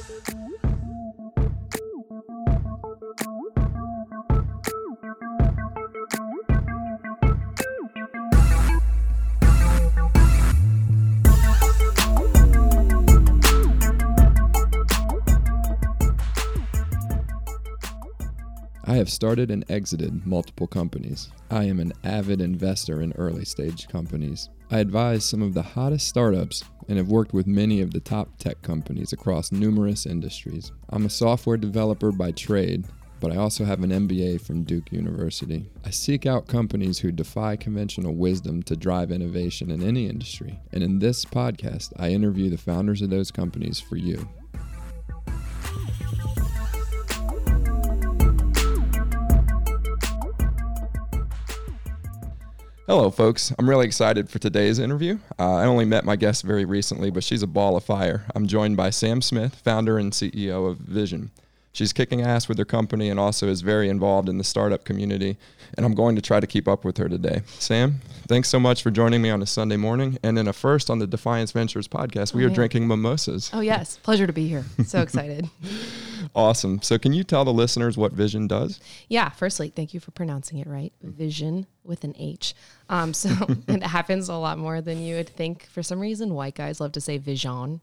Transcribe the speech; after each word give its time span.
I 0.00 0.04
have 18.94 19.10
started 19.10 19.50
and 19.50 19.64
exited 19.70 20.26
multiple 20.26 20.66
companies. 20.66 21.30
I 21.50 21.64
am 21.64 21.78
an 21.78 21.92
avid 22.04 22.40
investor 22.40 23.02
in 23.02 23.12
early 23.12 23.44
stage 23.44 23.86
companies. 23.88 24.48
I 24.72 24.78
advise 24.78 25.24
some 25.24 25.42
of 25.42 25.52
the 25.52 25.62
hottest 25.62 26.06
startups 26.06 26.62
and 26.88 26.96
have 26.96 27.08
worked 27.08 27.32
with 27.32 27.48
many 27.48 27.80
of 27.80 27.90
the 27.90 27.98
top 27.98 28.38
tech 28.38 28.62
companies 28.62 29.12
across 29.12 29.50
numerous 29.50 30.06
industries. 30.06 30.70
I'm 30.90 31.06
a 31.06 31.10
software 31.10 31.56
developer 31.56 32.12
by 32.12 32.30
trade, 32.30 32.84
but 33.18 33.32
I 33.32 33.36
also 33.36 33.64
have 33.64 33.82
an 33.82 33.90
MBA 33.90 34.40
from 34.40 34.62
Duke 34.62 34.92
University. 34.92 35.68
I 35.84 35.90
seek 35.90 36.24
out 36.24 36.46
companies 36.46 37.00
who 37.00 37.10
defy 37.10 37.56
conventional 37.56 38.14
wisdom 38.14 38.62
to 38.62 38.76
drive 38.76 39.10
innovation 39.10 39.72
in 39.72 39.82
any 39.82 40.08
industry. 40.08 40.60
And 40.72 40.84
in 40.84 41.00
this 41.00 41.24
podcast, 41.24 41.92
I 41.96 42.10
interview 42.10 42.48
the 42.48 42.56
founders 42.56 43.02
of 43.02 43.10
those 43.10 43.32
companies 43.32 43.80
for 43.80 43.96
you. 43.96 44.28
Hello, 52.90 53.08
folks. 53.08 53.52
I'm 53.56 53.70
really 53.70 53.86
excited 53.86 54.28
for 54.28 54.40
today's 54.40 54.80
interview. 54.80 55.20
Uh, 55.38 55.54
I 55.58 55.64
only 55.66 55.84
met 55.84 56.04
my 56.04 56.16
guest 56.16 56.42
very 56.42 56.64
recently, 56.64 57.08
but 57.08 57.22
she's 57.22 57.40
a 57.40 57.46
ball 57.46 57.76
of 57.76 57.84
fire. 57.84 58.24
I'm 58.34 58.48
joined 58.48 58.76
by 58.76 58.90
Sam 58.90 59.22
Smith, 59.22 59.54
founder 59.54 59.96
and 59.96 60.10
CEO 60.10 60.68
of 60.68 60.78
Vishion. 60.78 61.28
She's 61.72 61.92
kicking 61.92 62.20
ass 62.20 62.48
with 62.48 62.58
her 62.58 62.64
company 62.64 63.08
and 63.10 63.20
also 63.20 63.46
is 63.48 63.60
very 63.60 63.88
involved 63.88 64.28
in 64.28 64.38
the 64.38 64.44
startup 64.44 64.84
community. 64.84 65.36
And 65.76 65.86
I'm 65.86 65.94
going 65.94 66.16
to 66.16 66.22
try 66.22 66.40
to 66.40 66.46
keep 66.46 66.66
up 66.66 66.84
with 66.84 66.96
her 66.98 67.08
today. 67.08 67.42
Sam, 67.60 68.00
thanks 68.26 68.48
so 68.48 68.58
much 68.58 68.82
for 68.82 68.90
joining 68.90 69.22
me 69.22 69.30
on 69.30 69.40
a 69.40 69.46
Sunday 69.46 69.76
morning. 69.76 70.18
And 70.24 70.36
in 70.36 70.48
a 70.48 70.52
first 70.52 70.90
on 70.90 70.98
the 70.98 71.06
Defiance 71.06 71.52
Ventures 71.52 71.86
podcast, 71.86 72.34
we 72.34 72.42
Oh, 72.42 72.46
are 72.46 72.48
yeah. 72.48 72.54
drinking 72.56 72.88
mimosas. 72.88 73.50
Oh 73.52 73.60
yes, 73.60 73.98
pleasure 74.02 74.26
to 74.26 74.32
be 74.32 74.48
here. 74.48 74.64
So 74.84 75.00
excited. 75.02 75.48
Awesome. 76.34 76.80
So, 76.82 76.96
can 76.98 77.12
you 77.12 77.24
tell 77.24 77.44
the 77.44 77.52
listeners 77.52 77.96
what 77.96 78.14
Vishion 78.14 78.46
does? 78.46 78.78
yeah. 79.08 79.30
Firstly, 79.30 79.68
thank 79.74 79.94
you 79.94 80.00
for 80.00 80.10
pronouncing 80.12 80.58
it 80.58 80.66
right. 80.66 80.92
Vision 81.02 81.66
with 81.82 82.04
an 82.04 82.14
H. 82.18 82.54
Um, 82.88 83.12
so 83.14 83.30
it 83.68 83.82
happens 83.82 84.28
a 84.28 84.34
lot 84.34 84.58
more 84.58 84.80
than 84.80 85.00
you 85.02 85.16
would 85.16 85.28
think. 85.28 85.66
For 85.66 85.82
some 85.82 85.98
reason, 86.00 86.34
white 86.34 86.54
guys 86.54 86.80
love 86.80 86.92
to 86.92 87.00
say 87.00 87.18
vision. 87.18 87.80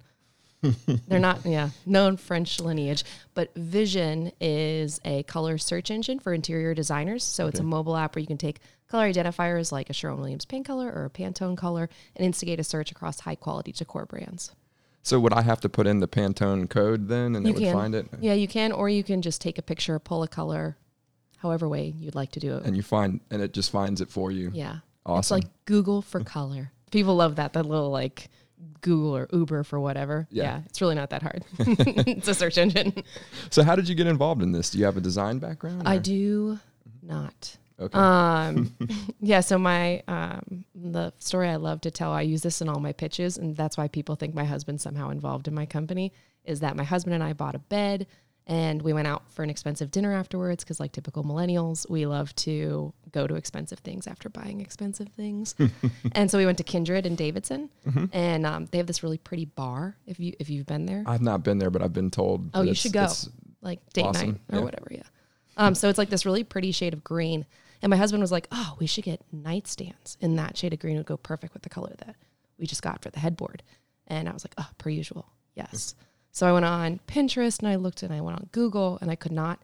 They're 1.07 1.19
not, 1.19 1.45
yeah, 1.45 1.69
known 1.85 2.17
French 2.17 2.59
lineage, 2.59 3.03
but 3.33 3.53
Vishion 3.55 4.31
is 4.41 4.99
a 5.05 5.23
color 5.23 5.57
search 5.57 5.91
engine 5.91 6.19
for 6.19 6.33
interior 6.33 6.73
designers. 6.73 7.23
So 7.23 7.47
it's 7.47 7.59
a 7.59 7.63
mobile 7.63 7.95
app 7.95 8.15
where 8.15 8.21
you 8.21 8.27
can 8.27 8.37
take 8.37 8.59
color 8.89 9.11
identifiers 9.11 9.71
like 9.71 9.89
a 9.89 9.93
Sherwin 9.93 10.19
Williams 10.19 10.45
paint 10.45 10.65
color 10.65 10.91
or 10.91 11.05
a 11.05 11.09
Pantone 11.09 11.55
color 11.57 11.89
and 12.15 12.25
instigate 12.25 12.59
a 12.59 12.63
search 12.63 12.91
across 12.91 13.19
high 13.21 13.35
quality 13.35 13.71
decor 13.71 14.05
brands. 14.05 14.51
So, 15.03 15.19
would 15.21 15.31
I 15.31 15.41
have 15.43 15.61
to 15.61 15.69
put 15.69 15.87
in 15.87 15.99
the 15.99 16.07
Pantone 16.07 16.69
code 16.69 17.07
then 17.07 17.35
and 17.35 17.45
You 17.45 17.51
it 17.51 17.55
would 17.55 17.63
can. 17.63 17.73
find 17.73 17.95
it? 17.95 18.07
Yeah, 18.19 18.33
you 18.33 18.47
can, 18.47 18.71
or 18.73 18.89
you 18.89 19.03
can 19.03 19.21
just 19.21 19.39
take 19.39 19.57
a 19.57 19.61
picture, 19.61 19.97
pull 19.99 20.21
a 20.23 20.27
color, 20.27 20.75
however 21.37 21.69
way 21.69 21.93
you'd 21.97 22.15
like 22.15 22.31
to 22.31 22.39
do 22.41 22.57
it. 22.57 22.65
And 22.65 22.75
you 22.75 22.81
find, 22.83 23.21
and 23.31 23.41
it 23.41 23.53
just 23.53 23.71
finds 23.71 24.01
it 24.01 24.09
for 24.09 24.31
you. 24.31 24.51
yeah, 24.53 24.79
it's 25.07 25.31
like 25.31 25.45
Google 25.65 26.01
for 26.01 26.21
color. 26.23 26.71
People 26.91 27.15
love 27.15 27.35
that. 27.37 27.53
That 27.53 27.65
little 27.65 27.89
like 27.91 28.27
Google 28.81 29.15
or 29.15 29.27
Uber 29.31 29.63
for 29.63 29.79
whatever. 29.79 30.27
Yeah. 30.31 30.43
Yeah, 30.43 30.61
it's 30.65 30.81
really 30.81 30.95
not 30.95 31.09
that 31.11 31.21
hard. 31.21 31.43
it's 31.59 32.27
a 32.27 32.33
search 32.33 32.57
engine. 32.57 32.93
So, 33.49 33.63
how 33.63 33.75
did 33.75 33.87
you 33.87 33.95
get 33.95 34.07
involved 34.07 34.41
in 34.41 34.51
this? 34.51 34.69
Do 34.71 34.77
you 34.77 34.85
have 34.85 34.97
a 34.97 35.01
design 35.01 35.39
background? 35.39 35.87
I 35.87 35.97
do 35.97 36.59
not. 37.01 37.57
Okay. 37.79 37.97
Um, 37.97 38.75
yeah. 39.19 39.39
So 39.39 39.57
my 39.57 40.01
um, 40.07 40.65
the 40.75 41.13
story 41.19 41.49
I 41.49 41.55
love 41.55 41.81
to 41.81 41.91
tell. 41.91 42.11
I 42.11 42.21
use 42.21 42.41
this 42.41 42.61
in 42.61 42.69
all 42.69 42.79
my 42.79 42.91
pitches, 42.91 43.37
and 43.37 43.55
that's 43.55 43.77
why 43.77 43.87
people 43.87 44.15
think 44.15 44.33
my 44.33 44.43
husband's 44.43 44.83
somehow 44.83 45.09
involved 45.09 45.47
in 45.47 45.53
my 45.53 45.65
company. 45.65 46.11
Is 46.43 46.59
that 46.61 46.75
my 46.75 46.83
husband 46.83 47.13
and 47.13 47.23
I 47.23 47.33
bought 47.33 47.55
a 47.55 47.59
bed, 47.59 48.07
and 48.47 48.81
we 48.81 48.93
went 48.93 49.07
out 49.07 49.31
for 49.31 49.43
an 49.43 49.49
expensive 49.49 49.91
dinner 49.91 50.13
afterwards 50.13 50.63
because, 50.63 50.79
like 50.79 50.91
typical 50.91 51.23
millennials, 51.23 51.89
we 51.89 52.05
love 52.05 52.33
to 52.37 52.93
go 53.11 53.27
to 53.27 53.35
expensive 53.35 53.79
things 53.79 54.07
after 54.07 54.29
buying 54.29 54.61
expensive 54.61 55.09
things. 55.09 55.55
and 56.13 56.29
so 56.29 56.37
we 56.37 56.45
went 56.45 56.57
to 56.59 56.63
Kindred 56.63 57.05
in 57.05 57.15
Davidson, 57.15 57.69
and 58.11 58.45
um, 58.45 58.67
they 58.71 58.77
have 58.77 58.87
this 58.87 59.03
really 59.03 59.17
pretty 59.17 59.45
bar. 59.45 59.95
If 60.05 60.19
you 60.19 60.33
if 60.39 60.49
you've 60.49 60.65
been 60.65 60.85
there, 60.85 61.03
I've 61.05 61.21
not 61.21 61.43
been 61.43 61.57
there, 61.57 61.69
but 61.69 61.81
I've 61.81 61.93
been 61.93 62.11
told. 62.11 62.49
Oh, 62.53 62.61
you 62.61 62.73
should 62.73 62.93
go. 62.93 63.07
like 63.61 63.79
date 63.93 64.05
awesome. 64.05 64.29
night 64.31 64.39
or 64.51 64.59
Yeah. 64.59 64.63
whatever. 64.65 64.87
Yeah. 64.91 65.03
Um, 65.57 65.73
so 65.75 65.89
it's 65.89 65.97
like 65.97 66.09
this 66.09 66.25
really 66.25 66.43
pretty 66.43 66.71
shade 66.71 66.93
of 66.93 67.03
green. 67.03 67.45
And 67.81 67.89
my 67.89 67.97
husband 67.97 68.21
was 68.21 68.31
like, 68.31 68.47
"Oh, 68.51 68.75
we 68.79 68.87
should 68.87 69.03
get 69.03 69.21
nightstands 69.35 70.17
in 70.19 70.35
that 70.37 70.57
shade 70.57 70.73
of 70.73 70.79
green. 70.79 70.95
It 70.95 70.99
would 70.99 71.05
go 71.05 71.17
perfect 71.17 71.53
with 71.53 71.63
the 71.63 71.69
color 71.69 71.93
that 72.05 72.15
we 72.59 72.65
just 72.65 72.81
got 72.81 73.01
for 73.01 73.09
the 73.09 73.19
headboard." 73.19 73.63
And 74.07 74.27
I 74.29 74.31
was 74.33 74.43
like, 74.43 74.53
"Oh, 74.57 74.69
per 74.77 74.89
usual, 74.89 75.27
yes." 75.55 75.95
So 76.31 76.47
I 76.47 76.53
went 76.53 76.65
on 76.65 76.99
Pinterest 77.07 77.59
and 77.59 77.67
I 77.67 77.75
looked 77.77 78.03
and 78.03 78.13
I 78.13 78.21
went 78.21 78.37
on 78.37 78.49
Google 78.51 78.99
and 79.01 79.09
I 79.09 79.15
could 79.15 79.31
not 79.31 79.59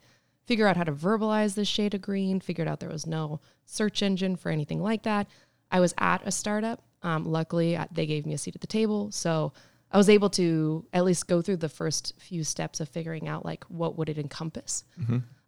figure 0.46 0.68
out 0.68 0.78
how 0.78 0.84
to 0.84 0.92
verbalize 0.92 1.56
this 1.56 1.68
shade 1.68 1.94
of 1.94 2.02
green. 2.02 2.40
Figured 2.40 2.68
out 2.68 2.80
there 2.80 2.90
was 2.90 3.08
no 3.08 3.40
search 3.66 4.02
engine 4.02 4.36
for 4.36 4.50
anything 4.50 4.82
like 4.82 5.04
that. 5.04 5.28
I 5.72 5.80
was 5.80 5.94
at 5.98 6.22
a 6.26 6.32
startup. 6.32 6.82
Um, 7.02 7.26
luckily, 7.26 7.76
uh, 7.76 7.88
they 7.92 8.06
gave 8.06 8.26
me 8.26 8.34
a 8.34 8.38
seat 8.38 8.56
at 8.56 8.62
the 8.62 8.68
table, 8.68 9.12
so 9.12 9.52
I 9.92 9.98
was 9.98 10.10
able 10.10 10.30
to 10.32 10.86
at 10.94 11.04
least 11.04 11.28
go 11.28 11.42
through 11.42 11.58
the 11.58 11.70
first 11.70 12.14
few 12.18 12.44
steps 12.44 12.80
of 12.80 12.90
figuring 12.90 13.28
out 13.28 13.46
like 13.46 13.64
what 13.66 13.98
would 13.98 14.10
it 14.10 14.18
encompass. 14.18 14.84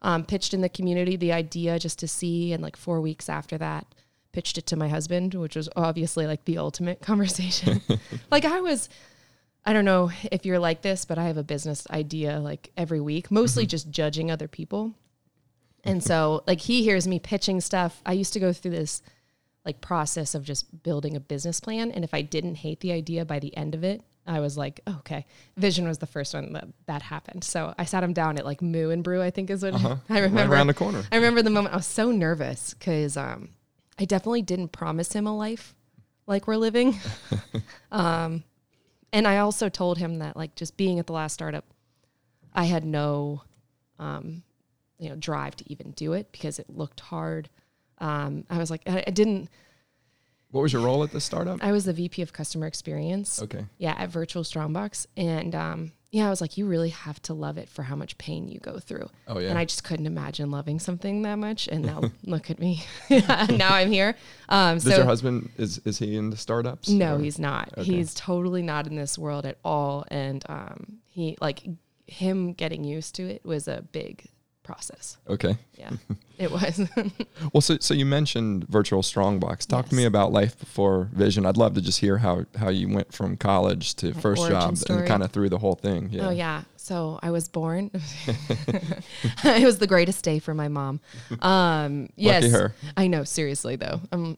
Um, 0.01 0.23
pitched 0.23 0.53
in 0.53 0.61
the 0.61 0.69
community 0.69 1.15
the 1.15 1.31
idea 1.31 1.79
just 1.79 1.97
to 1.99 2.07
see, 2.07 2.53
and 2.53 2.61
like 2.61 2.75
four 2.77 3.01
weeks 3.01 3.27
after 3.27 3.57
that, 3.57 3.87
pitched 4.33 4.57
it 4.57 4.67
to 4.67 4.75
my 4.75 4.87
husband, 4.87 5.33
which 5.33 5.55
was 5.55 5.67
obviously 5.75 6.27
like 6.27 6.45
the 6.45 6.57
ultimate 6.59 7.01
conversation. 7.01 7.81
like 8.31 8.45
I 8.45 8.61
was, 8.61 8.89
I 9.65 9.73
don't 9.73 9.85
know 9.85 10.11
if 10.31 10.45
you're 10.45 10.59
like 10.59 10.81
this, 10.81 11.05
but 11.05 11.17
I 11.17 11.25
have 11.25 11.37
a 11.37 11.43
business 11.43 11.87
idea 11.89 12.39
like 12.39 12.71
every 12.77 13.01
week, 13.01 13.31
mostly 13.31 13.65
just 13.65 13.89
judging 13.89 14.29
other 14.29 14.47
people. 14.47 14.93
And 15.83 16.03
so 16.03 16.43
like 16.47 16.61
he 16.61 16.83
hears 16.83 17.07
me 17.07 17.19
pitching 17.19 17.61
stuff. 17.61 18.01
I 18.05 18.13
used 18.13 18.33
to 18.33 18.39
go 18.39 18.53
through 18.53 18.71
this 18.71 19.01
like 19.65 19.81
process 19.81 20.35
of 20.35 20.43
just 20.43 20.83
building 20.83 21.15
a 21.15 21.19
business 21.19 21.59
plan. 21.59 21.91
And 21.91 22.03
if 22.03 22.13
I 22.13 22.21
didn't 22.21 22.55
hate 22.55 22.79
the 22.81 22.91
idea 22.91 23.25
by 23.25 23.39
the 23.39 23.55
end 23.57 23.73
of 23.73 23.83
it, 23.83 24.03
I 24.27 24.39
was 24.39 24.57
like, 24.57 24.81
oh, 24.87 24.97
okay. 24.99 25.25
Vishion 25.59 25.87
was 25.87 25.99
the 25.99 26.07
first 26.07 26.33
one 26.33 26.53
that 26.53 26.67
that 26.87 27.01
happened. 27.03 27.43
So 27.43 27.73
I 27.77 27.85
sat 27.85 28.03
him 28.03 28.13
down 28.13 28.37
at 28.37 28.45
like 28.45 28.61
Moo 28.61 28.89
and 28.89 29.03
Brew, 29.03 29.21
I 29.21 29.29
think 29.29 29.49
is 29.49 29.63
what 29.63 29.73
I 29.75 29.77
remember. 29.77 29.99
Uh-huh. 30.09 30.29
Right 30.35 30.49
around 30.49 30.67
the 30.67 30.73
corner. 30.73 31.03
I 31.11 31.15
remember 31.15 31.41
the 31.41 31.49
moment 31.49 31.73
I 31.73 31.77
was 31.77 31.85
so 31.85 32.11
nervous 32.11 32.73
because 32.73 33.17
um, 33.17 33.49
I 33.99 34.05
definitely 34.05 34.41
didn't 34.41 34.69
promise 34.69 35.13
him 35.13 35.27
a 35.27 35.35
life 35.35 35.75
like 36.27 36.47
we're 36.47 36.57
living. 36.57 36.99
um, 37.91 38.43
and 39.15 39.25
I 39.25 39.37
also 39.37 39.69
told 39.69 39.97
him 39.97 40.19
that 40.19 40.35
like 40.35 40.55
just 40.55 40.75
being 40.75 40.99
at 40.99 41.07
the 41.07 41.13
last 41.13 41.33
startup, 41.33 41.63
I 42.53 42.65
had 42.65 42.83
no, 42.83 43.43
um, 43.97 44.43
you 44.99 45.07
know, 45.07 45.15
drive 45.15 45.55
to 45.55 45.71
even 45.71 45.91
do 45.91 46.11
it 46.11 46.33
because 46.33 46.59
it 46.59 46.69
looked 46.69 46.99
hard. 46.99 47.49
Um, 47.99 48.43
I 48.49 48.57
was 48.57 48.69
like, 48.69 48.81
I, 48.85 49.05
I 49.07 49.11
didn't. 49.11 49.49
What 50.51 50.61
was 50.63 50.73
your 50.73 50.81
role 50.81 51.01
at 51.01 51.11
the 51.11 51.21
startup? 51.21 51.63
I 51.63 51.71
was 51.71 51.85
the 51.85 51.93
VP 51.93 52.23
of 52.23 52.33
customer 52.33 52.67
experience. 52.67 53.41
Okay. 53.41 53.65
Yeah, 53.77 53.95
at 53.97 54.09
Virtual 54.09 54.43
Strongbox, 54.43 55.07
and 55.15 55.55
um, 55.55 55.93
yeah, 56.15 56.27
I 56.27 56.29
was 56.29 56.39
like, 56.39 56.55
you 56.55 56.65
really 56.65 56.91
have 56.91 57.21
to 57.23 57.33
love 57.33 57.57
it 57.57 57.67
for 57.67 57.83
how 57.83 57.97
much 57.97 58.17
pain 58.17 58.47
you 58.47 58.57
go 58.61 58.79
through. 58.79 59.09
Oh, 59.27 59.37
yeah. 59.37 59.49
And 59.49 59.59
I 59.59 59.65
just 59.65 59.83
couldn't 59.83 60.05
imagine 60.05 60.49
loving 60.49 60.79
something 60.79 61.23
that 61.23 61.35
much. 61.35 61.67
And 61.67 61.83
now 61.83 62.03
look 62.23 62.49
at 62.49 62.57
me. 62.57 62.85
now 63.09 63.73
I'm 63.73 63.91
here. 63.91 64.15
Um, 64.47 64.77
Does 64.77 64.85
so 64.85 64.95
your 64.95 65.05
husband 65.05 65.49
is 65.57 65.79
is 65.79 65.99
he 65.99 66.15
into 66.15 66.37
startups? 66.37 66.87
no, 66.87 67.17
or- 67.17 67.19
he's 67.19 67.37
not. 67.37 67.67
Okay. 67.77 67.83
He's 67.83 68.13
totally 68.13 68.61
not 68.61 68.87
in 68.87 68.95
this 68.95 69.17
world 69.17 69.45
at 69.45 69.57
all. 69.65 70.05
And 70.09 70.41
um, 70.47 70.99
he 71.09 71.37
like 71.41 71.67
him 72.07 72.53
getting 72.53 72.85
used 72.85 73.15
to 73.15 73.23
it 73.23 73.43
was 73.43 73.67
a 73.67 73.83
big 73.91 74.29
process. 74.65 75.17
okay. 75.29 75.55
Yeah, 75.77 75.91
it 76.37 76.51
was. 76.51 76.81
Well, 77.53 77.61
so 77.61 77.77
so 77.79 77.93
you 77.93 78.05
mentioned 78.05 78.67
virtual 78.67 79.03
strongbox. 79.03 79.65
Talk 79.65 79.87
to 79.89 79.95
me 79.95 80.05
about 80.05 80.31
life 80.33 80.57
before 80.59 81.09
Vishion. 81.15 81.45
I'd 81.45 81.57
love 81.57 81.73
to 81.75 81.81
just 81.81 81.99
hear 81.99 82.17
how 82.17 82.45
how 82.57 82.69
you 82.69 82.89
went 82.89 83.13
from 83.13 83.37
college 83.37 83.95
to 83.95 84.13
My 84.13 84.19
first 84.21 84.47
job 84.49 84.77
story. 84.77 84.99
and 84.99 85.07
kind 85.07 85.23
of 85.23 85.31
through 85.31 85.49
the 85.49 85.59
whole 85.59 85.75
thing. 85.75 86.09
Yeah. 86.11 86.27
Oh 86.27 86.31
yeah. 86.31 86.63
So 86.75 87.19
I 87.21 87.31
was 87.31 87.47
born. 87.47 87.91
it 89.43 89.65
was 89.65 89.77
the 89.79 89.87
greatest 89.87 90.23
day 90.23 90.39
for 90.39 90.53
my 90.53 90.67
mom. 90.67 90.99
Um, 91.41 92.09
yes, 92.15 92.51
her. 92.51 92.73
I 92.97 93.07
know. 93.07 93.23
Seriously 93.23 93.75
though, 93.75 94.01
I'm 94.11 94.37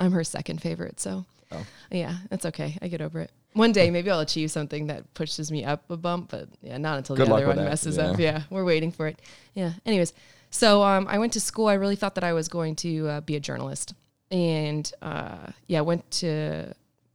I'm 0.00 0.12
her 0.12 0.24
second 0.24 0.60
favorite. 0.62 1.00
So 1.00 1.24
Oh. 1.52 1.64
yeah, 1.90 2.16
it's 2.30 2.46
okay. 2.46 2.78
I 2.82 2.88
get 2.88 3.00
over 3.00 3.20
it. 3.20 3.30
One 3.54 3.72
day 3.72 3.90
maybe 3.90 4.10
I'll 4.10 4.20
achieve 4.20 4.50
something 4.50 4.88
that 4.88 5.12
pushes 5.14 5.50
me 5.50 5.64
up 5.64 5.88
a 5.90 5.96
bump, 5.96 6.30
but 6.30 6.48
yeah, 6.60 6.76
not 6.76 6.98
until 6.98 7.16
Good 7.16 7.28
the 7.28 7.34
other 7.34 7.46
one 7.46 7.56
that. 7.56 7.64
messes 7.70 7.96
Yeah. 7.96 8.10
up. 8.10 8.18
Yeah, 8.18 8.42
we're 8.50 8.64
waiting 8.64 8.92
for 8.92 9.06
it. 9.06 9.18
Yeah. 9.54 9.72
Anyways, 9.86 10.12
so 10.50 10.82
um, 10.82 11.06
I 11.08 11.18
went 11.18 11.32
to 11.34 11.40
school. 11.40 11.66
I 11.68 11.74
really 11.74 11.96
thought 11.96 12.14
that 12.16 12.24
I 12.24 12.32
was 12.32 12.48
going 12.48 12.74
to 12.76 13.08
uh, 13.08 13.20
be 13.22 13.36
a 13.36 13.40
journalist, 13.40 13.94
and 14.30 14.90
uh, 15.02 15.52
yeah, 15.66 15.80
went 15.82 16.08
to 16.22 16.74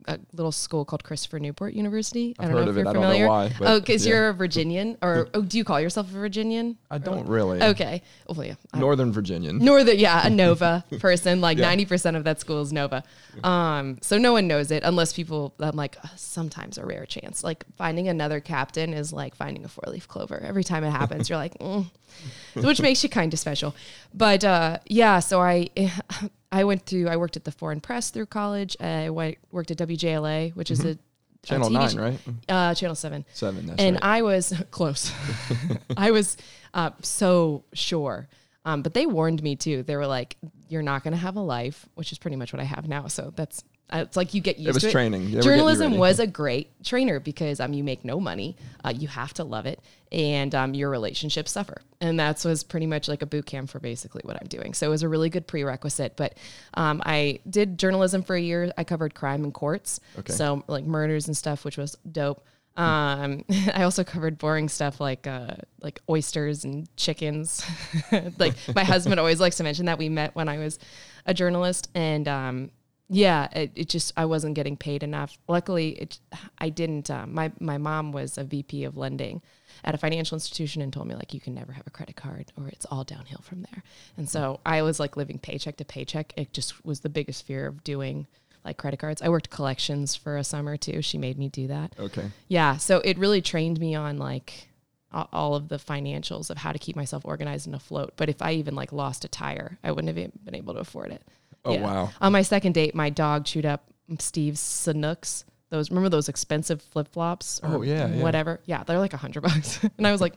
a 0.09 0.19
little 0.33 0.51
school 0.51 0.83
called 0.85 1.03
Christopher 1.03 1.39
Newport 1.39 1.73
University. 1.73 2.35
I 2.39 2.43
I've 2.43 2.49
don't 2.49 2.57
heard 2.57 2.65
know 2.65 2.71
if 2.71 2.77
it. 2.77 2.79
you're 2.79 2.89
I 2.89 2.93
don't 2.93 3.01
know 3.03 3.09
familiar. 3.09 3.27
why, 3.27 3.51
oh, 3.61 3.79
because 3.79 4.05
yeah. 4.05 4.13
you're 4.13 4.29
a 4.29 4.33
Virginian, 4.33 4.97
or 5.01 5.29
oh, 5.33 5.41
do 5.41 5.57
you 5.57 5.63
call 5.63 5.79
yourself 5.79 6.07
a 6.07 6.11
Virginian? 6.11 6.77
I 6.89 6.97
don't 6.97 7.27
really. 7.27 7.61
Okay. 7.61 8.01
Well, 8.27 8.45
yeah. 8.45 8.55
Northern 8.75 9.13
Virginian. 9.13 9.59
Northern, 9.59 9.97
yeah, 9.99 10.25
a 10.25 10.29
Nova 10.29 10.83
person. 10.99 11.41
Like 11.41 11.57
Yeah. 11.57 11.67
ninety 11.67 11.85
percent 11.85 12.17
of 12.17 12.23
that 12.23 12.39
school 12.39 12.61
is 12.61 12.73
Nova. 12.73 13.03
Um, 13.43 13.99
so 14.01 14.17
no 14.17 14.33
one 14.33 14.47
knows 14.47 14.71
it 14.71 14.83
unless 14.83 15.13
people. 15.13 15.53
I'm 15.59 15.75
like 15.75 15.97
uh, 16.03 16.07
sometimes 16.15 16.77
a 16.77 16.85
rare 16.85 17.05
chance. 17.05 17.43
Like 17.43 17.63
finding 17.77 18.07
another 18.07 18.39
captain 18.39 18.93
is 18.93 19.13
like 19.13 19.35
finding 19.35 19.63
a 19.63 19.67
four 19.67 19.83
leaf 19.87 20.07
clover. 20.07 20.39
Every 20.39 20.63
time 20.63 20.83
it 20.83 20.91
happens, 20.91 21.29
you're 21.29 21.37
like, 21.37 21.57
mm. 21.59 21.85
which 22.55 22.81
makes 22.81 23.03
you 23.03 23.09
kind 23.09 23.31
of 23.31 23.39
special. 23.39 23.75
But 24.13 24.43
uh, 24.43 24.79
yeah, 24.87 25.19
so 25.19 25.39
I 25.41 25.69
I 26.51 26.63
went 26.63 26.85
to 26.87 27.07
I 27.07 27.17
worked 27.17 27.37
at 27.37 27.43
the 27.43 27.51
Foreign 27.51 27.79
Press 27.79 28.09
through 28.09 28.25
college. 28.27 28.75
I 28.79 29.09
went, 29.09 29.37
worked 29.51 29.71
at 29.71 29.77
WJLA, 29.77 30.55
which 30.55 30.71
is 30.71 30.83
a, 30.83 30.89
a 30.91 30.97
Mm-hmm. 31.43 31.53
Channel 31.53 31.69
nine, 31.69 31.97
right? 31.97 32.19
Uh, 32.49 32.75
Channel 32.75 32.95
Seven 32.95 33.25
Seven. 33.33 33.73
And 33.77 33.95
right. 33.95 34.03
I 34.03 34.21
was 34.21 34.53
close. 34.71 35.11
I 35.97 36.11
was 36.11 36.37
uh, 36.73 36.91
so 37.01 37.63
sure. 37.73 38.27
Um, 38.65 38.81
but 38.81 38.93
they 38.93 39.05
warned 39.05 39.41
me 39.41 39.55
too. 39.55 39.83
They 39.83 39.95
were 39.95 40.05
like, 40.05 40.35
"You're 40.67 40.81
not 40.81 41.03
going 41.03 41.13
to 41.13 41.17
have 41.17 41.37
a 41.37 41.41
life," 41.41 41.87
which 41.95 42.11
is 42.11 42.17
pretty 42.17 42.35
much 42.35 42.51
what 42.51 42.59
I 42.59 42.65
have 42.65 42.89
now. 42.89 43.07
So 43.07 43.31
that's 43.35 43.63
uh, 43.63 43.63
it's 43.91 44.15
like 44.17 44.33
you 44.33 44.41
get 44.41 44.57
used 44.59 44.73
was 44.75 44.83
to 44.83 44.89
it. 44.89 44.91
training. 44.91 45.21
Were 45.23 45.27
getting 45.27 45.41
Journalism 45.43 45.97
was 45.97 46.19
a 46.19 46.27
great 46.27 46.83
trainer 46.83 47.19
because 47.19 47.59
um, 47.59 47.73
you 47.73 47.83
make 47.83 48.05
no 48.05 48.19
money, 48.19 48.55
uh, 48.85 48.93
you 48.95 49.07
have 49.07 49.33
to 49.35 49.43
love 49.43 49.65
it, 49.65 49.79
and 50.11 50.53
um, 50.53 50.73
your 50.73 50.89
relationships 50.89 51.51
suffer. 51.51 51.81
And 52.01 52.19
that 52.19 52.43
was 52.45 52.63
pretty 52.63 52.85
much 52.85 53.07
like 53.07 53.21
a 53.21 53.25
boot 53.25 53.45
camp 53.45 53.69
for 53.69 53.79
basically 53.79 54.21
what 54.23 54.37
I'm 54.39 54.47
doing. 54.47 54.73
So 54.73 54.87
it 54.87 54.89
was 54.89 55.03
a 55.03 55.09
really 55.09 55.29
good 55.29 55.47
prerequisite. 55.47 56.15
But 56.15 56.37
um, 56.75 57.01
I 57.05 57.39
did 57.49 57.77
journalism 57.79 58.23
for 58.23 58.35
a 58.35 58.41
year. 58.41 58.71
I 58.77 58.83
covered 58.83 59.15
crime 59.15 59.43
in 59.43 59.51
courts, 59.51 59.99
Okay. 60.19 60.33
so 60.33 60.63
like 60.67 60.85
murders 60.85 61.27
and 61.27 61.35
stuff, 61.35 61.65
which 61.65 61.77
was 61.77 61.97
dope. 62.11 62.45
Um, 62.77 63.43
I 63.73 63.83
also 63.83 64.03
covered 64.03 64.37
boring 64.37 64.69
stuff 64.69 65.01
like 65.01 65.27
uh, 65.27 65.55
like 65.81 65.99
oysters 66.09 66.63
and 66.63 66.87
chickens. 66.95 67.65
like 68.37 68.53
my 68.73 68.83
husband 68.83 69.19
always 69.19 69.39
likes 69.39 69.57
to 69.57 69.63
mention 69.63 69.87
that 69.87 69.97
we 69.97 70.09
met 70.09 70.35
when 70.35 70.47
I 70.47 70.59
was 70.59 70.79
a 71.25 71.33
journalist, 71.33 71.89
and 71.93 72.27
um, 72.27 72.71
yeah, 73.09 73.47
it, 73.51 73.71
it 73.75 73.89
just 73.89 74.13
I 74.15 74.25
wasn't 74.25 74.53
getting 74.53 74.77
paid 74.77 75.01
enough. 75.01 75.37
Luckily, 75.47 75.89
it 75.89 76.19
I 76.59 76.69
didn't. 76.69 77.09
Uh, 77.09 77.25
my 77.27 77.51
my 77.59 77.77
mom 77.77 78.11
was 78.11 78.37
a 78.37 78.43
VP 78.43 78.83
of 78.83 78.97
lending 78.97 79.41
at 79.83 79.95
a 79.95 79.97
financial 79.97 80.35
institution 80.35 80.81
and 80.81 80.93
told 80.93 81.07
me 81.07 81.15
like 81.15 81.33
you 81.33 81.39
can 81.39 81.53
never 81.55 81.71
have 81.71 81.87
a 81.87 81.89
credit 81.89 82.15
card 82.15 82.51
or 82.57 82.67
it's 82.67 82.85
all 82.85 83.03
downhill 83.03 83.41
from 83.41 83.61
there. 83.61 83.83
And 84.17 84.29
so 84.29 84.59
I 84.65 84.81
was 84.81 84.99
like 84.99 85.17
living 85.17 85.39
paycheck 85.39 85.77
to 85.77 85.85
paycheck. 85.85 86.33
It 86.37 86.53
just 86.53 86.85
was 86.85 86.99
the 86.99 87.09
biggest 87.09 87.45
fear 87.45 87.65
of 87.65 87.83
doing 87.83 88.27
like 88.65 88.77
credit 88.77 88.99
cards. 88.99 89.21
I 89.21 89.29
worked 89.29 89.49
collections 89.49 90.15
for 90.15 90.37
a 90.37 90.43
summer 90.43 90.77
too. 90.77 91.01
She 91.01 91.17
made 91.17 91.37
me 91.39 91.49
do 91.49 91.67
that. 91.67 91.93
okay. 91.97 92.29
Yeah, 92.47 92.77
so 92.77 92.99
it 92.99 93.17
really 93.17 93.41
trained 93.41 93.79
me 93.79 93.95
on 93.95 94.17
like 94.17 94.67
all 95.11 95.55
of 95.55 95.69
the 95.69 95.77
financials 95.77 96.49
of 96.49 96.57
how 96.57 96.71
to 96.71 96.77
keep 96.77 96.95
myself 96.95 97.23
organized 97.25 97.65
and 97.65 97.75
afloat. 97.75 98.13
But 98.15 98.29
if 98.29 98.41
I 98.41 98.53
even 98.53 98.75
like 98.75 98.91
lost 98.91 99.25
a 99.25 99.27
tire, 99.27 99.79
I 99.83 99.91
wouldn't 99.91 100.15
have 100.15 100.45
been 100.45 100.55
able 100.55 100.75
to 100.75 100.81
afford 100.81 101.11
it. 101.11 101.23
Oh, 101.69 101.81
wow. 101.81 102.09
On 102.21 102.31
my 102.31 102.41
second 102.41 102.73
date, 102.73 102.95
my 102.95 103.09
dog 103.09 103.45
chewed 103.45 103.65
up 103.65 103.85
Steve's 104.19 104.61
Sanuks. 104.61 105.43
Those 105.71 105.91
remember 105.91 106.09
those 106.09 106.29
expensive 106.29 106.81
flip 106.81 107.07
flops? 107.09 107.61
Oh, 107.63 107.83
yeah, 107.83 108.07
yeah. 108.07 108.23
whatever. 108.23 108.59
Yeah, 108.65 108.83
they're 108.83 108.97
like 108.97 109.13
a 109.13 109.17
hundred 109.17 109.41
bucks, 109.41 109.79
and 109.99 110.07
I 110.07 110.11
was 110.11 110.19
like, 110.19 110.33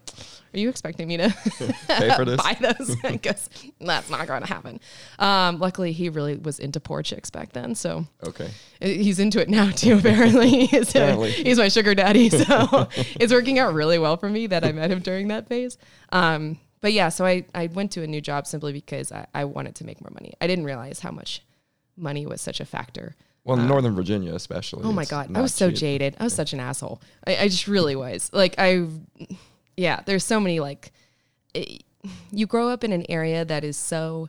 "Are 0.53 0.59
you 0.59 0.69
expecting 0.69 1.09
me 1.09 1.17
to 1.17 1.31
Pay 1.89 2.11
for 2.15 2.27
this? 2.27 2.37
buy 2.43 2.55
those? 2.61 2.97
Because 2.97 3.49
that's 3.81 4.11
not 4.11 4.27
going 4.27 4.43
to 4.43 4.47
happen." 4.47 4.79
Um, 5.19 5.59
luckily, 5.59 5.93
he 5.93 6.11
really 6.11 6.37
was 6.37 6.59
into 6.59 6.81
poor 6.81 7.03
chicks 7.03 7.31
back 7.31 7.53
then, 7.55 7.75
so 7.75 8.05
Okay. 8.27 8.51
He's 8.83 9.19
into 9.19 9.41
it 9.41 9.49
now 9.49 9.71
too. 9.71 9.97
Apparently, 9.97 10.67
he's, 10.67 10.91
Apparently. 10.91 11.31
he's 11.31 11.57
my 11.57 11.69
sugar 11.69 11.95
daddy. 11.95 12.29
So 12.29 12.89
it's 13.19 13.33
working 13.33 13.59
out 13.59 13.73
really 13.73 13.99
well 13.99 14.19
for 14.19 14.29
me 14.29 14.49
that 14.49 14.67
I 14.67 14.73
met 14.73 14.91
him 14.91 14.99
during 14.99 15.29
that 15.29 15.49
phase. 15.49 15.79
Um, 16.11 16.59
but 16.83 16.93
yeah, 16.93 17.09
so 17.09 17.25
I, 17.25 17.47
I 17.55 17.69
went 17.69 17.93
to 17.93 18.03
a 18.03 18.07
new 18.07 18.21
job 18.21 18.47
simply 18.47 18.73
because 18.75 19.11
I, 19.11 19.27
I 19.35 19.45
wanted 19.47 19.77
to 19.77 19.87
make 19.87 20.03
more 20.03 20.11
money. 20.13 20.35
I 20.41 20.47
didn't 20.47 20.67
realize 20.67 21.01
how 21.01 21.13
much 21.13 21.43
money 21.97 22.27
was 22.27 22.41
such 22.43 22.61
a 22.61 22.67
factor. 22.67 23.15
Well, 23.45 23.57
Northern 23.57 23.95
Virginia, 23.95 24.35
especially. 24.35 24.85
Oh 24.85 24.93
my 24.93 25.05
god, 25.05 25.35
I 25.35 25.41
was 25.41 25.55
so 25.55 25.71
cheap. 25.71 25.79
jaded. 25.79 26.17
I 26.21 26.25
was 26.25 26.35
such 26.35 26.53
an 26.53 26.61
asshole. 26.61 27.01
I, 27.27 27.37
I 27.37 27.49
just 27.49 27.67
really 27.67 27.97
was. 27.97 28.31
Like 28.33 28.55
I, 28.59 28.87
yeah. 29.77 30.01
There's 30.07 30.25
so 30.25 30.39
many 30.39 30.61
like, 30.61 30.93
it, 31.55 31.83
you 32.31 32.47
grow 32.47 32.69
up 32.69 32.85
in 32.85 32.93
an 32.93 33.05
area 33.09 33.45
that 33.45 33.65
is 33.65 33.77
so 33.77 34.29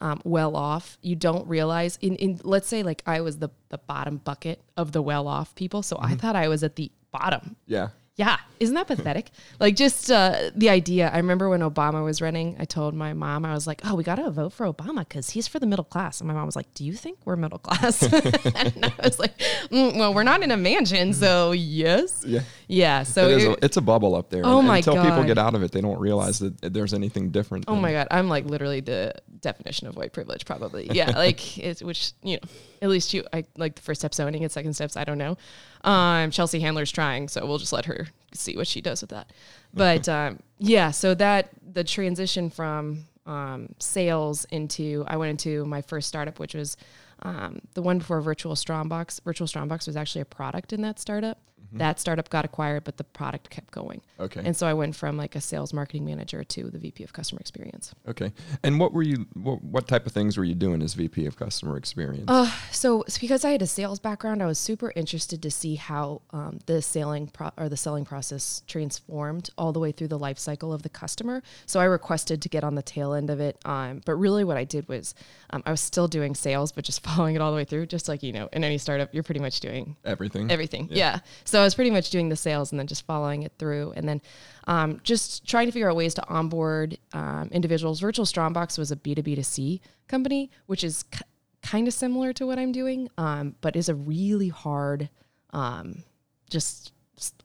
um, 0.00 0.20
well 0.24 0.56
off. 0.56 0.98
You 1.02 1.14
don't 1.16 1.46
realize 1.46 1.98
in 2.00 2.16
in 2.16 2.40
let's 2.42 2.66
say 2.68 2.82
like 2.82 3.02
I 3.06 3.20
was 3.20 3.38
the 3.38 3.50
the 3.68 3.78
bottom 3.78 4.16
bucket 4.18 4.60
of 4.76 4.92
the 4.92 5.02
well 5.02 5.28
off 5.28 5.54
people. 5.54 5.82
So 5.82 5.96
Mm-hmm. 5.96 6.12
I 6.12 6.16
thought 6.16 6.36
I 6.36 6.48
was 6.48 6.62
at 6.64 6.76
the 6.76 6.90
bottom. 7.12 7.56
Yeah. 7.66 7.88
Yeah, 8.18 8.36
isn't 8.58 8.74
that 8.74 8.88
pathetic? 8.88 9.30
like 9.60 9.76
just 9.76 10.10
uh, 10.10 10.50
the 10.56 10.70
idea. 10.70 11.08
I 11.08 11.18
remember 11.18 11.48
when 11.48 11.60
Obama 11.60 12.04
was 12.04 12.20
running, 12.20 12.56
I 12.58 12.64
told 12.64 12.92
my 12.92 13.12
mom, 13.14 13.44
I 13.44 13.54
was 13.54 13.64
like, 13.68 13.80
"Oh, 13.84 13.94
we 13.94 14.02
got 14.02 14.16
to 14.16 14.28
vote 14.28 14.52
for 14.52 14.66
Obama 14.66 15.08
because 15.08 15.30
he's 15.30 15.46
for 15.46 15.60
the 15.60 15.66
middle 15.66 15.84
class." 15.84 16.20
And 16.20 16.26
my 16.26 16.34
mom 16.34 16.44
was 16.44 16.56
like, 16.56 16.74
"Do 16.74 16.84
you 16.84 16.94
think 16.94 17.20
we're 17.24 17.36
middle 17.36 17.60
class?" 17.60 18.02
and 18.12 18.84
I 18.84 18.92
was 19.04 19.20
like, 19.20 19.38
mm, 19.70 19.96
"Well, 19.96 20.12
we're 20.12 20.24
not 20.24 20.42
in 20.42 20.50
a 20.50 20.56
mansion, 20.56 21.12
so 21.12 21.52
yes." 21.52 22.24
Yeah. 22.26 22.40
Yeah. 22.66 23.04
So 23.04 23.28
it 23.28 23.42
a, 23.44 23.64
it's 23.64 23.76
a 23.76 23.80
bubble 23.80 24.16
up 24.16 24.30
there. 24.30 24.42
Oh 24.44 24.58
and 24.58 24.66
my 24.66 24.78
Until 24.78 25.00
people 25.00 25.22
get 25.22 25.38
out 25.38 25.54
of 25.54 25.62
it, 25.62 25.70
they 25.70 25.80
don't 25.80 26.00
realize 26.00 26.40
that 26.40 26.60
there's 26.60 26.92
anything 26.92 27.30
different. 27.30 27.66
Oh 27.68 27.76
my 27.76 27.92
god, 27.92 28.08
I'm 28.10 28.28
like 28.28 28.46
literally 28.46 28.80
the 28.80 29.14
definition 29.40 29.86
of 29.86 29.96
white 29.96 30.12
privilege, 30.12 30.44
probably. 30.44 30.88
Yeah, 30.92 31.10
like 31.10 31.58
it's 31.62 31.82
which 31.82 32.12
you 32.22 32.36
know, 32.36 32.48
at 32.82 32.88
least 32.88 33.14
you, 33.14 33.24
I 33.32 33.44
like 33.56 33.76
the 33.76 33.82
first 33.82 34.00
step's 34.00 34.20
owning 34.20 34.42
it, 34.42 34.52
second 34.52 34.74
steps, 34.74 34.96
I 34.96 35.04
don't 35.04 35.18
know. 35.18 35.36
Um, 35.84 36.30
Chelsea 36.30 36.60
Handler's 36.60 36.92
trying, 36.92 37.28
so 37.28 37.44
we'll 37.46 37.58
just 37.58 37.72
let 37.72 37.86
her 37.86 38.08
see 38.32 38.56
what 38.56 38.66
she 38.66 38.80
does 38.80 39.00
with 39.00 39.10
that. 39.10 39.32
But 39.72 40.08
um, 40.08 40.40
yeah, 40.58 40.90
so 40.90 41.14
that 41.14 41.50
the 41.72 41.84
transition 41.84 42.50
from 42.50 43.04
um, 43.26 43.74
sales 43.78 44.44
into 44.46 45.04
I 45.06 45.16
went 45.16 45.30
into 45.30 45.64
my 45.66 45.82
first 45.82 46.08
startup, 46.08 46.38
which 46.38 46.54
was 46.54 46.76
um, 47.22 47.60
the 47.74 47.82
one 47.82 47.98
before 47.98 48.20
Virtual 48.20 48.56
Strongbox. 48.56 49.20
Virtual 49.20 49.46
Strongbox 49.46 49.86
was 49.86 49.96
actually 49.96 50.22
a 50.22 50.26
product 50.26 50.72
in 50.72 50.82
that 50.82 50.98
startup. 50.98 51.38
That 51.72 52.00
startup 52.00 52.30
got 52.30 52.44
acquired, 52.44 52.84
but 52.84 52.96
the 52.96 53.04
product 53.04 53.50
kept 53.50 53.70
going. 53.72 54.00
Okay. 54.18 54.40
And 54.44 54.56
so 54.56 54.66
I 54.66 54.72
went 54.74 54.96
from 54.96 55.16
like 55.16 55.36
a 55.36 55.40
sales 55.40 55.72
marketing 55.74 56.04
manager 56.04 56.42
to 56.42 56.70
the 56.70 56.78
VP 56.78 57.04
of 57.04 57.12
customer 57.12 57.40
experience. 57.40 57.94
Okay. 58.08 58.32
And 58.62 58.80
what 58.80 58.92
were 58.92 59.02
you? 59.02 59.26
What, 59.34 59.62
what 59.62 59.86
type 59.88 60.06
of 60.06 60.12
things 60.12 60.36
were 60.38 60.44
you 60.44 60.54
doing 60.54 60.82
as 60.82 60.94
VP 60.94 61.26
of 61.26 61.36
Customer 61.36 61.76
Experience? 61.76 62.24
Uh, 62.28 62.50
so 62.70 63.04
because 63.20 63.44
I 63.44 63.50
had 63.50 63.62
a 63.62 63.66
sales 63.66 63.98
background, 63.98 64.42
I 64.42 64.46
was 64.46 64.58
super 64.58 64.92
interested 64.96 65.42
to 65.42 65.50
see 65.50 65.74
how 65.74 66.22
um, 66.30 66.58
the 66.66 66.80
selling 66.80 67.26
pro- 67.26 67.50
or 67.58 67.68
the 67.68 67.76
selling 67.76 68.04
process 68.04 68.62
transformed 68.66 69.50
all 69.58 69.72
the 69.72 69.80
way 69.80 69.92
through 69.92 70.08
the 70.08 70.18
life 70.18 70.38
cycle 70.38 70.72
of 70.72 70.82
the 70.82 70.88
customer. 70.88 71.42
So 71.66 71.80
I 71.80 71.84
requested 71.84 72.40
to 72.42 72.48
get 72.48 72.64
on 72.64 72.74
the 72.74 72.82
tail 72.82 73.12
end 73.12 73.30
of 73.30 73.40
it. 73.40 73.58
Um, 73.64 74.00
but 74.06 74.14
really, 74.14 74.44
what 74.44 74.56
I 74.56 74.64
did 74.64 74.88
was 74.88 75.14
um, 75.50 75.62
I 75.66 75.70
was 75.70 75.80
still 75.80 76.08
doing 76.08 76.34
sales, 76.34 76.72
but 76.72 76.84
just 76.84 77.04
following 77.04 77.34
it 77.34 77.42
all 77.42 77.50
the 77.50 77.56
way 77.56 77.64
through. 77.64 77.86
Just 77.86 78.08
like 78.08 78.22
you 78.22 78.32
know, 78.32 78.48
in 78.52 78.64
any 78.64 78.78
startup, 78.78 79.12
you're 79.12 79.22
pretty 79.22 79.40
much 79.40 79.60
doing 79.60 79.96
Everything. 80.04 80.50
everything. 80.50 80.88
Yeah. 80.90 81.20
So 81.44 81.57
I 81.60 81.64
was 81.64 81.74
pretty 81.74 81.90
much 81.90 82.10
doing 82.10 82.28
the 82.28 82.36
sales 82.36 82.72
and 82.72 82.78
then 82.78 82.86
just 82.86 83.06
following 83.06 83.42
it 83.42 83.52
through, 83.58 83.92
and 83.96 84.08
then 84.08 84.20
um, 84.66 85.00
just 85.02 85.46
trying 85.46 85.66
to 85.66 85.72
figure 85.72 85.90
out 85.90 85.96
ways 85.96 86.14
to 86.14 86.28
onboard 86.28 86.98
um, 87.12 87.48
individuals. 87.52 88.00
Virtual 88.00 88.26
Strongbox 88.26 88.78
was 88.78 88.90
a 88.90 88.96
B 88.96 89.14
two 89.14 89.22
B 89.22 89.34
to 89.34 89.44
C 89.44 89.80
company, 90.08 90.50
which 90.66 90.84
is 90.84 91.04
k- 91.04 91.20
kind 91.62 91.88
of 91.88 91.94
similar 91.94 92.32
to 92.32 92.46
what 92.46 92.58
I'm 92.58 92.72
doing, 92.72 93.08
um, 93.18 93.54
but 93.60 93.76
is 93.76 93.88
a 93.88 93.94
really 93.94 94.48
hard, 94.48 95.08
um, 95.50 96.02
just 96.50 96.92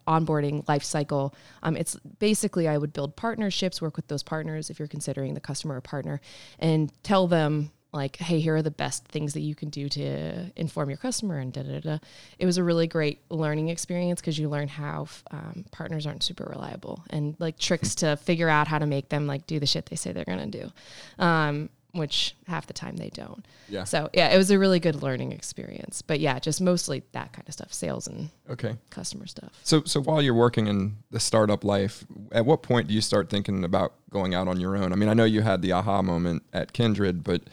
onboarding 0.08 0.68
life 0.68 0.84
cycle. 0.84 1.34
Um, 1.64 1.76
it's 1.76 1.96
basically 2.20 2.68
I 2.68 2.78
would 2.78 2.94
build 2.94 3.16
partnerships, 3.16 3.82
work 3.82 3.96
with 3.96 4.08
those 4.08 4.22
partners 4.22 4.70
if 4.70 4.78
you're 4.78 4.88
considering 4.88 5.34
the 5.34 5.40
customer 5.40 5.78
a 5.78 5.82
partner, 5.82 6.22
and 6.60 6.92
tell 7.04 7.28
them 7.28 7.72
like, 7.94 8.18
hey, 8.18 8.40
here 8.40 8.56
are 8.56 8.62
the 8.62 8.72
best 8.72 9.06
things 9.06 9.34
that 9.34 9.42
you 9.42 9.54
can 9.56 9.70
do 9.70 9.88
to 9.90 10.52
inform 10.56 10.90
your 10.90 10.98
customer 10.98 11.38
and 11.38 11.54
da 11.54 11.62
da 11.64 11.80
da. 11.80 11.98
It 12.40 12.46
was 12.46 12.58
a 12.58 12.64
really 12.64 12.88
great 12.88 13.20
learning 13.30 13.70
experience 13.70 14.20
because 14.20 14.38
you 14.40 14.50
learn 14.50 14.68
how 14.68 15.08
um, 15.32 15.66
partners 15.72 16.08
aren't 16.08 16.24
super 16.24 16.46
reliable 16.46 17.04
and 17.12 17.36
like 17.40 17.58
tricks 17.60 17.96
to 17.96 18.18
figure 18.18 18.50
out 18.50 18.68
how 18.68 18.80
to 18.80 18.86
make 18.88 19.10
them 19.10 19.28
like 19.28 19.46
do 19.48 19.60
the 19.60 19.68
shit 19.68 19.86
they 19.86 19.96
say 19.96 20.12
they're 20.12 20.26
gonna 20.26 20.48
do, 20.48 20.72
um, 21.20 21.70
which 21.92 22.36
half 22.48 22.66
the 22.66 22.74
time 22.74 22.98
they 22.98 23.10
don't. 23.10 23.46
Yeah. 23.70 23.84
So 23.84 24.10
yeah, 24.14 24.30
it 24.30 24.38
was 24.40 24.50
a 24.50 24.58
really 24.58 24.80
good 24.80 25.04
learning 25.04 25.32
experience. 25.32 26.02
But 26.02 26.20
yeah, 26.20 26.40
just 26.40 26.60
mostly 26.60 27.04
that 27.12 27.32
kind 27.34 27.48
of 27.48 27.54
stuff, 27.54 27.72
sales 27.72 28.08
and 28.08 28.30
Okay. 28.50 28.76
customer 28.90 29.28
stuff. 29.28 29.52
So, 29.64 29.84
so 29.86 30.02
while 30.02 30.20
you're 30.20 30.34
working 30.34 30.66
in 30.66 30.98
the 31.12 31.20
startup 31.20 31.64
life, 31.64 32.04
at 32.32 32.48
what 32.48 32.64
point 32.64 32.88
do 32.88 32.96
you 32.96 33.02
start 33.02 33.30
thinking 33.30 33.64
about 33.64 33.94
going 34.10 34.34
out 34.34 34.48
on 34.48 34.60
your 34.60 34.76
own? 34.76 34.92
I 34.92 34.96
mean, 34.96 35.10
I 35.10 35.14
know 35.14 35.26
you 35.26 35.42
had 35.42 35.62
the 35.62 35.72
aha 35.74 36.02
moment 36.02 36.42
at 36.52 36.74
Kindred, 36.74 37.24
but 37.24 37.44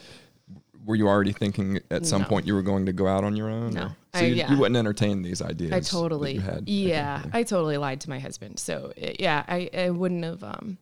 were 0.84 0.96
you 0.96 1.08
already 1.08 1.32
thinking 1.32 1.80
at 1.90 2.06
some 2.06 2.22
No. 2.22 2.28
point 2.28 2.46
you 2.46 2.54
were 2.54 2.62
going 2.62 2.86
to 2.86 2.92
go 2.92 3.06
out 3.06 3.24
on 3.24 3.36
your 3.36 3.48
own? 3.50 3.70
No. 3.74 3.88
So 4.14 4.20
I- 4.20 4.22
you, 4.22 4.34
yeah. 4.34 4.50
you 4.50 4.58
wouldn't 4.58 4.76
entertain 4.76 5.22
these 5.22 5.40
ideas. 5.42 5.72
I 5.72 5.80
that 5.80 5.86
totally, 5.86 6.34
You 6.34 6.40
had. 6.40 6.68
Yeah, 6.68 7.22
I 7.32 7.42
totally 7.42 7.76
lied 7.76 8.00
to 8.02 8.10
my 8.10 8.18
husband. 8.18 8.58
So 8.58 8.92
yeah, 8.96 9.44
I, 9.46 9.70
I 9.76 9.90
wouldn't 9.90 10.24
have. 10.24 10.42
Um, 10.42 10.78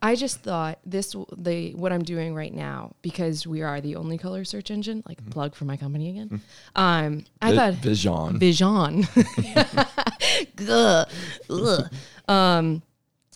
I 0.00 0.16
just 0.16 0.40
thought 0.40 0.78
this 0.84 1.14
the 1.36 1.74
what 1.74 1.92
I'm 1.92 2.02
doing 2.02 2.34
right 2.34 2.52
now 2.52 2.94
because 3.02 3.46
we 3.46 3.62
are 3.62 3.80
the 3.80 3.96
only 3.96 4.18
color 4.18 4.44
search 4.44 4.70
engine. 4.70 5.02
Like 5.06 5.24
plug 5.30 5.54
for 5.54 5.64
my 5.64 5.76
company 5.76 6.10
again. 6.10 6.40
Um, 6.74 7.24
I 7.40 7.54
thought 7.54 7.74
Vision. 7.74 8.38
Vision. 8.38 9.06
Ugh. 10.68 11.08
Ugh. 11.50 11.92
um, 12.28 12.82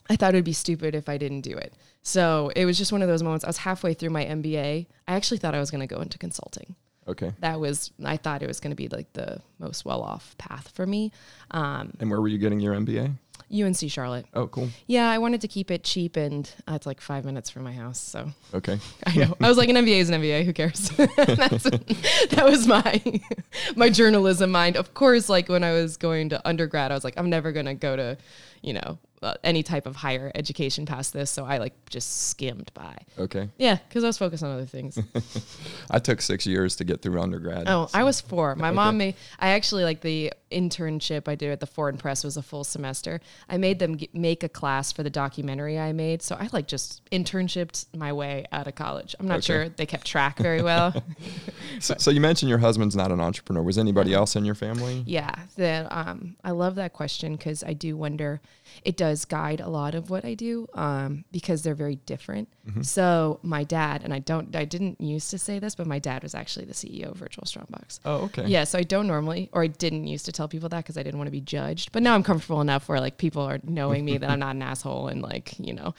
I 0.09 0.17
thought 0.17 0.35
it 0.35 0.39
would 0.39 0.45
be 0.45 0.53
stupid 0.53 0.95
if 0.95 1.09
I 1.09 1.19
didn't 1.19 1.41
do 1.43 1.57
it. 1.57 1.75
So 2.09 2.53
it 2.55 2.65
was 2.67 2.79
just 2.79 2.93
one 2.93 3.03
of 3.03 3.09
those 3.09 3.21
moments. 3.25 3.45
I 3.45 3.49
was 3.49 3.57
halfway 3.59 3.93
through 3.93 4.11
my 4.11 4.25
MBA. 4.25 4.87
I 5.09 5.13
actually 5.15 5.39
thought 5.39 5.57
I 5.57 5.59
was 5.59 5.73
going 5.73 5.81
to 5.87 5.93
go 5.93 6.01
into 6.01 6.19
consulting. 6.19 6.77
okay. 7.09 7.33
That 7.41 7.59
was 7.59 7.91
I 8.05 8.17
thought 8.17 8.45
it 8.45 8.47
was 8.47 8.61
going 8.61 8.71
to 8.71 8.77
be 8.77 8.87
like 8.89 9.13
the 9.15 9.41
most 9.59 9.85
well 9.85 10.03
off 10.03 10.37
path 10.39 10.69
for 10.73 10.87
me. 10.87 11.11
Um, 11.51 11.95
And 11.99 12.09
where 12.09 12.21
were 12.21 12.29
you 12.29 12.39
getting 12.39 12.61
your 12.61 12.75
MBA? 12.75 13.13
UNC 13.53 13.91
Charlotte. 13.91 14.27
Oh, 14.35 14.47
cool. 14.47 14.69
Yeah, 14.87 15.09
I 15.11 15.19
wanted 15.19 15.41
to 15.41 15.49
keep 15.49 15.71
it 15.73 15.83
cheap 15.85 16.17
and 16.17 16.49
uh, 16.69 16.75
it's 16.75 16.87
like 16.87 17.01
five 17.01 17.25
minutes 17.25 17.51
from 17.51 17.63
my 17.65 17.73
house. 17.73 17.99
So 18.01 18.31
Okay. 18.55 18.79
I 19.05 19.17
know. 19.17 19.37
I 19.41 19.49
was 19.49 19.59
like, 19.59 19.69
an 19.69 19.75
MBA 19.77 19.99
is 19.99 20.09
an 20.11 20.21
MBA. 20.23 20.45
Who 20.45 20.53
cares? 20.53 20.89
That's, 20.97 21.65
that 22.35 22.45
was 22.45 22.67
my 22.69 23.03
my 23.77 23.89
journalism 23.91 24.51
mind. 24.53 24.77
Of 24.77 24.95
course, 24.95 25.29
like 25.29 25.49
when 25.49 25.65
I 25.65 25.73
was 25.73 25.97
going 25.97 26.29
to 26.31 26.49
undergrad, 26.49 26.93
I 26.93 26.95
was 26.95 27.03
like, 27.05 27.15
I'm 27.19 27.31
never 27.31 27.51
gonna 27.53 27.75
go 27.75 27.95
to, 27.97 28.17
you 28.63 28.75
know, 28.75 28.99
any 29.43 29.63
type 29.63 29.87
of 29.87 29.97
higher 29.97 30.31
education 30.35 30.87
past 30.87 31.13
this. 31.13 31.31
So 31.31 31.45
I 31.45 31.59
like 31.59 31.75
just 31.91 32.29
skimmed 32.29 32.71
by. 32.75 32.97
Okay. 33.19 33.49
Yeah, 33.59 33.77
because 33.89 34.05
I 34.05 34.07
was 34.09 34.19
focused 34.19 34.43
on 34.43 34.51
other 34.53 34.67
things. 34.67 34.99
I 35.91 35.99
took 35.99 36.21
six 36.21 36.47
years 36.47 36.77
to 36.77 36.85
get 36.85 37.03
through 37.03 37.21
undergrad. 37.21 37.65
Oh, 37.69 37.89
I 37.95 38.05
was 38.05 38.21
four. 38.21 38.55
My 38.57 38.71
mom 38.71 38.99
made. 38.99 39.15
I 39.39 39.49
actually 39.51 39.85
like 39.85 40.01
the 40.01 40.33
internship 40.53 41.27
I 41.29 41.35
did 41.35 41.51
at 41.51 41.61
the 41.61 41.67
Foreign 41.67 41.97
Press 41.99 42.23
was 42.23 42.37
a 42.37 42.43
full 42.43 42.63
semester. 42.65 43.21
I 43.49 43.57
made 43.57 43.79
them 43.79 43.97
g 43.97 44.09
make 44.13 44.43
a 44.45 44.49
class 44.49 44.93
for 44.93 45.03
the 45.03 45.11
documentary 45.11 45.79
I 45.79 45.93
made. 45.93 46.23
So 46.23 46.37
I 46.37 46.49
like 46.53 46.67
just 46.69 47.05
internshipped 47.11 47.87
my 47.97 48.13
way 48.13 48.47
out 48.53 48.67
of 48.69 48.75
college. 48.75 49.15
I'm 49.19 49.27
not 49.27 49.39
Okay. 49.39 49.47
sure 49.47 49.69
they 49.71 49.87
kept 49.87 50.07
track 50.07 50.39
very 50.39 50.63
well. 50.63 50.95
So, 51.81 51.95
so 51.99 52.11
you 52.11 52.21
mentioned 52.23 52.49
your 52.49 52.59
husband's 52.59 52.97
not 52.97 53.13
an 53.13 53.21
entrepreneur. 53.21 53.63
Was 53.63 53.77
anybody 53.77 54.15
else 54.15 54.35
in 54.35 54.47
your 54.47 54.55
family? 54.55 55.03
yeah, 55.07 55.35
the, 55.57 55.87
um, 55.91 56.37
I 56.43 56.53
love 56.53 56.77
that 56.77 56.95
question 56.95 57.37
because 57.37 57.63
I 57.63 57.75
do 57.75 57.97
wonder. 57.99 58.41
It 58.85 58.97
does 58.97 59.25
guide 59.25 59.61
a 59.61 59.69
lot 59.69 59.95
of 59.95 60.11
what 60.11 60.25
I 60.25 60.35
do 60.35 60.69
um, 60.75 61.25
because 61.33 61.63
they're 61.63 61.75
very 61.75 61.97
different. 61.97 62.49
So 62.83 63.39
my 63.43 63.63
dad 63.63 64.03
and 64.03 64.13
I 64.13 64.19
don't. 64.19 64.55
I 64.57 64.65
didn't 64.65 65.01
used 65.01 65.31
to 65.31 65.39
say 65.39 65.59
this, 65.61 65.75
but 65.77 65.87
my 65.87 65.99
dad 66.01 66.23
was 66.25 66.35
actually 66.35 66.67
the 66.67 66.75
CEO 66.75 67.13
of 67.13 67.17
Virtual 67.17 67.47
Strongbox. 67.47 68.01
Oh, 68.05 68.25
okay. 68.25 68.47
Yeah, 68.47 68.65
so 68.65 68.79
I 68.79 68.83
don't 68.83 69.07
normally, 69.07 69.49
or 69.53 69.63
I 69.63 69.69
didn't 69.69 70.07
used 70.09 70.27
to 70.27 70.33
tell 70.33 70.49
people 70.49 70.69
that 70.71 70.79
because 70.79 70.99
I 70.99 71.05
didn't 71.05 71.19
want 71.19 71.29
to 71.29 71.33
be 71.33 71.41
judged. 71.41 71.93
But 71.93 72.03
now 72.03 72.15
I'm 72.15 72.25
comfortable 72.25 72.61
enough 72.61 72.89
where 72.89 73.01
like 73.01 73.19
people 73.19 73.43
are 73.43 73.61
knowing 73.63 74.05
me 74.05 74.19
that 74.19 74.29
I'm 74.29 74.41
not 74.41 74.57
an 74.57 74.63
asshole 74.71 75.09
and 75.09 75.23
like 75.23 75.59
you 75.61 75.75
know, 75.75 75.95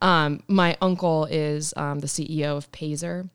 um, 0.00 0.42
my 0.48 0.76
uncle 0.80 1.24
is 1.26 1.74
um, 1.76 1.98
the 1.98 2.06
CEO 2.06 2.56
of 2.56 2.70
Pazer. 2.70 3.28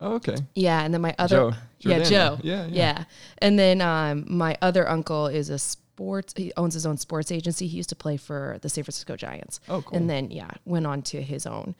Oh, 0.00 0.14
okay. 0.14 0.36
Yeah, 0.56 0.82
and 0.82 0.92
then 0.92 1.00
my 1.00 1.14
other 1.18 1.36
Joe. 1.36 1.52
yeah 1.78 1.98
Joe 2.00 2.38
Yeah, 2.42 2.66
yeah. 2.66 2.68
yeah, 2.72 3.04
and 3.38 3.56
then 3.56 3.80
um, 3.80 4.24
my 4.28 4.58
other 4.60 4.88
uncle 4.88 5.28
is 5.28 5.48
a 5.48 5.60
sports. 6.02 6.34
He 6.36 6.52
owns 6.56 6.74
his 6.74 6.84
own 6.86 6.96
sports 6.98 7.30
agency. 7.30 7.66
He 7.66 7.76
used 7.76 7.88
to 7.90 7.96
play 7.96 8.16
for 8.16 8.58
the 8.62 8.68
San 8.68 8.84
Francisco 8.84 9.16
Giants. 9.16 9.60
Oh, 9.68 9.82
cool. 9.82 9.96
And 9.96 10.08
then 10.10 10.30
yeah, 10.30 10.50
went 10.64 10.86
on 10.86 11.02
to 11.02 11.22
his 11.22 11.46
own 11.46 11.74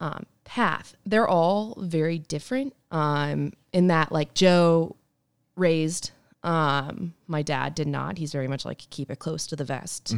um, 0.00 0.24
path. 0.44 0.94
They're 1.06 1.28
all 1.28 1.76
very 1.78 2.18
different 2.18 2.74
um, 2.90 3.52
in 3.72 3.86
that 3.88 4.10
like 4.12 4.34
Joe 4.34 4.96
raised. 5.56 6.10
Um, 6.42 7.12
my 7.26 7.42
dad 7.42 7.74
did 7.74 7.86
not. 7.86 8.16
He's 8.16 8.32
very 8.32 8.48
much 8.48 8.64
like 8.64 8.78
keep 8.88 9.10
it 9.10 9.18
close 9.18 9.46
to 9.48 9.56
the 9.56 9.64
vest. 9.64 10.14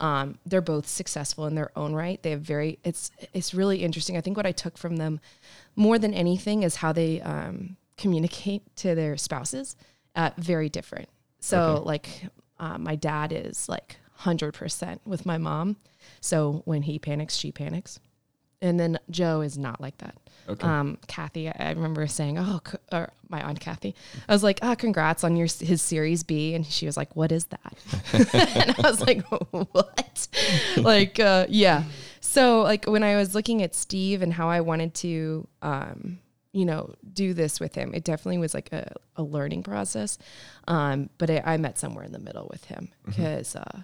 Um, 0.00 0.38
they're 0.44 0.60
both 0.60 0.86
successful 0.86 1.46
in 1.46 1.54
their 1.54 1.70
own 1.76 1.94
right. 1.94 2.22
They 2.22 2.30
have 2.32 2.42
very. 2.42 2.78
It's 2.84 3.10
it's 3.32 3.54
really 3.54 3.82
interesting. 3.82 4.16
I 4.18 4.20
think 4.20 4.36
what 4.36 4.44
I 4.46 4.52
took 4.52 4.76
from 4.76 4.96
them 4.96 5.18
more 5.74 5.98
than 5.98 6.12
anything 6.12 6.62
is 6.62 6.76
how 6.76 6.92
they 6.92 7.22
um, 7.22 7.76
communicate 7.96 8.62
to 8.76 8.94
their 8.94 9.16
spouses. 9.16 9.74
Uh, 10.14 10.30
very 10.36 10.68
different. 10.68 11.08
So 11.40 11.58
Okay. 11.62 11.84
like 11.86 12.08
uh, 12.62 12.78
my 12.78 12.94
dad 12.94 13.32
is 13.32 13.68
like 13.68 13.96
hundred 14.14 14.54
percent 14.54 15.00
with 15.04 15.26
my 15.26 15.36
mom. 15.36 15.76
So 16.20 16.62
when 16.64 16.82
he 16.82 16.98
panics, 16.98 17.34
she 17.36 17.50
panics. 17.50 17.98
And 18.60 18.78
then 18.78 19.00
Joe 19.10 19.40
is 19.40 19.58
not 19.58 19.80
like 19.80 19.98
that. 19.98 20.14
Okay. 20.48 20.64
Um, 20.64 20.96
Kathy, 21.08 21.48
I 21.48 21.54
I 21.58 21.70
remember 21.70 22.06
saying, 22.06 22.38
"Oh, 22.38 22.60
c- 22.64 22.78
or 22.92 23.12
my 23.28 23.42
aunt 23.42 23.58
Kathy." 23.58 23.96
I 24.28 24.32
was 24.32 24.44
like, 24.44 24.60
"Ah, 24.62 24.76
congrats 24.76 25.24
on 25.24 25.34
your 25.34 25.48
his 25.48 25.82
Series 25.82 26.22
B," 26.22 26.54
and 26.54 26.64
she 26.64 26.86
was 26.86 26.96
like, 26.96 27.16
"What 27.16 27.32
is 27.32 27.46
that?" 27.46 27.74
and 28.12 28.76
I 28.78 28.82
was 28.88 29.00
like, 29.00 29.22
"What?" 29.50 30.28
like, 30.76 31.18
uh, 31.18 31.46
yeah. 31.48 31.82
So, 32.20 32.62
like, 32.62 32.84
when 32.86 33.02
I 33.02 33.16
was 33.16 33.34
looking 33.34 33.62
at 33.62 33.74
Steve 33.74 34.22
and 34.22 34.32
how 34.32 34.48
I 34.48 34.60
wanted 34.60 34.94
to, 34.94 35.48
um, 35.60 36.18
you 36.52 36.64
know, 36.64 36.94
do 37.12 37.32
this 37.34 37.58
with 37.60 37.74
him, 37.74 37.94
it 37.94 38.04
definitely 38.04 38.38
was 38.38 38.54
like 38.54 38.72
a, 38.72 38.92
a 39.16 39.22
learning 39.22 39.62
process. 39.62 40.18
Um, 40.68 41.08
but 41.18 41.30
I, 41.30 41.42
I 41.44 41.56
met 41.56 41.78
somewhere 41.78 42.04
in 42.04 42.12
the 42.12 42.18
middle 42.18 42.46
with 42.50 42.64
him 42.66 42.88
because, 43.06 43.56
uh, 43.56 43.80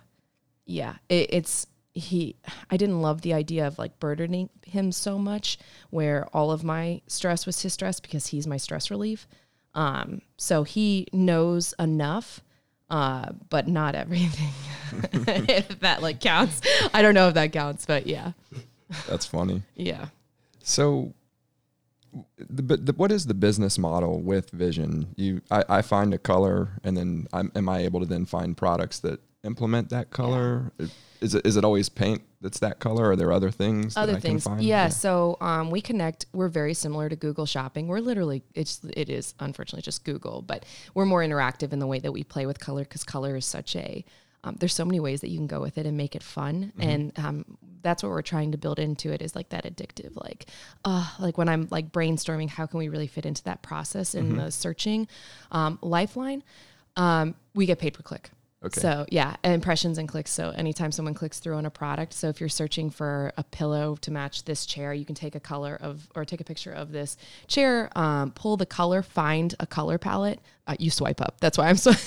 yeah, 0.66 0.96
it, 1.08 1.28
it's 1.30 1.66
he. 1.94 2.36
I 2.70 2.76
didn't 2.76 3.00
love 3.00 3.22
the 3.22 3.32
idea 3.34 3.66
of 3.66 3.78
like 3.78 3.98
burdening 3.98 4.50
him 4.66 4.92
so 4.92 5.18
much, 5.18 5.58
where 5.90 6.26
all 6.34 6.50
of 6.50 6.62
my 6.62 7.00
stress 7.06 7.46
was 7.46 7.60
his 7.62 7.72
stress 7.72 8.00
because 8.00 8.26
he's 8.28 8.46
my 8.46 8.58
stress 8.58 8.90
relief. 8.90 9.26
Um, 9.74 10.22
so 10.36 10.62
he 10.64 11.06
knows 11.12 11.74
enough, 11.78 12.42
uh, 12.90 13.32
but 13.48 13.66
not 13.66 13.94
everything. 13.94 14.50
if 15.48 15.80
that 15.80 16.02
like 16.02 16.20
counts, 16.20 16.60
I 16.92 17.02
don't 17.02 17.14
know 17.14 17.28
if 17.28 17.34
that 17.34 17.52
counts, 17.52 17.86
but 17.86 18.06
yeah, 18.06 18.32
That's 19.08 19.26
funny. 19.26 19.62
yeah. 19.74 20.06
So, 20.62 21.14
but 22.50 22.86
the, 22.86 22.92
what 22.92 23.12
is 23.12 23.26
the 23.26 23.34
business 23.34 23.78
model 23.78 24.20
with 24.20 24.50
Vishion? 24.52 25.08
You, 25.16 25.42
I, 25.50 25.64
I 25.68 25.82
find 25.82 26.14
a 26.14 26.18
color, 26.18 26.80
and 26.84 26.96
then 26.96 27.26
I'm, 27.32 27.52
am 27.54 27.68
I 27.68 27.80
able 27.80 28.00
to 28.00 28.06
then 28.06 28.26
find 28.26 28.56
products 28.56 29.00
that 29.00 29.20
implement 29.44 29.90
that 29.90 30.10
color? 30.10 30.72
Is 31.20 31.34
it 31.34 31.46
is 31.46 31.56
it 31.56 31.64
always 31.64 31.88
paint 31.88 32.22
that's 32.40 32.60
that 32.60 32.78
color? 32.78 33.06
Or 33.06 33.10
are 33.12 33.16
there 33.16 33.32
other 33.32 33.50
things? 33.50 33.94
that 33.94 34.02
other 34.02 34.16
I 34.16 34.20
things 34.20 34.44
Can 34.44 34.56
find? 34.56 34.64
yeah, 34.64 34.88
so 34.88 35.36
um, 35.40 35.70
we 35.70 35.80
connect 35.80 36.26
we're 36.32 36.48
very 36.48 36.74
similar 36.74 37.08
to 37.08 37.16
google 37.16 37.46
shopping 37.46 37.88
we're 37.88 38.00
literally 38.00 38.42
it's 38.54 38.80
it 38.96 39.08
is 39.08 39.34
unfortunately 39.40 39.82
just 39.82 40.04
google 40.04 40.42
but 40.42 40.64
we're 40.94 41.04
more 41.04 41.22
interactive 41.22 41.72
in 41.72 41.78
the 41.78 41.86
way 41.86 41.98
that 41.98 42.12
we 42.12 42.22
play 42.22 42.46
with 42.46 42.60
color 42.60 42.82
because 42.82 43.04
color 43.04 43.36
is 43.36 43.44
such 43.44 43.74
a 43.76 44.04
um, 44.44 44.56
there's 44.60 44.74
so 44.74 44.84
many 44.84 45.00
ways 45.00 45.20
that 45.22 45.28
you 45.28 45.36
can 45.36 45.48
go 45.48 45.60
with 45.60 45.78
it 45.78 45.86
and 45.86 45.96
make 45.96 46.14
it 46.14 46.22
fun 46.22 46.72
and 46.78 47.18
um, 47.18 47.44
that's 47.82 48.02
what 48.02 48.10
we're 48.10 48.22
trying 48.22 48.52
to 48.52 48.58
build 48.58 48.78
into 48.78 49.12
it 49.12 49.22
is 49.22 49.34
like 49.34 49.48
that 49.50 49.64
addictive 49.64 50.16
like 50.16 50.46
uh 50.84 51.08
like 51.18 51.38
when 51.38 51.48
i'm 51.48 51.68
like 51.70 51.90
brainstorming 51.92 52.48
how 52.48 52.66
can 52.66 52.78
we 52.78 52.88
really 52.88 53.06
fit 53.06 53.26
into 53.26 53.42
that 53.44 53.62
process 53.62 54.14
in 54.14 54.36
the 54.36 54.50
searching 54.50 55.06
um, 55.52 55.78
lifeline 55.82 56.42
um, 56.96 57.34
we 57.54 57.66
get 57.66 57.78
paid 57.78 57.94
per 57.94 58.02
click 58.02 58.30
Okay. 58.64 58.80
so 58.80 59.06
yeah, 59.08 59.36
impressions 59.44 59.98
and 59.98 60.08
clicks. 60.08 60.32
So 60.32 60.50
anytime 60.50 60.90
someone 60.90 61.14
clicks 61.14 61.38
through 61.38 61.54
on 61.54 61.66
a 61.66 61.70
product, 61.70 62.12
so 62.12 62.28
if 62.28 62.40
you're 62.40 62.48
searching 62.48 62.90
for 62.90 63.32
a 63.36 63.44
pillow 63.44 63.96
to 64.00 64.10
match 64.10 64.44
this 64.44 64.66
chair, 64.66 64.92
you 64.92 65.04
can 65.04 65.14
take 65.14 65.36
a 65.36 65.40
color 65.40 65.78
of 65.80 66.08
or 66.16 66.24
take 66.24 66.40
a 66.40 66.44
picture 66.44 66.72
of 66.72 66.90
this 66.90 67.16
chair, 67.46 67.88
um, 67.96 68.32
pull 68.32 68.56
the 68.56 68.66
color, 68.66 69.02
find 69.02 69.54
a 69.60 69.66
color 69.66 69.96
palette. 69.96 70.40
Uh, 70.68 70.76
you 70.78 70.90
swipe 70.90 71.22
up. 71.22 71.36
That's 71.40 71.56
why 71.56 71.68
I'm 71.68 71.78
so 71.78 71.90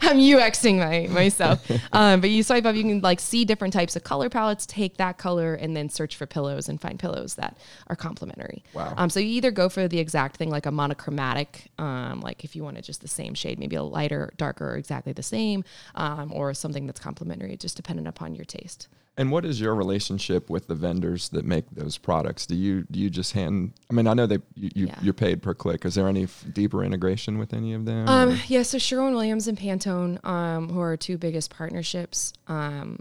I'm 0.00 0.18
UXing 0.18 0.78
my 0.78 1.12
myself. 1.12 1.68
Um, 1.92 2.20
but 2.20 2.30
you 2.30 2.44
swipe 2.44 2.64
up, 2.64 2.76
you 2.76 2.84
can 2.84 3.00
like 3.00 3.18
see 3.18 3.44
different 3.44 3.74
types 3.74 3.96
of 3.96 4.04
color 4.04 4.30
palettes, 4.30 4.64
take 4.64 4.96
that 4.98 5.18
color, 5.18 5.54
and 5.54 5.76
then 5.76 5.88
search 5.88 6.14
for 6.14 6.24
pillows 6.24 6.68
and 6.68 6.80
find 6.80 7.00
pillows 7.00 7.34
that 7.34 7.58
are 7.88 7.96
complementary. 7.96 8.62
Wow. 8.74 8.94
Um, 8.96 9.10
so 9.10 9.18
you 9.18 9.30
either 9.30 9.50
go 9.50 9.68
for 9.68 9.88
the 9.88 9.98
exact 9.98 10.36
thing, 10.36 10.50
like 10.50 10.66
a 10.66 10.70
monochromatic, 10.70 11.72
um, 11.78 12.20
like 12.20 12.44
if 12.44 12.54
you 12.54 12.62
wanted 12.62 12.84
just 12.84 13.00
the 13.00 13.08
same 13.08 13.34
shade, 13.34 13.58
maybe 13.58 13.74
a 13.74 13.82
lighter, 13.82 14.32
darker, 14.36 14.74
or 14.74 14.76
exactly 14.76 15.12
the 15.12 15.24
same, 15.24 15.64
um, 15.96 16.32
or 16.32 16.54
something 16.54 16.86
that's 16.86 17.00
complementary, 17.00 17.56
just 17.56 17.76
dependent 17.76 18.06
upon 18.06 18.36
your 18.36 18.44
taste. 18.44 18.86
And 19.18 19.32
what 19.32 19.44
is 19.44 19.60
your 19.60 19.74
relationship 19.74 20.48
with 20.48 20.68
the 20.68 20.76
vendors 20.76 21.28
that 21.30 21.44
make 21.44 21.68
those 21.72 21.98
products? 21.98 22.46
Do 22.46 22.54
you 22.54 22.84
do 22.88 23.00
you 23.00 23.10
just 23.10 23.32
hand? 23.32 23.72
I 23.90 23.94
mean, 23.94 24.06
I 24.06 24.14
know 24.14 24.26
they 24.26 24.38
you, 24.54 24.70
you 24.76 24.86
Yeah. 24.86 24.98
you're 25.02 25.12
paid 25.12 25.42
per 25.42 25.54
click. 25.54 25.84
Is 25.84 25.96
there 25.96 26.06
any 26.06 26.22
f- 26.22 26.44
deeper 26.52 26.84
integration 26.84 27.36
with 27.36 27.52
any 27.52 27.74
of 27.74 27.84
them? 27.84 28.08
Um, 28.08 28.38
yeah, 28.46 28.62
so 28.62 28.78
Sherwin 28.78 29.14
Williams 29.14 29.48
and 29.48 29.58
Pantone, 29.58 30.24
um, 30.24 30.68
who 30.68 30.78
are 30.80 30.90
our 30.90 30.96
two 30.96 31.18
biggest 31.18 31.50
partnerships, 31.50 32.32
um, 32.46 33.00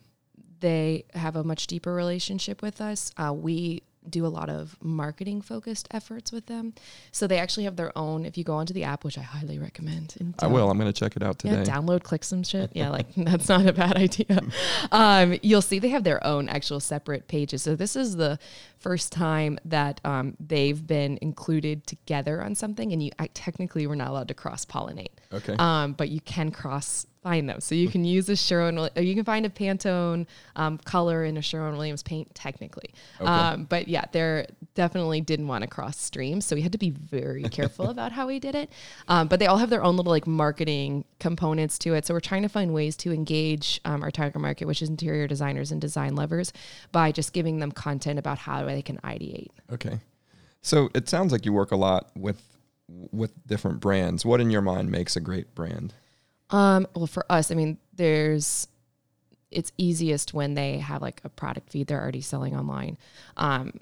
they 0.60 1.06
have 1.14 1.36
a 1.36 1.44
much 1.44 1.68
deeper 1.68 1.94
relationship 1.94 2.64
with 2.64 2.82
us. 2.82 3.12
Uh, 3.16 3.32
we 3.32 3.84
do 4.10 4.26
a 4.26 4.28
lot 4.28 4.50
of 4.50 4.76
marketing 4.82 5.42
focused 5.42 5.88
efforts 5.92 6.32
with 6.32 6.46
them. 6.48 6.74
So 7.12 7.28
they 7.28 7.38
actually 7.38 7.64
have 7.66 7.76
their 7.76 7.96
own, 7.98 8.26
if 8.26 8.38
you 8.38 8.44
go 8.44 8.56
onto 8.56 8.74
the 8.74 8.84
app, 8.84 9.04
which 9.04 9.18
I 9.18 9.22
highly 9.22 9.60
recommend. 9.60 10.16
I 10.40 10.48
will. 10.48 10.70
I'm 10.70 10.78
going 10.78 10.92
to 10.92 10.98
check 10.98 11.16
it 11.16 11.24
out 11.24 11.40
today. 11.40 11.58
Yeah, 11.58 11.64
download, 11.64 12.04
click 12.04 12.24
some 12.24 12.44
shit. 12.44 12.72
Yeah, 12.74 12.90
like 12.90 13.08
that's 13.18 13.50
not 13.50 13.66
a 13.66 13.74
bad 13.74 13.96
idea. 13.96 14.42
Um, 14.92 15.38
you'll 15.42 15.62
see 15.62 15.80
they 15.80 15.90
have 15.90 16.04
their 16.04 16.26
own 16.26 16.50
actual 16.50 16.80
separate 16.80 17.28
pages. 17.28 17.64
So 17.64 17.76
this 17.76 17.96
is 17.96 18.16
the 18.16 18.40
first 18.78 19.12
time 19.12 19.60
that 19.66 20.00
um, 20.06 20.36
they've 20.40 20.86
been 20.86 21.20
included 21.22 21.86
together 21.86 22.42
on 22.42 22.56
something, 22.56 22.92
and 22.94 23.04
you 23.04 23.12
I, 23.20 23.28
technically 23.28 23.86
we're 23.88 23.96
not 23.96 24.10
allowed 24.10 24.28
to 24.30 24.34
cross 24.34 24.66
pollinate. 24.66 25.12
Okay. 25.34 25.56
Um, 25.58 25.94
but 25.94 26.10
you 26.10 26.22
can 26.22 26.52
cross 26.52 27.06
find 27.28 27.50
them. 27.50 27.60
So 27.60 27.76
you 27.76 27.90
can 27.90 28.06
use 28.06 28.30
a 28.30 28.38
Sherwin, 28.38 28.90
you 28.96 29.14
can 29.14 29.26
find 29.26 29.46
a 29.46 29.50
Pantone 29.50 30.28
um, 30.56 30.78
color 30.78 31.26
in 31.26 31.36
a 31.36 31.42
Sherwin 31.42 31.76
Williams 31.76 32.02
paint 32.02 32.34
technically. 32.34 32.94
Okay. 33.20 33.30
Um, 33.30 33.66
but 33.66 33.90
yeah, 33.90 34.06
there 34.14 34.48
definitely 34.76 35.20
didn't 35.20 35.50
want 35.50 35.64
to 35.64 35.68
cross 35.68 36.00
streams. 36.00 36.46
So 36.46 36.56
we 36.56 36.62
had 36.62 36.72
to 36.72 36.78
be 36.78 36.92
very 36.92 37.44
careful 37.58 37.90
about 37.90 38.14
how 38.14 38.28
we 38.28 38.40
did 38.40 38.56
it. 38.56 38.72
Um, 39.10 39.28
but 39.28 39.42
they 39.42 39.48
all 39.48 39.58
have 39.58 39.70
their 39.70 39.84
own 39.84 39.98
little 39.98 40.12
like 40.12 40.26
marketing 40.26 41.04
components 41.20 41.78
to 41.80 41.96
it. 41.96 42.06
So 42.06 42.14
we're 42.14 42.22
trying 42.22 42.44
to 42.44 42.50
find 42.50 42.74
ways 42.74 42.96
to 42.98 43.12
engage 43.12 43.82
um, 43.84 44.04
our 44.04 44.12
target 44.12 44.40
market, 44.40 44.66
which 44.66 44.82
is 44.82 44.88
interior 44.88 45.28
designers 45.28 45.74
and 45.74 45.82
design 45.82 46.16
lovers, 46.16 46.54
by 46.94 47.12
just 47.12 47.34
giving 47.34 47.60
them 47.60 47.74
content 47.74 48.20
about 48.20 48.38
how 48.38 48.64
they 48.64 48.82
can 48.82 49.00
ideate. 49.00 49.50
Okay. 49.70 50.00
So 50.62 50.90
it 50.96 51.10
sounds 51.10 51.34
like 51.34 51.46
you 51.46 51.52
work 51.52 51.72
a 51.72 51.78
lot 51.78 52.10
with 52.16 52.42
with 53.12 53.46
different 53.46 53.82
brands. 53.82 54.26
What 54.26 54.40
in 54.40 54.50
your 54.50 54.62
mind 54.62 54.90
makes 54.90 55.18
a 55.18 55.20
great 55.20 55.54
brand? 55.54 55.94
Um, 56.50 56.88
well, 56.96 57.08
for 57.08 57.26
us, 57.30 57.52
I 57.52 57.56
mean, 57.56 57.78
there's 57.94 58.68
it's 59.50 59.72
easiest 59.78 60.34
when 60.34 60.56
they 60.56 60.78
have 60.78 61.02
like 61.02 61.22
a 61.24 61.30
product 61.30 61.70
feed 61.70 61.88
they're 61.88 62.02
already 62.02 62.22
selling 62.22 62.56
online. 62.56 62.98
Um, 63.38 63.80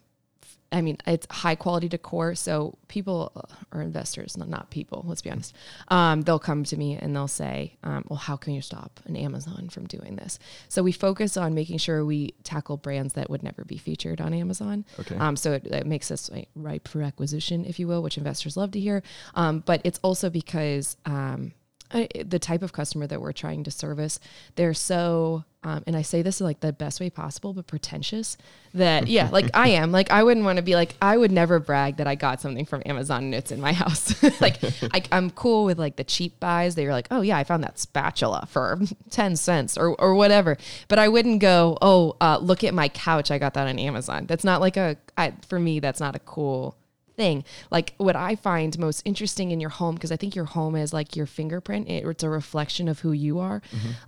I 0.71 0.81
mean, 0.81 0.97
it's 1.07 1.25
high 1.29 1.55
quality 1.55 1.87
decor. 1.87 2.35
So 2.35 2.77
people 2.87 3.31
uh, 3.35 3.41
or 3.75 3.81
investors, 3.81 4.35
not, 4.35 4.49
not 4.49 4.69
people, 4.71 5.05
let's 5.07 5.21
be 5.21 5.31
honest, 5.31 5.55
um, 5.87 6.21
they'll 6.21 6.39
come 6.39 6.63
to 6.65 6.77
me 6.77 6.95
and 6.95 7.15
they'll 7.15 7.27
say, 7.27 7.77
um, 7.83 8.03
well, 8.09 8.17
how 8.17 8.35
can 8.35 8.53
you 8.53 8.61
stop 8.61 8.99
an 9.05 9.15
Amazon 9.15 9.69
from 9.69 9.85
doing 9.85 10.17
this? 10.17 10.37
So 10.67 10.83
we 10.83 10.91
focus 10.91 11.37
on 11.37 11.53
making 11.53 11.77
sure 11.77 12.03
we 12.03 12.33
tackle 12.43 12.77
brands 12.77 13.13
that 13.13 13.29
would 13.29 13.41
never 13.41 13.63
be 13.63 13.77
featured 13.77 14.19
on 14.19 14.33
Amazon. 14.33 14.85
Okay. 14.99 15.15
Um, 15.15 15.35
so 15.35 15.53
it, 15.53 15.65
it 15.67 15.85
makes 15.87 16.11
us 16.11 16.29
like, 16.29 16.49
ripe 16.55 16.87
for 16.87 17.01
acquisition, 17.01 17.63
if 17.65 17.79
you 17.79 17.87
will, 17.87 18.03
which 18.03 18.17
investors 18.17 18.57
love 18.57 18.71
to 18.71 18.79
hear. 18.79 19.01
Um, 19.33 19.63
but 19.65 19.81
it's 19.83 19.99
also 20.03 20.29
because 20.29 20.97
um, 21.05 21.53
I, 21.91 22.07
the 22.25 22.39
type 22.39 22.61
of 22.61 22.73
customer 22.73 23.07
that 23.07 23.21
we're 23.21 23.31
trying 23.31 23.63
to 23.63 23.71
service, 23.71 24.19
they're 24.55 24.73
so, 24.73 25.43
um, 25.63 25.83
and 25.85 25.95
I 25.95 26.01
say 26.01 26.21
this 26.21 26.39
in 26.39 26.45
like 26.45 26.59
the 26.59 26.73
best 26.73 26.99
way 26.99 27.09
possible, 27.09 27.53
but 27.53 27.67
pretentious 27.67 28.37
that, 28.73 29.07
yeah, 29.07 29.29
like 29.31 29.49
I 29.53 29.69
am. 29.69 29.91
Like, 29.91 30.11
I 30.11 30.23
wouldn't 30.23 30.45
want 30.45 30.57
to 30.57 30.63
be 30.63 30.75
like, 30.75 30.95
I 31.01 31.15
would 31.15 31.31
never 31.31 31.59
brag 31.59 31.97
that 31.97 32.07
I 32.07 32.15
got 32.15 32.41
something 32.41 32.65
from 32.65 32.81
Amazon 32.85 33.25
and 33.25 33.35
it's 33.35 33.51
in 33.51 33.61
my 33.61 33.73
house. 33.73 34.21
like, 34.41 34.57
I, 34.93 35.03
I'm 35.11 35.29
cool 35.29 35.65
with 35.65 35.77
like 35.77 35.95
the 35.95 36.03
cheap 36.03 36.39
buys. 36.39 36.75
They're 36.75 36.91
like, 36.91 37.07
oh, 37.11 37.21
yeah, 37.21 37.37
I 37.37 37.43
found 37.43 37.63
that 37.63 37.77
spatula 37.77 38.47
for 38.49 38.79
10 39.11 39.35
cents 39.35 39.77
or, 39.77 39.95
or 39.95 40.15
whatever. 40.15 40.57
But 40.87 40.99
I 40.99 41.07
wouldn't 41.07 41.39
go, 41.39 41.77
oh, 41.81 42.15
uh, 42.19 42.39
look 42.41 42.63
at 42.63 42.73
my 42.73 42.89
couch. 42.89 43.29
I 43.29 43.37
got 43.37 43.53
that 43.53 43.67
on 43.67 43.79
Amazon. 43.79 44.25
That's 44.25 44.43
not 44.43 44.59
like 44.59 44.77
a, 44.77 44.97
I, 45.17 45.33
for 45.47 45.59
me, 45.59 45.79
that's 45.79 45.99
not 45.99 46.15
a 46.15 46.19
cool 46.19 46.75
thing. 47.15 47.43
Like 47.71 47.93
what 47.97 48.15
I 48.15 48.35
find 48.35 48.77
most 48.79 49.01
interesting 49.05 49.51
in 49.51 49.59
your 49.59 49.69
home, 49.69 49.95
because 49.95 50.11
I 50.11 50.17
think 50.17 50.35
your 50.35 50.45
home 50.45 50.75
is 50.75 50.93
like 50.93 51.15
your 51.15 51.25
fingerprint, 51.25 51.87
it, 51.87 52.05
it's 52.05 52.23
a 52.23 52.29
reflection 52.29 52.87
of 52.87 52.99
who 52.99 53.11
you 53.11 53.39
are, 53.39 53.61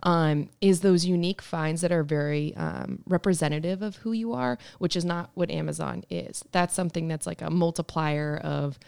um, 0.04 0.50
is 0.62 0.82
those 0.82 1.06
unique 1.06 1.42
finds 1.42 1.82
that 1.82 1.92
are 1.92 2.04
very 2.04 2.56
um, 2.56 3.00
representative 3.08 3.82
of 3.82 3.98
who 3.98 4.12
you 4.12 4.34
are, 4.34 4.58
which 4.80 4.96
is 4.96 5.06
not 5.06 5.30
what 5.34 5.50
Amazon 5.52 6.04
is. 6.10 6.44
That's 6.52 6.74
something 6.74 7.08
that's 7.08 7.26
like 7.26 7.42
a 7.42 7.50
multiplier 7.50 8.38
of 8.38 8.80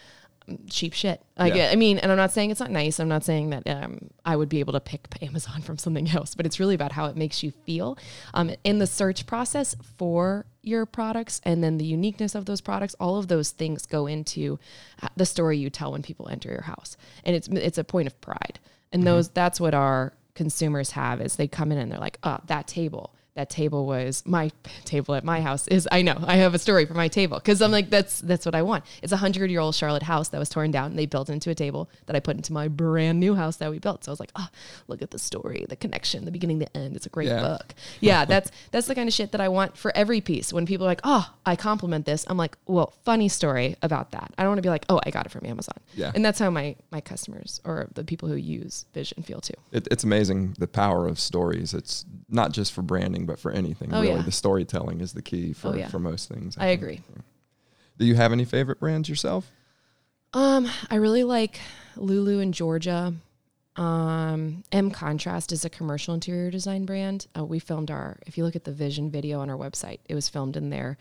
cheap 0.70 0.94
shit. 0.94 1.22
I 1.38 1.48
Yeah. 1.48 1.54
get, 1.54 1.74
I 1.74 1.76
mean, 1.76 1.98
and 2.00 2.12
I'm 2.12 2.18
not 2.18 2.32
saying 2.32 2.52
it's 2.52 2.60
not 2.60 2.72
nice. 2.72 3.00
I'm 3.00 3.08
not 3.08 3.24
saying 3.24 3.50
that 3.52 3.68
um, 3.68 4.10
I 4.26 4.36
would 4.36 4.50
be 4.50 4.60
able 4.60 4.74
to 4.74 4.80
pick 4.80 5.08
Amazon 5.22 5.62
from 5.62 5.78
something 5.78 6.10
else, 6.10 6.36
but 6.36 6.46
it's 6.46 6.60
really 6.60 6.76
about 6.76 6.92
how 6.94 7.06
it 7.06 7.16
makes 7.16 7.44
you 7.44 7.52
feel 7.52 7.98
um, 8.34 8.52
in 8.64 8.80
the 8.80 8.88
search 8.88 9.26
process 9.26 9.76
for 9.98 10.46
your 10.62 10.86
products 10.86 11.40
and 11.44 11.64
then 11.64 11.78
the 11.78 11.86
uniqueness 11.86 12.36
of 12.36 12.46
those 12.46 12.62
products. 12.62 12.96
All 13.00 13.18
of 13.18 13.28
those 13.28 13.52
things 13.52 13.86
go 13.86 14.08
into 14.08 14.60
the 15.16 15.26
story 15.26 15.58
you 15.58 15.70
tell 15.70 15.92
when 15.94 16.02
people 16.02 16.28
enter 16.30 16.50
your 16.50 16.64
house, 16.64 16.98
and 17.24 17.36
it's 17.36 17.48
it's 17.48 17.78
a 17.78 17.84
point 17.84 18.08
of 18.08 18.20
pride. 18.22 18.60
And 18.92 19.06
those 19.06 19.30
that's 19.30 19.60
what 19.60 19.74
our 19.74 20.14
consumers 20.36 20.92
have 20.92 21.22
is 21.22 21.36
they 21.36 21.48
come 21.48 21.72
in 21.72 21.78
and 21.78 21.92
they're 21.92 22.00
like, 22.00 22.18
oh, 22.24 22.40
that 22.48 22.66
table 22.68 23.14
that 23.36 23.50
table 23.50 23.86
was 23.86 24.24
my 24.26 24.52
table 24.86 25.16
at 25.16 25.24
my 25.24 25.40
house 25.40 25.68
is 25.68 25.88
I 25.92 26.02
know 26.02 26.18
I 26.26 26.38
have 26.38 26.54
a 26.54 26.60
story 26.60 26.86
for 26.86 26.94
my 26.94 27.08
table 27.08 27.38
because 27.38 27.62
I'm 27.62 27.72
like 27.72 27.90
that's 27.90 28.20
that's 28.22 28.46
what 28.46 28.56
I 28.56 28.62
want. 28.64 28.84
It's 29.02 29.14
a 29.14 29.18
hundred 29.18 29.50
year 29.52 29.60
old 29.62 29.76
Charlotte 29.76 30.04
house 30.04 30.30
that 30.30 30.40
was 30.40 30.50
torn 30.50 30.72
down 30.72 30.88
and 30.92 31.00
they 31.00 31.06
built 31.06 31.30
into 31.30 31.50
a 31.50 31.56
table 31.56 31.90
that 32.08 32.16
I 32.16 32.20
put 32.20 32.36
into 32.36 32.52
my 32.54 32.68
brand 32.68 33.20
new 33.20 33.36
house 33.36 33.58
that 33.58 33.72
we 33.72 33.80
built. 33.80 34.04
So 34.04 34.12
I 34.12 34.14
was 34.14 34.20
like, 34.20 34.32
oh, 34.36 34.48
look 34.88 35.02
at 35.02 35.12
the 35.12 35.20
story, 35.20 35.66
the 35.70 35.76
connection, 35.76 36.26
the 36.26 36.32
beginning, 36.32 36.60
the 36.60 36.76
end. 36.78 36.96
It's 36.96 37.06
a 37.06 37.10
great 37.10 37.28
Yeah. 37.30 37.42
book. 37.42 37.74
Yeah, 38.02 38.26
that's 38.26 38.52
that's 38.72 38.88
the 38.88 38.96
kind 38.96 39.08
of 39.08 39.14
shit 39.14 39.32
that 39.32 39.42
I 39.42 39.48
want 39.48 39.78
for 39.78 39.96
every 39.96 40.22
piece. 40.22 40.52
When 40.52 40.66
people 40.66 40.86
are 40.86 40.90
like, 40.90 41.02
oh, 41.04 41.32
I 41.46 41.56
compliment 41.56 42.06
this, 42.06 42.26
I'm 42.28 42.38
like, 42.38 42.58
well, 42.66 42.94
funny 43.06 43.30
story 43.30 43.78
about 43.82 44.12
that. 44.12 44.34
I 44.38 44.44
don't 44.44 44.50
want 44.52 44.58
to 44.58 44.64
be 44.64 44.70
like, 44.70 44.86
oh, 44.90 45.00
I 45.06 45.12
got 45.12 45.26
it 45.26 45.30
from 45.32 45.46
Amazon. 45.46 45.78
Yeah. 45.96 46.12
and 46.16 46.26
that's 46.26 46.40
how 46.40 46.50
my 46.50 46.76
my 46.92 47.00
customers 47.02 47.62
or 47.64 47.88
the 47.94 48.04
people 48.04 48.28
who 48.28 48.36
use 48.36 48.86
Vishion 48.96 49.24
feel 49.24 49.40
too. 49.40 49.54
It, 49.72 49.88
it's 49.92 50.04
amazing 50.04 50.56
the 50.60 50.68
power 50.68 51.08
of 51.08 51.20
stories. 51.20 51.74
It's 51.74 52.06
not 52.30 52.52
just 52.52 52.74
for 52.74 52.82
branding, 52.82 53.19
but 53.26 53.40
for 53.40 53.52
anything. 53.52 53.94
Oh, 53.94 54.02
really, 54.02 54.16
yeah. 54.16 54.22
the 54.22 54.32
storytelling 54.32 55.02
is 55.02 55.14
the 55.14 55.22
key 55.22 55.54
for, 55.54 55.70
Oh, 55.70 55.74
yeah. 55.76 55.88
for 55.88 56.00
most 56.00 56.30
things. 56.30 56.58
I 56.58 56.62
think. 56.68 56.82
agree. 56.82 57.02
Do 57.98 58.06
you 58.06 58.16
have 58.16 58.32
any 58.32 58.46
favorite 58.46 58.80
brands 58.80 59.10
yourself? 59.10 59.52
Um, 60.34 60.70
I 60.90 60.96
really 60.96 61.24
like 61.24 61.60
Lulu 61.96 62.40
and 62.40 62.54
Georgia. 62.54 63.14
Um, 63.76 64.64
M 64.72 64.92
Contrast 64.92 65.52
is 65.52 65.64
a 65.66 65.70
commercial 65.70 66.14
interior 66.14 66.52
design 66.52 66.86
brand. 66.86 67.28
Uh, 67.38 67.46
we 67.46 67.60
filmed 67.60 67.90
our, 67.92 68.18
if 68.26 68.38
you 68.38 68.44
look 68.44 68.56
at 68.56 68.64
the 68.66 68.72
Vishion 68.72 69.10
video 69.10 69.40
on 69.40 69.50
our 69.50 69.58
website, 69.58 70.00
it 70.10 70.16
was 70.16 70.28
filmed 70.30 70.58
in 70.58 70.70
their 70.70 70.98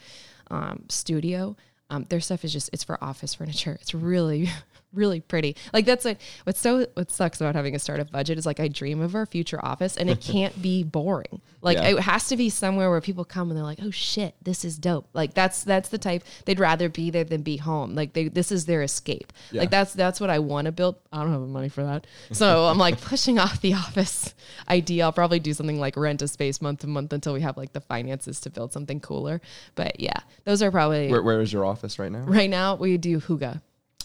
um, 0.51 0.85
studio. 0.89 1.57
Um, 1.91 2.05
their 2.09 2.21
stuff 2.21 2.45
is 2.45 2.53
just, 2.53 2.71
it's 2.73 2.85
for 2.85 3.03
office 3.03 3.35
furniture. 3.35 3.79
It's 3.81 3.95
really, 3.95 4.49
really 4.93 5.21
pretty. 5.21 5.55
Like 5.73 5.85
that's 5.85 6.05
like 6.05 6.19
what's 6.45 6.59
so, 6.61 6.87
what 6.95 7.11
sucks 7.11 7.41
about 7.41 7.55
having 7.55 7.75
a 7.75 7.79
startup 7.79 8.11
budget 8.11 8.39
is 8.39 8.47
like 8.47 8.59
I 8.61 8.69
dream 8.69 9.01
of 9.01 9.15
our 9.15 9.27
future 9.27 9.63
office 9.65 9.97
and 9.97 10.09
it 10.09 10.21
can't 10.23 10.61
be 10.63 10.83
boring. 10.83 11.41
Like 11.61 11.77
Yeah. 11.79 11.89
it 11.89 12.01
has 12.01 12.29
to 12.29 12.37
be 12.37 12.49
somewhere 12.51 12.89
where 12.91 13.01
people 13.01 13.25
come 13.25 13.51
and 13.51 13.57
they're 13.57 13.65
like, 13.65 13.81
oh 13.83 13.91
shit, 13.91 14.35
this 14.43 14.65
is 14.65 14.79
dope. 14.79 15.07
Like 15.13 15.35
that's, 15.35 15.65
that's 15.65 15.89
the 15.91 15.99
type 15.99 16.23
they'd 16.45 16.61
rather 16.61 16.89
be 16.89 17.11
there 17.11 17.25
than 17.25 17.43
be 17.43 17.57
home. 17.59 17.95
Like 17.95 18.13
they, 18.15 18.29
this 18.29 18.51
is 18.53 18.67
their 18.67 18.83
escape. 18.83 19.33
Yeah. 19.51 19.61
Like 19.61 19.71
that's 19.71 19.93
that's 19.93 20.21
what 20.21 20.31
I 20.31 20.39
want 20.39 20.67
to 20.67 20.73
build. 20.73 20.97
I 21.13 21.23
don't 21.23 21.33
have 21.33 21.41
the 21.41 21.47
money 21.47 21.69
for 21.69 21.85
that, 21.85 22.07
so 22.33 22.67
I'm 22.67 22.79
like 22.79 23.01
pushing 23.03 23.39
off 23.39 23.61
the 23.61 23.75
office 23.75 24.35
idea. 24.69 25.05
I'll 25.05 25.13
probably 25.13 25.41
do 25.41 25.53
something 25.53 25.79
like 25.81 25.97
rent 25.97 26.23
a 26.23 26.29
space 26.29 26.61
month 26.63 26.81
to 26.81 26.87
month 26.87 27.13
until 27.13 27.33
we 27.35 27.41
have 27.43 27.57
like 27.57 27.73
the 27.73 27.81
finances 27.81 28.41
to 28.41 28.51
build 28.51 28.73
something 28.73 29.01
cooler. 29.01 29.41
But 29.75 30.01
yeah, 30.01 30.19
those 30.45 30.63
are 30.63 30.71
probably 30.71 31.09
Where, 31.11 31.23
where 31.23 31.41
is 31.41 31.53
your 31.53 31.65
office 31.67 31.99
right 31.99 32.11
now? 32.13 32.21
right 32.21 32.49
now. 32.51 32.77
We 32.77 32.97
do 32.99 33.21
Hygge. 33.21 33.61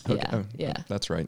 Okay. 0.09 0.15
Yeah, 0.21 0.29
Oh, 0.33 0.45
yeah. 0.57 0.73
That's 0.87 1.09
right. 1.09 1.27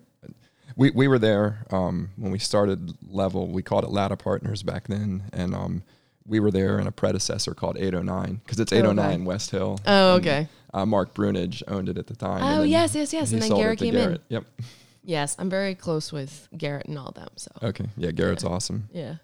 We, 0.76 0.92
we 0.92 1.08
were 1.08 1.20
there 1.20 1.66
um, 1.72 2.10
when 2.18 2.32
we 2.32 2.40
started 2.40 2.92
Level. 3.10 3.48
We 3.48 3.62
called 3.62 3.84
it 3.86 3.92
Lada 3.92 4.18
Partners 4.18 4.62
back 4.64 4.88
then. 4.88 5.24
And 5.32 5.54
um, 5.56 5.84
we 6.28 6.40
were 6.40 6.52
there 6.52 6.80
in 6.80 6.88
a 6.88 6.92
predecessor 6.92 7.54
called 7.54 7.78
809 7.78 8.42
because 8.44 8.60
it's 8.60 8.74
809 8.74 9.06
Okay. 9.14 9.24
West 9.24 9.52
Hill. 9.52 9.80
Oh, 9.86 10.16
And, 10.16 10.26
okay. 10.26 10.48
Uh, 10.74 10.86
Mark 10.86 11.14
Brunage 11.14 11.64
owned 11.68 11.88
it 11.88 11.98
at 11.98 12.08
the 12.08 12.16
time. 12.16 12.42
Oh, 12.44 12.64
yes, 12.64 12.94
yes, 12.96 13.14
yes. 13.14 13.32
And 13.32 13.42
then 13.42 13.52
Garrett 13.56 13.80
came 13.80 13.96
in. 13.96 14.20
Yep. 14.30 14.44
Yes, 15.04 15.36
I'm 15.40 15.50
very 15.50 15.76
close 15.76 16.12
with 16.12 16.50
Garrett 16.58 16.88
and 16.88 16.98
all 16.98 17.12
them. 17.12 17.30
So 17.36 17.52
Okay. 17.64 17.86
Yeah, 17.96 18.12
Garrett's 18.12 18.44
awesome. 18.44 18.90
yeah. 18.92 19.16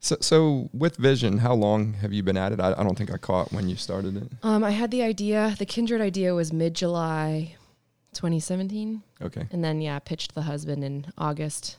So, 0.00 0.16
so 0.20 0.70
with 0.72 0.98
Vishion, 0.98 1.38
how 1.40 1.54
long 1.54 1.94
have 1.94 2.12
you 2.12 2.22
been 2.22 2.36
at 2.36 2.52
it? 2.52 2.60
I, 2.60 2.72
I 2.72 2.82
don't 2.82 2.96
think 2.96 3.12
I 3.12 3.16
caught 3.16 3.52
when 3.52 3.68
you 3.68 3.76
started 3.76 4.16
it. 4.16 4.28
Um, 4.42 4.62
I 4.64 4.70
had 4.70 4.90
the 4.90 5.02
idea. 5.02 5.54
The 5.58 5.66
Kindred 5.66 6.00
idea 6.00 6.34
was 6.34 6.52
mid 6.52 6.74
July, 6.74 7.56
2017, 8.16 9.02
Okay. 9.22 9.46
and 9.52 9.62
then 9.64 9.80
yeah, 9.80 9.98
pitched 10.00 10.34
the 10.34 10.42
husband 10.42 10.82
in 10.84 11.06
August 11.18 11.76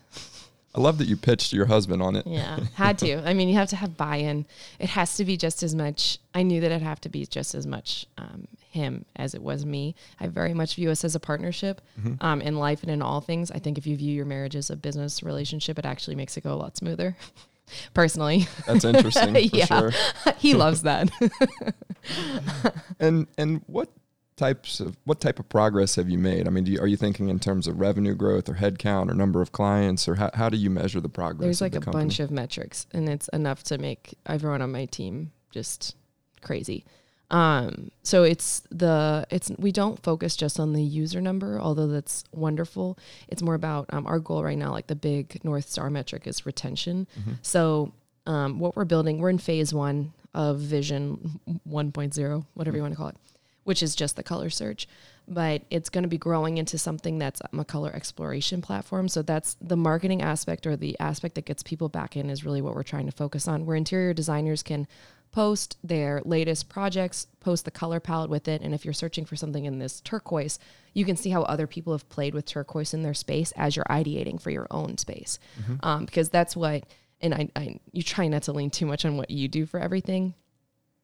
I 0.76 0.80
love 0.80 1.00
that 1.00 1.08
you 1.08 1.18
pitched 1.18 1.54
your 1.54 1.66
husband 1.66 2.04
on 2.04 2.16
it. 2.16 2.28
Yeah, 2.28 2.60
had 2.76 3.00
to. 3.00 3.28
I 3.28 3.34
mean, 3.34 3.50
you 3.50 3.56
have 3.56 3.70
to 3.70 3.76
have 3.76 3.98
buy-in. 3.98 4.46
It 4.78 4.90
has 4.90 5.16
to 5.16 5.26
be 5.26 5.36
just 5.36 5.64
as 5.64 5.74
much. 5.74 6.20
I 6.36 6.44
knew 6.44 6.62
that 6.62 6.68
it'd 6.68 6.84
have 6.84 7.02
to 7.02 7.10
be 7.10 7.26
just 7.26 7.56
as 7.56 7.66
much 7.66 8.06
um, 8.20 8.48
him 8.70 9.04
as 9.16 9.34
it 9.34 9.42
was 9.42 9.66
me. 9.66 9.96
I 10.20 10.28
very 10.28 10.54
much 10.54 10.76
view 10.76 10.92
us 10.92 11.04
as 11.04 11.16
a 11.16 11.20
partnership 11.20 11.82
um, 12.22 12.42
in 12.42 12.58
life 12.60 12.84
and 12.84 12.92
in 12.92 13.02
all 13.02 13.22
things. 13.22 13.50
I 13.50 13.58
think 13.58 13.80
if 13.80 13.88
you 13.88 13.98
view 13.98 14.14
your 14.14 14.26
marriage 14.26 14.56
as 14.56 14.70
a 14.70 14.76
business 14.76 15.24
relationship, 15.24 15.80
it 15.80 15.86
actually 15.86 16.16
makes 16.16 16.38
it 16.38 16.44
go 16.44 16.54
a 16.54 16.60
lot 16.62 16.78
smoother. 16.78 17.16
Personally, 17.96 18.46
That's 18.68 18.86
interesting 18.86 19.34
for 19.50 19.56
Yeah. 19.58 19.66
sure. 19.66 19.92
he 20.38 20.54
loves 20.54 20.84
that. 20.84 21.10
And 23.00 23.28
and 23.38 23.62
what 23.68 23.90
types 24.38 24.80
of 24.80 24.96
what 25.04 25.20
type 25.20 25.40
of 25.40 25.50
progress 25.50 25.96
have 25.96 26.10
you 26.10 26.18
made? 26.18 26.48
I 26.48 26.52
mean, 26.52 26.64
do 26.64 26.72
you, 26.72 26.80
are 26.80 26.88
you 26.88 26.96
thinking 26.96 27.28
in 27.28 27.40
terms 27.40 27.68
of 27.68 27.80
revenue 27.80 28.16
growth 28.16 28.48
or 28.48 28.54
headcount 28.54 29.10
or 29.10 29.14
number 29.14 29.42
of 29.42 29.52
clients 29.52 30.08
or 30.08 30.16
how, 30.16 30.30
how 30.34 30.48
do 30.48 30.58
you 30.58 30.70
measure 30.70 31.02
the 31.02 31.10
progress? 31.10 31.46
There's 31.46 31.62
like 31.62 31.74
the 31.74 31.80
a 31.80 31.82
company? 31.82 32.06
bunch 32.06 32.20
of 32.20 32.32
metrics, 32.32 32.88
and 32.94 33.10
it's 33.10 33.28
enough 33.30 33.64
to 33.64 33.78
make 33.78 34.18
everyone 34.26 34.62
on 34.62 34.72
my 34.72 34.86
team 34.86 35.32
just 35.52 35.96
crazy. 36.42 36.86
Um, 37.30 37.92
so 38.04 38.24
it's 38.24 38.64
the 38.72 39.28
it's 39.30 39.52
we 39.58 39.74
don't 39.74 40.02
focus 40.02 40.38
just 40.38 40.60
on 40.60 40.72
the 40.72 40.82
user 40.82 41.20
number, 41.20 41.60
although 41.60 41.88
that's 41.88 42.24
wonderful. 42.32 42.98
It's 43.28 43.42
more 43.42 43.56
about 43.56 43.88
um, 43.92 44.08
our 44.08 44.20
goal 44.20 44.44
right 44.44 44.58
now, 44.58 44.72
like 44.72 44.88
the 44.88 44.96
big 44.96 45.44
north 45.44 45.68
star 45.68 45.90
metric 45.90 46.26
is 46.26 46.46
retention. 46.46 47.08
Mm-hmm. 47.20 47.34
So 47.42 47.92
um, 48.28 48.60
what 48.60 48.76
we're 48.76 48.86
building, 48.86 49.20
we're 49.20 49.30
in 49.30 49.40
phase 49.40 49.74
one 49.74 50.14
of 50.34 50.60
Vishion 50.60 51.40
1.0, 51.68 52.46
whatever 52.54 52.78
you 52.78 52.84
want 52.84 52.94
to 52.94 52.98
call 52.98 53.08
it. 53.08 53.16
Which 53.68 53.84
is 53.84 53.96
just 53.96 54.16
the 54.16 54.24
color 54.24 54.50
search. 54.50 54.88
But 55.28 55.64
it's 55.70 55.90
going 55.90 56.04
to 56.04 56.08
be 56.08 56.18
growing 56.18 56.58
into 56.58 56.78
something 56.78 57.18
that's 57.18 57.42
um, 57.52 57.60
a 57.60 57.66
color 57.66 57.94
exploration 57.94 58.62
platform. 58.62 59.10
So 59.10 59.22
that's 59.22 59.58
the 59.60 59.76
marketing 59.76 60.22
aspect 60.22 60.66
or 60.66 60.78
the 60.78 60.98
aspect 61.02 61.36
that 61.36 61.44
gets 61.44 61.64
people 61.64 61.90
back 61.90 62.16
in 62.16 62.30
is 62.30 62.46
really 62.46 62.62
what 62.62 62.76
we're 62.76 62.84
trying 62.84 63.08
to 63.08 63.12
focus 63.12 63.46
on. 63.46 63.66
Where 63.66 63.76
interior 63.76 64.14
designers 64.14 64.64
can 64.64 64.88
post 65.34 65.78
their 65.84 66.22
latest 66.24 66.70
projects, 66.70 67.28
post 67.42 67.66
the 67.66 67.72
color 67.72 68.00
palette 68.00 68.30
with 68.30 68.48
it. 68.48 68.62
And 68.62 68.74
if 68.74 68.86
you're 68.86 68.94
searching 68.94 69.26
for 69.26 69.36
something 69.36 69.66
in 69.66 69.80
this 69.80 70.00
turquoise, 70.00 70.60
you 70.94 71.04
can 71.04 71.18
see 71.18 71.30
how 71.30 71.42
other 71.42 71.68
people 71.68 71.92
have 71.92 72.08
played 72.08 72.34
with 72.34 72.46
turquoise 72.46 72.94
in 72.94 73.04
their 73.04 73.14
space 73.14 73.52
as 73.58 73.76
you're 73.76 73.86
ideating 73.90 74.42
for 74.42 74.50
your 74.50 74.68
own 74.72 74.98
space. 74.98 75.40
Um, 75.84 76.06
because 76.06 76.30
that's 76.30 76.56
what, 76.56 76.86
and 77.20 77.34
I, 77.34 77.50
I, 77.54 77.82
you 77.92 78.02
try 78.02 78.30
not 78.30 78.44
to 78.44 78.54
lean 78.54 78.70
too 78.70 78.86
much 78.86 79.04
on 79.04 79.18
what 79.18 79.30
you 79.30 79.50
do 79.50 79.66
for 79.66 79.78
everything. 79.78 80.36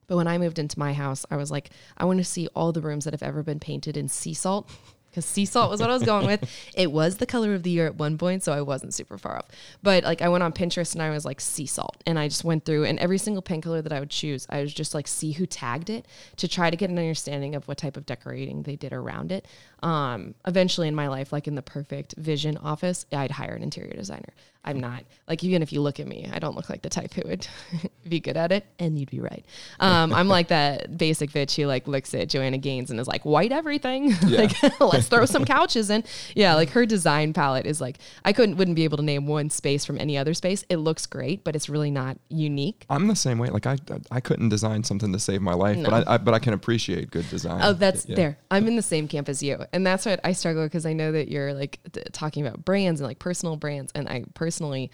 But 0.08 0.18
when 0.18 0.28
I 0.28 0.38
moved 0.38 0.60
into 0.60 0.80
my 0.80 0.94
house, 0.94 1.26
I 1.32 1.36
was 1.36 1.52
like, 1.52 1.70
I 1.98 2.06
want 2.06 2.20
to 2.20 2.24
see 2.24 2.48
all 2.56 2.72
the 2.72 2.82
rooms 2.82 3.06
that 3.06 3.14
have 3.14 3.24
ever 3.24 3.44
been 3.44 3.60
painted 3.60 3.98
in 3.98 4.08
sea 4.08 4.34
salt. 4.34 4.70
Because 5.14 5.26
sea 5.26 5.46
salt 5.46 5.70
was 5.70 5.80
what 5.80 5.92
I 5.92 5.94
was 5.94 6.02
going 6.02 6.26
with. 6.26 6.50
It 6.76 6.92
was 6.92 7.18
the 7.18 7.28
color 7.28 7.54
of 7.54 7.62
the 7.62 7.70
year 7.70 7.86
at 7.86 7.98
one 7.98 8.18
point, 8.18 8.42
so 8.42 8.52
I 8.52 8.62
wasn't 8.62 8.96
super 8.96 9.20
far 9.20 9.38
off. 9.38 9.46
But 9.84 10.04
like 10.04 10.24
I 10.24 10.28
went 10.28 10.44
on 10.44 10.54
Pinterest 10.54 10.94
and 10.94 11.04
I 11.04 11.12
was 11.12 11.24
like 11.24 11.40
sea 11.40 11.68
salt. 11.68 11.98
And 12.08 12.18
I 12.18 12.28
just 12.28 12.44
went 12.44 12.66
through 12.66 12.86
and 12.86 12.98
every 12.98 13.20
single 13.20 13.44
paint 13.44 13.64
color 13.64 13.84
that 13.84 13.94
I 13.94 14.00
would 14.00 14.10
choose, 14.10 14.48
I 14.50 14.62
was 14.62 14.74
just 14.74 14.96
like 14.96 15.08
see 15.08 15.34
who 15.34 15.46
tagged 15.46 15.92
it 15.92 16.08
to 16.38 16.48
try 16.48 16.72
to 16.72 16.76
get 16.76 16.90
an 16.90 16.98
understanding 16.98 17.54
of 17.54 17.68
what 17.68 17.78
type 17.78 17.96
of 17.96 18.08
decorating 18.08 18.64
they 18.64 18.76
did 18.76 18.92
around 18.92 19.32
it. 19.32 19.46
Um, 19.84 20.34
eventually 20.48 20.88
in 20.88 20.96
my 20.96 21.10
life, 21.10 21.34
like 21.34 21.48
in 21.48 21.56
the 21.56 21.62
perfect 21.62 22.16
vision 22.18 22.58
office, 22.58 23.06
I'd 23.12 23.32
hire 23.32 23.54
an 23.54 23.62
interior 23.64 23.94
designer. 23.94 24.34
I'm 24.66 24.80
not 24.80 25.04
like 25.28 25.44
even 25.44 25.62
if 25.62 25.74
you 25.74 25.82
look 25.82 26.00
at 26.00 26.08
me, 26.08 26.30
I 26.32 26.40
don't 26.40 26.56
look 26.56 26.70
like 26.70 26.84
the 26.84 26.90
type 26.90 27.14
who 27.14 27.28
would 27.28 27.46
be 28.08 28.22
good 28.22 28.38
at 28.38 28.54
it, 28.54 28.66
and 28.80 28.98
you'd 28.98 29.12
be 29.12 29.20
right. 29.20 29.46
Um, 29.82 30.14
I'm 30.14 30.30
like 30.30 30.48
that 30.58 30.98
basic 30.98 31.32
bitch 31.32 31.58
who 31.58 31.66
like 31.68 31.86
looks 31.86 32.14
at 32.14 32.30
Joanna 32.30 32.58
Gaines 32.60 32.90
and 32.90 32.98
is 32.98 33.06
like 33.06 33.26
white 33.26 33.52
everything. 33.52 34.14
like 34.30 34.54
let's 34.80 35.10
throw 35.10 35.26
some 35.26 35.44
couches 35.44 35.90
in. 35.90 36.06
Yeah, 36.34 36.56
like 36.56 36.70
her 36.70 36.86
design 36.86 37.34
palette 37.34 37.66
is 37.66 37.82
like 37.82 37.98
I 38.24 38.32
couldn't 38.32 38.56
wouldn't 38.56 38.76
be 38.76 38.86
able 38.86 38.96
to 38.98 39.04
name 39.04 39.28
one 39.28 39.50
space 39.50 39.84
from 39.84 40.00
any 40.00 40.18
other 40.18 40.34
space. 40.34 40.64
It 40.70 40.78
looks 40.78 41.08
great, 41.08 41.44
but 41.44 41.58
it's 41.58 41.68
really 41.68 41.92
not 41.92 42.18
unique. 42.30 42.86
I'm 42.90 43.08
the 43.08 43.18
same 43.18 43.40
way. 43.40 43.50
Like 43.50 43.66
I, 43.68 43.76
I 44.12 44.22
couldn't 44.22 44.48
design 44.48 44.86
something 44.86 45.12
to 45.12 45.20
save 45.20 45.42
my 45.42 45.56
life, 45.56 45.78
but 45.84 46.08
I, 46.08 46.14
I, 46.14 46.18
but 46.20 46.34
I 46.34 46.40
can 46.40 46.54
appreciate 46.54 47.12
good 47.12 47.30
design. 47.30 47.60
Oh, 47.62 47.74
that's 47.74 48.06
Yeah. 48.06 48.16
there. 48.16 48.38
I'm 48.50 48.66
in 48.70 48.78
the 48.78 48.82
same 48.82 49.10
camp 49.10 49.28
as 49.28 49.44
you, 49.44 49.66
and 49.74 49.86
that's 49.86 50.06
what 50.06 50.20
I 50.24 50.32
struggle 50.34 50.64
because 50.64 50.86
I 50.86 50.94
know 50.94 51.12
that 51.12 51.28
you're 51.28 51.54
like 51.54 51.80
talking 52.14 52.46
about 52.46 52.64
brands 52.64 53.02
and 53.02 53.08
like 53.08 53.20
personal 53.20 53.58
brands, 53.58 53.92
and 53.94 54.08
I 54.08 54.24
personally 54.36 54.92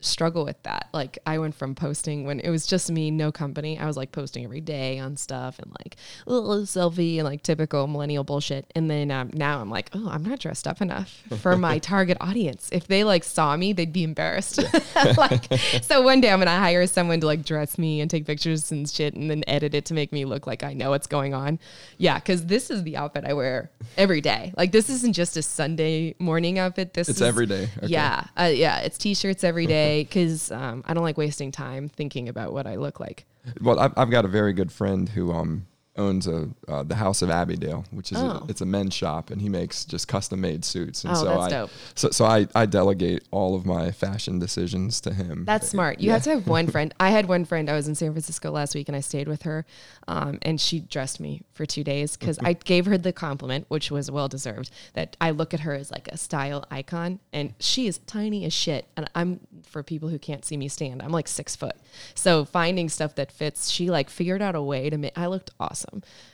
struggle 0.00 0.44
with 0.44 0.62
that. 0.62 0.88
Like 0.92 1.18
I 1.26 1.38
went 1.38 1.54
from 1.54 1.74
posting 1.74 2.24
when 2.24 2.40
it 2.40 2.50
was 2.50 2.66
just 2.66 2.90
me, 2.90 3.10
no 3.10 3.32
company. 3.32 3.78
I 3.78 3.86
was 3.86 3.96
like 3.96 4.12
posting 4.12 4.44
every 4.44 4.60
day 4.60 4.98
on 4.98 5.16
stuff 5.16 5.58
and 5.58 5.74
like 5.82 5.96
a 6.26 6.32
little 6.32 6.62
selfie 6.62 7.16
and 7.16 7.24
like 7.24 7.42
typical 7.42 7.86
millennial 7.86 8.22
bullshit. 8.22 8.70
And 8.74 8.90
then 8.90 9.10
um, 9.10 9.30
now 9.34 9.60
I'm 9.60 9.70
like, 9.70 9.90
oh, 9.94 10.08
I'm 10.08 10.22
not 10.22 10.38
dressed 10.38 10.68
up 10.68 10.80
enough 10.80 11.22
for 11.40 11.56
my 11.56 11.78
target 11.80 12.16
audience. 12.20 12.68
If 12.70 12.86
they 12.86 13.02
like 13.02 13.24
saw 13.24 13.56
me, 13.56 13.72
they'd 13.72 13.92
be 13.92 14.04
embarrassed. 14.04 14.60
like 15.16 15.52
so 15.82 16.02
one 16.02 16.20
day 16.20 16.30
I'm 16.30 16.38
gonna 16.38 16.50
hire 16.58 16.86
someone 16.86 17.20
to 17.20 17.26
like 17.26 17.44
dress 17.44 17.76
me 17.76 18.00
and 18.00 18.10
take 18.10 18.24
pictures 18.24 18.70
and 18.70 18.88
shit 18.88 19.14
and 19.14 19.28
then 19.30 19.42
edit 19.48 19.74
it 19.74 19.84
to 19.86 19.94
make 19.94 20.12
me 20.12 20.24
look 20.24 20.46
like 20.46 20.62
I 20.62 20.74
know 20.74 20.90
what's 20.90 21.08
going 21.08 21.34
on. 21.34 21.58
Yeah, 21.96 22.16
because 22.16 22.46
this 22.46 22.70
is 22.70 22.84
the 22.84 22.96
outfit 22.96 23.24
I 23.24 23.32
wear 23.32 23.70
every 23.96 24.20
day. 24.20 24.54
Like 24.56 24.70
this 24.70 24.88
isn't 24.90 25.14
just 25.14 25.36
a 25.36 25.42
Sunday 25.42 26.14
morning 26.20 26.58
outfit. 26.58 26.94
This 26.94 27.08
It's 27.08 27.18
is 27.18 27.22
every 27.22 27.46
day. 27.46 27.68
Okay. 27.78 27.88
Yeah, 27.88 28.24
uh, 28.38 28.44
yeah. 28.44 28.78
It's 28.80 28.96
t-shirts 28.96 29.42
every 29.42 29.66
day 29.66 29.87
because 29.96 30.50
um, 30.50 30.82
I 30.86 30.94
don't 30.94 31.02
like 31.04 31.18
wasting 31.18 31.50
time 31.52 31.88
thinking 31.88 32.28
about 32.28 32.52
what 32.52 32.66
I 32.66 32.76
look 32.76 33.00
like. 33.00 33.26
Well, 33.60 33.78
I've, 33.78 33.92
I've 33.96 34.10
got 34.10 34.24
a 34.24 34.28
very 34.28 34.52
good 34.52 34.70
friend 34.70 35.08
who 35.08 35.32
um 35.32 35.66
owns 35.98 36.26
a 36.26 36.48
uh, 36.68 36.82
the 36.84 36.94
House 36.94 37.20
of 37.22 37.28
Abbeydale, 37.28 37.84
which 37.90 38.12
is 38.12 38.18
Oh. 38.18 38.26
a, 38.26 38.46
it's 38.48 38.60
a 38.60 38.66
men's 38.66 38.94
shop, 38.94 39.30
and 39.30 39.42
he 39.42 39.48
makes 39.48 39.84
just 39.84 40.08
custom 40.08 40.40
made 40.40 40.64
suits. 40.64 41.04
And 41.04 41.12
Oh, 41.12 41.16
so 41.16 41.24
that's 41.26 41.40
I, 41.42 41.48
dope. 41.50 41.70
So 41.94 42.10
so 42.10 42.24
I, 42.24 42.46
I 42.54 42.66
delegate 42.66 43.24
all 43.30 43.54
of 43.54 43.66
my 43.66 43.90
fashion 43.90 44.38
decisions 44.38 45.00
to 45.02 45.12
him. 45.12 45.44
That's 45.44 45.68
smart. 45.68 46.00
You 46.00 46.10
have 46.12 46.22
to 46.24 46.30
have 46.30 46.46
one 46.48 46.66
friend. 46.74 46.94
I 47.00 47.10
had 47.10 47.26
one 47.28 47.44
friend. 47.44 47.68
I 47.68 47.74
was 47.74 47.88
in 47.88 47.94
San 47.94 48.12
Francisco 48.12 48.50
last 48.50 48.74
week 48.74 48.88
and 48.88 48.96
I 48.96 49.00
stayed 49.00 49.28
with 49.28 49.42
her, 49.42 49.66
um, 50.06 50.38
and 50.42 50.60
she 50.60 50.80
dressed 50.80 51.20
me 51.20 51.42
for 51.52 51.66
two 51.66 51.84
days 51.84 52.16
because 52.16 52.38
I 52.44 52.52
gave 52.52 52.86
her 52.86 52.96
the 52.96 53.12
compliment, 53.12 53.66
which 53.68 53.90
was 53.90 54.10
well 54.10 54.28
deserved. 54.28 54.70
That 54.94 55.16
I 55.20 55.30
look 55.30 55.52
at 55.52 55.60
her 55.60 55.74
as 55.74 55.90
like 55.90 56.08
a 56.08 56.16
style 56.16 56.64
icon, 56.70 57.18
and 57.32 57.54
she 57.58 57.86
is 57.86 57.98
tiny 58.06 58.44
as 58.44 58.52
shit. 58.52 58.86
And 58.96 59.10
I'm 59.14 59.40
for 59.66 59.82
people 59.82 60.08
who 60.08 60.18
can't 60.18 60.44
see 60.44 60.56
me 60.56 60.68
stand, 60.68 61.02
I'm 61.02 61.10
like 61.12 61.28
six 61.28 61.56
foot. 61.56 61.76
So 62.14 62.44
finding 62.44 62.88
stuff 62.88 63.14
that 63.16 63.32
fits, 63.32 63.70
she 63.70 63.90
like 63.90 64.08
figured 64.10 64.40
out 64.42 64.54
a 64.54 64.62
way 64.62 64.88
to 64.90 64.96
make. 64.98 65.16
I 65.18 65.26
looked 65.26 65.50
awesome, 65.58 65.87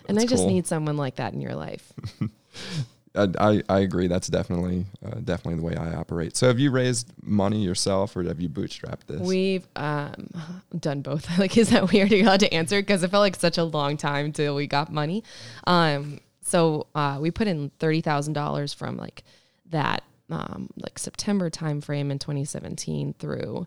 and 0.08 0.18
I 0.18 0.26
just 0.26 0.42
cool. 0.42 0.48
need 0.48 0.66
someone 0.66 0.96
like 0.96 1.16
that 1.16 1.32
in 1.32 1.40
your 1.40 1.54
life. 1.54 1.92
I, 3.16 3.28
I, 3.38 3.62
I 3.68 3.78
agree. 3.80 4.08
That's 4.08 4.26
definitely 4.28 4.86
uh, 5.04 5.20
definitely 5.22 5.56
the 5.56 5.62
way 5.62 5.76
I 5.76 5.94
operate. 5.94 6.36
So 6.36 6.48
have 6.48 6.58
you 6.58 6.70
raised 6.70 7.12
money 7.22 7.62
yourself, 7.62 8.16
or 8.16 8.24
have 8.24 8.40
you 8.40 8.48
bootstrapped 8.48 9.06
this? 9.06 9.20
We've 9.20 9.66
um, 9.76 10.30
done 10.78 11.02
both. 11.02 11.38
like, 11.38 11.56
is 11.56 11.70
that 11.70 11.92
weird? 11.92 12.12
Are 12.12 12.16
you 12.16 12.24
allowed 12.24 12.40
to 12.40 12.52
answer? 12.52 12.80
Because 12.80 13.02
it 13.02 13.10
felt 13.10 13.20
like 13.22 13.36
such 13.36 13.58
a 13.58 13.64
long 13.64 13.96
time 13.96 14.32
till 14.32 14.54
we 14.54 14.66
got 14.66 14.92
money. 14.92 15.22
Um, 15.66 16.20
so 16.42 16.88
uh, 16.94 17.18
we 17.20 17.30
put 17.30 17.46
in 17.46 17.70
thirty 17.78 18.00
thousand 18.00 18.32
dollars 18.32 18.74
from 18.74 18.96
like 18.96 19.22
that 19.70 20.02
um, 20.30 20.70
like 20.76 20.98
September 20.98 21.50
timeframe 21.50 22.10
in 22.10 22.18
2017 22.18 23.14
through 23.18 23.66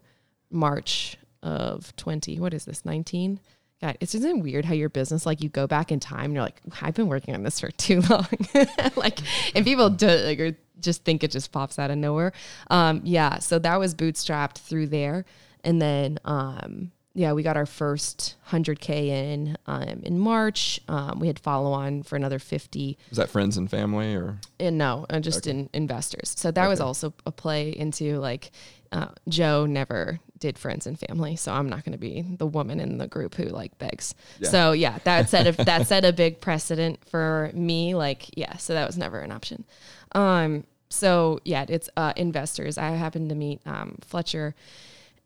March 0.49 1.17
of 1.43 1.95
20. 1.95 2.39
What 2.39 2.53
is 2.53 2.65
this? 2.65 2.85
19. 2.85 3.39
God, 3.81 3.97
it's 3.99 4.15
isn't 4.15 4.37
it 4.37 4.41
weird 4.41 4.65
how 4.65 4.73
your 4.73 4.89
business 4.89 5.25
like 5.25 5.41
you 5.43 5.49
go 5.49 5.67
back 5.67 5.91
in 5.91 5.99
time 5.99 6.25
and 6.25 6.33
you're 6.33 6.43
like 6.43 6.61
I've 6.81 6.95
been 6.95 7.07
working 7.07 7.35
on 7.35 7.43
this 7.43 7.59
for 7.59 7.69
too 7.71 8.01
long, 8.09 8.27
like 8.95 9.19
and 9.55 9.63
people 9.63 9.89
do 9.89 10.07
like 10.07 10.39
or 10.39 10.57
just 10.79 11.03
think 11.03 11.23
it 11.23 11.31
just 11.31 11.51
pops 11.51 11.79
out 11.79 11.91
of 11.91 11.97
nowhere. 11.97 12.33
Um, 12.69 13.01
yeah, 13.03 13.39
so 13.39 13.59
that 13.59 13.79
was 13.79 13.95
bootstrapped 13.95 14.57
through 14.57 14.87
there, 14.87 15.25
and 15.63 15.81
then 15.81 16.19
um, 16.25 16.91
yeah, 17.17 17.33
we 17.33 17.41
got 17.41 17.57
our 17.57 17.65
first 17.65 18.35
100k 18.49 19.07
in 19.07 19.57
um, 19.65 20.01
in 20.03 20.19
March. 20.19 20.79
Um, 20.87 21.19
we 21.19 21.25
had 21.25 21.39
follow 21.39 21.71
on 21.71 22.03
for 22.03 22.15
another 22.15 22.37
50 22.37 22.97
Is 23.09 23.17
that 23.17 23.29
friends 23.29 23.57
and 23.57 23.69
family, 23.69 24.15
or 24.15 24.37
and 24.59 24.77
no, 24.77 25.05
uh, 25.09 25.19
just 25.19 25.47
in 25.47 25.69
investors. 25.73 26.35
So 26.37 26.51
that 26.51 26.67
was 26.67 26.79
also 26.79 27.13
a 27.25 27.31
play 27.31 27.69
into 27.71 28.19
like 28.19 28.51
uh, 28.91 29.07
Joe 29.27 29.65
never 29.65 30.19
did 30.39 30.57
friends 30.57 30.87
and 30.87 30.99
family, 30.99 31.35
so 31.35 31.51
I'm 31.53 31.69
not 31.69 31.83
going 31.83 31.93
to 31.93 31.97
be 31.97 32.21
the 32.21 32.47
woman 32.47 32.79
in 32.79 32.97
the 32.97 33.07
group 33.07 33.35
who 33.35 33.45
like 33.45 33.77
begs. 33.77 34.15
Yeah. 34.39 34.49
So 34.49 34.71
yeah, 34.71 34.97
that 35.03 35.29
set 35.29 35.47
a, 35.47 35.63
that 35.63 35.87
set 35.87 36.05
a 36.05 36.13
big 36.13 36.41
precedent 36.41 36.99
for 37.09 37.51
me. 37.53 37.95
Like 37.95 38.37
yeah, 38.37 38.57
so 38.57 38.73
that 38.73 38.87
was 38.87 38.97
never 38.97 39.19
an 39.19 39.31
option. 39.31 39.65
Um, 40.13 40.63
so 40.89 41.39
yeah, 41.43 41.65
it's 41.67 41.89
uh, 41.97 42.13
investors. 42.15 42.77
I 42.77 42.91
happened 42.91 43.29
to 43.29 43.35
meet 43.35 43.61
um, 43.65 43.97
Fletcher 44.01 44.55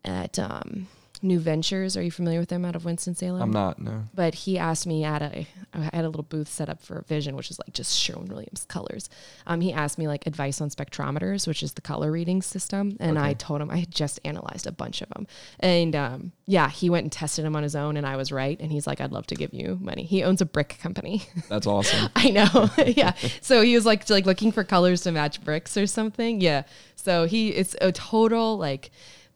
at 0.04 0.38
um, 0.38 0.88
New 1.22 1.38
Ventures. 1.38 1.96
Are 1.96 2.02
you 2.02 2.10
familiar 2.10 2.40
with 2.40 2.48
them 2.48 2.64
out 2.64 2.74
of 2.74 2.84
Winston 2.84 3.14
Salem? 3.14 3.40
I'm 3.42 3.50
not. 3.52 3.80
No. 3.80 4.02
but 4.14 4.34
he 4.34 4.58
asked 4.58 4.86
me 4.86 5.04
at 5.04 5.22
a 5.22 5.46
I 5.74 5.90
had 5.94 6.04
a 6.04 6.08
little 6.08 6.24
booth 6.24 6.48
set 6.48 6.68
up 6.68 6.82
for 6.82 7.04
Vishion, 7.08 7.34
which 7.34 7.50
is 7.50 7.58
like 7.58 7.72
just 7.72 7.96
Sherwin 7.96 8.26
Williams 8.26 8.66
colors. 8.68 9.08
Um, 9.46 9.60
he 9.60 9.72
asked 9.72 9.98
me 9.98 10.06
like 10.06 10.26
advice 10.26 10.60
on 10.60 10.68
spectrometers, 10.68 11.46
which 11.46 11.62
is 11.62 11.72
the 11.72 11.80
color 11.80 12.10
reading 12.12 12.42
system, 12.42 12.96
and 13.00 13.18
I 13.18 13.32
told 13.34 13.60
him 13.60 13.70
I 13.70 13.78
had 13.78 13.90
just 13.90 14.20
analyzed 14.24 14.66
a 14.66 14.72
bunch 14.72 15.00
of 15.00 15.08
them, 15.10 15.26
and 15.60 15.96
um, 15.96 16.32
yeah, 16.46 16.68
he 16.68 16.90
went 16.90 17.04
and 17.04 17.12
tested 17.12 17.44
them 17.44 17.56
on 17.56 17.62
his 17.62 17.74
own, 17.74 17.96
and 17.96 18.06
I 18.06 18.16
was 18.16 18.30
right, 18.32 18.58
and 18.60 18.70
he's 18.70 18.86
like, 18.86 19.00
I'd 19.00 19.12
love 19.12 19.26
to 19.28 19.34
give 19.34 19.54
you 19.54 19.78
money. 19.80 20.02
He 20.02 20.22
owns 20.22 20.40
a 20.40 20.46
brick 20.46 20.78
company. 20.82 21.22
That's 21.48 21.66
awesome. 21.66 22.10
I 22.16 22.30
know. 22.30 22.70
yeah. 22.86 23.14
So 23.40 23.62
he 23.62 23.74
was 23.74 23.86
like 23.86 24.08
like 24.10 24.26
looking 24.26 24.52
for 24.52 24.64
colors 24.64 25.02
to 25.02 25.12
match 25.12 25.42
bricks 25.42 25.76
or 25.76 25.86
something. 25.86 26.40
Yeah. 26.40 26.64
So 26.96 27.26
he 27.26 27.48
it's 27.50 27.74
a 27.80 27.92
total 27.92 28.58
like 28.58 28.90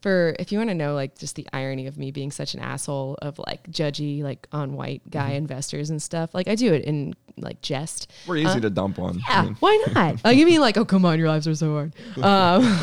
for 0.07 0.37
if 0.39 0.53
you 0.53 0.59
want 0.59 0.71
to 0.71 0.75
know 0.75 0.95
like 0.95 1.19
just 1.19 1.35
the 1.35 1.45
irony 1.53 1.89
of 1.89 1.99
me 1.99 2.13
being 2.13 2.31
such 2.31 2.55
an 2.55 2.61
asshole 2.61 3.19
of 3.23 3.41
like 3.41 3.69
judgy 3.73 4.23
like 4.23 4.47
on 4.53 4.75
white 4.75 5.03
guy 5.11 5.31
investors 5.31 5.91
and 5.91 6.01
stuff. 6.01 6.33
Like 6.33 6.47
I 6.47 6.55
do 6.55 6.73
it 6.73 6.85
in 6.85 7.17
like 7.37 7.61
jest. 7.61 8.09
We're 8.25 8.37
easy 8.37 8.61
to 8.61 8.71
dump 8.71 9.01
on. 9.01 9.21
I 9.29 9.33
Yeah, 9.33 9.43
mean, 9.43 9.57
why 9.59 9.85
not? 9.93 10.21
Like 10.25 10.37
you 10.37 10.47
mean 10.47 10.61
like, 10.61 10.77
oh 10.77 10.85
come 10.85 11.05
on, 11.05 11.19
your 11.19 11.27
lives 11.27 11.49
are 11.49 11.57
so 11.57 11.73
hard. 11.75 11.93
Um, 12.23 12.79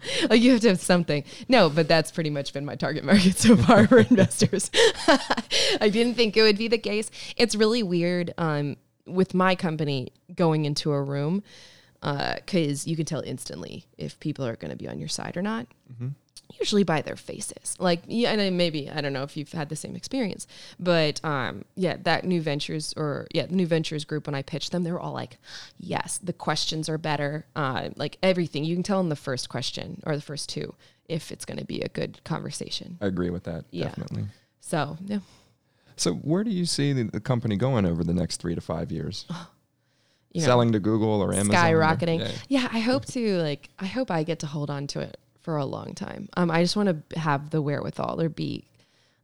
like 0.30 0.40
you 0.40 0.52
have 0.52 0.60
to 0.60 0.68
have 0.68 0.80
something. 0.80 1.24
No, 1.48 1.68
but 1.68 1.88
that's 1.88 2.12
pretty 2.12 2.30
much 2.30 2.52
been 2.52 2.64
my 2.64 2.76
target 2.76 3.02
market 3.02 3.36
so 3.36 3.56
far 3.56 3.88
for 3.88 3.98
investors. 4.10 4.70
I 5.80 5.88
didn't 5.88 6.14
think 6.14 6.36
it 6.36 6.42
would 6.42 6.58
be 6.58 6.68
the 6.68 6.78
case. 6.78 7.10
It's 7.36 7.56
really 7.56 7.82
weird 7.82 8.32
um, 8.38 8.76
with 9.04 9.34
my 9.34 9.56
company 9.56 10.12
going 10.32 10.64
into 10.64 10.92
a 10.92 11.02
room 11.02 11.42
because 12.00 12.86
you 12.86 12.94
can 12.94 13.04
tell 13.04 13.22
instantly 13.22 13.84
if 13.98 14.20
people 14.20 14.46
are 14.46 14.54
going 14.54 14.70
to 14.70 14.76
be 14.76 14.86
on 14.86 15.00
your 15.00 15.08
side 15.08 15.36
or 15.36 15.42
not 15.42 15.66
usually 16.58 16.82
by 16.82 17.02
their 17.02 17.16
faces. 17.16 17.76
Like, 17.78 18.02
yeah, 18.06 18.32
and 18.32 18.56
maybe 18.56 18.90
I 18.90 19.00
don't 19.00 19.12
know 19.12 19.22
if 19.22 19.36
you've 19.36 19.52
had 19.52 19.68
the 19.68 19.76
same 19.76 19.96
experience, 19.96 20.46
but 20.78 21.24
um, 21.24 21.64
yeah, 21.74 21.96
that 22.02 22.24
new 22.24 22.40
ventures 22.40 22.94
or 22.96 23.26
yeah, 23.34 23.46
the 23.46 23.54
new 23.54 23.66
ventures 23.66 24.04
group 24.04 24.26
when 24.26 24.34
I 24.34 24.42
pitched 24.42 24.72
them, 24.72 24.84
they 24.84 24.92
were 24.92 25.00
all 25.00 25.12
like, 25.12 25.38
yes, 25.78 26.18
the 26.18 26.32
questions 26.32 26.88
are 26.88 26.98
better, 26.98 27.46
uh, 27.56 27.90
like 27.96 28.18
everything. 28.22 28.64
You 28.64 28.74
can 28.76 28.82
tell 28.82 29.00
in 29.00 29.08
the 29.08 29.16
first 29.16 29.48
question 29.48 30.02
or 30.04 30.16
the 30.16 30.22
first 30.22 30.48
two 30.48 30.74
if 31.08 31.32
it's 31.32 31.44
going 31.44 31.58
to 31.58 31.64
be 31.64 31.80
a 31.80 31.88
good 31.88 32.22
conversation. 32.24 32.98
I 33.00 33.06
agree 33.06 33.30
with 33.30 33.44
that. 33.44 33.64
Yeah. 33.70 33.86
Definitely. 33.86 34.24
So 34.60 34.98
yeah, 35.06 35.20
So 35.96 36.14
where 36.14 36.44
do 36.44 36.50
you 36.50 36.66
see 36.66 36.92
the, 36.92 37.04
the 37.04 37.20
company 37.20 37.56
going 37.56 37.86
over 37.86 38.04
the 38.04 38.12
next 38.12 38.36
three 38.38 38.54
to 38.54 38.60
five 38.60 38.92
years? 38.92 39.26
You 40.30 40.42
know, 40.42 40.46
Selling 40.48 40.72
to 40.72 40.78
Google 40.78 41.22
or 41.22 41.32
Amazon? 41.32 41.54
or- 41.54 41.80
skyrocketing. 41.80 42.20
Yeah. 42.20 42.30
Yeah, 42.48 42.68
I 42.70 42.80
hope 42.80 43.06
to 43.06 43.38
like. 43.38 43.70
I 43.78 43.86
hope 43.86 44.10
I 44.10 44.24
get 44.24 44.40
to 44.40 44.46
hold 44.46 44.68
on 44.68 44.86
to 44.88 45.00
it 45.00 45.16
for 45.42 45.56
a 45.56 45.64
long 45.64 45.94
time. 45.94 46.28
Um, 46.36 46.50
I 46.50 46.62
just 46.62 46.76
want 46.76 47.10
to 47.10 47.18
have 47.18 47.50
the 47.50 47.62
wherewithal 47.62 48.20
or 48.20 48.28
be 48.28 48.64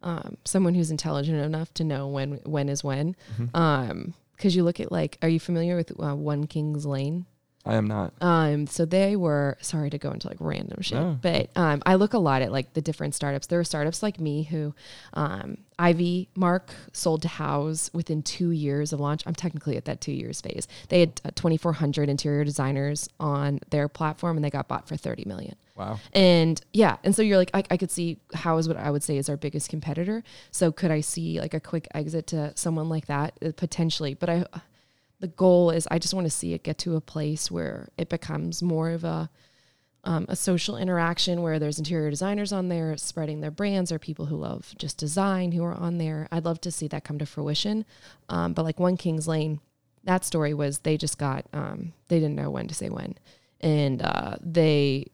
um, 0.03 0.37
someone 0.45 0.75
who's 0.75 0.91
intelligent 0.91 1.39
enough 1.39 1.73
to 1.75 1.85
know 1.85 2.09
when 2.09 2.41
when 2.45 2.69
is 2.69 2.85
when. 2.85 3.17
Mm-hmm. 3.39 3.57
Um, 3.57 4.15
because 4.37 4.57
you 4.57 4.65
look 4.65 4.81
at 4.81 4.91
like, 4.91 5.17
are 5.23 5.29
you 5.29 5.39
familiar 5.39 5.77
with 5.77 5.93
uh, 6.03 6.15
One 6.15 6.47
Kings 6.47 6.85
Lane? 6.85 7.25
I 7.67 7.77
am 7.77 7.87
not. 7.87 8.13
Um, 8.21 8.67
so 8.67 8.85
they 8.85 9.17
were 9.17 9.57
sorry 9.63 9.89
to 9.89 9.97
go 9.97 10.11
into 10.11 10.29
like 10.29 10.37
random 10.39 10.83
shit, 10.83 10.99
No. 10.99 11.19
but 11.23 11.49
um, 11.57 11.83
I 11.87 11.95
look 11.95 12.13
a 12.13 12.19
lot 12.19 12.43
at 12.43 12.53
like 12.53 12.75
the 12.75 12.83
different 12.83 13.15
startups. 13.15 13.47
There 13.47 13.59
are 13.59 13.65
startups 13.65 14.03
like 14.03 14.21
me 14.21 14.43
who, 14.43 14.75
um, 15.15 15.57
Ivy 15.79 16.29
Mark 16.37 16.75
sold 16.93 17.23
to 17.23 17.29
Houzz 17.29 17.93
within 17.95 18.23
two 18.23 18.51
years 18.51 18.93
of 18.93 19.01
launch. 19.01 19.23
I'm 19.27 19.35
technically 19.35 19.79
at 19.79 19.87
that 19.87 20.03
two 20.03 20.13
years 20.13 20.43
phase. 20.43 20.69
They 20.91 21.01
had 21.01 21.21
uh, 21.25 21.31
2,400 21.35 22.11
interior 22.11 22.45
designers 22.45 23.09
on 23.19 23.61
their 23.71 23.89
platform, 23.89 24.37
and 24.37 24.45
they 24.45 24.51
got 24.51 24.69
bought 24.69 24.87
for 24.87 24.97
30 24.97 25.25
million. 25.27 25.57
Wow. 25.77 25.99
And 26.13 26.61
yeah, 26.73 26.99
and 27.03 27.17
so 27.17 27.23
you're 27.23 27.37
like, 27.37 27.51
I, 27.53 27.65
I 27.69 27.77
could 27.77 27.91
see 27.91 28.19
how 28.33 28.59
is 28.59 28.69
what 28.69 28.77
I 28.77 28.91
would 28.91 29.03
say 29.03 29.17
is 29.17 29.29
our 29.29 29.37
biggest 29.37 29.69
competitor. 29.69 30.23
So 30.53 30.71
could 30.71 30.93
I 30.93 31.01
see 31.01 31.41
like 31.41 31.53
a 31.53 31.61
quick 31.61 31.89
exit 31.95 32.29
to 32.29 32.53
someone 32.55 32.89
like 32.89 33.07
that 33.07 33.37
Uh, 33.45 33.51
potentially? 33.57 34.15
But 34.15 34.31
I, 34.31 34.47
the 35.19 35.27
goal 35.29 35.71
is 35.71 35.89
I 35.91 35.99
just 35.99 36.15
want 36.15 36.27
to 36.27 36.31
see 36.31 36.53
it 36.53 36.63
get 36.63 36.79
to 36.79 36.97
a 36.97 37.01
place 37.01 37.51
where 37.51 37.89
it 37.99 38.09
becomes 38.09 38.63
more 38.63 38.91
of 38.91 39.05
a 39.05 39.31
um, 40.07 40.27
a 40.29 40.37
social 40.37 40.77
interaction 40.77 41.41
where 41.41 41.59
there's 41.59 41.79
interior 41.79 42.11
designers 42.11 42.53
on 42.53 42.69
there 42.69 42.95
spreading 42.99 43.41
their 43.41 43.51
brands 43.51 43.91
or 43.91 43.99
people 43.99 44.27
who 44.27 44.37
love 44.37 44.75
just 44.77 44.99
design 44.99 45.53
who 45.53 45.65
are 45.65 45.75
on 45.75 45.97
there. 45.97 46.29
I'd 46.31 46.45
love 46.45 46.61
to 46.61 46.71
see 46.71 46.89
that 46.89 47.05
come 47.05 47.19
to 47.19 47.27
fruition. 47.27 47.87
Um, 48.29 48.53
but 48.53 48.67
like 48.67 48.79
One 48.79 48.99
Kings 48.99 49.27
Lane, 49.27 49.61
that 50.05 50.25
story 50.25 50.53
was 50.53 50.81
they 50.81 50.99
just 50.99 51.17
got 51.19 51.47
um, 51.55 51.95
they 52.09 52.21
didn't 52.21 52.37
know 52.37 52.51
when 52.51 52.69
to 52.69 52.75
say 52.75 52.91
when, 52.91 53.15
and 53.63 54.03
uh, 54.03 54.37
they 54.43 55.07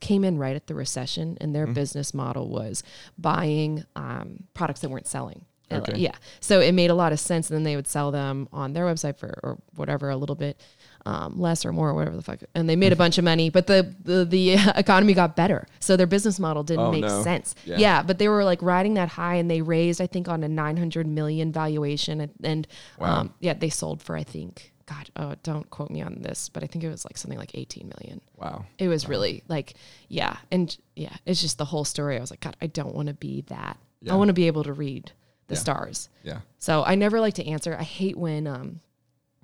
came 0.00 0.24
in 0.24 0.38
right 0.38 0.56
at 0.56 0.66
the 0.66 0.74
recession, 0.74 1.36
and 1.40 1.54
their 1.54 1.66
business 1.66 2.12
model 2.14 2.48
was 2.48 2.82
buying 3.18 3.84
um, 3.96 4.44
products 4.54 4.80
that 4.80 4.88
weren't 4.90 5.06
selling. 5.06 5.44
Okay. 5.72 5.98
Yeah, 5.98 6.16
so 6.40 6.58
it 6.58 6.72
made 6.72 6.90
a 6.90 6.94
lot 6.94 7.12
of 7.12 7.20
sense. 7.20 7.48
And 7.48 7.56
then 7.56 7.62
they 7.62 7.76
would 7.76 7.86
sell 7.86 8.10
them 8.10 8.48
on 8.52 8.72
their 8.72 8.86
website 8.86 9.16
for 9.16 9.38
or 9.44 9.56
whatever 9.76 10.10
a 10.10 10.16
little 10.16 10.34
bit 10.34 10.60
um, 11.06 11.38
less 11.40 11.64
or 11.64 11.72
more, 11.72 11.90
or 11.90 11.94
whatever 11.94 12.16
the 12.16 12.22
fuck. 12.22 12.40
And 12.56 12.68
they 12.68 12.74
made 12.74 12.92
a 12.92 12.96
bunch 12.96 13.18
of 13.18 13.24
money, 13.24 13.50
but 13.50 13.68
the 13.68 13.94
the, 14.02 14.24
the 14.24 14.54
economy 14.74 15.14
got 15.14 15.36
better, 15.36 15.68
so 15.78 15.96
their 15.96 16.08
business 16.08 16.40
model 16.40 16.64
didn't 16.64 16.86
Oh, 16.86 16.90
make 16.90 17.02
no. 17.02 17.22
sense. 17.22 17.54
Yeah. 17.64 17.76
Yeah. 17.78 18.02
but 18.02 18.18
they 18.18 18.28
were 18.28 18.42
like 18.42 18.60
riding 18.62 18.94
that 18.94 19.10
high, 19.10 19.36
and 19.36 19.48
they 19.48 19.62
raised 19.62 20.00
I 20.00 20.08
think 20.08 20.26
on 20.28 20.42
a 20.42 20.48
nine 20.48 20.76
hundred 20.76 21.06
million 21.06 21.52
valuation, 21.52 22.20
and, 22.20 22.32
and 22.42 22.66
Wow. 22.98 23.20
um, 23.20 23.34
yeah, 23.38 23.54
they 23.54 23.70
sold 23.70 24.02
for 24.02 24.16
I 24.16 24.24
think. 24.24 24.72
God, 24.90 25.08
oh, 25.14 25.34
don't 25.44 25.70
quote 25.70 25.88
me 25.90 26.02
on 26.02 26.16
this, 26.20 26.48
but 26.48 26.64
I 26.64 26.66
think 26.66 26.82
it 26.82 26.88
was 26.88 27.04
like 27.04 27.16
something 27.16 27.38
like 27.38 27.52
18 27.54 27.88
million. 27.96 28.20
Wow. 28.36 28.64
It 28.76 28.88
was 28.88 29.08
really 29.08 29.44
like, 29.46 29.74
yeah. 30.08 30.36
And 30.50 30.76
yeah, 30.96 31.14
it's 31.24 31.40
just 31.40 31.58
the 31.58 31.64
whole 31.64 31.84
story. 31.84 32.16
I 32.16 32.20
was 32.20 32.30
like, 32.32 32.40
God, 32.40 32.56
I 32.60 32.66
don't 32.66 32.92
want 32.94 33.06
to 33.06 33.14
be 33.14 33.42
that. 33.42 33.78
Yeah. 34.02 34.12
I 34.12 34.16
want 34.16 34.28
to 34.30 34.34
be 34.34 34.48
able 34.48 34.64
to 34.64 34.72
read 34.72 35.12
the 35.46 35.54
Yeah. 35.54 35.60
stars. 35.60 36.08
Yeah. 36.24 36.40
So 36.58 36.82
I 36.84 36.96
never 36.96 37.20
like 37.20 37.34
to 37.34 37.46
answer. 37.46 37.76
I 37.78 37.84
hate 37.84 38.16
when 38.16 38.48
um, 38.48 38.80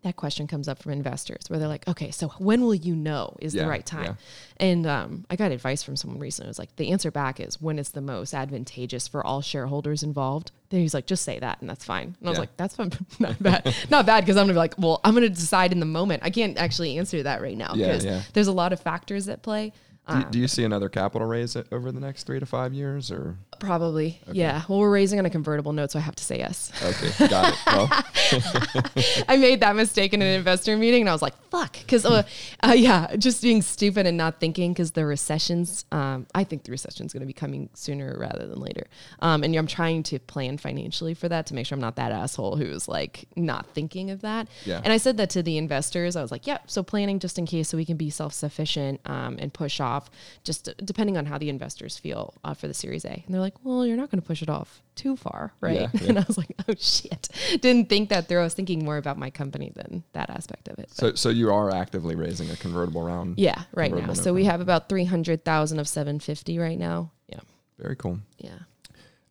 that 0.07 0.17
question 0.17 0.47
comes 0.47 0.69
up 0.69 0.81
from 0.83 0.93
investors 0.93 1.43
where 1.49 1.59
they're 1.59 1.69
like, 1.69 1.87
okay, 1.89 2.11
so 2.11 2.29
when 2.39 2.63
will 2.63 2.75
you 2.75 2.95
know 2.95 3.37
is 3.41 3.55
Yeah, 3.55 3.65
the 3.65 3.69
right 3.69 3.85
time? 3.85 4.05
yeah. 4.05 4.15
And 4.59 4.87
um, 4.87 5.27
I 5.29 5.37
got 5.37 5.53
advice 5.53 5.83
from 5.83 5.97
someone 5.97 6.19
recently. 6.21 6.47
It 6.47 6.51
was 6.51 6.59
like, 6.59 6.75
the 6.77 6.91
answer 6.93 7.11
back 7.11 7.41
is 7.41 7.61
when 7.61 7.79
it's 7.79 7.91
the 7.91 8.01
most 8.01 8.33
advantageous 8.33 9.07
for 9.09 9.27
all 9.27 9.43
shareholders 9.43 10.03
involved. 10.03 10.51
Then 10.71 10.81
he's 10.81 10.95
like, 10.95 11.07
just 11.07 11.25
say 11.25 11.39
that 11.41 11.61
and 11.61 11.69
that's 11.69 11.85
fine. 11.85 12.17
And 12.21 12.29
I 12.29 12.31
was 12.31 12.37
Yeah. 12.37 12.41
like, 12.41 12.57
that's 12.57 12.77
fine. 12.77 12.93
not 13.19 13.43
bad. 13.43 13.75
not 13.91 14.07
bad 14.07 14.21
because 14.23 14.37
I'm 14.37 14.47
going 14.47 14.49
to 14.49 14.55
be 14.55 14.59
like, 14.59 14.75
well, 14.79 15.01
I'm 15.05 15.15
going 15.15 15.23
to 15.25 15.29
decide 15.29 15.73
in 15.73 15.81
the 15.81 15.87
moment. 15.87 16.23
I 16.25 16.31
can't 16.31 16.57
actually 16.59 16.97
answer 16.99 17.23
that 17.25 17.43
right 17.43 17.57
now 17.57 17.75
because 17.75 18.07
there's 18.33 18.47
a 18.49 18.53
lot 18.53 18.73
of 18.73 18.81
factors 18.81 19.29
at 19.29 19.43
play. 19.43 19.73
Do, 20.09 20.25
do 20.31 20.39
you 20.39 20.47
see 20.47 20.63
another 20.63 20.89
capital 20.89 21.27
raise 21.27 21.57
over 21.73 21.91
the 21.91 21.99
next 21.99 22.25
three 22.25 22.39
to 22.39 22.47
five 22.47 22.73
years 22.73 23.11
or? 23.11 23.37
Probably. 23.59 24.21
Yeah. 24.31 24.63
Well, 24.69 24.79
we're 24.79 24.91
raising 24.91 25.19
on 25.19 25.27
a 25.27 25.31
convertible 25.31 25.73
note, 25.73 25.91
so 25.91 25.99
I 25.99 26.03
have 26.03 26.15
to 26.15 26.23
say 26.23 26.39
yes. 26.39 26.71
Okay. 26.81 27.29
Got 27.29 27.53
it. 27.53 27.59
Well, 27.67 29.25
I 29.29 29.37
made 29.37 29.61
that 29.61 29.75
mistake 29.75 30.15
in 30.15 30.23
an 30.23 30.29
investor 30.29 30.77
meeting 30.77 31.01
and 31.01 31.09
I 31.09 31.13
was 31.13 31.23
like, 31.23 31.35
fuck. 31.51 31.73
Because, 31.73 32.05
uh, 32.05 32.23
uh, 32.63 32.75
yeah, 32.77 33.17
just 33.17 33.43
being 33.43 33.63
stupid 33.63 34.07
and 34.07 34.17
not 34.17 34.39
thinking 34.39 34.73
because 34.73 34.93
the 34.93 35.05
recessions, 35.05 35.87
um, 35.91 36.27
I 36.35 36.45
think 36.45 36.65
the 36.65 36.71
recession's 36.71 37.13
going 37.13 37.23
to 37.23 37.27
be 37.27 37.33
coming 37.33 37.69
sooner 37.75 38.17
rather 38.17 38.47
than 38.47 38.61
later. 38.61 38.87
Um, 39.21 39.43
and 39.43 39.57
I'm 39.57 39.67
trying 39.67 40.05
to 40.05 40.21
plan 40.21 40.59
financially 40.59 41.15
for 41.15 41.29
that 41.29 41.47
to 41.47 41.55
make 41.55 41.67
sure 41.67 41.75
I'm 41.75 41.81
not 41.81 41.97
that 41.97 42.13
asshole 42.13 42.57
who's 42.57 42.87
like 42.87 43.25
not 43.35 43.67
thinking 43.69 44.11
of 44.11 44.21
that. 44.21 44.47
Yeah. 44.65 44.81
And 44.85 44.93
I 44.93 44.99
said 44.99 45.17
that 45.17 45.31
to 45.31 45.43
the 45.43 45.59
investors. 45.59 46.15
I 46.15 46.23
was 46.23 46.31
like, 46.31 46.47
yeah, 46.47 46.59
so 46.67 46.85
planning 46.85 47.19
just 47.19 47.39
in 47.39 47.47
case 47.47 47.71
so 47.71 47.77
we 47.77 47.85
can 47.85 47.97
be 47.97 48.11
self 48.11 48.35
sufficient 48.35 49.01
um, 49.07 49.37
and 49.41 49.53
push 49.53 49.81
off 49.81 49.96
just 50.45 50.71
depending 50.85 51.17
on 51.17 51.27
how 51.27 51.39
the 51.39 51.49
investors 51.49 51.99
feel 51.99 52.35
uh, 52.45 52.55
for 52.55 52.69
the 52.69 52.75
Series 52.75 53.05
A. 53.05 53.23
And 53.25 53.35
they're 53.35 53.41
like, 53.41 53.55
well, 53.65 53.87
you're 53.87 53.97
not 53.97 54.11
going 54.11 54.21
to 54.21 54.27
push 54.27 54.43
it 54.43 54.49
off 54.49 54.83
too 54.95 55.17
far, 55.17 55.53
right? 55.61 55.81
Yeah, 55.81 55.89
yeah. 55.95 56.01
And 56.09 56.19
I 56.19 56.25
was 56.27 56.39
like, 56.39 56.55
oh 56.69 56.75
shit. 56.79 57.29
Didn't 57.61 57.89
think 57.89 58.09
that 58.11 58.29
through. 58.29 58.41
I 58.41 58.45
was 58.45 58.55
thinking 58.55 58.85
more 58.85 58.97
about 58.97 59.19
my 59.19 59.31
company 59.31 59.73
than 59.75 60.05
that 60.13 60.31
aspect 60.31 60.69
of 60.69 60.79
it. 60.79 60.89
But 60.99 61.19
so 61.19 61.27
so 61.27 61.29
you 61.31 61.53
are 61.53 61.71
actively 61.71 62.15
raising 62.15 62.51
a 62.51 62.57
convertible 62.57 63.03
round. 63.03 63.39
yeah, 63.39 63.65
right 63.75 63.93
now. 63.95 64.13
So 64.15 64.33
we 64.33 64.45
have 64.45 64.61
about 64.61 64.89
300,000 64.89 65.79
of 65.79 65.89
750 65.89 66.59
right 66.59 66.79
now. 66.79 67.11
Yeah. 67.29 67.41
Very 67.79 67.97
cool. 67.97 68.21
Yeah. 68.39 68.59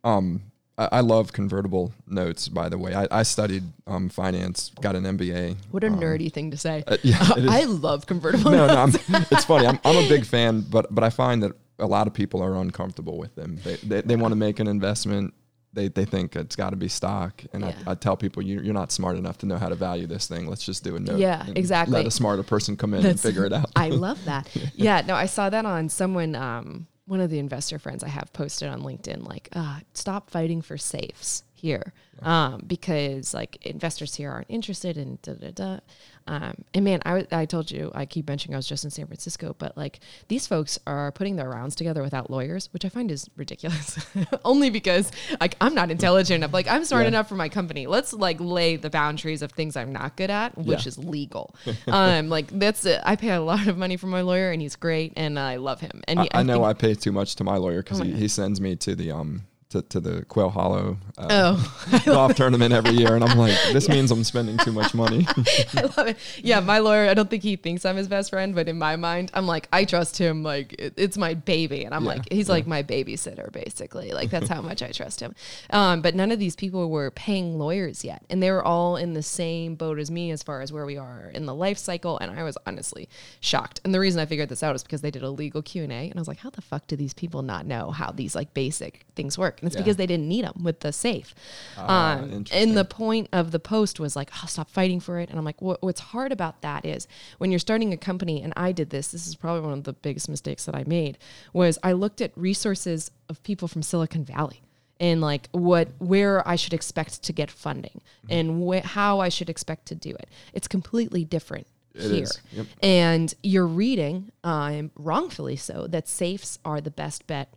Um, 0.04 0.42
I, 0.78 0.90
I 0.94 1.00
love 1.02 1.32
convertible 1.34 1.94
notes. 2.08 2.48
By 2.48 2.70
the 2.70 2.78
way, 2.78 2.94
I, 2.94 3.08
I 3.12 3.24
studied 3.24 3.64
um, 3.88 4.10
finance, 4.10 4.72
got 4.82 4.96
an 4.96 5.04
MBA. 5.04 5.58
What 5.72 5.84
a 5.84 5.90
nerdy 5.90 6.32
thing 6.32 6.52
to 6.52 6.58
say. 6.58 6.84
uh, 6.88 6.98
yeah. 7.04 7.18
I 7.50 7.64
love 7.64 8.06
convertible. 8.06 8.52
Notes. 8.52 8.70
No, 8.70 8.76
no, 8.76 8.82
I'm, 9.20 9.26
it's 9.32 9.46
funny. 9.46 9.68
I'm, 9.68 9.80
I'm 9.86 9.98
a 10.06 10.10
big 10.10 10.26
fan, 10.36 10.62
but 10.62 10.94
but 10.94 11.04
I 11.04 11.10
find 11.10 11.44
that 11.44 11.54
a 11.80 11.86
lot 11.88 12.08
of 12.08 12.14
people 12.14 12.42
are 12.42 12.56
uncomfortable 12.56 13.18
with 13.18 13.36
them. 13.36 13.60
They 13.64 13.76
they, 13.78 14.02
they 14.02 14.16
want 14.16 14.32
to 14.32 14.36
make 14.38 14.60
an 14.60 14.68
investment. 14.68 15.34
They, 15.74 15.90
they 15.90 16.06
think 16.06 16.38
it's 16.38 16.56
got 16.56 16.70
to 16.70 16.78
be 16.78 16.88
stock, 16.88 17.44
and 17.52 17.64
Yeah. 17.64 17.74
I, 17.86 17.92
I 17.92 17.96
tell 17.96 18.16
people 18.16 18.42
you, 18.42 18.62
you're 18.62 18.74
not 18.74 18.94
smart 18.94 19.18
enough 19.18 19.38
to 19.40 19.46
know 19.46 19.58
how 19.58 19.68
to 19.68 19.76
value 19.76 20.08
this 20.08 20.26
thing. 20.26 20.48
Let's 20.48 20.64
just 20.64 20.86
do 20.86 20.96
a 20.96 21.00
note. 21.02 21.20
Yeah, 21.20 21.46
exactly. 21.54 21.98
Let 21.98 22.06
a 22.06 22.12
smarter 22.12 22.44
person 22.44 22.78
come 22.78 22.94
in 22.94 23.06
and 23.06 23.20
figure 23.20 23.44
it 23.46 23.52
out. 23.52 23.72
I 23.76 23.90
love 23.90 24.24
that. 24.24 24.48
Yeah, 24.76 25.02
no, 25.06 25.16
I 25.16 25.26
saw 25.26 25.50
that 25.50 25.66
on 25.66 25.90
someone, 25.90 26.34
um, 26.34 26.88
one 27.06 27.20
of 27.20 27.30
the 27.30 27.40
investor 27.40 27.80
friends 27.80 28.04
I 28.04 28.10
have 28.10 28.34
posted 28.34 28.68
on 28.68 28.82
LinkedIn, 28.82 29.28
like, 29.28 29.50
uh, 29.54 29.80
stop 29.94 30.30
fighting 30.30 30.62
for 30.62 30.78
safes 30.78 31.44
here. 31.54 31.94
Um, 32.22 32.62
because 32.66 33.34
like 33.34 33.66
investors 33.66 34.16
here 34.16 34.32
aren't 34.32 34.50
interested 34.50 34.98
in 34.98 35.20
da 35.22 35.34
da 35.34 35.52
da. 35.52 35.80
Um, 36.28 36.56
and 36.74 36.84
man, 36.84 37.02
I, 37.06 37.10
w- 37.10 37.28
I 37.32 37.46
told 37.46 37.70
you, 37.70 37.92
I 37.94 38.08
keep 38.08 38.28
mentioning 38.28 38.56
I 38.56 38.58
was 38.58 38.68
just 38.68 38.84
in 38.84 38.90
San 38.90 39.06
Francisco, 39.06 39.56
but 39.60 39.78
like 39.78 40.00
these 40.28 40.48
folks 40.48 40.80
are 40.88 41.12
putting 41.12 41.36
their 41.36 41.48
rounds 41.50 41.76
together 41.76 42.02
without 42.02 42.32
lawyers, 42.32 42.68
which 42.74 42.84
I 42.84 42.90
find 42.90 43.12
is 43.12 43.30
ridiculous. 43.36 44.00
Only 44.44 44.72
because 44.72 45.12
like 45.40 45.56
I'm 45.62 45.76
not 45.76 45.92
intelligent 45.92 46.38
enough. 46.38 46.52
Like 46.52 46.68
I'm 46.68 46.84
smart 46.84 47.04
Yeah. 47.04 47.10
enough 47.10 47.30
for 47.30 47.36
my 47.36 47.48
company. 47.48 47.86
Let's 47.86 48.12
like 48.12 48.38
lay 48.40 48.76
the 48.76 48.90
boundaries 48.90 49.44
of 49.44 49.52
things 49.52 49.76
I'm 49.76 49.94
not 49.94 50.16
good 50.18 50.32
at, 50.32 50.58
which 50.58 50.84
Yeah. 50.86 50.88
is 50.88 50.98
legal. 50.98 51.54
um, 51.88 52.30
like 52.30 52.48
that's 52.58 52.86
it. 52.86 53.02
I 53.04 53.16
pay 53.16 53.30
a 53.30 53.42
lot 53.42 53.68
of 53.68 53.78
money 53.78 53.96
for 53.98 54.08
my 54.08 54.22
lawyer, 54.22 54.52
and 54.52 54.60
he's 54.62 54.76
great, 54.76 55.14
and 55.16 55.38
I 55.38 55.58
love 55.58 55.80
him. 55.82 56.02
And 56.08 56.20
I, 56.22 56.24
he- 56.24 56.30
I 56.34 56.42
know 56.44 56.56
think- 56.56 56.66
I 56.66 56.74
pay 56.74 56.96
too 56.96 57.12
much 57.12 57.36
to 57.36 57.44
my 57.44 57.58
lawyer 57.58 57.84
because 57.84 58.02
Oh 58.02 58.04
he, 58.04 58.14
he 58.14 58.28
sends 58.28 58.60
me 58.60 58.76
to 58.78 58.96
the 58.96 59.12
um 59.12 59.44
to, 59.70 59.82
to 59.82 60.00
the 60.00 60.24
Quail 60.26 60.50
Hollow 60.50 60.98
uh, 61.18 61.28
Oh, 61.58 62.02
golf 62.06 62.36
tournament 62.36 62.74
every 62.74 62.92
year, 62.92 63.16
and 63.16 63.24
I'm 63.24 63.38
like, 63.38 63.58
this 63.74 63.90
means 63.90 64.12
I'm 64.12 64.24
spending 64.24 64.58
too 64.58 64.72
much 64.72 64.94
money. 64.94 65.26
I 65.76 65.82
love 65.98 66.08
it. 66.08 66.18
Yeah, 66.38 66.60
my 66.60 66.80
lawyer. 66.80 67.10
I 67.10 67.14
don't 67.14 67.30
think 67.30 67.44
he 67.44 67.56
thinks 67.56 67.84
I'm 67.86 67.96
his 67.96 68.08
best 68.08 68.30
friend, 68.30 68.54
but 68.54 68.68
in 68.70 68.78
my 68.78 68.96
mind, 68.96 69.32
I'm 69.34 69.48
like, 69.48 69.68
I 69.74 69.86
trust 69.86 70.18
him. 70.18 70.44
Like 70.44 70.74
it, 70.74 70.94
it's 70.98 71.18
my 71.18 71.34
baby, 71.34 71.84
and 71.84 71.94
I'm 71.96 72.04
Yeah, 72.04 72.10
like, 72.10 72.32
he's 72.32 72.48
like 72.48 72.68
my 72.68 72.84
babysitter, 72.84 73.52
basically. 73.52 74.12
Like 74.12 74.30
that's 74.30 74.50
how 74.50 74.62
much 74.62 74.82
I 74.84 74.92
trust 74.92 75.20
him. 75.20 75.34
Um, 75.72 76.02
but 76.02 76.16
none 76.16 76.32
of 76.32 76.40
these 76.40 76.56
people 76.56 76.90
were 76.90 77.12
paying 77.12 77.58
lawyers 77.58 78.06
yet, 78.06 78.24
and 78.30 78.42
they 78.42 78.52
were 78.52 78.64
all 78.64 78.96
in 78.98 79.14
the 79.14 79.24
same 79.24 79.76
boat 79.76 80.00
as 80.00 80.12
me 80.12 80.32
as 80.32 80.44
far 80.44 80.62
as 80.62 80.72
where 80.72 80.86
we 80.86 80.98
are 80.98 81.32
in 81.34 81.46
the 81.48 81.56
life 81.56 81.78
cycle. 81.80 82.18
And 82.20 82.32
I 82.32 82.44
was 82.44 82.58
honestly 82.68 83.10
shocked. 83.40 83.82
And 83.84 83.94
the 83.94 84.00
reason 84.00 84.20
I 84.22 84.26
figured 84.26 84.50
this 84.50 84.64
out 84.64 84.76
is 84.76 84.84
because 84.84 85.02
they 85.02 85.12
did 85.12 85.24
a 85.24 85.30
legal 85.32 85.62
Q 85.62 85.84
and 85.84 85.92
A, 85.92 86.10
and 86.10 86.16
I 86.16 86.20
was 86.20 86.28
like, 86.28 86.40
how 86.40 86.52
the 86.52 86.62
fuck 86.62 86.88
do 86.88 86.96
these 86.96 87.14
people 87.14 87.42
not 87.42 87.66
know 87.66 87.92
how 87.92 88.12
these 88.12 88.36
like 88.36 88.54
basic 88.54 89.06
things 89.16 89.38
work? 89.38 89.60
It's 89.66 89.76
Yeah. 89.76 89.82
because 89.82 89.98
they 89.98 90.06
didn't 90.06 90.28
need 90.28 90.46
them 90.46 90.64
with 90.64 90.82
the 90.82 90.92
safe. 90.92 91.34
Ah, 91.78 92.20
um, 92.20 92.46
and 92.52 92.78
the 92.78 92.86
point 92.86 93.30
of 93.32 93.52
the 93.52 93.60
post 93.60 94.00
was 94.00 94.16
like, 94.16 94.30
oh, 94.36 94.46
stop 94.48 94.70
fighting 94.70 95.00
for 95.00 95.20
it. 95.20 95.30
And 95.30 95.38
I'm 95.40 95.46
like, 95.46 95.62
what, 95.62 95.82
what's 95.84 96.00
hard 96.00 96.32
about 96.32 96.62
that 96.62 96.86
is 96.86 97.08
when 97.38 97.52
you're 97.52 97.60
starting 97.60 97.94
a 97.94 97.98
company, 97.98 98.42
and 98.42 98.54
I 98.56 98.72
did 98.72 98.90
this, 98.90 99.10
this 99.10 99.28
is 99.28 99.36
probably 99.36 99.62
one 99.62 99.74
of 99.78 99.84
the 99.84 99.94
biggest 99.94 100.30
mistakes 100.30 100.66
that 100.66 100.76
I 100.76 100.84
made, 100.86 101.18
was 101.54 101.78
I 101.84 101.92
looked 101.94 102.22
at 102.22 102.32
resources 102.36 103.12
of 103.30 103.42
people 103.44 103.68
from 103.68 103.82
Silicon 103.84 104.24
Valley 104.26 104.62
and 105.00 105.20
like 105.20 105.50
what 105.52 105.90
where 106.00 106.48
I 106.48 106.56
should 106.56 106.74
expect 106.74 107.22
to 107.24 107.34
get 107.34 107.52
funding 107.52 108.02
and 108.30 108.64
wh- 108.66 108.86
how 108.86 109.20
I 109.20 109.28
should 109.30 109.50
expect 109.50 109.88
to 109.88 109.96
do 109.96 110.12
it. 110.12 110.30
It's 110.54 110.70
completely 110.70 111.26
different 111.26 111.68
It 111.94 112.12
here. 112.12 112.28
Yep. 112.54 112.66
And 112.82 113.34
you're 113.44 113.68
reading, 113.68 114.32
um, 114.46 114.92
wrongfully 114.96 115.58
so, 115.58 115.88
that 115.88 116.08
safes 116.08 116.60
are 116.64 116.80
the 116.80 116.92
best 116.92 117.28
bet 117.28 117.54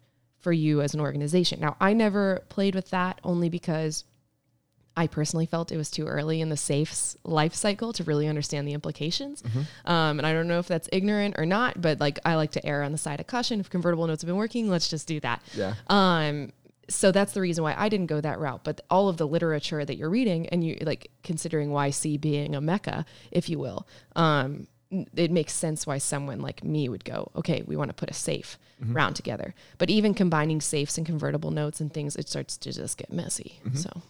for 0.49 0.53
you 0.55 0.81
as 0.81 0.95
an 0.95 1.01
organization. 1.01 1.61
Now, 1.61 1.77
I 1.79 1.93
never 1.93 2.43
played 2.49 2.75
with 2.75 2.89
that 2.89 3.21
only 3.23 3.51
because 3.51 4.05
I 4.97 5.07
personally 5.07 5.45
felt 5.45 5.71
it 5.71 5.77
was 5.77 5.91
too 5.91 6.07
early 6.07 6.41
in 6.41 6.49
the 6.49 6.57
safe's 6.57 7.19
life 7.23 7.55
cycle 7.55 7.93
to 7.93 8.05
really 8.05 8.27
understand 8.27 8.67
the 8.67 8.73
implications. 8.73 9.43
Um, 9.85 10.19
and 10.19 10.27
I 10.27 10.33
don't 10.33 10.49
know 10.49 10.59
if 10.59 10.67
that's 10.67 10.89
ignorant 10.91 11.35
or 11.37 11.45
not, 11.45 11.83
but 11.83 12.01
like 12.01 12.19
I 12.25 12.37
like 12.37 12.53
to 12.53 12.65
err 12.65 12.83
on 12.83 12.93
the 12.93 12.99
side 12.99 13.21
of 13.21 13.27
caution. 13.27 13.61
If 13.61 13.69
convertible 13.69 14.07
notes 14.07 14.23
have 14.23 14.27
been 14.27 14.37
working, 14.37 14.71
let's 14.71 14.89
just 14.89 15.07
do 15.07 15.21
that. 15.21 15.43
Yeah. 15.55 15.75
Um, 15.89 16.55
so 16.89 17.13
that's 17.13 17.35
the 17.35 17.43
reason 17.43 17.63
why 17.63 17.75
I 17.77 17.91
didn't 17.91 18.07
go 18.07 18.19
that 18.19 18.39
route. 18.39 18.65
But 18.65 18.81
all 18.89 19.11
of 19.11 19.19
the 19.19 19.29
literature 19.29 19.85
that 19.85 19.99
you're 19.99 20.09
reading 20.09 20.49
and 20.49 20.65
you 20.65 20.79
like 20.81 21.11
considering 21.23 21.69
YC 21.69 22.23
being 22.23 22.55
a 22.55 22.63
mecca, 22.63 23.05
if 23.31 23.51
you 23.51 23.59
will, 23.59 23.87
um, 24.17 24.67
it 24.91 25.31
makes 25.31 25.53
sense 25.53 25.87
why 25.87 25.99
someone 25.99 26.41
like 26.41 26.65
me 26.65 26.89
would 26.89 27.05
go, 27.05 27.31
okay, 27.37 27.63
we 27.67 27.77
want 27.77 27.91
to 27.91 27.95
put 27.95 28.11
a 28.11 28.15
safe 28.15 28.59
round 28.81 29.17
together. 29.17 29.55
But 29.77 29.91
even 29.91 30.15
combining 30.15 30.61
safes 30.61 30.97
and 30.97 31.07
convertible 31.07 31.51
notes 31.51 31.81
and 31.81 31.93
things, 31.93 32.17
it 32.17 32.29
starts 32.29 32.57
to 32.59 32.73
just 32.73 32.97
get 32.97 33.13
messy. 33.13 33.61
So 33.75 34.03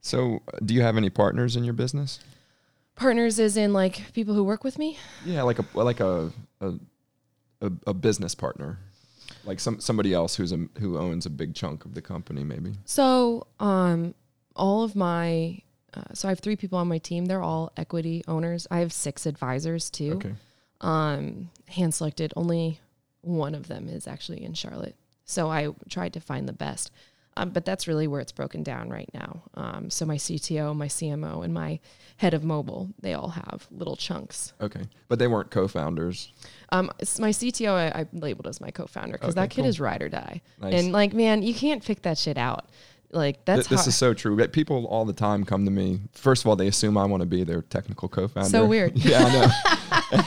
So, 0.00 0.42
uh, 0.52 0.58
do 0.64 0.74
you 0.74 0.82
have 0.82 0.96
any 0.96 1.10
partners 1.10 1.56
in 1.56 1.64
your 1.64 1.74
business? 1.74 2.20
partners 2.94 3.38
is 3.38 3.56
in 3.56 3.72
like 3.72 4.12
people 4.12 4.34
who 4.34 4.42
work 4.42 4.64
with 4.64 4.76
me. 4.76 4.98
Yeah, 5.24 5.42
like 5.42 5.58
a 5.60 5.64
like 5.74 6.00
a 6.00 6.32
a, 6.60 6.72
a, 7.60 7.72
a 7.88 7.94
business 7.94 8.34
partner, 8.34 8.78
like 9.44 9.60
some 9.60 9.78
somebody 9.80 10.12
else 10.12 10.34
who's 10.34 10.50
a 10.52 10.66
who 10.80 10.98
owns 10.98 11.26
a 11.26 11.30
big 11.30 11.54
chunk 11.54 11.84
of 11.84 11.94
the 11.94 12.02
company, 12.02 12.42
maybe. 12.42 12.72
So, 12.84 13.46
um, 13.60 14.14
all 14.56 14.82
of 14.82 14.96
my, 14.96 15.62
uh, 15.94 16.02
so 16.14 16.28
I 16.28 16.30
have 16.30 16.40
three 16.40 16.56
people 16.56 16.78
on 16.78 16.88
my 16.88 16.98
team. 16.98 17.26
They're 17.26 17.42
all 17.42 17.72
equity 17.76 18.22
owners. 18.28 18.66
I 18.70 18.80
have 18.80 18.92
six 18.92 19.26
advisors 19.26 19.90
too. 19.90 20.14
Okay. 20.14 20.34
Um, 20.80 21.50
hand 21.66 21.94
selected. 21.94 22.32
Only 22.36 22.80
one 23.22 23.54
of 23.54 23.68
them 23.68 23.88
is 23.88 24.06
actually 24.06 24.44
in 24.44 24.54
Charlotte. 24.54 24.96
So 25.24 25.50
I 25.50 25.68
tried 25.88 26.12
to 26.14 26.20
find 26.20 26.48
the 26.48 26.52
best. 26.52 26.90
Um, 27.36 27.50
but 27.50 27.64
that's 27.64 27.86
really 27.86 28.08
where 28.08 28.20
it's 28.20 28.32
broken 28.32 28.64
down 28.64 28.90
right 28.90 29.08
now. 29.14 29.42
Um, 29.54 29.90
so 29.90 30.04
my 30.04 30.16
CTO, 30.16 30.74
my 30.74 30.88
CMO, 30.88 31.44
and 31.44 31.54
my 31.54 31.78
head 32.16 32.34
of 32.34 32.42
mobile, 32.42 32.90
they 33.00 33.14
all 33.14 33.28
have 33.28 33.68
little 33.70 33.94
chunks. 33.94 34.54
Okay, 34.60 34.82
but 35.06 35.20
they 35.20 35.28
weren't 35.28 35.48
co-founders. 35.52 36.32
Um, 36.70 36.90
my 37.20 37.30
CTO, 37.30 37.70
I, 37.70 38.00
I 38.00 38.06
labeled 38.12 38.48
as 38.48 38.60
my 38.60 38.72
co-founder 38.72 39.12
because 39.12 39.34
Okay, 39.34 39.40
that 39.42 39.50
kid 39.50 39.60
cool. 39.62 39.68
is 39.68 39.78
ride 39.78 40.02
or 40.02 40.08
die. 40.08 40.42
Nice. 40.60 40.74
And 40.82 40.92
like, 40.92 41.12
man, 41.12 41.42
you 41.44 41.54
can't 41.54 41.84
pick 41.84 42.02
that 42.02 42.18
shit 42.18 42.38
out. 42.38 42.70
Like 43.10 43.36
Th- 43.46 43.56
that's 43.56 43.68
this 43.68 43.80
hard. 43.80 43.88
is 43.88 43.96
so 43.96 44.12
true. 44.14 44.36
But 44.36 44.52
People 44.52 44.84
all 44.86 45.04
the 45.06 45.12
time 45.14 45.44
come 45.44 45.64
to 45.64 45.70
me. 45.70 46.00
First 46.12 46.42
of 46.44 46.48
all, 46.48 46.56
they 46.56 46.66
assume 46.68 46.98
I 46.98 47.04
want 47.06 47.22
to 47.22 47.26
be 47.26 47.42
their 47.42 47.62
technical 47.62 48.08
co-founder. 48.08 48.48
So 48.50 48.66
weird. 48.66 48.96
yeah, 48.98 49.24
I 49.24 49.32
know. 49.32 50.20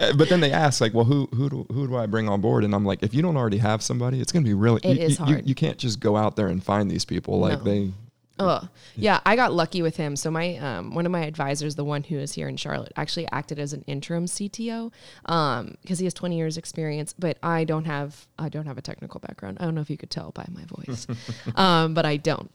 Uh, 0.00 0.12
but 0.16 0.28
then 0.28 0.40
they 0.40 0.52
ask, 0.52 0.80
like, 0.80 0.94
"Well, 0.94 1.04
who 1.04 1.26
who 1.34 1.48
do, 1.50 1.66
who 1.72 1.88
do 1.88 1.96
I 1.96 2.06
bring 2.06 2.28
on 2.28 2.40
board?" 2.40 2.62
And 2.64 2.74
I'm 2.74 2.84
like, 2.84 3.02
"If 3.02 3.14
you 3.14 3.22
don't 3.22 3.36
already 3.36 3.58
have 3.58 3.82
somebody, 3.82 4.20
it's 4.20 4.30
going 4.30 4.44
to 4.44 4.48
be 4.48 4.54
really. 4.54 4.80
It 4.84 4.98
you, 4.98 5.02
is 5.04 5.18
you- 5.18 5.26
you- 5.26 5.32
hard. 5.34 5.48
You, 5.48 5.54
can't 5.56 5.78
just 5.78 5.98
go 5.98 6.16
out 6.16 6.36
there 6.36 6.46
and 6.48 6.62
find 6.62 6.88
these 6.90 7.04
people. 7.04 7.40
Like 7.40 7.58
No. 7.58 7.64
they. 7.64 7.92
Oh, 8.38 8.68
yeah. 8.96 9.20
I 9.24 9.36
got 9.36 9.52
lucky 9.52 9.82
with 9.82 9.96
him. 9.96 10.16
So 10.16 10.30
my 10.30 10.56
um, 10.56 10.94
one 10.94 11.06
of 11.06 11.12
my 11.12 11.24
advisors, 11.24 11.74
the 11.74 11.84
one 11.84 12.02
who 12.02 12.18
is 12.18 12.32
here 12.32 12.48
in 12.48 12.56
Charlotte, 12.56 12.92
actually 12.96 13.26
acted 13.32 13.58
as 13.58 13.72
an 13.72 13.82
interim 13.86 14.26
CTO 14.26 14.92
um, 15.26 15.76
because 15.82 15.98
he 15.98 16.06
has 16.06 16.14
20 16.14 16.36
years 16.36 16.56
experience. 16.56 17.14
But 17.18 17.38
I 17.42 17.64
don't 17.64 17.84
have 17.84 18.26
I 18.38 18.48
don't 18.48 18.66
have 18.66 18.78
a 18.78 18.82
technical 18.82 19.20
background. 19.20 19.58
I 19.60 19.64
don't 19.64 19.74
know 19.74 19.80
if 19.80 19.90
you 19.90 19.96
could 19.96 20.10
tell 20.10 20.32
by 20.32 20.46
my 20.50 20.64
voice, 20.64 21.06
um, 21.56 21.94
but 21.94 22.04
I 22.04 22.16
don't. 22.16 22.50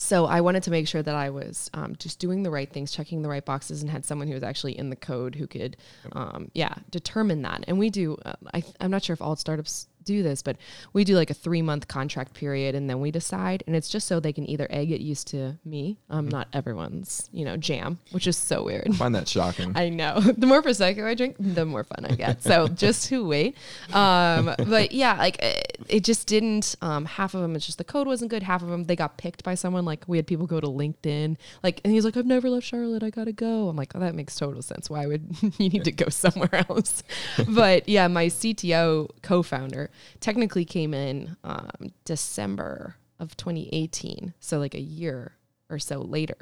So 0.00 0.26
I 0.26 0.42
wanted 0.42 0.62
to 0.62 0.70
make 0.70 0.86
sure 0.86 1.02
that 1.02 1.16
I 1.16 1.30
was 1.30 1.68
um, 1.74 1.96
just 1.98 2.20
doing 2.20 2.44
the 2.44 2.52
right 2.52 2.72
things, 2.72 2.92
checking 2.92 3.22
the 3.22 3.28
right 3.28 3.44
boxes, 3.44 3.82
and 3.82 3.90
had 3.90 4.04
someone 4.04 4.28
who 4.28 4.34
was 4.34 4.44
actually 4.44 4.78
in 4.78 4.90
the 4.90 4.96
code 4.96 5.34
who 5.34 5.48
could, 5.48 5.76
um, 6.12 6.52
yeah, 6.54 6.72
determine 6.90 7.42
that. 7.42 7.64
And 7.66 7.80
we 7.80 7.90
do. 7.90 8.16
Uh, 8.24 8.34
I, 8.54 8.62
I'm 8.80 8.92
not 8.92 9.02
sure 9.02 9.14
if 9.14 9.20
all 9.20 9.34
startups 9.34 9.88
do 10.08 10.22
this, 10.22 10.42
but 10.42 10.56
we 10.92 11.04
do 11.04 11.14
like 11.14 11.30
a 11.30 11.34
three 11.34 11.62
month 11.62 11.86
contract 11.86 12.34
period, 12.34 12.74
and 12.74 12.88
then 12.88 13.00
we 13.00 13.10
decide. 13.10 13.62
And 13.66 13.76
it's 13.76 13.88
just 13.88 14.08
so 14.08 14.18
they 14.18 14.32
can 14.32 14.48
either 14.48 14.66
a 14.70 14.86
get 14.86 15.00
used 15.00 15.28
to 15.28 15.56
me. 15.64 15.98
Um, 16.10 16.28
not 16.28 16.48
everyone's, 16.52 17.28
you 17.32 17.44
know, 17.44 17.56
jam, 17.56 17.98
which 18.10 18.26
is 18.26 18.36
so 18.36 18.64
weird. 18.64 18.94
Find 18.96 19.14
that 19.14 19.28
shocking. 19.28 19.72
I 19.76 19.88
know. 19.88 20.20
The 20.38 20.46
more 20.46 20.62
prosecco 20.62 21.04
I 21.04 21.14
drink, 21.14 21.34
the 21.40 21.64
more 21.66 21.82
fun 21.82 22.06
I 22.08 22.14
get. 22.14 22.42
So 22.44 22.68
just 22.84 23.08
to 23.08 23.26
wait. 23.26 23.56
Um, 23.92 24.54
but 24.68 24.92
yeah, 24.92 25.16
like 25.18 25.42
it, 25.42 25.78
it 25.88 26.04
just 26.04 26.28
didn't. 26.28 26.76
Um, 26.80 27.04
half 27.04 27.34
of 27.34 27.42
them, 27.42 27.56
it's 27.56 27.66
just 27.66 27.78
the 27.78 27.84
code 27.84 28.06
wasn't 28.06 28.30
good. 28.30 28.44
Half 28.44 28.62
of 28.62 28.68
them, 28.68 28.84
they 28.84 28.94
got 28.94 29.18
picked 29.18 29.42
by 29.42 29.56
someone. 29.56 29.84
Like 29.84 30.04
we 30.06 30.16
had 30.16 30.26
people 30.26 30.46
go 30.46 30.60
to 30.60 30.68
LinkedIn. 30.68 31.36
Like, 31.62 31.80
and 31.84 31.92
he's 31.92 32.04
like, 32.04 32.16
I've 32.16 32.26
never 32.26 32.48
left 32.48 32.66
Charlotte. 32.66 33.02
I 33.02 33.10
gotta 33.10 33.32
go. 33.32 33.68
I'm 33.68 33.76
like, 33.76 33.92
oh, 33.96 34.00
that 34.00 34.14
makes 34.14 34.36
total 34.36 34.62
sense. 34.62 34.88
Why 34.88 35.06
would 35.06 35.24
you 35.58 35.68
need 35.68 35.84
to 35.84 35.92
go 35.92 36.08
somewhere 36.08 36.64
else? 36.68 37.02
but 37.48 37.88
yeah, 37.88 38.06
my 38.06 38.26
CTO 38.26 39.10
co-founder 39.22 39.90
technically 40.20 40.64
came 40.64 40.94
in 40.94 41.36
um, 41.44 41.92
December 42.04 42.96
of 43.18 43.36
2018. 43.36 44.34
So 44.40 44.58
like 44.58 44.74
a 44.74 44.80
year 44.80 45.32
or 45.70 45.78
so 45.78 46.00
later. 46.00 46.36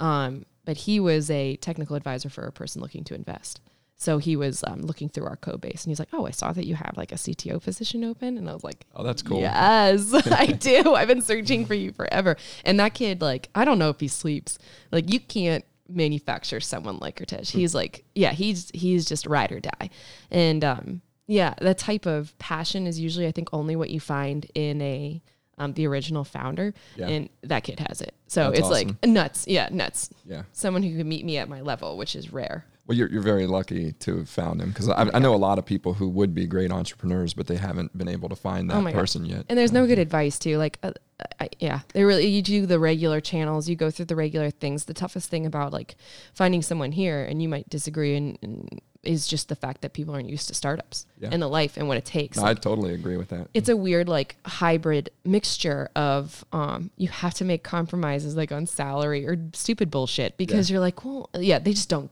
Um, 0.00 0.46
but 0.64 0.76
he 0.76 1.00
was 1.00 1.30
a 1.30 1.56
technical 1.56 1.96
advisor 1.96 2.28
for 2.28 2.44
a 2.44 2.52
person 2.52 2.80
looking 2.80 3.04
to 3.04 3.14
invest. 3.14 3.60
So 3.96 4.18
he 4.18 4.34
was 4.34 4.64
um, 4.66 4.82
looking 4.82 5.08
through 5.08 5.26
our 5.26 5.36
code 5.36 5.60
base 5.60 5.84
and 5.84 5.90
he's 5.90 6.00
like, 6.00 6.08
Oh, 6.12 6.26
I 6.26 6.30
saw 6.30 6.52
that 6.52 6.66
you 6.66 6.74
have 6.74 6.94
like 6.96 7.12
a 7.12 7.16
CTO 7.16 7.62
position 7.62 8.02
open. 8.02 8.36
And 8.36 8.50
I 8.50 8.52
was 8.52 8.64
like, 8.64 8.84
Oh, 8.94 9.04
that's 9.04 9.22
cool. 9.22 9.40
Yes, 9.40 10.12
I 10.30 10.46
do. 10.60 10.94
I've 10.94 11.08
been 11.08 11.22
searching 11.22 11.66
for 11.66 11.74
you 11.74 11.92
forever. 11.92 12.36
And 12.64 12.80
that 12.80 12.94
kid, 12.94 13.20
like, 13.20 13.48
I 13.54 13.64
don't 13.64 13.78
know 13.78 13.90
if 13.90 14.00
he 14.00 14.08
sleeps. 14.08 14.58
Like, 14.90 15.12
you 15.12 15.20
can't 15.20 15.64
manufacture 15.88 16.60
someone 16.60 16.98
like 16.98 17.16
Kurtesh. 17.16 17.50
He's 17.50 17.74
like, 17.74 18.04
yeah, 18.14 18.32
he's 18.32 18.70
he's 18.74 19.04
just 19.04 19.26
ride 19.26 19.52
or 19.52 19.60
die. 19.60 19.90
And 20.30 20.64
um, 20.64 21.02
yeah, 21.32 21.54
that 21.60 21.78
type 21.78 22.04
of 22.06 22.36
passion 22.38 22.86
is 22.86 23.00
usually, 23.00 23.26
I 23.26 23.32
think, 23.32 23.48
only 23.52 23.74
what 23.74 23.88
you 23.90 24.00
find 24.00 24.46
in 24.54 24.82
a 24.82 25.22
um, 25.58 25.72
the 25.74 25.86
original 25.86 26.24
founder. 26.24 26.74
Yeah. 26.96 27.08
And 27.08 27.28
that 27.42 27.64
kid 27.64 27.80
has 27.88 28.00
it. 28.00 28.14
So 28.26 28.46
That's 28.46 28.60
it's 28.60 28.68
awesome. 28.68 28.98
like 29.00 29.10
nuts. 29.10 29.46
Yeah, 29.46 29.68
nuts. 29.70 30.10
Yeah. 30.26 30.42
Someone 30.52 30.82
who 30.82 30.96
can 30.96 31.08
meet 31.08 31.24
me 31.24 31.38
at 31.38 31.48
my 31.48 31.60
level, 31.60 31.96
which 31.96 32.16
is 32.16 32.32
rare. 32.32 32.66
Well, 32.86 32.98
you're, 32.98 33.08
you're 33.10 33.22
very 33.22 33.46
lucky 33.46 33.92
to 33.92 34.18
have 34.18 34.28
found 34.28 34.60
him 34.60 34.70
because 34.70 34.88
I, 34.88 35.08
I 35.14 35.18
know 35.20 35.34
a 35.34 35.36
lot 35.36 35.58
of 35.58 35.64
people 35.64 35.94
who 35.94 36.08
would 36.08 36.34
be 36.34 36.46
great 36.46 36.72
entrepreneurs, 36.72 37.32
but 37.32 37.46
they 37.46 37.56
haven't 37.56 37.96
been 37.96 38.08
able 38.08 38.28
to 38.28 38.34
find 38.34 38.68
that 38.68 38.74
Oh 38.74 38.80
my 38.80 38.90
God. 38.92 38.98
person 38.98 39.24
yet. 39.24 39.46
And 39.48 39.56
there's 39.58 39.72
no 39.72 39.86
good 39.86 40.00
advice 40.00 40.38
too. 40.38 40.58
Like, 40.58 40.78
uh, 40.82 40.92
I, 41.38 41.48
yeah, 41.60 41.80
they 41.94 42.02
really 42.02 42.26
you 42.26 42.42
do 42.42 42.66
the 42.66 42.80
regular 42.80 43.20
channels, 43.20 43.68
you 43.68 43.76
go 43.76 43.90
through 43.90 44.06
the 44.06 44.16
regular 44.16 44.50
things. 44.50 44.86
The 44.86 44.94
toughest 44.94 45.30
thing 45.30 45.46
about 45.46 45.72
like 45.72 45.94
finding 46.34 46.60
someone 46.60 46.92
here, 46.92 47.24
and 47.24 47.40
you 47.40 47.48
might 47.48 47.68
disagree, 47.68 48.16
and, 48.16 48.36
and 48.42 48.80
is 49.02 49.26
just 49.26 49.48
the 49.48 49.56
fact 49.56 49.80
that 49.82 49.92
people 49.92 50.14
aren't 50.14 50.28
used 50.30 50.46
to 50.48 50.54
startups 50.54 51.06
Yeah. 51.18 51.30
and 51.32 51.42
the 51.42 51.48
life 51.48 51.76
and 51.76 51.88
what 51.88 51.96
it 51.96 52.04
takes. 52.04 52.36
No, 52.38 52.44
I 52.44 52.54
totally 52.54 52.94
agree 52.94 53.16
with 53.16 53.28
that. 53.30 53.48
it's 53.52 53.68
a 53.68 53.76
weird 53.76 54.08
like 54.08 54.36
hybrid 54.46 55.10
mixture 55.24 55.90
of 55.96 56.44
um 56.52 56.90
you 56.96 57.08
have 57.08 57.34
to 57.34 57.44
make 57.44 57.64
compromises 57.64 58.36
like 58.36 58.52
on 58.52 58.66
salary 58.66 59.26
or 59.26 59.36
stupid 59.54 59.90
bullshit 59.90 60.36
because 60.36 60.70
you're 60.70 60.80
like 60.80 61.04
well 61.04 61.28
yeah 61.34 61.58
they 61.58 61.72
just 61.72 61.88
don't 61.88 62.10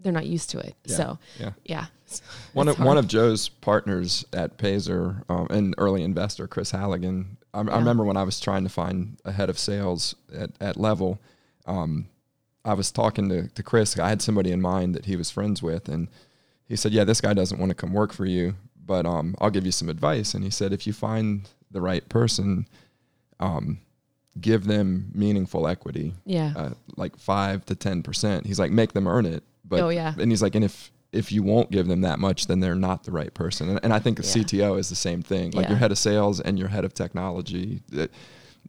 they're 0.00 0.12
not 0.12 0.26
used 0.26 0.50
to 0.50 0.58
it 0.58 0.74
Yeah. 0.84 0.96
so 0.96 1.18
yeah. 1.40 1.52
yeah 1.64 1.86
One 2.52 2.68
It's 2.68 2.78
of 2.78 2.84
one 2.84 2.98
of 2.98 3.08
Joe's 3.08 3.48
partners 3.48 4.24
at 4.32 4.58
Pazer, 4.58 5.22
um, 5.28 5.48
an 5.50 5.74
early 5.76 6.04
investor, 6.04 6.46
Chris 6.46 6.70
Halligan. 6.70 7.36
I, 7.52 7.60
I 7.60 7.78
remember 7.78 8.04
when 8.04 8.16
I 8.16 8.22
was 8.22 8.38
trying 8.38 8.62
to 8.62 8.68
find 8.68 9.16
a 9.24 9.32
head 9.32 9.50
of 9.50 9.58
sales 9.58 10.14
at, 10.32 10.50
at 10.60 10.76
Level. 10.76 11.18
Um, 11.66 12.06
I 12.66 12.74
was 12.74 12.90
talking 12.90 13.28
to, 13.30 13.48
to 13.48 13.62
Chris. 13.62 13.98
I 13.98 14.08
had 14.08 14.20
somebody 14.20 14.50
in 14.52 14.60
mind 14.60 14.94
that 14.94 15.06
he 15.06 15.16
was 15.16 15.30
friends 15.30 15.62
with, 15.62 15.88
and 15.88 16.08
he 16.68 16.76
said, 16.76 16.92
"Yeah, 16.92 17.04
this 17.04 17.20
guy 17.20 17.32
doesn't 17.32 17.58
want 17.58 17.70
to 17.70 17.74
come 17.74 17.92
work 17.92 18.12
for 18.12 18.26
you, 18.26 18.54
but 18.84 19.06
um, 19.06 19.34
I'll 19.40 19.50
give 19.50 19.64
you 19.64 19.72
some 19.72 19.88
advice." 19.88 20.34
And 20.34 20.42
he 20.44 20.50
said, 20.50 20.72
"If 20.72 20.86
you 20.86 20.92
find 20.92 21.48
the 21.70 21.80
right 21.80 22.06
person, 22.08 22.66
um, 23.40 23.78
give 24.40 24.64
them 24.66 25.10
meaningful 25.14 25.66
equity, 25.66 26.12
yeah 26.24 26.52
uh, 26.56 26.70
like 26.96 27.16
five 27.16 27.64
to 27.66 27.74
ten 27.74 28.02
percent." 28.02 28.46
He's 28.46 28.58
like, 28.58 28.70
"Make 28.70 28.92
them 28.92 29.06
earn 29.06 29.26
it." 29.26 29.42
But 29.64 29.80
Oh, 29.80 29.88
yeah. 29.88 30.14
and 30.18 30.30
he's 30.30 30.42
like, 30.42 30.54
and 30.54 30.64
if 30.64 30.92
if 31.12 31.32
you 31.32 31.42
won't 31.42 31.70
give 31.70 31.86
them 31.86 32.02
that 32.02 32.18
much, 32.18 32.46
then 32.46 32.60
they're 32.60 32.74
not 32.74 33.04
the 33.04 33.10
right 33.12 33.32
person. 33.32 33.68
And, 33.70 33.80
and 33.84 33.92
I 33.92 33.98
think 34.00 34.18
a 34.18 34.22
Yeah. 34.22 34.28
CTO 34.44 34.78
is 34.78 34.88
the 34.90 34.96
same 34.96 35.22
thing. 35.22 35.52
Like 35.52 35.64
Yeah. 35.64 35.70
your 35.70 35.78
head 35.78 35.90
of 35.92 35.98
sales 35.98 36.40
and 36.40 36.58
your 36.58 36.68
head 36.68 36.84
of 36.84 36.92
technology, 36.94 37.80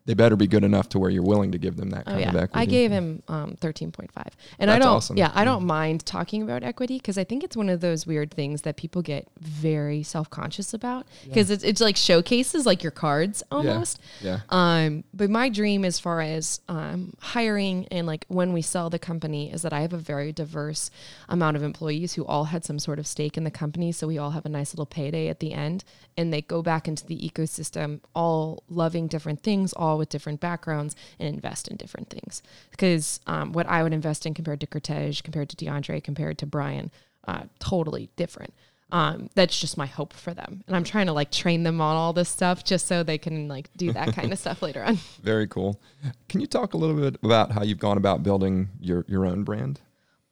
they 0.08 0.14
better 0.14 0.36
be 0.36 0.48
good 0.48 0.64
enough 0.64 0.88
to 0.90 1.00
where 1.00 1.10
you're 1.10 1.22
willing 1.22 1.52
to 1.52 1.58
give 1.58 1.76
them 1.76 1.92
that 1.92 2.04
Oh 2.08 2.12
kind 2.12 2.22
yeah, 2.22 2.30
of 2.30 2.36
equity. 2.38 2.62
I 2.62 2.66
gave 2.66 2.92
him 2.92 3.22
um, 3.28 3.56
thirteen 3.60 3.92
point 3.92 4.12
five, 4.12 4.36
and 4.58 4.72
I 4.72 4.80
don't. 4.80 4.88
awesome. 4.88 5.18
Yeah, 5.18 5.32
I 5.36 5.44
don't 5.44 5.66
mind 5.66 6.06
talking 6.06 6.42
about 6.42 6.64
equity 6.64 6.98
because 6.98 7.18
I 7.18 7.26
think 7.26 7.44
it's 7.44 7.58
one 7.58 7.70
of 7.70 7.82
those 7.82 8.08
weird 8.08 8.32
things 8.34 8.62
that 8.64 8.78
people 8.78 9.02
get 9.02 9.28
very 9.40 10.02
self 10.04 10.30
conscious 10.30 10.74
about 10.74 11.06
because 11.26 11.52
it's 11.52 11.64
it's 11.64 11.82
like 11.82 11.98
showcases 11.98 12.66
like 12.66 12.82
your 12.84 12.92
cards 12.92 13.44
almost. 13.52 14.00
Yeah. 14.22 14.40
Yeah. 14.40 14.40
Um, 14.50 15.04
but 15.14 15.30
my 15.30 15.50
dream 15.50 15.84
as 15.84 16.00
far 16.00 16.22
as 16.22 16.62
um, 16.70 17.14
hiring 17.20 17.86
and 17.92 18.08
like 18.08 18.26
when 18.30 18.54
we 18.54 18.62
sell 18.62 18.90
the 18.90 19.00
company 19.00 19.52
is 19.52 19.62
that 19.64 19.74
I 19.74 19.82
have 19.82 19.92
a 19.92 19.98
very 19.98 20.32
diverse 20.32 20.90
amount 21.28 21.58
of 21.58 21.64
employees 21.64 22.14
who 22.14 22.26
all 22.26 22.46
had 22.46 22.64
some 22.64 22.80
sort 22.80 22.98
of 22.98 23.06
stake 23.06 23.36
in 23.38 23.44
the 23.44 23.52
company. 23.52 23.92
So 23.92 24.08
we 24.08 24.18
all 24.18 24.32
have 24.32 24.46
a 24.46 24.50
nice 24.50 24.74
little 24.74 24.86
payday 24.86 25.28
at 25.28 25.42
the 25.42 25.52
end 25.52 25.84
and 26.16 26.34
they 26.34 26.42
go 26.42 26.62
back 26.62 26.88
into 26.88 27.06
the 27.06 27.18
ecosystem, 27.20 28.00
all 28.16 28.64
loving 28.70 29.08
different 29.08 29.44
things, 29.44 29.74
all 29.74 29.97
with 29.98 30.10
different 30.10 30.40
backgrounds 30.40 30.96
and 31.20 31.28
invest 31.28 31.68
in 31.68 31.78
different 31.78 32.10
things. 32.10 32.42
Because 32.72 33.20
um, 33.28 33.52
what 33.52 33.68
I 33.68 33.84
would 33.84 33.94
invest 33.94 34.26
in 34.26 34.34
compared 34.34 34.62
to 34.62 34.68
Cortege, 34.68 35.24
compared 35.24 35.50
to 35.50 35.56
DeAndre, 35.56 36.04
compared 36.04 36.38
to 36.40 36.46
Brian, 36.46 36.92
uh, 37.28 37.44
totally 37.60 38.10
different. 38.16 38.54
Um, 38.90 39.30
that's 39.36 39.60
just 39.60 39.78
my 39.78 39.86
hope 39.86 40.14
for 40.14 40.34
them, 40.34 40.64
and 40.66 40.74
I'm 40.74 40.86
trying 40.86 41.08
to 41.08 41.12
like 41.14 41.30
train 41.30 41.64
them 41.64 41.82
on 41.82 41.98
all 41.98 42.14
this 42.14 42.30
stuff 42.30 42.64
just 42.64 42.88
so 42.88 43.04
they 43.04 43.18
can 43.18 43.50
like 43.50 43.70
do 43.76 43.92
that 43.92 44.14
kind 44.14 44.32
of 44.32 44.40
stuff 44.44 44.62
later 44.62 44.82
on. 44.82 44.96
Very 45.22 45.46
cool. 45.46 45.82
Can 46.30 46.40
you 46.40 46.48
talk 46.48 46.74
a 46.74 46.78
little 46.78 46.96
bit 46.96 47.18
about 47.22 47.52
how 47.52 47.64
you've 47.64 47.80
gone 47.80 47.98
about 47.98 48.24
building 48.24 48.70
your 48.80 49.04
your 49.10 49.26
own 49.26 49.44
brand? 49.44 49.82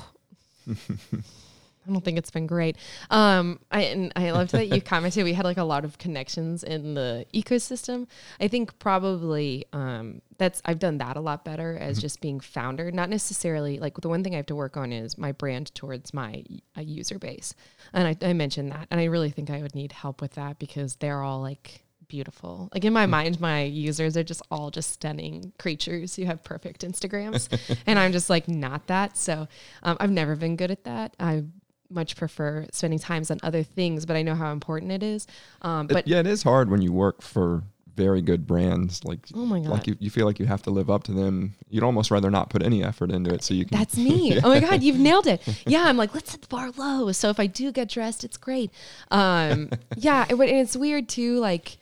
I 1.87 1.91
don't 1.91 2.03
think 2.03 2.17
it's 2.17 2.29
been 2.31 2.45
great. 2.47 2.77
Um, 3.09 3.59
I 3.71 3.81
and 3.83 4.11
I 4.15 4.31
loved 4.31 4.51
that 4.51 4.67
you 4.67 4.81
commented. 4.93 5.23
We 5.23 5.33
had 5.33 5.45
like 5.45 5.57
a 5.57 5.63
lot 5.63 5.85
of 5.85 5.97
connections 5.97 6.63
in 6.63 6.93
the 6.93 7.25
ecosystem. 7.33 8.07
I 8.39 8.47
think 8.47 8.77
probably 8.79 9.65
um, 9.73 10.21
that's 10.37 10.61
I've 10.65 10.79
done 10.79 10.97
that 10.99 11.17
a 11.17 11.21
lot 11.21 11.43
better 11.45 11.77
as 11.77 11.97
Mm-hmm. 11.97 12.01
just 12.01 12.21
being 12.21 12.39
founder. 12.39 12.91
Not 12.91 13.09
necessarily 13.09 13.79
like 13.79 13.99
the 13.99 14.09
one 14.09 14.23
thing 14.23 14.33
I 14.33 14.37
have 14.37 14.45
to 14.47 14.55
work 14.55 14.77
on 14.77 14.91
is 14.91 15.17
my 15.17 15.31
brand 15.31 15.73
towards 15.73 16.13
my 16.13 16.43
uh, 16.77 16.81
user 16.81 17.17
base, 17.17 17.55
and 17.93 18.07
I, 18.07 18.27
I 18.27 18.33
mentioned 18.33 18.71
that, 18.71 18.87
and 18.91 18.99
I 18.99 19.05
really 19.05 19.31
think 19.31 19.49
I 19.49 19.61
would 19.61 19.73
need 19.73 19.91
help 19.91 20.21
with 20.21 20.33
that 20.33 20.59
because 20.59 20.95
they're 20.97 21.23
all 21.23 21.41
like 21.41 21.81
beautiful. 22.07 22.69
Like 22.73 22.85
in 22.85 22.93
my 22.93 23.05
mind, 23.05 23.39
my 23.39 23.63
users 23.63 24.17
are 24.17 24.23
just 24.23 24.41
all 24.49 24.71
just 24.71 24.91
stunning 24.91 25.53
creatures 25.59 26.15
who 26.15 26.25
have 26.25 26.43
perfect 26.43 26.81
Instagrams, 26.81 27.47
and 27.87 27.97
I'm 27.99 28.11
just 28.11 28.29
like 28.29 28.47
not 28.47 28.87
that. 28.87 29.15
So 29.17 29.47
um, 29.83 29.97
I've 29.99 30.11
never 30.11 30.35
been 30.35 30.55
good 30.55 30.71
at 30.71 30.83
that. 30.85 31.15
I 31.19 31.43
much 31.89 32.15
prefer 32.15 32.65
spending 32.71 32.99
times 32.99 33.31
on 33.31 33.39
other 33.43 33.63
things, 33.63 34.05
but 34.05 34.15
I 34.15 34.21
know 34.21 34.35
how 34.35 34.51
important 34.51 34.91
it 34.91 35.03
is. 35.03 35.25
Um, 35.61 35.87
It- 35.89 35.93
but 35.93 36.07
yeah, 36.07 36.19
it 36.19 36.27
is 36.27 36.43
hard 36.43 36.69
when 36.69 36.81
you 36.81 36.91
work 36.93 37.21
for 37.21 37.63
very 37.95 38.21
good 38.21 38.47
brands. 38.47 39.03
Like, 39.03 39.27
Oh 39.33 39.45
my 39.45 39.59
God. 39.59 39.69
like 39.69 39.87
you, 39.87 39.97
you 39.99 40.09
feel 40.09 40.25
like 40.25 40.39
you 40.39 40.45
have 40.45 40.61
to 40.63 40.69
live 40.71 40.89
up 40.89 41.03
to 41.05 41.11
them. 41.11 41.55
You'd 41.69 41.83
almost 41.83 42.11
rather 42.11 42.29
not 42.31 42.49
put 42.49 42.63
any 42.63 42.81
effort 42.81 43.11
into 43.11 43.33
it, 43.33 43.43
so 43.43 43.53
you 43.53 43.65
can. 43.65 43.77
That's 43.77 43.97
me. 44.07 44.39
Oh 44.41 44.47
my 44.49 44.61
God, 44.61 44.81
you've 44.83 44.99
nailed 44.99 45.27
it. 45.27 45.41
Yeah, 45.67 45.83
I'm 45.83 45.97
like, 45.97 46.13
let's 46.15 46.31
set 46.31 46.41
the 46.41 46.47
bar 46.47 46.71
low. 46.77 47.11
So 47.11 47.29
if 47.29 47.39
I 47.41 47.47
do 47.47 47.71
get 47.73 47.89
dressed, 47.89 48.23
it's 48.23 48.37
great. 48.37 48.71
Um, 49.11 49.69
yeah, 49.97 50.25
it, 50.29 50.33
and 50.39 50.41
it's 50.41 50.77
weird 50.77 51.09
too, 51.09 51.39
like 51.39 51.77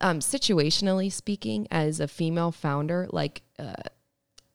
um, 0.00 0.20
situationally 0.20 1.10
speaking, 1.10 1.66
as 1.70 1.98
a 1.98 2.06
female 2.06 2.52
founder, 2.52 3.08
like 3.10 3.42
uh, 3.58 3.72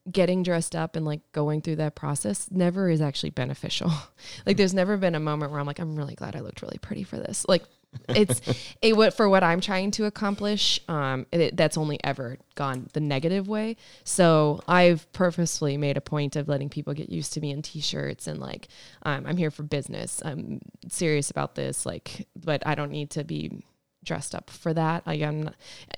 getting 0.09 0.43
dressed 0.43 0.75
up 0.75 0.95
and 0.95 1.05
like 1.05 1.21
going 1.31 1.61
through 1.61 1.75
that 1.77 1.95
process 1.95 2.49
never 2.49 2.89
is 2.89 3.01
actually 3.01 3.29
beneficial. 3.29 3.91
like 4.45 4.57
there's 4.57 4.73
never 4.73 4.97
been 4.97 5.15
a 5.15 5.19
moment 5.19 5.51
where 5.51 5.59
I'm 5.59 5.67
like, 5.67 5.79
I'm 5.79 5.95
really 5.95 6.15
glad 6.15 6.35
I 6.35 6.39
looked 6.39 6.61
really 6.61 6.79
pretty 6.79 7.03
for 7.03 7.17
this. 7.17 7.45
Like 7.47 7.63
it's 8.09 8.41
it 8.81 8.95
what 8.95 9.13
for 9.13 9.27
what 9.29 9.43
I'm 9.43 9.61
trying 9.61 9.91
to 9.91 10.05
accomplish. 10.05 10.79
Um, 10.87 11.27
it, 11.31 11.55
that's 11.55 11.77
only 11.77 11.99
ever 12.03 12.37
gone 12.55 12.89
the 12.93 12.99
negative 12.99 13.47
way. 13.47 13.77
So 14.03 14.61
I've 14.67 15.11
purposefully 15.13 15.77
made 15.77 15.97
a 15.97 16.01
point 16.01 16.35
of 16.35 16.47
letting 16.47 16.69
people 16.69 16.93
get 16.93 17.09
used 17.09 17.33
to 17.33 17.41
me 17.41 17.51
in 17.51 17.61
t-shirts 17.61 18.27
and 18.27 18.39
like 18.39 18.69
um, 19.03 19.25
I'm 19.27 19.37
here 19.37 19.51
for 19.51 19.63
business. 19.63 20.21
I'm 20.23 20.61
serious 20.89 21.29
about 21.29 21.55
this. 21.55 21.85
Like, 21.85 22.27
but 22.35 22.65
I 22.65 22.75
don't 22.75 22.91
need 22.91 23.11
to 23.11 23.23
be 23.23 23.63
dressed 24.03 24.33
up 24.35 24.49
for 24.49 24.73
that. 24.73 25.05
Like 25.05 25.21
I'm, 25.21 25.49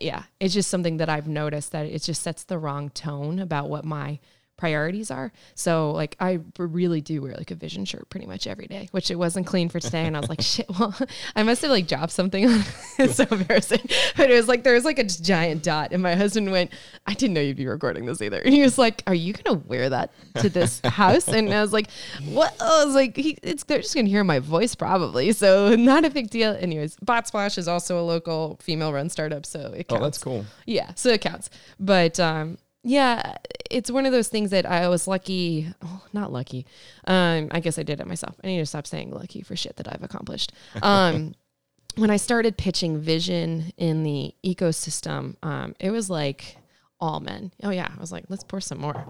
yeah, 0.01 0.23
it's 0.39 0.53
just 0.53 0.69
something 0.69 0.97
that 0.97 1.09
I've 1.09 1.27
noticed 1.27 1.71
that 1.71 1.85
it 1.85 2.03
just 2.03 2.21
sets 2.21 2.43
the 2.43 2.57
wrong 2.57 2.89
tone 2.89 3.39
about 3.39 3.69
what 3.69 3.85
my 3.85 4.19
priorities 4.57 5.11
are. 5.11 5.31
So 5.55 5.91
like 5.91 6.15
I 6.19 6.39
really 6.57 7.01
do 7.01 7.21
wear 7.21 7.33
like 7.33 7.51
a 7.51 7.55
Vishion 7.55 7.87
shirt 7.87 8.09
pretty 8.09 8.25
much 8.25 8.47
every 8.47 8.67
day, 8.67 8.87
which 8.91 9.11
it 9.11 9.15
wasn't 9.15 9.47
clean 9.47 9.69
for 9.69 9.79
today. 9.79 10.05
And 10.05 10.15
I 10.15 10.19
was 10.19 10.29
like, 10.29 10.41
shit, 10.53 10.67
well, 10.69 10.95
I 11.35 11.43
must 11.43 11.61
have 11.63 11.71
like 11.71 11.87
dropped 11.87 12.11
something 12.11 12.45
on. 12.45 12.63
it's 12.99 13.15
so 13.15 13.25
embarrassing. 13.29 13.81
But 14.15 14.29
it 14.29 14.35
was 14.35 14.47
like, 14.47 14.63
there 14.63 14.73
was 14.73 14.85
like 14.85 14.99
a 14.99 15.03
giant 15.03 15.63
dot. 15.63 15.91
And 15.91 16.03
my 16.03 16.15
husband 16.15 16.51
went, 16.51 16.71
I 17.05 17.13
didn't 17.13 17.33
know 17.33 17.41
you'd 17.41 17.57
be 17.57 17.67
recording 17.67 18.05
this 18.05 18.21
either. 18.21 18.41
And 18.53 18.53
he 18.53 18.61
was 18.61 18.77
like, 18.77 19.01
are 19.07 19.15
you 19.15 19.33
going 19.33 19.59
to 19.59 19.67
wear 19.67 19.89
that 19.89 20.11
to 20.35 20.49
this 20.49 20.79
house? 20.83 21.27
And 21.27 21.51
I 21.51 21.61
was 21.61 21.73
like, 21.73 21.89
what? 22.25 22.55
I 22.61 22.85
was 22.85 22.93
like, 22.93 23.15
he, 23.15 23.37
it's, 23.41 23.63
they're 23.63 23.81
just 23.81 23.95
going 23.95 24.05
to 24.05 24.11
hear 24.11 24.23
my 24.23 24.39
voice 24.39 24.75
probably. 24.75 25.31
So 25.31 25.75
not 25.75 26.05
a 26.05 26.09
big 26.09 26.29
deal. 26.29 26.55
Anyways, 26.59 26.97
Bot 27.01 27.27
Splash 27.27 27.57
is 27.57 27.67
also 27.67 27.99
a 27.99 28.03
local 28.03 28.59
female 28.61 28.93
run 28.93 29.09
startup. 29.09 29.45
So 29.45 29.73
it 29.75 29.87
oh, 29.89 29.99
that's 29.99 30.17
cool. 30.17 30.45
Yeah, 30.65 30.91
so 30.95 31.09
it 31.09 31.21
counts. 31.21 31.49
But 31.79 32.19
um, 32.19 32.57
yeah, 32.83 33.37
it's 33.71 33.89
one 33.89 34.05
of 34.05 34.11
those 34.11 34.27
things 34.27 34.51
that 34.51 34.65
I 34.65 34.89
was 34.89 35.07
lucky. 35.07 35.73
Oh, 35.81 36.03
not 36.11 36.31
lucky. 36.31 36.65
Um, 37.05 37.47
I 37.51 37.59
guess 37.59 37.79
I 37.79 37.83
did 37.83 37.99
it 37.99 38.07
myself. 38.07 38.35
I 38.43 38.47
need 38.47 38.59
to 38.59 38.65
stop 38.65 38.85
saying 38.85 39.11
lucky 39.11 39.41
for 39.41 39.55
shit 39.55 39.77
that 39.77 39.87
I've 39.87 40.03
accomplished. 40.03 40.51
Um, 40.81 41.33
when 41.95 42.09
I 42.09 42.17
started 42.17 42.57
pitching 42.57 43.01
Vishion 43.01 43.71
in 43.77 44.03
the 44.03 44.35
ecosystem, 44.43 45.35
um, 45.43 45.75
it 45.79 45.91
was 45.91 46.09
like 46.09 46.57
all 46.99 47.19
men. 47.19 47.51
Oh 47.63 47.69
yeah, 47.69 47.89
I 47.95 47.99
was 47.99 48.11
like, 48.11 48.25
let's 48.29 48.43
pour 48.43 48.61
some 48.61 48.79
more. 48.79 49.05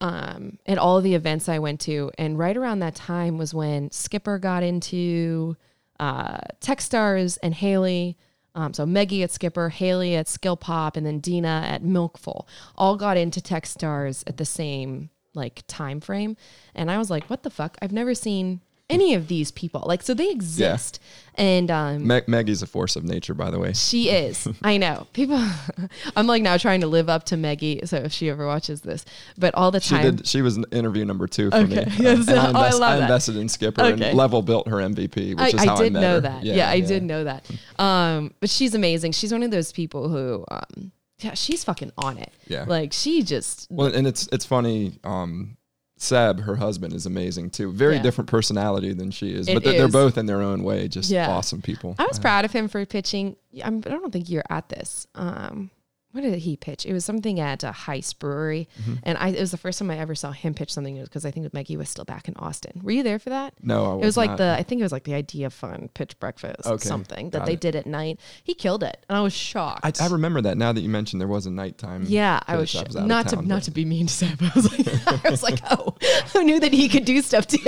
Um, 0.00 0.58
at 0.64 0.78
all 0.78 1.00
the 1.00 1.14
events 1.14 1.48
I 1.48 1.58
went 1.58 1.80
to, 1.80 2.10
and 2.16 2.38
right 2.38 2.56
around 2.56 2.78
that 2.78 2.94
time 2.94 3.38
was 3.38 3.52
when 3.52 3.90
Skipper 3.90 4.38
got 4.38 4.62
into 4.62 5.56
uh, 5.98 6.38
Techstars 6.60 7.38
and 7.42 7.54
Haley. 7.54 8.16
Um, 8.54 8.74
so 8.74 8.84
Meggie 8.84 9.22
at 9.22 9.30
Skipper, 9.30 9.68
Haley 9.68 10.16
at 10.16 10.28
Skill 10.28 10.56
Pop, 10.56 10.96
and 10.96 11.06
then 11.06 11.20
Dina 11.20 11.64
at 11.66 11.82
Milkful 11.82 12.46
all 12.76 12.96
got 12.96 13.16
into 13.16 13.40
Techstars 13.40 14.24
at 14.26 14.36
the 14.36 14.44
same 14.44 15.10
like 15.34 15.62
time 15.66 16.00
frame. 16.00 16.36
And 16.74 16.90
I 16.90 16.98
was 16.98 17.10
like, 17.10 17.30
what 17.30 17.42
the 17.42 17.50
fuck? 17.50 17.76
I've 17.80 17.92
never 17.92 18.14
seen 18.14 18.60
any 18.90 19.14
of 19.14 19.28
these 19.28 19.50
people. 19.50 19.82
Like, 19.86 20.02
so 20.02 20.12
they 20.14 20.30
exist. 20.30 21.00
And 21.36 21.70
um, 21.70 22.06
Maggie's 22.06 22.60
a 22.60 22.66
force 22.66 22.96
of 22.96 23.04
nature, 23.04 23.32
by 23.32 23.50
the 23.50 23.58
way. 23.58 23.72
she 23.72 24.10
is. 24.10 24.46
I 24.62 24.76
know. 24.76 25.06
People 25.14 25.42
I'm 26.16 26.26
like 26.26 26.42
now 26.42 26.56
trying 26.58 26.82
to 26.82 26.86
live 26.86 27.08
up 27.08 27.24
to 27.26 27.36
Maggie, 27.36 27.80
so 27.86 27.96
if 27.96 28.12
she 28.12 28.28
ever 28.28 28.46
watches 28.46 28.82
this. 28.82 29.04
But 29.38 29.54
all 29.54 29.70
the 29.70 29.80
She 29.80 29.94
time 29.94 30.16
did. 30.16 30.26
She 30.26 30.42
was 30.42 30.58
interview 30.72 31.04
number 31.06 31.26
two 31.26 31.50
for 31.50 31.56
Okay. 31.58 31.84
me. 31.86 31.92
Yes. 31.98 32.28
and 32.28 32.38
I, 32.38 32.50
Oh, 32.50 32.54
I 32.60 32.70
love 32.70 32.82
I 32.82 32.96
that. 32.96 33.02
invested 33.02 33.36
in 33.36 33.48
Skipper 33.48 33.82
Okay. 33.82 34.08
and 34.10 34.16
Level 34.18 34.42
built 34.42 34.68
her 34.68 34.76
MVP, 34.78 35.30
which 35.30 35.38
I, 35.38 35.48
is 35.48 35.64
how 35.64 35.76
I 35.76 35.78
I, 35.78 35.82
did 35.84 35.92
met 35.94 36.00
know 36.00 36.14
her. 36.14 36.20
that. 36.22 36.44
Yeah, 36.44 36.68
I 36.68 36.80
did 36.80 37.02
know 37.04 37.24
that. 37.24 37.48
Um, 37.78 38.34
but 38.40 38.50
she's 38.50 38.74
amazing. 38.74 39.12
She's 39.12 39.32
one 39.32 39.42
of 39.42 39.50
those 39.50 39.72
people 39.72 40.08
who 40.08 40.44
um 40.50 40.92
yeah, 41.20 41.34
she's 41.34 41.62
fucking 41.64 41.92
on 41.98 42.16
it. 42.18 42.32
Yeah. 42.48 42.64
Like 42.66 42.92
she 42.92 43.22
just 43.22 43.66
Well, 43.70 43.94
and 43.94 44.06
it's 44.06 44.28
it's 44.32 44.44
funny. 44.44 44.98
Um, 45.04 45.56
Seb, 46.02 46.40
her 46.40 46.56
husband, 46.56 46.94
is 46.94 47.04
amazing 47.04 47.50
too. 47.50 47.70
Very 47.72 47.96
Yeah. 47.96 48.02
different 48.02 48.30
personality 48.30 48.94
than 48.94 49.10
she 49.10 49.34
is, 49.34 49.46
It 49.48 49.52
but 49.54 49.62
they're, 49.62 49.74
they're 49.74 49.88
both 49.88 50.16
in 50.16 50.24
their 50.24 50.40
own 50.40 50.62
way 50.64 50.88
just 50.88 51.10
Yeah. 51.10 51.28
awesome 51.28 51.60
people. 51.60 51.94
I 51.98 52.06
was 52.06 52.18
proud 52.18 52.46
of 52.46 52.52
him 52.52 52.68
for 52.68 52.84
pitching. 52.86 53.36
I'm, 53.62 53.78
I 53.84 53.90
don't 53.90 54.10
think 54.10 54.30
you're 54.30 54.42
at 54.48 54.70
this. 54.70 55.06
Um, 55.14 55.70
what 56.12 56.22
did 56.22 56.34
he 56.40 56.56
pitch? 56.56 56.84
It 56.86 56.92
was 56.92 57.04
something 57.04 57.38
at 57.38 57.62
a 57.62 57.70
Heist 57.70 58.18
Brewery, 58.18 58.68
Mm-hmm. 58.80 58.94
and 59.04 59.18
I 59.18 59.28
it 59.28 59.40
was 59.40 59.50
the 59.50 59.56
first 59.56 59.78
time 59.78 59.90
I 59.90 59.98
ever 59.98 60.14
saw 60.14 60.32
him 60.32 60.54
pitch 60.54 60.72
something 60.72 61.00
because 61.02 61.24
I 61.24 61.30
think 61.30 61.52
Maggie 61.54 61.76
was 61.76 61.88
still 61.88 62.04
back 62.04 62.28
in 62.28 62.34
Austin. 62.36 62.80
Were 62.82 62.90
you 62.90 63.02
there 63.02 63.18
for 63.18 63.30
that? 63.30 63.54
No, 63.62 63.84
I 63.84 63.94
was 63.94 64.02
It 64.02 64.06
was 64.06 64.16
like 64.16 64.30
not. 64.30 64.38
the 64.38 64.56
I 64.58 64.62
think 64.62 64.80
it 64.80 64.82
was 64.84 64.92
like 64.92 65.04
the 65.04 65.14
idea 65.14 65.50
fun 65.50 65.88
pitch 65.94 66.18
breakfast 66.18 66.66
Okay, 66.66 66.88
something 66.88 67.30
that 67.30 67.46
they 67.46 67.52
it. 67.54 67.60
did 67.60 67.76
at 67.76 67.86
night. 67.86 68.18
He 68.42 68.54
killed 68.54 68.82
it, 68.82 69.04
and 69.08 69.16
I 69.16 69.20
was 69.20 69.32
shocked. 69.32 69.80
I, 70.00 70.04
I 70.04 70.08
remember 70.08 70.40
that 70.42 70.58
now 70.58 70.72
that 70.72 70.80
you 70.80 70.88
mentioned 70.88 71.20
there 71.20 71.28
was 71.28 71.46
a 71.46 71.50
nighttime. 71.50 72.04
yeah, 72.06 72.40
I 72.46 72.56
was, 72.56 72.70
sh- 72.70 72.76
out 72.76 72.94
of 72.94 73.06
not 73.06 73.28
to 73.28 73.36
town, 73.36 73.46
not 73.48 73.62
to 73.64 73.70
be 73.70 73.84
mean 73.84 74.06
to 74.08 74.12
Sam. 74.12 74.36
I 74.40 74.50
was 74.54 74.72
like, 74.78 75.24
I 75.26 75.30
was 75.30 75.42
like, 75.42 75.58
oh, 75.70 75.94
who 76.32 76.42
knew 76.44 76.58
that 76.60 76.72
he 76.72 76.88
could 76.88 77.04
do 77.04 77.20
stuff 77.22 77.46
too? 77.46 77.60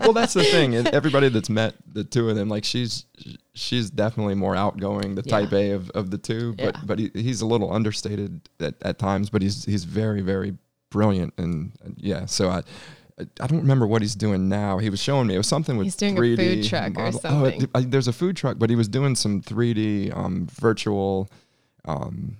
well, 0.00 0.12
that's 0.12 0.34
the 0.34 0.44
thing. 0.44 0.74
Everybody 0.86 1.28
that's 1.28 1.50
met 1.50 1.74
the 1.92 2.04
two 2.04 2.28
of 2.28 2.36
them, 2.36 2.48
like 2.48 2.64
she's 2.64 3.04
she's 3.56 3.90
definitely 3.90 4.34
more 4.36 4.54
outgoing, 4.54 5.16
the 5.16 5.22
type 5.22 5.50
Yeah. 5.50 5.58
A 5.58 5.70
of, 5.72 5.90
of 5.90 6.10
the 6.10 6.18
two. 6.18 6.52
But 6.54 6.74
Yeah. 6.76 6.80
but 6.84 6.98
he, 7.00 7.10
he's 7.14 7.40
a 7.40 7.46
little 7.46 7.72
understated 7.72 8.48
at, 8.60 8.74
at 8.82 8.98
times. 9.00 9.30
But 9.30 9.42
he's 9.42 9.64
he's 9.64 9.82
very 9.84 10.20
very 10.20 10.56
brilliant 10.90 11.34
and, 11.38 11.72
and 11.82 11.96
yeah. 11.98 12.26
So 12.26 12.50
I. 12.50 12.62
I 13.40 13.46
don't 13.46 13.60
remember 13.62 13.86
what 13.86 14.02
he's 14.02 14.14
doing 14.14 14.46
now. 14.50 14.76
He 14.76 14.90
was 14.90 15.00
showing 15.02 15.26
me 15.26 15.36
it 15.36 15.38
was 15.38 15.46
something 15.46 15.78
with 15.78 15.86
He's 15.86 15.96
doing 15.96 16.18
a 16.18 16.20
3D 16.20 16.36
food 16.36 16.64
truck 16.68 16.98
or 16.98 17.12
something. 17.12 17.30
Oh, 17.32 17.44
it- 17.64 17.70
I- 17.74 17.80
there's 17.80 18.08
a 18.08 18.12
food 18.12 18.36
truck, 18.36 18.58
but 18.58 18.68
he 18.68 18.76
was 18.76 18.88
doing 18.88 19.14
some 19.16 19.40
3D 19.40 20.14
um, 20.14 20.46
virtual, 20.52 21.30
um, 21.86 22.36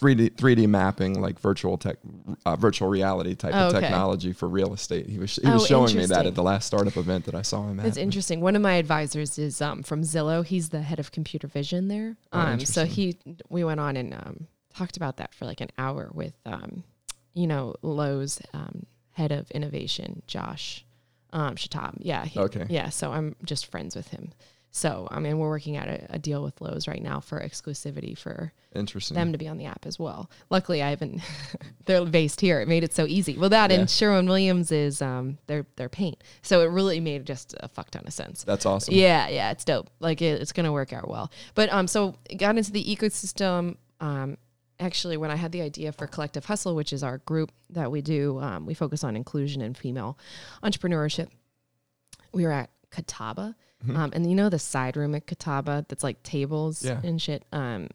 3D 0.00 0.30
3D 0.36 0.66
mapping, 0.66 1.20
like 1.20 1.38
virtual 1.38 1.76
tech, 1.76 1.98
uh, 2.46 2.56
virtual 2.56 2.88
reality 2.88 3.34
type 3.34 3.52
Oh, 3.54 3.68
of 3.68 3.74
okay. 3.74 3.80
technology 3.86 4.32
for 4.32 4.48
real 4.48 4.72
estate. 4.72 5.06
He 5.08 5.18
was 5.18 5.36
he 5.36 5.42
Oh, 5.46 5.54
was 5.54 5.66
showing 5.66 5.94
me 5.96 6.06
that 6.06 6.26
at 6.26 6.34
the 6.34 6.42
last 6.42 6.66
startup 6.66 6.96
event 6.96 7.26
that 7.26 7.34
I 7.34 7.42
saw 7.42 7.68
him 7.68 7.78
at. 7.80 7.86
It's 7.86 7.96
interesting. 7.96 8.40
One 8.40 8.56
of 8.56 8.62
my 8.62 8.74
advisors 8.74 9.38
is 9.38 9.60
um, 9.60 9.82
from 9.82 10.02
Zillow. 10.02 10.44
He's 10.44 10.70
the 10.70 10.82
head 10.82 10.98
of 10.98 11.12
computer 11.12 11.46
vision 11.46 11.88
there. 11.88 12.16
Oh, 12.32 12.40
Um, 12.40 12.60
so 12.60 12.84
he, 12.86 13.18
we 13.50 13.62
went 13.64 13.80
on 13.80 13.96
and 13.96 14.14
um, 14.14 14.46
talked 14.74 14.96
about 14.96 15.18
that 15.18 15.34
for 15.34 15.44
like 15.44 15.60
an 15.60 15.70
hour 15.76 16.10
with, 16.14 16.34
um, 16.46 16.82
you 17.34 17.46
know, 17.46 17.74
Lowe's 17.82 18.40
um, 18.54 18.86
head 19.12 19.32
of 19.32 19.50
innovation, 19.50 20.22
Josh 20.26 20.84
um, 21.32 21.54
Shabtai. 21.56 21.94
Yeah. 21.98 22.24
he- 22.24 22.40
Okay. 22.40 22.66
Yeah. 22.70 22.88
So 22.88 23.12
I'm 23.12 23.36
just 23.44 23.66
friends 23.66 23.94
with 23.94 24.08
him. 24.08 24.32
So 24.72 25.08
I 25.10 25.18
mean, 25.18 25.38
we're 25.38 25.48
working 25.48 25.76
out 25.76 25.88
a, 25.88 26.06
a 26.10 26.18
deal 26.18 26.44
with 26.44 26.60
Lowe's 26.60 26.86
right 26.86 27.02
now 27.02 27.18
for 27.20 27.40
exclusivity 27.40 28.16
for 28.16 28.52
Interesting. 28.74 29.16
them 29.16 29.32
to 29.32 29.38
be 29.38 29.48
on 29.48 29.56
the 29.58 29.66
app 29.66 29.84
as 29.84 29.98
well. 29.98 30.30
Luckily, 30.48 30.80
I 30.80 30.90
haven't. 30.90 31.20
they're 31.86 32.04
based 32.04 32.40
here. 32.40 32.60
It 32.60 32.68
made 32.68 32.84
it 32.84 32.92
so 32.94 33.04
easy. 33.04 33.36
Well, 33.36 33.50
that 33.50 33.70
Yeah. 33.70 33.80
and 33.80 33.90
Sherwin 33.90 34.26
Williams 34.26 34.70
is 34.70 35.02
um 35.02 35.38
their 35.48 35.66
their 35.76 35.88
paint, 35.88 36.22
so 36.42 36.60
it 36.62 36.66
really 36.70 37.00
made 37.00 37.24
just 37.26 37.54
a 37.58 37.66
fuck 37.68 37.90
ton 37.90 38.04
of 38.06 38.12
sense. 38.12 38.44
That's 38.44 38.64
awesome. 38.64 38.94
Yeah, 38.94 39.28
yeah, 39.28 39.50
it's 39.50 39.64
dope. 39.64 39.90
Like 39.98 40.22
it, 40.22 40.40
it's 40.40 40.52
gonna 40.52 40.72
work 40.72 40.92
out 40.92 41.08
well. 41.08 41.32
But 41.54 41.72
um, 41.72 41.88
so 41.88 42.14
got 42.38 42.56
into 42.56 42.70
the 42.70 42.84
ecosystem. 42.84 43.76
Um, 44.00 44.38
actually, 44.78 45.16
when 45.16 45.32
I 45.32 45.36
had 45.36 45.50
the 45.50 45.62
idea 45.62 45.90
for 45.90 46.06
Collective 46.06 46.44
Hustle, 46.44 46.76
which 46.76 46.92
is 46.92 47.02
our 47.02 47.18
group 47.18 47.50
that 47.70 47.90
we 47.90 48.02
do, 48.02 48.38
um, 48.38 48.66
we 48.66 48.74
focus 48.74 49.02
on 49.02 49.16
inclusion 49.16 49.62
and 49.62 49.76
female 49.76 50.16
entrepreneurship. 50.62 51.28
We 52.32 52.44
were 52.44 52.52
at 52.52 52.70
Catawba, 52.90 53.56
Um, 53.88 54.10
and 54.12 54.28
you 54.28 54.34
know 54.36 54.48
the 54.50 54.58
side 54.58 54.96
room 54.96 55.14
at 55.14 55.26
Catawba 55.26 55.86
that's 55.88 56.04
like 56.04 56.22
tables 56.22 56.84
Yeah. 56.84 57.00
and 57.02 57.20
shit. 57.20 57.44
Um, 57.52 57.88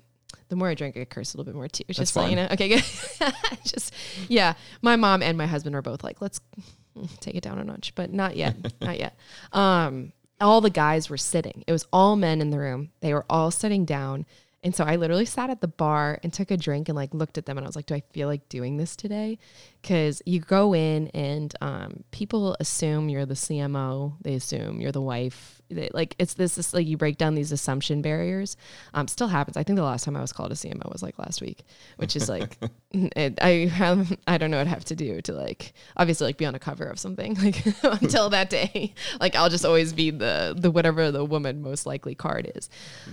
the 0.50 0.56
more 0.56 0.68
I 0.70 0.74
drink, 0.76 0.98
I 0.98 1.06
curse 1.06 1.34
a 1.34 1.38
little 1.38 1.52
bit 1.52 1.56
more 1.56 1.68
too. 1.68 1.84
That's 1.88 1.98
just 2.00 2.16
like, 2.16 2.30
you 2.30 2.36
know, 2.36 2.48
okay, 2.52 2.70
good. 2.70 2.84
just 3.64 3.94
yeah. 4.28 4.54
My 4.82 4.96
mom 4.96 5.22
and 5.24 5.38
my 5.38 5.46
husband 5.48 5.76
are 5.76 5.82
both 5.82 6.04
like, 6.04 6.22
let's 6.22 6.40
take 7.20 7.36
it 7.36 7.42
down 7.44 7.60
a 7.60 7.64
notch, 7.64 7.94
but 7.96 8.12
not 8.14 8.36
yet, 8.36 8.56
not 8.82 9.00
yet. 9.00 9.18
Um, 9.54 10.12
all 10.42 10.62
the 10.62 10.70
guys 10.70 11.10
were 11.10 11.18
sitting. 11.18 11.64
It 11.68 11.72
was 11.72 11.86
all 11.94 12.16
men 12.16 12.42
in 12.42 12.50
the 12.50 12.60
room. 12.60 12.90
They 13.02 13.14
were 13.14 13.26
all 13.30 13.52
sitting 13.52 13.86
down. 13.86 14.26
And 14.64 14.76
so 14.76 14.84
I 14.84 14.96
literally 14.96 15.26
sat 15.26 15.52
at 15.52 15.62
the 15.62 15.68
bar 15.68 16.20
and 16.24 16.34
took 16.34 16.50
a 16.50 16.58
drink 16.58 16.90
and 16.90 16.96
like 16.96 17.14
looked 17.14 17.38
at 17.38 17.46
them 17.46 17.58
and 17.58 17.66
I 17.66 17.70
was 17.70 17.76
like, 17.76 17.86
do 17.86 17.94
I 17.94 18.02
feel 18.14 18.28
like 18.28 18.50
doing 18.50 18.78
this 18.78 18.96
today? 18.96 19.38
Because 19.82 20.24
you 20.26 20.40
go 20.40 20.74
in 20.74 21.08
and 21.10 21.54
um, 21.62 22.04
people 22.10 22.58
assume 22.60 23.08
you're 23.08 23.28
the 23.28 23.36
CMO. 23.36 24.16
They 24.22 24.34
assume 24.34 24.82
you're 24.82 24.92
the 24.92 25.02
wife. 25.02 25.55
They, 25.70 25.90
like 25.94 26.16
it's 26.20 26.36
this, 26.36 26.56
this 26.56 26.74
like 26.74 26.86
you 26.86 26.98
break 26.98 27.18
down 27.18 27.36
these 27.36 27.52
assumption 27.52 28.02
barriers. 28.02 28.56
Um, 28.94 29.08
still 29.08 29.28
happens. 29.28 29.58
I 29.58 29.64
think 29.64 29.78
the 29.78 29.84
last 29.84 30.04
time 30.04 30.16
I 30.16 30.22
was 30.22 30.32
called 30.32 30.52
a 30.52 30.56
CMO 30.56 30.92
was 30.92 31.02
like 31.02 31.18
last 31.18 31.42
week, 31.42 31.64
which 31.98 32.16
is 32.16 32.30
like 32.30 32.58
it, 32.92 33.40
I 33.42 33.68
have 33.68 34.18
I 34.28 34.38
don't 34.38 34.52
know 34.52 34.58
what 34.58 34.68
I 34.68 34.70
have 34.70 34.86
to 34.86 34.96
do 34.96 35.22
to 35.22 35.34
like 35.34 35.74
obviously 35.98 36.28
like 36.28 36.38
be 36.38 36.46
on 36.46 36.56
a 36.56 36.60
cover 36.60 36.86
of 36.86 37.00
something 37.00 37.36
like 37.44 37.66
until 37.84 38.30
that 38.30 38.50
day. 38.50 38.94
Like 39.20 39.36
I'll 39.36 39.50
just 39.50 39.66
always 39.66 39.94
be 39.94 40.12
the 40.12 40.56
the 40.58 40.72
whatever 40.72 41.12
the 41.12 41.26
woman 41.26 41.62
most 41.62 41.86
likely 41.86 42.16
card 42.16 42.52
is. 42.56 42.70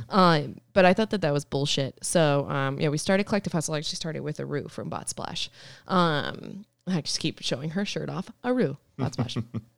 Um, 0.09 0.57
but 0.73 0.85
I 0.85 0.95
thought 0.95 1.11
that 1.11 1.23
that 1.23 1.33
was 1.33 1.45
bullshit. 1.45 2.05
So 2.05 2.49
um, 2.49 2.79
yeah, 2.79 2.89
we 2.89 2.99
started 2.99 3.25
Collective 3.25 3.53
Hustle. 3.53 3.75
I 3.75 3.79
actually 3.79 3.97
started 3.97 4.21
with 4.21 4.39
a 4.41 4.45
Aru 4.45 4.69
from 4.69 4.89
Bot 4.89 5.09
Splash. 5.09 5.51
Um, 5.89 6.65
I 6.87 7.01
just 7.01 7.21
keep 7.21 7.41
showing 7.43 7.71
her 7.71 7.85
shirt 7.85 8.11
off. 8.11 8.31
Aru 8.45 8.77
Bot 8.99 9.15
Splash. 9.15 9.39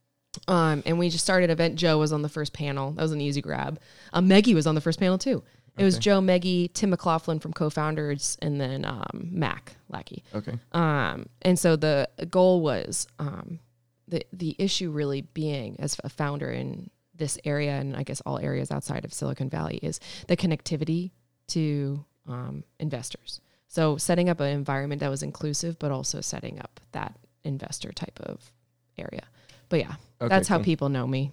Um, 0.48 0.82
and 0.86 0.98
we 0.98 1.08
just 1.10 1.24
started 1.24 1.50
event. 1.50 1.76
Joe 1.76 1.98
was 1.98 2.12
on 2.12 2.22
the 2.22 2.28
first 2.28 2.52
panel. 2.52 2.92
That 2.92 3.02
was 3.02 3.12
an 3.12 3.20
easy 3.20 3.40
grab. 3.42 3.80
Um, 4.12 4.28
Meggie 4.28 4.54
was 4.54 4.66
on 4.66 4.74
the 4.74 4.80
first 4.80 4.98
panel 4.98 5.18
too. 5.18 5.42
It 5.76 5.82
was 5.84 5.96
Okay. 5.96 6.02
Joe, 6.02 6.20
Meggie, 6.20 6.68
Tim 6.72 6.90
McLaughlin 6.90 7.40
from 7.40 7.52
co-founders, 7.52 8.38
and 8.40 8.60
then 8.60 8.84
um, 8.84 9.28
Mac 9.32 9.74
Lackey. 9.88 10.22
Okay. 10.32 10.54
Um, 10.70 11.26
and 11.42 11.58
so 11.58 11.74
the 11.74 12.08
goal 12.30 12.60
was 12.60 13.08
um, 13.18 13.58
the 14.06 14.24
the 14.32 14.54
issue 14.58 14.90
really 14.90 15.22
being 15.22 15.76
as 15.80 15.96
a 16.04 16.08
founder 16.08 16.50
in 16.50 16.90
this 17.16 17.38
area, 17.44 17.72
and 17.72 17.96
I 17.96 18.02
guess 18.04 18.20
all 18.24 18.38
areas 18.38 18.70
outside 18.70 19.04
of 19.04 19.12
Silicon 19.12 19.48
Valley, 19.50 19.78
is 19.82 19.98
the 20.28 20.36
connectivity 20.36 21.10
to 21.48 22.04
um, 22.28 22.64
investors. 22.78 23.40
So 23.66 23.96
setting 23.96 24.28
up 24.28 24.38
an 24.38 24.48
environment 24.48 25.00
that 25.00 25.10
was 25.10 25.22
inclusive, 25.24 25.78
but 25.80 25.90
also 25.90 26.20
setting 26.20 26.60
up 26.60 26.80
that 26.92 27.16
investor 27.42 27.90
type 27.90 28.20
of 28.20 28.52
area. 28.96 29.24
But 29.68 29.80
yeah, 29.80 29.94
Okay, 30.20 30.28
that's 30.28 30.48
how 30.48 30.58
cool. 30.58 30.64
people 30.64 30.88
know 30.88 31.06
me. 31.06 31.32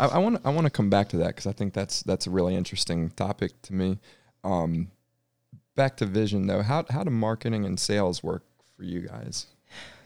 I, 0.00 0.18
want 0.18 0.40
I 0.44 0.50
want 0.50 0.66
to 0.66 0.70
come 0.70 0.90
back 0.90 1.08
to 1.10 1.16
that 1.18 1.28
because 1.28 1.46
I 1.46 1.52
think 1.52 1.72
that's 1.72 2.02
that's 2.02 2.26
a 2.26 2.30
really 2.30 2.54
interesting 2.56 3.10
topic 3.10 3.52
to 3.62 3.72
me. 3.74 3.98
Um, 4.42 4.90
back 5.76 5.96
to 5.98 6.06
Vishion 6.06 6.46
though, 6.48 6.62
how 6.62 6.84
how 6.90 7.04
do 7.04 7.10
marketing 7.10 7.64
and 7.64 7.78
sales 7.78 8.22
work 8.22 8.44
for 8.76 8.82
you 8.82 9.00
guys? 9.06 9.46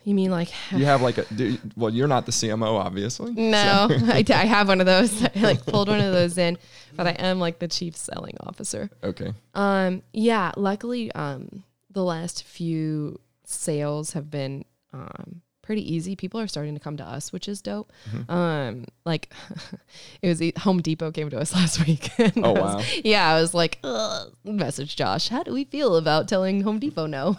You 0.04 0.14
mean 0.14 0.30
like 0.30 0.48
You 0.70 0.86
have 0.86 1.02
like 1.02 1.18
a 1.18 1.24
do, 1.34 1.58
well, 1.76 1.92
you're 1.92 2.08
not 2.08 2.24
the 2.24 2.32
CMO, 2.32 2.78
obviously. 2.78 3.32
No, 3.32 3.88
I, 3.90 4.24
I 4.28 4.46
have 4.46 4.68
one 4.68 4.80
of 4.80 4.86
those. 4.86 5.22
I 5.36 5.40
like 5.40 5.64
pulled 5.66 5.88
one 5.88 6.00
of 6.00 6.12
those 6.12 6.38
in, 6.38 6.56
but 6.96 7.06
I 7.06 7.10
am 7.10 7.38
like 7.38 7.58
the 7.58 7.68
chief 7.68 7.96
selling 7.96 8.34
officer. 8.40 8.90
Okay. 9.02 9.32
Um, 9.54 10.02
yeah, 10.12 10.52
luckily, 10.56 11.12
um, 11.12 11.62
the 11.90 12.04
last 12.04 12.44
few 12.44 13.20
sales 13.44 14.12
have 14.12 14.30
been 14.30 14.64
um 14.92 15.42
pretty 15.68 15.94
easy. 15.94 16.16
People 16.16 16.40
are 16.40 16.46
starting 16.48 16.72
to 16.72 16.80
come 16.80 16.96
to 16.96 17.04
us, 17.04 17.30
which 17.30 17.46
is 17.46 17.60
dope. 17.60 17.92
Mm-hmm. 18.10 18.32
Um, 18.32 18.84
like 19.04 19.30
it 20.22 20.28
was 20.28 20.62
Home 20.62 20.80
Depot 20.80 21.12
came 21.12 21.28
to 21.28 21.38
us 21.38 21.52
last 21.60 21.86
week. 21.86 22.08
Oh, 22.18 22.52
was- 22.52 22.76
wow. 22.76 22.82
Yeah, 23.04 23.28
I 23.28 23.38
was 23.38 23.52
like, 23.52 23.78
Ugh, 23.84 24.32
message 24.44 24.96
Josh. 24.96 25.28
How 25.28 25.42
do 25.42 25.52
we 25.52 25.64
feel 25.64 25.96
about 25.96 26.26
telling 26.26 26.62
Home 26.62 26.78
Depot 26.78 27.04
no? 27.04 27.36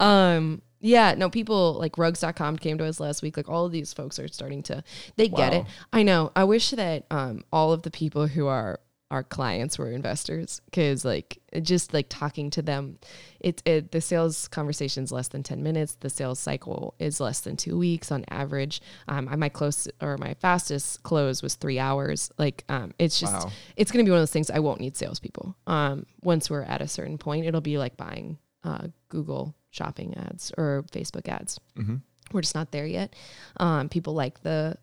um. 0.00 0.62
Yeah, 0.80 1.14
no, 1.14 1.28
people 1.30 1.74
like 1.74 1.96
rugs.com 1.98 2.58
came 2.58 2.76
to 2.78 2.84
us 2.84 2.98
last 3.00 3.22
week. 3.22 3.36
Like 3.38 3.48
all 3.48 3.66
of 3.66 3.72
these 3.72 3.92
folks 3.92 4.18
are 4.18 4.28
starting 4.28 4.62
to 4.64 4.82
they 5.16 5.28
get 5.28 5.52
it. 5.52 5.66
I 5.92 6.02
know. 6.02 6.32
I 6.34 6.44
wish 6.44 6.70
that 6.70 7.04
um 7.10 7.44
all 7.52 7.72
of 7.72 7.82
the 7.82 7.90
people 7.90 8.26
who 8.26 8.46
are 8.46 8.80
our 9.10 9.22
clients 9.22 9.78
were 9.78 9.90
investors 9.92 10.60
because 10.64 11.04
like 11.04 11.38
just 11.62 11.92
like 11.92 12.06
talking 12.08 12.48
to 12.50 12.62
them 12.62 12.98
it, 13.38 13.62
it 13.66 13.92
the 13.92 14.00
sales 14.00 14.48
conversation 14.48 15.04
is 15.04 15.12
less 15.12 15.28
than 15.28 15.42
10 15.42 15.62
minutes 15.62 15.96
the 16.00 16.08
sales 16.10 16.38
cycle 16.40 16.94
is 16.98 17.20
less 17.20 17.40
than 17.40 17.56
two 17.56 17.78
weeks 17.78 18.10
on 18.10 18.24
average 18.30 18.80
um 19.06 19.28
I- 19.28 19.36
my 19.36 19.50
close 19.50 19.86
or 20.00 20.16
my 20.18 20.34
fastest 20.34 21.02
close 21.02 21.42
was 21.42 21.54
three 21.54 21.78
hours 21.78 22.30
like 22.38 22.64
um 22.68 22.92
it's 22.98 23.20
just 23.20 23.32
Wow. 23.34 23.52
it's 23.76 23.92
gonna 23.92 24.04
be 24.04 24.10
one 24.10 24.18
of 24.18 24.22
those 24.22 24.32
things 24.32 24.50
i 24.50 24.58
won't 24.58 24.80
need 24.80 24.96
salespeople 24.96 25.54
um 25.66 26.06
once 26.22 26.48
we're 26.50 26.62
at 26.62 26.80
a 26.80 26.88
certain 26.88 27.18
point 27.18 27.44
it'll 27.46 27.60
be 27.60 27.78
like 27.78 27.96
buying 27.98 28.38
uh 28.64 28.88
google 29.10 29.54
shopping 29.70 30.16
ads 30.16 30.50
or 30.56 30.82
facebook 30.90 31.28
ads 31.28 31.60
Mm-hmm. 31.76 31.96
we're 32.32 32.40
just 32.40 32.54
not 32.54 32.72
there 32.72 32.86
yet. 32.86 33.14
Um, 33.58 33.88
people 33.90 34.14
like 34.14 34.42
the, 34.42 34.76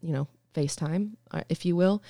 you 0.00 0.12
know, 0.12 0.26
FaceTime, 0.54 1.12
uh, 1.30 1.42
if 1.48 1.64
you 1.66 1.76
will. 1.76 2.02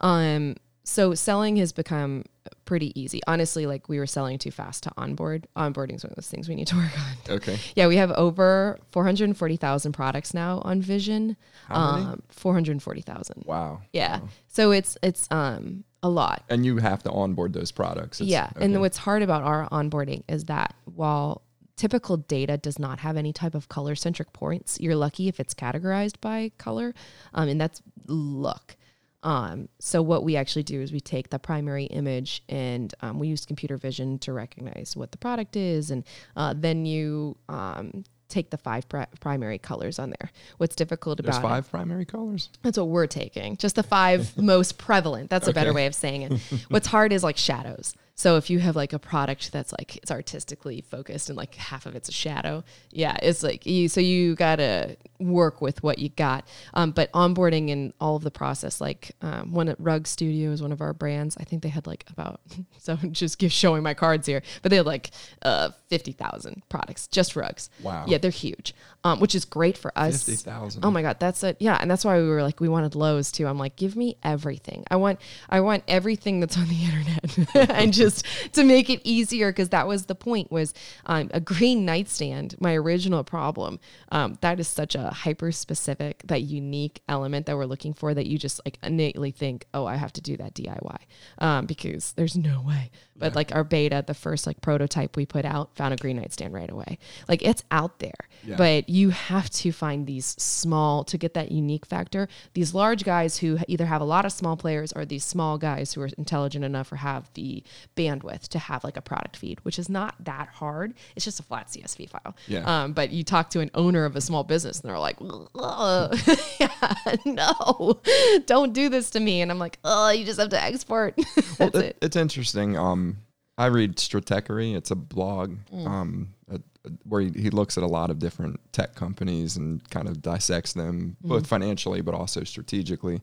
Um, 0.00 0.56
so 0.84 1.14
selling 1.14 1.56
has 1.56 1.72
become 1.72 2.24
pretty 2.66 2.98
easy. 3.00 3.20
Honestly, 3.26 3.66
like 3.66 3.88
we 3.88 3.98
were 3.98 4.06
selling 4.06 4.38
too 4.38 4.50
fast 4.50 4.82
to 4.84 4.92
onboard. 4.98 5.46
Onboarding 5.56 5.94
is 5.96 6.04
one 6.04 6.10
of 6.10 6.16
those 6.16 6.28
things 6.28 6.48
we 6.48 6.54
need 6.54 6.66
to 6.68 6.76
work 6.84 6.92
on. 6.98 7.34
Okay. 7.36 7.58
Yeah, 7.74 7.86
we 7.88 7.96
have 7.96 8.10
over 8.12 8.78
440,000 8.92 9.92
products 9.92 10.34
now 10.34 10.60
on 10.64 10.82
Vishion. 10.82 11.36
How? 11.68 11.74
Um, 11.76 12.22
440,000. 12.28 13.44
Wow. 13.46 13.80
Yeah. 13.92 14.20
Wow. 14.20 14.28
So 14.48 14.70
it's 14.72 14.96
it's 15.02 15.26
um 15.30 15.84
a 16.02 16.08
lot. 16.08 16.44
And 16.50 16.64
you 16.66 16.76
have 16.78 17.02
to 17.04 17.10
onboard 17.10 17.54
those 17.54 17.72
products. 17.72 18.20
It's- 18.20 18.30
Yeah. 18.30 18.50
And 18.60 18.78
what's 18.80 18.98
hard 18.98 19.22
about 19.22 19.42
our 19.42 19.68
onboarding 19.70 20.22
is 20.28 20.44
that 20.44 20.74
while 20.84 21.42
typical 21.76 22.16
data 22.18 22.56
does 22.56 22.78
not 22.78 22.98
have 23.00 23.16
any 23.16 23.32
type 23.32 23.54
of 23.54 23.68
color 23.68 23.94
centric 23.94 24.32
points, 24.32 24.78
you're 24.80 24.94
lucky 24.96 25.28
if 25.28 25.40
it's 25.40 25.54
categorized 25.54 26.20
by 26.20 26.52
color. 26.58 26.94
Um, 27.32 27.48
and 27.48 27.60
that's 27.60 27.80
look. 28.06 28.76
Um, 29.24 29.68
so 29.80 30.02
what 30.02 30.22
we 30.22 30.36
actually 30.36 30.62
do 30.64 30.80
is 30.80 30.92
we 30.92 31.00
take 31.00 31.30
the 31.30 31.38
primary 31.38 31.84
image 31.86 32.42
and 32.48 32.94
um, 33.00 33.18
we 33.18 33.26
use 33.28 33.44
computer 33.46 33.76
vision 33.76 34.18
to 34.20 34.32
recognize 34.32 34.94
what 34.96 35.10
the 35.12 35.18
product 35.18 35.56
is, 35.56 35.90
and 35.90 36.04
uh, 36.36 36.54
then 36.56 36.84
you 36.86 37.36
um, 37.48 38.04
take 38.28 38.50
the 38.50 38.58
five 38.58 38.88
pri- 38.88 39.06
primary 39.20 39.58
colors 39.58 39.98
on 39.98 40.10
there. 40.10 40.30
What's 40.58 40.76
difficult 40.76 41.22
There's 41.22 41.36
about 41.38 41.46
it- 41.46 41.50
five 41.50 41.70
primary 41.70 42.04
colors. 42.04 42.50
that's 42.62 42.76
what 42.78 42.88
we're 42.88 43.06
taking. 43.06 43.56
Just 43.56 43.76
the 43.76 43.82
five 43.82 44.36
most 44.42 44.76
prevalent. 44.78 45.30
That's 45.30 45.48
a 45.48 45.52
better 45.52 45.72
way 45.72 45.86
of 45.86 45.94
saying 45.94 46.22
it. 46.22 46.40
What's 46.68 46.86
hard 46.86 47.12
is 47.12 47.24
like 47.24 47.36
shadows. 47.38 47.94
So 48.16 48.36
if 48.36 48.48
you 48.48 48.60
have 48.60 48.76
like 48.76 48.92
a 48.92 48.98
product 48.98 49.50
that's 49.50 49.72
like 49.72 49.96
it's 49.96 50.10
artistically 50.10 50.82
focused 50.82 51.28
and 51.28 51.36
like 51.36 51.54
half 51.56 51.84
of 51.84 51.96
it's 51.96 52.08
a 52.08 52.12
shadow, 52.12 52.62
yeah, 52.90 53.16
it's 53.20 53.42
like 53.42 53.66
you. 53.66 53.88
So 53.88 54.00
you 54.00 54.36
gotta 54.36 54.96
work 55.18 55.60
with 55.60 55.82
what 55.82 55.98
you 55.98 56.10
got. 56.10 56.46
Um, 56.74 56.92
but 56.92 57.10
onboarding 57.12 57.72
and 57.72 57.92
all 58.00 58.14
of 58.14 58.22
the 58.22 58.30
process, 58.30 58.80
like 58.80 59.12
um, 59.20 59.52
one 59.52 59.68
at 59.68 59.80
Rug 59.80 60.06
Studio 60.06 60.52
is 60.52 60.62
one 60.62 60.70
of 60.70 60.80
our 60.80 60.92
brands. 60.92 61.36
I 61.40 61.44
think 61.44 61.62
they 61.62 61.68
had 61.68 61.88
like 61.88 62.04
about 62.08 62.40
so 62.78 62.96
just 63.10 63.38
give 63.38 63.50
showing 63.50 63.82
my 63.82 63.94
cards 63.94 64.28
here, 64.28 64.42
but 64.62 64.70
they 64.70 64.76
had 64.76 64.86
like 64.86 65.10
uh, 65.42 65.70
fifty 65.88 66.12
thousand 66.12 66.62
products 66.68 67.08
just 67.08 67.34
rugs. 67.34 67.68
Wow. 67.82 68.04
Yeah, 68.06 68.18
they're 68.18 68.30
huge, 68.30 68.76
um, 69.02 69.18
which 69.18 69.34
is 69.34 69.44
great 69.44 69.76
for 69.76 69.96
us. 69.98 70.24
50,000. 70.24 70.84
Oh 70.84 70.90
my 70.92 71.02
god, 71.02 71.18
that's 71.18 71.42
it. 71.42 71.56
Yeah, 71.58 71.78
and 71.80 71.90
that's 71.90 72.04
why 72.04 72.20
we 72.20 72.28
were 72.28 72.42
like 72.42 72.60
we 72.60 72.68
wanted 72.68 72.94
Lowe's 72.94 73.32
too. 73.32 73.48
I'm 73.48 73.58
like, 73.58 73.74
give 73.74 73.96
me 73.96 74.18
everything. 74.22 74.84
I 74.88 74.96
want 74.96 75.20
I 75.50 75.60
want 75.62 75.82
everything 75.88 76.38
that's 76.38 76.56
on 76.56 76.68
the 76.68 76.84
internet, 77.54 77.70
and 77.70 77.92
just 77.92 78.03
to 78.52 78.64
make 78.64 78.90
it 78.90 79.00
easier 79.04 79.50
because 79.50 79.68
that 79.70 79.86
was 79.86 80.06
the 80.06 80.14
point 80.14 80.50
was 80.50 80.74
um, 81.06 81.30
a 81.32 81.40
green 81.40 81.84
nightstand. 81.84 82.54
My 82.60 82.74
original 82.74 83.24
problem. 83.24 83.78
Um, 84.10 84.38
that 84.40 84.60
is 84.60 84.68
such 84.68 84.94
a 84.94 85.10
hyper 85.10 85.52
specific, 85.52 86.22
that 86.26 86.42
unique 86.42 87.02
element 87.08 87.46
that 87.46 87.56
we're 87.56 87.64
looking 87.66 87.94
for 87.94 88.14
that 88.14 88.26
you 88.26 88.38
just 88.38 88.60
like 88.64 88.78
innately 88.82 89.30
think, 89.30 89.66
oh, 89.74 89.86
I 89.86 89.96
have 89.96 90.12
to 90.14 90.20
do 90.20 90.36
that 90.36 90.54
DIY 90.54 90.98
um, 91.38 91.66
because 91.66 92.12
there's 92.12 92.36
no 92.36 92.62
way. 92.62 92.90
But 93.16 93.36
like 93.36 93.54
our 93.54 93.62
beta, 93.62 94.02
the 94.04 94.12
first 94.14 94.44
like 94.46 94.60
prototype 94.60 95.16
we 95.16 95.24
put 95.24 95.44
out, 95.44 95.76
found 95.76 95.94
a 95.94 95.96
green 95.96 96.16
nightstand 96.16 96.52
right 96.52 96.70
away. 96.70 96.98
Like 97.28 97.42
it's 97.42 97.62
out 97.70 98.00
there, 98.00 98.12
Yeah. 98.44 98.56
but 98.56 98.88
you 98.88 99.10
have 99.10 99.48
to 99.50 99.70
find 99.70 100.06
these 100.06 100.26
small 100.42 101.04
to 101.04 101.16
get 101.16 101.32
that 101.34 101.52
unique 101.52 101.86
factor. 101.86 102.28
These 102.54 102.74
large 102.74 103.04
guys 103.04 103.38
who 103.38 103.58
either 103.68 103.86
have 103.86 104.00
a 104.00 104.04
lot 104.04 104.24
of 104.24 104.32
small 104.32 104.56
players 104.56 104.92
or 104.92 105.04
these 105.04 105.24
small 105.24 105.58
guys 105.58 105.92
who 105.92 106.00
are 106.02 106.08
intelligent 106.18 106.64
enough 106.64 106.90
or 106.90 106.96
have 106.96 107.30
the 107.34 107.62
bandwidth 107.96 108.48
to 108.48 108.58
have 108.58 108.82
like 108.84 108.96
a 108.96 109.00
product 109.02 109.36
feed, 109.36 109.58
which 109.64 109.78
is 109.78 109.88
not 109.88 110.14
that 110.24 110.48
hard. 110.48 110.94
It's 111.16 111.24
just 111.24 111.40
a 111.40 111.42
flat 111.42 111.68
CSV 111.68 112.08
file. 112.10 112.36
Yeah. 112.48 112.64
Um, 112.84 112.92
but 112.92 113.10
you 113.10 113.22
talk 113.24 113.50
to 113.50 113.60
an 113.60 113.70
owner 113.74 114.04
of 114.04 114.16
a 114.16 114.20
small 114.20 114.44
business 114.44 114.80
and 114.80 114.88
they're 114.90 114.98
like, 114.98 115.16
"Ugh, 115.20 116.18
yeah, 116.60 117.16
no, 117.24 118.00
don't 118.46 118.72
do 118.72 118.88
this 118.88 119.10
to 119.10 119.20
me. 119.20 119.40
And 119.40 119.50
I'm 119.50 119.58
like, 119.58 119.78
oh, 119.84 120.10
you 120.10 120.24
just 120.24 120.40
have 120.40 120.50
to 120.50 120.62
export. 120.62 121.18
Well, 121.58 121.68
it, 121.68 121.74
it. 121.76 121.98
it's 122.02 122.16
interesting. 122.16 122.76
Um, 122.76 123.18
I 123.56 123.66
read 123.66 123.96
Stratechery. 123.96 124.74
It's 124.76 124.90
a 124.90 124.96
blog 124.96 125.56
Mm. 125.72 125.86
um, 125.86 126.34
uh, 126.52 126.58
uh, 126.84 126.90
where 127.04 127.20
he, 127.22 127.30
he 127.34 127.50
looks 127.50 127.78
at 127.78 127.84
a 127.84 127.86
lot 127.86 128.10
of 128.10 128.18
different 128.18 128.58
tech 128.72 128.94
companies 128.96 129.56
and 129.56 129.88
kind 129.90 130.08
of 130.08 130.20
dissects 130.20 130.72
them 130.72 131.16
Mm-hmm. 131.20 131.28
both 131.28 131.46
financially 131.46 132.00
but 132.00 132.14
also 132.14 132.42
strategically. 132.44 133.22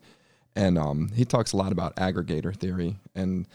and 0.55 0.78
um, 0.78 1.09
he 1.15 1.26
talks 1.26 1.51
a 1.53 1.57
lot 1.57 1.72
about 1.72 1.95
aggregator 1.97 2.55
theory. 2.55 2.95
And 3.15 3.47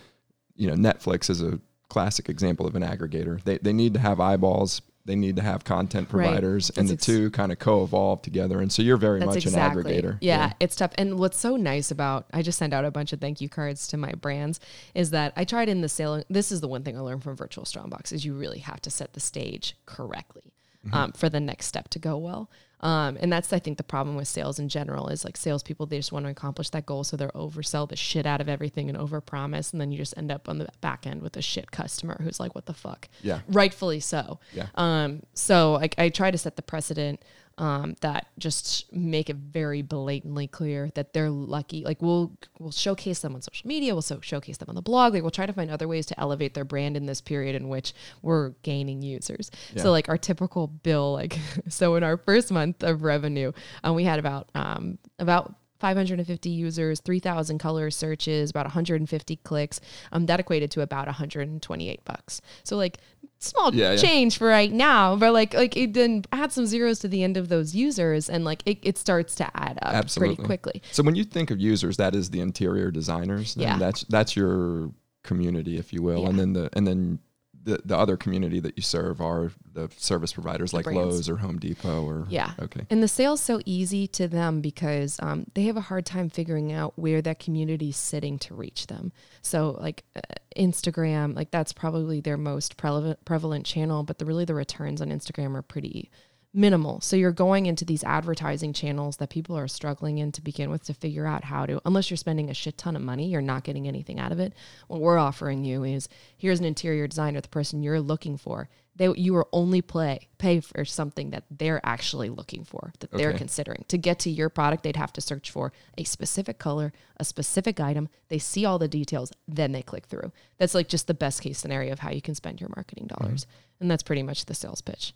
you 0.56 0.66
know, 0.66 0.74
Netflix 0.74 1.30
is 1.30 1.42
a 1.42 1.58
classic 1.88 2.28
example 2.28 2.66
of 2.66 2.74
an 2.74 2.82
aggregator. 2.82 3.42
They 3.44 3.58
they 3.58 3.72
need 3.72 3.94
to 3.94 4.00
have 4.00 4.20
eyeballs. 4.20 4.82
They 5.04 5.14
need 5.14 5.36
to 5.36 5.42
have 5.42 5.62
content 5.62 6.08
Right. 6.10 6.26
providers, 6.26 6.68
and 6.70 6.88
the 6.88 6.94
ex- 6.94 7.06
two 7.06 7.30
kind 7.30 7.52
of 7.52 7.60
co-evolve 7.60 8.22
together. 8.22 8.60
And 8.60 8.72
so 8.72 8.82
you're 8.82 8.96
very 8.96 9.20
much 9.20 9.36
exactly. 9.46 9.82
an 9.82 10.02
aggregator. 10.02 10.18
Yeah, 10.20 10.52
it's 10.58 10.74
tough. 10.74 10.90
And 10.98 11.16
what's 11.20 11.38
so 11.38 11.54
nice 11.56 11.92
about 11.92 12.26
I 12.32 12.42
just 12.42 12.58
sent 12.58 12.72
out 12.74 12.84
a 12.84 12.90
bunch 12.90 13.12
of 13.12 13.20
thank 13.20 13.40
you 13.40 13.48
cards 13.48 13.86
to 13.88 13.96
my 13.96 14.10
brands 14.12 14.58
is 14.96 15.10
that 15.10 15.32
I 15.36 15.44
tried 15.44 15.68
in 15.68 15.80
the 15.80 15.88
sale. 15.88 16.24
This 16.28 16.50
is 16.50 16.60
the 16.60 16.66
one 16.66 16.82
thing 16.82 16.96
I 16.98 17.00
learned 17.00 17.22
from 17.22 17.36
Virtual 17.36 17.64
Strongbox 17.64 18.10
is 18.10 18.24
you 18.24 18.34
really 18.34 18.58
have 18.58 18.80
to 18.80 18.90
set 18.90 19.12
the 19.12 19.20
stage 19.20 19.76
correctly 19.86 20.52
um, 20.92 21.12
for 21.12 21.28
the 21.28 21.40
next 21.40 21.66
step 21.66 21.88
to 21.90 21.98
go 21.98 22.16
well. 22.16 22.50
Um, 22.80 23.16
and 23.20 23.32
that's 23.32 23.52
I 23.54 23.58
think 23.58 23.78
the 23.78 23.82
problem 23.84 24.16
with 24.16 24.28
sales 24.28 24.58
in 24.58 24.68
general 24.68 25.08
is 25.08 25.24
like 25.24 25.38
salespeople 25.38 25.86
they 25.86 25.96
just 25.96 26.12
want 26.12 26.26
to 26.26 26.30
accomplish 26.30 26.68
that 26.70 26.84
goal, 26.84 27.04
so 27.04 27.16
they're 27.16 27.30
oversell 27.30 27.88
the 27.88 27.96
shit 27.96 28.26
out 28.26 28.42
of 28.42 28.48
everything 28.50 28.90
and 28.90 28.98
overpromise, 28.98 29.72
and 29.72 29.80
then 29.80 29.90
you 29.92 29.98
just 29.98 30.14
end 30.16 30.30
up 30.30 30.46
on 30.48 30.58
the 30.58 30.68
back 30.82 31.06
end 31.06 31.22
with 31.22 31.36
a 31.38 31.42
shit 31.42 31.70
customer 31.70 32.20
who's 32.22 32.38
like, 32.38 32.54
"What 32.54 32.66
the 32.66 32.74
fuck?" 32.74 33.08
Yeah. 33.22 33.40
rightfully 33.48 34.00
so. 34.00 34.40
Yeah. 34.52 34.66
Um, 34.74 35.22
so 35.32 35.72
like 35.72 35.94
I 35.98 36.10
try 36.10 36.30
to 36.30 36.36
set 36.38 36.56
the 36.56 36.62
precedent 36.62 37.22
um, 37.58 37.96
that 38.02 38.26
just 38.38 38.92
make 38.92 39.30
it 39.30 39.36
very 39.36 39.80
blatantly 39.80 40.46
clear 40.46 40.90
that 40.94 41.12
they're 41.12 41.30
lucky. 41.30 41.84
Like 41.84 42.02
we'll 42.02 42.32
we'll 42.58 42.72
showcase 42.72 43.20
them 43.20 43.34
on 43.34 43.42
social 43.42 43.66
media, 43.66 43.94
we'll 43.94 44.02
so 44.02 44.20
showcase 44.20 44.58
them 44.58 44.68
on 44.68 44.74
the 44.74 44.82
blog. 44.82 45.14
Like 45.14 45.22
we'll 45.22 45.30
try 45.30 45.46
to 45.46 45.52
find 45.52 45.70
other 45.70 45.88
ways 45.88 46.06
to 46.06 46.20
elevate 46.20 46.54
their 46.54 46.64
brand 46.64 46.96
in 46.96 47.06
this 47.06 47.20
period 47.20 47.54
in 47.54 47.68
which 47.68 47.94
we're 48.22 48.50
gaining 48.62 49.02
users. 49.02 49.50
Yeah. 49.74 49.82
So 49.82 49.90
like 49.90 50.08
our 50.08 50.18
typical 50.18 50.66
bill, 50.66 51.12
like 51.12 51.38
so 51.68 51.94
in 51.94 52.02
our 52.02 52.16
first 52.16 52.50
month 52.50 52.82
of 52.82 53.02
revenue, 53.02 53.52
um, 53.84 53.94
we 53.94 54.04
had 54.04 54.18
about 54.18 54.50
um, 54.54 54.98
about 55.18 55.54
550 55.78 56.48
users, 56.48 57.00
3,000 57.00 57.58
color 57.58 57.90
searches, 57.90 58.50
about 58.50 58.66
150 58.66 59.36
clicks. 59.36 59.80
Um, 60.12 60.26
that 60.26 60.40
equated 60.40 60.70
to 60.72 60.80
about 60.80 61.06
128 61.06 62.04
bucks. 62.04 62.40
So 62.64 62.76
like 62.76 62.98
small 63.38 63.74
Yeah, 63.74 63.92
yeah. 63.92 63.96
change 63.96 64.38
for 64.38 64.46
right 64.48 64.72
now, 64.72 65.16
but 65.16 65.32
like 65.32 65.54
like 65.54 65.76
it 65.76 65.94
then 65.94 66.24
add 66.32 66.52
some 66.52 66.66
zeros 66.66 66.98
to 67.00 67.08
the 67.08 67.22
end 67.22 67.36
of 67.36 67.48
those 67.48 67.74
users, 67.74 68.28
and 68.28 68.44
like 68.44 68.62
it, 68.66 68.78
it 68.82 68.98
starts 68.98 69.34
to 69.36 69.50
add 69.56 69.78
up 69.82 69.94
Absolutely. 69.94 70.36
pretty 70.36 70.46
quickly. 70.46 70.82
So 70.92 71.02
when 71.02 71.14
you 71.14 71.24
think 71.24 71.50
of 71.50 71.60
users, 71.60 71.96
that 71.98 72.14
is 72.14 72.30
the 72.30 72.40
interior 72.40 72.90
designers. 72.90 73.56
Yeah. 73.56 73.78
That's 73.78 74.04
that's 74.08 74.36
your 74.36 74.90
community, 75.22 75.76
if 75.78 75.92
you 75.92 76.02
will, 76.02 76.22
Yeah. 76.22 76.28
and 76.30 76.38
then 76.38 76.52
the 76.54 76.70
and 76.74 76.86
then 76.86 77.18
the, 77.66 77.82
the 77.84 77.98
other 77.98 78.16
community 78.16 78.60
that 78.60 78.76
you 78.76 78.82
serve 78.82 79.20
are 79.20 79.50
the 79.72 79.90
service 79.96 80.32
providers 80.32 80.72
like 80.72 80.84
brands. 80.84 81.16
Lowe's 81.16 81.28
or 81.28 81.36
Home 81.38 81.58
Depot 81.58 82.04
or 82.04 82.26
Yeah. 82.30 82.52
Okay. 82.60 82.86
And 82.88 83.02
the 83.02 83.08
sale's 83.08 83.40
so 83.40 83.60
easy 83.66 84.06
to 84.08 84.28
them 84.28 84.60
because 84.60 85.18
um, 85.20 85.46
they 85.54 85.64
have 85.64 85.76
a 85.76 85.82
hard 85.82 86.06
time 86.06 86.30
figuring 86.30 86.72
out 86.72 86.92
where 86.96 87.20
that 87.22 87.40
community 87.40 87.88
is 87.88 87.96
sitting 87.96 88.38
to 88.38 88.54
reach 88.54 88.86
them. 88.86 89.12
So, 89.42 89.76
like 89.80 90.04
uh, 90.14 90.20
Instagram, 90.56 91.34
like 91.34 91.50
that's 91.50 91.72
probably 91.72 92.20
their 92.20 92.36
most 92.36 92.76
prevalent 92.76 93.24
prevalent 93.24 93.66
channel, 93.66 94.04
but 94.04 94.18
the 94.18 94.24
really 94.24 94.44
the 94.44 94.54
returns 94.54 95.02
on 95.02 95.08
Instagram 95.08 95.56
are 95.56 95.62
pretty 95.62 96.08
minimal. 96.56 97.02
So 97.02 97.16
you're 97.16 97.32
going 97.32 97.66
into 97.66 97.84
these 97.84 98.02
advertising 98.02 98.72
channels 98.72 99.18
that 99.18 99.28
people 99.28 99.56
are 99.58 99.68
struggling 99.68 100.18
in 100.18 100.32
to 100.32 100.40
begin 100.40 100.70
with 100.70 100.82
to 100.84 100.94
figure 100.94 101.26
out 101.26 101.44
how 101.44 101.66
to 101.66 101.80
unless 101.84 102.10
you're 102.10 102.16
spending 102.16 102.48
a 102.48 102.54
shit 102.54 102.78
ton 102.78 102.96
of 102.96 103.02
money, 103.02 103.28
you're 103.28 103.42
not 103.42 103.62
getting 103.62 103.86
anything 103.86 104.18
out 104.18 104.32
of 104.32 104.40
it. 104.40 104.54
What 104.88 105.00
we're 105.00 105.18
offering 105.18 105.64
you 105.64 105.84
is 105.84 106.08
here's 106.36 106.58
an 106.58 106.64
interior 106.64 107.06
designer, 107.06 107.42
the 107.42 107.48
person 107.48 107.82
you're 107.82 108.00
looking 108.00 108.38
for. 108.38 108.70
They 108.96 109.12
you 109.14 109.34
will 109.34 109.48
only 109.52 109.82
play 109.82 110.28
pay 110.38 110.60
for 110.60 110.86
something 110.86 111.28
that 111.30 111.44
they're 111.50 111.84
actually 111.84 112.30
looking 112.30 112.64
for, 112.64 112.94
that 113.00 113.10
they're 113.10 113.34
considering. 113.34 113.84
To 113.88 113.98
get 113.98 114.18
to 114.20 114.30
your 114.30 114.48
product, 114.48 114.82
they'd 114.82 114.96
have 114.96 115.12
to 115.12 115.20
search 115.20 115.50
for 115.50 115.74
a 115.98 116.04
specific 116.04 116.58
color, 116.58 116.94
a 117.18 117.24
specific 117.24 117.78
item. 117.78 118.08
They 118.28 118.38
see 118.38 118.64
all 118.64 118.78
the 118.78 118.88
details, 118.88 119.30
then 119.46 119.72
they 119.72 119.82
click 119.82 120.06
through. 120.06 120.32
That's 120.56 120.74
like 120.74 120.88
just 120.88 121.06
the 121.06 121.12
best 121.12 121.42
case 121.42 121.58
scenario 121.58 121.92
of 121.92 121.98
how 121.98 122.10
you 122.10 122.22
can 122.22 122.34
spend 122.34 122.58
your 122.58 122.70
marketing 122.74 123.08
mm-hmm. 123.08 123.22
dollars. 123.22 123.46
And 123.78 123.90
that's 123.90 124.02
pretty 124.02 124.22
much 124.22 124.46
the 124.46 124.54
sales 124.54 124.80
pitch. 124.80 125.12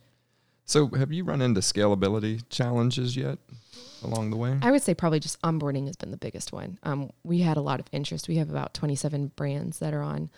So 0.70 0.86
have 0.86 1.10
you 1.10 1.24
run 1.24 1.42
into 1.42 1.60
scalability 1.62 2.44
challenges 2.48 3.16
yet 3.16 3.40
along 4.04 4.30
the 4.30 4.36
way? 4.36 4.56
I 4.62 4.70
would 4.70 4.82
say 4.82 4.94
probably 4.94 5.18
just 5.18 5.42
onboarding 5.42 5.88
has 5.88 5.96
been 5.96 6.12
the 6.12 6.16
biggest 6.16 6.52
one. 6.52 6.78
Um, 6.84 7.10
we 7.24 7.40
had 7.40 7.56
a 7.56 7.60
lot 7.60 7.80
of 7.80 7.86
interest. 7.90 8.28
We 8.28 8.36
have 8.36 8.50
about 8.50 8.72
27 8.72 9.32
brands 9.34 9.80
that 9.80 9.92
are 9.92 10.02
on 10.02 10.30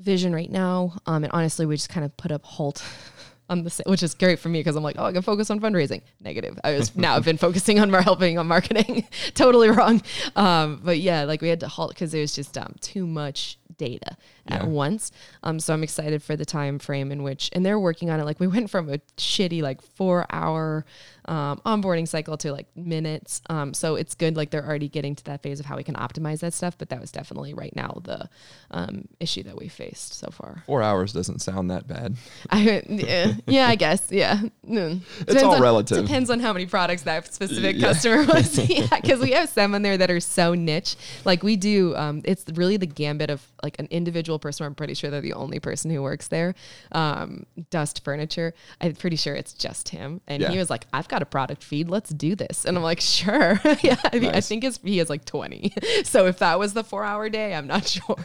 Vishion 0.00 0.32
right 0.32 0.48
now. 0.48 0.92
Um, 1.06 1.24
and 1.24 1.32
honestly, 1.32 1.66
we 1.66 1.74
just 1.74 1.88
kind 1.88 2.06
of 2.06 2.16
put 2.16 2.30
a 2.30 2.40
halt 2.44 2.84
on 3.50 3.64
the, 3.64 3.82
which 3.86 4.04
is 4.04 4.14
great 4.14 4.38
for 4.38 4.48
me 4.48 4.60
because 4.60 4.76
I'm 4.76 4.84
like, 4.84 4.94
oh, 4.96 5.06
I 5.06 5.12
can 5.12 5.22
focus 5.22 5.50
on 5.50 5.58
fundraising. 5.58 6.02
Negative. 6.20 6.56
I 6.62 6.74
was 6.74 6.94
now 6.94 7.16
I've 7.16 7.24
been 7.24 7.36
focusing 7.48 7.80
on 7.80 7.90
more 7.90 8.00
helping 8.00 8.38
on 8.38 8.46
marketing. 8.46 9.08
totally 9.34 9.70
wrong. 9.70 10.00
Um, 10.36 10.80
but 10.84 11.00
yeah, 11.00 11.24
like 11.24 11.42
we 11.42 11.48
had 11.48 11.58
to 11.60 11.68
halt 11.68 11.90
because 11.90 12.12
there 12.12 12.20
was 12.20 12.32
just 12.32 12.56
um, 12.56 12.76
too 12.80 13.08
much 13.08 13.58
data 13.76 14.16
Yeah. 14.50 14.56
at 14.62 14.68
once. 14.68 15.10
Um, 15.42 15.60
so 15.60 15.74
I'm 15.74 15.82
excited 15.82 16.22
for 16.22 16.36
the 16.36 16.44
time 16.44 16.78
frame 16.78 17.12
in 17.12 17.22
which, 17.22 17.50
and 17.52 17.64
they're 17.64 17.78
working 17.78 18.10
on 18.10 18.20
it. 18.20 18.24
Like 18.24 18.40
we 18.40 18.46
went 18.56 18.70
from 18.70 18.88
a 18.88 18.98
shitty 19.16 19.62
like 19.62 19.82
four 19.82 20.26
hour 20.30 20.84
um, 21.26 21.60
onboarding 21.66 22.08
cycle 22.08 22.36
to 22.38 22.52
like 22.52 22.66
minutes. 22.74 23.42
Um, 23.50 23.74
so 23.74 23.96
it's 23.96 24.14
good. 24.14 24.36
Like 24.36 24.50
they're 24.50 24.64
already 24.66 24.88
getting 24.88 25.14
to 25.16 25.24
that 25.24 25.42
phase 25.42 25.60
of 25.60 25.66
how 25.66 25.76
we 25.76 25.84
can 25.84 25.94
optimize 25.94 26.40
that 26.40 26.54
stuff. 26.54 26.78
But 26.78 26.88
that 26.88 27.00
was 27.00 27.12
definitely 27.12 27.52
right 27.54 27.74
now 27.76 28.00
the 28.02 28.28
um, 28.70 29.06
issue 29.20 29.42
that 29.42 29.56
we 29.58 29.68
faced 29.68 30.14
so 30.14 30.28
far. 30.30 30.62
Four 30.66 30.82
hours 30.82 31.12
doesn't 31.12 31.40
sound 31.40 31.70
that 31.70 31.86
bad. 31.86 32.16
I, 32.50 32.82
yeah, 32.88 33.32
yeah, 33.46 33.68
I 33.68 33.74
guess. 33.74 34.10
Yeah. 34.10 34.40
Mm. 34.66 35.00
It's 35.26 35.42
all 35.42 35.54
on, 35.56 35.62
relative. 35.62 35.98
Depends 36.06 36.30
on 36.30 36.40
how 36.40 36.52
many 36.54 36.64
products 36.66 37.02
that 37.02 37.32
specific 37.32 37.76
Yeah. 37.76 37.88
customer 37.88 38.24
was. 38.32 38.58
yeah. 38.68 38.86
Because 39.00 39.20
we 39.20 39.32
have 39.32 39.50
some 39.50 39.74
in 39.74 39.82
there 39.82 39.98
that 39.98 40.10
are 40.10 40.20
so 40.20 40.54
niche. 40.54 40.96
Like 41.26 41.42
we 41.42 41.56
do, 41.56 41.94
um, 41.96 42.22
it's 42.24 42.44
really 42.54 42.78
the 42.78 42.86
gambit 42.86 43.28
of 43.28 43.46
like 43.62 43.78
an 43.78 43.88
individual 43.90 44.37
person. 44.38 44.66
I'm 44.66 44.74
pretty 44.74 44.94
sure 44.94 45.10
they're 45.10 45.20
the 45.20 45.32
only 45.34 45.60
person 45.60 45.90
who 45.90 46.02
works 46.02 46.28
there. 46.28 46.54
Um, 46.92 47.46
Dust 47.70 48.04
Furniture. 48.04 48.54
I'm 48.80 48.94
pretty 48.94 49.16
sure 49.16 49.34
it's 49.34 49.52
just 49.52 49.88
him. 49.90 50.20
And 50.26 50.42
Yeah. 50.42 50.50
he 50.50 50.58
was 50.58 50.70
like, 50.70 50.86
I've 50.92 51.08
got 51.08 51.22
a 51.22 51.26
product 51.26 51.62
feed. 51.64 51.88
Let's 51.88 52.10
do 52.10 52.34
this. 52.34 52.64
And 52.64 52.76
I'm 52.76 52.82
like, 52.82 53.00
sure. 53.00 53.60
yeah. 53.82 53.96
I, 54.12 54.18
mean, 54.18 54.30
I 54.34 54.40
think 54.40 54.64
it's, 54.64 54.78
he 54.82 54.98
has 54.98 55.08
like 55.10 55.24
20. 55.24 55.72
so 56.04 56.26
if 56.26 56.38
that 56.38 56.58
was 56.58 56.74
the 56.74 56.84
four 56.84 57.04
hour 57.04 57.28
day, 57.28 57.54
I'm 57.54 57.66
not 57.66 57.86
sure. 57.88 58.16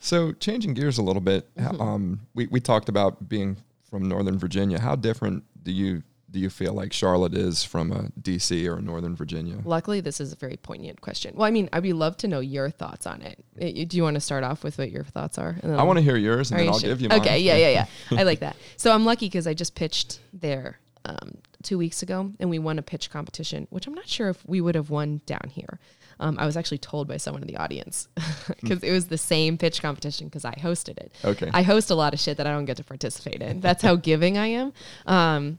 So 0.00 0.32
changing 0.32 0.74
gears 0.74 0.98
a 0.98 1.02
little 1.02 1.22
bit, 1.22 1.52
Mm-hmm. 1.56 1.80
um, 1.80 2.20
we, 2.34 2.46
we 2.48 2.60
talked 2.60 2.88
about 2.88 3.28
being 3.28 3.56
from 3.90 4.06
Northern 4.08 4.38
Virginia. 4.38 4.78
How 4.80 4.96
different 4.96 5.44
do 5.62 5.72
you 5.72 6.02
do 6.34 6.40
you 6.40 6.50
feel 6.50 6.72
like 6.74 6.92
Charlotte 6.92 7.32
is 7.34 7.62
from 7.62 7.92
a 7.92 8.10
DC 8.20 8.66
or 8.68 8.78
a 8.78 8.82
Northern 8.82 9.14
Virginia? 9.14 9.56
Luckily, 9.64 10.00
this 10.00 10.20
is 10.20 10.32
a 10.32 10.36
very 10.36 10.56
poignant 10.56 11.00
question. 11.00 11.32
Well, 11.36 11.46
I 11.46 11.52
mean, 11.52 11.68
I'd 11.72 11.84
be 11.84 11.92
love 11.92 12.16
to 12.18 12.28
know 12.28 12.40
your 12.40 12.70
thoughts 12.70 13.06
on 13.06 13.22
it. 13.22 13.44
Uh, 13.62 13.66
you- 13.66 13.86
Do 13.86 13.96
you 13.96 14.02
want 14.02 14.14
to 14.16 14.20
start 14.20 14.42
off 14.42 14.64
with 14.64 14.76
what 14.76 14.90
your 14.90 15.04
thoughts 15.04 15.38
are? 15.38 15.56
And 15.62 15.72
then 15.72 15.78
I 15.78 15.84
want 15.84 15.98
to 15.98 16.02
hear 16.02 16.16
yours, 16.16 16.50
and 16.50 16.58
then 16.58 16.66
you 16.66 16.72
I'll 16.72 16.78
sure? 16.80 16.88
give 16.90 17.00
you 17.00 17.08
mine. 17.08 17.20
Okay, 17.20 17.38
yeah, 17.38 17.56
yeah, 17.56 17.68
yeah. 17.70 17.86
I 18.18 18.24
like 18.24 18.40
that. 18.40 18.56
So 18.76 18.92
I'm 18.92 19.04
lucky 19.04 19.26
because 19.26 19.46
I 19.46 19.54
just 19.54 19.76
pitched 19.76 20.18
there 20.32 20.80
um, 21.04 21.38
two 21.62 21.78
weeks 21.78 22.02
ago, 22.02 22.32
and 22.40 22.50
we 22.50 22.58
won 22.58 22.80
a 22.80 22.82
pitch 22.82 23.10
competition, 23.10 23.68
which 23.70 23.86
I'm 23.86 23.94
not 23.94 24.08
sure 24.08 24.28
if 24.28 24.44
we 24.44 24.60
would 24.60 24.74
have 24.74 24.90
won 24.90 25.20
down 25.26 25.50
here. 25.50 25.78
Um, 26.20 26.36
I 26.38 26.46
was 26.46 26.56
actually 26.56 26.78
told 26.78 27.08
by 27.08 27.16
someone 27.16 27.42
in 27.42 27.48
the 27.48 27.56
audience 27.56 28.06
because 28.60 28.82
it 28.84 28.92
was 28.92 29.06
the 29.06 29.18
same 29.18 29.58
pitch 29.58 29.82
competition 29.82 30.28
because 30.28 30.44
I 30.44 30.54
hosted 30.54 30.96
it. 30.98 31.12
Okay. 31.24 31.50
I 31.52 31.62
host 31.62 31.90
a 31.90 31.94
lot 31.96 32.12
of 32.14 32.20
shit 32.20 32.36
that 32.38 32.46
I 32.46 32.50
don't 32.52 32.66
get 32.66 32.76
to 32.78 32.84
participate 32.84 33.42
in. 33.42 33.60
That's 33.60 33.82
how 33.82 33.96
giving 34.10 34.38
I 34.38 34.46
am. 34.48 34.72
Um, 35.06 35.58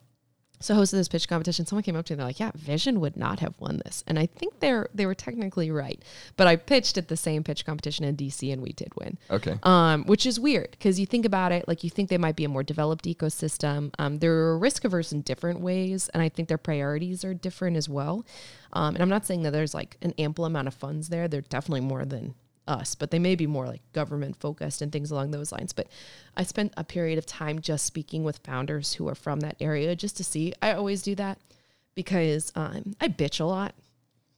so 0.66 0.76
hosted 0.76 0.92
this 0.92 1.08
pitch 1.08 1.28
competition. 1.28 1.66
Someone 1.66 1.84
came 1.84 1.96
up 1.96 2.06
to 2.06 2.14
me 2.14 2.16
and 2.16 2.20
they're 2.20 2.28
like, 2.28 2.40
"Yeah, 2.40 2.52
Vishion 2.58 2.98
would 2.98 3.16
not 3.18 3.40
have 3.40 3.54
won 3.60 3.82
this," 3.86 4.04
and 4.08 4.18
I 4.20 4.26
think 4.26 4.60
they're 4.60 4.90
they 4.94 5.06
were 5.06 5.16
technically 5.16 5.72
right. 5.72 6.02
But 6.38 6.48
I 6.48 6.56
pitched 6.56 6.98
at 6.98 7.08
the 7.08 7.18
same 7.18 7.44
pitch 7.44 7.66
competition 7.66 8.06
in 8.06 8.16
DC, 8.16 8.52
and 8.52 8.62
we 8.62 8.72
did 8.74 8.94
win 8.96 9.18
Okay. 9.30 9.60
um, 9.64 10.04
which 10.06 10.26
is 10.26 10.40
weird 10.40 10.72
because 10.72 11.00
you 11.00 11.06
think 11.06 11.26
about 11.26 11.52
it, 11.52 11.68
like 11.68 11.84
you 11.84 11.90
think 11.90 12.10
they 12.10 12.18
might 12.18 12.36
be 12.36 12.46
a 12.46 12.50
more 12.50 12.64
developed 12.64 13.06
ecosystem. 13.06 13.92
Um, 14.00 14.20
they're 14.20 14.58
risk 14.58 14.84
averse 14.84 15.12
in 15.12 15.22
different 15.22 15.60
ways, 15.62 16.10
and 16.14 16.22
I 16.22 16.30
think 16.30 16.48
their 16.48 16.58
priorities 16.58 17.24
are 17.24 17.34
different 17.34 17.78
as 17.78 17.88
well. 17.88 18.26
Um, 18.74 18.96
and 18.96 19.02
I'm 19.02 19.10
not 19.10 19.26
saying 19.26 19.44
that 19.44 19.52
there's 19.52 19.74
like 19.74 19.98
an 20.02 20.14
ample 20.18 20.46
amount 20.46 20.68
of 20.68 20.74
funds 20.74 21.10
there. 21.10 21.28
They're 21.28 21.42
definitely 21.42 21.82
more 21.82 22.04
than 22.06 22.36
us, 22.68 22.96
but 22.96 23.12
they 23.12 23.20
may 23.20 23.36
be 23.36 23.48
more 23.48 23.68
like 23.68 23.82
government 23.94 24.36
focused 24.38 24.82
and 24.82 24.92
things 24.92 25.12
along 25.12 25.32
those 25.32 25.52
lines. 25.52 25.74
But 25.74 25.88
I 26.36 26.44
spent 26.44 26.74
a 26.78 26.84
period 26.84 27.18
of 27.18 27.26
time 27.26 27.60
just 27.60 27.86
speaking 27.86 28.24
with 28.24 28.38
founders 28.40 28.94
who 28.94 29.08
are 29.08 29.16
from 29.16 29.42
that 29.42 29.58
area 29.60 29.96
just 29.96 30.18
to 30.18 30.24
see. 30.24 30.54
I 30.62 30.72
always 30.72 31.02
do 31.02 31.16
that 31.16 31.40
because 31.96 32.52
um, 32.56 32.96
I 33.00 33.08
bitch 33.08 33.40
a 33.40 33.46
lot 33.46 33.74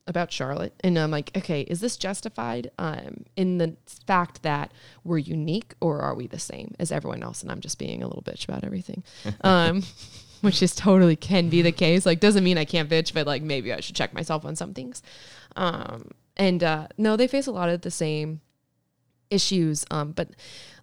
about 0.05 0.31
Charlotte, 0.31 0.73
and 0.83 0.97
I'm 0.97 1.11
like, 1.11 1.35
okay, 1.35 1.61
is 1.61 1.81
this 1.81 1.97
justified 1.97 2.71
um, 2.79 3.25
in 3.35 3.57
the 3.57 3.75
fact 4.05 4.43
that 4.43 4.71
we're 5.03 5.17
unique, 5.17 5.73
or 5.81 5.99
are 5.99 6.15
we 6.15 6.27
the 6.27 6.39
same 6.39 6.75
as 6.79 6.91
everyone 6.91 7.23
else? 7.23 7.41
And 7.41 7.51
I'm 7.51 7.59
just 7.59 7.77
being 7.77 8.01
a 8.01 8.07
little 8.07 8.23
bitch 8.23 8.47
about 8.47 8.63
everything, 8.63 9.03
um, 9.41 9.83
which 10.41 10.63
is 10.63 10.73
totally 10.73 11.17
can 11.17 11.49
be 11.49 11.61
the 11.61 11.73
case. 11.73 12.05
Like, 12.05 12.21
doesn't 12.21 12.43
mean 12.43 12.57
I 12.57 12.65
can't 12.65 12.89
bitch, 12.89 13.13
but 13.13 13.27
like 13.27 13.41
maybe 13.41 13.73
I 13.73 13.81
should 13.81 13.95
check 13.95 14.13
myself 14.13 14.45
on 14.45 14.55
some 14.55 14.73
things. 14.73 15.03
Um, 15.57 16.11
and 16.37 16.63
uh, 16.63 16.87
no, 16.97 17.17
they 17.17 17.27
face 17.27 17.47
a 17.47 17.51
lot 17.51 17.69
of 17.69 17.81
the 17.81 17.91
same 17.91 18.41
issues. 19.29 19.85
Um, 19.91 20.11
but 20.11 20.29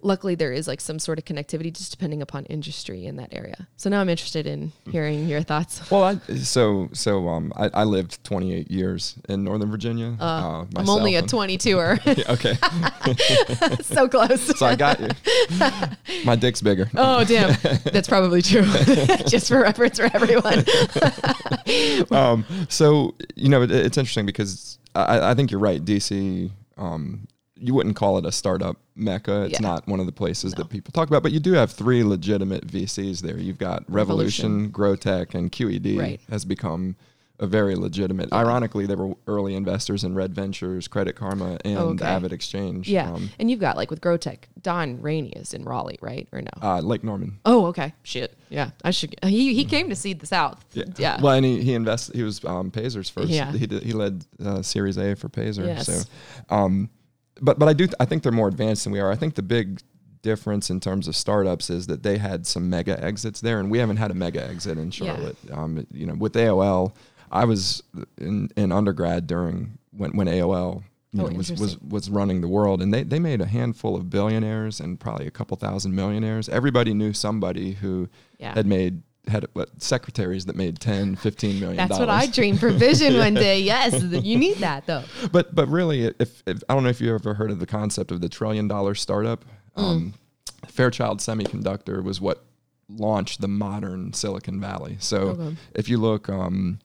luckily 0.04 0.34
there 0.34 0.52
is 0.52 0.68
like 0.68 0.80
some 0.80 0.98
sort 0.98 1.18
of 1.18 1.24
connectivity 1.24 1.72
just 1.72 1.90
depending 1.90 2.22
upon 2.22 2.44
industry 2.46 3.06
in 3.06 3.16
that 3.16 3.30
area. 3.32 3.66
So 3.76 3.90
now 3.90 4.00
I'm 4.00 4.08
interested 4.08 4.46
in 4.46 4.70
hearing 4.90 5.26
your 5.28 5.42
thoughts. 5.42 5.90
Well, 5.90 6.04
I, 6.04 6.34
so 6.36 6.88
so 6.92 7.28
um, 7.28 7.52
I, 7.56 7.70
I 7.72 7.84
lived 7.84 8.22
28 8.24 8.70
years 8.70 9.16
in 9.28 9.44
Northern 9.44 9.70
Virginia. 9.70 10.16
Uh, 10.20 10.66
I'm 10.76 10.88
only 10.88 11.16
a 11.16 11.22
22er, 11.22 12.28
okay, 13.68 13.82
so 13.82 14.08
close. 14.08 14.58
so 14.58 14.66
I 14.66 14.76
got 14.76 15.00
you. 15.00 15.08
My 16.24 16.36
dick's 16.36 16.60
bigger. 16.60 16.88
Oh 16.94 17.24
damn, 17.24 17.56
that's 17.84 18.08
probably 18.08 18.42
true. 18.42 18.64
just 19.26 19.48
for 19.48 19.60
reference 19.60 19.98
for 19.98 20.10
everyone. 20.14 20.64
um, 22.10 22.44
so 22.68 23.14
you 23.34 23.48
know, 23.48 23.62
it, 23.62 23.70
it's 23.70 23.98
interesting 23.98 24.26
because 24.26 24.78
I, 24.94 25.30
I 25.30 25.34
think 25.34 25.50
you're 25.50 25.60
right. 25.60 25.82
DC, 25.82 26.50
um, 26.76 27.26
you 27.64 27.72
wouldn't 27.74 27.96
call 27.96 28.18
it 28.18 28.26
a 28.26 28.32
startup 28.32 28.76
mecca. 28.94 29.44
It's 29.44 29.54
Yeah. 29.54 29.66
not 29.68 29.88
one 29.88 29.98
of 30.00 30.06
the 30.06 30.12
places 30.12 30.52
that 30.54 30.68
people 30.68 30.92
talk 30.92 31.08
about, 31.08 31.22
but 31.22 31.32
you 31.32 31.40
do 31.40 31.52
have 31.54 31.70
three 31.70 32.04
legitimate 32.04 32.66
VCs 32.66 33.22
there. 33.22 33.38
You've 33.38 33.58
got 33.58 33.84
Revolution, 33.88 34.70
Grotech, 34.70 35.34
and 35.34 35.50
QED 35.50 35.98
Right. 35.98 36.20
has 36.30 36.44
become 36.44 36.96
a 37.40 37.46
very 37.48 37.74
legitimate. 37.74 38.32
Ironically, 38.32 38.86
they 38.86 38.94
were 38.94 39.14
early 39.26 39.56
investors 39.56 40.04
in 40.04 40.14
Red 40.14 40.32
Ventures, 40.34 40.86
Credit 40.86 41.16
Karma, 41.16 41.58
and 41.64 41.76
Oh, 41.78 41.88
okay. 41.88 42.04
Avid 42.04 42.32
Exchange. 42.32 42.88
Yeah, 42.88 43.10
um, 43.12 43.30
and 43.40 43.50
you've 43.50 43.58
got 43.58 43.76
like 43.76 43.90
with 43.90 44.00
Grotech, 44.00 44.44
Don 44.62 45.00
Rainey 45.02 45.30
is 45.30 45.52
in 45.52 45.64
Raleigh, 45.64 45.98
right? 46.00 46.28
Or 46.30 46.40
no? 46.42 46.48
uh, 46.62 46.78
Lake 46.80 47.02
Norman. 47.02 47.38
oh, 47.44 47.66
okay. 47.66 47.92
Shit. 48.04 48.36
Yeah, 48.50 48.70
I 48.84 48.92
should. 48.92 49.16
He 49.24 49.52
he 49.52 49.64
came 49.64 49.88
to 49.88 49.96
see 49.96 50.12
the 50.12 50.26
South. 50.26 50.64
Yeah. 50.96 51.20
Well, 51.20 51.32
and 51.34 51.44
he, 51.44 51.60
he 51.62 51.74
invested. 51.74 52.14
He 52.14 52.22
was 52.22 52.44
um, 52.44 52.70
Pazers 52.70 53.10
first. 53.10 53.30
Yeah. 53.30 53.50
He 53.50 53.66
did, 53.66 53.82
he 53.82 53.92
led 53.92 54.24
uh, 54.44 54.62
Series 54.62 54.96
A 54.96 55.16
for 55.16 55.28
Pazer. 55.28 55.66
Yes. 55.66 55.86
So, 55.86 56.02
um, 56.54 56.88
but 57.44 57.58
but 57.58 57.68
I 57.68 57.72
do 57.72 57.86
th- 57.86 57.94
I 58.00 58.04
think 58.04 58.22
they're 58.22 58.32
more 58.32 58.48
advanced 58.48 58.84
than 58.84 58.92
we 58.92 59.00
are. 59.00 59.10
I 59.10 59.16
think 59.16 59.34
the 59.34 59.42
big 59.42 59.80
difference 60.22 60.70
in 60.70 60.80
terms 60.80 61.06
of 61.06 61.14
startups 61.14 61.68
is 61.70 61.86
that 61.88 62.02
they 62.02 62.16
had 62.18 62.46
some 62.46 62.70
mega 62.70 63.02
exits 63.04 63.40
there, 63.40 63.60
and 63.60 63.70
we 63.70 63.78
haven't 63.78 63.98
had 63.98 64.10
a 64.10 64.14
mega 64.14 64.42
exit 64.42 64.78
in 64.78 64.90
Charlotte. 64.90 65.36
Um, 65.52 65.86
you 65.92 66.06
know, 66.06 66.14
with 66.14 66.32
AOL, 66.34 66.94
I 67.30 67.44
was 67.44 67.82
in, 68.18 68.48
in 68.56 68.72
undergrad 68.72 69.26
during 69.26 69.78
when 69.90 70.16
when 70.16 70.26
AOL. 70.26 70.82
You 71.12 71.22
Oh, 71.22 71.26
know, 71.28 71.36
was, 71.36 71.52
was 71.52 71.78
was 71.80 72.10
running 72.10 72.40
the 72.40 72.48
world, 72.48 72.82
and 72.82 72.92
they, 72.92 73.04
they 73.04 73.20
made 73.20 73.40
a 73.40 73.46
handful 73.46 73.94
of 73.94 74.10
billionaires 74.10 74.80
and 74.80 74.98
probably 74.98 75.28
a 75.28 75.30
couple 75.30 75.56
thousand 75.56 75.94
millionaires. 75.94 76.48
Everybody 76.48 76.92
knew 76.92 77.12
somebody 77.12 77.74
who 77.74 78.08
Yeah. 78.38 78.52
had 78.52 78.66
made 78.66 79.02
had 79.28 79.46
what 79.54 79.82
secretaries 79.82 80.44
that 80.46 80.54
made 80.56 80.78
10 80.80 81.16
15 81.16 81.60
million 81.60 81.76
That's 81.76 81.98
what 81.98 82.10
I 82.10 82.26
dream 82.26 82.56
for 82.58 82.70
Vishion 82.70 83.18
one 83.26 83.34
day. 83.34 83.60
Yes, 83.60 84.02
you 84.02 84.36
need 84.38 84.58
that 84.58 84.86
though. 84.86 85.02
but 85.32 85.54
but 85.54 85.66
really 85.68 86.12
if, 86.18 86.42
if 86.46 86.62
i 86.68 86.74
don't 86.74 86.82
know 86.82 86.90
if 86.90 87.00
you 87.00 87.14
ever 87.14 87.34
heard 87.34 87.50
of 87.50 87.58
the 87.58 87.66
concept 87.66 88.10
of 88.10 88.20
the 88.20 88.28
trillion 88.28 88.68
dollar 88.68 88.94
startup 88.94 89.44
Mm. 89.76 89.82
um, 89.82 90.14
fairchild 90.68 91.18
semiconductor 91.18 92.00
was 92.02 92.20
what 92.20 92.44
launched 92.88 93.40
the 93.40 93.48
modern 93.48 94.12
silicon 94.12 94.60
valley 94.60 94.96
so 95.00 95.18
Okay. 95.30 95.56
if 95.74 95.88
you 95.88 95.98
look 95.98 96.28
um, 96.28 96.78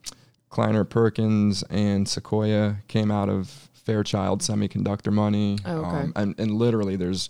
kleiner 0.49 0.83
perkins 0.83 1.61
and 1.69 2.07
sequoia 2.07 2.77
came 2.87 3.11
out 3.11 3.29
of 3.29 3.47
fairchild 3.85 4.41
semiconductor 4.41 5.11
money 5.13 5.57
Oh, 5.65 5.77
okay. 5.79 5.87
um, 5.97 6.13
and, 6.15 6.39
and 6.39 6.51
literally 6.53 6.95
there's 6.95 7.29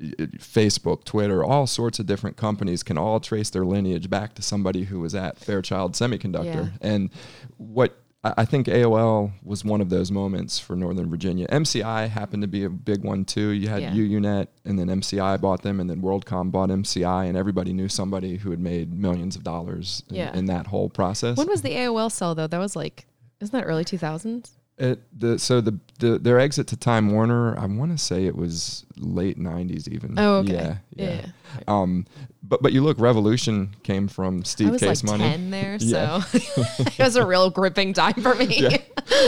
Facebook, 0.00 1.04
Twitter, 1.04 1.44
all 1.44 1.66
sorts 1.66 1.98
of 1.98 2.06
different 2.06 2.36
companies 2.36 2.82
can 2.82 2.96
all 2.98 3.20
trace 3.20 3.50
their 3.50 3.64
lineage 3.64 4.08
back 4.08 4.34
to 4.34 4.42
somebody 4.42 4.84
who 4.84 5.00
was 5.00 5.14
at 5.14 5.38
Fairchild 5.38 5.92
Semiconductor. 5.92 6.72
And 6.80 7.10
what 7.58 7.96
I 8.22 8.44
think 8.44 8.66
AOL 8.66 9.32
was 9.42 9.64
one 9.64 9.80
of 9.80 9.88
those 9.88 10.10
moments 10.10 10.58
for 10.58 10.76
Northern 10.76 11.08
Virginia. 11.08 11.46
MCI 11.48 12.06
happened 12.08 12.42
to 12.42 12.48
be 12.48 12.64
a 12.64 12.68
big 12.70 13.02
one 13.02 13.24
too. 13.24 13.48
You 13.48 13.68
had 13.68 13.80
Yeah. 13.82 13.92
UUNet, 13.94 14.48
and 14.66 14.78
then 14.78 14.88
MCI 14.88 15.38
bought 15.40 15.62
them, 15.62 15.80
and 15.80 15.88
then 15.88 16.02
WorldCom 16.02 16.50
bought 16.50 16.68
MCI, 16.70 17.24
and 17.26 17.36
everybody 17.36 17.72
knew 17.72 17.88
somebody 17.88 18.36
who 18.36 18.50
had 18.50 18.60
made 18.60 18.92
millions 18.92 19.36
of 19.36 19.42
dollars 19.42 20.02
in, 20.10 20.16
Yeah. 20.16 20.36
in 20.36 20.44
that 20.46 20.66
whole 20.66 20.90
process. 20.90 21.38
When 21.38 21.48
was 21.48 21.62
the 21.62 21.70
AOL 21.74 22.10
sell 22.10 22.34
though? 22.34 22.46
That 22.46 22.58
was 22.58 22.76
like, 22.76 23.06
isn't 23.40 23.58
that 23.58 23.64
early 23.64 23.84
two 23.86 23.96
thousands? 23.96 24.52
It, 24.80 25.00
the 25.20 25.38
so 25.38 25.60
the, 25.60 25.78
the 25.98 26.18
their 26.18 26.40
exit 26.40 26.66
to 26.68 26.76
Time 26.76 27.12
Warner, 27.12 27.54
I 27.58 27.66
want 27.66 27.92
to 27.92 27.98
say 27.98 28.24
it 28.24 28.34
was 28.34 28.86
late 28.96 29.38
'90s 29.38 29.86
even. 29.88 30.18
Oh, 30.18 30.36
okay. 30.36 30.52
Yeah, 30.54 30.76
yeah. 30.94 31.10
Yeah. 31.20 31.26
Um, 31.68 32.06
but 32.42 32.62
but 32.62 32.72
you 32.72 32.82
look, 32.82 32.98
Revolution 32.98 33.76
came 33.82 34.08
from 34.08 34.42
Steve 34.42 34.68
I 34.68 34.70
was 34.70 34.80
Case 34.80 35.04
like 35.04 35.18
Money. 35.18 35.30
ten 35.30 35.50
there, 35.50 35.76
Yeah. 35.80 36.22
so 36.22 36.38
it 36.78 36.98
was 36.98 37.16
a 37.16 37.26
real 37.26 37.50
gripping 37.50 37.92
time 37.92 38.14
for 38.14 38.34
me. 38.34 38.46
Yeah. 38.70 38.78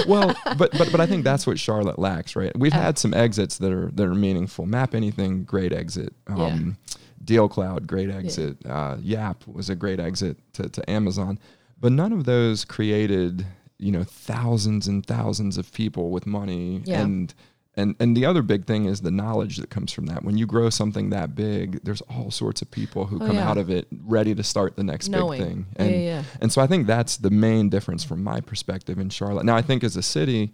well, 0.08 0.34
but 0.56 0.70
but 0.72 0.90
but 0.90 1.00
I 1.00 1.06
think 1.06 1.22
that's 1.22 1.46
what 1.46 1.58
Charlotte 1.58 1.98
lacks, 1.98 2.34
right? 2.34 2.56
We've 2.58 2.72
had 2.72 2.96
some 2.98 3.12
exits 3.12 3.58
that 3.58 3.72
are 3.72 3.90
that 3.92 4.04
are 4.06 4.14
meaningful. 4.14 4.64
MapAnything, 4.66 5.44
great 5.44 5.72
exit. 5.74 6.14
Um, 6.28 6.78
DealCloud, 7.24 7.86
great 7.86 8.08
exit. 8.10 8.56
Uh, 8.66 8.96
Yap 9.00 9.46
was 9.46 9.68
a 9.70 9.74
great 9.76 10.00
exit 10.00 10.38
to, 10.54 10.68
to 10.70 10.90
Amazon, 10.90 11.38
but 11.80 11.92
none 11.92 12.12
of 12.12 12.24
those 12.24 12.64
created 12.64 13.44
you 13.82 13.92
know 13.92 14.04
thousands 14.04 14.86
and 14.88 15.04
thousands 15.04 15.58
of 15.58 15.72
people 15.72 16.10
with 16.10 16.26
money 16.26 16.82
Yeah. 16.84 17.02
and. 17.02 17.34
And, 17.74 17.96
and 17.98 18.14
the 18.14 18.26
other 18.26 18.42
big 18.42 18.66
thing 18.66 18.84
is 18.84 19.00
the 19.00 19.10
knowledge 19.10 19.56
that 19.56 19.70
comes 19.70 19.92
from 19.92 20.04
that. 20.04 20.22
When 20.26 20.36
you 20.36 20.44
grow 20.44 20.68
something 20.68 21.08
that 21.08 21.34
big, 21.34 21.82
there's 21.82 22.02
all 22.02 22.30
sorts 22.30 22.60
of 22.60 22.70
people 22.70 23.06
who 23.06 23.16
Oh, 23.16 23.26
come 23.26 23.36
yeah. 23.36 23.48
out 23.48 23.56
of 23.56 23.70
it 23.70 23.86
ready 24.04 24.34
to 24.34 24.42
start 24.42 24.76
the 24.76 24.84
next 24.84 25.08
Knowing. 25.08 25.38
big 25.40 25.48
thing. 25.48 25.66
And, 25.76 25.90
yeah, 25.90 25.96
yeah. 25.96 26.22
and 26.42 26.52
so 26.52 26.60
I 26.60 26.66
think 26.66 26.86
that's 26.86 27.16
the 27.16 27.30
main 27.30 27.70
difference 27.70 28.04
from 28.04 28.22
my 28.22 28.42
perspective 28.42 28.98
in 28.98 29.08
Charlotte. 29.08 29.46
Now, 29.46 29.56
I 29.56 29.62
think 29.62 29.82
as 29.84 29.96
a 29.96 30.02
city, 30.02 30.52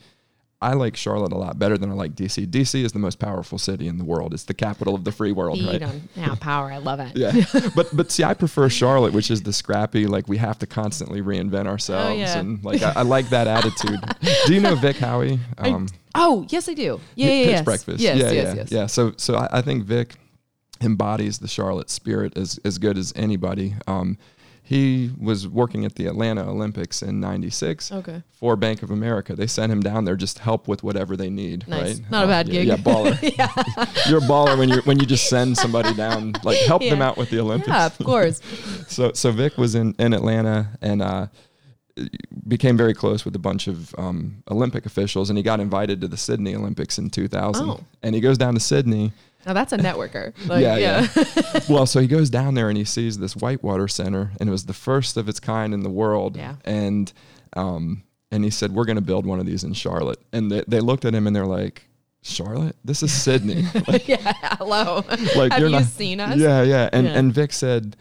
I 0.60 0.72
like 0.72 0.96
Charlotte 0.96 1.32
a 1.32 1.36
lot 1.38 1.56
better 1.56 1.78
than 1.78 1.88
I 1.90 1.94
like 1.94 2.16
DC. 2.16 2.44
DC 2.48 2.82
is 2.84 2.90
the 2.90 2.98
most 2.98 3.20
powerful 3.20 3.58
city 3.58 3.86
in 3.86 3.96
the 3.98 4.04
world. 4.04 4.34
It's 4.34 4.42
the 4.42 4.54
capital 4.54 4.94
of 4.96 5.04
the 5.04 5.12
free 5.12 5.30
world, 5.30 5.58
Feed 5.58 5.66
right? 5.68 5.82
on 5.82 6.08
yeah, 6.16 6.34
power. 6.40 6.72
I 6.72 6.78
love 6.78 6.98
it. 6.98 7.16
Yeah, 7.16 7.32
but 7.76 7.96
but 7.96 8.10
see, 8.10 8.24
I 8.24 8.34
prefer 8.34 8.68
Charlotte, 8.68 9.12
which 9.12 9.30
is 9.30 9.42
the 9.42 9.52
scrappy, 9.52 10.06
like 10.08 10.26
we 10.26 10.36
have 10.38 10.58
to 10.58 10.66
constantly 10.66 11.22
reinvent 11.22 11.68
ourselves, 11.68 12.10
Oh, 12.10 12.12
yeah. 12.18 12.38
and 12.38 12.64
like 12.64 12.82
I, 12.82 12.92
I 12.96 13.02
like 13.02 13.28
that 13.30 13.46
attitude. 13.46 14.00
Do 14.46 14.54
you 14.54 14.60
know 14.60 14.74
Vic 14.74 14.96
Howie? 14.96 15.38
Um, 15.58 15.86
Oh, 16.14 16.44
yes, 16.48 16.68
I 16.68 16.74
do. 16.74 17.00
Yeah, 17.14 17.28
yeah, 17.28 17.50
yes. 17.50 17.64
Breakfast. 17.64 18.00
Yes, 18.00 18.18
yeah, 18.18 18.30
yes, 18.30 18.34
yeah, 18.48 18.54
yes. 18.54 18.72
yeah. 18.72 18.86
So 18.86 19.12
so 19.16 19.36
I, 19.36 19.58
I 19.58 19.62
think 19.62 19.84
Vic 19.84 20.14
embodies 20.80 21.38
the 21.38 21.48
Charlotte 21.48 21.90
spirit 21.90 22.36
as 22.36 22.58
as 22.64 22.78
good 22.78 22.98
as 22.98 23.12
anybody. 23.14 23.74
Um, 23.86 24.18
he 24.68 25.10
was 25.18 25.48
working 25.48 25.86
at 25.86 25.94
the 25.94 26.06
Atlanta 26.06 26.42
Olympics 26.46 27.00
in 27.02 27.20
'96 27.20 27.90
Okay. 27.90 28.22
for 28.32 28.54
Bank 28.54 28.82
of 28.82 28.90
America. 28.90 29.34
They 29.34 29.46
sent 29.46 29.72
him 29.72 29.80
down 29.80 30.04
there 30.04 30.14
just 30.14 30.36
to 30.36 30.42
help 30.42 30.68
with 30.68 30.82
whatever 30.82 31.16
they 31.16 31.30
need. 31.30 31.66
Nice. 31.66 32.00
Right? 32.00 32.10
Not 32.10 32.22
a 32.22 32.24
Uh, 32.24 32.28
bad 32.28 32.48
yeah, 32.48 32.52
gig. 32.52 32.68
Yeah, 32.68 32.76
baller. 32.76 33.16
yeah. 33.38 33.86
You're 34.08 34.18
a 34.18 34.28
baller 34.28 34.58
when 34.58 34.68
you 34.68 34.82
when 34.84 34.98
you 35.00 35.06
just 35.06 35.28
send 35.30 35.56
somebody 35.56 35.94
down, 35.94 36.34
like 36.44 36.58
help 36.66 36.82
them 36.82 37.00
out 37.00 37.16
with 37.16 37.30
the 37.30 37.40
Olympics. 37.40 37.68
Yeah, 37.68 37.86
of 37.86 37.98
course. 37.98 38.40
So 38.88 39.12
so 39.14 39.32
Vic 39.32 39.56
was 39.56 39.74
in 39.74 39.94
in 39.98 40.12
Atlanta 40.12 40.68
and 40.82 41.00
uh, 41.02 41.26
became 42.46 42.76
very 42.76 42.94
close 42.94 43.24
with 43.24 43.34
a 43.34 43.38
bunch 43.38 43.66
of 43.68 43.94
um, 43.98 44.42
Olympic 44.50 44.86
officials, 44.86 45.30
and 45.30 45.36
he 45.36 45.42
got 45.42 45.60
invited 45.60 46.00
to 46.02 46.08
the 46.08 46.16
Sydney 46.16 46.54
Olympics 46.54 46.98
in 46.98 47.10
2000. 47.10 47.68
Oh. 47.68 47.80
And 48.02 48.14
he 48.14 48.20
goes 48.20 48.38
down 48.38 48.54
to 48.54 48.60
Sydney. 48.60 49.12
Now 49.46 49.52
that's 49.52 49.72
a 49.72 49.78
networker. 49.78 50.32
Like, 50.48 50.62
yeah, 50.62 50.76
yeah. 50.76 51.06
yeah. 51.14 51.60
well, 51.68 51.86
so 51.86 52.00
he 52.00 52.06
goes 52.06 52.30
down 52.30 52.54
there 52.54 52.68
and 52.68 52.76
he 52.76 52.84
sees 52.84 53.18
this 53.18 53.36
whitewater 53.36 53.88
center, 53.88 54.32
and 54.40 54.48
it 54.48 54.52
was 54.52 54.66
the 54.66 54.72
first 54.74 55.16
of 55.16 55.28
its 55.28 55.40
kind 55.40 55.72
in 55.74 55.80
the 55.82 55.90
world. 55.90 56.36
Yeah. 56.36 56.56
And 56.64 57.12
um, 57.54 58.02
and 58.30 58.44
he 58.44 58.50
said, 58.50 58.72
"We're 58.74 58.84
going 58.84 58.96
to 58.96 59.02
build 59.02 59.26
one 59.26 59.40
of 59.40 59.46
these 59.46 59.64
in 59.64 59.72
Charlotte." 59.72 60.18
And 60.32 60.50
they, 60.50 60.64
they 60.68 60.80
looked 60.80 61.04
at 61.04 61.14
him 61.14 61.26
and 61.26 61.34
they're 61.34 61.46
like, 61.46 61.88
"Charlotte? 62.22 62.76
This 62.84 63.02
is 63.02 63.12
Sydney." 63.12 63.64
yeah. 64.06 64.32
Hello. 64.58 65.04
like 65.36 65.52
Have 65.52 65.60
you're 65.60 65.68
you 65.68 65.76
not 65.76 65.84
seen 65.84 66.20
us? 66.20 66.36
Yeah, 66.36 66.62
yeah. 66.62 66.90
And 66.92 67.06
Yeah. 67.06 67.18
and 67.18 67.32
Vic 67.32 67.52
said, 67.52 67.96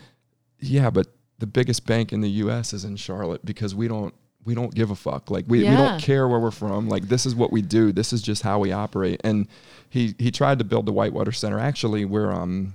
"Yeah, 0.60 0.90
but 0.90 1.08
the 1.40 1.48
biggest 1.48 1.86
bank 1.86 2.12
in 2.12 2.22
the 2.22 2.30
U.S. 2.30 2.74
is 2.74 2.84
in 2.84 2.96
Charlotte 2.96 3.46
because 3.46 3.76
we 3.76 3.88
don't." 3.88 4.14
We 4.44 4.56
don't 4.56 4.74
give 4.74 4.92
a 4.92 4.96
fuck. 4.96 5.30
Like 5.30 5.44
we, 5.50 5.60
we 5.60 5.66
don't 5.66 6.00
care 6.02 6.26
where 6.26 6.40
we're 6.40 6.52
from. 6.52 6.88
Like 6.88 7.10
this 7.10 7.26
is 7.26 7.36
what 7.36 7.52
we 7.52 7.62
do. 7.62 7.92
This 7.92 8.14
is 8.14 8.22
just 8.22 8.44
how 8.44 8.60
we 8.60 8.72
operate. 8.72 9.20
And 9.26 9.50
he 9.90 10.16
he 10.20 10.32
tried 10.32 10.60
to 10.60 10.66
build 10.66 10.86
the 10.86 10.94
Whitewater 10.94 11.32
Center. 11.32 11.60
Actually, 11.60 12.06
where 12.06 12.32
um 12.32 12.74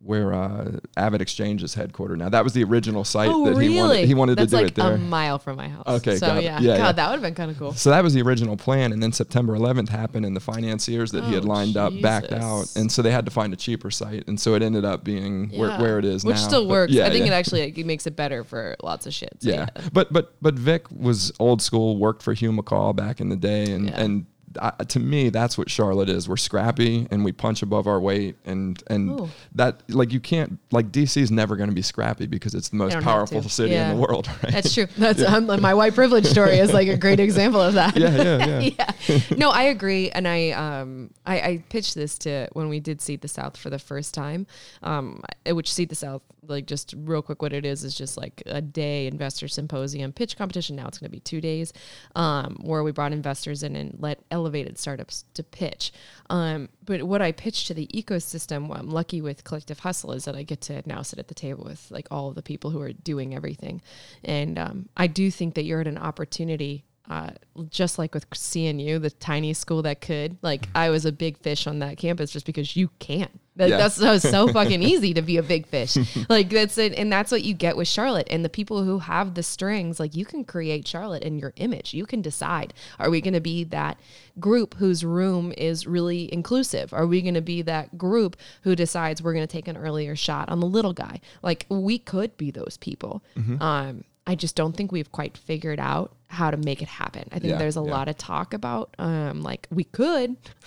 where 0.00 0.34
uh, 0.34 0.70
Avid 0.98 1.22
Exchange 1.22 1.62
is 1.62 1.74
headquartered 1.74 2.18
now. 2.18 2.28
That 2.28 2.44
was 2.44 2.52
the 2.52 2.62
original 2.62 3.04
site 3.04 3.30
Oh, 3.30 3.46
that 3.46 3.52
really? 3.52 3.68
he 3.72 3.78
wanted. 3.78 4.04
He 4.06 4.12
wanted 4.12 4.36
That's 4.36 4.50
to 4.50 4.56
do 4.58 4.62
like 4.64 4.72
it 4.72 4.74
there. 4.74 4.92
a 4.92 4.98
mile 4.98 5.38
from 5.38 5.56
my 5.56 5.68
house. 5.68 5.84
Okay, 5.86 6.16
So 6.16 6.26
yeah. 6.40 6.60
Yeah, 6.60 6.76
God, 6.76 6.84
yeah. 6.84 6.92
that 6.92 7.06
would 7.08 7.12
have 7.14 7.22
been 7.22 7.34
kind 7.34 7.50
of 7.50 7.56
cool. 7.56 7.72
So 7.72 7.88
that 7.88 8.04
was 8.04 8.12
the 8.12 8.20
original 8.20 8.54
plan, 8.58 8.92
and 8.92 9.02
then 9.02 9.12
September 9.12 9.54
11th 9.56 9.88
happened, 9.88 10.26
and 10.26 10.36
the 10.36 10.40
financiers 10.40 11.10
that 11.12 11.24
he 11.24 11.32
had 11.32 11.44
Oh, 11.46 11.48
lined 11.48 11.78
up 11.78 11.94
backed 12.02 12.32
out, 12.32 12.70
and 12.76 12.92
so 12.92 13.00
they 13.00 13.12
had 13.12 13.24
to 13.24 13.30
find 13.30 13.54
a 13.54 13.56
cheaper 13.56 13.90
site, 13.90 14.28
and 14.28 14.38
so 14.38 14.54
it 14.54 14.60
ended 14.62 14.84
up 14.84 15.04
being 15.04 15.48
where, 15.58 15.70
Yeah. 15.70 15.80
where 15.80 15.98
it 15.98 16.04
is 16.04 16.22
Which 16.22 16.34
now. 16.34 16.40
Which 16.42 16.48
still 16.50 16.64
But 16.64 16.70
works. 16.70 16.92
yeah, 16.92 17.06
I 17.06 17.10
think 17.10 17.26
it 17.26 17.32
actually 17.32 17.62
like, 17.64 17.78
it 17.78 17.86
makes 17.86 18.06
it 18.06 18.14
better 18.14 18.44
for 18.44 18.76
lots 18.82 19.06
of 19.06 19.14
shit. 19.14 19.38
So 19.40 19.48
yeah. 19.48 19.68
But 19.94 20.12
but 20.12 20.34
but 20.42 20.52
Vic 20.52 20.84
was 20.90 21.32
old 21.38 21.62
school, 21.62 21.96
worked 21.96 22.22
for 22.22 22.34
Hugh 22.34 22.52
McColl 22.52 22.94
back 22.94 23.22
in 23.22 23.30
the 23.30 23.36
day, 23.36 23.72
and 23.72 23.86
Yeah. 23.86 24.02
and 24.02 24.26
I, 24.60 24.70
to 24.84 25.00
me, 25.00 25.28
that's 25.30 25.56
what 25.58 25.70
Charlotte 25.70 26.08
is. 26.08 26.28
We're 26.28 26.36
scrappy 26.36 27.06
and 27.10 27.24
we 27.24 27.32
punch 27.32 27.62
above 27.62 27.86
our 27.86 28.00
weight, 28.00 28.36
and 28.44 28.82
and 28.88 29.20
Ooh. 29.20 29.28
that 29.54 29.82
like 29.90 30.12
you 30.12 30.20
can't 30.20 30.58
like 30.70 30.90
DC 30.92 31.16
is 31.20 31.30
never 31.30 31.56
going 31.56 31.68
to 31.68 31.74
be 31.74 31.82
scrappy 31.82 32.26
because 32.26 32.54
it's 32.54 32.68
the 32.68 32.76
most 32.76 32.98
powerful 33.00 33.42
city 33.42 33.72
Yeah. 33.72 33.90
in 33.90 33.96
the 33.96 34.02
world, 34.02 34.28
right? 34.42 34.52
That's 34.52 34.72
true. 34.74 34.86
That's 34.96 35.22
um, 35.22 35.46
my 35.60 35.74
white 35.74 35.94
privilege 35.94 36.26
story 36.26 36.58
is 36.58 36.72
like 36.72 36.88
a 36.88 36.96
great 36.96 37.20
example 37.20 37.60
of 37.60 37.74
that. 37.74 37.96
yeah, 37.96 38.16
yeah, 38.16 38.46
yeah. 38.60 38.70
yeah. 39.08 39.36
No, 39.36 39.50
I 39.50 39.64
agree, 39.64 40.10
and 40.10 40.26
I 40.28 40.50
um 40.50 41.10
I, 41.26 41.40
I 41.40 41.64
pitched 41.68 41.94
this 41.94 42.18
to 42.18 42.48
when 42.52 42.68
we 42.68 42.80
did 42.80 43.00
Seed 43.00 43.20
the 43.20 43.28
South 43.28 43.56
for 43.56 43.70
the 43.70 43.78
first 43.78 44.14
time, 44.14 44.46
um 44.82 45.22
which 45.46 45.72
Seed 45.72 45.88
the 45.88 45.94
South 45.94 46.22
like 46.48 46.66
just 46.66 46.94
real 46.96 47.22
quick 47.22 47.42
what 47.42 47.52
it 47.52 47.64
is 47.64 47.84
is 47.84 47.94
just 47.94 48.16
like 48.16 48.42
a 48.46 48.60
day 48.60 49.06
investor 49.06 49.48
symposium 49.48 50.12
pitch 50.12 50.36
competition. 50.36 50.76
Now 50.76 50.86
it's 50.86 50.98
going 50.98 51.10
to 51.10 51.12
be 51.12 51.20
two 51.20 51.40
days, 51.40 51.72
um 52.14 52.56
where 52.62 52.82
we 52.82 52.92
brought 52.92 53.12
investors 53.12 53.62
in 53.62 53.76
and 53.76 53.96
let 53.98 54.20
elevated 54.30 54.78
startups 54.78 55.24
to 55.34 55.42
pitch. 55.42 55.92
Um, 56.30 56.68
but 56.84 57.02
what 57.02 57.22
I 57.22 57.32
pitched 57.32 57.66
to 57.68 57.74
the 57.74 57.86
ecosystem, 57.88 58.68
what 58.68 58.78
I'm 58.78 58.90
lucky 58.90 59.20
with 59.20 59.44
Collective 59.44 59.80
Hustle 59.80 60.12
is 60.12 60.24
that 60.24 60.36
I 60.36 60.42
get 60.42 60.60
to 60.62 60.82
now 60.86 61.02
sit 61.02 61.18
at 61.18 61.28
the 61.28 61.34
table 61.34 61.64
with 61.64 61.90
like 61.90 62.08
all 62.10 62.28
of 62.28 62.34
the 62.34 62.42
people 62.42 62.70
who 62.70 62.80
are 62.80 62.92
doing 62.92 63.34
everything, 63.34 63.82
and 64.24 64.58
um, 64.58 64.88
I 64.96 65.06
do 65.06 65.30
think 65.30 65.54
that 65.54 65.64
you're 65.64 65.80
at 65.80 65.86
an 65.86 65.98
opportunity 65.98 66.84
uh, 67.08 67.30
just 67.68 67.98
like 67.98 68.14
with 68.14 68.28
CNU, 68.30 69.00
the 69.00 69.10
tiny 69.10 69.52
school 69.52 69.82
that 69.82 70.00
could, 70.00 70.38
like 70.42 70.68
I 70.74 70.90
was 70.90 71.04
a 71.04 71.12
big 71.12 71.36
fish 71.38 71.66
on 71.66 71.80
that 71.80 71.98
campus 71.98 72.30
just 72.30 72.46
because 72.46 72.76
you 72.76 72.88
can. 72.98 73.28
That, 73.56 73.68
Yeah. 73.68 73.76
That's 73.76 73.94
so, 73.94 74.18
so 74.18 74.48
fucking 74.52 74.82
easy 74.82 75.14
to 75.14 75.22
be 75.22 75.36
a 75.36 75.42
big 75.42 75.66
fish. 75.66 75.96
like 76.28 76.50
that's 76.50 76.76
it. 76.78 76.94
And 76.94 77.12
that's 77.12 77.30
what 77.30 77.42
you 77.42 77.54
get 77.54 77.76
with 77.76 77.88
Charlotte 77.88 78.26
and 78.30 78.44
the 78.44 78.48
people 78.48 78.82
who 78.82 78.98
have 78.98 79.34
the 79.34 79.42
strings, 79.42 80.00
like 80.00 80.16
you 80.16 80.24
can 80.24 80.44
create 80.44 80.86
Charlotte 80.88 81.22
in 81.22 81.38
your 81.38 81.52
image. 81.56 81.94
You 81.94 82.06
can 82.06 82.20
decide, 82.20 82.74
are 82.98 83.10
we 83.10 83.20
going 83.20 83.34
to 83.34 83.40
be 83.40 83.64
that 83.64 83.98
group 84.40 84.74
whose 84.74 85.04
room 85.04 85.52
is 85.56 85.86
really 85.86 86.32
inclusive? 86.32 86.92
Are 86.92 87.06
we 87.06 87.22
going 87.22 87.34
to 87.34 87.40
be 87.40 87.62
that 87.62 87.96
group 87.96 88.36
who 88.62 88.74
decides 88.74 89.22
we're 89.22 89.34
going 89.34 89.46
to 89.46 89.52
take 89.52 89.68
an 89.68 89.76
earlier 89.76 90.16
shot 90.16 90.48
on 90.48 90.60
the 90.60 90.66
little 90.66 90.92
guy? 90.92 91.20
Like 91.42 91.66
we 91.68 91.98
could 91.98 92.36
be 92.36 92.50
those 92.50 92.76
people. 92.80 93.22
Um, 93.62 94.04
I 94.26 94.34
just 94.34 94.56
don't 94.56 94.74
think 94.74 94.90
we've 94.90 95.12
quite 95.12 95.36
figured 95.36 95.78
out 95.78 96.12
how 96.34 96.50
to 96.50 96.56
make 96.56 96.82
it 96.82 96.88
happen. 96.88 97.24
I 97.32 97.38
think 97.38 97.52
Yeah, 97.52 97.58
there's 97.58 97.76
a 97.76 97.80
yeah. 97.80 97.90
lot 97.96 98.08
of 98.08 98.16
talk 98.18 98.52
about 98.54 98.94
um 98.98 99.42
like 99.42 99.66
we 99.70 99.84
could 99.84 100.36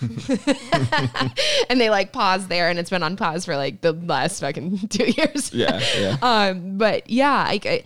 and 1.68 1.80
they 1.80 1.90
like 1.90 2.12
pause 2.12 2.48
there 2.48 2.68
and 2.70 2.78
it's 2.78 2.90
been 2.90 3.02
on 3.02 3.16
pause 3.16 3.44
for 3.44 3.56
like 3.56 3.80
the 3.80 3.92
last 3.92 4.40
fucking 4.40 4.78
two 4.88 5.04
years. 5.10 5.52
Yeah, 5.52 5.80
yeah. 5.98 6.16
Um, 6.22 6.78
but 6.78 7.08
yeah, 7.10 7.32
I, 7.48 7.60
I, 7.64 7.84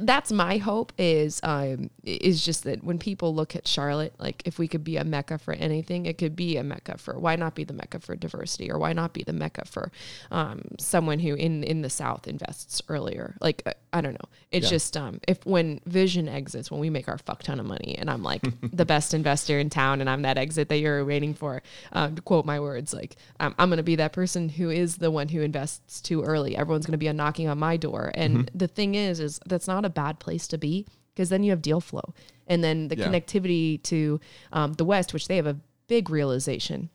that's 0.00 0.32
my 0.32 0.56
hope 0.58 0.92
is 0.98 1.40
um 1.42 1.90
is 2.02 2.44
just 2.44 2.64
that 2.64 2.84
when 2.84 2.98
people 2.98 3.34
look 3.34 3.56
at 3.56 3.66
Charlotte, 3.66 4.14
like 4.18 4.42
if 4.46 4.58
we 4.58 4.68
could 4.68 4.84
be 4.84 4.96
a 4.96 5.04
mecca 5.04 5.38
for 5.38 5.54
anything, 5.54 6.06
it 6.06 6.18
could 6.18 6.36
be 6.36 6.56
a 6.56 6.62
mecca 6.64 6.98
for 6.98 7.18
why 7.18 7.36
not 7.36 7.54
be 7.54 7.64
the 7.64 7.72
mecca 7.74 8.00
for 8.00 8.14
diversity 8.16 8.70
or 8.70 8.78
why 8.78 8.92
not 8.92 9.12
be 9.12 9.22
the 9.22 9.32
mecca 9.32 9.64
for 9.64 9.90
um 10.30 10.62
someone 10.78 11.18
who 11.18 11.34
in 11.34 11.64
in 11.64 11.82
the 11.82 11.90
South 11.90 12.26
invests 12.26 12.82
earlier. 12.88 13.36
Like 13.40 13.62
uh, 13.66 13.72
I 13.92 14.00
don't 14.00 14.14
know, 14.14 14.28
it's 14.50 14.64
Yeah. 14.66 14.70
just 14.70 14.96
um 14.96 15.20
if 15.28 15.44
when 15.46 15.80
Vishion 15.88 16.28
exits, 16.28 16.70
when 16.70 16.80
we 16.80 16.90
make 16.90 17.08
our 17.08 17.13
fuck 17.18 17.42
ton 17.42 17.60
of 17.60 17.66
money, 17.66 17.96
and 17.98 18.08
I'm 18.10 18.22
like 18.22 18.42
the 18.72 18.84
best 18.84 19.14
investor 19.14 19.58
in 19.58 19.70
town, 19.70 20.00
and 20.00 20.08
I'm 20.10 20.22
that 20.22 20.38
exit 20.38 20.68
that 20.68 20.78
you're 20.78 21.04
waiting 21.04 21.34
for. 21.34 21.62
Um, 21.92 22.16
to 22.16 22.22
quote 22.22 22.44
my 22.46 22.60
words, 22.60 22.92
like 22.94 23.16
um, 23.40 23.54
I'm 23.58 23.68
going 23.68 23.76
to 23.78 23.82
be 23.82 23.96
that 23.96 24.12
person 24.12 24.48
who 24.48 24.70
is 24.70 24.96
the 24.96 25.10
one 25.10 25.28
who 25.28 25.40
invests 25.42 26.00
too 26.00 26.22
early. 26.22 26.56
Everyone's 26.56 26.86
going 26.86 26.92
to 26.92 26.98
be 26.98 27.12
knocking 27.12 27.48
on 27.48 27.58
my 27.58 27.76
door, 27.76 28.10
and 28.14 28.50
the 28.54 28.68
thing 28.68 28.94
is, 28.94 29.20
is 29.20 29.40
that's 29.46 29.66
not 29.68 29.84
a 29.84 29.90
bad 29.90 30.18
place 30.18 30.46
to 30.48 30.58
be 30.58 30.86
because 31.14 31.28
then 31.28 31.42
you 31.44 31.50
have 31.50 31.62
deal 31.62 31.80
flow, 31.80 32.12
and 32.46 32.62
then 32.64 32.88
the 32.88 32.96
Yeah. 32.98 33.08
connectivity 33.08 33.82
to 33.84 34.20
um, 34.52 34.72
the 34.74 34.84
West, 34.84 35.12
which 35.12 35.28
they 35.28 35.36
have 35.36 35.46
a 35.46 35.56
big 35.86 36.10
realization 36.10 36.88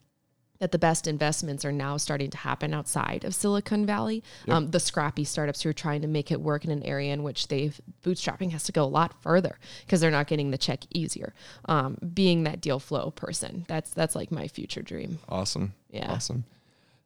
that 0.59 0.71
the 0.71 0.79
best 0.79 1.07
investments 1.07 1.63
are 1.63 1.71
now 1.71 1.97
starting 1.97 2.29
to 2.29 2.37
happen 2.37 2.73
outside 2.73 3.23
of 3.23 3.33
Silicon 3.33 3.85
Valley. 3.85 4.23
Um, 4.47 4.71
the 4.71 4.79
scrappy 4.79 5.23
startups 5.23 5.61
who 5.61 5.69
are 5.69 5.73
trying 5.73 6.01
to 6.01 6.07
make 6.07 6.31
it 6.31 6.41
work 6.41 6.65
in 6.65 6.71
an 6.71 6.83
area 6.83 7.13
in 7.13 7.23
which 7.23 7.47
they've 7.47 7.79
bootstrapping 8.03 8.51
has 8.51 8.63
to 8.63 8.71
go 8.71 8.83
a 8.83 8.85
lot 8.85 9.21
further 9.21 9.57
because 9.85 10.01
they're 10.01 10.11
not 10.11 10.27
getting 10.27 10.51
the 10.51 10.57
check 10.57 10.81
easier. 10.93 11.33
Um, 11.65 11.97
being 12.13 12.43
that 12.43 12.61
deal 12.61 12.79
flow 12.79 13.11
person, 13.11 13.65
that's 13.67 13.91
that's 13.91 14.15
like 14.15 14.31
my 14.31 14.47
future 14.47 14.81
dream. 14.81 15.19
Awesome. 15.29 15.73
Yeah. 15.91 16.11
Awesome. 16.11 16.43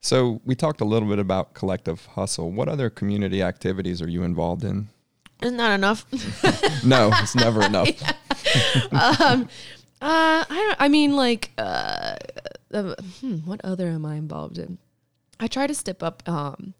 So 0.02 0.42
we 0.44 0.56
talked 0.56 0.82
a 0.82 0.86
little 0.86 1.08
bit 1.08 1.20
about 1.20 1.54
collective 1.54 2.08
hustle. 2.08 2.52
What 2.52 2.68
other 2.68 2.90
community 2.90 3.42
activities 3.42 4.02
are 4.02 4.10
you 4.10 4.24
involved 4.24 4.64
in? 4.64 4.90
Isn't 5.42 5.58
that 5.58 5.74
enough? 5.76 6.06
No, 6.86 7.12
it's 7.14 7.34
never 7.34 7.64
enough. 7.66 7.88
Uh, 8.92 9.46
I 10.02 10.46
don't, 10.50 10.76
I 10.82 10.90
mean, 10.90 11.16
like, 11.16 11.52
uh, 11.58 12.16
uh, 12.74 12.96
hmm, 13.22 13.38
what 13.38 13.62
other 13.64 13.88
am 13.88 14.06
I 14.06 14.16
involved 14.16 14.58
in? 14.58 14.78
I 15.40 15.48
try 15.48 15.68
to 15.68 15.76
step 15.76 16.04
up 16.04 16.28
um, 16.28 16.74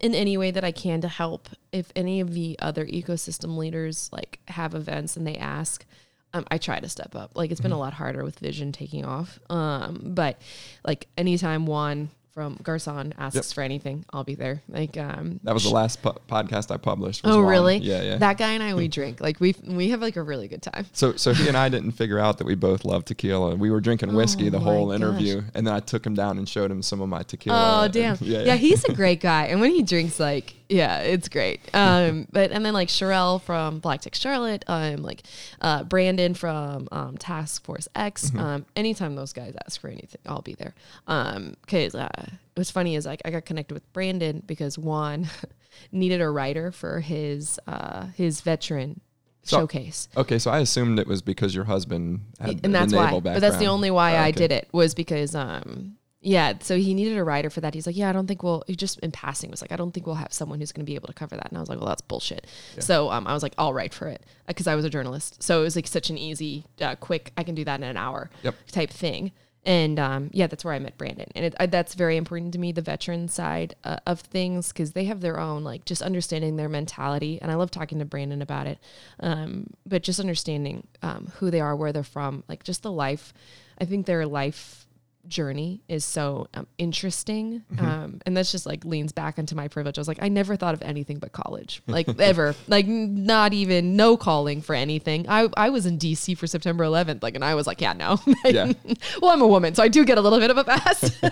in 0.00 0.14
any 0.14 0.36
way 0.36 0.50
that 0.50 0.64
I 0.64 0.72
can 0.72 1.00
to 1.02 1.08
help. 1.08 1.48
If 1.72 1.92
any 1.96 2.20
of 2.20 2.34
the 2.34 2.56
other 2.60 2.86
ecosystem 2.86 3.56
leaders 3.56 4.10
like 4.12 4.40
have 4.48 4.74
events 4.74 5.16
and 5.16 5.26
they 5.26 5.36
ask, 5.36 5.84
um, 6.32 6.44
I 6.50 6.58
try 6.58 6.80
to 6.80 6.88
step 6.88 7.14
up. 7.14 7.32
Like 7.34 7.50
it's 7.50 7.60
been 7.60 7.72
a 7.72 7.78
lot 7.78 7.94
harder 7.94 8.24
with 8.24 8.40
Vishion 8.40 8.72
taking 8.72 9.04
off, 9.04 9.38
um, 9.48 10.00
but 10.04 10.40
like 10.84 11.06
anytime 11.16 11.64
Juan 11.64 12.10
from 12.34 12.58
Garcon 12.64 13.14
asks 13.16 13.36
Yep. 13.36 13.44
for 13.54 13.62
anything, 13.62 14.04
I'll 14.12 14.24
be 14.24 14.34
there. 14.34 14.60
Like 14.68 14.96
um, 14.98 15.38
That 15.44 15.54
was 15.54 15.62
the 15.64 15.70
last 15.70 16.02
po- 16.02 16.18
podcast 16.28 16.72
I 16.72 16.76
published. 16.76 17.20
Oh, 17.24 17.38
Juan. 17.38 17.46
really? 17.46 17.76
Yeah, 17.78 18.02
yeah. 18.02 18.16
That 18.16 18.38
guy 18.38 18.52
and 18.52 18.62
I, 18.62 18.74
we 18.74 18.88
drink. 18.98 19.20
Like 19.20 19.38
we 19.40 19.54
we 19.64 19.90
have 19.90 20.00
like 20.00 20.16
a 20.16 20.22
really 20.22 20.48
good 20.48 20.60
time. 20.62 20.86
so, 20.92 21.14
so 21.16 21.32
he 21.32 21.46
and 21.48 21.56
I 21.56 21.68
didn't 21.68 21.92
figure 21.92 22.18
out 22.18 22.38
that 22.38 22.46
we 22.46 22.56
both 22.56 22.84
love 22.84 23.04
tequila. 23.04 23.54
We 23.54 23.70
were 23.70 23.80
drinking 23.80 24.12
whiskey 24.14 24.48
Oh 24.48 24.50
the 24.50 24.58
whole 24.60 24.88
gosh. 24.88 24.96
interview, 24.96 25.42
and 25.54 25.66
then 25.66 25.72
I 25.74 25.80
took 25.80 26.04
him 26.04 26.14
down 26.14 26.38
and 26.38 26.48
showed 26.48 26.70
him 26.70 26.82
some 26.82 27.00
of 27.00 27.08
my 27.08 27.22
tequila. 27.22 27.56
Oh 27.80 27.84
and- 27.84 27.92
damn! 27.92 28.16
yeah, 28.20 28.38
yeah, 28.40 28.44
yeah. 28.46 28.56
he's 28.56 28.84
a 28.84 28.92
great 29.00 29.20
guy, 29.20 29.44
and 29.46 29.60
when 29.60 29.70
he 29.70 29.82
drinks, 29.82 30.18
like, 30.18 30.54
yeah, 30.68 31.00
it's 31.00 31.28
great. 31.28 31.60
Um, 31.74 32.26
but 32.32 32.50
and 32.50 32.64
then 32.64 32.72
like 32.74 32.88
Sherelle 32.88 33.40
from 33.40 33.78
Black 33.80 34.00
Tech 34.00 34.14
Charlotte, 34.14 34.64
um, 34.66 34.96
like 34.96 35.22
uh, 35.60 35.84
Brandon 35.84 36.34
from 36.34 36.88
um, 36.92 37.16
Task 37.18 37.64
Force 37.64 37.88
X. 37.94 38.30
Mm-hmm. 38.30 38.38
Um, 38.40 38.66
anytime 38.76 39.14
those 39.14 39.32
guys 39.32 39.54
ask 39.66 39.80
for 39.80 39.88
anything, 39.88 40.20
I'll 40.26 40.42
be 40.42 40.54
there. 40.54 40.74
Um, 41.06 41.54
cause 41.66 41.94
uh, 41.94 42.08
what's 42.54 42.70
funny 42.70 42.96
is 42.96 43.06
like 43.06 43.22
I 43.24 43.30
got 43.30 43.44
connected 43.44 43.74
with 43.74 43.90
Brandon 43.92 44.42
because 44.46 44.78
Juan 44.78 45.26
needed 45.92 46.20
a 46.20 46.28
writer 46.30 46.72
for 46.72 47.00
his 47.00 47.58
uh 47.66 48.06
his 48.16 48.40
veteran 48.40 49.00
So- 49.42 49.58
showcase. 49.58 50.08
Okay, 50.16 50.38
so 50.38 50.50
I 50.50 50.60
assumed 50.60 50.98
it 50.98 51.06
was 51.06 51.20
because 51.22 51.54
your 51.54 51.64
husband 51.64 52.20
had 52.40 52.60
and 52.64 52.74
that's 52.74 52.92
why. 52.92 53.06
naval 53.06 53.20
But 53.20 53.40
that's 53.40 53.58
the 53.58 53.66
only 53.66 53.90
why 53.90 54.16
Oh, 54.16 54.20
I 54.20 54.30
did 54.30 54.52
it 54.52 54.68
was 54.72 54.94
because 54.94 55.34
um 55.34 55.96
yeah, 56.24 56.54
so 56.60 56.76
he 56.78 56.94
needed 56.94 57.18
a 57.18 57.22
writer 57.22 57.50
for 57.50 57.60
that. 57.60 57.74
He's 57.74 57.86
like, 57.86 57.96
yeah, 57.96 58.08
I 58.08 58.12
don't 58.12 58.26
think 58.26 58.42
we'll. 58.42 58.64
He 58.66 58.74
just 58.74 58.98
in 59.00 59.12
passing 59.12 59.50
was 59.50 59.60
like, 59.60 59.70
I 59.72 59.76
don't 59.76 59.92
think 59.92 60.06
we'll 60.06 60.14
have 60.16 60.32
someone 60.32 60.58
who's 60.58 60.72
going 60.72 60.84
to 60.84 60.90
be 60.90 60.94
able 60.94 61.08
to 61.08 61.12
cover 61.12 61.36
that. 61.36 61.48
And 61.48 61.56
I 61.58 61.60
was 61.60 61.68
like, 61.68 61.78
well, 61.78 61.88
that's 61.88 62.00
bullshit. 62.00 62.46
So 62.78 63.10
um, 63.10 63.26
I 63.26 63.34
was 63.34 63.42
like, 63.42 63.54
I'll 63.58 63.74
write 63.74 63.92
for 63.92 64.08
it 64.08 64.24
because 64.46 64.66
I 64.66 64.74
was 64.74 64.84
a 64.86 64.90
journalist. 64.90 65.42
So 65.42 65.60
it 65.60 65.64
was 65.64 65.76
like 65.76 65.86
such 65.86 66.08
an 66.08 66.16
easy, 66.16 66.64
uh, 66.80 66.94
quick. 66.96 67.32
I 67.36 67.42
can 67.44 67.54
do 67.54 67.64
that 67.64 67.78
in 67.80 67.84
an 67.84 67.96
hour 67.98 68.30
Yep. 68.42 68.54
type 68.72 68.90
thing. 68.90 69.32
And 69.66 69.98
um, 69.98 70.30
yeah, 70.32 70.46
that's 70.46 70.62
where 70.64 70.74
I 70.74 70.78
met 70.78 70.98
Brandon, 70.98 71.26
and 71.34 71.46
it, 71.46 71.54
I, 71.58 71.64
that's 71.64 71.94
very 71.94 72.18
important 72.18 72.52
to 72.52 72.58
me, 72.58 72.70
the 72.70 72.82
veteran 72.82 73.28
side 73.28 73.74
uh, 73.82 73.96
of 74.06 74.20
things, 74.20 74.68
because 74.68 74.92
they 74.92 75.04
have 75.06 75.22
their 75.22 75.40
own 75.40 75.64
like 75.64 75.86
just 75.86 76.02
understanding 76.02 76.56
their 76.56 76.68
mentality, 76.68 77.38
and 77.40 77.50
I 77.50 77.54
love 77.54 77.70
talking 77.70 77.98
to 78.00 78.04
Brandon 78.04 78.42
about 78.42 78.66
it. 78.66 78.78
Um, 79.20 79.68
but 79.86 80.02
just 80.02 80.20
understanding 80.20 80.86
um, 81.00 81.32
who 81.36 81.50
they 81.50 81.62
are, 81.62 81.74
where 81.74 81.94
they're 81.94 82.02
from, 82.02 82.44
like 82.46 82.62
just 82.62 82.82
the 82.82 82.92
life. 82.92 83.32
I 83.80 83.86
think 83.86 84.04
their 84.04 84.26
life 84.26 84.83
journey 85.28 85.82
is 85.88 86.04
so 86.04 86.48
um, 86.54 86.66
interesting, 86.78 87.62
um, 87.78 88.20
and 88.26 88.36
that's 88.36 88.52
just 88.52 88.66
like 88.66 88.84
leans 88.84 89.12
back 89.12 89.38
into 89.38 89.54
my 89.54 89.68
privilege. 89.68 89.98
I 89.98 90.00
was 90.00 90.08
like, 90.08 90.22
I 90.22 90.28
never 90.28 90.56
thought 90.56 90.74
of 90.74 90.82
anything 90.82 91.18
but 91.18 91.32
college, 91.32 91.82
like 91.86 92.08
ever, 92.18 92.54
like 92.68 92.86
not 92.86 93.52
even 93.52 93.96
no 93.96 94.16
calling 94.16 94.62
for 94.62 94.74
anything. 94.74 95.26
I 95.28 95.48
I 95.56 95.70
was 95.70 95.86
in 95.86 95.98
DC 95.98 96.36
for 96.36 96.46
September 96.46 96.84
11th, 96.84 97.22
like, 97.22 97.34
and 97.34 97.44
I 97.44 97.54
was 97.54 97.66
like, 97.66 97.80
yeah, 97.80 97.92
no. 97.92 98.20
Yeah. 98.44 98.72
well, 99.22 99.30
I'm 99.30 99.40
a 99.40 99.46
woman, 99.46 99.74
so 99.74 99.82
I 99.82 99.88
do 99.88 100.04
get 100.04 100.18
a 100.18 100.20
little 100.20 100.38
bit 100.38 100.50
of 100.50 100.58
a 100.58 100.64
pass. 100.64 101.22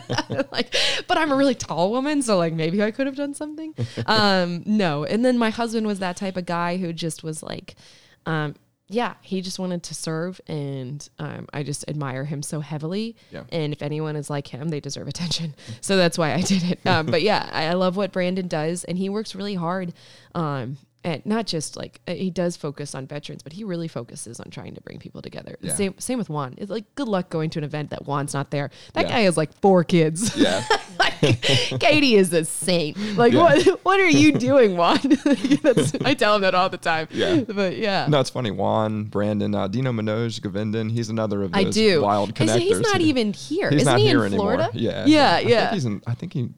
like, 0.50 0.74
but 1.06 1.18
I'm 1.18 1.30
a 1.30 1.36
really 1.36 1.54
tall 1.54 1.90
woman, 1.90 2.22
so 2.22 2.38
like 2.38 2.54
maybe 2.54 2.82
I 2.82 2.90
could 2.90 3.06
have 3.06 3.16
done 3.16 3.34
something. 3.34 3.74
Um, 4.06 4.62
no. 4.64 5.04
And 5.04 5.24
then 5.24 5.36
my 5.36 5.50
husband 5.50 5.86
was 5.86 5.98
that 5.98 6.16
type 6.16 6.36
of 6.36 6.46
guy 6.46 6.78
who 6.78 6.92
just 6.92 7.22
was 7.22 7.42
like, 7.42 7.76
um, 8.26 8.54
yeah, 8.92 9.14
he 9.22 9.40
just 9.40 9.58
wanted 9.58 9.82
to 9.84 9.94
serve, 9.94 10.40
and 10.46 11.08
um, 11.18 11.48
I 11.52 11.62
just 11.62 11.84
admire 11.88 12.24
him 12.24 12.42
so 12.42 12.60
heavily. 12.60 13.16
Yeah. 13.30 13.44
And 13.50 13.72
if 13.72 13.82
anyone 13.82 14.14
is 14.16 14.28
like 14.28 14.46
him, 14.46 14.68
they 14.68 14.80
deserve 14.80 15.08
attention. 15.08 15.54
So 15.80 15.96
that's 15.96 16.16
why 16.18 16.32
I 16.34 16.42
did 16.42 16.62
it. 16.62 16.86
Um, 16.86 17.06
but 17.06 17.22
yeah, 17.22 17.48
I, 17.50 17.66
I 17.66 17.72
love 17.72 17.96
what 17.96 18.12
Brandon 18.12 18.46
does, 18.46 18.84
and 18.84 18.96
he 18.98 19.08
works 19.08 19.34
really 19.34 19.54
hard. 19.54 19.92
Um, 20.34 20.76
and 21.04 21.24
not 21.26 21.46
just 21.46 21.76
like 21.76 22.00
uh, 22.06 22.12
he 22.12 22.30
does 22.30 22.56
focus 22.56 22.94
on 22.94 23.06
veterans, 23.06 23.42
but 23.42 23.52
he 23.52 23.64
really 23.64 23.88
focuses 23.88 24.38
on 24.40 24.50
trying 24.50 24.74
to 24.74 24.80
bring 24.80 24.98
people 24.98 25.20
together. 25.22 25.56
Yeah. 25.60 25.74
Same 25.74 25.94
same 25.98 26.18
with 26.18 26.28
Juan. 26.30 26.54
It's 26.58 26.70
like 26.70 26.92
good 26.94 27.08
luck 27.08 27.28
going 27.28 27.50
to 27.50 27.58
an 27.58 27.64
event 27.64 27.90
that 27.90 28.06
Juan's 28.06 28.34
not 28.34 28.50
there. 28.50 28.70
That 28.94 29.06
Yeah. 29.06 29.10
guy 29.12 29.20
has 29.20 29.36
like 29.36 29.52
four 29.60 29.84
kids. 29.84 30.36
Yeah. 30.36 30.64
like 30.98 31.20
Katie 31.80 32.14
is 32.16 32.32
a 32.32 32.44
saint. 32.44 32.96
Like, 33.16 33.32
Yeah. 33.32 33.42
what 33.42 33.80
what 33.84 34.00
are 34.00 34.08
you 34.08 34.32
doing, 34.32 34.76
Juan? 34.76 34.98
That's, 35.62 35.94
I 36.04 36.14
tell 36.14 36.36
him 36.36 36.42
that 36.42 36.54
all 36.54 36.68
the 36.68 36.78
time. 36.78 37.08
Yeah. 37.10 37.40
But 37.48 37.76
yeah. 37.76 38.06
No, 38.08 38.20
it's 38.20 38.30
funny. 38.30 38.50
Juan, 38.50 39.04
Brandon, 39.04 39.54
uh, 39.54 39.68
Dino 39.68 39.92
Manoj, 39.92 40.40
Govindan. 40.40 40.90
He's 40.90 41.08
another 41.08 41.42
of 41.42 41.50
I 41.54 41.64
those 41.64 41.74
do. 41.74 42.02
wild 42.02 42.34
connectors. 42.34 42.58
He's 42.60 42.80
not 42.80 43.00
even 43.00 43.32
here. 43.32 43.70
He's 43.70 43.82
Isn't 43.82 43.92
not 43.92 44.00
he 44.00 44.06
here 44.06 44.20
in 44.24 44.32
anymore. 44.34 44.54
Florida? 44.56 44.70
Yeah. 44.74 45.06
Yeah, 45.06 45.34
I 45.36 45.40
yeah. 45.40 45.60
think 45.62 45.72
he's 45.74 45.84
in. 45.84 46.02
I 46.06 46.14
think 46.14 46.32
he 46.32 46.50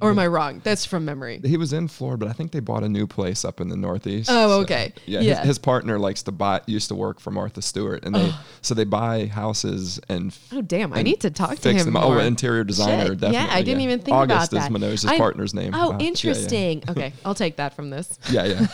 or 0.00 0.10
am 0.10 0.18
I 0.18 0.26
wrong? 0.26 0.60
That's 0.62 0.84
from 0.84 1.04
memory. 1.06 1.40
he 1.42 1.56
was 1.56 1.72
in 1.72 1.88
Florida, 1.88 2.26
but 2.26 2.28
I 2.28 2.34
think 2.34 2.52
they 2.52 2.60
bought 2.60 2.82
a 2.82 2.88
new 2.88 3.06
place 3.06 3.44
up 3.46 3.60
in 3.62 3.68
the 3.68 3.76
Northeast. 3.76 4.28
Oh, 4.30 4.48
So, 4.48 4.60
okay. 4.60 4.92
yeah, 5.06 5.20
Yeah. 5.20 5.36
His, 5.38 5.46
his 5.46 5.58
partner 5.58 5.98
likes 5.98 6.22
to 6.24 6.32
buy. 6.32 6.60
Used 6.66 6.88
to 6.88 6.94
work 6.94 7.18
for 7.18 7.30
Martha 7.30 7.62
Stewart, 7.62 8.04
and 8.04 8.14
they 8.14 8.32
so 8.60 8.74
they 8.74 8.84
buy 8.84 9.26
houses 9.26 9.98
and. 10.08 10.36
Oh 10.52 10.60
damn! 10.60 10.92
I 10.92 11.02
need 11.02 11.20
to 11.22 11.30
talk 11.30 11.56
to 11.58 11.72
him 11.72 11.84
them. 11.86 11.92
more. 11.94 12.16
Oh, 12.16 12.18
interior 12.18 12.62
designer, 12.64 13.06
Shit. 13.08 13.20
definitely. 13.20 13.48
Yeah, 13.48 13.54
I 13.54 13.62
didn't 13.62 13.80
even 13.82 14.00
think 14.00 14.14
August 14.16 14.52
about 14.52 14.70
that. 14.70 14.76
is 14.76 14.82
Manoj's 15.04 15.06
I- 15.06 15.16
partner's 15.18 15.54
name. 15.54 15.72
Oh, 15.74 15.78
Uh, 15.78 15.90
yeah, 15.92 15.98
yeah. 16.00 16.06
interesting. 16.08 16.82
okay, 16.88 17.12
I'll 17.24 17.34
take 17.34 17.56
that 17.56 17.74
from 17.74 17.88
this. 17.90 18.18
Yeah, 18.30 18.44
yeah. 18.44 18.66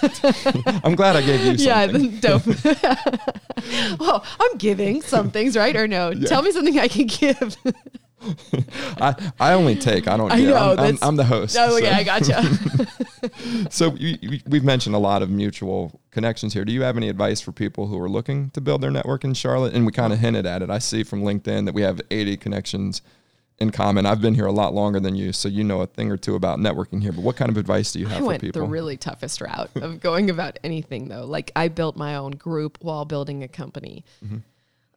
I'm 0.85 0.97
glad 0.97 1.15
I 1.15 1.23
gave 1.23 1.41
you 1.45 1.57
Something. 1.59 2.13
Yeah, 2.15 2.21
dope. 2.21 4.01
well, 4.01 4.25
I'm 4.41 4.59
giving 4.59 5.03
some 5.03 5.31
things, 5.31 5.57
right? 5.57 5.77
Or 5.77 5.87
no? 5.87 6.13
Tell 6.15 6.43
me 6.43 6.51
something 6.51 6.79
I 6.79 6.89
can 6.89 7.07
give. 7.07 7.57
I, 9.01 9.33
I 9.41 9.53
only 9.55 9.75
take. 9.77 10.09
I 10.09 10.17
don't. 10.17 10.31
I 10.31 10.41
know, 10.41 10.57
I'm, 10.57 10.79
I'm, 10.79 10.99
I'm 11.03 11.17
the 11.17 11.25
host. 11.25 11.57
oh, 11.59 11.71
so. 11.71 11.77
yeah, 11.79 11.97
I 11.97 12.05
gotcha. 12.05 12.43
So 13.71 13.95
you, 13.95 14.19
you- 14.21 14.41
we've 14.47 14.65
mentioned 14.65 14.95
a 14.97 14.99
lot 14.99 15.23
of 15.23 15.31
mutual 15.31 16.01
connections 16.11 16.53
here. 16.55 16.65
Do 16.65 16.73
you 16.73 16.83
have 16.83 16.97
any 16.97 17.09
advice 17.09 17.41
for 17.41 17.53
people 17.53 17.87
who 17.87 17.99
are 18.01 18.09
looking 18.09 18.51
to 18.51 18.61
build 18.61 18.81
their 18.81 18.91
network 18.91 19.23
in 19.25 19.35
Charlotte? 19.35 19.75
And 19.75 19.87
we 19.87 19.93
kind 19.93 20.13
of 20.13 20.19
hinted 20.19 20.45
at 20.45 20.61
it. 20.63 20.71
I 20.71 20.79
see 20.79 21.05
from 21.05 21.23
LinkedIn 21.23 21.67
that 21.67 21.75
we 21.75 21.83
have 21.83 22.01
80 22.11 22.37
connections 22.39 23.01
in 23.59 23.71
common. 23.71 24.07
I've 24.07 24.21
been 24.21 24.35
here 24.35 24.47
a 24.47 24.53
lot 24.53 24.75
longer 24.75 24.99
than 24.99 25.15
you, 25.15 25.33
so 25.33 25.49
you 25.49 25.63
know 25.63 25.83
a 25.83 25.87
thing 25.87 26.11
or 26.11 26.17
two 26.17 26.35
about 26.35 26.59
networking 26.59 27.01
here. 27.01 27.13
But 27.13 27.23
what 27.23 27.37
kind 27.37 27.51
of 27.51 27.57
advice 27.57 27.93
do 27.93 28.01
you 28.01 28.07
have 28.07 28.17
I 28.17 28.21
for 28.21 28.27
went 28.27 28.41
people? 28.43 28.63
the 28.63 28.67
really 28.69 28.97
toughest 28.97 29.41
route 29.41 29.71
of 29.77 30.01
going 30.01 30.29
about 30.31 30.59
anything 30.65 31.09
though. 31.09 31.25
Like 31.25 31.53
I 31.55 31.69
built 31.69 31.97
my 31.97 32.17
own 32.17 32.33
group 32.33 32.79
while 32.81 33.05
building 33.05 33.43
a 33.45 33.49
company. 33.49 34.05
Mm-hmm. 34.25 34.39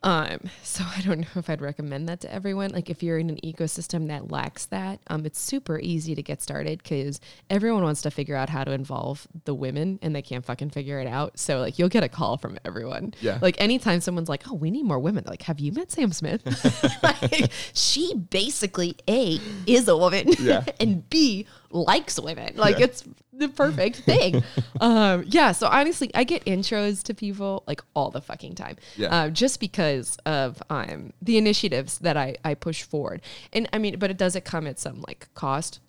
Um, 0.06 0.40
so 0.62 0.84
I 0.96 1.02
don't 1.02 1.20
know 1.20 1.28
if 1.36 1.50
I'd 1.50 1.62
recommend 1.62 2.08
that 2.08 2.22
to 2.22 2.32
everyone. 2.32 2.70
Like 2.72 2.90
if 2.90 3.02
you're 3.04 3.18
in 3.18 3.30
an 3.30 3.38
ecosystem 3.44 4.08
that 4.08 4.30
lacks 4.32 4.68
that, 4.68 5.00
um, 5.08 5.26
it's 5.26 5.40
super 5.40 5.80
easy 5.80 6.14
to 6.16 6.22
get 6.22 6.42
started 6.42 6.82
because 6.82 7.20
everyone 7.50 7.84
wants 7.84 8.04
to 8.04 8.12
figure 8.12 8.36
out 8.36 8.48
how 8.50 8.64
to 8.64 8.72
involve 8.72 9.28
the 9.46 9.54
women 9.56 9.98
and 10.04 10.16
they 10.16 10.22
can't 10.22 10.46
fucking 10.46 10.70
figure 10.70 11.00
it 11.00 11.08
out. 11.08 11.40
So 11.40 11.60
like 11.60 11.80
you'll 11.80 11.90
get 11.90 12.04
a 12.04 12.10
call 12.10 12.38
from 12.38 12.58
everyone. 12.64 13.16
Yeah. 13.20 13.40
Like 13.42 13.60
anytime 13.60 14.00
someone's 14.00 14.30
like, 14.30 14.44
"Oh, 14.50 14.54
we 14.54 14.70
need 14.70 14.86
more 14.86 15.00
women," 15.00 15.24
like, 15.28 15.42
"Have 15.42 15.60
you 15.60 15.72
met 15.72 15.92
Sam 15.92 16.14
Smith?" 16.14 16.44
like, 17.04 17.52
she 17.74 18.14
basically 18.14 18.96
a 19.10 19.40
is 19.66 19.88
a 19.88 19.98
woman 19.98 20.28
Yeah. 20.40 20.64
and 20.80 21.10
b 21.10 21.48
likes 21.72 22.20
women. 22.20 22.54
Like 22.56 22.78
Yeah. 22.78 22.86
it's 22.86 23.04
the 23.38 23.50
perfect 23.50 23.98
thing. 23.98 24.44
um, 24.82 25.26
yeah. 25.28 25.52
So 25.52 25.68
honestly, 25.68 26.12
I 26.14 26.24
get 26.24 26.46
intros 26.46 27.04
to 27.04 27.14
people 27.14 27.64
like 27.68 27.82
all 27.96 28.12
the 28.12 28.22
fucking 28.22 28.56
time. 28.56 28.78
Yeah. 28.96 29.08
Uh, 29.08 29.30
just 29.30 29.60
because 29.60 30.18
of 30.26 30.62
um, 30.70 31.14
the 31.22 31.38
initiatives 31.38 32.00
that 32.00 32.18
I, 32.18 32.36
I 32.44 32.54
push 32.54 32.84
forward. 32.84 33.22
And 33.54 33.70
I 33.74 33.78
mean, 33.78 34.00
but 34.00 34.12
it 34.12 34.18
does 34.18 34.36
it 34.36 34.46
come 34.46 34.68
at 34.68 34.80
some 34.80 35.04
like 35.08 35.28
cost. 35.34 35.80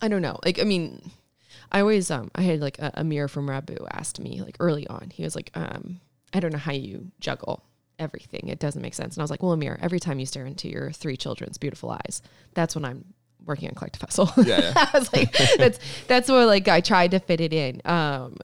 I 0.00 0.08
don't 0.08 0.22
know. 0.22 0.38
Like, 0.44 0.60
I 0.60 0.64
mean, 0.64 1.10
I 1.72 1.80
always, 1.80 2.10
um, 2.10 2.30
I 2.34 2.42
had 2.42 2.60
like 2.60 2.78
a, 2.78 2.92
Amir 2.94 3.28
from 3.28 3.48
Rabu 3.48 3.86
asked 3.90 4.20
me 4.20 4.42
like 4.42 4.56
early 4.60 4.86
on, 4.86 5.10
he 5.12 5.22
was 5.22 5.34
like, 5.34 5.50
um, 5.54 6.00
I 6.32 6.40
don't 6.40 6.52
know 6.52 6.58
how 6.58 6.72
you 6.72 7.10
juggle 7.20 7.64
everything. 7.98 8.48
It 8.48 8.58
doesn't 8.58 8.82
make 8.82 8.94
sense. 8.94 9.16
And 9.16 9.22
I 9.22 9.24
was 9.24 9.30
like, 9.30 9.42
well, 9.42 9.52
Amir, 9.52 9.78
every 9.80 10.00
time 10.00 10.18
you 10.18 10.26
stare 10.26 10.46
into 10.46 10.68
your 10.68 10.92
three 10.92 11.16
children's 11.16 11.56
beautiful 11.58 11.90
eyes, 11.90 12.20
that's 12.54 12.74
when 12.74 12.84
I'm 12.84 13.14
working 13.46 13.68
on 13.68 13.74
collective 13.74 14.02
hustle. 14.02 14.30
Yeah, 14.44 14.60
yeah. 14.60 14.72
I 14.92 14.98
was 14.98 15.12
like, 15.12 15.36
that's, 15.56 15.78
that's 16.06 16.28
where 16.28 16.46
like 16.46 16.68
I 16.68 16.80
tried 16.80 17.12
to 17.12 17.18
fit 17.18 17.40
it 17.40 17.52
in. 17.52 17.80
Um, 17.84 18.36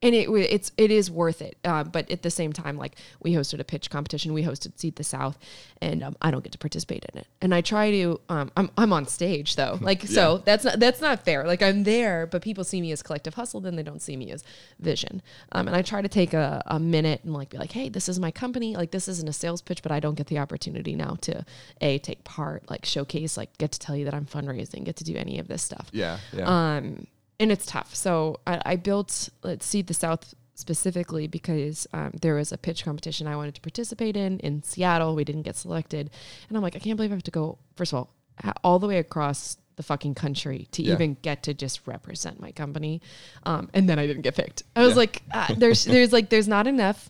and 0.00 0.14
it 0.14 0.28
it's 0.30 0.70
it 0.76 0.90
is 0.90 1.10
worth 1.10 1.42
it. 1.42 1.56
Uh, 1.64 1.82
but 1.82 2.10
at 2.10 2.22
the 2.22 2.30
same 2.30 2.52
time, 2.52 2.76
like 2.76 2.94
we 3.20 3.32
hosted 3.32 3.58
a 3.58 3.64
pitch 3.64 3.90
competition, 3.90 4.32
we 4.32 4.44
hosted 4.44 4.78
Seed 4.78 4.96
the 4.96 5.04
South, 5.04 5.38
and 5.82 6.04
um, 6.04 6.16
I 6.22 6.30
don't 6.30 6.44
get 6.44 6.52
to 6.52 6.58
participate 6.58 7.04
in 7.12 7.18
it. 7.18 7.26
And 7.40 7.54
I 7.54 7.60
try 7.62 7.90
to. 7.90 8.20
Um, 8.28 8.52
I'm 8.56 8.70
I'm 8.76 8.92
on 8.92 9.06
stage 9.06 9.56
though, 9.56 9.78
like 9.82 10.02
so 10.02 10.38
that's 10.38 10.64
not 10.64 10.78
that's 10.78 11.00
not 11.00 11.24
fair. 11.24 11.44
Like 11.44 11.62
I'm 11.62 11.82
there, 11.82 12.26
but 12.26 12.42
people 12.42 12.62
see 12.62 12.80
me 12.80 12.92
as 12.92 13.02
collective 13.02 13.34
hustle, 13.34 13.60
then 13.60 13.74
they 13.74 13.82
don't 13.82 14.00
see 14.02 14.16
me 14.16 14.30
as 14.30 14.44
Vishion. 14.80 15.20
Um, 15.50 15.66
and 15.66 15.76
I 15.76 15.82
try 15.82 16.00
to 16.00 16.08
take 16.08 16.32
a, 16.32 16.62
a 16.66 16.78
minute 16.78 17.22
and 17.24 17.34
like 17.34 17.50
be 17.50 17.58
like, 17.58 17.72
hey, 17.72 17.88
this 17.88 18.08
is 18.08 18.20
my 18.20 18.30
company. 18.30 18.76
Like 18.76 18.92
this 18.92 19.08
isn't 19.08 19.28
a 19.28 19.32
sales 19.32 19.62
pitch, 19.62 19.82
but 19.82 19.90
I 19.90 19.98
don't 19.98 20.14
get 20.14 20.28
the 20.28 20.38
opportunity 20.38 20.94
now 20.94 21.16
to 21.22 21.44
a 21.80 21.98
take 21.98 22.22
part, 22.22 22.70
like 22.70 22.84
showcase, 22.84 23.36
like 23.36 23.56
get 23.58 23.72
to 23.72 23.78
tell 23.80 23.96
you 23.96 24.04
that 24.04 24.14
I'm 24.14 24.26
fundraising, 24.26 24.84
get 24.84 24.96
to 24.96 25.04
do 25.04 25.16
any 25.16 25.40
of 25.40 25.48
this 25.48 25.62
stuff. 25.62 25.88
yeah, 25.92 26.18
yeah. 26.32 26.76
Um, 26.76 27.06
and 27.40 27.52
it's 27.52 27.66
tough. 27.66 27.94
So 27.94 28.40
I, 28.46 28.60
I 28.64 28.76
built 28.76 29.28
Let's 29.42 29.66
Seed 29.66 29.86
the 29.86 29.94
South 29.94 30.34
specifically 30.54 31.26
because 31.28 31.86
um, 31.92 32.12
there 32.20 32.34
was 32.34 32.50
a 32.52 32.58
pitch 32.58 32.84
competition 32.84 33.26
I 33.26 33.36
wanted 33.36 33.54
to 33.54 33.60
participate 33.60 34.16
in 34.16 34.40
in 34.40 34.62
Seattle. 34.62 35.14
We 35.14 35.24
didn't 35.24 35.42
get 35.42 35.56
selected, 35.56 36.10
and 36.48 36.56
I'm 36.56 36.62
like, 36.62 36.76
I 36.76 36.80
can't 36.80 36.96
believe 36.96 37.12
I 37.12 37.14
have 37.14 37.22
to 37.24 37.30
go. 37.30 37.58
First 37.76 37.92
of 37.92 37.98
all, 37.98 38.10
ha- 38.42 38.54
all 38.64 38.78
the 38.78 38.88
way 38.88 38.98
across 38.98 39.56
the 39.76 39.82
fucking 39.84 40.14
country 40.16 40.66
to 40.72 40.82
Yeah. 40.82 40.94
even 40.94 41.16
get 41.22 41.44
to 41.44 41.54
just 41.54 41.86
represent 41.86 42.40
my 42.40 42.50
company, 42.50 43.00
um, 43.44 43.70
and 43.72 43.88
then 43.88 43.98
I 44.00 44.06
didn't 44.08 44.22
get 44.22 44.34
picked. 44.34 44.64
I 44.74 44.80
was 44.82 44.90
Yeah. 44.94 44.96
like, 44.96 45.22
uh, 45.30 45.54
there's 45.56 45.84
there's 45.84 46.12
like 46.12 46.30
there's 46.30 46.48
not 46.48 46.66
enough 46.66 47.08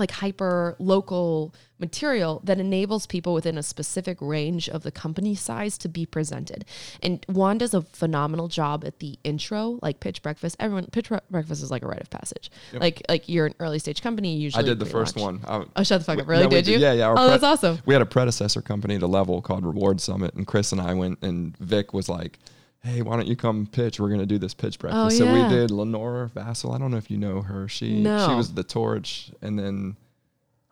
like 0.00 0.10
hyper 0.10 0.74
local 0.80 1.54
material 1.78 2.40
that 2.44 2.58
enables 2.60 3.06
people 3.06 3.32
within 3.32 3.56
a 3.56 3.62
specific 3.62 4.18
range 4.20 4.68
of 4.68 4.82
the 4.82 4.90
company 4.90 5.34
size 5.34 5.78
to 5.78 5.88
be 5.88 6.04
presented. 6.04 6.64
And 7.02 7.24
Juan 7.28 7.56
does 7.58 7.72
a 7.72 7.82
phenomenal 7.82 8.48
job 8.48 8.84
at 8.84 8.98
the 8.98 9.18
intro, 9.24 9.78
like 9.80 10.00
pitch 10.00 10.20
breakfast. 10.22 10.56
Everyone 10.60 10.86
pitch 10.86 11.08
Bre- 11.08 11.16
breakfast 11.30 11.62
is 11.62 11.70
like 11.70 11.82
a 11.82 11.86
rite 11.86 12.00
of 12.00 12.10
passage. 12.10 12.50
Like 12.72 13.02
like 13.08 13.28
you're 13.28 13.46
an 13.46 13.54
early 13.60 13.78
stage 13.78 14.02
company. 14.02 14.36
Usually, 14.36 14.62
I 14.62 14.66
did 14.66 14.78
the 14.78 14.86
first 14.86 15.16
one. 15.16 15.40
I, 15.46 15.64
Oh, 15.76 15.82
shut 15.82 16.00
the 16.00 16.04
fuck 16.04 16.16
we- 16.16 16.22
up! 16.22 16.28
Really? 16.28 16.42
no, 16.42 16.48
we 16.48 16.54
did 16.56 16.66
you? 16.66 16.78
Yeah, 16.78 16.92
yeah. 16.92 17.10
Oh, 17.10 17.14
pre- 17.14 17.26
that's 17.28 17.44
awesome. 17.44 17.78
We 17.86 17.94
had 17.94 18.02
a 18.02 18.06
predecessor 18.06 18.60
company 18.62 18.98
to 18.98 19.06
Level 19.06 19.40
called 19.40 19.64
Reward 19.64 20.00
Summit, 20.00 20.34
and 20.34 20.46
Chris 20.46 20.72
and 20.72 20.80
I 20.80 20.94
went, 20.94 21.22
and 21.22 21.56
Vic 21.58 21.94
was 21.94 22.08
like, 22.08 22.38
"Hey, 22.82 23.02
why 23.02 23.16
don't 23.16 23.28
you 23.28 23.36
come 23.36 23.66
pitch? 23.66 24.00
We're 24.00 24.08
gonna 24.10 24.26
do 24.26 24.38
this 24.38 24.54
pitch 24.54 24.78
breakfast." 24.78 25.18
so 25.18 25.26
Oh, 25.28 25.34
yeah. 25.34 25.48
we 25.48 25.54
did 25.54 25.70
Lenore 25.70 26.30
Vassal. 26.34 26.72
I 26.72 26.78
don't 26.78 26.90
know 26.90 26.96
if 26.96 27.10
you 27.10 27.16
know 27.18 27.42
her. 27.42 27.68
She 27.68 28.00
no. 28.00 28.28
she 28.28 28.34
was 28.34 28.54
the 28.54 28.64
torch, 28.64 29.30
and 29.42 29.58
then 29.58 29.96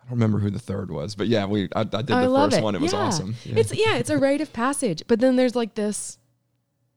I 0.01 0.05
don't 0.05 0.13
remember 0.13 0.39
who 0.39 0.51
the 0.51 0.59
third 0.59 0.91
was, 0.91 1.15
but 1.15 1.29
yeah, 1.29 1.45
we 1.47 1.69
I, 1.75 1.81
I 1.81 1.85
did 1.85 2.11
I 2.11 2.27
the 2.27 2.35
first 2.35 2.57
it. 2.59 2.63
one. 2.63 2.75
It 2.75 2.81
was 2.81 2.95
awesome. 2.95 3.35
Yeah. 3.45 3.57
It's 3.59 3.75
yeah, 3.75 3.97
it's 3.97 4.11
a 4.11 4.19
rite 4.19 4.41
of 4.41 4.53
passage. 4.53 5.03
But 5.07 5.21
then 5.21 5.37
there's 5.37 5.55
like 5.57 5.75
this 5.75 6.19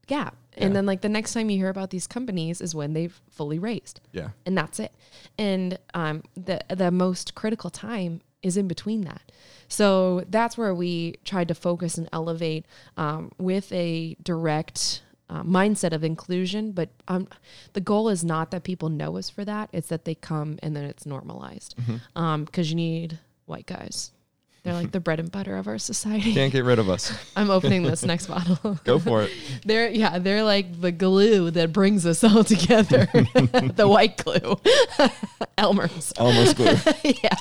gap. 0.08 0.36
And 0.58 0.72
Yeah. 0.72 0.74
then 0.74 0.86
like 0.86 1.00
the 1.02 1.08
next 1.10 1.34
time 1.34 1.50
you 1.50 1.58
hear 1.58 1.70
about 1.70 1.92
these 1.92 2.08
companies 2.08 2.60
is 2.60 2.76
when 2.76 2.92
they've 2.94 3.18
fully 3.30 3.58
raised. 3.60 4.02
yeah, 4.12 4.30
and 4.46 4.58
that's 4.58 4.80
it. 4.80 4.92
And 5.38 5.78
um, 5.94 6.24
the 6.36 6.60
the 6.74 6.92
most 6.92 7.36
critical 7.36 7.70
time 7.70 8.22
is 8.44 8.58
in 8.58 8.68
between 8.68 9.02
that. 9.02 9.22
So 9.72 10.26
that's 10.28 10.58
where 10.58 10.76
we 10.76 11.16
tried 11.24 11.48
to 11.48 11.56
focus 11.56 11.98
and 11.98 12.10
elevate 12.12 12.66
um, 12.98 13.32
with 13.38 13.72
a 13.72 14.18
direct 14.22 15.02
uh, 15.30 15.44
mindset 15.44 15.94
of 15.94 16.04
inclusion. 16.04 16.74
But 16.74 16.90
um, 17.08 17.30
the 17.72 17.80
goal 17.80 18.10
is 18.10 18.22
not 18.22 18.52
that 18.52 18.64
people 18.64 18.90
know 18.90 19.18
us 19.18 19.30
for 19.30 19.46
that; 19.46 19.70
it's 19.72 19.88
that 19.88 20.04
they 20.04 20.14
come 20.14 20.60
and 20.62 20.76
then 20.76 20.84
it's 20.84 21.06
normalized. 21.06 21.76
Because 22.14 22.70
you 22.70 22.76
need 22.76 23.20
white 23.46 23.66
guys. 23.66 24.12
They're 24.64 24.76
like 24.76 24.92
the 24.92 25.00
bread 25.00 25.20
and 25.20 25.32
butter 25.32 25.58
of 25.58 25.68
our 25.68 25.80
society. 25.80 26.36
can't 26.36 26.54
get 26.54 26.64
rid 26.64 26.78
of 26.78 26.88
us. 26.88 27.12
I'm 27.36 27.50
opening 27.50 27.82
this 27.82 28.06
next 28.06 28.28
bottle. 28.28 28.80
Go 28.84 29.00
for 29.00 29.24
it. 29.24 29.32
They're 29.66 29.90
yeah, 29.90 30.20
they're 30.20 30.44
like 30.44 30.80
the 30.80 30.92
glue 30.92 31.50
that 31.52 31.74
brings 31.74 32.06
us 32.06 32.24
all 32.24 32.44
together. 32.44 33.08
the 33.14 33.88
white 33.88 34.24
glue. 34.24 34.58
Elmer's. 35.58 36.12
Almost 36.20 36.58
glue. 36.58 36.76
yeah. 37.04 37.36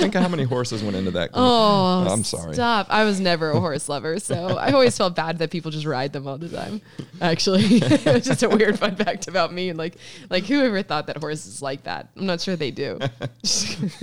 Think 0.00 0.14
of 0.14 0.20
how 0.22 0.28
many 0.28 0.42
horses 0.42 0.82
went 0.82 0.96
into 0.96 1.10
that. 1.12 1.32
glue. 1.32 1.42
Oh, 1.42 2.06
I'm 2.10 2.22
sorry. 2.22 2.52
Stop. 2.52 2.88
I 2.90 3.04
was 3.04 3.18
never 3.18 3.50
a 3.50 3.60
horse 3.60 3.88
lover, 3.88 4.20
so 4.20 4.58
I 4.58 4.72
always 4.72 4.96
felt 4.96 5.16
bad 5.16 5.38
that 5.38 5.50
people 5.50 5.70
just 5.70 5.86
ride 5.86 6.12
them 6.12 6.26
all 6.26 6.36
the 6.36 6.50
time. 6.50 6.82
Actually, 7.22 7.64
it 7.64 8.04
was 8.04 8.24
just 8.24 8.42
a 8.42 8.48
weird 8.48 8.78
fun 8.78 8.94
fact 8.94 9.26
about 9.26 9.54
me. 9.54 9.72
Like, 9.72 9.96
like 10.28 10.44
whoever 10.44 10.82
thought 10.82 11.06
that 11.06 11.16
horses 11.16 11.62
like 11.62 11.84
that? 11.84 12.10
I'm 12.14 12.26
not 12.26 12.42
sure 12.42 12.56
they 12.56 12.70
do. 12.70 12.98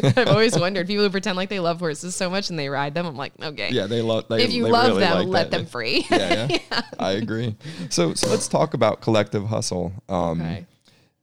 I've 0.03 0.27
always 0.29 0.57
wondered 0.57 0.87
people 0.87 1.03
who 1.03 1.11
pretend 1.11 1.37
like 1.37 1.49
they 1.49 1.59
love 1.59 1.77
horses 1.79 2.15
so 2.15 2.27
much 2.27 2.49
and 2.55 2.59
they 2.59 2.69
ride 2.69 2.93
them. 2.93 3.05
I'm 3.05 3.17
like, 3.17 3.33
okay. 3.41 3.69
Yeah, 3.71 3.85
they 3.87 4.01
love. 4.01 4.27
They, 4.29 4.43
if 4.43 4.53
you 4.53 4.67
love 4.67 4.87
really 4.87 5.01
them, 5.01 5.13
like 5.17 5.27
let 5.27 5.51
that. 5.51 5.57
them 5.57 5.65
free. 5.65 6.05
yeah, 6.11 6.47
yeah, 6.71 6.81
I 6.97 7.11
agree. 7.11 7.55
So, 7.89 8.13
so 8.13 8.29
let's 8.29 8.47
talk 8.47 8.73
about 8.73 9.01
collective 9.01 9.45
hustle. 9.47 9.91
Um, 10.07 10.39
Okay. 10.41 10.65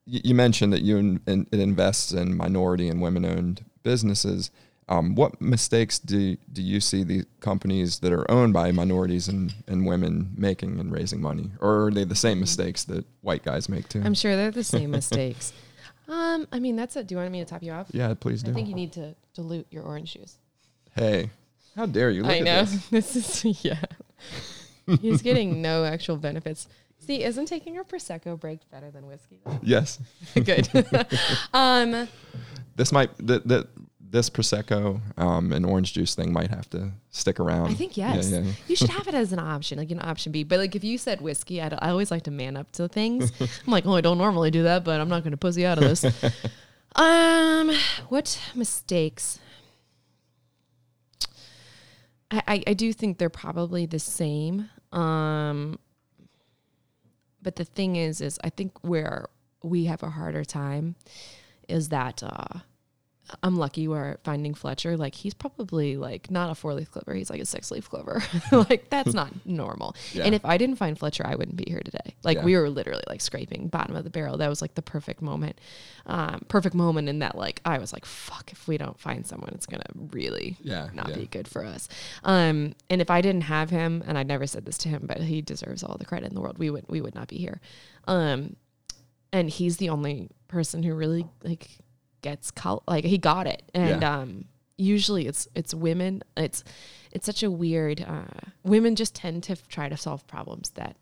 y- 0.06 0.20
you 0.24 0.34
mentioned 0.34 0.72
that 0.74 0.82
you 0.82 0.98
in, 0.98 1.20
in, 1.26 1.46
it 1.50 1.58
invests 1.60 2.12
in 2.12 2.36
minority 2.36 2.88
and 2.88 3.00
women-owned 3.00 3.64
businesses. 3.82 4.50
Um, 4.88 5.14
what 5.14 5.40
mistakes 5.40 5.98
do 5.98 6.36
do 6.52 6.60
you 6.60 6.80
see 6.80 7.02
the 7.04 7.24
companies 7.40 8.00
that 8.00 8.12
are 8.12 8.28
owned 8.30 8.52
by 8.52 8.72
minorities 8.72 9.28
and, 9.28 9.54
and 9.66 9.86
women 9.86 10.32
making 10.36 10.78
and 10.80 10.92
raising 10.92 11.20
money, 11.22 11.50
or 11.60 11.86
are 11.86 11.90
they 11.90 12.04
the 12.04 12.16
same 12.16 12.40
mistakes 12.40 12.84
that 12.84 13.06
white 13.22 13.42
guys 13.44 13.68
make 13.68 13.88
too? 13.88 14.02
I'm 14.04 14.12
sure 14.14 14.36
they're 14.36 14.50
the 14.50 14.64
same 14.64 14.90
mistakes. 15.00 15.52
Um, 16.08 16.46
I 16.52 16.58
mean, 16.58 16.76
that's 16.76 16.96
it. 16.96 17.06
Do 17.06 17.14
you 17.14 17.20
want 17.20 17.30
me 17.30 17.38
to 17.38 17.44
top 17.46 17.62
you 17.62 17.72
off? 17.72 17.86
yeah, 17.92 18.12
please 18.14 18.42
do. 18.42 18.50
I 18.50 18.54
think 18.54 18.68
you 18.68 18.74
need 18.74 18.92
to 18.94 19.14
dilute 19.34 19.66
your 19.70 19.84
orange 19.84 20.12
juice. 20.14 20.36
Hey, 20.94 21.30
how 21.76 21.86
dare 21.86 22.10
you? 22.10 22.22
Look 22.22 22.32
I 22.32 22.38
at 22.38 22.44
know. 22.44 22.64
this. 22.64 22.86
This 22.90 23.44
is 23.44 23.64
yeah. 23.64 23.80
He's 25.00 25.22
getting 25.22 25.62
no 25.62 25.84
actual 25.84 26.16
benefits. 26.16 26.68
See, 26.98 27.24
isn't 27.24 27.46
taking 27.46 27.78
a 27.78 27.84
prosecco 27.84 28.38
break 28.38 28.60
better 28.70 28.90
than 28.90 29.06
whiskey? 29.06 29.40
Yes. 29.62 29.98
Good. 30.34 30.68
um, 31.54 32.08
This 32.76 32.92
might 32.92 33.10
that 33.26 33.46
that 33.48 33.68
this 34.00 34.28
prosecco 34.28 35.00
um, 35.16 35.52
and 35.52 35.64
orange 35.64 35.94
juice 35.94 36.14
thing 36.14 36.32
might 36.32 36.50
have 36.50 36.68
to 36.70 36.90
stick 37.10 37.40
around. 37.40 37.70
I 37.70 37.74
think 37.74 37.96
yes. 37.96 38.30
yeah, 38.30 38.40
yeah. 38.40 38.52
You 38.68 38.76
should 38.76 38.90
have 38.90 39.08
it 39.08 39.14
as 39.14 39.32
an 39.32 39.38
option, 39.38 39.78
like 39.78 39.90
an 39.90 40.02
option 40.02 40.32
B. 40.32 40.44
But 40.44 40.58
like 40.58 40.76
if 40.76 40.84
you 40.84 40.98
said 40.98 41.22
whiskey, 41.22 41.62
I, 41.62 41.68
I 41.78 41.90
always 41.90 42.10
like 42.10 42.24
to 42.24 42.30
man 42.30 42.56
up 42.56 42.70
to 42.72 42.88
things. 42.88 43.32
I'm 43.40 43.72
like, 43.72 43.86
oh, 43.86 43.94
I 43.94 44.02
don't 44.02 44.18
normally 44.18 44.50
do 44.50 44.64
that, 44.64 44.84
but 44.84 45.00
I'm 45.00 45.08
not 45.08 45.22
going 45.22 45.30
to 45.30 45.38
pussy 45.38 45.64
out 45.64 45.78
of 45.78 45.84
this. 45.84 46.04
um, 46.96 47.72
what 48.10 48.38
mistakes? 48.54 49.40
I, 52.32 52.62
I 52.66 52.74
do 52.74 52.92
think 52.92 53.18
they're 53.18 53.28
probably 53.30 53.86
the 53.86 53.98
same. 53.98 54.70
Um, 54.92 55.78
but 57.42 57.56
the 57.56 57.64
thing 57.64 57.96
is, 57.96 58.20
is 58.20 58.38
I 58.42 58.50
think 58.50 58.72
where 58.82 59.26
we 59.62 59.84
have 59.84 60.02
a 60.02 60.10
harder 60.10 60.44
time 60.44 60.96
is 61.68 61.90
that 61.90 62.22
uh, 62.22 62.60
I'm 63.42 63.56
lucky 63.56 63.88
we're 63.88 64.18
finding 64.24 64.54
Fletcher, 64.54 64.96
like 64.96 65.14
he's 65.14 65.34
probably 65.34 65.96
like 65.96 66.30
not 66.30 66.50
a 66.50 66.54
four 66.54 66.74
leaf 66.74 66.90
clover, 66.90 67.14
he's 67.14 67.30
like 67.30 67.40
a 67.40 67.46
six 67.46 67.70
leaf 67.70 67.88
clover. 67.88 68.22
like 68.52 68.90
that's 68.90 69.14
not 69.14 69.32
normal. 69.46 69.94
Yeah. 70.12 70.24
And 70.24 70.34
if 70.34 70.44
I 70.44 70.58
didn't 70.58 70.76
find 70.76 70.98
Fletcher, 70.98 71.26
I 71.26 71.34
wouldn't 71.34 71.56
be 71.56 71.64
here 71.66 71.80
today. 71.80 72.14
Like 72.24 72.38
Yeah. 72.38 72.44
we 72.44 72.56
were 72.56 72.68
literally 72.68 73.04
like 73.08 73.20
scraping 73.20 73.68
bottom 73.68 73.96
of 73.96 74.04
the 74.04 74.10
barrel. 74.10 74.36
That 74.38 74.48
was 74.48 74.60
like 74.60 74.74
the 74.74 74.82
perfect 74.82 75.22
moment, 75.22 75.58
um, 76.06 76.42
perfect 76.48 76.74
moment 76.74 77.08
in 77.08 77.20
that 77.20 77.36
like 77.36 77.60
I 77.64 77.78
was 77.78 77.92
like, 77.92 78.04
fuck, 78.04 78.52
if 78.52 78.66
we 78.68 78.76
don't 78.78 78.98
find 78.98 79.26
someone, 79.26 79.50
it's 79.54 79.66
gonna 79.66 79.84
really 80.12 80.56
Yeah, 80.60 80.88
not 80.92 81.08
yeah. 81.10 81.16
be 81.16 81.26
good 81.26 81.48
for 81.48 81.64
us. 81.64 81.88
Um, 82.24 82.74
and 82.90 83.00
if 83.00 83.10
I 83.10 83.20
didn't 83.20 83.42
have 83.42 83.70
him, 83.70 84.02
and 84.06 84.18
I 84.18 84.22
never 84.22 84.46
said 84.46 84.64
this 84.66 84.78
to 84.78 84.88
him, 84.88 85.04
but 85.06 85.18
he 85.20 85.42
deserves 85.42 85.82
all 85.82 85.96
the 85.98 86.04
credit 86.04 86.28
in 86.28 86.34
the 86.34 86.40
world, 86.40 86.58
we 86.58 86.70
would 86.70 86.84
we 86.88 87.00
would 87.00 87.14
not 87.14 87.28
be 87.28 87.36
here. 87.38 87.60
Um, 88.06 88.56
and 89.32 89.48
he's 89.48 89.78
the 89.78 89.88
only 89.88 90.28
person 90.48 90.82
who 90.82 90.92
really 90.94 91.26
like 91.42 91.70
gets 92.22 92.50
col- 92.50 92.82
like 92.88 93.04
he 93.04 93.18
got 93.18 93.46
it 93.46 93.62
and 93.74 94.00
Yeah. 94.02 94.18
um 94.20 94.44
usually 94.78 95.26
it's 95.26 95.46
it's 95.54 95.74
women 95.74 96.22
it's 96.36 96.64
it's 97.12 97.26
such 97.26 97.42
a 97.42 97.50
weird 97.50 98.00
uh 98.00 98.40
women 98.64 98.96
just 98.96 99.14
tend 99.14 99.42
to 99.44 99.52
f- 99.52 99.68
try 99.68 99.88
to 99.88 99.96
solve 99.96 100.26
problems 100.26 100.70
that 100.70 100.96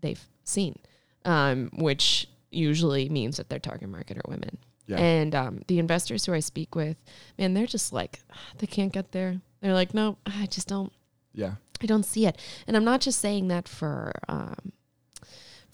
they've 0.00 0.24
seen 0.44 0.76
um 1.24 1.70
which 1.76 2.28
usually 2.50 3.08
means 3.08 3.36
that 3.38 3.48
their 3.50 3.58
target 3.58 3.88
market 3.88 4.16
are 4.16 4.28
women 4.28 4.56
Yeah. 4.86 4.98
and 4.98 5.34
um 5.34 5.62
the 5.66 5.78
investors 5.78 6.24
who 6.26 6.32
i 6.32 6.40
speak 6.40 6.74
with 6.74 6.96
man 7.38 7.54
they're 7.54 7.66
just 7.66 7.92
like 7.92 8.20
they 8.58 8.66
can't 8.66 8.92
get 8.92 9.12
there 9.12 9.40
they're 9.60 9.74
like 9.74 9.92
no 9.94 10.16
i 10.26 10.46
just 10.46 10.68
don't 10.68 10.92
Yeah. 11.34 11.54
I 11.80 11.86
don't 11.86 12.02
see 12.04 12.26
it. 12.26 12.36
And 12.66 12.76
I'm 12.76 12.84
not 12.84 13.00
just 13.00 13.20
saying 13.20 13.46
that 13.48 13.68
for 13.68 14.10
um, 14.28 14.72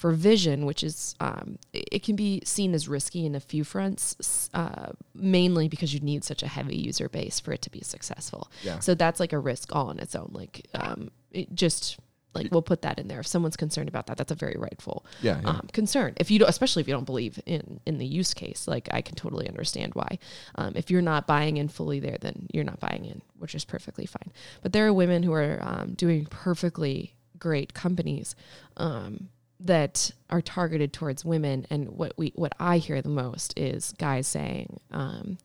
for 0.04 0.14
Vishion, 0.14 0.66
which 0.66 0.84
is 0.84 1.14
um, 1.18 1.58
it 1.72 2.02
can 2.02 2.14
be 2.14 2.42
seen 2.44 2.74
as 2.74 2.88
risky 2.88 3.24
in 3.24 3.34
a 3.34 3.40
few 3.40 3.64
fronts, 3.64 4.50
uh, 4.52 4.92
mainly 5.14 5.66
because 5.66 5.94
you 5.94 6.00
need 6.00 6.22
such 6.24 6.42
a 6.42 6.46
heavy 6.46 6.76
user 6.76 7.08
base 7.08 7.40
for 7.40 7.52
it 7.52 7.62
to 7.62 7.70
be 7.70 7.80
successful. 7.80 8.50
Yeah. 8.62 8.80
So 8.80 8.94
that's 8.94 9.18
like 9.18 9.32
a 9.32 9.38
risk 9.38 9.74
all 9.74 9.86
on 9.88 9.98
its 9.98 10.14
own. 10.14 10.28
Like 10.30 10.66
um, 10.74 11.10
it 11.30 11.54
just 11.54 11.98
like 12.34 12.48
we'll 12.52 12.60
put 12.60 12.82
that 12.82 12.98
in 12.98 13.08
there. 13.08 13.20
If 13.20 13.26
someone's 13.26 13.56
concerned 13.56 13.88
about 13.88 14.08
that, 14.08 14.18
that's 14.18 14.30
a 14.30 14.34
very 14.34 14.56
rightful 14.58 15.06
Yeah, 15.22 15.40
yeah. 15.40 15.48
um, 15.48 15.68
concern. 15.72 16.12
If 16.18 16.30
you 16.30 16.38
don't, 16.38 16.50
especially 16.50 16.82
if 16.82 16.86
you 16.86 16.92
don't 16.92 17.06
believe 17.06 17.40
in 17.46 17.80
in 17.86 17.96
the 17.96 18.04
use 18.04 18.34
case, 18.34 18.68
like 18.68 18.90
I 18.92 19.00
can 19.00 19.14
totally 19.14 19.48
understand 19.48 19.94
why. 19.94 20.18
Um, 20.56 20.74
if 20.76 20.90
you're 20.90 21.00
not 21.00 21.26
buying 21.26 21.56
in 21.56 21.68
fully 21.68 21.98
there, 21.98 22.18
then 22.20 22.46
you're 22.52 22.62
not 22.62 22.78
buying 22.78 23.06
in, 23.06 23.22
which 23.38 23.54
is 23.54 23.64
perfectly 23.64 24.04
fine. 24.04 24.34
But 24.60 24.74
there 24.74 24.86
are 24.86 24.92
women 24.92 25.22
who 25.22 25.32
are 25.32 25.60
um, 25.62 25.94
doing 25.94 26.26
perfectly 26.26 27.14
great 27.38 27.72
companies 27.72 28.36
um, 28.76 29.28
that 29.64 30.10
are 30.30 30.40
targeted 30.42 30.92
towards 30.92 31.24
women. 31.24 31.66
And 31.70 31.88
what 31.90 32.12
we 32.16 32.32
what 32.36 32.52
I 32.60 32.78
hear 32.78 33.00
the 33.02 33.08
most 33.08 33.58
is 33.58 33.94
guys 33.98 34.26
saying, 34.26 34.78
um, 34.90 35.38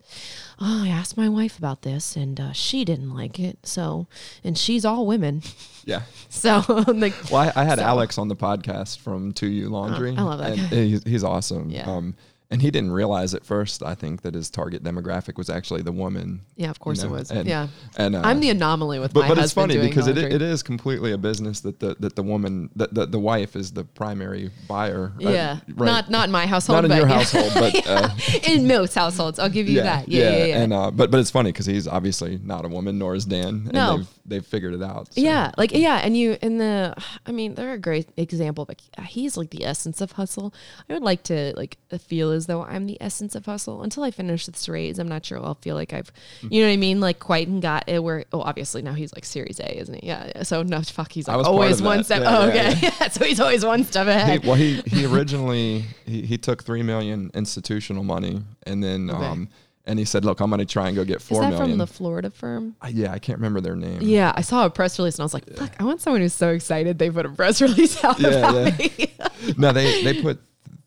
"Oh, 0.60 0.84
I 0.86 0.90
asked 0.90 1.16
my 1.18 1.30
wife 1.30 1.58
about 1.58 1.82
this, 1.84 2.16
and 2.16 2.40
uh, 2.40 2.52
she 2.52 2.84
didn't 2.86 3.14
like 3.14 3.40
it. 3.40 3.60
So, 3.66 4.08
and 4.44 4.58
she's 4.58 4.86
all 4.86 5.06
women. 5.08 5.42
Yeah. 5.86 6.02
So, 6.32 6.64
like, 6.88 7.14
Well, 7.32 7.52
I, 7.56 7.62
I 7.62 7.64
had 7.66 7.80
So- 7.80 7.86
Alex 7.86 8.18
on 8.18 8.28
the 8.28 8.36
podcast 8.36 9.00
from 9.00 9.34
To 9.34 9.48
You 9.48 9.70
Laundry. 9.70 10.14
Oh, 10.18 10.22
I 10.22 10.24
love 10.24 10.40
that 10.40 10.52
and 10.52 10.70
guy. 10.70 10.76
He's, 10.76 11.04
he's 11.04 11.24
awesome. 11.24 11.70
Yeah. 11.72 11.90
Um, 11.90 12.16
and 12.52 12.62
he 12.64 12.72
didn't 12.72 12.92
realize 12.92 13.34
at 13.36 13.46
first, 13.46 13.84
I 13.84 13.94
think, 13.94 14.24
that 14.24 14.34
his 14.34 14.50
target 14.50 14.84
demographic 14.84 15.38
was 15.38 15.50
actually 15.52 15.84
the 15.84 15.92
woman. 15.92 16.42
yeah, 16.56 16.70
of 16.72 16.80
course 16.80 17.04
you 17.04 17.08
know, 17.10 17.16
it 17.16 17.20
was. 17.20 17.32
And, 17.32 17.48
yeah, 17.48 17.68
And 17.96 18.16
uh, 18.16 18.22
I'm 18.24 18.40
the 18.40 18.50
anomaly 18.50 18.98
with 19.00 19.14
but, 19.14 19.22
my 19.22 19.28
but 19.30 19.38
it's 19.38 19.54
funny 19.54 19.78
because 19.78 20.08
it, 20.08 20.18
it 20.18 20.42
is 20.42 20.64
completely 20.64 21.12
a 21.12 21.18
business 21.18 21.60
that 21.62 21.80
the 21.80 21.96
that 22.00 22.16
the 22.16 22.24
woman 22.24 22.70
that 22.76 22.94
the, 22.94 23.06
the 23.06 23.20
wife 23.20 23.56
is 23.56 23.72
the 23.72 23.84
primary 23.84 24.50
buyer. 24.68 25.12
Uh, 25.24 25.30
Yeah, 25.30 25.60
right. 25.76 25.86
not 25.86 26.10
not 26.10 26.26
in 26.26 26.32
my 26.32 26.48
household, 26.48 26.84
not 26.84 26.86
in 26.92 26.98
your 26.98 27.08
yeah. 27.10 27.16
household, 27.16 27.52
but 27.54 27.88
uh, 27.88 28.10
in 28.48 28.68
most 28.68 28.96
households. 28.96 29.38
I'll 29.38 29.50
give 29.50 29.70
you 29.70 29.82
that. 29.84 30.08
Yeah, 30.08 30.30
yeah, 30.32 30.46
yeah. 30.46 30.62
And 30.64 30.74
uh, 30.74 30.90
but 30.92 31.12
but 31.12 31.20
it's 31.20 31.30
funny 31.32 31.52
because 31.52 31.68
he's 31.68 31.88
obviously 31.88 32.40
not 32.44 32.66
a 32.66 32.68
woman, 32.68 32.98
nor 32.98 33.14
is 33.14 33.26
Dan. 33.26 33.48
And 33.66 33.74
No. 33.74 33.98
they've 33.98 34.08
they've 34.26 34.46
figured 34.46 34.74
it 34.74 34.82
out. 34.82 35.14
so. 35.14 35.22
Yeah, 35.22 35.52
like 35.58 35.72
yeah, 35.72 35.98
and 36.04 36.18
you 36.18 36.38
and 36.42 36.60
the, 36.60 36.96
I 37.28 37.32
mean, 37.32 37.54
they're 37.54 37.74
a 37.74 37.78
great 37.78 38.10
example. 38.18 38.66
But 38.66 38.82
he's 39.06 39.38
like 39.38 39.52
the 39.52 39.66
essence 39.66 40.02
of 40.02 40.14
hustle. 40.14 40.52
I 40.90 40.94
would 40.94 41.04
like 41.04 41.22
to 41.24 41.54
like 41.56 41.78
feel 42.00 42.39
though 42.48 42.64
I'm 42.64 42.86
the 42.86 42.98
essence 43.02 43.36
of 43.36 43.46
hustle 43.46 43.84
until 43.84 44.04
I 44.04 44.12
finish 44.12 44.46
this 44.46 44.68
raise. 44.70 45.00
I'm 45.00 45.08
not 45.08 45.26
sure 45.26 45.38
I'll 45.44 45.56
feel 45.56 45.76
like 45.76 45.94
I've, 45.94 46.12
you 46.42 46.62
know 46.62 46.68
what 46.68 46.74
I 46.74 46.78
mean, 46.78 47.00
like 47.00 47.20
quite 47.20 47.48
and 47.48 47.62
got 47.62 47.88
it. 47.88 48.04
Where 48.04 48.26
oh, 48.34 48.42
obviously 48.42 48.82
now 48.82 48.94
he's 48.94 49.14
like 49.14 49.26
Series 49.26 49.60
A, 49.60 49.78
isn't 49.80 50.02
he? 50.02 50.08
Yeah. 50.08 50.32
yeah. 50.36 50.44
So 50.44 50.64
no, 50.64 50.82
fuck, 50.82 51.12
he's 51.12 51.28
like 51.28 51.46
always 51.46 51.82
one 51.82 52.04
step. 52.04 52.22
Yeah, 52.22 52.38
oh, 52.38 52.48
yeah, 52.48 52.70
okay. 52.70 52.80
Yeah. 53.00 53.08
so 53.10 53.26
he's 53.26 53.40
always 53.40 53.66
one 53.66 53.84
step 53.84 54.06
He, 54.08 54.12
ahead. 54.12 54.46
well, 54.46 54.56
he 54.56 54.82
he 54.88 55.06
originally 55.06 55.86
he, 56.06 56.22
he 56.24 56.38
took 56.38 56.64
three 56.64 56.84
million 56.84 57.32
institutional 57.34 58.04
money, 58.04 58.42
and 58.64 58.84
then 58.84 59.10
Okay. 59.10 59.26
um 59.26 59.50
and 59.86 59.98
he 59.98 60.06
said, 60.06 60.24
"Look, 60.24 60.40
I'm 60.40 60.52
going 60.52 60.60
to 60.60 60.66
try 60.68 60.86
and 60.88 60.96
go 60.96 61.04
get 61.04 61.18
Is 61.18 61.28
that 61.30 61.40
million. 61.50 61.58
from 61.58 61.78
the 61.80 61.88
Florida 61.88 62.30
firm? 62.30 62.76
Uh, 62.80 62.90
yeah, 62.92 63.12
I 63.12 63.18
can't 63.18 63.40
remember 63.40 63.60
their 63.60 63.76
name. 63.76 64.02
Yeah, 64.04 64.32
I 64.36 64.42
saw 64.42 64.66
a 64.66 64.70
press 64.70 65.00
release 65.00 65.16
and 65.16 65.22
I 65.22 65.26
was 65.26 65.34
like, 65.34 65.50
"Fuck! 65.56 65.72
I 65.80 65.84
want 65.84 66.00
someone 66.02 66.22
who's 66.22 66.34
so 66.34 66.50
excited 66.50 67.00
they 67.00 67.10
put 67.10 67.26
a 67.26 67.30
press 67.30 67.60
release 67.68 68.04
out 68.04 68.20
Yeah, 68.20 68.30
about 68.30 68.56
yeah. 68.56 68.78
me." 68.78 69.14
no, 69.58 69.72
they 69.72 70.04
they 70.04 70.22
put 70.22 70.42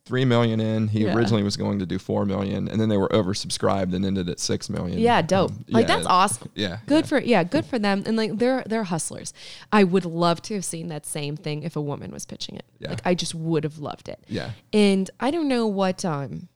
three 0.04 0.24
million 0.24 0.60
in. 0.60 0.88
He 0.88 1.04
Yeah. 1.04 1.14
originally 1.14 1.42
was 1.42 1.56
going 1.56 1.78
to 1.78 1.86
do 1.86 1.98
four 1.98 2.24
million, 2.26 2.68
and 2.68 2.80
then 2.80 2.88
they 2.88 2.96
were 2.96 3.08
oversubscribed 3.10 3.94
and 3.94 4.04
ended 4.04 4.28
at 4.28 4.40
six 4.40 4.68
million. 4.68 4.98
yeah, 4.98 5.22
dope. 5.22 5.50
Um, 5.52 5.64
like 5.68 5.88
yeah, 5.88 5.94
that's 5.96 6.06
awesome. 6.06 6.50
Yeah, 6.54 6.78
Good 6.86 7.06
for 7.06 7.20
yeah, 7.20 7.44
good 7.44 7.64
for 7.64 7.78
them. 7.78 8.02
And 8.06 8.16
like 8.16 8.38
they're 8.38 8.64
they're 8.66 8.84
hustlers. 8.84 9.32
I 9.72 9.84
would 9.84 10.04
love 10.04 10.42
to 10.42 10.54
have 10.54 10.64
seen 10.64 10.88
that 10.88 11.06
same 11.06 11.36
thing 11.36 11.62
if 11.62 11.76
a 11.76 11.80
woman 11.80 12.10
was 12.10 12.26
pitching 12.26 12.56
it. 12.56 12.64
Yeah. 12.80 12.90
Like 12.90 13.02
I 13.04 13.14
just 13.14 13.34
would 13.34 13.64
have 13.64 13.78
loved 13.78 14.08
it. 14.08 14.18
Yeah. 14.28 14.50
And 14.72 15.10
I 15.20 15.30
don't 15.30 15.48
know 15.48 15.66
what 15.66 16.04
um 16.04 16.48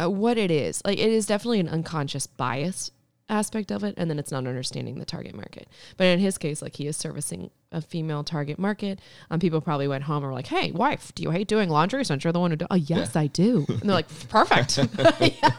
uh, 0.00 0.10
what 0.10 0.36
it 0.38 0.50
is. 0.50 0.82
Like 0.84 0.98
it 0.98 1.10
is 1.10 1.26
definitely 1.26 1.60
an 1.60 1.68
unconscious 1.68 2.26
bias 2.26 2.90
aspect 3.28 3.70
of 3.72 3.82
it 3.84 3.94
and 3.96 4.10
then 4.10 4.18
it's 4.18 4.30
not 4.30 4.46
understanding 4.46 4.98
the 4.98 5.04
target 5.04 5.34
market. 5.34 5.66
But 5.96 6.04
in 6.08 6.18
his 6.18 6.38
case 6.38 6.60
like 6.60 6.76
he 6.76 6.86
is 6.86 6.96
servicing 6.96 7.50
a 7.74 7.80
female 7.80 8.24
target 8.24 8.58
market. 8.58 9.00
Um 9.30 9.40
people 9.40 9.60
probably 9.60 9.88
went 9.88 10.04
home 10.04 10.18
and 10.18 10.26
were 10.26 10.32
like, 10.32 10.46
"Hey, 10.46 10.70
wife, 10.72 11.14
do 11.14 11.22
you 11.22 11.30
hate 11.30 11.48
doing 11.48 11.68
laundry 11.68 12.04
since 12.04 12.24
you're 12.24 12.32
the 12.32 12.40
one 12.40 12.50
who 12.50 12.56
do?" 12.56 12.66
"Oh, 12.70 12.76
yes, 12.76 13.16
I 13.16 13.26
do." 13.26 13.66
And 13.74 13.90
they're 13.90 13.96
like, 13.96 14.28
"Perfect." 14.28 14.78
Yeah. 15.20 15.50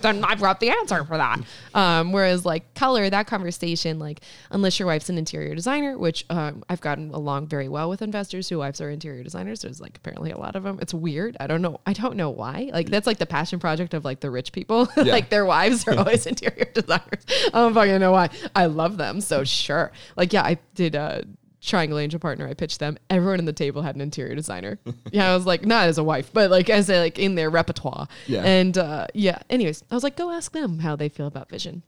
Then 0.00 0.24
I've 0.24 0.40
got 0.40 0.60
the 0.60 0.70
answer 0.70 1.04
for 1.04 1.16
that. 1.16 1.40
Um 1.74 2.12
whereas 2.12 2.44
like 2.44 2.74
color, 2.74 3.08
that 3.10 3.26
conversation 3.26 3.98
like 3.98 4.20
unless 4.50 4.78
your 4.78 4.86
wife's 4.86 5.08
an 5.08 5.18
interior 5.18 5.54
designer, 5.54 5.96
which 5.98 6.24
um, 6.30 6.64
I've 6.68 6.80
gotten 6.80 7.10
along 7.10 7.46
very 7.48 7.68
well 7.68 7.88
with 7.88 8.02
investors 8.02 8.48
whose 8.48 8.58
wives 8.58 8.80
are 8.80 8.90
interior 8.90 9.22
designers. 9.22 9.62
There's 9.62 9.80
like 9.80 9.96
apparently 9.96 10.30
a 10.30 10.38
lot 10.38 10.56
of 10.56 10.62
them. 10.62 10.78
It's 10.80 10.94
weird. 10.94 11.36
I 11.40 11.46
don't 11.46 11.62
know. 11.62 11.80
I 11.86 11.92
don't 11.92 12.16
know 12.16 12.30
why. 12.30 12.70
Like 12.72 12.88
that's 12.88 13.06
like 13.06 13.18
the 13.18 13.26
passion 13.26 13.58
project 13.58 13.94
of 13.94 14.04
like 14.04 14.20
the 14.20 14.30
rich 14.30 14.52
people. 14.52 14.88
like 14.96 15.30
their 15.30 15.44
wives 15.44 15.86
are 15.86 15.96
always 15.98 16.26
interior 16.26 16.66
designers. 16.72 17.24
I 17.28 17.50
don't 17.52 17.74
fucking 17.74 18.00
know 18.00 18.12
why. 18.12 18.30
I 18.54 18.66
love 18.66 18.96
them. 18.96 19.20
So 19.20 19.44
sure. 19.44 19.92
Like 20.16 20.32
yeah, 20.32 20.42
I 20.42 20.58
did 20.74 20.96
uh 20.96 21.22
Triangle 21.64 21.98
Angel 21.98 22.20
Partner, 22.20 22.46
I 22.46 22.54
pitched 22.54 22.78
them. 22.78 22.98
Everyone 23.10 23.38
in 23.38 23.44
the 23.44 23.52
table 23.52 23.82
had 23.82 23.94
an 23.94 24.00
interior 24.00 24.34
designer. 24.34 24.78
yeah, 25.12 25.30
I 25.30 25.34
was 25.34 25.46
like, 25.46 25.64
not 25.64 25.88
as 25.88 25.98
a 25.98 26.04
wife, 26.04 26.30
but 26.32 26.50
like 26.50 26.68
as 26.70 26.90
a, 26.90 27.00
like 27.00 27.18
in 27.18 27.34
their 27.34 27.50
repertoire. 27.50 28.08
Yeah. 28.26 28.42
And 28.42 28.76
uh, 28.76 29.06
yeah, 29.14 29.38
anyways, 29.48 29.82
I 29.90 29.94
was 29.94 30.04
like, 30.04 30.16
go 30.16 30.30
ask 30.30 30.52
them 30.52 30.80
how 30.80 30.96
they 30.96 31.08
feel 31.08 31.26
about 31.26 31.48
Vishion 31.48 31.82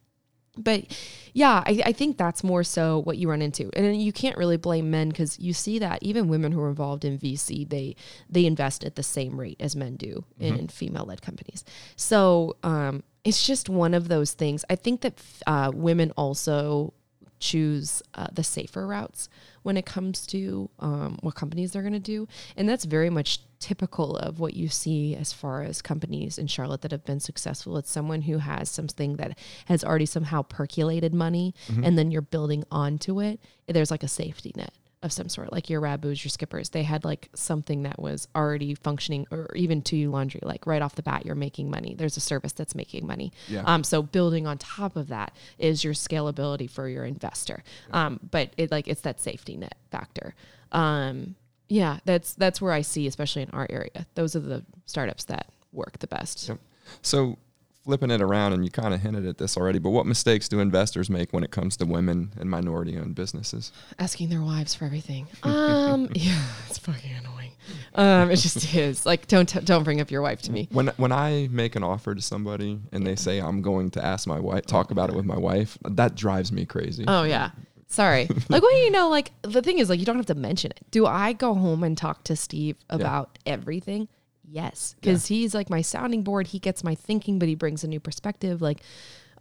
but 0.56 0.84
yeah 1.32 1.62
I, 1.66 1.82
I 1.86 1.92
think 1.92 2.16
that's 2.16 2.42
more 2.42 2.64
so 2.64 3.00
what 3.00 3.18
you 3.18 3.28
run 3.28 3.42
into 3.42 3.70
and 3.74 4.00
you 4.00 4.12
can't 4.12 4.36
really 4.36 4.56
blame 4.56 4.90
men 4.90 5.10
because 5.10 5.38
you 5.38 5.52
see 5.52 5.78
that 5.78 6.02
even 6.02 6.28
women 6.28 6.52
who 6.52 6.60
are 6.60 6.68
involved 6.68 7.04
in 7.04 7.18
vc 7.18 7.68
they 7.68 7.96
they 8.28 8.46
invest 8.46 8.84
at 8.84 8.96
the 8.96 9.02
same 9.02 9.38
rate 9.38 9.58
as 9.60 9.76
men 9.76 9.96
do 9.96 10.24
in 10.38 10.68
female-led 10.68 11.22
companies 11.22 11.64
so 11.96 12.56
um, 12.62 13.02
it's 13.24 13.46
just 13.46 13.68
one 13.68 13.94
of 13.94 14.08
those 14.08 14.32
things 14.32 14.64
i 14.70 14.76
think 14.76 15.02
that 15.02 15.20
uh, 15.46 15.70
women 15.74 16.12
also 16.16 16.92
choose 17.38 18.02
uh, 18.14 18.28
the 18.32 18.42
safer 18.42 18.86
routes 18.86 19.28
when 19.66 19.76
it 19.76 19.84
comes 19.84 20.28
to 20.28 20.70
um, 20.78 21.18
what 21.22 21.34
companies 21.34 21.72
they're 21.72 21.82
going 21.82 21.92
to 21.92 21.98
do. 21.98 22.28
And 22.56 22.68
that's 22.68 22.84
very 22.84 23.10
much 23.10 23.40
typical 23.58 24.16
of 24.16 24.38
what 24.38 24.54
you 24.54 24.68
see 24.68 25.16
as 25.16 25.32
far 25.32 25.64
as 25.64 25.82
companies 25.82 26.38
in 26.38 26.46
Charlotte 26.46 26.82
that 26.82 26.92
have 26.92 27.04
been 27.04 27.18
successful. 27.18 27.76
It's 27.76 27.90
someone 27.90 28.22
who 28.22 28.38
has 28.38 28.70
something 28.70 29.16
that 29.16 29.36
has 29.64 29.82
already 29.82 30.06
somehow 30.06 30.42
percolated 30.42 31.12
money 31.12 31.52
and 31.84 31.98
then 31.98 32.12
you're 32.12 32.22
building 32.22 32.62
onto 32.70 33.20
it. 33.20 33.40
There's 33.66 33.90
like 33.90 34.04
a 34.04 34.08
safety 34.08 34.52
net 34.54 34.72
of 35.06 35.12
some 35.12 35.30
sort, 35.30 35.52
like 35.52 35.70
your 35.70 35.80
Rabus, 35.80 36.22
your 36.22 36.30
skippers. 36.30 36.68
They 36.68 36.82
had 36.82 37.04
like 37.04 37.30
something 37.34 37.84
that 37.84 37.98
was 37.98 38.28
already 38.36 38.74
functioning, 38.74 39.26
or 39.30 39.50
even 39.54 39.80
2ULaundry, 39.80 40.44
like 40.44 40.66
right 40.66 40.82
off 40.82 40.94
the 40.94 41.02
bat, 41.02 41.24
you're 41.24 41.34
making 41.34 41.70
money. 41.70 41.94
There's 41.94 42.18
a 42.18 42.20
service 42.20 42.52
that's 42.52 42.74
making 42.74 43.06
money. 43.06 43.32
Yeah. 43.48 43.62
Um, 43.64 43.82
so 43.84 44.02
building 44.02 44.46
on 44.46 44.58
top 44.58 44.96
of 44.96 45.08
that 45.08 45.34
is 45.58 45.82
your 45.82 45.94
scalability 45.94 46.68
for 46.68 46.88
your 46.88 47.04
investor. 47.04 47.62
Um, 47.92 48.20
but 48.30 48.50
it 48.58 48.70
like 48.70 48.88
it's 48.88 49.00
that 49.02 49.20
safety 49.20 49.56
net 49.56 49.76
factor. 49.90 50.34
Um, 50.72 51.36
yeah, 51.68 51.98
that's 52.04 52.34
that's 52.34 52.60
where 52.60 52.72
I 52.72 52.82
see, 52.82 53.06
especially 53.06 53.42
in 53.42 53.50
our 53.50 53.66
area. 53.70 54.06
Those 54.14 54.36
are 54.36 54.40
the 54.40 54.64
startups 54.84 55.24
that 55.24 55.46
work 55.72 55.98
the 55.98 56.06
best. 56.06 56.48
Yep. 56.48 56.58
So 57.02 57.38
flipping 57.86 58.10
it 58.10 58.20
around, 58.20 58.52
and 58.52 58.64
you 58.64 58.70
kind 58.70 58.92
of 58.92 59.00
hinted 59.00 59.24
at 59.26 59.38
this 59.38 59.56
already, 59.56 59.78
but 59.78 59.90
what 59.90 60.06
mistakes 60.06 60.48
do 60.48 60.58
investors 60.58 61.08
make 61.08 61.32
when 61.32 61.44
it 61.44 61.52
comes 61.52 61.76
to 61.76 61.86
women 61.86 62.32
and 62.38 62.50
minority-owned 62.50 63.14
businesses? 63.14 63.72
asking 64.00 64.28
their 64.28 64.42
wives 64.42 64.74
for 64.74 64.84
everything. 64.84 65.28
Um, 65.44 66.08
yeah, 66.14 66.42
it's 66.68 66.78
fucking 66.78 67.12
annoying. 67.12 67.52
Um, 67.94 68.30
it 68.30 68.36
just 68.36 68.74
is. 68.74 69.06
Like, 69.06 69.28
don't 69.28 69.48
t- 69.48 69.60
don't 69.60 69.84
bring 69.84 70.00
up 70.00 70.10
your 70.10 70.20
wife 70.20 70.42
to 70.42 70.52
me. 70.52 70.68
When 70.72 70.88
when 70.96 71.12
I 71.12 71.48
make 71.50 71.76
an 71.76 71.84
offer 71.84 72.14
to 72.14 72.20
somebody 72.20 72.80
and 72.92 73.06
they 73.06 73.16
say 73.16 73.38
I'm 73.38 73.62
going 73.62 73.90
to 73.92 74.04
ask 74.04 74.26
my 74.26 74.38
wife, 74.40 74.66
talk 74.66 74.90
about 74.90 75.08
it 75.08 75.16
with 75.16 75.24
my 75.24 75.38
wife, 75.38 75.78
that 75.84 76.16
drives 76.16 76.50
me 76.52 76.66
crazy. 76.66 77.04
Oh 77.06 77.22
yeah. 77.22 77.50
Sorry. 77.88 78.28
Like, 78.48 78.62
well, 78.62 78.84
you 78.84 78.90
know, 78.90 79.08
like 79.08 79.32
the 79.42 79.62
thing 79.62 79.78
is, 79.78 79.88
like, 79.88 79.98
you 79.98 80.06
don't 80.06 80.16
have 80.16 80.26
to 80.26 80.34
mention 80.34 80.72
it. 80.72 80.80
Do 80.90 81.06
I 81.06 81.32
go 81.32 81.54
home 81.54 81.82
and 81.82 81.96
talk 81.96 82.24
to 82.24 82.36
Steve 82.36 82.76
about 82.90 83.38
everything? 83.46 84.08
Yes, 84.48 84.94
because 85.00 85.26
he's 85.26 85.54
like 85.54 85.68
my 85.70 85.82
sounding 85.82 86.22
board. 86.22 86.46
He 86.48 86.58
gets 86.58 86.84
my 86.84 86.94
thinking, 86.94 87.38
but 87.38 87.48
he 87.48 87.54
brings 87.54 87.82
a 87.82 87.88
new 87.88 88.00
perspective. 88.00 88.62
Like, 88.62 88.80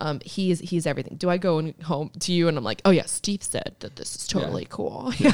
um, 0.02 0.20
he's 0.26 0.60
he's 0.60 0.86
everything. 0.86 1.16
Do 1.18 1.30
I 1.30 1.38
go 1.38 1.60
in, 1.60 1.74
home 1.84 2.12
to 2.20 2.32
you 2.34 2.48
and 2.48 2.58
I'm 2.58 2.64
like, 2.64 2.82
oh 2.86 2.92
yeah, 2.92 3.06
Steve 3.06 3.44
said 3.44 3.76
that 3.80 3.96
this 3.96 4.16
is 4.16 4.28
totally 4.28 4.68
cool. 4.70 5.14
Yeah, 5.20 5.32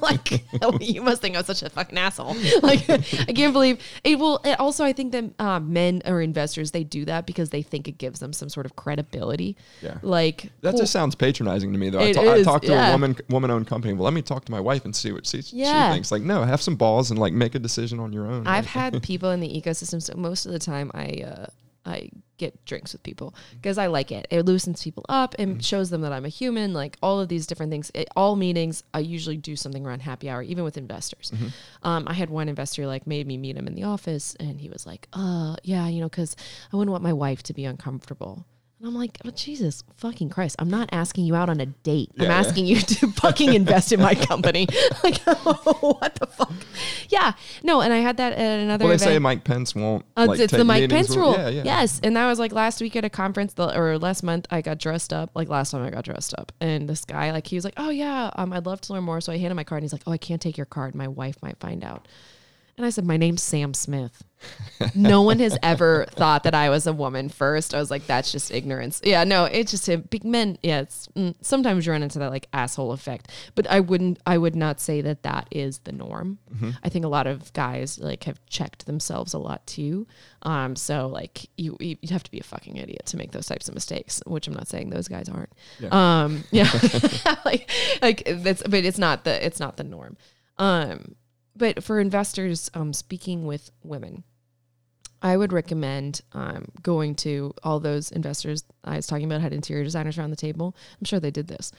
like 0.00 0.44
you 0.80 1.02
must 1.02 1.20
think 1.20 1.36
I'm 1.36 1.44
such 1.44 1.62
a 1.62 1.70
fucking 1.70 1.98
asshole. 1.98 2.36
Like, 2.62 2.88
I 2.88 2.98
can't 2.98 3.52
believe 3.52 3.80
it. 4.04 4.18
Will 4.18 4.40
it 4.44 4.58
also? 4.60 4.84
I 4.84 4.92
think 4.92 5.12
that 5.12 5.24
uh, 5.38 5.60
men 5.60 6.02
or 6.06 6.20
investors 6.22 6.70
they 6.70 6.84
do 6.84 7.04
that 7.06 7.26
because 7.26 7.50
they 7.50 7.62
think 7.62 7.88
it 7.88 7.98
gives 7.98 8.20
them 8.20 8.32
some 8.32 8.48
sort 8.48 8.64
of 8.64 8.76
credibility. 8.76 9.56
Yeah. 9.82 9.98
like 10.02 10.50
That 10.62 10.76
just 10.76 10.92
sounds 10.92 11.14
patronizing 11.14 11.72
to 11.72 11.78
me, 11.78 11.90
though. 11.90 12.00
I, 12.00 12.12
ta- 12.12 12.32
I 12.32 12.42
talked 12.42 12.66
to 12.66 12.72
yeah. 12.72 12.88
a 12.88 12.92
woman, 12.92 13.16
woman-owned 13.28 13.66
company. 13.66 13.92
Well, 13.94 14.04
let 14.04 14.14
me 14.14 14.22
talk 14.22 14.44
to 14.46 14.52
my 14.52 14.60
wife 14.60 14.84
and 14.84 14.94
see 14.94 15.12
what 15.12 15.26
she, 15.26 15.42
Yeah. 15.50 15.88
she 15.90 15.94
thinks. 15.94 16.12
Like, 16.12 16.22
no, 16.22 16.42
have 16.44 16.62
some 16.62 16.76
balls 16.76 17.10
and 17.10 17.18
like 17.18 17.32
make 17.32 17.54
a 17.54 17.58
decision 17.58 17.98
on 18.00 18.12
your 18.12 18.26
own. 18.26 18.46
I've 18.46 18.64
Like, 18.64 18.92
had 18.92 19.02
people 19.02 19.30
in 19.30 19.40
the 19.40 19.48
ecosystem. 19.48 20.00
So 20.00 20.14
most 20.16 20.46
of 20.46 20.52
the 20.52 20.58
time, 20.58 20.90
I 20.94 21.24
uh, 21.26 21.46
I 21.84 22.10
get 22.36 22.64
drinks 22.64 22.92
with 22.92 23.02
people 23.02 23.34
because 23.52 23.78
I 23.78 23.86
like 23.86 24.10
it. 24.10 24.26
It 24.30 24.44
loosens 24.44 24.82
people 24.82 25.04
up 25.08 25.34
and 25.38 25.64
shows 25.64 25.90
them 25.90 26.00
that 26.02 26.12
I'm 26.12 26.24
a 26.24 26.28
human. 26.28 26.72
Like 26.72 26.96
all 27.02 27.20
of 27.20 27.28
these 27.28 27.46
different 27.46 27.70
things. 27.70 27.90
It, 27.94 28.08
all 28.16 28.36
meetings, 28.36 28.82
I 28.92 29.00
usually 29.00 29.36
do 29.36 29.56
something 29.56 29.84
around 29.86 30.00
happy 30.02 30.28
hour, 30.28 30.42
even 30.42 30.64
with 30.64 30.76
investors. 30.76 31.32
Um, 31.82 32.04
I 32.08 32.14
had 32.14 32.30
one 32.30 32.48
investor 32.48 32.86
like 32.86 33.06
made 33.06 33.26
me 33.26 33.36
meet 33.36 33.56
him 33.56 33.66
in 33.66 33.74
the 33.74 33.84
office, 33.84 34.36
and 34.40 34.60
he 34.60 34.68
was 34.68 34.86
like, 34.86 35.08
"Uh, 35.12 35.56
yeah, 35.62 35.86
you 35.88 36.00
know, 36.00 36.08
because 36.08 36.36
I 36.72 36.76
wouldn't 36.76 36.92
want 36.92 37.02
my 37.04 37.12
wife 37.12 37.42
to 37.44 37.54
be 37.54 37.64
uncomfortable." 37.64 38.46
And 38.84 38.92
I'm 38.92 39.00
like, 39.00 39.16
oh, 39.24 39.30
Jesus 39.30 39.82
fucking 39.96 40.28
Christ. 40.28 40.56
I'm 40.58 40.68
not 40.68 40.90
asking 40.92 41.24
you 41.24 41.34
out 41.34 41.48
on 41.48 41.58
a 41.58 41.64
date. 41.64 42.10
I'm 42.18 42.24
Yeah, 42.24 42.28
yeah. 42.28 42.38
asking 42.38 42.66
you 42.66 42.76
to 42.80 43.06
fucking 43.12 43.54
invest 43.54 43.92
in 43.92 44.00
my 44.00 44.14
company. 44.26 44.66
like, 45.02 45.16
what 45.22 46.14
the 46.16 46.26
fuck? 46.26 46.52
Yeah. 47.08 47.32
No, 47.62 47.80
and 47.80 47.94
I 47.94 48.00
had 48.00 48.18
that 48.18 48.34
at 48.34 48.60
another 48.60 48.84
well, 48.84 48.90
they 48.90 48.96
event. 48.96 49.10
say 49.10 49.18
Mike 49.18 49.42
Pence 49.42 49.74
won't. 49.74 50.04
Uh, 50.18 50.26
like, 50.28 50.38
it's 50.38 50.52
the 50.52 50.64
Mike 50.64 50.90
Pence 50.90 51.16
rule. 51.16 51.32
Yeah, 51.32 51.48
yeah. 51.48 51.62
Yes, 51.64 51.98
and 52.04 52.14
that 52.14 52.26
was 52.26 52.38
like 52.38 52.52
last 52.52 52.82
week 52.82 52.94
at 52.94 53.06
a 53.06 53.08
conference, 53.08 53.54
the, 53.54 53.74
or 53.74 53.98
last 53.98 54.22
month. 54.22 54.46
I 54.50 54.60
got 54.60 54.76
dressed 54.76 55.14
up. 55.14 55.30
Like 55.34 55.48
last 55.48 55.70
time, 55.70 55.82
I 55.82 55.88
got 55.88 56.04
dressed 56.04 56.34
up, 56.36 56.52
and 56.60 56.86
this 56.86 57.06
guy, 57.06 57.32
like, 57.32 57.46
he 57.46 57.56
was 57.56 57.64
like, 57.64 57.74
"Oh 57.78 57.88
yeah, 57.88 58.32
um, 58.36 58.52
I'd 58.52 58.66
love 58.66 58.82
to 58.82 58.92
learn 58.92 59.04
more." 59.04 59.22
So 59.22 59.32
I 59.32 59.36
handed 59.36 59.52
him 59.52 59.56
my 59.56 59.64
card, 59.64 59.78
and 59.78 59.84
he's 59.84 59.94
like, 59.94 60.02
"Oh, 60.06 60.12
I 60.12 60.18
can't 60.18 60.42
take 60.42 60.58
your 60.58 60.66
card. 60.66 60.94
My 60.94 61.08
wife 61.08 61.36
might 61.40 61.58
find 61.58 61.82
out." 61.82 62.06
And 62.76 62.84
I 62.84 62.90
said, 62.90 63.04
"My 63.04 63.16
name's 63.16 63.42
Sam 63.42 63.74
Smith." 63.74 64.24
no 64.94 65.22
one 65.22 65.38
has 65.38 65.56
ever 65.62 66.06
thought 66.10 66.42
that 66.42 66.54
I 66.54 66.68
was 66.68 66.86
a 66.86 66.92
woman 66.92 67.28
first. 67.28 67.74
I 67.74 67.78
was 67.78 67.90
like, 67.90 68.06
"That's 68.06 68.32
just 68.32 68.50
ignorance." 68.50 69.00
Yeah, 69.04 69.24
no, 69.24 69.44
it's 69.44 69.70
just 69.70 69.88
a 69.88 69.96
big 69.96 70.24
men. 70.24 70.58
Yeah, 70.62 70.80
it's 70.80 71.08
mm, 71.16 71.34
sometimes 71.40 71.86
you 71.86 71.92
run 71.92 72.02
into 72.02 72.18
that 72.18 72.30
like 72.30 72.48
asshole 72.52 72.92
effect, 72.92 73.30
but 73.54 73.66
I 73.70 73.80
wouldn't. 73.80 74.18
I 74.26 74.38
would 74.38 74.56
not 74.56 74.80
say 74.80 75.00
that 75.02 75.22
that 75.22 75.48
is 75.50 75.78
the 75.80 75.92
norm. 75.92 76.38
I 76.82 76.88
think 76.88 77.04
a 77.04 77.08
lot 77.08 77.26
of 77.26 77.52
guys 77.52 77.98
like 77.98 78.24
have 78.24 78.44
checked 78.46 78.86
themselves 78.86 79.34
a 79.34 79.38
lot 79.38 79.66
too. 79.66 80.06
Um, 80.42 80.76
so 80.76 81.06
like 81.06 81.48
you 81.56 81.76
you 81.80 81.96
have 82.10 82.24
to 82.24 82.30
be 82.30 82.40
a 82.40 82.44
fucking 82.44 82.76
idiot 82.76 83.06
to 83.06 83.16
make 83.16 83.32
those 83.32 83.46
types 83.46 83.68
of 83.68 83.74
mistakes, 83.74 84.22
which 84.26 84.46
I'm 84.46 84.54
not 84.54 84.68
saying 84.68 84.90
those 84.90 85.08
guys 85.08 85.28
aren't. 85.28 85.52
Um, 85.92 86.44
yeah, 86.50 86.70
like 87.44 87.70
like 88.02 88.24
that's 88.26 88.62
but 88.62 88.84
it's 88.84 88.98
not 88.98 89.24
the 89.24 89.44
it's 89.44 89.60
not 89.60 89.76
the 89.76 89.84
norm. 89.84 90.16
Um, 90.58 91.16
but 91.56 91.82
for 91.84 92.00
investors, 92.00 92.70
um, 92.74 92.92
speaking 92.92 93.46
with 93.46 93.70
women, 93.82 94.24
I 95.22 95.36
would 95.36 95.52
recommend 95.52 96.20
um, 96.32 96.66
going 96.82 97.14
to 97.16 97.54
all 97.62 97.80
those 97.80 98.10
investors 98.10 98.64
I 98.84 98.96
was 98.96 99.06
talking 99.06 99.24
about 99.24 99.40
had 99.40 99.52
interior 99.54 99.82
designers 99.84 100.18
around 100.18 100.30
the 100.30 100.36
table. 100.36 100.76
I'm 101.00 101.04
sure 101.04 101.18
they 101.20 101.30
did 101.30 101.48
this. 101.48 101.72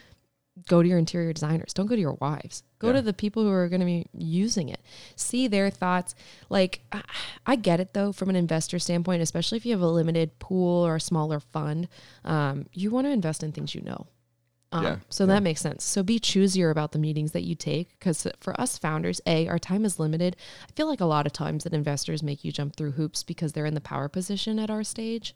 Go 0.70 0.82
to 0.82 0.88
your 0.88 0.98
interior 0.98 1.34
designers. 1.34 1.74
Don't 1.74 1.86
go 1.88 1.96
to 1.96 2.02
your 2.02 2.18
wives. 2.22 2.64
Go 2.80 2.88
Yeah. 2.88 2.94
to 2.94 3.02
the 3.02 3.14
people 3.14 3.44
who 3.44 3.50
are 3.52 3.68
going 3.68 3.82
to 3.82 3.86
be 3.86 4.08
using 4.18 4.70
it. 4.70 4.80
See 5.18 5.48
their 5.48 5.70
thoughts. 5.70 6.16
Like, 6.50 6.82
I- 6.94 7.04
I 7.46 7.56
get 7.58 7.82
it 7.82 7.94
though, 7.94 8.14
from 8.14 8.30
an 8.30 8.36
investor 8.38 8.80
standpoint, 8.80 9.22
especially 9.22 9.58
if 9.58 9.66
you 9.66 9.74
have 9.74 9.82
a 9.82 9.88
limited 9.88 10.40
pool 10.40 10.86
or 10.86 10.96
a 10.96 11.02
smaller 11.02 11.40
fund. 11.42 11.90
Um, 12.24 12.68
you 12.72 12.90
want 12.90 13.06
to 13.06 13.12
invest 13.12 13.44
in 13.44 13.52
things 13.52 13.76
you 13.76 13.82
know. 13.82 14.08
Um, 14.76 14.84
Yeah, 14.84 14.98
So 15.10 15.26
that 15.26 15.42
makes 15.42 15.62
sense. 15.62 15.84
So 15.86 16.04
be 16.04 16.20
choosier 16.20 16.70
about 16.70 16.92
the 16.92 17.00
meetings 17.00 17.32
that 17.32 17.44
you 17.44 17.56
take 17.56 17.98
because 17.98 18.28
for 18.40 18.60
us 18.60 18.78
founders, 18.78 19.22
A, 19.26 19.48
our 19.48 19.58
time 19.60 19.86
is 19.86 20.00
limited. 20.00 20.36
I 20.68 20.72
feel 20.74 20.88
like 20.88 21.00
a 21.00 21.06
lot 21.06 21.26
of 21.26 21.32
times 21.34 21.64
that 21.64 21.74
investors 21.74 22.22
make 22.22 22.44
you 22.44 22.52
jump 22.52 22.76
through 22.76 22.92
hoops 22.92 23.24
because 23.24 23.54
they're 23.54 23.66
in 23.66 23.74
the 23.74 23.82
power 23.82 24.10
position 24.10 24.60
at 24.60 24.70
our 24.70 24.84
stage. 24.84 25.34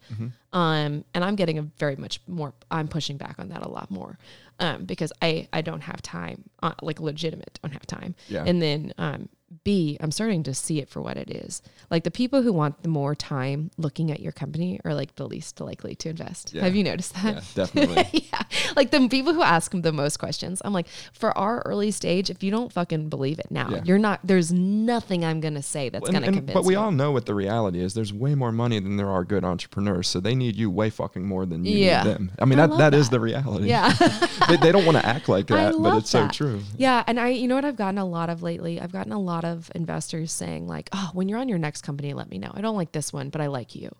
Um, 0.52 1.04
and 1.14 1.24
I'm 1.24 1.36
getting 1.36 1.58
a 1.58 1.62
very 1.62 1.96
much 1.96 2.20
more, 2.26 2.52
I'm 2.70 2.88
pushing 2.88 3.16
back 3.16 3.36
on 3.38 3.48
that 3.48 3.62
a 3.64 3.68
lot 3.68 3.90
more 3.90 4.18
um, 4.58 4.84
because 4.84 5.12
I, 5.22 5.48
I 5.52 5.62
don't 5.62 5.80
have 5.82 6.02
time, 6.02 6.44
uh, 6.62 6.74
like 6.82 7.00
legitimate, 7.00 7.58
don't 7.62 7.72
have 7.72 7.86
time. 7.86 8.14
Yeah. 8.28 8.44
And 8.46 8.60
then 8.60 8.92
um, 8.98 9.28
B, 9.64 9.96
I'm 10.00 10.12
starting 10.12 10.42
to 10.44 10.54
see 10.54 10.78
it 10.80 10.88
for 10.88 11.02
what 11.02 11.16
it 11.16 11.28
is. 11.30 11.60
Like 11.90 12.04
the 12.04 12.10
people 12.10 12.42
who 12.42 12.52
want 12.52 12.82
the 12.84 12.88
more 12.88 13.14
time 13.16 13.70
looking 13.76 14.12
at 14.12 14.20
your 14.20 14.30
company 14.30 14.78
are 14.84 14.94
like 14.94 15.16
the 15.16 15.26
least 15.26 15.60
likely 15.60 15.96
to 15.96 16.08
invest. 16.10 16.54
Yeah. 16.54 16.62
Have 16.62 16.76
you 16.76 16.84
noticed 16.84 17.14
that? 17.14 17.34
Yeah, 17.34 17.40
definitely. 17.54 18.28
yeah. 18.32 18.42
Like 18.76 18.90
the 18.92 19.08
people 19.08 19.34
who 19.34 19.42
ask 19.42 19.72
them 19.72 19.82
the 19.82 19.92
most 19.92 20.18
questions, 20.18 20.62
I'm 20.64 20.72
like, 20.72 20.86
for 21.12 21.36
our 21.36 21.62
early 21.66 21.90
stage, 21.90 22.30
if 22.30 22.42
you 22.44 22.52
don't 22.52 22.72
fucking 22.72 23.08
believe 23.08 23.40
it 23.40 23.50
now, 23.50 23.70
Yeah. 23.70 23.80
you're 23.84 23.98
not, 23.98 24.20
there's 24.22 24.52
nothing 24.52 25.24
I'm 25.24 25.40
going 25.40 25.54
to 25.54 25.62
say 25.62 25.88
that's 25.88 26.08
And- 26.08 26.16
going 26.18 26.30
to 26.32 26.38
convince 26.38 26.54
but 26.54 26.64
we 26.64 26.74
you. 26.74 26.80
all 26.80 26.92
know 26.92 27.10
what 27.10 27.26
the 27.26 27.34
reality 27.34 27.80
is. 27.80 27.94
There's 27.94 28.12
way 28.12 28.36
more 28.36 28.52
money 28.52 28.78
than 28.78 28.96
there 28.96 29.08
are 29.10 29.24
good 29.24 29.44
entrepreneurs, 29.44 30.06
so 30.08 30.20
they 30.20 30.36
need 30.36 30.54
you 30.56 30.70
way 30.70 30.90
fucking 30.90 31.26
more 31.26 31.44
than 31.44 31.64
you 31.64 31.76
Yeah. 31.76 32.04
need 32.04 32.10
them. 32.14 32.30
I 32.38 32.44
mean, 32.44 32.60
I 32.60 32.66
that 32.68 32.70
love 32.70 32.78
that 32.78 32.94
is 32.94 33.08
the 33.10 33.18
reality. 33.18 33.66
yeah. 33.68 33.92
they, 34.48 34.56
they 34.58 34.70
don't 34.70 34.86
want 34.86 34.96
to 34.96 35.04
act 35.04 35.28
like 35.28 35.46
that, 35.48 35.74
but 35.76 35.96
it's 35.98 36.10
so 36.10 36.28
true. 36.28 36.60
Yeah, 36.76 37.02
and 37.08 37.18
I, 37.18 37.28
you 37.30 37.48
know 37.48 37.56
what 37.56 37.64
I've 37.64 37.76
gotten 37.76 37.98
a 37.98 38.04
lot 38.06 38.30
of 38.30 38.42
lately. 38.44 38.80
I've 38.80 38.92
gotten 38.92 39.10
a 39.12 39.18
lot 39.20 39.39
of 39.44 39.70
investors 39.74 40.32
saying 40.32 40.66
like, 40.66 40.88
"Oh, 40.92 41.10
when 41.12 41.28
you're 41.28 41.38
on 41.38 41.48
your 41.48 41.58
next 41.58 41.82
company, 41.82 42.12
let 42.14 42.30
me 42.30 42.38
know. 42.38 42.50
I 42.54 42.60
don't 42.60 42.76
like 42.76 42.92
this 42.92 43.12
one, 43.12 43.30
but 43.30 43.40
I 43.40 43.46
like 43.46 43.74
you." 43.74 43.94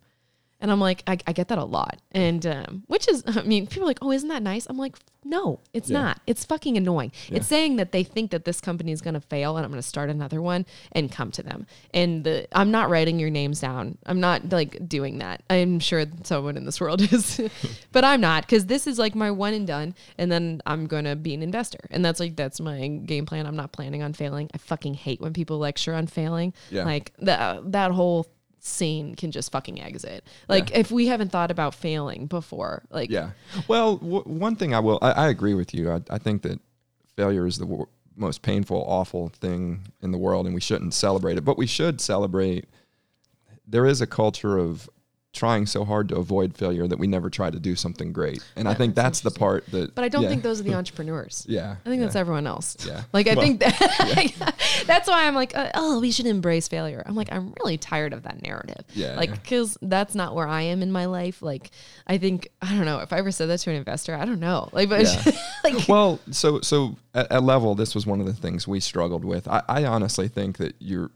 And 0.60 0.70
I'm 0.70 0.80
like, 0.80 1.02
I, 1.06 1.16
I 1.26 1.32
get 1.32 1.48
that 1.48 1.58
a 1.58 1.64
lot, 1.64 2.00
and 2.12 2.44
um, 2.46 2.82
which 2.86 3.08
is, 3.08 3.22
I 3.26 3.42
mean, 3.42 3.66
people 3.66 3.84
are 3.84 3.86
like, 3.86 3.98
"Oh, 4.02 4.12
isn't 4.12 4.28
that 4.28 4.42
nice?" 4.42 4.66
I'm 4.68 4.76
like, 4.76 4.96
no, 5.24 5.60
it's 5.74 5.90
Yeah. 5.90 6.00
not. 6.02 6.20
It's 6.26 6.44
fucking 6.44 6.76
annoying. 6.76 7.12
It's 7.28 7.46
saying 7.46 7.76
that 7.76 7.92
they 7.92 8.02
think 8.04 8.30
that 8.30 8.44
this 8.44 8.60
company 8.60 8.92
is 8.92 9.00
going 9.00 9.14
to 9.14 9.20
fail, 9.20 9.56
and 9.56 9.64
I'm 9.64 9.70
going 9.70 9.82
to 9.82 9.86
start 9.88 10.10
another 10.10 10.40
one 10.42 10.66
and 10.92 11.10
come 11.12 11.30
to 11.32 11.42
them. 11.42 11.66
And 11.94 12.24
the, 12.24 12.46
I'm 12.52 12.70
not 12.70 12.88
writing 12.90 13.18
your 13.18 13.30
names 13.30 13.60
down. 13.60 13.98
I'm 14.06 14.20
not 14.20 14.50
like 14.50 14.88
doing 14.88 15.18
that. 15.18 15.42
I'm 15.50 15.78
sure 15.80 16.04
someone 16.24 16.56
in 16.56 16.64
this 16.64 16.80
world 16.80 17.00
is, 17.12 17.40
but 17.92 18.04
I'm 18.04 18.20
not 18.20 18.42
because 18.46 18.66
this 18.66 18.86
is 18.86 18.98
like 18.98 19.14
my 19.14 19.30
one 19.30 19.54
and 19.54 19.66
done. 19.66 19.94
And 20.18 20.30
then 20.32 20.60
I'm 20.66 20.86
going 20.86 21.04
to 21.04 21.16
be 21.16 21.32
an 21.34 21.42
investor, 21.42 21.80
and 21.90 22.04
that's 22.04 22.20
like 22.20 22.36
that's 22.36 22.60
my 22.60 22.86
game 22.88 23.24
plan. 23.26 23.46
I'm 23.46 23.56
not 23.56 23.72
planning 23.72 24.02
on 24.02 24.12
failing. 24.12 24.50
I 24.54 24.58
fucking 24.58 24.94
hate 24.94 25.20
when 25.20 25.32
people 25.32 25.58
lecture 25.58 25.94
on 25.94 26.06
failing. 26.06 26.52
Yeah. 26.70 26.84
Like 26.84 27.12
that 27.20 27.72
that 27.72 27.90
whole 27.92 28.26
scene 28.60 29.14
can 29.14 29.30
just 29.30 29.50
fucking 29.52 29.80
exit. 29.80 30.24
Like 30.48 30.70
if 30.76 30.90
we 30.90 31.06
haven't 31.06 31.30
thought 31.32 31.50
about 31.50 31.74
failing 31.74 32.26
before, 32.26 32.84
like 32.90 33.10
Yeah. 33.10 33.30
Well, 33.68 33.96
w- 33.96 34.22
one 34.24 34.56
thing 34.56 34.74
I 34.74 34.80
will, 34.80 34.98
I, 35.02 35.12
I 35.12 35.28
agree 35.28 35.54
with 35.54 35.74
you. 35.74 35.90
I, 35.90 36.00
I 36.10 36.18
think 36.18 36.42
that 36.42 36.60
failure 37.16 37.46
is 37.46 37.58
the 37.58 37.66
wor- 37.66 37.88
most 38.16 38.42
painful, 38.42 38.84
awful 38.86 39.30
thing 39.30 39.80
in 40.02 40.10
the 40.12 40.18
world, 40.18 40.46
and 40.46 40.54
we 40.54 40.60
shouldn't 40.60 40.94
celebrate 40.94 41.38
it. 41.38 41.44
But 41.44 41.56
we 41.56 41.66
should 41.66 42.00
celebrate. 42.00 42.66
There 43.66 43.86
is 43.86 44.00
a 44.00 44.06
culture 44.06 44.58
of 44.58 44.88
trying 45.32 45.64
so 45.64 45.84
hard 45.84 46.08
to 46.08 46.16
avoid 46.16 46.56
failure 46.56 46.88
that 46.88 46.98
we 46.98 47.06
never 47.06 47.30
try 47.30 47.50
to 47.50 47.60
do 47.60 47.76
something 47.76 48.12
great. 48.12 48.42
And 48.56 48.66
I 48.66 48.74
think 48.74 48.94
that's 48.94 49.20
that's 49.20 49.20
the 49.20 49.30
part 49.38 49.64
that. 49.70 49.94
But 49.94 50.04
I 50.04 50.08
don't 50.08 50.24
yeah, 50.24 50.28
think 50.28 50.42
those 50.42 50.60
are 50.60 50.64
the 50.64 50.74
entrepreneurs. 50.80 51.46
Yeah. 51.48 51.76
I 51.84 51.88
think 51.88 52.00
that's 52.02 52.16
everyone 52.16 52.46
else. 52.46 52.76
Yeah. 52.86 53.02
Like 53.12 53.28
I 53.28 53.34
Well, 53.34 53.44
think 53.44 53.60
that 53.60 54.54
that's 54.86 55.08
why 55.08 55.26
I'm 55.26 55.34
like, 55.34 55.56
uh, 55.56 55.70
oh, 55.74 56.00
we 56.00 56.10
should 56.12 56.26
embrace 56.26 56.68
failure. 56.68 57.02
I'm 57.06 57.14
like, 57.14 57.32
I'm 57.32 57.52
really 57.60 57.76
tired 57.78 58.12
of 58.12 58.22
that 58.24 58.42
narrative. 58.42 58.84
Yeah, 58.94 59.16
Like, 59.16 59.30
yeah. 59.30 59.36
because 59.36 59.76
that's 59.82 60.14
not 60.14 60.34
where 60.34 60.46
I 60.46 60.62
am 60.62 60.82
in 60.82 60.90
my 60.92 61.06
life. 61.06 61.42
Like, 61.42 61.70
I 62.06 62.18
think 62.18 62.48
I 62.62 62.74
don't 62.74 62.84
know 62.84 62.98
if 63.00 63.12
I 63.12 63.18
ever 63.18 63.30
said 63.30 63.48
that 63.48 63.58
to 63.60 63.70
an 63.70 63.76
investor. 63.76 64.14
I 64.14 64.24
don't 64.24 64.40
know. 64.40 64.68
Like, 64.72 64.88
but 64.88 65.02
Yeah. 65.02 65.32
like, 65.64 65.88
well, 65.88 66.18
so 66.30 66.60
so 66.60 66.96
at, 67.14 67.30
at 67.32 67.42
level, 67.42 67.74
this 67.74 67.94
was 67.94 68.06
one 68.06 68.20
of 68.20 68.26
the 68.26 68.32
things 68.34 68.66
we 68.68 68.80
struggled 68.80 69.24
with. 69.24 69.46
I, 69.48 69.62
I 69.68 69.84
honestly 69.84 70.28
think 70.28 70.58
that 70.58 70.74
your 70.78 71.10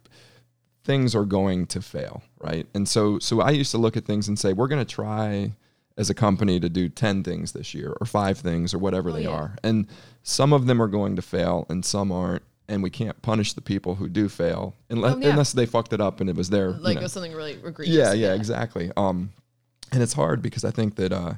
things 0.84 1.14
are 1.14 1.24
going 1.24 1.66
to 1.66 1.80
fail, 1.80 2.22
right? 2.40 2.66
And 2.74 2.86
so 2.88 3.18
so 3.18 3.40
I 3.40 3.50
used 3.50 3.70
to 3.72 3.78
look 3.78 3.96
at 3.96 4.04
things 4.04 4.28
and 4.28 4.38
say, 4.38 4.52
we're 4.52 4.68
going 4.68 4.84
to 4.84 4.94
try 4.94 5.52
as 5.96 6.10
a 6.10 6.14
company 6.14 6.58
to 6.60 6.68
do 6.68 6.88
10 6.88 7.22
things 7.22 7.52
this 7.52 7.72
year 7.74 7.94
or 8.00 8.06
five 8.06 8.38
things 8.38 8.74
or 8.74 8.78
whatever 8.78 9.12
they 9.12 9.26
Oh, 9.26 9.30
yeah. 9.30 9.36
are. 9.36 9.56
And 9.62 9.86
some 10.22 10.52
of 10.52 10.66
them 10.66 10.82
are 10.82 10.88
going 10.88 11.16
to 11.16 11.22
fail 11.22 11.66
and 11.68 11.84
some 11.84 12.10
aren't. 12.12 12.42
And 12.66 12.82
we 12.82 12.88
can't 12.90 13.20
punish 13.22 13.52
the 13.52 13.60
people 13.60 13.94
who 13.96 14.08
do 14.08 14.28
fail 14.28 14.74
unless, 14.90 15.14
Oh, 15.14 15.18
yeah. 15.18 15.28
unless 15.30 15.52
they 15.52 15.66
fucked 15.66 15.92
it 15.92 16.00
up 16.00 16.20
and 16.20 16.28
it 16.30 16.34
was 16.34 16.48
their 16.50 16.70
you 16.70 16.76
like 16.78 16.94
know, 16.94 17.00
it 17.00 17.02
was 17.04 17.12
something 17.12 17.32
really 17.34 17.52
egregious. 17.52 17.94
yeah, 17.94 18.12
yeah, 18.14 18.32
exactly. 18.34 18.90
Um, 18.96 19.32
and 19.92 20.02
it's 20.02 20.14
hard 20.14 20.40
because 20.42 20.64
I 20.64 20.70
think 20.70 20.96
that 20.96 21.12
uh, 21.12 21.34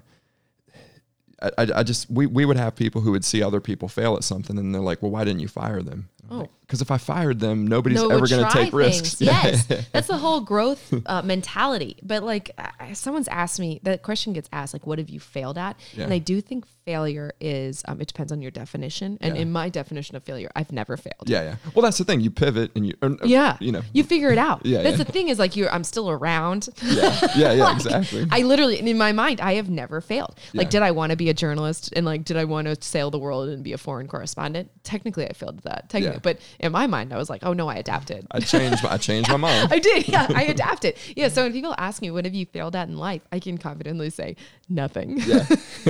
I, 1.42 1.50
I, 1.58 1.66
I 1.76 1.82
just 1.82 2.08
we 2.10 2.26
we 2.26 2.44
would 2.44 2.56
have 2.56 2.74
people 2.76 3.00
who 3.02 3.10
would 3.10 3.24
see 3.24 3.42
other 3.42 3.60
people 3.60 3.88
fail 3.88 4.16
at 4.16 4.24
something 4.24 4.56
and 4.56 4.74
they're 4.74 4.80
like, 4.80 5.02
well, 5.02 5.10
why 5.10 5.24
didn't 5.24 5.40
you 5.40 5.48
fire 5.48 5.82
them? 5.82 6.08
Oh. 6.30 6.48
because 6.60 6.80
if 6.82 6.90
I 6.90 6.98
fired 6.98 7.40
them, 7.40 7.66
nobody's 7.66 8.02
no, 8.02 8.10
ever 8.10 8.26
going 8.26 8.44
to 8.44 8.50
take 8.52 8.72
risks. 8.72 9.14
things. 9.14 9.20
Yes, 9.26 9.66
that's 9.92 10.06
the 10.08 10.16
whole 10.16 10.40
growth 10.40 10.92
uh, 11.06 11.22
mentality. 11.22 11.96
But 12.02 12.22
like, 12.22 12.50
I- 12.58 12.92
someone's 12.94 13.28
asked 13.28 13.60
me 13.60 13.80
that 13.84 14.02
question 14.02 14.32
gets 14.32 14.48
asked, 14.52 14.72
like, 14.72 14.86
what 14.86 14.98
have 14.98 15.08
you 15.08 15.20
failed 15.20 15.58
at? 15.58 15.78
Yeah. 15.94 16.04
And 16.04 16.12
I 16.12 16.18
do 16.18 16.40
think 16.40 16.64
failure 16.84 17.32
is. 17.40 17.82
Um, 17.88 18.00
it 18.00 18.06
depends 18.08 18.30
on 18.32 18.40
your 18.42 18.50
definition. 18.52 19.18
And 19.20 19.34
Yeah. 19.36 19.42
in 19.42 19.52
my 19.52 19.68
definition 19.68 20.16
of 20.16 20.22
failure, 20.24 20.50
I've 20.54 20.70
never 20.72 20.96
failed. 20.96 21.24
yeah, 21.28 21.42
yeah. 21.42 21.56
Well, 21.74 21.82
that's 21.82 21.98
the 21.98 22.04
thing. 22.04 22.20
You 22.20 22.30
pivot 22.30 22.70
and 22.76 22.86
you, 22.86 22.94
or, 23.02 23.16
Yeah, 23.24 23.56
you 23.60 23.72
know, 23.72 23.82
you 23.92 24.04
figure 24.04 24.30
it 24.30 24.38
out. 24.38 24.64
Yeah, 24.66 24.82
that's 24.82 24.98
yeah. 24.98 25.04
the 25.04 25.12
thing 25.12 25.28
is 25.28 25.38
like 25.38 25.54
you. 25.56 25.68
I'm 25.68 25.84
still 25.84 26.10
around. 26.10 26.68
yeah, 26.82 27.18
yeah, 27.36 27.52
yeah, 27.52 27.64
Like, 27.64 27.76
exactly. 27.76 28.26
I 28.30 28.40
literally, 28.42 28.78
in 28.80 28.98
my 28.98 29.12
mind, 29.12 29.40
I 29.40 29.54
have 29.54 29.68
never 29.70 30.00
failed. 30.00 30.38
Like, 30.54 30.70
did 30.70 30.82
I 30.82 30.90
want 30.90 31.10
to 31.10 31.16
be 31.16 31.28
a 31.30 31.34
journalist 31.34 31.92
and 31.94 32.04
like, 32.06 32.24
did 32.24 32.36
I 32.36 32.44
want 32.44 32.66
to 32.66 32.76
sail 32.80 33.10
the 33.10 33.18
world 33.18 33.48
and 33.48 33.62
be 33.62 33.72
a 33.72 33.78
foreign 33.78 34.08
correspondent? 34.08 34.70
Technically, 34.82 35.26
I 35.28 35.32
failed 35.32 35.60
that. 35.64 35.88
Technically, 35.88 36.15
But 36.22 36.38
in 36.58 36.72
my 36.72 36.86
mind, 36.86 37.12
I 37.12 37.16
was 37.16 37.30
like, 37.30 37.42
oh 37.44 37.52
no, 37.52 37.68
I 37.68 37.76
adapted. 37.76 38.26
I 38.30 38.40
changed. 38.40 38.82
My, 38.82 38.92
I 38.92 38.96
changed 38.98 39.30
my 39.30 39.36
mind. 39.36 39.68
I 39.72 39.78
did. 39.78 40.08
Yeah, 40.08 40.26
I 40.34 40.44
adapted. 40.44 40.96
Yeah. 41.16 41.28
So 41.28 41.42
when 41.42 41.52
people 41.52 41.74
ask 41.78 42.02
me, 42.02 42.10
what 42.10 42.24
have 42.24 42.34
you 42.34 42.46
failed 42.46 42.76
at 42.76 42.88
in 42.88 42.96
life? 42.96 43.22
I 43.32 43.38
can 43.38 43.58
confidently 43.58 44.10
say 44.10 44.36
nothing. 44.68 45.18
Yeah, 45.18 45.46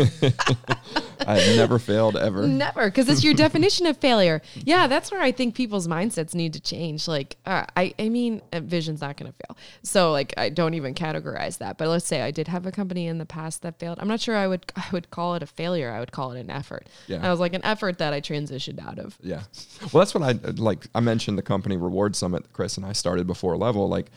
I 1.26 1.38
have 1.38 1.56
never 1.56 1.78
failed 1.78 2.16
ever. 2.16 2.46
Never, 2.46 2.86
because 2.86 3.08
it's 3.08 3.24
your 3.24 3.34
definition 3.34 3.86
of 3.86 3.96
failure. 3.96 4.42
Yeah, 4.54 4.86
that's 4.86 5.10
where 5.10 5.20
I 5.20 5.32
think 5.32 5.54
people's 5.54 5.88
mindsets 5.88 6.34
need 6.34 6.52
to 6.52 6.60
change. 6.60 7.08
Like, 7.08 7.36
uh, 7.46 7.64
I, 7.76 7.94
I 7.98 8.08
mean, 8.08 8.42
uh, 8.52 8.60
Vishion's 8.60 9.00
not 9.00 9.16
going 9.16 9.32
to 9.32 9.36
fail. 9.46 9.56
So, 9.82 10.12
like, 10.12 10.34
I 10.36 10.48
don't 10.50 10.74
even 10.74 10.94
categorize 10.94 11.58
that. 11.58 11.78
But 11.78 11.88
let's 11.88 12.06
say 12.06 12.22
I 12.22 12.30
did 12.30 12.48
have 12.48 12.66
a 12.66 12.72
company 12.72 13.06
in 13.06 13.18
the 13.18 13.26
past 13.26 13.62
that 13.62 13.78
failed. 13.78 13.98
I'm 14.00 14.08
not 14.08 14.20
sure 14.20 14.36
I 14.36 14.46
would, 14.46 14.72
I 14.76 14.86
would 14.92 15.10
call 15.10 15.34
it 15.34 15.42
a 15.42 15.46
failure. 15.46 15.90
I 15.90 16.00
would 16.00 16.12
call 16.12 16.32
it 16.32 16.40
an 16.40 16.50
effort. 16.50 16.88
Yeah. 17.06 17.26
I 17.26 17.30
was 17.30 17.40
like 17.40 17.54
an 17.54 17.64
effort 17.64 17.98
that 17.98 18.12
I 18.12 18.20
transitioned 18.20 18.84
out 18.84 18.98
of. 18.98 19.18
Yeah. 19.22 19.42
Well, 19.92 20.00
that's 20.02 20.12
what 20.18 20.44
I 20.44 20.50
like. 20.52 20.86
I 20.94 21.00
mentioned 21.00 21.38
the 21.38 21.42
company 21.42 21.76
reward 21.76 22.16
summit 22.16 22.42
that 22.42 22.52
Chris 22.52 22.76
and 22.76 22.86
I 22.86 22.92
started 22.92 23.26
before 23.26 23.56
level. 23.56 23.88
Like, 23.88 24.10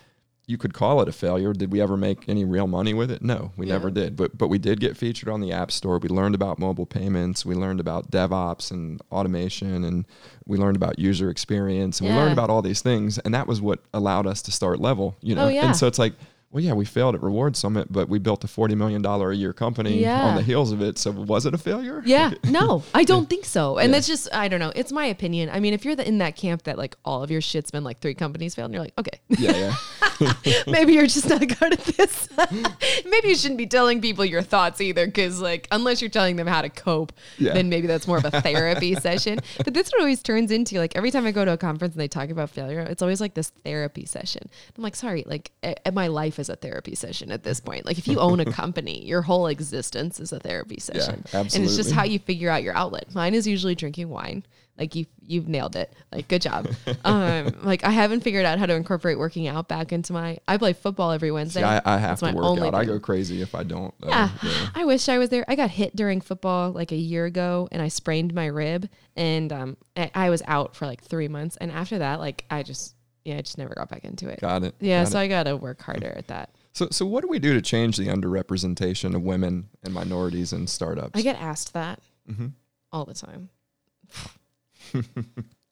you 0.48 0.58
could 0.58 0.74
call 0.74 1.00
it 1.02 1.08
a 1.08 1.12
failure. 1.12 1.54
Did 1.54 1.72
we 1.72 1.80
ever 1.80 1.96
make 1.96 2.28
any 2.28 2.44
real 2.44 2.66
money 2.66 2.94
with 2.94 3.12
it? 3.12 3.22
No, 3.22 3.52
we 3.56 3.68
Yeah. 3.68 3.74
never 3.74 3.92
did. 3.92 4.16
But 4.16 4.38
but 4.38 4.48
we 4.48 4.58
did 4.58 4.80
get 4.80 4.98
featured 4.98 5.30
on 5.30 5.42
the 5.42 5.52
App 5.52 5.72
Store. 5.72 6.00
We 6.00 6.10
learned 6.10 6.34
about 6.36 6.58
mobile 6.58 6.88
payments. 6.88 7.46
We 7.46 7.54
learned 7.56 7.80
about 7.80 8.10
DevOps 8.10 8.72
and 8.72 9.00
automation, 9.12 9.84
and 9.84 10.06
we 10.48 10.58
learned 10.58 10.76
about 10.76 10.98
user 10.98 11.30
experience, 11.30 12.00
and 12.00 12.10
we 12.10 12.16
learned 12.16 12.34
about 12.34 12.50
all 12.50 12.62
these 12.62 12.82
things. 12.82 13.20
And 13.20 13.34
that 13.34 13.48
was 13.48 13.62
what 13.62 13.80
allowed 13.94 14.26
us 14.26 14.42
to 14.44 14.52
start 14.52 14.80
level. 14.80 15.16
You 15.22 15.34
oh, 15.34 15.38
know. 15.38 15.46
Oh, 15.46 15.50
yeah. 15.50 15.66
And 15.66 15.76
so 15.76 15.88
it's 15.88 16.00
like. 16.00 16.14
Well, 16.52 16.64
yeah, 16.64 16.74
we 16.74 16.84
failed 16.84 17.14
at 17.14 17.22
Reward 17.22 17.56
Summit, 17.56 17.92
but 17.94 18.10
we 18.10 18.18
built 18.18 18.44
a 18.44 18.48
forty 18.48 18.74
million 18.74 19.04
dollar 19.04 19.32
a 19.32 19.36
year 19.36 19.54
company 19.54 20.02
Yeah. 20.02 20.24
on 20.26 20.36
the 20.36 20.42
heels 20.42 20.72
of 20.72 20.82
it. 20.82 20.98
So 20.98 21.12
was 21.12 21.46
it 21.46 21.54
a 21.54 21.60
failure? 21.60 22.02
Yeah, 22.04 22.32
no, 22.46 22.82
I 22.92 23.04
don't 23.04 23.30
think 23.30 23.46
so. 23.46 23.78
And 23.78 23.90
Yeah. 23.92 23.98
that's 23.98 24.08
just, 24.08 24.28
I 24.34 24.48
don't 24.48 24.60
know. 24.60 24.72
It's 24.76 24.92
my 24.92 25.06
opinion. 25.06 25.52
I 25.52 25.60
mean, 25.60 25.76
if 25.76 25.86
you're 25.86 25.96
the, 25.96 26.08
in 26.08 26.18
that 26.20 26.36
camp 26.36 26.64
that 26.64 26.76
like 26.78 26.96
all 27.06 27.22
of 27.22 27.30
your 27.30 27.42
shit's 27.42 27.70
been 27.70 27.84
like 27.84 28.00
three 28.00 28.16
companies 28.16 28.56
failed, 28.56 28.66
and 28.68 28.74
you're 28.74 28.84
like, 28.84 28.98
okay, 28.98 29.20
Yeah, 29.30 29.76
yeah. 30.20 30.34
maybe 30.68 30.94
you're 30.94 31.06
just 31.08 31.30
not 31.30 31.40
good 31.40 31.74
at 31.74 31.80
this. 31.82 32.28
maybe 33.06 33.28
you 33.30 33.36
shouldn't 33.36 33.60
be 33.60 33.68
telling 33.68 34.02
people 34.02 34.26
your 34.26 34.42
thoughts 34.42 34.82
either, 34.82 35.06
because 35.06 35.40
like 35.40 35.68
unless 35.72 36.02
you're 36.02 36.10
telling 36.10 36.36
them 36.36 36.48
how 36.48 36.64
to 36.64 36.70
cope, 36.70 37.14
Yeah. 37.38 37.54
then 37.54 37.70
maybe 37.70 37.86
that's 37.86 38.08
more 38.08 38.18
of 38.18 38.26
a 38.26 38.42
therapy 38.42 38.96
session. 38.96 39.40
But 39.64 39.76
that's 39.76 39.92
what 39.92 40.00
always 40.02 40.24
turns 40.24 40.50
into. 40.50 40.80
Like 40.80 40.96
every 40.96 41.12
time 41.12 41.28
I 41.28 41.32
go 41.32 41.46
to 41.46 41.52
a 41.52 41.58
conference 41.58 41.94
and 41.94 42.02
they 42.02 42.08
talk 42.08 42.30
about 42.32 42.50
failure, 42.50 42.80
it's 42.80 43.04
always 43.04 43.22
like 43.22 43.36
this 43.36 43.50
therapy 43.64 44.06
session. 44.08 44.50
I'm 44.76 44.82
like, 44.82 44.96
sorry, 44.96 45.24
like 45.28 45.52
at 45.62 45.94
my 45.94 46.08
life 46.08 46.39
is 46.40 46.50
a 46.50 46.56
therapy 46.56 46.96
session 46.96 47.32
at 47.32 47.44
this 47.44 47.60
point. 47.60 47.86
Like 47.86 47.98
if 47.98 48.08
you 48.08 48.20
own 48.20 48.40
a 48.40 48.46
company, 48.52 49.06
your 49.06 49.22
whole 49.22 49.48
existence 49.48 50.20
is 50.20 50.32
a 50.32 50.40
therapy 50.40 50.80
session, 50.80 51.24
and 51.34 51.64
it's 51.66 51.76
just 51.76 51.92
how 51.92 52.04
you 52.04 52.20
figure 52.20 52.50
out 52.50 52.64
your 52.64 52.76
outlet. 52.76 53.14
Mine 53.14 53.34
is 53.34 53.46
usually 53.48 53.76
drinking 53.76 54.10
wine. 54.10 54.46
Like 54.78 54.96
you, 54.96 55.08
you've 55.28 55.50
nailed 55.50 55.76
it. 55.76 55.94
Like 56.10 56.30
good 56.30 56.42
job. 56.42 56.70
um, 57.04 57.54
like 57.64 57.84
I 57.84 57.90
haven't 57.90 58.22
figured 58.22 58.46
out 58.46 58.60
how 58.60 58.66
to 58.66 58.74
incorporate 58.76 59.20
working 59.20 59.46
out 59.46 59.68
back 59.68 59.92
into 59.92 60.14
my. 60.14 60.38
I 60.48 60.56
play 60.56 60.72
football 60.72 61.12
every 61.12 61.32
Wednesday. 61.32 61.60
See, 61.60 61.66
I, 61.66 61.82
I 61.84 61.98
have 61.98 62.12
That's 62.12 62.22
to 62.22 62.26
my 62.28 62.34
work 62.34 62.60
out. 62.62 62.74
I 62.74 62.86
go 62.86 62.98
crazy 62.98 63.42
if 63.42 63.56
I 63.56 63.64
don't. 63.64 63.94
uh, 64.02 64.08
Yeah, 64.08 64.30
yeah. 64.42 64.70
I 64.76 64.86
wish 64.86 65.10
I 65.10 65.18
was 65.18 65.30
there. 65.30 65.44
I 65.50 65.56
got 65.56 65.70
hit 65.70 65.98
during 65.98 66.22
football 66.22 66.72
like 66.72 66.94
a 66.94 66.96
year 66.96 67.26
ago, 67.26 67.68
and 67.74 67.82
I 67.82 67.90
sprained 67.90 68.34
my 68.34 68.46
rib, 68.46 68.88
and 69.18 69.52
um, 69.52 69.78
I, 69.98 70.12
I 70.16 70.30
was 70.30 70.42
out 70.48 70.78
for 70.78 70.86
like 70.86 71.04
three 71.04 71.28
months. 71.28 71.58
And 71.58 71.74
after 71.74 72.00
that, 72.00 72.22
like 72.22 72.46
I 72.50 72.64
just, 72.64 72.96
yeah, 73.30 73.38
I 73.38 73.42
just 73.42 73.58
never 73.58 73.74
got 73.76 73.90
back 73.90 74.04
into 74.06 74.28
it. 74.28 74.40
Got 74.42 74.64
it. 74.64 74.76
yeah, 74.80 75.04
got 75.04 75.12
so 75.12 75.20
it. 75.20 75.24
I 75.24 75.28
got 75.28 75.44
to 75.44 75.56
work 75.58 75.82
harder 75.82 76.14
at 76.18 76.28
that. 76.28 76.50
so 76.74 76.88
so 76.92 77.06
what 77.06 77.22
do 77.22 77.28
we 77.28 77.40
do 77.40 77.54
to 77.54 77.62
change 77.62 77.98
the 77.98 78.08
underrepresentation 78.08 79.16
of 79.16 79.22
women 79.24 79.70
and 79.84 79.94
minorities 79.94 80.52
in 80.54 80.68
startups? 80.68 81.18
I 81.20 81.22
get 81.22 81.36
asked 81.42 81.74
that 81.74 82.00
Mhm. 82.30 82.54
all 82.92 83.06
the 83.06 83.14
time. 83.14 83.50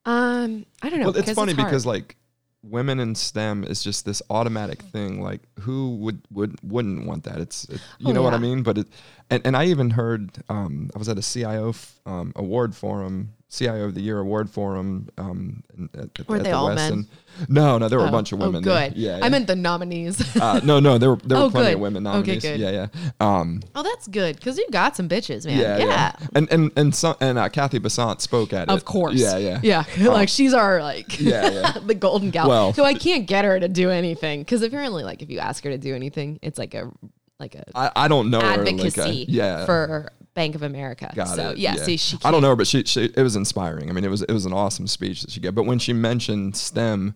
um, 0.06 0.66
I 0.82 0.90
don't 0.90 1.00
know. 1.00 1.08
well, 1.08 1.18
it's 1.18 1.32
funny 1.34 1.54
hard. 1.54 1.68
because 1.68 1.86
like 1.86 2.16
women 2.64 3.00
in 3.00 3.16
STEM 3.16 3.64
is 3.64 3.84
just 3.84 4.06
this 4.06 4.22
automatic 4.30 4.82
thing. 4.82 5.22
Like 5.22 5.42
who 5.60 5.96
would 5.98 6.22
would 6.32 6.56
wouldn't 6.64 7.06
want 7.06 7.24
that? 7.26 7.38
It's 7.40 7.66
it, 7.66 7.82
you 8.00 8.10
Oh, 8.10 8.14
know 8.14 8.22
what 8.24 8.34
I 8.34 8.38
mean. 8.38 8.64
But 8.64 8.78
it 8.80 8.88
and, 9.30 9.42
and 9.46 9.56
I 9.58 9.66
even 9.66 9.92
heard 9.92 10.32
um, 10.50 10.90
I 10.96 11.00
was 11.00 11.10
at 11.10 11.18
a 11.18 11.22
CIO 11.22 11.70
f- 11.70 12.00
um, 12.06 12.32
award 12.36 12.76
forum. 12.76 13.34
CIO 13.50 13.86
of 13.86 13.96
the 13.96 14.02
Year 14.02 14.20
award 14.20 14.50
forum. 14.50 15.08
Um, 15.18 15.64
at, 15.94 16.20
at, 16.20 16.28
Weren't 16.28 16.42
at 16.42 16.44
they 16.44 16.50
the 16.52 16.56
all 16.58 16.68
Westin. 16.70 16.90
men? 16.90 17.08
No, 17.48 17.78
no, 17.78 17.88
there 17.88 17.98
were 18.00 18.06
Oh, 18.06 18.10
a 18.10 18.12
bunch 18.12 18.32
of 18.34 18.40
women. 18.40 18.68
Oh, 18.68 18.74
there. 18.74 18.90
good. 18.90 18.98
Yeah, 18.98 19.20
I 19.22 19.30
meant 19.30 19.48
the 19.48 19.56
nominees. 19.56 20.36
uh, 20.36 20.60
no, 20.64 20.80
no, 20.82 20.98
there 20.98 21.12
were 21.12 21.16
there 21.18 21.38
were 21.38 21.44
Oh, 21.46 21.50
plenty 21.50 21.68
good. 21.70 21.74
of 21.76 21.80
women 21.80 22.06
Okay, 22.08 22.18
nominees. 22.18 22.42
good. 22.44 22.60
Yeah, 22.60 22.72
yeah. 22.72 22.88
Um, 23.22 23.62
oh, 23.76 23.84
that's 23.84 24.08
good 24.08 24.36
because 24.36 24.58
you 24.58 24.68
got 24.72 24.96
some 24.98 25.08
bitches, 25.08 25.46
man. 25.46 25.60
yeah, 25.60 25.78
Yeah, 25.78 25.86
yeah, 25.86 26.28
And 26.36 26.52
and 26.52 26.72
and 26.76 26.94
some 26.94 27.16
and 27.22 27.38
uh, 27.38 27.48
Cathy 27.50 27.80
Bessant 27.80 28.20
spoke 28.22 28.52
at 28.52 28.64
it. 28.64 28.70
of 28.70 28.84
course. 28.84 29.16
Yeah, 29.16 29.38
yeah, 29.38 29.60
yeah. 29.64 29.84
like 30.10 30.28
she's 30.30 30.54
our 30.54 30.82
like 30.82 31.20
Yeah, 31.20 31.50
yeah. 31.50 31.72
the 31.86 31.96
golden 31.96 32.32
gal. 32.32 32.50
Well- 32.50 32.74
so 32.74 32.84
I 32.84 32.96
can't 32.96 33.28
get 33.28 33.46
her 33.46 33.60
to 33.60 33.70
do 33.70 33.92
anything 33.92 34.42
because 34.42 34.62
apparently, 34.62 35.04
like 35.04 35.22
if 35.22 35.30
you 35.30 35.40
ask 35.40 35.64
her 35.64 35.70
to 35.70 35.78
do 35.78 35.96
anything, 35.96 36.40
it's 36.42 36.60
like 36.60 36.74
a 36.74 36.92
like 37.40 37.56
a 37.56 37.64
I, 37.76 37.92
I 37.96 38.08
don't 38.08 38.30
know 38.30 38.42
her. 38.42 38.46
advocacy 38.48 39.00
Like 39.00 39.08
a, 39.10 39.32
yeah, 39.32 39.66
for 39.66 40.12
Bank 40.38 40.54
of 40.54 40.62
America. 40.62 41.12
Got 41.16 41.30
so 41.30 41.50
it. 41.50 41.58
yeah, 41.58 41.74
see, 41.78 41.98
she 41.98 42.16
I 42.24 42.30
don't 42.30 42.44
know 42.44 42.50
her, 42.50 42.56
but 42.56 42.68
she, 42.68 42.84
she 42.84 43.06
it 43.06 43.24
was 43.24 43.36
inspiring. 43.36 43.90
I 43.90 43.94
mean, 43.94 44.04
it 44.04 44.10
was 44.10 44.22
it 44.22 44.32
was 44.32 44.46
an 44.46 44.54
awesome 44.54 44.86
speech 44.86 45.24
that 45.24 45.32
she 45.32 45.40
gave. 45.40 45.56
But 45.56 45.64
when 45.64 45.80
she 45.80 45.94
mentioned 45.94 46.56
STEM, 46.56 47.16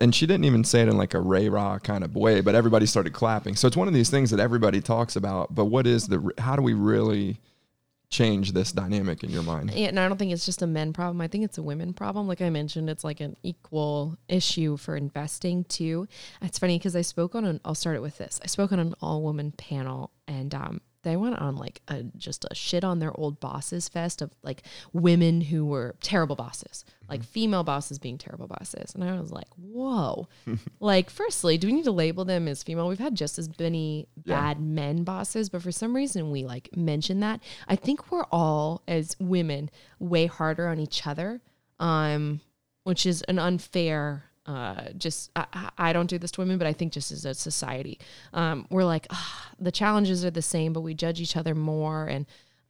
and 0.00 0.14
she 0.14 0.26
didn't 0.26 0.44
even 0.44 0.64
say 0.64 0.80
it 0.80 0.88
in 0.88 0.96
like 0.96 1.12
a 1.12 1.20
Ray 1.20 1.50
Ra 1.50 1.78
kind 1.78 2.02
of 2.02 2.16
way, 2.16 2.40
but 2.40 2.54
everybody 2.54 2.86
started 2.86 3.12
clapping. 3.12 3.54
So 3.54 3.68
it's 3.68 3.76
one 3.76 3.86
of 3.86 3.92
these 3.92 4.08
things 4.08 4.30
that 4.30 4.40
everybody 4.40 4.80
talks 4.80 5.14
about. 5.14 5.54
But 5.54 5.66
what 5.66 5.86
is 5.86 6.08
the? 6.08 6.32
How 6.38 6.56
do 6.56 6.62
we 6.62 6.72
really 6.72 7.38
change 8.08 8.52
this 8.52 8.72
dynamic 8.72 9.22
in 9.22 9.28
your 9.28 9.42
mind? 9.42 9.70
Yeah, 9.74 9.88
and 9.88 10.00
I 10.00 10.08
don't 10.08 10.16
think 10.16 10.32
it's 10.32 10.46
just 10.46 10.62
a 10.62 10.66
men 10.66 10.94
problem. 10.94 11.20
I 11.20 11.28
think 11.28 11.44
it's 11.44 11.58
a 11.58 11.62
women 11.62 11.92
problem. 11.92 12.26
Like 12.26 12.40
I 12.40 12.48
mentioned, 12.48 12.88
it's 12.88 13.04
like 13.04 13.20
an 13.20 13.36
equal 13.42 14.16
issue 14.26 14.78
for 14.78 14.96
investing 14.96 15.64
too. 15.64 16.08
It's 16.40 16.58
funny 16.58 16.78
because 16.78 16.96
I 16.96 17.02
spoke 17.02 17.34
on 17.34 17.44
an. 17.44 17.60
I'll 17.62 17.74
start 17.74 17.96
it 17.96 18.02
with 18.02 18.16
this. 18.16 18.40
I 18.42 18.46
spoke 18.46 18.72
on 18.72 18.78
an 18.78 18.94
all 19.02 19.22
woman 19.22 19.52
panel, 19.52 20.12
and 20.26 20.54
um, 20.54 20.80
they 21.04 21.16
went 21.16 21.38
on 21.38 21.56
like 21.56 21.80
a 21.88 22.02
just 22.16 22.44
a 22.50 22.54
shit 22.54 22.82
on 22.82 22.98
their 22.98 23.12
old 23.18 23.38
bosses 23.38 23.88
fest 23.88 24.20
of 24.20 24.32
like 24.42 24.62
women 24.92 25.40
who 25.42 25.64
were 25.64 25.94
terrible 26.00 26.34
bosses, 26.36 26.84
like 27.08 27.22
female 27.22 27.62
bosses 27.62 27.98
being 27.98 28.18
terrible 28.18 28.46
bosses, 28.48 28.94
and 28.94 29.04
I 29.04 29.18
was 29.20 29.30
like, 29.30 29.46
whoa. 29.56 30.26
like, 30.80 31.10
firstly, 31.10 31.56
do 31.58 31.68
we 31.68 31.72
need 31.74 31.84
to 31.84 31.92
label 31.92 32.24
them 32.24 32.48
as 32.48 32.62
female? 32.62 32.88
We've 32.88 32.98
had 32.98 33.14
just 33.14 33.38
as 33.38 33.48
many 33.58 34.08
Yeah. 34.24 34.40
bad 34.40 34.60
men 34.60 35.04
bosses, 35.04 35.48
but 35.48 35.62
for 35.62 35.70
some 35.72 35.94
reason 35.94 36.30
we 36.32 36.44
like 36.44 36.76
mention 36.76 37.20
that. 37.20 37.40
I 37.68 37.76
think 37.76 38.10
we're 38.10 38.26
all 38.32 38.82
as 38.88 39.16
women 39.20 39.70
way 40.00 40.26
harder 40.26 40.66
on 40.68 40.80
each 40.80 41.06
other, 41.06 41.40
um, 41.78 42.40
which 42.84 43.06
is 43.06 43.22
an 43.22 43.38
unfair 43.38 44.24
uh, 44.46 44.90
just 44.98 45.30
I, 45.36 45.70
I- 45.78 45.92
don't 45.92 46.08
do 46.08 46.18
this 46.18 46.30
to 46.32 46.40
women, 46.40 46.58
but 46.58 46.66
I 46.66 46.72
think 46.72 46.92
just 46.92 47.10
as 47.12 47.24
a 47.24 47.34
society, 47.34 47.98
um, 48.32 48.66
we're 48.70 48.84
like 48.84 49.06
ah, 49.10 49.50
the 49.58 49.72
challenges 49.72 50.24
are 50.24 50.30
the 50.30 50.42
same, 50.42 50.72
but 50.72 50.80
we 50.80 50.94
judge 50.94 51.20
each 51.20 51.36
other 51.36 51.54
more, 51.54 52.06
and 52.06 52.26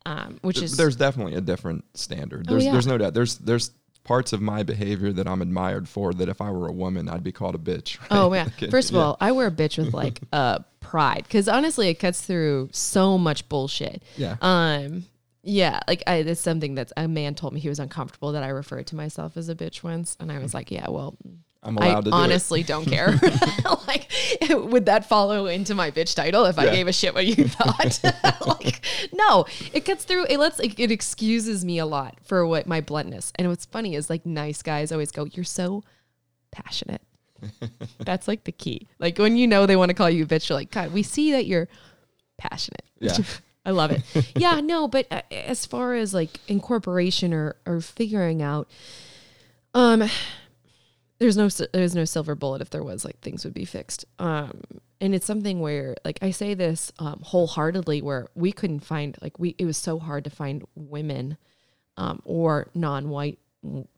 um, 0.06 0.38
which 0.42 0.60
is 0.60 0.76
there's 0.76 0.96
definitely 0.96 1.34
a 1.34 1.40
different 1.40 1.84
standard. 1.96 2.46
Oh, 2.48 2.52
There's 2.52 2.64
yeah. 2.66 2.72
there's 2.72 2.86
no 2.86 2.98
doubt. 2.98 3.14
There's 3.14 3.38
there's 3.38 3.70
parts 4.04 4.34
of 4.34 4.42
my 4.42 4.62
behavior 4.62 5.12
that 5.12 5.26
I'm 5.26 5.40
admired 5.40 5.88
for 5.88 6.12
that 6.12 6.28
if 6.28 6.42
I 6.42 6.50
were 6.50 6.68
a 6.68 6.72
woman 6.72 7.08
I'd 7.08 7.24
be 7.24 7.32
called 7.32 7.54
a 7.54 7.58
bitch. 7.58 7.98
right? 8.02 8.08
Oh 8.10 8.30
man! 8.30 8.52
Like 8.60 8.70
First 8.70 8.90
of 8.90 8.96
yeah. 8.96 9.02
all, 9.02 9.16
I 9.20 9.32
wear 9.32 9.46
a 9.46 9.50
bitch 9.50 9.78
with 9.78 9.94
like 9.94 10.20
uh 10.32 10.60
pride 10.80 11.24
because 11.24 11.48
honestly, 11.48 11.88
it 11.88 11.94
cuts 11.94 12.20
through 12.20 12.68
so 12.72 13.18
much 13.18 13.48
bullshit. 13.48 14.02
Yeah. 14.16 14.36
Um. 14.40 15.06
Yeah, 15.46 15.80
like 15.86 16.02
I, 16.06 16.16
it's 16.16 16.40
something 16.40 16.76
that 16.76 16.90
a 16.96 17.06
man 17.06 17.34
told 17.34 17.52
me 17.52 17.60
he 17.60 17.68
was 17.68 17.78
uncomfortable 17.78 18.32
that 18.32 18.42
I 18.42 18.48
referred 18.48 18.86
to 18.86 18.96
myself 18.96 19.36
as 19.36 19.50
a 19.50 19.54
bitch 19.54 19.82
once, 19.82 20.16
and 20.18 20.32
I 20.32 20.38
was 20.38 20.54
like, 20.54 20.70
yeah, 20.70 20.88
well, 20.88 21.16
I'm 21.64 21.78
I 21.78 21.86
allowed 21.86 22.04
to 22.04 22.10
do 22.10 22.16
honestly 22.16 22.62
don't 22.62 22.84
care. 22.84 23.18
like, 23.86 24.12
would 24.50 24.86
that 24.86 25.08
follow 25.08 25.46
into 25.46 25.74
my 25.74 25.90
bitch 25.90 26.14
title 26.14 26.44
if 26.44 26.58
I 26.58 26.66
gave 26.66 26.88
a 26.88 26.92
shit 26.92 27.14
what 27.14 27.26
you 27.26 27.48
thought? 27.48 28.00
like, 28.46 28.84
no, 29.12 29.46
it 29.72 29.84
cuts 29.84 30.04
through. 30.04 30.26
It 30.28 30.38
lets 30.38 30.60
it, 30.60 30.78
it 30.78 30.90
excuses 30.90 31.64
me 31.64 31.78
a 31.78 31.86
lot 31.86 32.18
for 32.22 32.46
what 32.46 32.66
my 32.66 32.80
bluntness. 32.80 33.32
And 33.36 33.48
what's 33.48 33.64
funny 33.64 33.94
is 33.94 34.10
like 34.10 34.26
nice 34.26 34.62
guys 34.62 34.92
always 34.92 35.10
go, 35.10 35.24
"You're 35.24 35.44
so 35.44 35.82
passionate." 36.52 37.02
That's 37.98 38.28
like 38.28 38.44
the 38.44 38.52
key. 38.52 38.88
Like 38.98 39.18
when 39.18 39.36
you 39.36 39.46
know 39.46 39.66
they 39.66 39.76
want 39.76 39.90
to 39.90 39.94
call 39.94 40.10
you 40.10 40.24
a 40.24 40.26
bitch, 40.26 40.48
you're 40.48 40.58
like, 40.58 40.70
God, 40.70 40.92
we 40.92 41.02
see 41.02 41.32
that 41.32 41.46
you're 41.46 41.68
passionate. 42.38 42.84
Yeah. 43.00 43.18
I 43.66 43.70
love 43.70 43.90
it. 43.90 44.02
yeah, 44.36 44.60
no, 44.60 44.88
but 44.88 45.06
uh, 45.10 45.22
as 45.30 45.64
far 45.64 45.94
as 45.94 46.12
like 46.12 46.38
incorporation 46.48 47.32
or 47.32 47.56
or 47.64 47.80
figuring 47.80 48.42
out, 48.42 48.68
um, 49.72 50.08
there's 51.18 51.36
no 51.36 51.48
there's 51.72 51.94
no 51.94 52.04
silver 52.04 52.34
bullet. 52.34 52.60
If 52.60 52.70
there 52.70 52.82
was, 52.82 53.04
like 53.04 53.20
things 53.20 53.44
would 53.44 53.54
be 53.54 53.64
fixed. 53.64 54.04
Um, 54.18 54.62
and 55.00 55.14
it's 55.14 55.26
something 55.26 55.60
where 55.60 55.96
like 56.04 56.18
I 56.22 56.30
say 56.30 56.54
this 56.54 56.92
um, 56.98 57.20
wholeheartedly, 57.22 58.02
where 58.02 58.28
we 58.34 58.52
couldn't 58.52 58.80
find 58.80 59.16
like 59.20 59.38
we 59.38 59.54
it 59.58 59.64
was 59.64 59.76
so 59.76 59.98
hard 59.98 60.24
to 60.24 60.30
find 60.30 60.64
women, 60.74 61.36
um, 61.96 62.20
or 62.24 62.70
non-white 62.74 63.38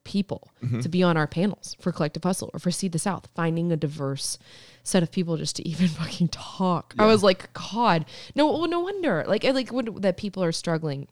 people 0.04 0.48
to 0.80 0.88
be 0.88 1.02
on 1.02 1.16
our 1.16 1.26
panels 1.26 1.76
for 1.80 1.90
collective 1.90 2.22
hustle 2.22 2.50
or 2.54 2.60
for 2.60 2.70
Seed 2.70 2.92
the 2.92 3.00
South 3.00 3.28
finding 3.34 3.72
a 3.72 3.76
diverse 3.76 4.38
set 4.84 5.02
of 5.02 5.10
people 5.10 5.36
just 5.36 5.56
to 5.56 5.68
even 5.68 5.88
fucking 5.88 6.28
talk 6.28 6.94
i 6.98 7.06
was 7.06 7.24
like 7.24 7.52
god 7.52 8.04
no 8.36 8.46
well, 8.46 8.68
no 8.68 8.78
wonder 8.78 9.24
like 9.26 9.44
I 9.44 9.50
like 9.50 9.72
when, 9.72 10.00
that 10.02 10.16
people 10.16 10.44
are 10.44 10.52
struggling 10.52 11.08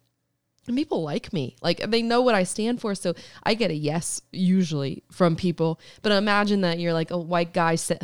and 0.67 0.77
people 0.77 1.03
like 1.03 1.33
me 1.33 1.57
like 1.63 1.79
they 1.91 2.03
know 2.03 2.21
what 2.23 2.35
i 2.35 2.43
stand 2.43 2.81
for 2.81 2.95
so 2.95 3.15
i 3.43 3.55
get 3.55 3.71
a 3.71 3.75
yes 3.75 4.21
usually 4.33 5.03
from 5.11 5.37
people 5.37 5.79
but 6.03 6.13
imagine 6.13 6.63
that 6.63 6.79
you're 6.79 6.93
like 6.93 7.11
a 7.11 7.19
white 7.19 7.53
guy 7.53 7.75
Sa- 7.75 7.95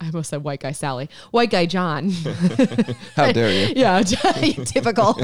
i 0.00 0.06
almost 0.06 0.30
said 0.30 0.42
white 0.44 0.60
guy 0.60 0.72
sally 0.72 1.08
white 1.30 1.50
guy 1.50 1.66
john 1.66 2.10
How 3.16 3.32
dare 3.32 3.50
you? 3.50 3.74
yeah, 3.76 4.02
typical. 4.02 5.16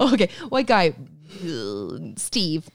okay, 0.00 0.28
white 0.48 0.66
guy, 0.66 0.94
uh, 1.44 1.98
Steve. 2.16 2.68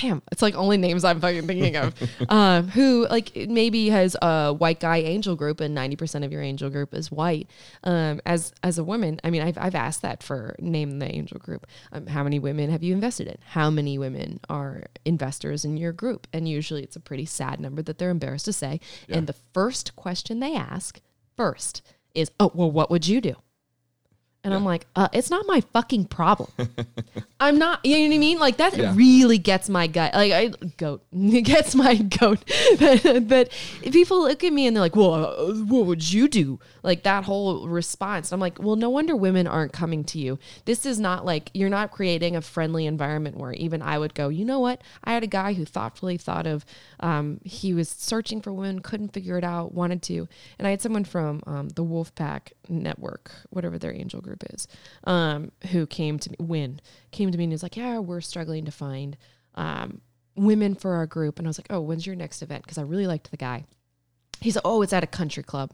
Damn, 0.00 0.22
it's 0.32 0.40
like 0.40 0.54
only 0.54 0.78
names 0.78 1.04
I'm 1.04 1.20
fucking 1.20 1.46
thinking 1.46 1.76
of. 1.76 1.94
um, 2.30 2.68
who 2.70 3.06
like 3.08 3.36
maybe 3.36 3.90
has 3.90 4.16
a 4.22 4.52
white 4.52 4.80
guy 4.80 4.98
angel 4.98 5.36
group, 5.36 5.60
and 5.60 5.74
ninety 5.74 5.94
percent 5.94 6.24
of 6.24 6.32
your 6.32 6.42
angel 6.42 6.70
group 6.70 6.94
is 6.94 7.12
white. 7.12 7.50
Um, 7.84 8.20
as 8.24 8.52
as 8.62 8.78
a 8.78 8.84
woman, 8.84 9.20
I 9.24 9.30
mean, 9.30 9.42
I've 9.42 9.58
I've 9.58 9.74
asked 9.74 10.02
that 10.02 10.22
for 10.22 10.56
name 10.58 10.98
the 11.00 11.14
angel 11.14 11.38
group. 11.38 11.66
Um, 11.92 12.06
how 12.06 12.22
many 12.22 12.38
women 12.38 12.70
have 12.70 12.82
you 12.82 12.94
invested 12.94 13.28
in? 13.28 13.36
How 13.44 13.68
many 13.68 13.98
women 13.98 14.40
are 14.48 14.84
investors 15.04 15.66
in 15.66 15.76
your 15.76 15.92
group? 15.92 16.26
And 16.32 16.48
usually, 16.48 16.82
it's 16.82 16.96
a 16.96 17.00
pretty 17.00 17.26
sad 17.26 17.60
number 17.60 17.82
that 17.82 17.98
they're 17.98 18.10
embarrassed 18.10 18.46
to 18.46 18.54
say. 18.54 18.80
And 19.08 19.26
the 19.26 19.36
first 19.52 19.96
question 19.96 20.40
they 20.40 20.54
ask 20.54 21.00
first 21.36 21.82
is, 22.14 22.30
"Oh, 22.40 22.50
well, 22.54 22.70
what 22.70 22.90
would 22.90 23.06
you 23.06 23.20
do?" 23.20 23.36
And 24.48 24.54
I'm 24.54 24.64
like, 24.64 24.86
uh, 24.96 25.08
it's 25.12 25.30
not 25.30 25.46
my 25.46 25.60
fucking 25.72 26.06
problem. 26.06 26.50
I'm 27.40 27.58
not, 27.58 27.84
you 27.84 27.96
know 27.98 28.08
what 28.08 28.14
I 28.14 28.18
mean? 28.18 28.38
Like 28.40 28.56
that 28.56 28.76
Yeah. 28.76 28.92
really 28.96 29.38
gets 29.38 29.68
my 29.68 29.86
gut. 29.86 30.12
Like 30.14 30.32
I 30.32 30.48
goat 30.76 31.02
it 31.12 31.42
gets 31.42 31.74
my 31.74 31.94
goat. 31.94 32.42
but, 32.80 33.28
but 33.28 33.50
people 33.82 34.22
look 34.22 34.42
at 34.42 34.52
me 34.52 34.66
and 34.66 34.74
they're 34.76 34.82
like, 34.82 34.96
well, 34.96 35.14
uh, 35.14 35.54
what 35.64 35.86
would 35.86 36.12
you 36.12 36.26
do? 36.28 36.58
Like 36.82 37.04
that 37.04 37.24
whole 37.24 37.68
response. 37.68 38.32
I'm 38.32 38.40
like, 38.40 38.58
well, 38.58 38.76
no 38.76 38.90
wonder 38.90 39.14
women 39.14 39.46
aren't 39.46 39.72
coming 39.72 40.02
to 40.04 40.18
you. 40.18 40.38
This 40.64 40.84
is 40.84 40.98
not 40.98 41.24
like 41.24 41.50
you're 41.54 41.68
not 41.68 41.92
creating 41.92 42.34
a 42.34 42.40
friendly 42.40 42.86
environment 42.86 43.36
where 43.36 43.52
even 43.52 43.82
I 43.82 43.98
would 43.98 44.14
go, 44.14 44.28
you 44.28 44.44
know 44.44 44.58
what? 44.58 44.82
I 45.04 45.12
had 45.12 45.22
a 45.22 45.28
guy 45.28 45.52
who 45.52 45.64
thoughtfully 45.64 46.16
thought 46.16 46.46
of, 46.46 46.64
um, 47.00 47.40
he 47.44 47.72
was 47.74 47.88
searching 47.88 48.40
for 48.42 48.52
women, 48.52 48.80
couldn't 48.80 49.12
figure 49.12 49.38
it 49.38 49.44
out, 49.44 49.72
wanted 49.74 50.02
to. 50.04 50.26
And 50.58 50.66
I 50.66 50.70
had 50.70 50.82
someone 50.82 51.04
from 51.04 51.42
um, 51.46 51.68
the 51.68 51.84
Wolfpack 51.84 52.52
Network, 52.68 53.30
whatever 53.50 53.78
their 53.78 53.92
angel 53.92 54.20
group 54.20 54.37
is, 54.52 54.66
um, 55.04 55.52
who 55.72 55.86
came 55.86 56.18
to 56.18 56.30
me, 56.30 56.36
when 56.40 56.80
came 57.10 57.30
to 57.32 57.38
me 57.38 57.44
and 57.44 57.52
was 57.52 57.62
like, 57.62 57.76
yeah, 57.76 57.98
we're 57.98 58.20
struggling 58.20 58.64
to 58.64 58.70
find 58.70 59.16
um, 59.54 60.00
women 60.36 60.74
for 60.74 60.94
our 60.94 61.06
group. 61.06 61.38
And 61.38 61.46
I 61.46 61.50
was 61.50 61.58
like, 61.58 61.68
oh, 61.70 61.80
when's 61.80 62.06
your 62.06 62.16
next 62.16 62.42
event? 62.42 62.62
Because 62.64 62.78
I 62.78 62.82
really 62.82 63.06
liked 63.06 63.30
the 63.30 63.36
guy. 63.36 63.64
He's 64.40 64.54
like, 64.56 64.64
oh, 64.64 64.82
it's 64.82 64.92
at 64.92 65.02
a 65.02 65.06
country 65.08 65.42
club. 65.42 65.72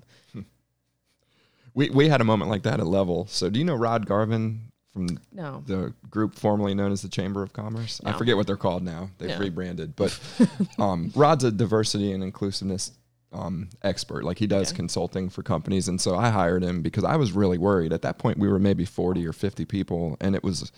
We 1.74 1.90
we 1.90 2.08
had 2.08 2.20
a 2.20 2.24
moment 2.24 2.50
like 2.50 2.62
that 2.62 2.80
at 2.80 2.86
level. 2.86 3.26
So 3.26 3.50
do 3.50 3.58
you 3.58 3.64
know 3.64 3.74
Rod 3.74 4.06
Garvin 4.06 4.70
from 4.92 5.18
No. 5.32 5.62
the 5.66 5.92
group 6.08 6.36
formerly 6.36 6.72
known 6.74 6.92
as 6.92 7.02
the 7.02 7.08
Chamber 7.08 7.42
of 7.42 7.52
Commerce? 7.52 8.00
I 8.04 8.12
forget 8.12 8.36
what 8.36 8.46
they're 8.46 8.56
called 8.56 8.84
now. 8.84 9.10
They've 9.18 9.30
No. 9.30 9.38
rebranded. 9.38 9.96
But 9.96 10.18
um, 10.78 11.10
Rod's 11.16 11.42
a 11.42 11.50
diversity 11.50 12.12
and 12.12 12.22
inclusiveness 12.22 12.92
um, 13.34 13.68
expert. 13.82 14.24
Like 14.24 14.38
he 14.38 14.46
does 14.46 14.68
Okay. 14.70 14.76
consulting 14.76 15.28
for 15.28 15.42
companies. 15.42 15.88
And 15.88 16.00
so 16.00 16.14
I 16.16 16.30
hired 16.30 16.62
him 16.62 16.80
because 16.80 17.04
I 17.04 17.16
was 17.16 17.32
really 17.32 17.58
worried. 17.58 17.92
At 17.92 18.00
that 18.02 18.16
point, 18.16 18.38
we 18.38 18.48
were 18.48 18.58
maybe 18.58 18.84
40 18.86 19.26
or 19.26 19.32
50 19.34 19.64
people, 19.66 20.16
and 20.20 20.34
it 20.34 20.42
was 20.42 20.72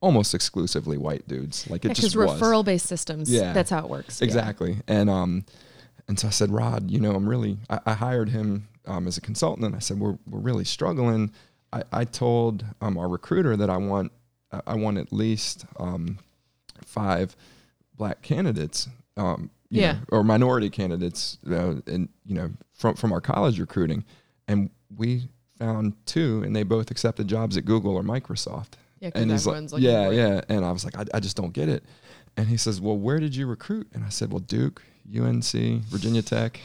almost 0.00 0.34
exclusively 0.34 0.96
white 0.96 1.28
dudes. 1.28 1.68
Like 1.70 1.84
it 1.84 1.88
Because 1.88 2.02
just 2.12 2.16
referral 2.16 2.64
based 2.64 2.86
systems, 2.86 3.30
Yeah. 3.30 3.52
that's 3.52 3.70
how 3.70 3.80
it 3.84 3.88
works. 3.88 4.20
Yeah. 4.20 4.24
Exactly. 4.24 4.78
And 4.88 5.08
um, 5.10 5.44
and 6.08 6.18
so 6.18 6.26
I 6.28 6.30
said, 6.30 6.50
Rod, 6.50 6.90
you 6.90 6.98
know, 7.00 7.14
I'm 7.14 7.28
really. 7.28 7.58
I, 7.68 7.80
I 7.86 7.92
hired 7.94 8.30
him 8.30 8.68
um, 8.86 9.06
as 9.06 9.18
a 9.18 9.20
consultant, 9.20 9.66
and 9.66 9.76
I 9.76 9.80
said, 9.80 10.00
we're 10.00 10.16
we're 10.26 10.40
really 10.40 10.64
struggling. 10.64 11.30
I, 11.72 11.82
I 11.92 12.04
told 12.04 12.64
um, 12.80 12.96
our 12.96 13.08
recruiter 13.08 13.54
that 13.56 13.68
I 13.68 13.76
want 13.76 14.10
I- 14.66 14.76
want 14.76 14.96
at 14.96 15.12
least 15.12 15.66
um, 15.78 16.18
five 16.84 17.36
black 17.94 18.22
candidates. 18.22 18.88
Um, 19.18 19.50
Yeah. 19.70 19.92
know, 19.92 19.98
or 20.10 20.24
minority 20.24 20.70
candidates, 20.70 21.38
uh, 21.50 21.76
and 21.86 22.08
you 22.24 22.34
know, 22.34 22.50
from 22.74 22.94
from 22.94 23.12
our 23.12 23.20
college 23.20 23.58
recruiting, 23.60 24.04
and 24.46 24.70
we 24.96 25.28
found 25.58 25.94
two, 26.06 26.42
and 26.44 26.54
they 26.54 26.62
both 26.62 26.90
accepted 26.90 27.28
jobs 27.28 27.56
at 27.56 27.64
Google 27.64 27.94
or 27.94 28.02
Microsoft. 28.02 28.74
Yeah, 29.00 29.10
and 29.14 29.30
he's 29.30 29.46
like, 29.46 29.80
yeah, 29.80 30.10
yeah. 30.10 30.40
And 30.48 30.64
I 30.64 30.72
was 30.72 30.84
like, 30.84 30.96
I, 30.98 31.04
I 31.14 31.20
just 31.20 31.36
don't 31.36 31.52
get 31.52 31.68
it. 31.68 31.84
And 32.36 32.46
he 32.48 32.56
says, 32.56 32.80
Well, 32.80 32.96
where 32.96 33.18
did 33.18 33.34
you 33.34 33.46
recruit? 33.46 33.88
And 33.92 34.04
I 34.04 34.08
said, 34.08 34.32
Well, 34.32 34.40
Duke, 34.40 34.82
UNC, 35.16 35.52
Virginia 35.52 36.22
Tech. 36.22 36.60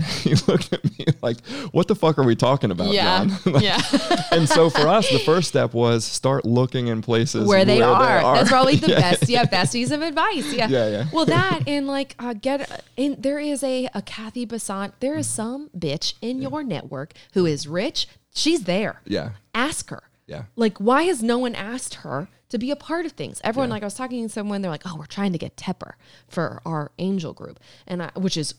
He 0.22 0.34
looked 0.46 0.72
at 0.72 0.84
me 0.84 1.06
like, 1.22 1.44
What 1.72 1.88
the 1.88 1.94
fuck 1.94 2.18
are 2.18 2.24
we 2.24 2.36
talking 2.36 2.70
about, 2.70 2.92
Yeah. 2.92 3.24
John? 3.26 3.38
Like, 3.52 3.62
yeah. 3.64 3.80
and 4.32 4.48
so 4.48 4.70
for 4.70 4.86
us, 4.88 5.08
the 5.10 5.18
first 5.20 5.48
step 5.48 5.74
was 5.74 6.04
start 6.04 6.44
looking 6.44 6.88
in 6.88 7.02
places 7.02 7.46
where 7.46 7.64
they, 7.64 7.82
are. 7.82 8.34
That's 8.34 8.48
probably 8.50 8.76
the 8.76 8.88
Yeah. 8.90 9.00
best. 9.00 9.28
Yeah, 9.28 9.44
besties 9.44 9.90
of 9.90 10.02
advice. 10.02 10.52
Yeah. 10.52 10.68
Yeah, 10.68 10.88
yeah. 10.88 11.04
Well, 11.12 11.26
that 11.26 11.62
and 11.66 11.86
like 11.86 12.14
uh, 12.18 12.34
get 12.34 12.84
and 12.96 13.22
there 13.22 13.38
is 13.38 13.62
a 13.62 13.88
a 13.94 14.02
Cathy 14.02 14.46
Bessant. 14.46 14.92
There 15.00 15.16
is 15.16 15.28
some 15.28 15.70
bitch 15.76 16.14
in 16.20 16.40
your 16.42 16.62
network 16.62 17.14
who 17.34 17.46
is 17.46 17.66
rich. 17.66 18.06
She's 18.34 18.64
there. 18.64 19.00
Yeah. 19.04 19.30
Ask 19.54 19.90
her. 19.90 20.04
Yeah. 20.26 20.44
Like, 20.54 20.78
why 20.78 21.02
has 21.04 21.22
no 21.24 21.38
one 21.38 21.56
asked 21.56 21.94
her 21.96 22.28
to 22.50 22.58
be 22.58 22.70
a 22.70 22.76
part 22.76 23.04
of 23.04 23.12
things? 23.12 23.40
Everyone, 23.42 23.68
Yeah. 23.68 23.74
like, 23.74 23.82
I 23.82 23.86
was 23.86 23.94
talking 23.94 24.22
to 24.22 24.28
someone, 24.28 24.62
they're 24.62 24.70
like, 24.70 24.82
oh, 24.86 24.94
we're 24.96 25.06
trying 25.06 25.32
to 25.32 25.38
get 25.38 25.56
Tepper 25.56 25.94
for 26.28 26.62
our 26.64 26.92
angel 27.00 27.32
group, 27.32 27.58
and 27.88 28.00
I, 28.04 28.10
which 28.14 28.36
is 28.36 28.54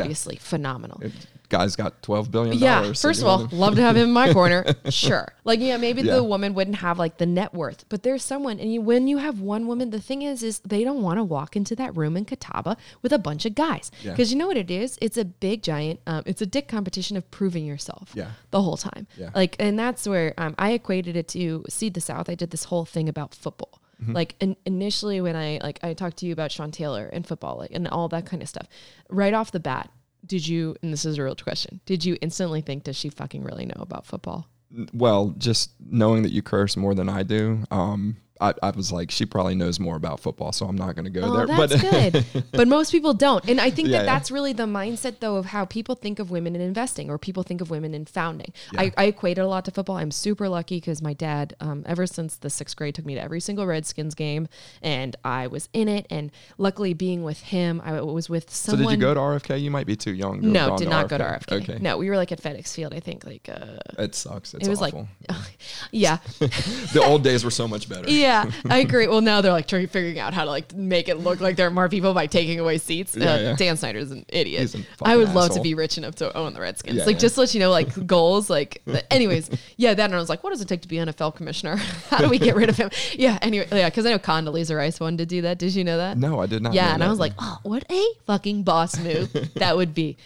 obviously 0.00 0.36
phenomenal. 0.36 1.00
It- 1.02 1.12
guy's 1.48 1.76
got 1.76 2.00
$12 2.00 2.30
billion. 2.30 2.56
Yeah. 2.56 2.94
First 2.94 3.20
of 3.20 3.28
all, 3.28 3.46
love 3.52 3.74
to 3.74 3.82
have 3.82 3.94
him 3.94 4.04
in 4.08 4.12
my 4.12 4.32
corner. 4.32 4.64
Sure. 4.88 5.30
Like, 5.44 5.60
yeah, 5.60 5.76
maybe 5.76 6.00
Yeah. 6.00 6.14
the 6.14 6.24
woman 6.24 6.54
wouldn't 6.54 6.76
have 6.76 6.98
like 6.98 7.18
the 7.18 7.26
net 7.26 7.52
worth, 7.52 7.84
but 7.90 8.02
there's 8.02 8.24
someone, 8.24 8.58
and 8.58 8.72
you, 8.72 8.80
when 8.80 9.06
you 9.06 9.18
have 9.18 9.40
one 9.40 9.66
woman, 9.66 9.90
the 9.90 10.00
thing 10.00 10.22
is, 10.22 10.42
is 10.42 10.60
they 10.60 10.82
don't 10.82 11.02
want 11.02 11.18
to 11.18 11.22
walk 11.24 11.54
into 11.54 11.76
that 11.76 11.94
room 11.94 12.16
in 12.16 12.24
Catawba 12.24 12.78
with 13.02 13.12
a 13.12 13.18
bunch 13.18 13.44
of 13.44 13.54
guys 13.54 13.90
Yeah. 14.02 14.12
because 14.12 14.32
you 14.32 14.38
know 14.38 14.46
what 14.46 14.56
it 14.56 14.70
is? 14.70 14.98
It's 15.02 15.18
a 15.18 15.26
big 15.26 15.62
giant. 15.62 16.00
Um, 16.06 16.22
it's 16.24 16.40
a 16.40 16.46
dick 16.46 16.68
competition 16.68 17.18
of 17.18 17.30
proving 17.30 17.66
yourself. 17.66 18.12
Yeah. 18.14 18.30
The 18.50 18.62
whole 18.62 18.78
time. 18.78 19.06
Yeah. 19.18 19.28
Like, 19.34 19.54
and 19.60 19.78
that's 19.78 20.08
where 20.08 20.32
um, 20.38 20.54
I 20.58 20.70
equated 20.72 21.16
it 21.16 21.28
to 21.28 21.64
Seed 21.68 21.92
the 21.92 22.00
South. 22.00 22.30
I 22.30 22.34
did 22.34 22.50
this 22.50 22.64
whole 22.64 22.86
thing 22.86 23.10
about 23.10 23.34
football. 23.34 23.81
Mm-hmm. 24.02 24.12
Like 24.12 24.34
in, 24.40 24.56
initially, 24.66 25.20
when 25.20 25.36
I 25.36 25.60
like 25.62 25.78
I 25.82 25.94
talked 25.94 26.18
to 26.18 26.26
you 26.26 26.32
about 26.32 26.52
Sean 26.52 26.70
Taylor 26.70 27.08
and 27.12 27.26
football, 27.26 27.56
like 27.56 27.70
and 27.72 27.86
all 27.88 28.08
that 28.08 28.26
kind 28.26 28.42
of 28.42 28.48
stuff, 28.48 28.66
right 29.08 29.32
off 29.32 29.52
the 29.52 29.60
bat, 29.60 29.90
did 30.26 30.46
you? 30.46 30.76
And 30.82 30.92
this 30.92 31.04
is 31.04 31.18
a 31.18 31.22
real 31.22 31.36
question. 31.36 31.80
Did 31.86 32.04
you 32.04 32.16
instantly 32.20 32.60
think, 32.60 32.84
does 32.84 32.96
she 32.96 33.08
fucking 33.08 33.44
really 33.44 33.66
know 33.66 33.80
about 33.80 34.06
football? 34.06 34.48
well, 34.92 35.34
just 35.38 35.72
knowing 35.80 36.22
that 36.22 36.32
you 36.32 36.42
curse 36.42 36.76
more 36.76 36.94
than 36.94 37.08
I 37.08 37.22
do, 37.22 37.64
um, 37.70 38.16
I, 38.42 38.54
I 38.62 38.70
was 38.70 38.90
like, 38.92 39.10
she 39.10 39.24
probably 39.26 39.54
knows 39.54 39.78
more 39.80 39.96
about 39.96 40.20
football, 40.20 40.52
so 40.52 40.66
I'm 40.66 40.76
not 40.76 40.94
going 40.96 41.04
to 41.04 41.10
go 41.10 41.22
Oh, 41.22 41.36
there. 41.36 41.46
that's 41.46 41.80
but 41.82 41.90
good. 42.32 42.44
But 42.52 42.68
most 42.68 42.90
people 42.92 43.14
don't. 43.14 43.48
And 43.48 43.60
I 43.60 43.70
think 43.70 43.88
Yeah, 43.88 43.98
that 43.98 44.04
yeah. 44.06 44.12
that's 44.14 44.30
really 44.30 44.52
the 44.52 44.64
mindset, 44.66 45.20
though, 45.20 45.36
of 45.36 45.46
how 45.46 45.64
people 45.64 45.94
think 45.94 46.18
of 46.18 46.30
women 46.30 46.54
in 46.54 46.60
investing 46.60 47.08
or 47.10 47.18
people 47.18 47.42
think 47.42 47.60
of 47.60 47.70
women 47.70 47.94
in 47.94 48.04
founding. 48.04 48.52
Yeah. 48.72 48.82
I, 48.82 48.92
I 48.96 49.04
equate 49.04 49.38
it 49.38 49.42
a 49.42 49.46
lot 49.46 49.64
to 49.66 49.70
football. 49.70 49.96
I'm 49.96 50.10
super 50.10 50.48
lucky 50.48 50.76
because 50.78 51.00
my 51.00 51.12
dad, 51.12 51.54
um, 51.60 51.84
ever 51.86 52.06
since 52.06 52.36
the 52.36 52.50
sixth 52.50 52.76
grade, 52.76 52.94
took 52.94 53.06
me 53.06 53.14
to 53.14 53.20
every 53.22 53.40
single 53.40 53.66
Redskins 53.66 54.14
game 54.14 54.48
and 54.82 55.14
I 55.24 55.46
was 55.46 55.68
in 55.72 55.88
it. 55.88 56.06
And 56.10 56.30
luckily, 56.58 56.94
being 56.94 57.22
with 57.22 57.40
him, 57.40 57.80
I 57.84 58.00
was 58.00 58.28
with 58.28 58.50
someone. 58.50 58.84
so 58.84 58.90
did 58.90 58.96
you 58.96 59.00
go 59.00 59.14
to 59.14 59.20
RFK? 59.20 59.60
You 59.60 59.70
might 59.70 59.86
be 59.86 59.96
too 59.96 60.12
young. 60.14 60.40
To 60.40 60.46
No, 60.46 60.76
did 60.76 60.88
not 60.88 61.08
go 61.08 61.18
to 61.18 61.24
RFK. 61.24 61.62
Okay, 61.62 61.78
No, 61.80 61.96
we 61.98 62.08
were 62.10 62.16
like 62.16 62.32
at 62.32 62.42
FedEx 62.42 62.74
Field, 62.74 62.92
I 62.94 63.00
think. 63.00 63.24
Like, 63.24 63.48
uh, 63.48 63.78
it 64.02 64.14
sucks. 64.14 64.54
It's 64.54 64.66
it 64.66 64.70
was 64.70 64.80
awful. 64.82 65.08
like, 65.28 65.36
yeah. 65.92 66.18
the 66.38 67.02
old 67.04 67.22
days 67.22 67.44
were 67.44 67.50
so 67.50 67.68
much 67.68 67.88
better. 67.88 68.08
yeah, 68.10 68.31
I 68.68 68.78
agree. 68.78 69.06
Well, 69.06 69.20
now 69.20 69.40
they're 69.40 69.52
like 69.52 69.66
trying 69.66 69.86
figuring 69.86 70.18
out 70.18 70.34
how 70.34 70.44
to 70.44 70.50
like 70.50 70.74
make 70.74 71.08
it 71.08 71.18
look 71.18 71.40
like 71.40 71.56
there 71.56 71.66
are 71.66 71.70
more 71.70 71.88
people 71.88 72.14
by 72.14 72.26
taking 72.26 72.58
away 72.60 72.78
seats. 72.78 73.16
Yeah, 73.16 73.32
uh, 73.32 73.38
yeah. 73.38 73.56
Dan 73.56 73.76
Snyder's 73.76 74.10
an 74.10 74.24
idiot. 74.28 74.74
I 75.02 75.16
would 75.16 75.34
love 75.34 75.52
to 75.52 75.60
be 75.60 75.74
rich 75.74 75.98
enough 75.98 76.16
to 76.16 76.36
own 76.36 76.54
the 76.54 76.60
Redskins. 76.60 76.98
Yeah, 76.98 77.04
like 77.04 77.16
yeah. 77.16 77.20
just 77.20 77.34
to 77.36 77.42
let 77.42 77.54
you 77.54 77.60
know, 77.60 77.70
like 77.70 78.06
goals. 78.06 78.48
Like, 78.50 78.82
anyways, 79.10 79.50
yeah. 79.76 79.94
That 79.94 80.06
and 80.06 80.14
I 80.14 80.18
was 80.18 80.28
like, 80.28 80.42
what 80.42 80.50
does 80.50 80.60
it 80.60 80.68
take 80.68 80.82
to 80.82 80.88
be 80.88 80.96
NFL 80.96 81.36
commissioner? 81.36 81.76
how 82.10 82.18
do 82.18 82.28
we 82.28 82.38
get 82.38 82.56
rid 82.56 82.68
of 82.68 82.76
him? 82.76 82.90
Yeah. 83.14 83.38
Anyway, 83.42 83.66
yeah, 83.70 83.88
because 83.88 84.06
I 84.06 84.10
know 84.10 84.18
Condoleezza 84.18 84.76
Rice 84.76 85.00
wanted 85.00 85.18
to 85.18 85.26
do 85.26 85.42
that. 85.42 85.58
Did 85.58 85.74
you 85.74 85.84
know 85.84 85.98
that? 85.98 86.16
No, 86.18 86.40
I 86.40 86.46
did 86.46 86.62
not. 86.62 86.74
Yeah, 86.74 86.94
and 86.94 87.02
I 87.02 87.08
was 87.08 87.18
like, 87.18 87.32
oh, 87.38 87.58
what 87.62 87.84
a 87.90 88.14
fucking 88.26 88.62
boss 88.62 88.98
move 88.98 89.32
that 89.54 89.76
would 89.76 89.94
be. 89.94 90.16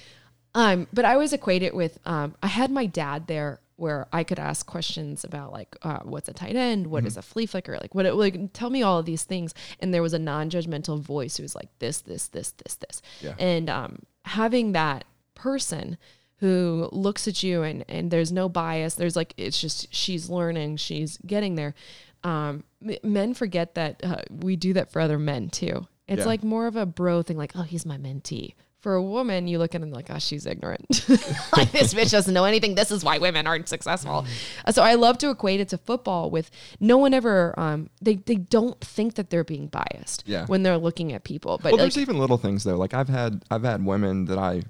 Um, 0.54 0.86
but 0.92 1.04
I 1.04 1.12
always 1.12 1.32
equate 1.32 1.62
it 1.62 1.74
with 1.74 1.98
um, 2.06 2.34
I 2.42 2.46
had 2.46 2.70
my 2.70 2.86
dad 2.86 3.26
there 3.26 3.60
where 3.76 4.06
I 4.12 4.24
could 4.24 4.38
ask 4.38 4.64
questions 4.66 5.22
about 5.24 5.52
like 5.52 5.76
uh, 5.82 6.00
what's 6.04 6.28
a 6.28 6.32
tight 6.32 6.56
end, 6.56 6.86
What 6.86 7.00
Mm-hmm. 7.00 7.06
is 7.08 7.16
a 7.16 7.22
flea 7.22 7.46
flicker, 7.46 7.78
like 7.80 7.94
what 7.94 8.06
it, 8.06 8.14
like 8.14 8.52
tell 8.52 8.70
me 8.70 8.82
all 8.82 8.98
of 8.98 9.06
these 9.06 9.24
things, 9.24 9.52
and 9.80 9.92
there 9.92 10.02
was 10.02 10.14
a 10.14 10.18
non-judgmental 10.18 11.00
voice 11.00 11.36
who 11.36 11.42
was 11.42 11.54
like 11.54 11.68
this, 11.78 12.00
this, 12.00 12.28
this, 12.28 12.50
this, 12.52 12.74
this, 12.76 13.02
Yeah. 13.20 13.34
and 13.38 13.68
um, 13.70 13.98
having 14.24 14.72
that 14.72 15.04
person 15.34 15.98
who 16.38 16.88
looks 16.92 17.26
at 17.28 17.42
you 17.42 17.62
and 17.62 17.84
and 17.88 18.10
there's 18.10 18.30
no 18.32 18.48
bias, 18.48 18.94
there's 18.94 19.16
like 19.16 19.32
it's 19.36 19.60
just 19.60 19.92
she's 19.94 20.28
learning, 20.28 20.76
she's 20.76 21.18
getting 21.26 21.54
there. 21.54 21.74
Um, 22.24 22.64
m- 22.86 22.96
men 23.02 23.34
forget 23.34 23.74
that 23.74 24.00
uh, 24.04 24.22
we 24.30 24.56
do 24.56 24.72
that 24.74 24.90
for 24.90 25.00
other 25.00 25.18
men 25.18 25.48
too. 25.48 25.86
It's 26.08 26.20
Yeah. 26.20 26.26
like 26.26 26.42
more 26.44 26.66
of 26.66 26.76
a 26.76 26.86
bro 26.86 27.22
thing, 27.22 27.36
like, 27.36 27.52
oh, 27.56 27.62
he's 27.62 27.84
my 27.86 27.96
mentee. 27.98 28.54
For 28.86 28.94
a 28.94 29.02
woman, 29.02 29.48
you 29.48 29.58
look 29.58 29.74
at 29.74 29.80
them 29.80 29.90
like, 29.90 30.10
oh, 30.10 30.20
she's 30.20 30.46
ignorant. 30.46 30.86
like, 31.56 31.72
this 31.72 31.92
bitch 31.92 32.12
doesn't 32.12 32.32
know 32.32 32.44
anything. 32.44 32.76
This 32.76 32.92
is 32.92 33.02
why 33.02 33.18
women 33.18 33.44
aren't 33.44 33.68
successful. 33.68 34.24
Uh, 34.64 34.70
So 34.70 34.80
I 34.84 34.94
love 34.94 35.18
to 35.18 35.30
equate 35.30 35.58
it 35.58 35.70
to 35.70 35.78
football 35.78 36.30
with 36.30 36.52
no 36.78 36.96
one 36.96 37.12
ever, 37.12 37.52
um, 37.58 37.90
they, 38.00 38.14
they 38.14 38.36
don't 38.36 38.80
think 38.80 39.14
that 39.14 39.30
they're 39.30 39.42
being 39.42 39.66
biased 39.66 40.22
Yeah. 40.24 40.46
when 40.46 40.62
they're 40.62 40.78
looking 40.78 41.12
at 41.12 41.24
people. 41.24 41.56
But 41.60 41.72
well, 41.72 41.72
like, 41.72 41.80
there's 41.80 41.98
even 41.98 42.16
little 42.20 42.38
things 42.38 42.62
though. 42.62 42.76
Like 42.76 42.94
I've 42.94 43.08
had 43.08 43.42
I've 43.50 43.64
had 43.64 43.84
women 43.84 44.26
that 44.26 44.38
I 44.38 44.62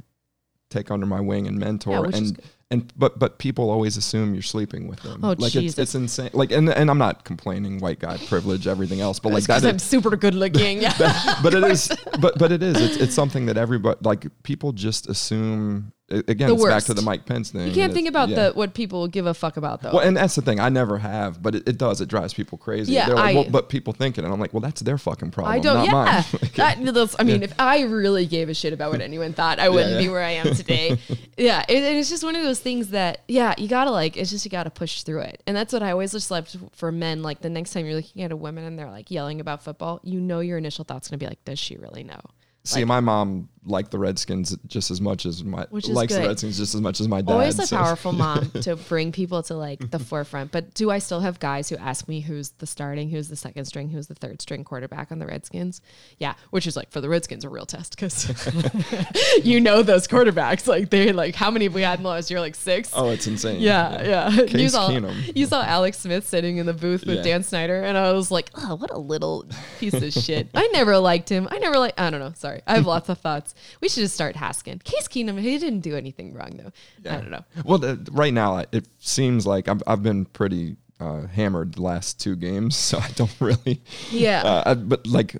take 0.70 0.90
under 0.90 1.06
my 1.06 1.20
wing 1.20 1.46
and 1.46 1.58
mentor, 1.58 2.08
Yeah, 2.10 2.16
and 2.18 2.40
and 2.70 2.92
but 2.98 3.18
but 3.18 3.38
people 3.38 3.70
always 3.70 3.96
assume 3.96 4.34
you're 4.34 4.42
sleeping 4.42 4.88
with 4.88 5.00
them. 5.00 5.20
Oh, 5.24 5.34
like 5.38 5.52
Jesus. 5.52 5.78
it's 5.78 5.78
it's 5.78 5.94
insane. 5.94 6.30
Like 6.32 6.50
and 6.50 6.68
and 6.68 6.90
I'm 6.90 6.98
not 6.98 7.24
complaining 7.24 7.78
white 7.78 8.00
guy 8.00 8.16
privilege, 8.28 8.66
everything 8.66 9.00
else, 9.00 9.20
but 9.20 9.32
like 9.32 9.44
because 9.44 9.62
that. 9.62 9.68
I'm 9.68 9.76
is- 9.76 9.82
super 9.82 10.16
good 10.16 10.34
looking. 10.34 10.82
Yeah. 10.82 11.38
but 11.42 11.54
it 11.54 11.62
is 11.72 11.88
but 12.20 12.38
but 12.38 12.50
it 12.52 12.62
is 12.62 12.80
it's, 12.80 12.96
it's 12.96 13.14
something 13.14 13.46
that 13.46 13.56
everybody 13.56 13.98
like 14.02 14.26
people 14.42 14.72
just 14.72 15.08
assume 15.08 15.92
again 16.08 16.48
The 16.48 16.54
it's 16.54 16.64
back 16.64 16.84
to 16.84 16.94
the 16.94 17.02
mike 17.02 17.26
pence 17.26 17.50
thing 17.50 17.66
You 17.66 17.74
can't 17.74 17.92
think 17.92 18.08
about 18.08 18.28
yeah. 18.28 18.48
the 18.48 18.52
what 18.52 18.74
people 18.74 19.08
give 19.08 19.26
a 19.26 19.34
fuck 19.34 19.56
about 19.56 19.82
though. 19.82 19.92
well, 19.92 20.06
and 20.06 20.16
that's 20.16 20.36
the 20.36 20.42
thing. 20.42 20.60
I 20.60 20.68
never 20.68 20.98
have, 20.98 21.42
but 21.42 21.56
it, 21.56 21.68
it 21.68 21.78
does. 21.78 22.00
It 22.00 22.08
drives 22.08 22.32
people 22.32 22.58
crazy. 22.58 22.92
Yeah, 22.92 23.06
They're 23.06 23.16
like, 23.16 23.36
I- 23.36 23.40
well, 23.40 23.50
but 23.50 23.68
people 23.68 23.92
think 23.92 24.18
it, 24.18 24.24
and 24.24 24.32
I'm 24.32 24.38
like, 24.38 24.52
well, 24.52 24.60
that's 24.60 24.80
their 24.82 24.98
fucking 24.98 25.32
problem. 25.32 25.54
I 25.54 25.58
don't. 25.58 25.90
not 25.90 26.26
Yeah, 26.32 26.74
that, 26.74 27.16
I 27.18 27.24
mean, 27.24 27.42
if 27.42 27.52
I 27.58 27.82
really 27.82 28.26
gave 28.26 28.48
a 28.48 28.54
shit 28.54 28.72
about 28.72 28.92
what 28.92 29.00
anyone 29.00 29.32
thought, 29.32 29.58
I 29.58 29.68
wouldn't 29.68 29.94
yeah. 29.94 29.98
be 29.98 30.08
where 30.08 30.22
I 30.22 30.32
am 30.32 30.54
today. 30.54 30.98
yeah, 31.36 31.64
it, 31.68 31.82
it's 31.82 32.08
just 32.08 32.22
one 32.22 32.36
of 32.36 32.42
those 32.42 32.60
things 32.60 32.90
that, 32.90 33.22
yeah, 33.26 33.54
you 33.58 33.68
gotta 33.68 33.90
like. 33.90 34.16
It's 34.16 34.30
just 34.30 34.44
you 34.44 34.50
gotta 34.50 34.70
push 34.70 35.02
through 35.02 35.20
it, 35.20 35.42
and 35.46 35.56
that's 35.56 35.72
what 35.72 35.82
I 35.82 35.90
always 35.90 36.12
just 36.12 36.30
love 36.30 36.54
for 36.72 36.92
men. 36.92 37.22
Like 37.22 37.40
the 37.40 37.50
next 37.50 37.72
time 37.72 37.84
you're 37.86 37.96
looking 37.96 38.22
at 38.22 38.32
a 38.32 38.36
woman 38.36 38.64
and 38.64 38.78
they're 38.78 38.90
like 38.90 39.10
yelling 39.10 39.40
about 39.40 39.62
football, 39.62 40.00
you 40.04 40.20
know 40.20 40.40
your 40.40 40.58
initial 40.58 40.84
thought's 40.84 41.08
gonna 41.08 41.18
be 41.18 41.26
like, 41.26 41.44
does 41.44 41.58
she 41.58 41.76
really 41.76 42.04
know? 42.04 42.20
See, 42.64 42.84
my 42.84 42.98
mom 42.98 43.48
liked 43.66 43.90
the 43.90 43.98
Redskins 43.98 44.56
just 44.66 44.90
as 44.90 45.00
much 45.00 45.26
as 45.26 45.44
my 45.44 45.66
Which 45.70 45.84
is 45.88 45.90
likes 45.94 46.14
the. 46.14 46.20
Redskins 46.20 46.56
just 46.56 46.74
as 46.74 46.80
much 46.80 47.00
as 47.00 47.08
my 47.08 47.20
dad. 47.20 47.32
Always 47.32 47.58
a 47.58 47.66
so- 47.66 47.76
powerful 47.76 48.12
mom 48.24 48.50
to 48.62 48.76
bring 48.76 49.12
people 49.12 49.42
to 49.44 49.54
like 49.54 49.90
the 49.90 49.98
forefront. 49.98 50.52
But 50.52 50.74
do 50.74 50.90
I 50.90 50.98
still 50.98 51.20
have 51.20 51.38
guys 51.40 51.68
who 51.68 51.76
ask 51.76 52.08
me 52.08 52.20
who's 52.20 52.50
the 52.50 52.66
starting, 52.66 53.10
who's 53.10 53.28
the 53.28 53.36
second 53.36 53.64
string, 53.66 53.88
who's 53.88 54.06
the 54.06 54.14
third 54.14 54.40
string 54.40 54.64
quarterback 54.64 55.10
on 55.12 55.18
the 55.18 55.26
Redskins? 55.26 55.80
Yeah, 56.18 56.34
which 56.50 56.66
is 56.66 56.76
like 56.76 56.90
for 56.90 57.00
the 57.00 57.08
Redskins 57.08 57.44
a 57.44 57.48
real 57.48 57.66
test 57.66 57.96
because 57.96 58.26
you 59.44 59.60
know 59.60 59.82
those 59.82 60.06
quarterbacks. 60.06 60.66
Like 60.66 60.90
they 60.90 61.12
like 61.12 61.34
how 61.34 61.50
many 61.50 61.64
have 61.66 61.74
we 61.74 61.82
had 61.82 61.98
in 61.98 62.02
the 62.04 62.08
last 62.08 62.30
year? 62.30 62.40
Like 62.40 62.54
six. 62.54 62.90
Oh, 62.94 63.10
it's 63.10 63.26
insane. 63.26 63.60
Yeah, 63.60 64.02
yeah. 64.04 64.30
you 64.30 64.68
saw 64.68 64.88
Keenum. 64.90 65.36
you 65.36 65.46
saw 65.46 65.62
Alex 65.62 65.98
Smith 65.98 66.26
sitting 66.28 66.58
in 66.58 66.66
the 66.66 66.72
booth 66.74 67.04
with 67.06 67.16
Yeah. 67.16 67.22
Dan 67.22 67.42
Snyder, 67.42 67.82
and 67.82 67.96
I 67.98 68.12
was 68.12 68.30
like, 68.30 68.50
oh, 68.54 68.76
what 68.76 68.90
a 68.90 68.98
little 68.98 69.46
piece 69.78 69.94
of 69.94 70.12
shit. 70.12 70.48
I 70.54 70.68
never 70.68 70.98
liked 70.98 71.28
him. 71.28 71.48
I 71.50 71.58
never 71.58 71.78
like. 71.78 71.94
I 71.98 72.10
don't 72.10 72.20
know. 72.20 72.32
Sorry, 72.36 72.60
I 72.66 72.74
have 72.76 72.86
lots 72.86 73.08
of 73.08 73.18
thoughts. 73.18 73.54
We 73.80 73.88
should 73.88 74.00
just 74.00 74.14
start 74.14 74.36
Haskin. 74.36 74.82
Case 74.84 75.08
Keenum, 75.08 75.38
he 75.40 75.58
didn't 75.58 75.80
do 75.80 75.96
anything 75.96 76.32
wrong 76.32 76.50
though. 76.56 77.10
I 77.10 77.16
don't 77.16 77.30
know. 77.30 77.44
Well, 77.64 77.78
the, 77.78 78.08
right 78.12 78.32
now 78.32 78.64
it 78.72 78.88
seems 78.98 79.46
like 79.46 79.68
I've 79.68 79.82
I've 79.86 80.02
been 80.02 80.24
pretty 80.24 80.76
uh, 81.00 81.26
hammered 81.26 81.74
the 81.74 81.82
last 81.82 82.18
two 82.20 82.36
games, 82.36 82.74
so 82.88 82.98
I 82.98 83.08
don't 83.16 83.34
really. 83.40 83.82
Yeah. 84.10 84.42
Uh, 84.42 84.62
I- 84.70 84.74
but 84.74 85.06
like, 85.06 85.36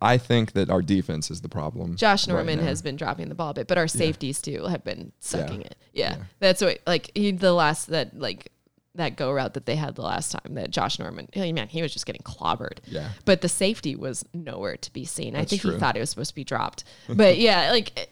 I 0.00 0.18
think 0.18 0.52
that 0.52 0.70
our 0.70 0.82
defense 0.82 1.30
is 1.30 1.40
the 1.40 1.48
problem. 1.48 1.96
Josh 1.96 2.26
Norman 2.28 2.58
now. 2.58 2.64
has 2.66 2.82
been 2.82 2.96
dropping 2.96 3.28
the 3.28 3.34
ball 3.34 3.50
a 3.50 3.54
bit, 3.54 3.66
but 3.66 3.78
our 3.78 3.88
safeties 3.88 4.40
too 4.40 4.64
have 4.66 4.84
been 4.84 5.12
sucking 5.20 5.60
Yeah. 5.62 5.66
it. 5.66 5.76
Yeah, 5.92 6.16
Yeah. 6.18 6.22
that's 6.38 6.60
what 6.62 6.78
like 6.86 7.10
he, 7.14 7.32
the 7.32 7.52
last 7.52 7.88
that 7.88 8.16
like 8.18 8.51
that 8.94 9.16
go 9.16 9.32
route 9.32 9.54
that 9.54 9.66
they 9.66 9.76
had 9.76 9.94
the 9.94 10.02
last 10.02 10.32
time 10.32 10.54
that 10.54 10.70
Josh 10.70 10.98
Norman, 10.98 11.28
man, 11.34 11.68
he 11.68 11.82
was 11.82 11.92
just 11.92 12.06
getting 12.06 12.22
clobbered. 12.22 12.78
Yeah. 12.86 13.10
but 13.24 13.40
the 13.40 13.48
safety 13.48 13.96
was 13.96 14.24
nowhere 14.34 14.76
to 14.76 14.92
be 14.92 15.04
seen. 15.04 15.34
I 15.34 15.40
That's 15.40 15.50
think 15.50 15.62
he 15.62 15.78
thought 15.78 15.96
it 15.96 16.00
was 16.00 16.10
supposed 16.10 16.30
to 16.30 16.34
be 16.34 16.44
dropped, 16.44 16.84
but 17.08 17.38
yeah, 17.38 17.70
like 17.72 18.10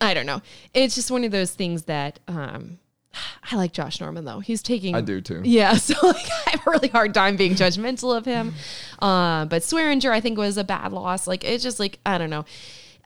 I 0.00 0.14
don't 0.14 0.26
know. 0.26 0.40
It's 0.72 0.94
just 0.94 1.10
one 1.10 1.24
of 1.24 1.30
those 1.30 1.50
things 1.52 1.82
that 1.84 2.20
um, 2.26 2.78
I 3.50 3.56
like 3.56 3.72
Josh 3.72 4.00
Norman 4.00 4.24
though. 4.24 4.40
He's 4.40 4.62
taking. 4.62 4.94
I 4.94 5.00
do 5.00 5.20
too. 5.20 5.42
Yeah, 5.44 5.74
so 5.74 5.94
like 6.06 6.26
I 6.46 6.50
have 6.50 6.66
a 6.66 6.70
really 6.70 6.88
hard 6.88 7.12
time 7.14 7.36
being 7.36 7.54
judgmental 7.54 8.16
of 8.16 8.24
him. 8.24 8.54
Uh, 8.98 9.44
but 9.46 9.62
Swearinger, 9.62 10.10
I 10.10 10.20
think, 10.20 10.38
was 10.38 10.56
a 10.56 10.64
bad 10.64 10.92
loss. 10.92 11.26
Like 11.26 11.44
it's 11.44 11.62
just 11.62 11.80
like 11.80 11.98
I 12.06 12.18
don't 12.18 12.30
know. 12.30 12.44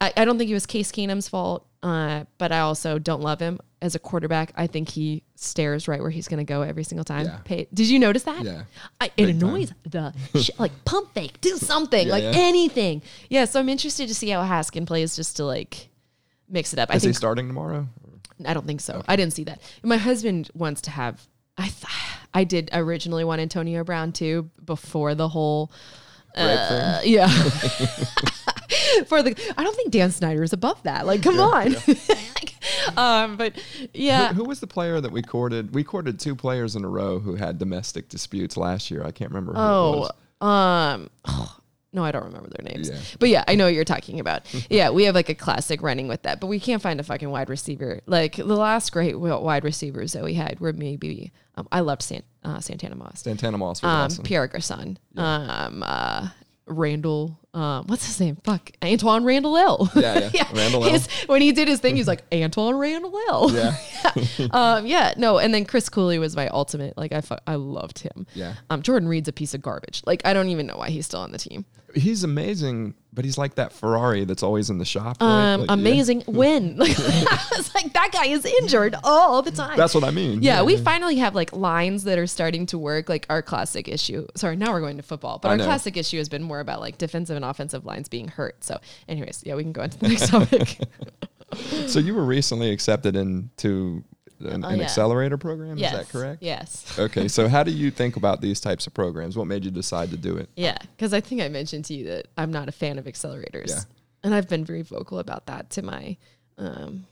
I, 0.01 0.13
I 0.17 0.25
don't 0.25 0.39
think 0.39 0.51
it 0.51 0.55
was 0.55 0.67
Case 0.67 0.91
Keenum's 0.93 1.29
fault, 1.29 1.67
uh, 1.85 2.25
but 2.39 2.51
I 2.51 2.61
also 2.61 2.99
don't 2.99 3.21
love 3.21 3.39
him 3.41 3.61
as 3.83 3.95
a 3.95 3.99
quarterback. 3.99 4.53
I 4.57 4.67
think 4.67 4.89
he 4.89 5.23
stares 5.37 5.87
right 5.87 6.01
where 6.01 6.11
he's 6.11 6.27
going 6.27 6.39
to 6.45 6.51
go 6.51 6.63
every 6.63 6.83
single 6.83 7.05
time. 7.05 7.27
Yeah. 7.27 7.39
Pay, 7.45 7.69
did 7.73 7.89
you 7.89 7.99
notice 7.99 8.23
that? 8.25 8.43
Yeah. 8.43 8.63
I, 9.01 9.07
it 9.07 9.27
Big 9.27 9.41
time. 9.41 9.49
annoys 9.51 9.73
the 9.85 10.15
shit. 10.41 10.59
Like 10.59 10.73
pump 10.85 11.13
fake, 11.15 11.41
do 11.43 11.57
something, 11.59 12.07
Yeah, 12.07 12.13
like 12.13 12.23
yeah. 12.25 12.33
anything. 12.35 13.03
Yeah, 13.29 13.45
so 13.45 13.61
I'm 13.61 13.69
interested 13.69 14.09
to 14.09 14.15
see 14.15 14.31
how 14.31 14.43
Haskin 14.43 14.87
plays, 14.87 15.15
just 15.15 15.37
to 15.37 15.45
like 15.45 15.91
mix 16.49 16.73
it 16.73 16.79
up. 16.79 16.91
I 16.91 16.97
Is 16.97 17.03
he 17.03 17.09
think 17.09 17.17
starting 17.17 17.47
tomorrow? 17.47 17.87
I 18.47 18.55
don't 18.55 18.67
think 18.67 18.81
so. 18.81 19.03
I 19.07 19.15
didn't 19.17 19.35
see 19.35 19.45
that. 19.45 19.61
My 19.83 19.97
husband 19.99 20.51
wants 20.55 20.81
to 20.83 20.91
have. 20.91 21.25
I 21.57 21.69
th- 21.69 21.85
I 22.33 22.43
did 22.45 22.71
originally 22.73 23.23
want 23.25 23.41
Antonio 23.41 23.85
Brown 23.85 24.11
too 24.13 24.51
before 24.65 25.15
the 25.15 25.29
whole. 25.29 25.71
Red 26.37 26.59
Uh, 26.59 27.01
yeah. 27.05 27.29
For 29.07 29.23
the, 29.23 29.35
I 29.57 29.63
don't 29.65 29.77
think 29.77 29.91
Dan 29.91 30.11
Snyder 30.11 30.43
is 30.43 30.53
above 30.53 30.83
that. 30.85 31.07
Like, 31.07 31.23
come 31.23 31.39
on. 31.41 31.77
Like, 31.87 32.99
um, 32.99 33.37
but 33.37 33.53
yeah, 33.93 34.29
Who, 34.29 34.43
who 34.43 34.45
was 34.49 34.61
the 34.61 34.67
player 34.67 35.01
that 35.01 35.13
we 35.13 35.23
courted? 35.23 35.75
We 35.75 35.85
courted 35.85 36.19
two 36.19 36.35
players 36.35 36.75
in 36.77 36.85
a 36.85 36.89
row 36.89 37.19
who 37.21 37.35
had 37.37 37.59
domestic 37.59 38.09
disputes 38.09 38.57
last 38.57 38.91
year. 38.91 39.05
I 39.05 39.11
can't 39.13 39.31
remember 39.31 39.53
who 39.53 39.59
it 39.59 39.63
Oh, 39.63 40.09
was. 40.41 40.95
um, 40.95 41.11
no, 41.95 42.05
I 42.05 42.11
don't 42.11 42.25
remember 42.25 42.51
their 42.51 42.65
names. 42.75 42.91
Yeah. 42.91 42.99
But 43.19 43.29
yeah, 43.29 43.45
I 43.47 43.55
know 43.55 43.65
what 43.65 43.75
you're 43.75 43.85
talking 43.85 44.21
about. 44.21 44.43
yeah, 44.71 44.91
we 44.91 45.05
have 45.05 45.15
like 45.15 45.29
a 45.29 45.35
classic 45.35 45.81
running 45.81 46.09
with 46.09 46.23
that, 46.23 46.41
but 46.41 46.49
we 46.49 46.59
can't 46.59 46.83
find 46.83 46.99
a 46.99 47.03
fucking 47.05 47.31
wide 47.31 47.49
receiver. 47.49 48.01
Like 48.07 48.37
the 48.37 48.45
last 48.45 48.93
great 48.93 49.19
wide 49.19 49.65
receivers 49.65 50.13
that 50.13 50.25
we 50.25 50.35
had 50.35 50.61
were 50.61 50.73
maybe 50.73 51.33
um, 51.57 51.69
I 51.71 51.81
loved 51.81 52.03
Sant, 52.03 52.25
uh, 52.43 52.59
Santana 52.61 52.97
Moss, 52.97 53.23
Santana 53.23 53.57
Moss 53.57 53.81
was 53.81 53.89
um, 53.89 53.97
awesome. 53.97 54.25
Pierre 54.25 54.49
Garcon, 54.49 54.99
um, 55.17 55.83
uh, 55.87 56.29
Randall. 56.67 57.39
Um, 57.53 57.87
what's 57.87 58.05
his 58.05 58.19
name? 58.19 58.37
Fuck, 58.43 58.73
Antwaan 58.83 59.25
Randle 59.25 59.57
El. 59.57 59.89
Yeah, 59.95 60.31
yeah. 60.35 60.49
Randle 60.53 60.85
El. 60.85 60.91
His, 60.91 61.07
when 61.27 61.41
he 61.41 61.53
did 61.53 61.69
his 61.69 61.79
thing, 61.79 61.95
he's 61.95 62.09
like 62.09 62.29
Antwaan 62.31 62.79
Randle 62.79 63.17
El. 63.29 63.51
Yeah. 63.55 64.49
um, 64.51 64.87
yeah, 64.87 65.15
no. 65.17 65.39
And 65.39 65.55
then 65.55 65.65
Chris 65.65 65.89
Cooley 65.89 66.19
was 66.19 66.35
my 66.37 66.49
ultimate. 66.49 66.97
Like 66.99 67.13
I, 67.13 67.21
fu- 67.21 67.37
I 67.47 67.55
loved 67.55 68.01
him. 68.01 68.27
Yeah. 68.35 68.55
Um, 68.69 68.83
Jordan 68.83 69.09
Reed's 69.09 69.29
a 69.29 69.33
piece 69.33 69.55
of 69.55 69.63
garbage. 69.63 70.03
Like 70.05 70.23
I 70.25 70.33
don't 70.35 70.49
even 70.49 70.67
know 70.67 70.77
why 70.77 70.91
he's 70.91 71.07
still 71.07 71.21
on 71.21 71.31
the 71.33 71.39
team. 71.39 71.65
He's 71.95 72.25
amazing, 72.25 72.95
but 73.13 73.25
he's 73.25 73.39
like 73.39 73.55
that 73.57 73.73
Ferrari 73.73 74.25
that's 74.25 74.43
always 74.43 74.71
in 74.71 74.79
the 74.79 74.85
shop. 74.85 75.19
right? 75.21 75.55
Um, 75.55 75.61
Like, 75.61 75.69
yeah. 75.71 75.75
amazing 75.75 76.23
win. 76.27 76.77
Like 76.79 76.99
I 76.99 77.47
was 77.57 77.75
like, 77.75 77.93
that 77.93 78.11
guy 78.13 78.27
is 78.27 78.45
injured 78.45 78.95
all 79.05 79.43
the 79.43 79.51
time. 79.51 79.77
That's 79.77 79.95
what 79.95 80.05
I 80.05 80.11
mean. 80.11 80.43
yeah, 80.43 80.63
we 80.63 80.77
finally 80.77 81.17
have 81.17 81.35
like 81.35 81.53
lines 81.53 82.05
that 82.05 82.19
are 82.19 82.27
starting 82.27 82.67
to 82.67 82.79
work. 82.79 83.09
Like 83.09 83.27
our 83.31 83.43
classic 83.43 83.89
issue. 83.89 84.27
Sorry, 84.35 84.57
now 84.57 84.73
we're 84.73 84.81
going 84.81 84.97
to 84.97 85.03
football, 85.03 85.39
but 85.39 85.49
I 85.49 85.51
our 85.53 85.57
know. 85.59 85.65
classic 85.65 85.97
issue 85.97 86.19
has 86.19 86.29
been 86.29 86.43
more 86.43 86.61
about 86.61 86.81
like 86.81 86.99
defensive 86.99 87.37
and 87.37 87.45
offensive 87.45 87.85
lines 87.85 88.09
being 88.09 88.29
hurt. 88.29 88.63
So, 88.65 88.79
anyways, 89.09 89.43
yeah, 89.47 89.55
we 89.55 89.63
can 89.63 89.73
go 89.73 89.83
into 89.83 89.99
the 89.99 90.09
next 90.09 90.29
topic. 90.31 90.79
So 91.87 92.01
you 92.01 92.15
were 92.15 92.25
recently 92.25 92.71
accepted 92.71 93.15
into 93.15 94.03
an, 94.45 94.65
Oh, 94.65 94.69
an 94.69 94.79
yeah. 94.79 94.85
accelerator 94.85 95.37
program. 95.39 95.79
yes. 95.79 95.93
Is 95.93 95.99
that 95.99 96.09
correct? 96.09 96.43
Yes. 96.43 96.99
Okay. 96.99 97.29
So 97.29 97.49
how 97.49 97.63
do 97.63 97.71
you 97.71 97.91
think 97.91 98.17
about 98.17 98.41
these 98.41 98.61
types 98.61 98.87
of 98.87 98.95
programs? 98.95 99.37
What 99.37 99.47
made 99.47 99.65
you 99.65 99.71
decide 99.71 100.11
to 100.11 100.17
do 100.17 100.37
it? 100.37 100.49
Yeah, 100.57 100.77
because 100.97 101.13
I 101.13 101.21
think 101.21 101.41
I 101.43 101.49
mentioned 101.49 101.85
to 101.87 101.95
you 101.95 102.05
that 102.07 102.29
I'm 102.37 102.51
not 102.53 102.69
a 102.69 102.73
fan 102.73 102.99
of 102.99 103.05
accelerators, 103.07 103.69
Yeah. 103.71 103.81
and 104.23 104.35
I've 104.35 104.49
been 104.49 104.65
very 104.65 104.83
vocal 104.83 105.19
about 105.19 105.47
that 105.47 105.71
to 105.71 105.83
my 105.83 106.17
um, 106.59 107.07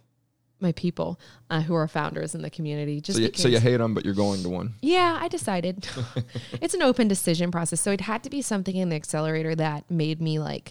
my 0.60 0.70
people 0.72 1.18
uh, 1.50 1.60
who 1.60 1.74
are 1.74 1.88
founders 1.88 2.36
in 2.36 2.42
the 2.42 2.48
community. 2.50 3.00
Just 3.00 3.16
So 3.16 3.22
you, 3.22 3.28
because, 3.28 3.42
so 3.42 3.48
you 3.48 3.59
hate 3.59 3.78
them, 3.78 3.94
but 3.94 4.04
you're 4.04 4.14
going 4.14 4.44
to 4.44 4.48
one. 4.48 4.74
yeah, 4.80 5.18
I 5.20 5.26
decided 5.26 5.88
it's 6.60 6.74
an 6.74 6.82
open 6.82 7.09
decision 7.09 7.50
process, 7.50 7.80
so 7.80 7.90
it 7.90 8.02
had 8.02 8.22
to 8.22 8.30
be 8.30 8.40
something 8.42 8.76
in 8.76 8.88
the 8.90 8.94
accelerator 8.96 9.56
that 9.56 9.90
made 9.90 10.20
me 10.22 10.38
like. 10.38 10.70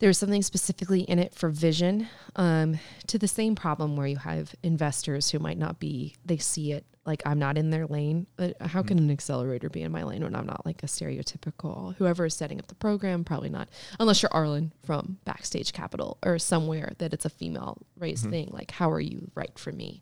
There's 0.00 0.18
something 0.18 0.42
specifically 0.42 1.00
in 1.00 1.18
it 1.18 1.34
for 1.34 1.50
Vishion 1.50 2.06
um, 2.36 2.78
to 3.08 3.18
the 3.18 3.26
same 3.26 3.54
problem 3.56 3.96
where 3.96 4.06
you 4.06 4.16
have 4.16 4.54
investors 4.62 5.30
who 5.30 5.38
might 5.40 5.58
not 5.58 5.80
be, 5.80 6.14
they 6.24 6.38
see 6.38 6.72
it 6.72 6.84
like 7.08 7.22
I'm 7.26 7.38
not 7.38 7.56
in 7.56 7.70
their 7.70 7.86
lane. 7.86 8.26
How 8.60 8.82
can 8.82 8.98
an 8.98 9.10
accelerator 9.10 9.70
be 9.70 9.82
in 9.82 9.90
my 9.90 10.04
lane 10.04 10.22
when 10.22 10.36
I'm 10.36 10.46
not 10.46 10.66
like 10.66 10.82
a 10.82 10.86
stereotypical, 10.86 11.94
whoever 11.96 12.26
is 12.26 12.34
setting 12.34 12.58
up 12.58 12.66
the 12.66 12.74
program, 12.74 13.24
probably 13.24 13.48
not, 13.48 13.68
unless 13.98 14.22
you're 14.22 14.30
Arlan 14.30 14.72
from 14.84 15.18
Backstage 15.24 15.72
Capital 15.72 16.18
or 16.22 16.38
somewhere 16.38 16.92
that 16.98 17.14
it's 17.14 17.24
a 17.24 17.30
female 17.30 17.78
raised 17.98 18.28
thing. 18.30 18.50
Like, 18.52 18.70
how 18.70 18.90
are 18.90 19.00
you 19.00 19.30
right 19.34 19.58
for 19.58 19.72
me? 19.72 20.00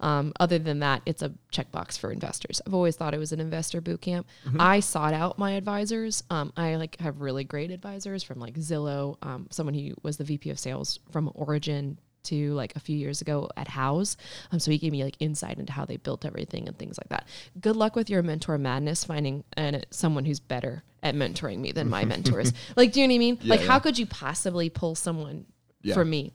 Um, 0.00 0.32
other 0.40 0.58
than 0.58 0.80
that, 0.80 1.02
it's 1.06 1.22
a 1.22 1.32
checkbox 1.52 1.96
for 1.96 2.10
investors. 2.10 2.60
I've 2.66 2.74
always 2.74 2.96
thought 2.96 3.14
it 3.14 3.18
was 3.18 3.32
an 3.32 3.40
investor 3.40 3.80
boot 3.80 4.00
camp. 4.02 4.26
I 4.58 4.80
sought 4.80 5.14
out 5.14 5.38
my 5.38 5.52
advisors. 5.52 6.24
Um, 6.28 6.52
I 6.56 6.74
like 6.74 6.98
have 7.00 7.20
really 7.20 7.44
great 7.44 7.70
advisors 7.70 8.24
from 8.24 8.40
like 8.40 8.54
Zillow, 8.54 9.16
um, 9.22 9.46
someone 9.50 9.74
who 9.74 9.94
was 10.02 10.16
the 10.16 10.24
VP 10.24 10.50
of 10.50 10.58
sales 10.58 10.98
from 11.12 11.30
Origin 11.36 11.98
to 12.24 12.52
like 12.54 12.74
a 12.76 12.80
few 12.80 12.96
years 12.96 13.20
ago 13.20 13.48
at 13.56 13.68
Houzz. 13.68 14.16
Um, 14.52 14.58
so 14.58 14.70
he 14.70 14.78
gave 14.78 14.92
me 14.92 15.04
like 15.04 15.16
insight 15.20 15.58
into 15.58 15.72
how 15.72 15.84
they 15.84 15.96
built 15.96 16.24
everything 16.24 16.68
and 16.68 16.78
things 16.78 16.98
like 16.98 17.08
that. 17.10 17.26
Good 17.60 17.76
luck 17.76 17.96
with 17.96 18.10
your 18.10 18.22
mentor 18.22 18.58
madness, 18.58 19.04
finding 19.04 19.44
and 19.56 19.86
someone 19.90 20.24
who's 20.24 20.40
better 20.40 20.82
at 21.02 21.14
mentoring 21.14 21.58
me 21.58 21.72
than 21.72 21.88
my 21.88 22.04
mentors. 22.12 22.52
like, 22.76 22.92
do 22.92 23.00
you 23.00 23.06
know 23.08 23.12
what 23.12 23.16
I 23.16 23.18
mean? 23.18 23.38
Yeah, 23.42 23.50
like, 23.50 23.60
yeah. 23.60 23.66
how 23.66 23.78
could 23.78 23.98
you 23.98 24.06
possibly 24.06 24.68
pull 24.70 24.94
someone 24.94 25.46
Yeah. 25.82 25.94
from 25.94 26.10
me? 26.10 26.32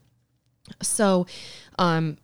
So, 0.82 1.28
um, 1.78 2.18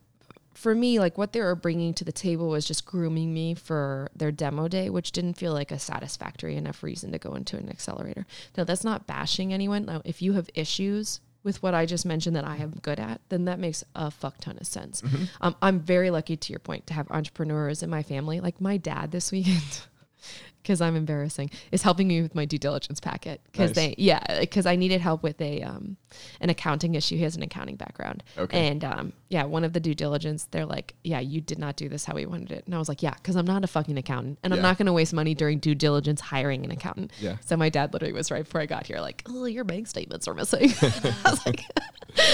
for 0.54 0.74
me, 0.74 0.98
like 0.98 1.16
what 1.16 1.32
they 1.32 1.40
were 1.40 1.54
bringing 1.54 1.94
to 1.94 2.04
the 2.04 2.12
table 2.12 2.48
was 2.50 2.66
just 2.66 2.84
grooming 2.84 3.32
me 3.32 3.54
for 3.54 4.10
their 4.14 4.30
demo 4.32 4.68
day, 4.68 4.90
which 4.90 5.12
didn't 5.12 5.34
feel 5.34 5.52
like 5.54 5.70
a 5.70 5.78
satisfactory 5.78 6.56
enough 6.56 6.82
reason 6.82 7.12
to 7.12 7.18
go 7.18 7.34
into 7.34 7.56
an 7.56 7.68
accelerator. 7.70 8.26
Now, 8.56 8.64
that's 8.64 8.84
not 8.84 9.06
bashing 9.06 9.52
anyone. 9.54 9.86
Now, 9.86 10.02
if 10.04 10.20
you 10.20 10.34
have 10.34 10.50
issues 10.54 11.20
with 11.42 11.62
what 11.62 11.74
I 11.74 11.86
just 11.86 12.04
mentioned 12.04 12.36
that 12.36 12.44
I 12.44 12.56
am 12.56 12.72
good 12.82 13.00
at, 13.00 13.20
then 13.30 13.46
that 13.46 13.58
makes 13.58 13.82
a 13.94 14.10
fuck 14.10 14.38
ton 14.38 14.58
of 14.60 14.66
sense. 14.66 15.02
Um, 15.40 15.56
I'm 15.62 15.80
very 15.80 16.10
lucky, 16.10 16.36
to 16.36 16.52
your 16.52 16.60
point, 16.60 16.86
to 16.88 16.94
have 16.94 17.10
entrepreneurs 17.10 17.82
in 17.82 17.90
my 17.90 18.02
family. 18.02 18.40
Like 18.40 18.60
my 18.60 18.76
dad 18.76 19.10
this 19.10 19.32
weekend. 19.32 19.80
Because 20.62 20.80
I'm 20.80 20.94
embarrassing, 20.96 21.50
is 21.72 21.82
helping 21.82 22.06
me 22.08 22.20
with 22.20 22.34
my 22.34 22.44
due 22.44 22.58
diligence 22.58 23.00
packet. 23.00 23.40
Because 23.50 23.70
Nice. 23.70 23.76
they, 23.76 23.94
yeah, 23.98 24.40
because 24.40 24.66
I 24.66 24.76
needed 24.76 25.00
help 25.00 25.22
with 25.22 25.40
a 25.40 25.62
um, 25.62 25.96
an 26.40 26.50
accounting 26.50 26.94
issue. 26.94 27.16
He 27.16 27.22
has 27.22 27.34
an 27.36 27.42
accounting 27.42 27.76
background, 27.76 28.22
Okay. 28.36 28.68
and 28.68 28.84
um, 28.84 29.12
yeah, 29.30 29.44
one 29.44 29.64
of 29.64 29.72
the 29.72 29.80
due 29.80 29.94
diligence, 29.94 30.48
they're 30.50 30.66
like, 30.66 30.94
yeah, 31.02 31.20
you 31.20 31.40
did 31.40 31.58
not 31.58 31.76
do 31.76 31.88
this 31.88 32.04
how 32.04 32.14
we 32.14 32.26
wanted 32.26 32.52
it. 32.52 32.64
And 32.66 32.74
I 32.74 32.78
was 32.78 32.88
like, 32.88 33.02
yeah, 33.02 33.14
because 33.14 33.36
I'm 33.36 33.46
not 33.46 33.64
a 33.64 33.66
fucking 33.66 33.96
accountant. 33.96 34.38
And 34.42 34.52
I'm 34.52 34.60
not 34.60 34.76
going 34.76 34.86
to 34.86 34.92
waste 34.92 35.14
money 35.14 35.34
during 35.34 35.58
due 35.60 35.74
diligence 35.74 36.20
hiring 36.20 36.64
an 36.64 36.70
accountant. 36.70 37.12
Yeah. 37.20 37.36
So 37.44 37.56
my 37.56 37.68
dad 37.70 37.92
literally 37.92 38.12
was 38.12 38.30
right 38.30 38.44
before 38.44 38.60
I 38.60 38.66
got 38.66 38.86
here, 38.86 39.00
like, 39.00 39.22
oh, 39.28 39.46
your 39.46 39.64
bank 39.64 39.86
statements 39.86 40.26
are 40.28 40.34
missing. 40.34 40.72
I 40.82 41.30
was 41.30 41.46
like, 41.46 41.64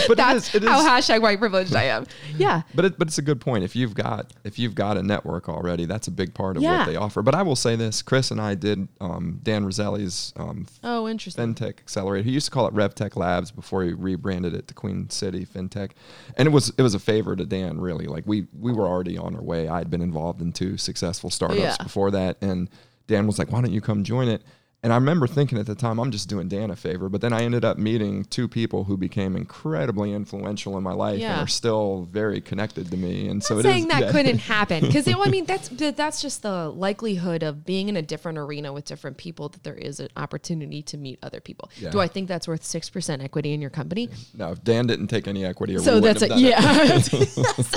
But 0.09 0.17
that's 0.17 0.49
is- 0.55 0.63
it 0.63 0.65
how 0.65 0.81
is- 0.81 0.87
hashtag 1.07 1.21
white 1.23 1.39
privileged 1.39 1.75
I 1.77 1.85
am. 1.85 2.07
Yeah. 2.39 2.63
But 2.75 2.87
it, 2.87 2.99
but 2.99 3.09
it's 3.09 3.19
a 3.19 3.23
good 3.23 3.41
point. 3.41 3.63
If 3.63 3.77
you've 3.77 3.95
got 3.95 4.33
if 4.45 4.59
you've 4.59 4.75
got 4.75 4.97
a 4.97 5.03
network 5.03 5.49
already, 5.51 5.85
that's 5.85 6.09
a 6.09 6.11
big 6.11 6.33
part 6.35 6.57
of 6.57 6.63
Yeah. 6.63 6.79
what 6.79 6.87
they 6.87 6.97
offer. 6.97 7.23
But 7.23 7.35
I 7.35 7.43
will 7.43 7.57
say 7.57 7.77
this: 7.77 8.01
Chris 8.03 8.16
and 8.31 8.41
I 8.41 8.55
did 8.55 8.89
um, 9.01 9.41
Dan 9.43 9.65
Roselli's 9.65 10.33
um, 10.37 10.67
Oh, 10.83 11.07
interesting. 11.09 11.55
FinTech 11.55 11.79
Accelerator. 11.79 12.25
He 12.25 12.31
used 12.33 12.47
to 12.47 12.51
call 12.53 12.67
it 12.67 12.75
RevTech 12.75 13.17
Labs 13.17 13.51
before 13.51 13.85
he 13.85 13.93
rebranded 13.93 14.55
it 14.55 14.67
to 14.69 14.75
Queen 14.75 15.09
City 15.11 15.45
FinTech, 15.47 15.91
and 16.37 16.47
it 16.49 16.51
was 16.51 16.73
it 16.79 16.83
was 16.83 16.95
a 16.95 16.99
favor 16.99 17.37
to 17.37 17.45
Dan. 17.45 17.81
Really, 17.81 18.07
like 18.07 18.25
we 18.27 18.47
we 18.59 18.73
were 18.73 18.87
already 18.87 19.17
on 19.19 19.37
our 19.37 19.43
way. 19.43 19.69
I 19.69 19.79
had 19.79 19.91
been 19.91 20.03
involved 20.03 20.41
in 20.41 20.53
two 20.53 20.77
successful 20.77 21.31
startups 21.31 21.61
Yeah. 21.61 21.77
before 21.83 22.11
that, 22.13 22.39
and 22.41 22.69
Dan 23.07 23.27
was 23.27 23.39
like, 23.39 23.53
"Why 23.53 23.61
don't 23.61 23.73
you 23.73 23.81
come 23.81 24.03
join 24.05 24.29
it?" 24.29 24.43
And 24.87 24.93
I 24.93 24.97
remember 24.99 25.27
thinking 25.27 25.59
at 25.59 25.67
the 25.67 25.75
time, 25.75 25.99
I'm 25.99 26.13
just 26.13 26.29
doing 26.29 26.47
Dan 26.47 26.71
a 26.71 26.77
favor. 26.77 27.09
But 27.09 27.21
then 27.21 27.33
I 27.33 27.43
ended 27.43 27.65
up 27.65 27.77
meeting 27.77 28.25
two 28.27 28.47
people 28.47 28.85
who 28.85 28.97
became 28.97 29.35
incredibly 29.35 30.13
influential 30.13 30.79
in 30.79 30.85
my 30.85 30.93
life 30.93 31.19
Yeah. 31.19 31.33
and 31.33 31.41
are 31.43 31.49
still 31.49 32.07
very 32.09 32.41
connected 32.41 32.93
to 32.93 32.97
me. 32.97 33.27
And 33.27 33.43
so 33.43 33.55
not 33.55 33.65
it 33.65 33.67
is 33.67 33.73
saying 33.73 33.89
that 33.89 34.01
yeah. 34.03 34.13
couldn't 34.13 34.39
happen 34.39 34.83
because 34.87 35.09
I 35.13 35.29
mean 35.29 35.45
that's 35.45 35.71
that's 35.71 36.23
just 36.23 36.43
the 36.43 36.69
likelihood 36.69 37.43
of 37.43 37.67
being 37.67 37.89
in 37.89 37.97
a 37.97 38.03
different 38.03 38.39
arena 38.39 38.73
with 38.73 38.85
different 38.85 39.17
people 39.17 39.49
that 39.49 39.65
there 39.65 39.75
is 39.75 39.99
an 39.99 40.07
opportunity 40.17 40.83
to 40.83 40.97
meet 40.97 41.19
other 41.21 41.41
people. 41.41 41.69
Yeah. 41.79 41.91
Do 41.91 41.99
I 41.99 42.07
think 42.07 42.29
that's 42.29 42.47
worth 42.47 42.63
six 42.63 42.89
percent 42.89 43.23
equity 43.23 43.55
in 43.55 43.61
your 43.61 43.71
company? 43.71 44.09
No, 44.35 44.53
if 44.53 44.63
Dan 44.63 44.87
didn't 44.87 45.09
take 45.09 45.27
any 45.27 45.45
equity. 45.45 45.75
Or 45.75 45.81
So 45.81 45.99
that's 45.99 46.23
a, 46.23 46.29
yeah. 46.39 46.61
so 47.01 47.19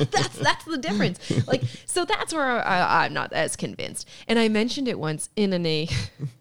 that's 0.03 0.37
that's 0.37 0.65
the 0.65 0.77
difference. 0.77 1.47
Like 1.47 1.63
so 1.87 2.05
that's 2.05 2.35
where 2.35 2.63
I, 2.63 3.05
I'm 3.05 3.13
not 3.13 3.33
as 3.33 3.55
convinced. 3.55 4.07
And 4.27 4.37
I 4.37 4.47
mentioned 4.47 4.87
it 4.87 4.99
once 4.99 5.31
in 5.35 5.53
an 5.53 5.65
a 5.65 5.89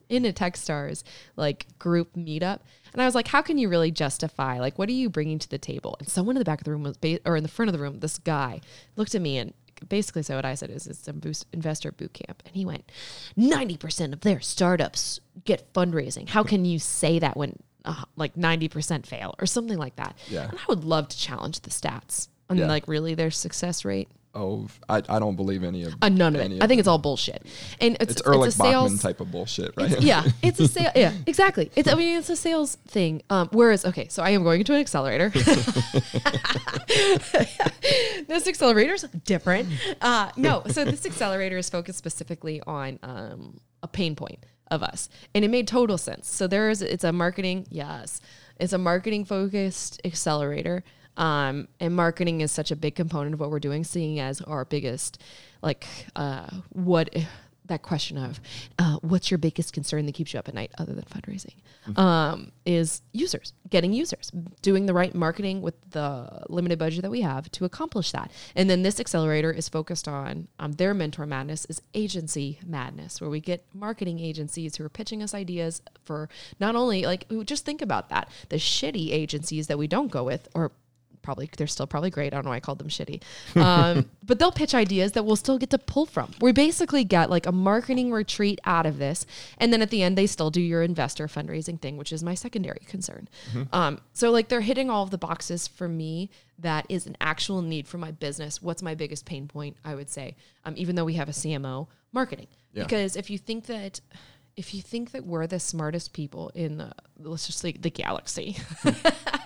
in 0.08 0.24
a 0.24 0.32
Techstars 0.32 1.02
like 1.36 1.66
group 1.78 2.14
meetup. 2.14 2.60
And 2.92 3.02
I 3.02 3.04
was 3.04 3.14
like, 3.14 3.28
how 3.28 3.42
can 3.42 3.58
you 3.58 3.68
really 3.68 3.90
justify 3.90 4.58
like 4.58 4.78
what 4.78 4.88
are 4.88 4.92
you 4.92 5.10
bringing 5.10 5.38
to 5.38 5.48
the 5.48 5.58
table? 5.58 5.96
And 5.98 6.08
someone 6.08 6.36
in 6.36 6.40
the 6.40 6.44
back 6.44 6.60
of 6.60 6.64
the 6.64 6.70
room 6.70 6.82
was 6.84 6.96
ba- 6.96 7.20
or 7.26 7.36
in 7.36 7.42
the 7.42 7.48
front 7.48 7.68
of 7.68 7.72
the 7.74 7.78
room, 7.78 8.00
this 8.00 8.18
guy 8.18 8.60
looked 8.96 9.14
at 9.14 9.20
me 9.22 9.38
and 9.38 9.52
basically 9.88 10.22
said 10.22 10.34
what 10.36 10.44
I 10.44 10.54
said 10.54 10.70
is 10.70 10.86
it's 10.86 11.06
a 11.06 11.12
boost 11.12 11.46
investor 11.52 11.92
boot 11.92 12.12
camp. 12.12 12.42
And 12.46 12.54
he 12.56 12.64
went, 12.64 12.90
90% 13.38 14.12
of 14.12 14.20
their 14.20 14.40
startups 14.40 15.20
get 15.44 15.72
fundraising. 15.72 16.28
How 16.28 16.42
can 16.42 16.64
you 16.64 16.78
say 16.78 17.18
that 17.20 17.36
when 17.36 17.56
uh, 17.84 18.02
like 18.16 18.34
90% 18.34 19.06
fail 19.06 19.34
or 19.38 19.46
something 19.46 19.78
like 19.78 19.96
that? 19.96 20.16
Yeah. 20.28 20.48
And 20.48 20.58
I 20.58 20.62
would 20.68 20.84
love 20.84 21.08
to 21.08 21.16
challenge 21.16 21.60
the 21.60 21.70
stats 21.70 22.28
on 22.50 22.56
Yeah. 22.58 22.66
like 22.66 22.88
really 22.88 23.14
their 23.14 23.30
success 23.30 23.84
rate. 23.84 24.08
Oh, 24.38 24.68
I, 24.88 25.02
I 25.08 25.18
don't 25.18 25.34
believe 25.34 25.64
any 25.64 25.82
of 25.82 25.94
Uh, 26.00 26.08
none 26.08 26.36
of 26.36 26.40
any 26.40 26.56
it. 26.58 26.62
I 26.62 26.68
think 26.68 26.78
it's 26.78 26.86
all 26.86 26.98
bullshit. 26.98 27.44
And 27.80 27.94
it's, 28.00 28.12
it's 28.12 28.20
it's, 28.20 28.28
Erlich 28.28 28.48
a 28.48 28.52
sales. 28.52 28.84
Bachman 28.92 28.98
type 28.98 29.20
of 29.20 29.32
bullshit, 29.32 29.72
right? 29.76 29.90
It's- 29.90 30.04
yeah, 30.04 30.24
it's 30.42 30.60
a 30.60 30.68
sale. 30.68 30.92
Yeah, 30.94 31.12
exactly. 31.26 31.72
It's 31.74 31.88
I 31.88 31.94
mean 31.96 32.16
it's 32.18 32.30
a 32.30 32.36
sales 32.36 32.76
thing. 32.86 33.22
Um, 33.30 33.48
whereas 33.52 33.84
okay, 33.84 34.06
so 34.08 34.22
I 34.22 34.30
am 34.30 34.44
going 34.44 34.60
into 34.60 34.74
an 34.74 34.80
accelerator. 34.80 35.28
this 38.28 38.46
accelerator 38.46 38.94
is 38.94 39.02
different. 39.24 39.68
Uh, 40.00 40.30
no, 40.36 40.62
so 40.68 40.84
this 40.84 41.04
accelerator 41.04 41.56
is 41.58 41.68
focused 41.68 41.98
specifically 41.98 42.60
on 42.66 42.98
um, 43.02 43.58
a 43.82 43.88
pain 43.88 44.14
point 44.14 44.44
of 44.70 44.82
us, 44.82 45.08
and 45.34 45.44
it 45.44 45.48
made 45.48 45.66
total 45.66 45.98
sense. 45.98 46.30
So 46.30 46.46
there 46.46 46.70
is 46.70 46.80
it's 46.82 47.04
a 47.04 47.12
marketing 47.12 47.66
yes, 47.70 48.20
it's 48.60 48.72
a 48.72 48.78
marketing 48.78 49.24
focused 49.24 50.00
accelerator. 50.04 50.84
Um, 51.18 51.68
and 51.80 51.94
marketing 51.94 52.40
is 52.40 52.50
such 52.52 52.70
a 52.70 52.76
big 52.76 52.94
component 52.94 53.34
of 53.34 53.40
what 53.40 53.50
we're 53.50 53.58
doing, 53.58 53.84
seeing 53.84 54.20
as 54.20 54.40
our 54.40 54.64
biggest, 54.64 55.20
like, 55.62 55.86
uh, 56.16 56.48
what 56.70 57.14
that 57.68 57.82
question 57.82 58.18
of 58.18 58.40
uh, 58.78 58.96
what's 59.02 59.30
your 59.30 59.38
biggest 59.38 59.72
concern 59.72 60.06
that 60.06 60.14
keeps 60.14 60.32
you 60.32 60.38
up 60.38 60.48
at 60.48 60.54
night 60.54 60.72
other 60.78 60.92
than 60.92 61.04
fundraising? 61.04 61.54
Um, 61.98 62.52
is 62.66 63.02
users 63.12 63.52
getting 63.70 63.92
users 63.92 64.32
doing 64.62 64.86
the 64.86 64.94
right 64.94 65.14
marketing 65.14 65.62
with 65.62 65.74
the 65.90 66.44
limited 66.48 66.78
budget 66.78 67.02
that 67.02 67.10
we 67.10 67.20
have 67.20 67.50
to 67.52 67.64
accomplish 67.64 68.12
that. 68.12 68.30
And 68.56 68.68
then 68.68 68.82
this 68.82 68.98
accelerator 68.98 69.52
is 69.52 69.68
focused 69.68 70.08
on 70.08 70.48
um, 70.58 70.72
their 70.72 70.94
mentor 70.94 71.26
madness 71.26 71.64
is 71.66 71.80
agency 71.94 72.58
madness 72.66 73.20
where 73.20 73.30
we 73.30 73.40
get 73.40 73.64
marketing 73.72 74.18
agencies 74.18 74.76
who 74.76 74.84
are 74.84 74.90
pitching 74.90 75.22
us 75.22 75.34
ideas 75.34 75.82
for 76.04 76.28
not 76.58 76.74
only 76.74 77.04
like 77.04 77.26
just 77.44 77.64
think 77.64 77.82
about 77.82 78.08
that. 78.08 78.28
The 78.48 78.56
shitty 78.56 79.12
agencies 79.12 79.66
that 79.68 79.78
we 79.78 79.86
don't 79.86 80.10
go 80.10 80.24
with 80.24 80.48
or 80.54 80.72
probably 81.28 81.50
they're 81.58 81.66
still 81.66 81.86
probably 81.86 82.08
great. 82.08 82.32
I 82.32 82.36
don't 82.36 82.46
know 82.46 82.52
why 82.52 82.56
I 82.56 82.60
called 82.60 82.78
them 82.78 82.88
shitty. 82.88 83.20
Um, 83.54 84.08
but 84.24 84.38
they'll 84.38 84.50
pitch 84.50 84.74
ideas 84.74 85.12
that 85.12 85.26
we'll 85.26 85.36
still 85.36 85.58
get 85.58 85.68
to 85.70 85.78
pull 85.78 86.06
from. 86.06 86.32
We 86.40 86.52
basically 86.52 87.04
get 87.04 87.28
like 87.28 87.44
a 87.44 87.52
marketing 87.52 88.12
retreat 88.12 88.58
out 88.64 88.86
of 88.86 88.96
this, 88.96 89.26
and 89.58 89.70
then 89.70 89.82
at 89.82 89.90
the 89.90 90.02
end 90.02 90.16
they 90.16 90.26
still 90.26 90.48
do 90.48 90.62
your 90.62 90.82
investor 90.82 91.26
fundraising 91.26 91.78
thing, 91.78 91.98
which 91.98 92.14
is 92.14 92.22
my 92.22 92.32
secondary 92.32 92.80
concern. 92.86 93.28
Um, 93.74 94.00
so 94.14 94.30
like 94.30 94.48
they're 94.48 94.62
hitting 94.62 94.88
all 94.88 95.02
of 95.02 95.10
the 95.10 95.18
boxes 95.18 95.68
for 95.68 95.86
me. 95.86 96.30
That 96.60 96.86
is 96.88 97.06
an 97.06 97.16
actual 97.20 97.60
need 97.60 97.86
for 97.86 97.98
my 97.98 98.10
business. 98.10 98.62
What's 98.62 98.82
my 98.82 98.94
biggest 98.94 99.26
pain 99.26 99.48
point? 99.48 99.76
I 99.84 99.94
would 99.94 100.08
say, 100.08 100.34
um, 100.64 100.72
even 100.78 100.96
though 100.96 101.04
we 101.04 101.14
have 101.14 101.28
a 101.28 101.32
CMO, 101.32 101.88
marketing. 102.10 102.48
Yeah. 102.72 102.84
Because 102.84 103.16
if 103.16 103.28
you 103.28 103.36
think 103.36 103.66
that 103.66 104.00
if 104.58 104.74
you 104.74 104.82
think 104.82 105.12
that 105.12 105.24
we're 105.24 105.46
the 105.46 105.60
smartest 105.60 106.12
people 106.12 106.50
in 106.52 106.78
the 106.78 106.92
let's 107.20 107.46
just 107.46 107.60
say 107.60 107.72
the 107.72 107.90
galaxy 107.90 108.56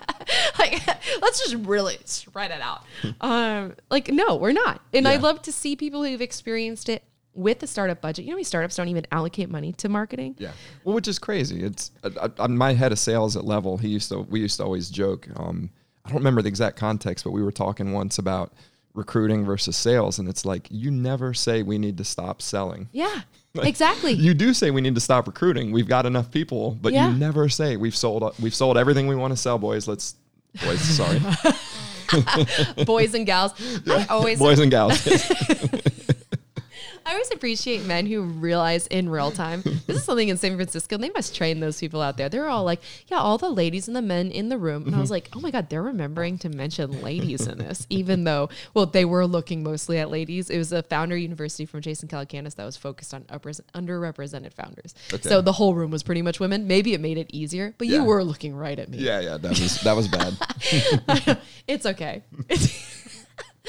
like 0.59 0.85
let's 1.21 1.39
just 1.39 1.55
really 1.65 1.97
spread 2.05 2.51
it 2.51 2.61
out 2.61 2.83
um 3.21 3.73
like 3.89 4.09
no 4.09 4.35
we're 4.35 4.51
not 4.51 4.81
and 4.93 5.07
i 5.07 5.15
love 5.17 5.41
to 5.41 5.51
see 5.51 5.75
people 5.75 6.03
who've 6.03 6.21
experienced 6.21 6.89
it 6.89 7.03
with 7.35 7.59
the 7.59 7.67
startup 7.67 7.99
budget 8.01 8.25
you 8.25 8.29
know 8.29 8.33
how 8.33 8.37
many 8.37 8.43
startups 8.43 8.75
don't 8.75 8.89
even 8.89 9.05
allocate 9.11 9.49
money 9.49 9.71
to 9.73 9.89
marketing 9.89 10.35
Yeah. 10.37 10.51
Well, 10.83 10.93
which 10.95 11.07
is 11.07 11.17
crazy. 11.17 11.63
It's 11.63 11.89
I, 12.03 12.29
I, 12.39 12.47
my 12.47 12.73
head 12.73 12.91
of 12.91 12.99
sales 12.99 13.35
at 13.35 13.43
Level. 13.43 13.77
He 13.77 13.87
used 13.87 14.09
to. 14.09 14.19
We 14.19 14.39
used 14.41 14.57
to 14.57 14.63
always 14.63 14.89
joke. 14.89 15.27
Um, 15.35 15.71
I 16.05 16.09
don't 16.09 16.19
remember 16.19 16.43
the 16.43 16.49
exact 16.49 16.77
context, 16.77 17.23
but 17.23 17.31
we 17.31 17.41
were 17.41 17.51
talking 17.51 17.91
once 17.91 18.19
about 18.19 18.53
recruiting 18.93 19.45
versus 19.45 19.75
sales, 19.75 20.19
and 20.19 20.29
it's 20.29 20.45
like 20.45 20.67
you 20.69 20.91
never 20.91 21.33
say 21.33 21.63
we 21.63 21.79
need 21.79 21.97
to 21.97 22.03
stop 22.03 22.39
selling. 22.41 22.87
yeah 22.91 23.21
exactly 23.63 24.13
You 24.13 24.33
do 24.35 24.53
say 24.53 24.69
we 24.69 24.81
need 24.81 24.93
to 24.95 25.01
stop 25.01 25.25
recruiting. 25.25 25.71
We've 25.71 25.87
got 25.87 26.05
enough 26.05 26.29
people, 26.29 26.77
but 26.81 26.93
Yeah. 26.93 27.09
you 27.09 27.17
never 27.17 27.49
say 27.49 27.77
we've 27.77 27.95
sold. 27.95 28.23
We've 28.39 28.53
sold 28.53 28.77
everything 28.77 29.07
we 29.07 29.15
want 29.15 29.31
to 29.33 29.37
sell, 29.37 29.57
boys. 29.57 29.87
Let's. 29.87 30.15
Boys, 30.61 30.81
sorry, 30.81 31.19
boys 32.85 33.13
and 33.15 33.25
gals. 33.25 33.53
I 33.87 34.05
always 34.09 34.37
boys 34.37 34.59
and 34.59 34.69
gals. 34.69 35.03
I 37.05 37.11
always 37.11 37.31
appreciate 37.31 37.85
men 37.85 38.05
who 38.05 38.21
realize 38.21 38.87
in 38.87 39.09
real 39.09 39.31
time. 39.31 39.61
This 39.61 39.97
is 39.97 40.03
something 40.03 40.29
in 40.29 40.37
San 40.37 40.55
Francisco. 40.55 40.97
They 40.97 41.09
must 41.09 41.35
train 41.35 41.59
those 41.59 41.79
people 41.79 42.01
out 42.01 42.17
there. 42.17 42.29
They're 42.29 42.47
all 42.47 42.63
like, 42.63 42.81
yeah, 43.07 43.17
all 43.17 43.37
the 43.37 43.49
ladies 43.49 43.87
and 43.87 43.95
the 43.95 44.01
men 44.01 44.31
in 44.31 44.49
the 44.49 44.57
room. 44.57 44.85
And 44.85 44.95
I 44.95 44.99
was 44.99 45.07
mm-hmm. 45.07 45.13
like, 45.13 45.29
oh 45.35 45.39
my 45.41 45.51
God, 45.51 45.69
they're 45.69 45.83
remembering 45.83 46.37
to 46.39 46.49
mention 46.49 47.01
ladies 47.01 47.47
in 47.47 47.57
this, 47.57 47.85
even 47.89 48.23
though, 48.23 48.49
well, 48.73 48.85
they 48.85 49.05
were 49.05 49.27
looking 49.27 49.63
mostly 49.63 49.99
at 49.99 50.09
ladies. 50.09 50.49
It 50.49 50.57
was 50.57 50.71
a 50.71 50.83
founder 50.83 51.17
university 51.17 51.65
from 51.65 51.81
Jason 51.81 52.07
Calacanis 52.07 52.55
that 52.55 52.65
was 52.65 52.77
focused 52.77 53.13
on 53.13 53.23
underrepresented 53.23 54.53
founders. 54.53 54.95
Okay. 55.13 55.27
So 55.27 55.41
the 55.41 55.53
whole 55.53 55.75
room 55.75 55.91
was 55.91 56.03
pretty 56.03 56.21
much 56.21 56.39
women. 56.39 56.67
Maybe 56.67 56.93
it 56.93 57.01
made 57.01 57.17
it 57.17 57.29
easier, 57.33 57.75
but 57.77 57.87
Yeah. 57.87 57.97
you 57.99 58.03
were 58.05 58.23
looking 58.23 58.55
right 58.55 58.79
at 58.79 58.89
me. 58.89 58.99
yeah, 58.99 59.19
yeah, 59.19 59.37
that 59.37 59.49
was 59.49 59.81
that 59.81 59.95
was 59.95 60.07
bad. 60.07 61.37
It's 61.67 61.85
okay. 61.85 62.23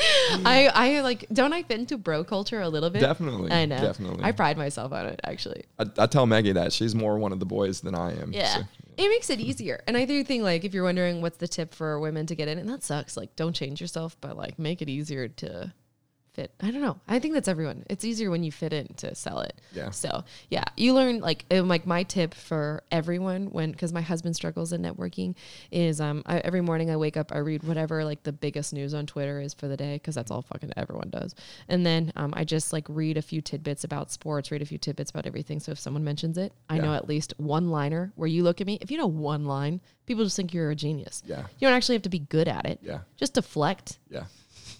I 0.44 0.70
I 0.74 1.00
like 1.00 1.26
don't 1.32 1.52
I 1.52 1.62
fit 1.62 1.78
into 1.80 1.96
bro 1.98 2.24
culture 2.24 2.60
a 2.60 2.68
little 2.68 2.90
bit? 2.90 3.00
Definitely, 3.00 3.50
I 3.52 3.66
know. 3.66 3.80
definitely. 3.80 4.24
I 4.24 4.32
pride 4.32 4.56
myself 4.56 4.92
on 4.92 5.06
it 5.06 5.20
actually. 5.24 5.64
I, 5.78 5.86
I 5.98 6.06
tell 6.06 6.26
Maggie 6.26 6.52
that 6.52 6.72
she's 6.72 6.94
more 6.94 7.18
one 7.18 7.32
of 7.32 7.40
the 7.40 7.46
boys 7.46 7.80
than 7.80 7.94
I 7.94 8.12
am. 8.20 8.32
Yeah. 8.32 8.56
so- 8.56 8.62
It 8.96 9.08
makes 9.08 9.30
it 9.30 9.40
easier. 9.40 9.82
And 9.86 9.96
I 9.96 10.04
do 10.04 10.22
think 10.24 10.42
like 10.42 10.64
if 10.64 10.72
you're 10.74 10.84
wondering 10.84 11.20
what's 11.22 11.38
the 11.38 11.48
tip 11.48 11.74
for 11.74 11.98
women 11.98 12.26
to 12.26 12.34
get 12.34 12.48
in, 12.48 12.58
and 12.58 12.68
that 12.68 12.82
sucks, 12.82 13.16
like 13.16 13.34
don't 13.36 13.54
change 13.54 13.80
yourself, 13.80 14.16
but 14.20 14.36
like 14.36 14.58
make 14.58 14.82
it 14.82 14.88
easier 14.88 15.28
to 15.28 15.72
fit. 16.34 16.52
I 16.60 16.70
don't 16.70 16.80
know. 16.82 16.98
I 17.08 17.18
think 17.18 17.34
that's 17.34 17.48
everyone. 17.48 17.84
It's 17.88 18.04
easier 18.04 18.30
when 18.30 18.42
you 18.42 18.52
fit 18.52 18.72
in 18.72 18.88
to 18.98 19.14
sell 19.14 19.40
it. 19.40 19.60
Yeah. 19.72 19.90
So 19.90 20.24
yeah, 20.50 20.64
you 20.76 20.92
learn 20.94 21.20
like 21.20 21.44
like 21.50 21.86
my 21.86 22.02
tip 22.02 22.34
for 22.34 22.82
everyone 22.90 23.46
when 23.50 23.70
because 23.72 23.92
my 23.92 24.00
husband 24.00 24.36
struggles 24.36 24.72
in 24.72 24.82
networking 24.82 25.34
is 25.70 26.00
um 26.00 26.22
I, 26.26 26.38
every 26.38 26.60
morning 26.60 26.90
I 26.90 26.96
wake 26.96 27.16
up 27.16 27.32
I 27.32 27.38
read 27.38 27.62
whatever 27.62 28.04
like 28.04 28.22
the 28.24 28.32
biggest 28.32 28.72
news 28.72 28.94
on 28.94 29.06
Twitter 29.06 29.40
is 29.40 29.54
for 29.54 29.68
the 29.68 29.76
day 29.76 29.94
because 29.96 30.14
that's 30.14 30.30
all 30.30 30.42
fucking 30.42 30.72
everyone 30.76 31.10
does, 31.10 31.34
and 31.68 31.86
then 31.86 32.12
um 32.16 32.34
I 32.36 32.44
just 32.44 32.72
like 32.72 32.86
read 32.88 33.16
a 33.16 33.22
few 33.22 33.40
tidbits 33.40 33.84
about 33.84 34.10
sports, 34.10 34.50
read 34.50 34.62
a 34.62 34.66
few 34.66 34.78
tidbits 34.78 35.10
about 35.10 35.26
everything. 35.26 35.60
So 35.60 35.72
if 35.72 35.78
someone 35.78 36.04
mentions 36.04 36.36
it, 36.38 36.52
I 36.68 36.76
Yeah. 36.76 36.82
know 36.82 36.94
at 36.94 37.08
least 37.08 37.34
one 37.38 37.70
liner 37.70 38.12
where 38.16 38.28
you 38.28 38.42
look 38.42 38.60
at 38.60 38.66
me. 38.66 38.78
If 38.80 38.90
you 38.90 38.98
know 38.98 39.06
one 39.06 39.44
line, 39.46 39.80
people 40.06 40.24
just 40.24 40.36
think 40.36 40.52
you're 40.52 40.70
a 40.70 40.76
genius. 40.76 41.22
Yeah. 41.26 41.40
You 41.58 41.68
don't 41.68 41.72
actually 41.74 41.94
have 41.94 42.02
to 42.02 42.08
be 42.08 42.18
good 42.18 42.48
at 42.48 42.66
it. 42.66 42.80
Yeah. 42.82 43.00
Just 43.16 43.34
deflect. 43.34 43.98
Yeah. 44.10 44.24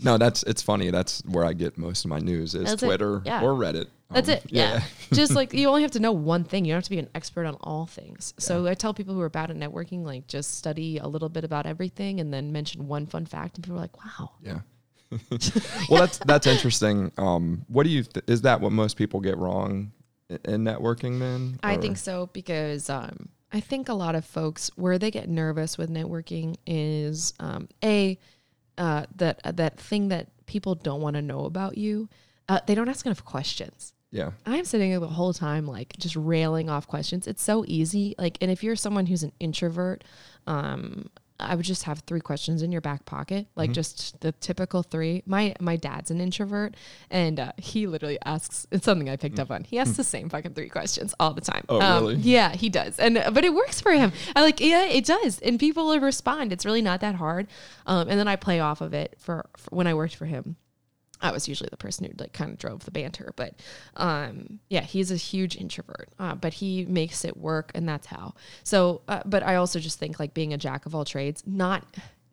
No, 0.02 0.18
that's 0.18 0.42
it's 0.44 0.62
funny. 0.62 0.90
That's 0.90 1.22
where 1.24 1.44
I 1.44 1.52
get 1.52 1.76
most 1.78 2.04
of 2.04 2.08
my 2.10 2.18
news 2.18 2.54
is 2.54 2.64
That's 2.70 2.82
it. 2.82 2.86
Twitter 2.86 3.22
Yeah. 3.24 3.42
or 3.42 3.52
Reddit. 3.54 3.86
That's 4.10 4.28
Um, 4.28 4.34
it. 4.36 4.44
Yeah. 4.48 4.82
just 5.12 5.34
like 5.34 5.52
you 5.54 5.68
only 5.68 5.82
have 5.82 5.90
to 5.92 6.00
know 6.00 6.12
one 6.12 6.44
thing. 6.44 6.64
You 6.64 6.72
don't 6.72 6.78
have 6.78 6.84
to 6.84 6.90
be 6.90 6.98
an 6.98 7.08
expert 7.14 7.46
on 7.46 7.54
all 7.60 7.86
things. 7.86 8.34
So 8.38 8.66
I 8.66 8.74
tell 8.74 8.94
people 8.94 9.14
who 9.14 9.20
are 9.20 9.28
bad 9.30 9.50
at 9.50 9.56
networking, 9.56 10.04
like 10.04 10.26
just 10.26 10.56
study 10.58 10.98
a 10.98 11.06
little 11.06 11.28
bit 11.28 11.44
about 11.44 11.66
everything 11.66 12.20
and 12.20 12.32
then 12.32 12.52
mention 12.52 12.86
one 12.88 13.06
fun 13.06 13.26
fact. 13.26 13.56
And 13.56 13.64
people 13.64 13.78
are 13.78 13.80
like, 13.82 14.04
wow. 14.04 14.30
Yeah. 14.42 14.60
well, 15.90 16.00
that's 16.00 16.18
that's 16.18 16.46
interesting. 16.46 17.12
Um, 17.18 17.64
what 17.68 17.84
do 17.84 17.90
you 17.90 18.02
th- 18.02 18.24
is 18.26 18.42
that 18.42 18.60
what 18.60 18.72
most 18.72 18.96
people 18.96 19.20
get 19.20 19.36
wrong 19.38 19.92
i- 20.30 20.38
in 20.46 20.64
networking? 20.64 21.18
Then 21.20 21.58
I 21.62 21.76
Or- 21.76 21.80
think 21.80 21.96
so 21.98 22.30
because 22.32 22.90
um, 22.90 23.28
I 23.52 23.60
think 23.60 23.88
a 23.88 23.94
lot 23.94 24.14
of 24.16 24.24
folks 24.24 24.70
where 24.76 24.98
they 24.98 25.10
get 25.12 25.28
nervous 25.28 25.78
with 25.78 25.88
networking 25.90 26.56
is 26.66 27.32
um, 27.38 27.68
a 27.84 28.18
uh, 28.78 29.06
that 29.16 29.40
uh, 29.44 29.52
that 29.52 29.78
thing 29.78 30.08
that 30.08 30.28
people 30.46 30.74
don't 30.74 31.00
want 31.00 31.14
to 31.16 31.22
know 31.22 31.44
about 31.44 31.78
you. 31.78 32.08
Uh, 32.48 32.60
they 32.66 32.74
don't 32.74 32.88
ask 32.88 33.06
enough 33.06 33.24
questions. 33.24 33.94
Yeah. 34.10 34.30
I'm 34.46 34.64
sitting 34.64 34.90
there 34.90 35.00
the 35.00 35.08
whole 35.08 35.32
time, 35.32 35.66
like 35.66 35.96
just 35.98 36.14
railing 36.14 36.70
off 36.70 36.86
questions. 36.86 37.26
It's 37.26 37.42
so 37.42 37.64
easy. 37.66 38.14
Like, 38.16 38.38
and 38.40 38.50
if 38.50 38.62
you're 38.62 38.76
someone 38.76 39.06
who's 39.06 39.24
an 39.24 39.32
introvert, 39.40 40.04
um, 40.46 41.10
I 41.40 41.56
would 41.56 41.64
just 41.64 41.82
have 41.82 41.98
three 42.00 42.20
questions 42.20 42.62
in 42.62 42.70
your 42.70 42.80
back 42.80 43.04
pocket, 43.06 43.48
like 43.56 43.70
Mm-hmm. 43.70 43.74
just 43.74 44.20
the 44.20 44.30
typical 44.32 44.84
three. 44.84 45.22
My 45.26 45.54
my 45.60 45.74
dad's 45.74 46.10
an 46.12 46.20
introvert, 46.20 46.76
and 47.10 47.40
uh, 47.40 47.52
he 47.58 47.88
literally 47.88 48.18
asks. 48.24 48.66
It's 48.70 48.84
something 48.84 49.10
I 49.10 49.16
picked 49.16 49.40
up 49.40 49.50
on. 49.50 49.64
He 49.64 49.78
asks 49.80 49.96
the 49.96 50.04
same 50.04 50.28
fucking 50.28 50.54
three 50.54 50.68
questions 50.68 51.12
all 51.18 51.32
the 51.34 51.40
time. 51.40 51.64
Oh, 51.68 51.80
Um, 51.80 52.02
really? 52.04 52.16
yeah, 52.16 52.52
he 52.52 52.68
does, 52.68 52.98
and 53.00 53.14
but 53.32 53.44
it 53.44 53.52
works 53.52 53.80
for 53.80 53.90
him. 53.92 54.12
I 54.36 54.42
like, 54.42 54.60
yeah, 54.60 54.84
it 54.86 55.04
does, 55.06 55.40
and 55.40 55.58
people 55.58 55.98
respond. 55.98 56.52
It's 56.52 56.64
really 56.64 56.82
not 56.82 57.00
that 57.00 57.16
hard. 57.16 57.48
Um, 57.86 58.08
and 58.08 58.18
then 58.18 58.28
I 58.28 58.36
play 58.36 58.60
off 58.60 58.80
of 58.80 58.94
it 58.94 59.16
for, 59.18 59.46
for 59.56 59.74
when 59.74 59.86
I 59.88 59.94
worked 59.94 60.14
for 60.14 60.26
him. 60.26 60.56
I 61.20 61.32
was 61.32 61.48
usually 61.48 61.68
the 61.70 61.76
person 61.76 62.06
who 62.06 62.12
like 62.18 62.32
kind 62.32 62.50
of 62.50 62.58
drove 62.58 62.84
the 62.84 62.90
banter, 62.90 63.32
but 63.36 63.54
um, 63.96 64.60
yeah, 64.68 64.82
he's 64.82 65.10
a 65.10 65.16
huge 65.16 65.56
introvert, 65.56 66.08
uh, 66.18 66.34
but 66.34 66.54
he 66.54 66.84
makes 66.86 67.24
it 67.24 67.36
work, 67.36 67.70
and 67.74 67.88
that's 67.88 68.06
how. 68.06 68.34
So, 68.62 69.02
uh, 69.08 69.22
but 69.24 69.42
I 69.42 69.56
also 69.56 69.78
just 69.78 69.98
think 69.98 70.18
like 70.18 70.34
being 70.34 70.52
a 70.52 70.58
jack 70.58 70.86
of 70.86 70.94
all 70.94 71.04
trades, 71.04 71.42
not 71.46 71.84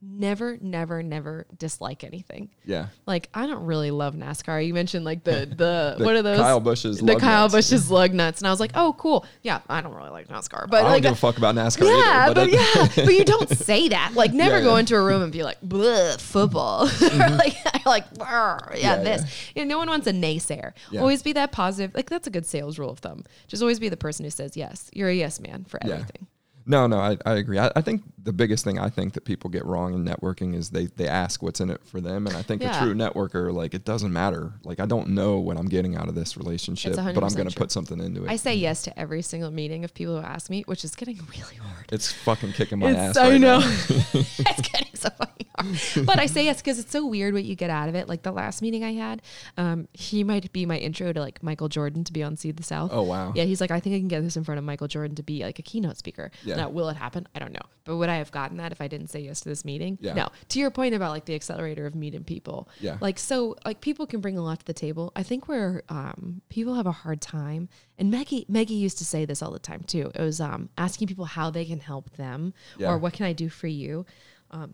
never, 0.01 0.57
never, 0.61 1.03
never 1.03 1.45
dislike 1.57 2.03
anything. 2.03 2.49
Yeah. 2.65 2.87
Like 3.05 3.29
I 3.33 3.45
don't 3.47 3.65
really 3.65 3.91
love 3.91 4.15
NASCAR. 4.15 4.65
You 4.65 4.73
mentioned 4.73 5.05
like 5.05 5.23
the 5.23 5.45
the, 5.49 5.95
The 5.97 6.03
what 6.03 6.15
are 6.15 6.21
those? 6.21 6.39
Kyle 6.39 6.59
Busch's 6.61 6.99
the 6.99 7.15
Kyle 7.15 7.43
nuts. 7.49 7.53
Busch's 7.53 7.91
lug 7.91 8.13
nuts, 8.13 8.39
and 8.41 8.47
I 8.47 8.51
was 8.51 8.59
like, 8.59 8.71
oh 8.75 8.95
cool, 8.97 9.25
yeah. 9.43 9.61
I 9.69 9.81
don't 9.81 9.93
really 9.93 10.09
like 10.09 10.27
NASCAR, 10.27 10.69
but 10.69 10.77
I 10.77 10.81
don't 10.81 10.91
like 10.91 11.03
give 11.03 11.11
a 11.13 11.15
fuck 11.15 11.37
about 11.37 11.55
NASCAR 11.55 11.85
yeah, 11.87 12.25
either. 12.25 12.33
but, 12.33 12.47
it- 12.49 12.53
yeah, 12.53 12.87
but 13.05 13.13
you 13.13 13.25
don't 13.25 13.49
say 13.49 13.89
that. 13.89 14.13
Like, 14.15 14.33
never 14.33 14.57
Yeah, 14.57 14.63
go 14.63 14.73
yeah. 14.73 14.79
into 14.79 14.95
a 14.95 15.03
room 15.03 15.21
and 15.21 15.31
be 15.31 15.43
like, 15.43 15.61
"Bleh, 15.61 16.19
football," 16.19 16.87
mm-hmm. 16.87 17.37
like, 17.37 17.85
like, 17.85 18.05
yeah, 18.19 18.57
Yeah, 18.75 18.95
this. 19.03 19.21
yeah. 19.55 19.61
You 19.61 19.65
know, 19.65 19.75
no 19.75 19.77
one 19.79 19.89
wants 19.89 20.07
a 20.07 20.11
naysayer. 20.13 20.73
Always 20.97 21.23
be 21.23 21.33
that 21.33 21.51
positive. 21.51 21.93
Like, 21.95 22.09
that's 22.09 22.27
a 22.27 22.31
good 22.31 22.45
sales 22.45 22.77
rule 22.79 22.89
of 22.89 22.99
thumb. 22.99 23.23
Just 23.47 23.61
always 23.61 23.79
be 23.79 23.89
the 23.89 23.97
person 23.97 24.25
who 24.25 24.31
says 24.31 24.57
yes. 24.57 24.89
You're 24.93 25.09
a 25.09 25.13
yes 25.15 25.39
man 25.39 25.65
for 25.65 25.79
everything. 25.83 26.27
No, 26.65 26.85
no, 26.87 26.97
I, 26.99 27.17
I 27.25 27.33
agree. 27.35 27.57
I, 27.57 27.71
I 27.75 27.81
think 27.81 28.03
the 28.23 28.33
biggest 28.33 28.63
thing 28.63 28.77
I 28.79 28.89
think 28.89 29.13
that 29.13 29.25
people 29.25 29.49
get 29.49 29.65
wrong 29.65 29.93
in 29.93 30.05
networking 30.05 30.55
is 30.55 30.69
they, 30.69 30.85
they 30.85 31.07
ask 31.07 31.41
what's 31.41 31.59
in 31.59 31.69
it 31.69 31.81
for 31.85 31.99
them. 32.01 32.27
And 32.27 32.35
I 32.37 32.41
think 32.41 32.61
Yeah. 32.61 32.77
a 32.77 32.83
true 32.83 32.93
networker, 32.93 33.53
like, 33.53 33.73
it 33.73 33.83
doesn't 33.85 34.13
matter. 34.13 34.53
Like, 34.63 34.79
I 34.79 34.85
don't 34.85 35.09
know 35.09 35.39
what 35.39 35.57
I'm 35.57 35.67
getting 35.67 35.95
out 35.95 36.07
of 36.07 36.15
this 36.15 36.37
relationship, 36.37 36.95
but 36.95 37.23
I'm 37.23 37.33
going 37.33 37.49
to 37.49 37.55
put 37.55 37.71
something 37.71 37.99
into 37.99 38.23
it. 38.23 38.29
I 38.29 38.35
say 38.35 38.53
yes 38.55 38.83
to 38.83 38.99
every 38.99 39.21
single 39.21 39.49
meeting 39.51 39.83
of 39.83 39.93
people 39.93 40.19
who 40.19 40.25
ask 40.25 40.49
me, 40.49 40.63
which 40.67 40.83
is 40.83 40.93
getting 40.95 41.17
really 41.31 41.55
hard. 41.55 41.85
it's 41.91 42.11
fucking 42.11 42.53
kicking 42.53 42.79
my 42.79 42.91
It's- 42.91 43.09
ass. 43.09 43.17
I 43.17 43.29
right 43.31 43.41
know. 43.41 43.59
now. 43.59 43.65
it's 44.13 44.69
getting 44.69 44.93
so 44.95 45.09
fucking 45.09 45.47
hard. 45.57 46.05
But 46.05 46.19
I 46.19 46.25
say 46.27 46.45
yes 46.45 46.61
because 46.61 46.79
it's 46.79 46.91
so 46.91 47.05
weird 47.05 47.33
what 47.33 47.43
you 47.43 47.55
get 47.55 47.69
out 47.69 47.89
of 47.89 47.95
it. 47.95 48.07
Like 48.07 48.21
the 48.23 48.31
last 48.31 48.61
meeting 48.61 48.83
I 48.83 48.93
had, 48.93 49.21
um, 49.57 49.87
he 49.93 50.23
might 50.23 50.51
be 50.53 50.65
my 50.65 50.77
intro 50.77 51.11
to 51.13 51.19
like 51.19 51.41
Michael 51.43 51.69
Jordan 51.69 52.03
to 52.03 52.13
be 52.13 52.23
on 52.23 52.37
Seed 52.37 52.57
the 52.57 52.63
South. 52.63 52.89
Oh, 52.93 53.03
wow. 53.03 53.33
Yeah, 53.35 53.43
he's 53.45 53.61
like, 53.61 53.71
I 53.71 53.79
think 53.79 53.95
I 53.95 53.99
can 53.99 54.07
get 54.07 54.21
this 54.21 54.37
in 54.37 54.43
front 54.43 54.59
of 54.59 54.63
Michael 54.63 54.87
Jordan 54.87 55.15
to 55.15 55.23
be 55.23 55.43
like 55.43 55.59
a 55.59 55.61
keynote 55.61 55.97
speaker. 55.97 56.31
Yeah. 56.43 56.55
Now, 56.55 56.69
will 56.69 56.89
it 56.89 56.97
happen? 56.97 57.27
I 57.35 57.39
don't 57.39 57.51
know. 57.53 57.59
But 57.83 57.97
would 57.97 58.09
I 58.11 58.15
have 58.17 58.31
gotten 58.31 58.57
that 58.57 58.71
if 58.71 58.81
I 58.81 58.87
didn't 58.87 59.07
say 59.07 59.21
yes 59.21 59.41
to 59.41 59.49
this 59.49 59.65
meeting? 59.65 59.97
Yeah. 60.01 60.13
No. 60.13 60.29
To 60.49 60.59
your 60.59 60.69
point 60.69 60.93
about 60.93 61.11
like 61.11 61.25
the 61.25 61.35
accelerator 61.35 61.85
of 61.85 61.95
meeting 61.95 62.23
people. 62.23 62.69
Yeah. 62.79 62.97
Like 63.01 63.17
so, 63.17 63.55
like 63.65 63.81
people 63.81 64.05
can 64.05 64.21
bring 64.21 64.37
a 64.37 64.43
lot 64.43 64.59
to 64.59 64.65
the 64.65 64.73
table. 64.73 65.11
I 65.15 65.23
think 65.23 65.47
where 65.47 65.81
um, 65.89 66.41
people 66.49 66.75
have 66.75 66.85
a 66.87 66.91
hard 66.91 67.21
time, 67.21 67.69
and 67.97 68.11
Maggie 68.11 68.45
Maggie 68.47 68.75
used 68.75 68.97
to 68.99 69.05
say 69.05 69.25
this 69.25 69.41
all 69.41 69.51
the 69.51 69.59
time 69.59 69.81
too. 69.83 70.11
It 70.13 70.21
was 70.21 70.39
um, 70.41 70.69
asking 70.77 71.07
people 71.07 71.25
how 71.25 71.49
they 71.49 71.65
can 71.65 71.79
help 71.79 72.11
them 72.17 72.53
Yeah. 72.77 72.89
or 72.91 72.97
what 72.97 73.13
can 73.13 73.25
I 73.25 73.33
do 73.33 73.49
for 73.49 73.67
you. 73.67 74.05
Um, 74.51 74.73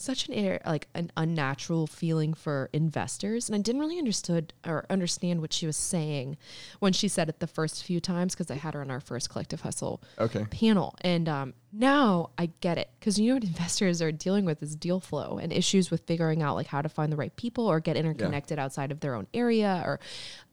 such 0.00 0.28
an 0.28 0.34
air 0.34 0.60
like 0.64 0.88
an 0.94 1.12
unnatural 1.16 1.86
feeling 1.86 2.32
for 2.34 2.70
investors. 2.72 3.48
And 3.48 3.54
i 3.56 3.60
didn't 3.60 3.80
really 3.80 3.98
understood 3.98 4.52
or 4.66 4.86
understand 4.88 5.40
what 5.40 5.52
she 5.52 5.66
was 5.66 5.76
saying 5.76 6.36
when 6.78 6.92
she 6.92 7.06
said 7.08 7.28
it 7.28 7.40
the 7.40 7.46
first 7.46 7.84
few 7.84 8.00
times 8.00 8.34
because 8.34 8.50
i 8.50 8.54
had 8.54 8.74
her 8.74 8.80
on 8.80 8.90
our 8.90 9.00
first 9.00 9.28
collective 9.30 9.60
hustle 9.60 10.02
Okay. 10.18 10.46
panel. 10.50 10.94
And 11.02 11.28
um, 11.28 11.54
now 11.72 12.30
i 12.38 12.50
get 12.60 12.78
it 12.78 12.90
because 12.98 13.18
you 13.18 13.28
know 13.28 13.34
what 13.34 13.44
investors 13.54 14.00
are 14.02 14.10
dealing 14.10 14.44
with 14.44 14.62
is 14.62 14.74
deal 14.74 15.00
flow 15.00 15.38
and 15.40 15.52
issues 15.52 15.90
with 15.90 16.00
figuring 16.06 16.42
out 16.42 16.56
like 16.56 16.66
how 16.66 16.82
to 16.82 16.88
find 16.88 17.12
the 17.12 17.16
right 17.16 17.34
people 17.36 17.66
or 17.66 17.78
get 17.78 17.96
interconnected 17.96 18.58
outside 18.58 18.90
of 18.90 19.00
their 19.00 19.14
own 19.14 19.26
area 19.34 19.82
or 19.86 20.00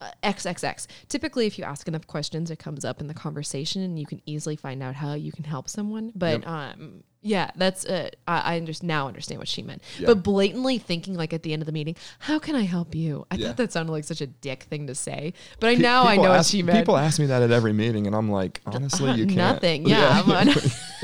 uh, 0.02 0.12
xxx 0.24 0.88
typically 1.08 1.48
if 1.48 1.58
you 1.58 1.64
ask 1.64 1.88
enough 1.88 2.06
questions 2.06 2.52
it 2.52 2.60
comes 2.60 2.84
up 2.86 3.00
in 3.02 3.08
the 3.08 3.14
conversation 3.14 3.82
and 3.82 3.98
you 3.98 4.06
can 4.06 4.22
easily 4.26 4.56
find 4.56 4.84
out 4.84 4.94
how 4.96 5.14
you 5.14 5.32
can 5.32 5.44
help 5.46 5.70
someone. 5.70 6.12
But 6.16 6.42
Yep. 6.42 6.48
um 6.48 7.04
yeah 7.28 7.52
that's 7.56 7.86
uh, 7.86 8.10
I, 8.28 8.54
I 8.54 8.58
under- 8.58 8.72
now 8.82 9.08
understand 9.08 9.40
what 9.40 9.48
she 9.48 9.62
meant 9.62 9.82
Yeah. 10.00 10.08
but 10.08 10.24
blatantly 10.24 10.78
thinking 10.78 11.16
like 11.16 11.34
at 11.34 11.44
the 11.44 11.52
end 11.54 11.62
of 11.62 11.66
the 11.66 11.72
meeting 11.72 11.96
how 12.20 12.40
can 12.40 12.56
i 12.56 12.62
help 12.62 12.96
you 12.96 13.26
i 13.32 13.36
Yeah. 13.36 13.48
thought 13.48 13.58
that 13.58 13.72
sounded 13.74 13.92
like 13.92 14.04
such 14.06 14.22
a 14.22 14.28
dick 14.28 14.64
thing 14.64 14.88
to 14.88 14.96
say 14.96 15.34
but 15.60 15.68
i 15.70 15.74
now 15.76 16.04
i 16.04 16.12
People 16.14 16.24
know 16.26 16.32
ask, 16.32 16.38
what 16.40 16.46
she 16.52 16.64
meant 16.64 16.78
People 16.80 16.98
ask 16.98 17.20
me 17.20 17.26
that 17.28 17.42
at 17.42 17.52
every 17.52 17.74
meeting, 17.74 18.08
and 18.08 18.16
I'm 18.16 18.30
like, 18.32 18.62
honestly, 18.66 19.12
you 19.14 19.26
can't. 19.26 19.38
Nothing. 19.38 19.88
Yeah. 19.88 20.24
I'm 20.24 20.32
on- 20.32 20.50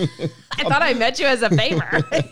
I 0.58 0.64
thought 0.64 0.82
I 0.82 0.94
met 0.94 1.20
you 1.20 1.26
as 1.26 1.42
a 1.42 1.50
favor. 1.50 1.90
like, 2.12 2.32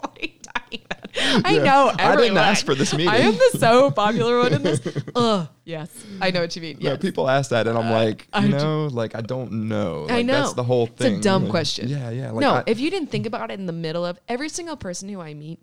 what 0.00 0.18
are 0.18 0.22
you 0.22 0.32
talking 0.42 0.80
about? 0.84 0.98
I 1.44 1.54
Yeah. 1.56 1.62
know. 1.62 1.88
I 1.88 1.92
didn't 1.96 2.00
everyone. 2.12 2.38
ask 2.38 2.64
for 2.66 2.74
this 2.74 2.92
meeting. 2.92 3.08
I 3.08 3.18
am 3.18 3.34
the 3.34 3.58
so 3.58 3.90
popular 4.04 4.38
one 4.40 4.52
in 4.54 4.62
this. 4.62 4.80
Ugh. 5.14 5.48
Yes. 5.64 5.88
I 6.20 6.30
know 6.30 6.40
what 6.40 6.54
you 6.56 6.62
mean. 6.62 6.78
Yes. 6.80 6.98
people 7.00 7.28
ask 7.30 7.50
that, 7.50 7.66
and 7.66 7.78
I'm 7.78 7.86
uh, 7.88 7.92
like, 8.04 8.28
I 8.32 8.44
you 8.44 8.52
ju- 8.52 8.56
know, 8.58 8.86
like 8.86 9.14
I 9.14 9.20
don't 9.20 9.68
know. 9.68 10.06
I 10.08 10.22
know. 10.22 10.32
That's 10.34 10.54
the 10.54 10.64
whole 10.64 10.86
thing. 10.86 11.16
It's 11.16 11.26
a 11.26 11.28
dumb 11.30 11.42
Like, 11.44 11.50
question. 11.50 11.88
Yeah, 11.88 12.10
yeah. 12.10 12.30
Like, 12.30 12.40
no, 12.40 12.50
I- 12.54 12.64
if 12.66 12.80
you 12.80 12.90
didn't 12.90 13.10
think 13.10 13.26
about 13.26 13.50
it 13.50 13.58
in 13.60 13.66
the 13.66 13.72
middle 13.72 14.04
of 14.04 14.18
every 14.28 14.48
single 14.48 14.76
person 14.76 15.08
who 15.08 15.20
I 15.20 15.34
meet, 15.34 15.60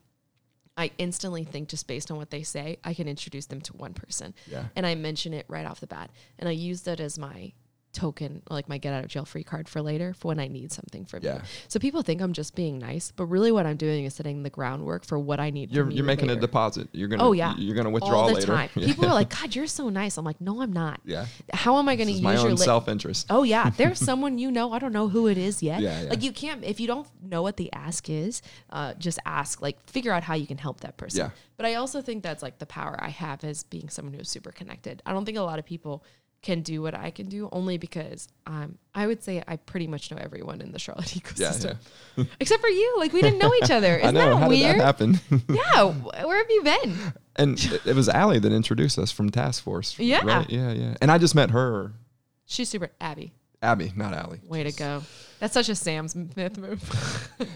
I 0.77 0.91
instantly 0.97 1.43
think 1.43 1.67
just 1.67 1.85
based 1.85 2.09
on 2.11 2.17
what 2.17 2.29
they 2.29 2.43
say, 2.43 2.77
I 2.83 2.93
can 2.93 3.07
introduce 3.07 3.45
them 3.47 3.59
to 3.61 3.73
one 3.73 3.93
person. 3.93 4.33
Yeah. 4.49 4.63
And 4.75 4.85
I 4.87 4.95
mention 4.95 5.33
it 5.33 5.45
right 5.49 5.65
off 5.65 5.81
the 5.81 5.87
bat. 5.87 6.09
And 6.39 6.47
I 6.47 6.53
use 6.53 6.83
that 6.83 6.99
as 7.01 7.19
my 7.19 7.51
token, 7.93 8.41
like 8.49 8.67
my 8.69 8.77
get 8.77 8.93
out 8.93 9.03
of 9.03 9.09
jail 9.09 9.25
free 9.25 9.43
card 9.43 9.67
for 9.69 9.81
later 9.81 10.13
for 10.13 10.29
when 10.29 10.39
I 10.39 10.47
need 10.47 10.71
something 10.71 11.05
from 11.05 11.23
Yeah. 11.23 11.35
you. 11.35 11.41
So 11.67 11.79
people 11.79 12.01
think 12.01 12.21
I'm 12.21 12.33
just 12.33 12.55
being 12.55 12.79
nice, 12.79 13.11
but 13.15 13.25
really 13.25 13.51
what 13.51 13.65
I'm 13.65 13.77
doing 13.77 14.05
is 14.05 14.13
setting 14.13 14.43
the 14.43 14.49
groundwork 14.49 15.05
for 15.05 15.19
what 15.19 15.39
I 15.39 15.49
need 15.49 15.71
you're 15.71 15.89
you're 15.89 16.05
making 16.05 16.27
later. 16.29 16.37
a 16.39 16.41
deposit. 16.41 16.87
You're 16.93 17.07
gonna. 17.07 17.23
Oh 17.23 17.31
yeah, 17.33 17.55
You're 17.57 17.75
gonna 17.75 17.89
withdraw 17.89 18.21
all 18.21 18.27
the 18.29 18.35
later. 18.35 18.47
time. 18.47 18.69
Yeah. 18.75 18.87
People 18.87 19.05
are 19.05 19.13
like, 19.13 19.29
"God, 19.39 19.55
you're 19.55 19.67
so 19.67 19.89
nice." 19.89 20.17
I'm 20.17 20.25
like, 20.25 20.39
"No, 20.41 20.61
I'm 20.61 20.73
not. 20.73 21.01
yeah. 21.05 21.25
How 21.53 21.77
am 21.77 21.87
I 21.89 21.95
going 21.95 22.07
to 22.07 22.13
This 22.13 22.17
is 22.17 22.21
use 22.21 22.23
my 22.23 22.33
your 22.33 22.45
own 22.45 22.55
li- 22.55 22.65
self 22.65 22.87
interest. 22.87 23.27
Oh 23.29 23.43
yeah, 23.43 23.69
there's 23.77 23.99
someone 23.99 24.37
you 24.37 24.51
know. 24.51 24.71
I 24.73 24.79
don't 24.79 24.93
know 24.93 25.07
who 25.09 25.27
it 25.27 25.37
is 25.37 25.61
yet. 25.61 25.81
Yeah, 25.81 26.01
yeah. 26.03 26.09
Like 26.09 26.23
you 26.23 26.31
can't 26.31 26.63
if 26.63 26.79
you 26.79 26.87
don't 26.87 27.07
know 27.21 27.41
what 27.41 27.57
the 27.57 27.71
ask 27.73 28.09
is, 28.09 28.41
uh, 28.69 28.93
just 28.95 29.19
ask. 29.25 29.61
Like 29.61 29.77
figure 29.89 30.11
out 30.11 30.23
how 30.23 30.33
you 30.35 30.47
can 30.47 30.57
help 30.57 30.81
that 30.81 30.97
person. 30.97 31.19
Yeah. 31.19 31.29
But 31.57 31.65
I 31.67 31.75
also 31.75 32.01
think 32.01 32.23
that's 32.23 32.41
like 32.41 32.57
the 32.57 32.65
power 32.65 32.97
I 32.99 33.09
have 33.09 33.43
as 33.43 33.63
being 33.63 33.89
someone 33.89 34.13
who's 34.15 34.29
super 34.29 34.51
connected. 34.51 35.01
I 35.05 35.13
don't 35.13 35.25
think 35.25 35.37
a 35.37 35.41
lot 35.41 35.59
of 35.59 35.65
people 35.65 36.03
can 36.41 36.61
do 36.61 36.81
what 36.81 36.95
I 36.95 37.11
can 37.11 37.27
do 37.27 37.49
only 37.51 37.77
because 37.77 38.27
um, 38.47 38.77
I 38.95 39.05
would 39.05 39.23
say 39.23 39.43
I 39.47 39.57
pretty 39.57 39.87
much 39.87 40.09
know 40.09 40.17
everyone 40.17 40.61
in 40.61 40.71
the 40.71 40.79
Charlotte 40.79 41.05
ecosystem, 41.07 41.77
yeah. 42.15 42.23
except 42.39 42.61
for 42.61 42.69
you. 42.69 42.95
Like 42.97 43.13
we 43.13 43.21
didn't 43.21 43.39
know 43.39 43.53
each 43.61 43.71
other. 43.71 43.97
Isn't 43.99 44.15
know. 44.15 44.39
that 44.39 44.49
weird? 44.49 44.79
that 44.79 44.83
happen? 44.83 45.19
yeah. 45.49 45.91
Where 45.91 46.37
have 46.37 46.49
you 46.49 46.63
been? 46.63 46.97
and 47.35 47.63
it, 47.63 47.85
it 47.85 47.95
was 47.95 48.09
Allie 48.09 48.39
that 48.39 48.51
introduced 48.51 48.97
us 48.97 49.11
from 49.11 49.29
Task 49.29 49.63
Force. 49.63 49.97
Yeah. 49.99 50.25
Right? 50.25 50.49
Yeah, 50.49 50.71
yeah. 50.71 50.95
And 51.01 51.11
I 51.11 51.17
just 51.17 51.35
met 51.35 51.51
her, 51.51 51.93
She's 52.45 52.67
super 52.67 52.91
Abby. 52.99 53.33
Abby, 53.63 53.93
not 53.95 54.13
Allie. 54.13 54.41
Way 54.47 54.63
to 54.63 54.71
go. 54.71 55.03
That's 55.39 55.53
such 55.53 55.69
a 55.69 55.75
Sam 55.75 56.07
Smith 56.07 56.57
move. 56.57 56.81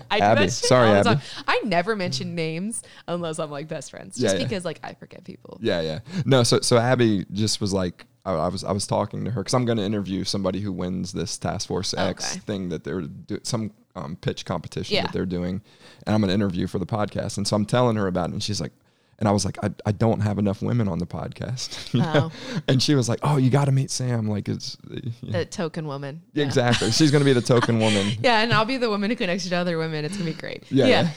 I 0.10 0.20
Abby. 0.20 0.48
Sorry, 0.50 0.90
Abby. 0.90 1.20
I 1.48 1.62
never 1.66 1.96
mention 1.96 2.36
names 2.36 2.84
unless 3.08 3.40
I'm 3.40 3.50
like 3.50 3.68
best 3.68 3.90
friends. 3.90 4.16
Just 4.16 4.36
Yeah, 4.36 4.40
yeah. 4.40 4.48
because 4.48 4.64
like 4.64 4.80
I 4.84 4.94
forget 4.94 5.24
people. 5.24 5.58
Yeah, 5.62 5.82
yeah. 5.82 6.00
No, 6.26 6.44
so 6.44 6.62
so 6.62 6.78
Abby 6.78 7.26
just 7.32 7.60
was 7.60 7.74
like, 7.74 8.06
I, 8.26 8.34
I 8.34 8.48
was 8.48 8.64
I 8.64 8.72
was 8.72 8.88
talking 8.88 9.24
to 9.26 9.32
her 9.32 9.42
because 9.42 9.54
I'm 9.54 9.66
going 9.66 9.78
to 9.78 9.84
interview 9.84 10.24
somebody 10.24 10.62
who 10.62 10.72
wins 10.72 11.12
this 11.14 11.38
Task 11.38 11.68
Force 11.68 11.94
X 11.94 12.32
Okay. 12.32 12.40
thing 12.42 12.70
that 12.70 12.84
they're 12.84 13.02
do, 13.02 13.40
some 13.44 13.72
um, 13.96 14.16
pitch 14.18 14.46
competition 14.46 14.96
Yeah. 14.96 15.04
that 15.04 15.14
they're 15.14 15.26
doing, 15.26 15.62
and 16.06 16.14
I'm 16.16 16.22
going 16.22 16.30
to 16.30 16.34
interview 16.34 16.68
for 16.68 16.80
the 16.80 16.86
podcast. 16.86 17.38
And 17.38 17.48
so 17.48 17.56
I'm 17.56 17.66
telling 17.66 17.96
her 17.98 18.08
about 18.08 18.30
it, 18.30 18.34
and 18.34 18.44
she's 18.44 18.60
like, 18.60 18.74
and 19.18 19.30
I 19.30 19.32
was 19.32 19.46
like, 19.46 19.58
I, 19.64 19.72
I 19.86 19.92
don't 19.94 20.20
have 20.20 20.40
enough 20.40 20.62
women 20.62 20.88
on 20.88 21.00
the 21.00 21.06
podcast. 21.06 21.94
you 21.94 22.02
know? 22.02 22.32
Oh. 22.34 22.62
And 22.68 22.82
she 22.82 22.96
was 22.96 23.08
like, 23.08 23.20
Oh, 23.24 23.38
you 23.38 23.50
got 23.50 23.66
to 23.66 23.72
meet 23.72 23.90
Sam. 23.90 24.28
Like 24.28 24.50
it's. 24.50 24.78
The 25.24 25.46
token 25.46 25.88
woman. 25.88 26.22
Yeah, 26.34 26.46
exactly. 26.46 26.92
She's 26.92 27.12
going 27.12 27.22
to 27.22 27.26
be 27.26 27.34
the 27.34 27.42
token 27.42 27.80
woman. 27.80 28.14
Yeah, 28.26 28.42
and 28.42 28.52
I'll 28.54 28.66
be 28.66 28.78
the 28.78 28.90
woman 28.90 29.10
who 29.12 29.16
connects 29.16 29.44
you 29.44 29.52
to 29.52 29.56
other 29.58 29.78
women. 29.78 30.04
It's 30.04 30.18
gonna 30.18 30.32
be 30.32 30.36
great. 30.36 30.64
Yeah, 30.72 30.88
yeah, 30.88 31.10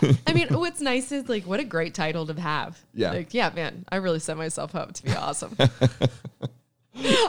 yeah. 0.00 0.12
I 0.26 0.32
mean, 0.34 0.48
what's 0.50 0.80
nice 0.80 1.10
is 1.10 1.28
like, 1.28 1.44
what 1.44 1.58
a 1.58 1.64
great 1.64 1.94
title 1.94 2.26
to 2.26 2.38
have. 2.38 2.78
Yeah. 2.92 3.12
like, 3.12 3.32
yeah, 3.32 3.50
man. 3.54 3.84
I 3.88 3.96
really 3.96 4.18
set 4.18 4.36
myself 4.36 4.74
up 4.74 4.92
to 4.94 5.02
be 5.02 5.12
awesome. 5.12 5.56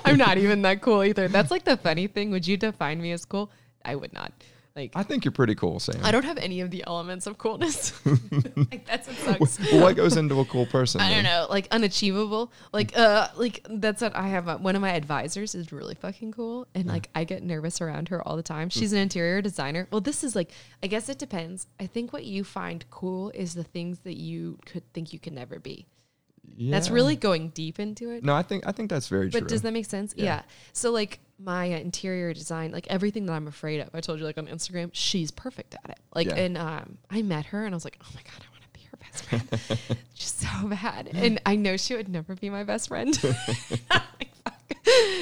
I'm 0.03 0.17
not 0.17 0.37
even 0.37 0.63
that 0.63 0.81
cool 0.81 1.03
either. 1.03 1.27
That's 1.27 1.49
like 1.49 1.63
the 1.63 1.77
funny 1.77 2.07
thing. 2.07 2.31
Would 2.31 2.45
you 2.45 2.57
define 2.57 3.01
me 3.01 3.11
as 3.13 3.23
cool? 3.25 3.51
I 3.85 3.95
would 3.95 4.11
not. 4.13 4.33
Like, 4.75 4.93
I 4.95 5.03
think 5.03 5.25
you're 5.25 5.33
pretty 5.33 5.53
cool, 5.55 5.79
Sam. 5.81 5.99
I 6.01 6.11
don't 6.11 6.23
have 6.23 6.37
any 6.37 6.61
of 6.61 6.71
the 6.71 6.81
elements 6.87 7.27
of 7.27 7.37
coolness. 7.37 7.93
like, 8.55 8.85
that's 8.85 9.07
what 9.07 9.17
sucks. 9.17 9.71
Well, 9.71 9.81
what 9.81 9.95
goes 9.97 10.15
into 10.15 10.39
a 10.39 10.45
cool 10.45 10.65
person? 10.65 11.01
I 11.01 11.13
don't 11.13 11.23
know, 11.23 11.47
like 11.49 11.67
unachievable. 11.71 12.53
Like, 12.71 12.97
uh, 12.97 13.27
like 13.35 13.65
that's 13.69 14.01
what 14.01 14.15
I 14.15 14.29
have. 14.29 14.47
uh, 14.47 14.57
One 14.59 14.77
of 14.77 14.81
my 14.81 14.93
advisors 14.93 15.55
is 15.55 15.73
really 15.73 15.95
fucking 15.95 16.31
cool, 16.31 16.67
and 16.73 16.85
like 16.87 17.09
I 17.13 17.25
get 17.25 17.43
nervous 17.43 17.81
around 17.81 18.07
her 18.09 18.25
all 18.25 18.37
the 18.37 18.43
time. 18.43 18.69
She's 18.69 18.93
an 18.93 18.99
interior 18.99 19.41
designer. 19.41 19.87
Well, 19.91 20.01
this 20.01 20.23
is 20.23 20.35
like, 20.37 20.51
I 20.81 20.87
guess 20.87 21.09
it 21.09 21.19
depends. 21.19 21.67
I 21.79 21.85
think 21.85 22.13
what 22.13 22.23
you 22.23 22.43
find 22.45 22.85
cool 22.89 23.29
is 23.35 23.53
the 23.53 23.63
things 23.65 23.99
that 23.99 24.15
you 24.17 24.57
could 24.65 24.83
think 24.93 25.11
you 25.11 25.19
can 25.19 25.35
never 25.35 25.59
be. 25.59 25.85
That's 26.59 26.89
really 26.89 27.15
going 27.15 27.49
deep 27.49 27.79
into 27.79 28.11
it. 28.11 28.23
No, 28.23 28.35
I 28.35 28.43
think 28.43 28.65
I 28.67 28.71
think 28.71 28.89
that's 28.89 29.07
very 29.07 29.27
But 29.27 29.31
true. 29.31 29.41
But 29.41 29.49
does 29.49 29.61
that 29.63 29.73
make 29.73 29.85
sense? 29.85 30.13
Yeah. 30.15 30.25
Yeah. 30.25 30.41
So 30.73 30.91
like 30.91 31.19
my 31.43 31.65
interior 31.65 32.33
design, 32.33 32.71
like 32.71 32.87
everything 32.87 33.25
that 33.25 33.33
I'm 33.33 33.47
afraid 33.47 33.79
of, 33.81 33.89
I 33.93 34.01
told 34.01 34.19
you 34.19 34.25
like 34.25 34.37
on 34.37 34.47
Instagram, 34.47 34.89
she's 34.93 35.31
perfect 35.31 35.75
at 35.83 35.89
it. 35.91 35.99
Like, 36.13 36.27
Yeah. 36.27 36.35
and 36.35 36.57
um, 36.57 36.97
I 37.09 37.21
met 37.21 37.45
her 37.47 37.65
and 37.65 37.73
I 37.73 37.75
was 37.75 37.83
like, 37.85 37.97
oh 38.01 38.07
my 38.13 38.21
god, 38.21 38.45
I 38.45 38.51
want 38.51 38.63
to 38.63 38.79
be 38.79 38.85
her 38.91 38.97
best 38.97 39.25
friend. 39.25 39.99
She's 40.13 40.31
so 40.33 40.67
bad, 40.67 41.09
and 41.13 41.41
I 41.45 41.55
know 41.55 41.77
she 41.77 41.95
would 41.95 42.07
never 42.09 42.35
be 42.35 42.49
my 42.49 42.63
best 42.63 42.87
friend. 42.89 43.17
Like, 43.89 44.29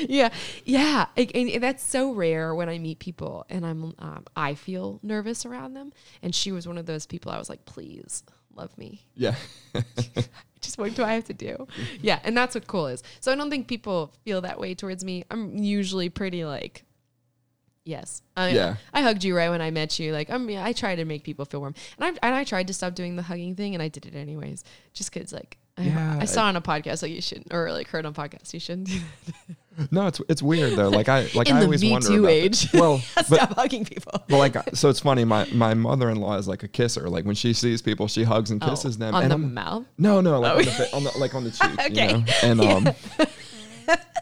yeah, 0.09 0.29
yeah, 0.65 1.07
Like, 1.17 1.31
and 1.35 1.61
that's 1.61 1.83
so 1.83 2.11
rare 2.13 2.55
when 2.55 2.69
I 2.69 2.77
meet 2.79 2.99
people 2.99 3.45
and 3.49 3.65
I'm, 3.65 3.93
um, 3.99 4.25
I 4.35 4.53
feel 4.55 4.99
nervous 5.03 5.45
around 5.45 5.73
them. 5.73 5.91
And 6.23 6.33
she 6.33 6.51
was 6.51 6.67
one 6.67 6.77
of 6.77 6.85
those 6.85 7.05
people. 7.05 7.31
I 7.31 7.37
was 7.37 7.49
like, 7.49 7.65
please 7.65 8.23
love 8.55 8.75
me 8.77 9.05
yeah. 9.15 9.35
just 10.61 10.77
what 10.77 10.93
do 10.95 11.03
I 11.03 11.13
have 11.13 11.25
to 11.25 11.33
do? 11.33 11.67
Yeah, 12.01 12.19
and 12.23 12.35
that's 12.35 12.55
what 12.55 12.67
cool 12.67 12.87
is. 12.87 13.03
So 13.19 13.31
I 13.31 13.35
don't 13.35 13.49
think 13.49 13.67
people 13.67 14.13
feel 14.23 14.41
that 14.41 14.59
way 14.59 14.73
towards 14.75 15.03
me. 15.03 15.23
I'm 15.31 15.57
usually 15.57 16.09
pretty 16.09 16.45
like, 16.45 16.85
yes, 17.85 18.21
I, 18.37 18.49
Yeah. 18.49 18.75
I 18.93 19.01
hugged 19.01 19.23
you 19.23 19.35
right 19.35 19.49
when 19.49 19.61
I 19.61 19.71
met 19.71 19.99
you. 19.99 20.13
Like 20.13 20.29
I'm, 20.29 20.49
yeah, 20.49 20.63
I 20.63 20.73
try 20.73 20.95
to 20.95 21.05
make 21.05 21.23
people 21.23 21.45
feel 21.45 21.59
warm, 21.59 21.75
and 21.97 22.05
I 22.05 22.27
and 22.27 22.35
I 22.35 22.43
tried 22.43 22.67
to 22.67 22.73
stop 22.73 22.95
doing 22.95 23.15
the 23.15 23.23
hugging 23.23 23.55
thing, 23.55 23.73
and 23.73 23.81
I 23.81 23.87
did 23.87 24.05
it 24.05 24.15
anyways, 24.15 24.63
just 24.93 25.13
because 25.13 25.33
like. 25.33 25.57
I, 25.77 25.83
Yeah, 25.83 26.17
I 26.19 26.25
saw 26.25 26.43
on 26.45 26.57
a 26.57 26.61
podcast 26.61 27.03
like 27.03 27.11
you 27.11 27.21
shouldn't, 27.21 27.53
or 27.53 27.71
like 27.71 27.87
heard 27.87 28.05
on 28.05 28.13
podcast 28.13 28.53
you 28.53 28.59
shouldn't. 28.59 28.89
No, 29.91 30.07
it's 30.07 30.21
it's 30.29 30.41
weird 30.41 30.75
though. 30.77 30.89
Like 30.89 31.09
I 31.09 31.27
like 31.35 31.49
In 31.49 31.55
I 31.55 31.59
the 31.59 31.65
always 31.65 31.81
Me 31.81 31.91
wonder 31.91 32.07
Too 32.07 32.19
about 32.19 32.29
age. 32.31 32.67
Well, 32.73 33.01
but 33.15 33.25
Stop 33.27 33.55
hugging 33.55 33.85
people. 33.85 34.23
well, 34.29 34.39
like 34.39 34.55
so 34.75 34.89
it's 34.89 34.99
funny. 34.99 35.23
My 35.25 35.45
my 35.53 35.73
mother 35.73 36.09
in 36.09 36.19
law 36.19 36.37
is 36.37 36.47
like 36.47 36.63
a 36.63 36.67
kisser. 36.67 37.09
Like 37.09 37.25
when 37.25 37.35
she 37.35 37.53
sees 37.53 37.81
people, 37.81 38.07
she 38.07 38.23
hugs 38.23 38.51
and 38.51 38.61
kisses 38.61 38.97
them. 38.97 39.13
Oh, 39.13 39.17
on 39.17 39.23
and 39.23 39.31
the 39.31 39.35
I'm, 39.35 39.53
mouth. 39.53 39.85
no, 39.97 40.21
no, 40.21 40.39
like 40.39 40.51
Oh. 40.53 40.57
on, 40.57 40.65
the, 40.65 40.95
on 40.95 41.03
the 41.05 41.17
like 41.17 41.35
on 41.35 41.43
the 41.43 41.51
cheek. 41.51 41.79
Okay. 41.91 42.09
You 42.11 42.17
know? 42.17 42.25
And 42.43 42.61
um. 42.61 43.27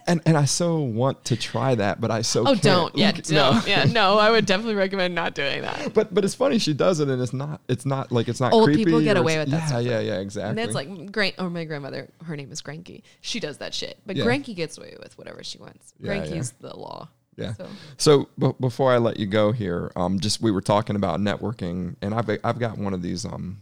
And, 0.07 0.21
and 0.25 0.37
I 0.37 0.45
so 0.45 0.79
want 0.79 1.25
to 1.25 1.35
try 1.35 1.75
that, 1.75 1.99
but 1.99 2.11
I 2.11 2.21
so 2.21 2.41
Oh, 2.41 2.45
can't. 2.53 2.61
don't. 2.61 2.95
Yeah, 2.97 3.11
don't. 3.23 3.67
Yeah, 3.67 3.83
no. 3.83 4.17
I 4.17 4.31
would 4.31 4.45
definitely 4.45 4.75
recommend 4.75 5.13
not 5.13 5.35
doing 5.35 5.61
that. 5.63 5.93
But 5.93 6.13
but 6.13 6.23
it's 6.23 6.33
funny 6.33 6.59
she 6.59 6.73
does 6.73 6.99
it, 7.01 7.09
and 7.09 7.21
it's 7.21 7.33
not 7.33 7.59
it's 7.67 7.85
not 7.85 8.11
like 8.11 8.27
it's 8.29 8.39
not 8.39 8.53
Old 8.53 8.65
creepy. 8.65 8.85
people 8.85 9.01
get 9.01 9.17
away 9.17 9.37
with 9.37 9.49
that 9.51 9.57
Yeah, 9.61 9.67
stuff, 9.67 9.83
yeah, 9.83 9.99
yeah, 9.99 10.19
exactly. 10.19 10.49
And 10.49 10.57
that's 10.57 10.73
like 10.75 11.11
great. 11.11 11.35
Or 11.39 11.49
my 11.49 11.65
grandmother, 11.65 12.09
her 12.25 12.35
name 12.37 12.51
is 12.51 12.61
Granky. 12.61 13.03
She 13.21 13.39
does 13.39 13.57
that 13.57 13.73
shit. 13.73 13.99
But 14.05 14.15
Yeah. 14.15 14.25
Granky 14.25 14.55
gets 14.55 14.77
away 14.77 14.95
with 15.01 15.17
whatever 15.17 15.43
she 15.43 15.57
wants. 15.57 15.93
Yeah, 15.99 16.13
Granky's 16.13 16.51
the 16.61 16.75
law. 16.75 17.09
Yeah. 17.35 17.53
So 17.53 17.67
So 17.97 18.29
b- 18.39 18.53
before 18.59 18.91
I 18.93 18.97
let 18.97 19.19
you 19.19 19.27
go 19.27 19.51
here, 19.51 19.91
um, 19.95 20.19
just 20.19 20.41
we 20.41 20.51
were 20.51 20.61
talking 20.61 20.95
about 20.95 21.19
networking, 21.19 21.95
and 22.01 22.13
I've 22.15 22.29
I've 22.43 22.59
got 22.59 22.77
one 22.77 22.93
of 22.93 23.01
these 23.01 23.25
um 23.25 23.61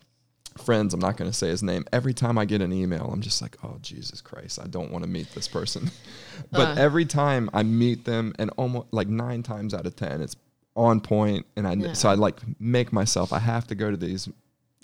friends. 0.57 0.93
I'm 0.93 0.99
not 0.99 1.17
going 1.17 1.29
to 1.29 1.35
say 1.35 1.49
his 1.49 1.61
name. 1.63 1.85
Every 1.91 2.13
time 2.13 2.37
I 2.37 2.45
get 2.45 2.61
an 2.61 2.71
email, 2.71 3.09
I'm 3.11 3.21
just 3.21 3.41
like, 3.41 3.57
oh 3.63 3.77
Jesus 3.81 4.21
Christ, 4.21 4.59
I 4.61 4.67
don't 4.67 4.91
want 4.91 5.03
to 5.03 5.09
meet 5.09 5.29
this 5.33 5.47
person. 5.47 5.91
but 6.51 6.77
Uh. 6.77 6.81
every 6.81 7.05
time 7.05 7.49
I 7.53 7.63
meet 7.63 8.05
them, 8.05 8.33
and 8.39 8.49
almost 8.57 8.87
like 8.91 9.07
nine 9.07 9.43
times 9.43 9.73
out 9.73 9.85
of 9.85 9.95
ten, 9.95 10.21
it's 10.21 10.35
on 10.75 10.99
point, 11.01 11.45
and 11.55 11.67
I 11.67 11.73
Yeah. 11.73 11.93
so 11.93 12.09
I 12.09 12.15
like 12.15 12.39
make 12.59 12.91
myself. 12.93 13.31
I 13.33 13.39
have 13.39 13.67
to 13.67 13.75
go 13.75 13.91
to 13.91 13.97
these 13.97 14.29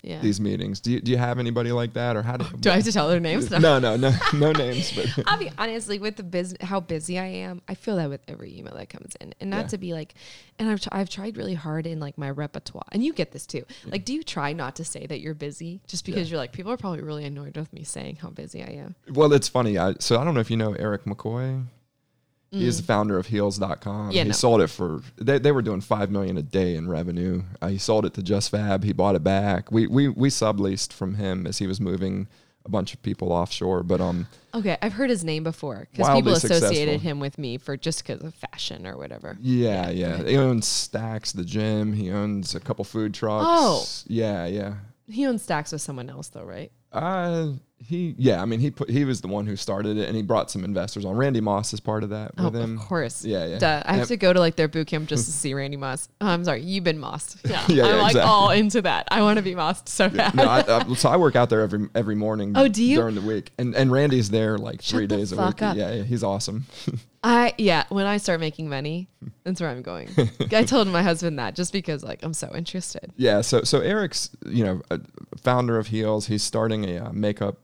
Yeah. 0.02 0.20
these 0.20 0.40
meetings. 0.40 0.80
Do 0.80 0.90
you, 0.90 1.00
do 1.00 1.12
you 1.12 1.16
have 1.16 1.38
anybody 1.38 1.70
like 1.70 1.92
that, 1.92 2.16
or 2.16 2.22
how 2.22 2.36
do? 2.36 2.44
Do 2.58 2.70
I 2.70 2.74
have 2.74 2.84
to 2.84 2.92
tell 2.92 3.08
their 3.08 3.20
names? 3.20 3.50
no, 3.50 3.78
no, 3.78 3.96
no, 3.96 4.12
no 4.34 4.50
names. 4.52 4.92
But 4.92 5.06
I'll 5.28 5.38
be 5.38 5.50
honestly 5.56 5.98
with 6.00 6.16
the 6.16 6.24
business, 6.24 6.58
how 6.60 6.80
busy 6.80 7.18
I 7.20 7.26
am. 7.26 7.62
I 7.68 7.74
feel 7.74 7.94
that 7.96 8.08
with 8.08 8.20
every 8.26 8.58
email 8.58 8.74
that 8.74 8.88
comes 8.88 9.14
in, 9.20 9.32
and 9.40 9.48
not 9.50 9.60
Yeah. 9.62 9.66
to 9.68 9.78
be 9.78 9.92
like, 9.94 10.14
and 10.58 10.68
I've, 10.68 10.80
tr- 10.80 10.88
I've 10.90 11.08
tried 11.08 11.36
really 11.36 11.54
hard 11.54 11.86
in 11.86 12.00
like 12.00 12.18
my 12.18 12.30
repertoire, 12.30 12.84
and 12.90 13.04
you 13.04 13.12
get 13.12 13.30
this 13.30 13.46
too. 13.46 13.64
Like, 13.86 14.04
do 14.04 14.12
you 14.12 14.24
try 14.24 14.52
not 14.52 14.74
to 14.76 14.84
say 14.84 15.06
that 15.06 15.20
you're 15.20 15.34
busy 15.34 15.80
just 15.86 16.04
because 16.04 16.30
you're 16.30 16.38
like 16.38 16.52
people 16.52 16.72
are 16.72 16.76
probably 16.76 17.02
really 17.02 17.24
annoyed 17.24 17.56
with 17.56 17.72
me 17.72 17.84
saying 17.84 18.16
how 18.16 18.30
busy 18.30 18.62
I 18.62 18.72
am? 18.72 18.96
well, 19.12 19.32
it's 19.32 19.48
funny. 19.48 19.78
I, 19.78 19.94
so 20.00 20.18
I 20.18 20.24
don't 20.24 20.34
know 20.34 20.40
if 20.40 20.50
you 20.50 20.56
know 20.56 20.72
Eric 20.74 21.04
McCoy. 21.04 21.64
He's 22.52 22.76
the 22.76 22.82
founder 22.82 23.18
of 23.18 23.26
Heels.com. 23.28 24.10
Mm. 24.10 24.12
Yeah, 24.12 24.22
he 24.24 24.28
no. 24.28 24.34
sold 24.34 24.60
it 24.60 24.68
for 24.68 25.00
they, 25.16 25.38
they 25.38 25.52
were 25.52 25.62
doing 25.62 25.80
five 25.80 26.10
million 26.10 26.36
a 26.36 26.42
day 26.42 26.76
in 26.76 26.88
revenue. 26.88 27.42
Uh, 27.62 27.68
he 27.68 27.78
sold 27.78 28.04
it 28.04 28.12
to 28.14 28.20
JustFab. 28.22 28.84
He 28.84 28.92
bought 28.92 29.14
it 29.14 29.24
back. 29.24 29.72
We 29.72 29.86
we 29.86 30.08
we 30.08 30.28
subleased 30.28 30.92
from 30.92 31.14
him 31.14 31.46
as 31.46 31.58
he 31.58 31.66
was 31.66 31.80
moving 31.80 32.28
a 32.64 32.68
bunch 32.68 32.94
of 32.94 33.02
people 33.02 33.32
offshore. 33.32 33.82
But 33.82 34.00
um, 34.00 34.26
Okay, 34.54 34.76
I've 34.82 34.92
heard 34.92 35.08
his 35.10 35.24
name 35.24 35.42
before 35.44 35.88
because 35.90 36.14
people 36.14 36.32
associated 36.32 36.60
successful. 36.70 36.98
him 36.98 37.20
with 37.20 37.38
me 37.38 37.56
for 37.58 37.76
just 37.76 38.06
because 38.06 38.22
of 38.22 38.34
fashion 38.34 38.86
or 38.86 38.96
whatever. 38.98 39.36
yeah, 39.40 39.86
go 39.86 39.90
yeah, 39.92 40.22
he 40.22 40.36
owns 40.36 40.66
Stacks, 40.66 41.32
the 41.32 41.44
gym. 41.44 41.92
He 41.92 42.10
owns 42.10 42.54
a 42.54 42.60
couple 42.60 42.84
food 42.84 43.14
trucks. 43.14 43.44
Oh. 43.48 43.84
yeah, 44.12 44.46
yeah. 44.46 44.74
He 45.08 45.26
owns 45.26 45.42
stacks 45.42 45.72
with 45.72 45.82
someone 45.82 46.08
else 46.08 46.28
though, 46.28 46.44
right? 46.44 46.70
Uh, 46.92 47.48
he 47.86 48.14
yeah. 48.18 48.40
I 48.40 48.44
mean, 48.44 48.60
he 48.60 48.70
put 48.70 48.88
he 48.90 49.04
was 49.04 49.20
the 49.20 49.28
one 49.28 49.46
who 49.46 49.56
started 49.56 49.96
it, 49.96 50.06
and 50.06 50.16
he 50.16 50.22
brought 50.22 50.50
some 50.50 50.64
investors 50.64 51.04
on. 51.04 51.16
Randy 51.16 51.40
Moss 51.40 51.72
is 51.72 51.80
part 51.80 52.02
of 52.02 52.10
that 52.10 52.32
Oh, 52.38 52.44
with 52.44 52.56
him. 52.56 52.78
of 52.78 52.84
course. 52.86 53.24
Yeah, 53.24 53.46
yeah. 53.46 53.58
Duh. 53.58 53.82
I 53.84 53.94
have 53.94 54.08
to 54.08 54.16
go 54.16 54.32
to 54.32 54.38
like 54.40 54.56
their 54.56 54.68
boot 54.68 54.86
camp 54.86 55.08
just 55.08 55.26
to 55.26 55.32
see 55.32 55.54
Randy 55.54 55.76
Moss. 55.76 56.08
Oh, 56.20 56.26
I'm 56.28 56.44
sorry, 56.44 56.62
you've 56.62 56.84
been 56.84 56.98
mossed. 56.98 57.38
Yeah, 57.48 57.64
Yeah, 57.68 57.84
I'm 57.84 57.90
yeah, 57.96 58.02
like 58.02 58.10
exactly. 58.12 58.20
all 58.22 58.50
into 58.50 58.82
that. 58.82 59.08
I 59.10 59.22
want 59.22 59.36
to 59.38 59.42
be 59.42 59.54
mossed 59.54 59.88
so 59.88 60.08
bad. 60.08 60.34
No, 60.34 60.44
I, 60.44 60.60
I, 60.66 60.94
so 60.94 61.08
I 61.08 61.16
work 61.16 61.36
out 61.36 61.50
there 61.50 61.60
every 61.62 61.88
every 61.94 62.14
morning. 62.14 62.52
Oh, 62.56 62.68
do 62.68 62.82
you? 62.84 62.96
during 62.96 63.14
the 63.14 63.20
week? 63.22 63.50
And 63.58 63.74
and 63.74 63.90
Randy's 63.90 64.30
there 64.30 64.58
like 64.58 64.80
Shut 64.82 64.98
three 64.98 65.06
the 65.06 65.16
days 65.16 65.32
a 65.32 65.36
week. 65.36 65.60
up. 65.62 65.76
Yeah, 65.76 65.92
yeah, 65.92 66.02
he's 66.04 66.22
awesome. 66.22 66.66
I 67.24 67.54
yeah, 67.56 67.84
when 67.88 68.04
I 68.06 68.16
start 68.16 68.40
making 68.40 68.68
money, 68.68 69.08
that's 69.44 69.60
where 69.60 69.70
I'm 69.70 69.82
going. 69.82 70.08
I 70.50 70.64
told 70.64 70.88
my 70.88 71.02
husband 71.04 71.38
that 71.38 71.54
just 71.54 71.72
because 71.72 72.02
like 72.02 72.20
I'm 72.24 72.34
so 72.34 72.50
interested. 72.52 73.12
yeah. 73.16 73.42
So 73.42 73.62
so 73.62 73.78
Eric's 73.80 74.30
you 74.46 74.64
know 74.64 74.82
founder 75.40 75.78
of 75.78 75.86
Heels. 75.88 76.26
He's 76.26 76.42
starting 76.42 76.84
a 76.84 76.98
uh, 77.06 77.12
makeup 77.12 77.58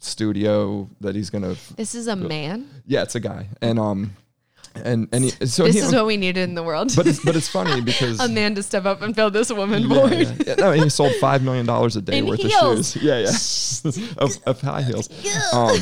studio 0.00 0.88
that 1.00 1.14
he's 1.14 1.30
gonna. 1.30 1.54
This 1.76 1.94
is 1.94 2.08
a 2.08 2.16
man. 2.16 2.68
Yeah, 2.86 3.02
it's 3.02 3.14
a 3.14 3.20
guy, 3.20 3.48
and 3.62 3.78
um, 3.78 4.16
and 4.74 5.08
and 5.12 5.24
he, 5.24 5.30
so 5.46 5.64
this 5.64 5.74
he, 5.76 5.80
is 5.80 5.92
what 5.92 6.06
we 6.06 6.16
needed 6.16 6.48
in 6.48 6.54
the 6.54 6.62
world. 6.62 6.92
but 6.96 7.06
it's 7.06 7.24
but 7.24 7.36
it's 7.36 7.48
funny 7.48 7.80
because 7.80 8.18
a 8.24 8.28
man 8.28 8.54
to 8.56 8.62
step 8.62 8.84
up 8.84 9.02
and 9.02 9.14
fill 9.14 9.30
this 9.30 9.52
woman 9.52 9.82
Yeah, 9.82 9.88
void. 9.88 10.12
yeah. 10.12 10.34
Yeah, 10.46 10.54
no, 10.56 10.72
he 10.72 10.88
sold 10.88 11.14
five 11.16 11.42
million 11.42 11.66
dollars 11.66 11.96
a 11.96 12.02
day 12.02 12.18
In 12.18 12.26
worth 12.26 12.40
heels. 12.40 12.94
of 12.96 13.02
shoes. 13.02 13.02
Yeah, 13.02 13.18
yeah, 13.18 14.14
of, 14.18 14.30
of 14.46 14.60
high 14.60 14.82
heels. 14.82 15.08
Um, 15.52 15.76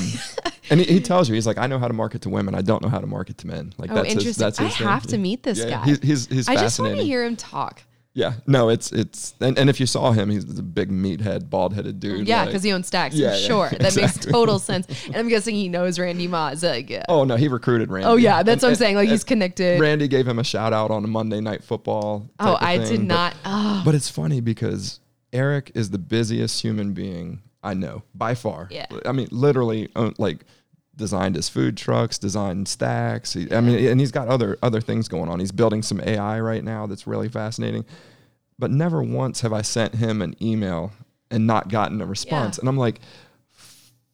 and 0.70 0.80
he, 0.80 0.86
he 0.94 1.00
tells 1.00 1.28
you, 1.28 1.34
he's 1.34 1.46
like, 1.46 1.56
I 1.58 1.66
know 1.66 1.78
how 1.78 1.88
to 1.88 1.94
market 1.94 2.22
to 2.22 2.28
women. 2.28 2.54
I 2.54 2.60
don't 2.62 2.82
know 2.82 2.88
how 2.90 2.98
to 3.00 3.06
market 3.06 3.38
to 3.38 3.46
men. 3.46 3.72
Like 3.78 3.90
Oh, 3.90 3.94
that's 3.96 4.08
his, 4.08 4.16
interesting. 4.16 4.44
that's 4.44 4.58
his 4.58 4.74
I 4.74 4.78
thing. 4.78 4.86
have 4.86 5.06
to 5.08 5.18
meet 5.18 5.42
this 5.42 5.64
guy. 5.64 5.84
He's 5.84 5.98
he's, 6.00 6.26
he's 6.26 6.48
I 6.48 6.56
just 6.56 6.78
want 6.78 6.96
to 6.96 7.02
hear 7.02 7.24
him 7.24 7.36
talk. 7.36 7.82
Yeah, 8.18 8.32
no, 8.48 8.68
it's 8.68 8.90
it's 8.90 9.34
and, 9.40 9.56
and 9.56 9.70
if 9.70 9.78
you 9.78 9.86
saw 9.86 10.10
him, 10.10 10.28
he's 10.28 10.44
a 10.58 10.62
big 10.62 10.90
meathead, 10.90 11.48
bald 11.48 11.72
headed 11.74 12.00
dude. 12.00 12.26
Yeah, 12.26 12.40
like- 12.40 12.48
because 12.48 12.62
he 12.64 12.72
owns 12.72 12.88
stacks. 12.88 13.14
Yeah, 13.14 13.34
yeah, 13.36 13.46
sure. 13.46 13.68
That 13.70 13.94
makes 13.96 14.18
total 14.18 14.58
sense. 14.58 14.86
And 15.06 15.16
I'm 15.16 15.28
guessing 15.28 15.54
he 15.54 15.68
knows 15.68 15.98
Randy 15.98 16.26
Moss. 16.26 16.62
Like, 16.64 16.90
yeah. 16.90 17.04
Oh 17.08 17.22
no, 17.24 17.36
he 17.36 17.46
recruited 17.46 17.90
Randy. 17.90 18.08
Oh 18.08 18.16
yeah, 18.16 18.42
that's 18.42 18.62
And- 18.62 18.70
what 18.70 18.70
I'm 18.70 18.74
saying. 18.76 18.96
Like 18.96 19.04
and 19.04 19.12
he's 19.12 19.24
connected. 19.24 19.80
Randy 19.80 20.08
gave 20.08 20.26
him 20.26 20.38
a 20.40 20.44
shout 20.44 20.72
out 20.72 20.90
on 20.90 21.04
a 21.04 21.08
Monday 21.08 21.40
Night 21.40 21.62
Football. 21.62 22.28
oh, 22.40 22.56
I 22.60 22.78
did 22.78 22.88
thing, 22.88 22.98
but- 23.08 23.14
not. 23.14 23.34
Oh, 23.44 23.82
But 23.84 23.94
it's 23.94 24.08
funny 24.10 24.40
because 24.40 24.98
Eric 25.32 25.70
is 25.74 25.90
the 25.90 25.98
busiest 25.98 26.60
human 26.62 26.94
being 26.94 27.42
I 27.62 27.74
know 27.74 28.02
by 28.14 28.34
far. 28.34 28.68
Yeah. 28.70 28.86
I 29.04 29.12
mean, 29.12 29.28
literally, 29.30 29.88
uh, 29.94 30.10
like 30.18 30.44
designed 30.98 31.34
his 31.36 31.48
food 31.48 31.78
trucks, 31.78 32.18
designed 32.18 32.68
stacks. 32.68 33.32
He, 33.32 33.50
I 33.50 33.62
mean, 33.62 33.82
and 33.88 33.98
he's 33.98 34.12
got 34.12 34.28
other 34.28 34.58
other 34.62 34.82
things 34.82 35.08
going 35.08 35.30
on. 35.30 35.40
He's 35.40 35.52
building 35.52 35.80
some 35.82 36.00
AI 36.02 36.38
right 36.40 36.62
now 36.62 36.86
that's 36.86 37.06
really 37.06 37.28
fascinating. 37.30 37.86
But 38.58 38.70
never 38.70 39.02
once 39.02 39.40
have 39.40 39.52
I 39.54 39.62
sent 39.62 39.94
him 39.94 40.20
an 40.20 40.34
email 40.42 40.92
and 41.30 41.46
not 41.46 41.68
gotten 41.70 42.02
a 42.02 42.06
response. 42.06 42.58
Yeah. 42.58 42.62
And 42.62 42.68
I'm 42.68 42.76
like. 42.76 43.00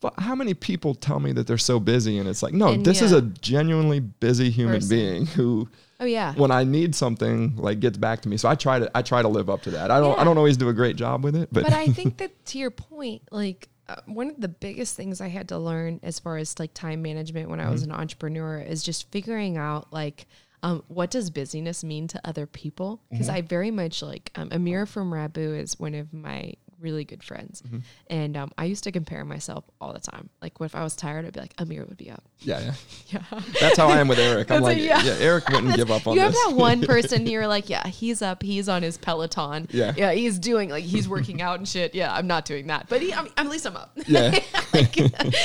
"Fu- 0.01 0.11
How 0.19 0.35
many 0.35 0.53
people 0.55 0.95
tell 0.95 1.19
me 1.19 1.33
that 1.33 1.47
they're 1.47 1.57
so 1.59 1.81
busy? 1.81 2.19
And 2.19 2.29
it's 2.29 2.43
like, 2.43 2.53
no, 2.55 2.69
And 2.73 2.85
this 2.85 3.01
is 3.01 3.13
a 3.13 3.23
genuinely 3.23 4.01
busy 4.01 4.51
human 4.51 4.75
Person. 4.77 4.89
being 4.97 5.27
who, 5.27 5.69
oh 6.01 6.05
yeah. 6.05 6.35
when 6.35 6.51
I 6.51 6.65
need 6.65 6.95
something, 6.95 7.57
like 7.57 7.81
gets 7.81 7.97
back 7.97 8.21
to 8.23 8.29
me. 8.29 8.37
So 8.37 8.49
I 8.49 8.55
try 8.55 8.79
to 8.79 8.91
I 8.95 9.01
try 9.03 9.23
to 9.23 9.29
live 9.29 9.49
up 9.49 9.63
to 9.63 9.71
that. 9.71 9.91
I 9.91 10.01
don't 10.01 10.19
I 10.19 10.25
don't 10.25 10.37
always 10.37 10.57
do 10.59 10.69
a 10.69 10.75
great 10.75 10.97
job 10.97 11.25
with 11.25 11.35
it, 11.35 11.49
but, 11.51 11.65
but 11.65 11.73
I 11.73 11.87
think 11.99 12.19
that 12.19 12.33
to 12.47 12.59
your 12.59 12.71
point, 12.71 13.23
like 13.31 13.69
uh, 13.89 13.97
one 14.07 14.31
of 14.31 14.41
the 14.41 14.49
biggest 14.49 14.97
things 14.97 15.21
I 15.21 15.29
had 15.29 15.49
to 15.49 15.59
learn 15.59 16.01
as 16.03 16.19
far 16.19 16.37
as 16.39 16.59
like 16.59 16.73
time 16.75 17.03
management 17.03 17.51
when 17.51 17.61
I 17.61 17.71
was 17.71 17.83
Mm-hmm. 17.83 17.93
an 17.93 18.01
entrepreneur 18.01 18.59
is 18.61 18.83
just 18.83 19.11
figuring 19.11 19.57
out 19.57 19.93
like 19.93 20.27
um, 20.63 20.83
what 20.89 21.11
does 21.11 21.29
busyness 21.29 21.85
mean 21.85 22.09
to 22.09 22.21
other 22.25 22.47
people? 22.47 23.03
Because 23.11 23.27
Mm-hmm. 23.29 23.37
I 23.37 23.43
very 23.43 23.71
much 23.71 24.01
like 24.03 24.31
um, 24.35 24.49
Amir 24.51 24.87
from 24.87 25.11
Rabu 25.13 25.61
is 25.61 25.79
one 25.79 25.95
of 25.95 26.15
my 26.15 26.55
really 26.81 27.05
good 27.05 27.23
friends, 27.23 27.63
Mm-hmm. 27.63 27.79
and 28.09 28.37
um, 28.37 28.51
I 28.59 28.65
used 28.65 28.85
to 28.85 28.93
compare 28.93 29.25
myself 29.25 29.65
all 29.81 29.93
the 29.93 30.01
time. 30.01 30.29
Like, 30.43 30.59
what 30.61 30.67
if 30.67 30.75
I 30.75 30.83
was 30.83 30.95
tired? 30.97 31.25
I'd 31.27 31.33
be 31.33 31.41
like, 31.41 31.55
Amir 31.59 31.85
would 31.85 31.97
be 31.97 32.11
up. 32.11 32.23
yeah, 32.41 32.61
yeah. 32.61 32.75
Yeah. 33.33 33.41
That's 33.61 33.77
how 33.77 33.89
I 33.89 33.99
am 34.01 34.09
with 34.09 34.19
Eric. 34.19 34.51
I'm 34.51 34.63
like, 34.63 34.79
a- 34.79 34.81
yeah. 34.81 35.03
yeah. 35.03 35.17
Eric 35.21 35.49
wouldn't 35.51 35.77
give 35.77 35.91
up 35.91 36.07
on 36.07 36.15
you 36.15 36.21
have 36.23 36.33
this. 36.33 36.45
that 36.47 36.55
one 36.57 36.81
person 36.87 37.27
you're 37.27 37.47
like, 37.47 37.69
yeah, 37.71 37.87
he's 37.87 38.23
up, 38.23 38.43
he's 38.43 38.69
on 38.69 38.83
his 38.83 38.97
Peloton. 38.99 39.69
Yeah. 39.71 39.93
Yeah, 39.97 40.13
he's 40.13 40.39
doing 40.39 40.71
like 40.71 40.85
he's 40.85 41.09
working 41.09 41.41
out 41.43 41.59
and 41.59 41.69
shit. 41.69 41.95
Yeah, 41.95 42.13
I'm 42.13 42.27
not 42.27 42.45
doing 42.45 42.67
that. 42.69 42.89
But 42.89 43.03
he, 43.03 43.13
I'm, 43.15 43.29
at 43.37 43.47
least 43.49 43.67
I'm 43.67 43.77
up. 43.77 43.93
Yeah. 44.07 44.39
like, 44.75 44.93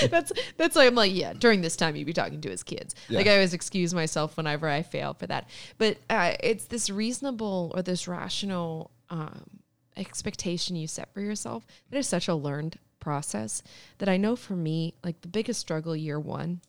that's 0.10 0.31
that's 0.57 0.76
why 0.76 0.85
I'm 0.88 0.95
like, 0.95 1.14
yeah, 1.14 1.34
during 1.34 1.61
this 1.61 1.76
time 1.76 1.95
you'd 1.95 2.06
be 2.06 2.14
talking 2.14 2.41
to 2.41 2.49
his 2.49 2.64
kids. 2.64 2.95
Like 3.10 3.27
I 3.27 3.34
always 3.34 3.53
excuse 3.53 3.93
myself 3.93 4.35
whenever 4.38 4.68
I 4.68 4.81
fail 4.84 5.14
for 5.14 5.27
that. 5.27 5.47
But 5.77 5.97
uh, 6.10 6.34
it's 6.41 6.65
this 6.65 6.89
reasonable 6.89 7.72
or 7.76 7.81
this 7.81 8.07
rational 8.07 8.91
um, 9.10 9.59
expectation 9.99 10.76
you 10.76 10.88
set 10.88 11.13
for 11.13 11.21
yourself 11.21 11.67
that 11.89 11.97
is 11.97 12.07
such 12.07 12.27
a 12.27 12.35
learned 12.35 12.80
process 12.99 13.61
that 13.99 14.09
I 14.09 14.17
know 14.17 14.35
for 14.35 14.55
me, 14.55 14.93
like 15.03 15.21
the 15.21 15.27
biggest 15.27 15.59
struggle 15.59 15.95
year 15.95 16.19
one 16.19 16.61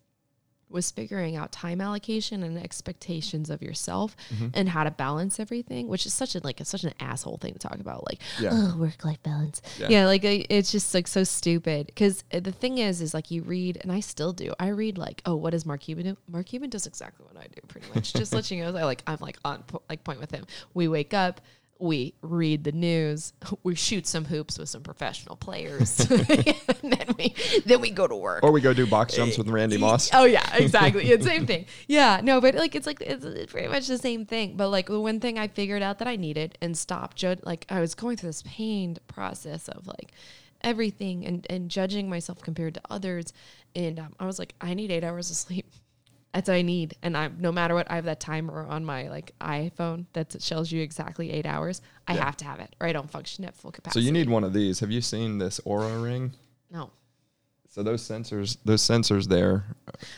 was 0.69 0.89
figuring 0.93 1.35
out 1.35 1.51
time 1.51 1.81
allocation 1.81 2.44
and 2.44 2.57
expectations 2.57 3.51
of 3.51 3.61
yourself 3.61 4.16
Mm-hmm. 4.32 4.48
and 4.55 4.69
how 4.69 4.85
to 4.85 4.93
balance 4.93 5.40
everything, 5.40 5.89
which 5.89 6.07
is 6.07 6.15
such 6.15 6.36
a 6.36 6.40
like 6.44 6.61
such 6.62 6.85
an 6.85 6.94
asshole 7.01 7.39
thing 7.39 7.55
to 7.55 7.59
talk 7.59 7.81
about. 7.81 8.07
Like, 8.09 8.20
Yeah. 8.40 8.51
oh, 8.52 8.77
work 8.78 9.05
life 9.05 9.20
balance. 9.24 9.61
Yeah. 9.81 9.89
Yeah. 9.90 10.07
like 10.07 10.24
I- 10.24 10.47
it's 10.48 10.70
just 10.70 10.94
like 10.94 11.09
so 11.09 11.24
stupid. 11.24 11.86
Because 11.86 12.23
the 12.31 12.52
thing 12.52 12.78
is, 12.78 13.01
is 13.02 13.12
like 13.12 13.32
you 13.32 13.43
read, 13.43 13.78
and 13.82 13.90
I 13.90 13.98
still 13.98 14.32
do. 14.32 14.52
I 14.61 14.69
read 14.69 14.97
like, 14.97 15.23
oh, 15.27 15.35
what 15.35 15.51
does 15.51 15.66
Mark 15.66 15.81
Cuban 15.81 16.05
do? 16.05 16.16
Mark 16.28 16.47
Cuban 16.47 16.70
does 16.70 16.86
exactly 16.86 17.27
what 17.28 17.36
I 17.43 17.48
do, 17.48 17.61
pretty 17.66 17.89
much. 17.93 18.12
just 18.12 18.32
let 18.39 18.48
you 18.52 18.62
know, 18.62 18.69
I 18.78 18.85
like 18.85 19.02
I'm 19.09 19.19
like 19.20 19.39
on 19.44 19.65
po- 19.65 19.82
like 19.90 20.05
point 20.05 20.20
with 20.20 20.31
him. 20.31 20.47
We 20.73 20.86
wake 20.86 21.12
up. 21.15 21.40
We 21.81 22.15
read 22.20 22.65
the 22.65 22.73
news. 22.73 23.32
We 23.62 23.74
shoot 23.74 24.07
some 24.07 24.24
hoops 24.24 24.59
with 24.59 24.69
some 24.69 24.82
professional 24.82 25.36
players, 25.36 25.98
and 26.11 26.93
then 26.93 27.15
we 27.19 27.35
then 27.66 27.81
we 27.81 27.90
go 27.90 28.07
to 28.07 28.16
work. 28.16 28.43
or 28.43 28.52
we 28.52 28.61
go 28.61 28.73
do 28.73 28.86
box 28.86 29.15
jumps 29.15 29.36
with 29.36 29.48
Randy 29.48 29.77
Moss. 29.77 30.11
Oh 30.12 30.24
yeah, 30.24 30.48
exactly. 30.57 31.11
it's 31.11 31.27
same 31.27 31.47
thing. 31.47 31.66
Yeah, 31.89 32.20
no, 32.23 32.40
but 32.40 32.55
like 32.55 32.74
it's 32.74 32.86
like 32.86 33.01
it's, 33.01 33.24
it's 33.24 33.52
pretty 33.52 33.69
much 33.69 33.86
the 33.86 33.98
same 33.98 34.24
thing. 34.24 34.57
But 34.57 34.69
like 34.69 34.86
the 34.86 35.01
one 35.01 35.20
thing 35.20 35.39
I 35.39 35.48
figured 35.48 35.82
out 35.82 35.98
that 35.98 36.09
I 36.09 36.16
needed 36.16 36.57
and 36.61 36.77
stopped 36.77 37.23
like 37.44 37.66
I 37.69 37.81
was 37.81 37.94
going 37.94 38.16
through 38.16 38.31
this 38.31 38.43
pained 38.47 39.01
process 39.07 39.69
of 39.69 39.86
like 39.86 40.12
everything 40.62 41.27
and 41.27 41.47
and 41.51 41.70
judging 41.70 42.09
myself 42.09 42.40
compared 42.40 42.74
to 42.74 42.81
others, 42.89 43.32
and 43.74 43.98
um, 43.98 44.12
I 44.19 44.27
was 44.27 44.39
like, 44.39 44.55
I 44.61 44.74
need 44.74 44.90
eight 44.90 45.05
hours 45.05 45.31
of 45.31 45.36
sleep. 45.36 45.66
That's 46.32 46.48
what 46.48 46.55
I 46.55 46.62
need, 46.62 46.94
and 47.02 47.16
I 47.16 47.28
no 47.39 47.51
matter 47.51 47.74
what 47.74 47.90
I 47.90 47.97
have 47.97 48.05
that 48.05 48.20
timer 48.20 48.65
on 48.66 48.85
my 48.85 49.09
like 49.09 49.32
iPhone 49.40 50.07
that 50.12 50.40
shows 50.40 50.70
you 50.70 50.81
exactly 50.82 51.32
eight 51.32 51.44
hours. 51.47 51.82
I 52.07 52.15
Yeah. 52.15 52.24
have 52.24 52.36
to 52.39 52.44
have 52.44 52.61
it, 52.61 52.74
or 52.81 52.86
I 52.86 52.93
don't 52.93 53.11
function 53.11 53.44
at 53.44 53.57
full 53.57 53.73
capacity. 53.73 54.01
So 54.01 54.05
you 54.07 54.12
need 54.12 54.28
one 54.28 54.44
of 54.44 54.52
these. 54.52 54.78
Have 54.81 54.90
you 54.93 55.01
seen 55.01 55.39
this 55.39 55.59
Oura 55.66 56.02
ring? 56.02 56.32
no. 56.70 56.90
So 57.73 57.85
those 57.85 58.02
sensors, 58.02 58.57
those 58.65 58.82
sensors 58.82 59.28
there. 59.28 59.65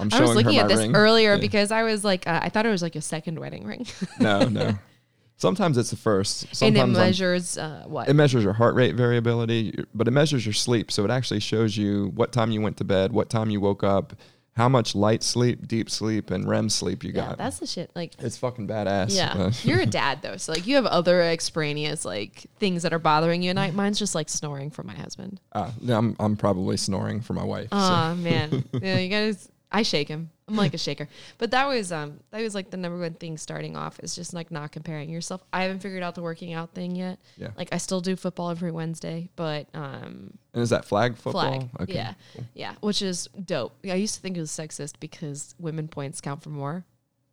I'm 0.00 0.08
I 0.10 0.16
showing 0.16 0.28
was 0.28 0.36
looking 0.36 0.54
her 0.58 0.62
at 0.62 0.68
this 0.68 0.78
ring. 0.78 0.96
earlier 0.96 1.34
Yeah. 1.34 1.40
because 1.40 1.70
I 1.70 1.82
was 1.82 2.02
like, 2.02 2.26
uh, 2.26 2.40
I 2.42 2.48
thought 2.48 2.64
it 2.64 2.70
was 2.70 2.80
like 2.80 2.96
a 2.96 3.02
second 3.02 3.38
wedding 3.38 3.66
ring. 3.66 3.86
no, 4.18 4.48
no. 4.48 4.78
Sometimes 5.36 5.76
it's 5.76 5.90
the 5.90 5.96
first. 5.96 6.62
and 6.62 6.76
it 6.78 6.86
measures 6.86 7.58
uh, 7.58 7.84
what? 7.86 8.08
it 8.08 8.14
measures 8.14 8.42
your 8.44 8.52
heart 8.54 8.74
rate 8.74 8.94
variability, 8.94 9.84
but 9.94 10.08
it 10.08 10.12
measures 10.12 10.46
your 10.46 10.52
sleep. 10.54 10.90
So 10.90 11.04
it 11.04 11.10
actually 11.10 11.40
shows 11.40 11.76
you 11.76 12.12
what 12.14 12.32
time 12.32 12.52
you 12.52 12.62
went 12.62 12.76
to 12.78 12.84
bed, 12.84 13.12
what 13.12 13.28
time 13.28 13.50
you 13.50 13.60
woke 13.60 13.82
up, 13.84 14.14
how 14.54 14.68
much 14.68 14.94
light 14.94 15.22
sleep, 15.22 15.66
deep 15.66 15.88
sleep, 15.88 16.30
and 16.30 16.46
REM 16.46 16.68
sleep 16.68 17.02
you 17.04 17.12
yeah, 17.14 17.28
got. 17.28 17.38
that's 17.38 17.58
the 17.58 17.66
shit. 17.66 17.90
Like, 17.94 18.12
it's 18.18 18.36
fucking 18.36 18.68
badass. 18.68 19.14
yeah, 19.14 19.50
you're 19.62 19.80
a 19.80 19.86
dad 19.86 20.20
though, 20.22 20.36
so 20.36 20.52
like 20.52 20.66
you 20.66 20.76
have 20.76 20.86
other 20.86 21.22
extraneous 21.22 22.04
like 22.04 22.46
things 22.58 22.82
that 22.82 22.92
are 22.92 22.98
bothering 22.98 23.42
you 23.42 23.50
at 23.50 23.56
night. 23.56 23.74
Mine's 23.74 23.98
just 23.98 24.14
like 24.14 24.28
snoring 24.28 24.70
for 24.70 24.82
my 24.82 24.94
husband. 24.94 25.40
uh, 25.52 25.70
I'm 25.88 26.16
I'm 26.20 26.36
probably 26.36 26.76
snoring 26.76 27.20
for 27.20 27.32
my 27.32 27.44
wife. 27.44 27.68
so. 27.70 27.78
Oh 27.78 28.14
man, 28.16 28.64
yeah, 28.82 28.98
you 28.98 29.08
guys. 29.08 29.48
I 29.74 29.82
shake 29.82 30.08
him. 30.08 30.30
I'm 30.52 30.58
like 30.58 30.74
a 30.74 30.78
shaker. 30.78 31.08
But 31.38 31.50
that 31.52 31.66
was 31.66 31.90
um 31.90 32.20
that 32.30 32.40
was 32.42 32.54
like 32.54 32.70
the 32.70 32.76
number 32.76 32.98
one 32.98 33.14
thing 33.14 33.38
starting 33.38 33.76
off 33.76 33.98
is 34.00 34.14
just 34.14 34.34
like 34.34 34.50
not 34.50 34.70
comparing 34.70 35.08
yourself. 35.08 35.42
I 35.52 35.62
haven't 35.62 35.80
figured 35.80 36.02
out 36.02 36.14
the 36.14 36.22
working 36.22 36.52
out 36.52 36.74
thing 36.74 36.94
yet. 36.94 37.18
Yeah. 37.38 37.48
Like 37.56 37.70
I 37.72 37.78
still 37.78 38.00
do 38.02 38.14
football 38.16 38.50
every 38.50 38.70
Wednesday, 38.70 39.30
but 39.34 39.66
um 39.74 40.34
And 40.52 40.62
is 40.62 40.70
that 40.70 40.84
flag 40.84 41.16
football? 41.16 41.58
flag. 41.60 41.68
Okay. 41.80 41.94
Yeah. 41.94 42.14
Yeah. 42.54 42.74
Which 42.80 43.00
is 43.00 43.28
dope. 43.44 43.74
I 43.84 43.94
used 43.94 44.14
to 44.16 44.20
think 44.20 44.36
it 44.36 44.40
was 44.40 44.50
sexist 44.50 44.94
because 45.00 45.54
women 45.58 45.88
points 45.88 46.20
count 46.20 46.42
for 46.42 46.50
more, 46.50 46.84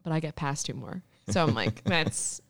but 0.04 0.14
I 0.14 0.20
get 0.22 0.36
past 0.36 0.66
two 0.66 0.74
more. 0.74 1.04
So 1.30 1.44
I'm 1.44 1.54
like, 1.54 1.84
that's 1.96 2.42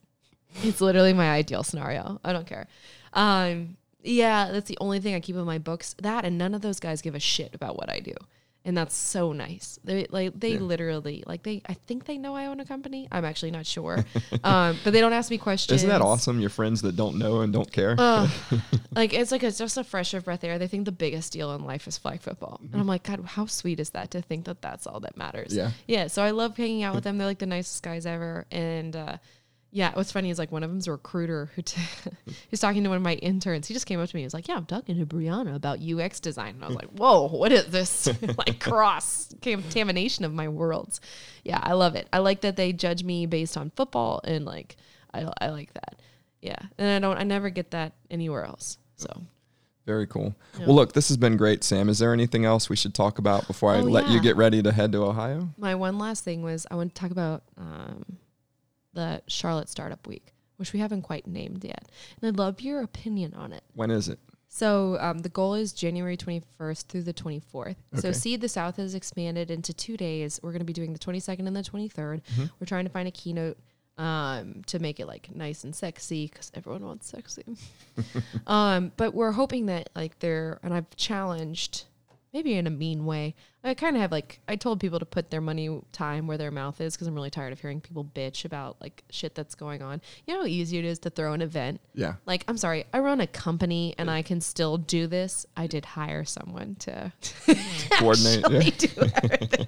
it's 0.63 0.81
literally 0.81 1.13
my 1.13 1.31
ideal 1.31 1.63
scenario. 1.63 2.19
I 2.23 2.31
don't 2.33 2.45
care. 2.47 2.67
Um 3.13 3.77
yeah, 4.01 4.51
that's 4.51 4.69
the 4.69 4.77
only 4.79 4.99
thing 4.99 5.13
I 5.15 5.19
keep 5.19 5.35
in 5.35 5.43
my 5.43 5.57
books. 5.57 5.95
That 6.01 6.23
and 6.25 6.37
none 6.37 6.53
of 6.53 6.61
those 6.61 6.79
guys 6.79 7.01
give 7.01 7.15
a 7.15 7.19
shit 7.19 7.53
about 7.55 7.75
what 7.75 7.89
I 7.89 7.99
do. 7.99 8.13
And 8.69 8.77
that's 8.77 8.95
so 8.95 9.33
nice. 9.33 9.79
They 9.83 10.05
like 10.11 10.39
they 10.39 10.53
Yeah. 10.53 10.59
literally 10.59 11.23
like 11.25 11.41
they 11.41 11.63
I 11.65 11.73
think 11.73 12.05
they 12.05 12.19
know 12.19 12.35
I 12.35 12.45
own 12.45 12.59
a 12.59 12.65
company. 12.65 13.07
I'm 13.11 13.25
actually 13.25 13.49
not 13.49 13.65
sure. 13.65 14.05
um, 14.43 14.77
but 14.83 14.93
they 14.93 14.99
don't 14.99 15.11
ask 15.11 15.31
me 15.31 15.39
questions. 15.39 15.79
Isn't 15.79 15.89
that 15.89 16.03
awesome? 16.03 16.39
Your 16.39 16.51
friends 16.51 16.83
that 16.83 16.95
don't 16.95 17.17
know 17.17 17.41
and 17.41 17.51
don't 17.51 17.71
care. 17.71 17.95
Ugh. 17.97 18.29
like 18.95 19.11
it's 19.11 19.31
like 19.31 19.41
it's 19.41 19.57
just 19.57 19.75
a 19.77 19.83
fresh 19.83 20.13
of 20.13 20.23
breath 20.25 20.43
air. 20.43 20.59
They 20.59 20.67
think 20.67 20.85
the 20.85 20.91
biggest 20.91 21.33
deal 21.33 21.51
in 21.55 21.65
life 21.65 21.87
is 21.87 21.97
flag 21.97 22.21
football, 22.21 22.59
and 22.71 22.79
I'm 22.79 22.85
like, 22.85 23.01
God, 23.01 23.25
how 23.25 23.47
sweet 23.47 23.79
is 23.79 23.89
that 23.89 24.11
to 24.11 24.21
think 24.21 24.45
that 24.45 24.61
that's 24.61 24.85
all 24.85 24.99
that 24.99 25.17
matters? 25.17 25.55
Yeah. 25.55 25.71
yeah. 25.87 26.05
So 26.05 26.21
I 26.21 26.29
love 26.29 26.55
hanging 26.55 26.83
out 26.83 26.93
with 26.93 27.05
them. 27.05 27.17
They're 27.17 27.25
like 27.25 27.39
the 27.39 27.47
nicest 27.47 27.81
guys 27.81 28.05
ever, 28.05 28.45
and 28.51 28.95
uh, 28.95 29.17
yeah, 29.71 29.91
what's 29.93 30.11
funny 30.11 30.29
is 30.29 30.39
like 30.39 30.51
one 30.51 30.63
of 30.63 30.69
them's 30.69 30.87
a 30.87 30.91
recruiter 30.91 31.51
who 31.55 31.61
t- 31.61 31.81
he's 32.49 32.59
talking 32.59 32.83
to 32.83 32.89
one 32.89 32.97
of 32.97 33.03
my 33.03 33.13
interns. 33.15 33.67
He 33.67 33.73
just 33.73 33.85
came 33.85 33.99
up 33.99 34.09
to 34.09 34.15
me. 34.15 34.21
He 34.21 34.25
was 34.25 34.33
like, 34.33 34.47
"Yeah, 34.47 34.55
I'm 34.55 34.65
talking 34.65 34.97
to 34.97 35.05
Brianna 35.05 35.55
about 35.55 35.79
UX 35.81 36.19
design," 36.19 36.55
and 36.55 36.63
I 36.63 36.67
was 36.67 36.75
like, 36.75 36.89
"Whoa, 36.97 37.27
what 37.27 37.51
is 37.51 37.65
this 37.67 38.07
like 38.37 38.59
cross 38.59 39.33
contamination 39.41 40.25
of 40.25 40.33
my 40.33 40.47
worlds?" 40.47 41.01
Yeah, 41.43 41.59
I 41.61 41.73
love 41.73 41.95
it. 41.95 42.07
I 42.11 42.19
like 42.19 42.41
that 42.41 42.55
they 42.55 42.73
judge 42.73 43.03
me 43.03 43.25
based 43.25 43.57
on 43.57 43.69
football, 43.75 44.21
and 44.23 44.45
like 44.45 44.75
I 45.13 45.31
I 45.39 45.49
like 45.49 45.73
that. 45.73 45.99
Yeah, 46.41 46.59
and 46.77 46.89
I 46.89 46.99
don't 47.07 47.17
I 47.17 47.23
never 47.23 47.49
get 47.49 47.71
that 47.71 47.93
anywhere 48.09 48.45
else. 48.45 48.77
So 48.95 49.07
Very 49.85 50.07
cool. 50.07 50.35
Yeah. 50.57 50.65
Well, 50.67 50.75
look, 50.75 50.93
this 50.93 51.07
has 51.09 51.17
been 51.17 51.35
great, 51.37 51.63
Sam. 51.63 51.89
Is 51.89 51.99
there 51.99 52.13
anything 52.13 52.45
else 52.45 52.69
we 52.69 52.75
should 52.75 52.93
talk 52.93 53.17
about 53.19 53.45
before 53.47 53.71
I 53.71 53.79
Oh, 53.79 53.83
let 53.83 54.09
you 54.09 54.21
get 54.21 54.35
ready 54.35 54.61
to 54.63 54.71
head 54.71 54.91
to 54.93 55.03
Ohio? 55.03 55.49
my 55.57 55.75
one 55.75 55.97
last 55.97 56.23
thing 56.23 56.41
was 56.43 56.65
I 56.71 56.75
want 56.75 56.93
to 56.95 56.99
talk 56.99 57.11
about 57.11 57.43
um, 57.57 58.05
the 58.93 59.21
Charlotte 59.27 59.69
Startup 59.69 60.05
Week, 60.07 60.33
which 60.57 60.73
we 60.73 60.79
haven't 60.79 61.03
quite 61.03 61.27
named 61.27 61.63
yet, 61.63 61.89
and 62.21 62.27
I'd 62.27 62.37
love 62.37 62.61
your 62.61 62.81
opinion 62.81 63.33
on 63.33 63.53
it. 63.53 63.63
When 63.73 63.91
is 63.91 64.09
it? 64.09 64.19
So 64.51 64.97
um, 64.99 65.19
the 65.19 65.29
goal 65.29 65.53
is 65.53 65.73
January 65.73 66.17
21st 66.17 66.87
through 66.87 67.03
the 67.03 67.13
24th. 67.13 67.75
So 67.97 68.11
Seed 68.11 68.41
the 68.41 68.49
South 68.49 68.77
has 68.77 68.95
expanded 68.95 69.51
into 69.51 69.73
two 69.73 69.95
days. 69.95 70.39
We're 70.41 70.51
going 70.51 70.61
to 70.61 70.65
be 70.65 70.73
doing 70.73 70.91
the 70.91 70.99
22nd 70.99 71.45
and 71.45 71.55
the 71.55 71.61
23rd. 71.61 71.91
Mm-hmm. 71.93 72.45
We're 72.59 72.65
trying 72.65 72.85
to 72.85 72.89
find 72.89 73.07
a 73.07 73.11
keynote 73.11 73.59
um, 73.99 74.63
to 74.67 74.79
make 74.79 74.99
it 74.99 75.05
like 75.05 75.29
nice 75.35 75.65
and 75.65 75.75
sexy 75.75 76.27
because 76.27 76.51
everyone 76.55 76.83
wants 76.83 77.09
sexy. 77.09 77.43
um, 78.47 78.91
but 78.97 79.13
we're 79.13 79.33
hoping 79.33 79.67
that 79.67 79.89
like 79.95 80.17
they're 80.19 80.59
and 80.63 80.73
I've 80.73 80.89
challenged 80.95 81.85
maybe 82.33 82.53
in 82.55 82.67
a 82.67 82.69
mean 82.69 83.05
way. 83.05 83.35
I 83.63 83.73
kind 83.73 83.95
of 83.95 84.01
have 84.01 84.11
like 84.11 84.39
I 84.47 84.55
told 84.55 84.79
people 84.79 84.99
to 84.99 85.05
put 85.05 85.31
their 85.31 85.41
money 85.41 85.81
time 85.91 86.27
where 86.27 86.37
their 86.37 86.51
mouth 86.51 86.79
is 86.79 86.95
because 86.95 87.07
I'm 87.07 87.15
really 87.15 87.29
tired 87.29 87.51
of 87.51 87.59
hearing 87.59 87.81
people 87.81 88.05
bitch 88.05 88.45
about 88.45 88.77
like 88.79 89.03
shit 89.09 89.35
that's 89.35 89.55
going 89.55 89.81
on. 89.81 90.01
You 90.25 90.33
know 90.35 90.41
how 90.41 90.45
easy 90.45 90.77
it 90.77 90.85
is 90.85 90.99
to 90.99 91.09
throw 91.09 91.33
an 91.33 91.41
event 91.41 91.81
Yeah. 91.93 92.15
like 92.25 92.45
i'm 92.47 92.57
sorry 92.57 92.85
i 92.93 92.99
run 92.99 93.19
a 93.21 93.27
company 93.27 93.95
and 93.97 94.09
i 94.09 94.21
can 94.21 94.39
still 94.41 94.77
do 94.77 95.07
this 95.07 95.45
i 95.57 95.67
did 95.67 95.83
hire 95.85 96.23
someone 96.23 96.75
to 96.79 97.11
Coordinate. 97.91 98.43
Yeah. 98.49 98.69
do 98.77 99.11
everything 99.23 99.67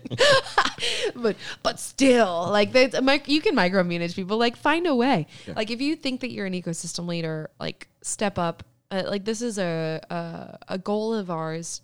but 1.16 1.36
but 1.64 1.80
still 1.80 2.48
like 2.50 2.72
they, 2.72 2.84
you 3.26 3.42
can 3.42 3.56
micromanage 3.56 4.16
people 4.16 4.38
like 4.38 4.56
find 4.56 4.88
a 4.88 4.96
way 4.96 5.28
Yeah. 5.48 5.54
like 5.56 5.70
if 5.72 5.82
you 5.82 5.96
think 5.96 6.22
that 6.22 6.32
you're 6.32 6.46
an 6.46 6.54
ecosystem 6.54 7.08
leader 7.08 7.50
like 7.60 7.88
step 8.02 8.38
up 8.40 8.64
uh, 8.92 9.04
like 9.08 9.26
this 9.26 9.42
is 9.42 9.58
a, 9.58 10.02
a 10.10 10.58
a 10.76 10.78
goal 10.78 11.14
of 11.14 11.30
ours 11.32 11.82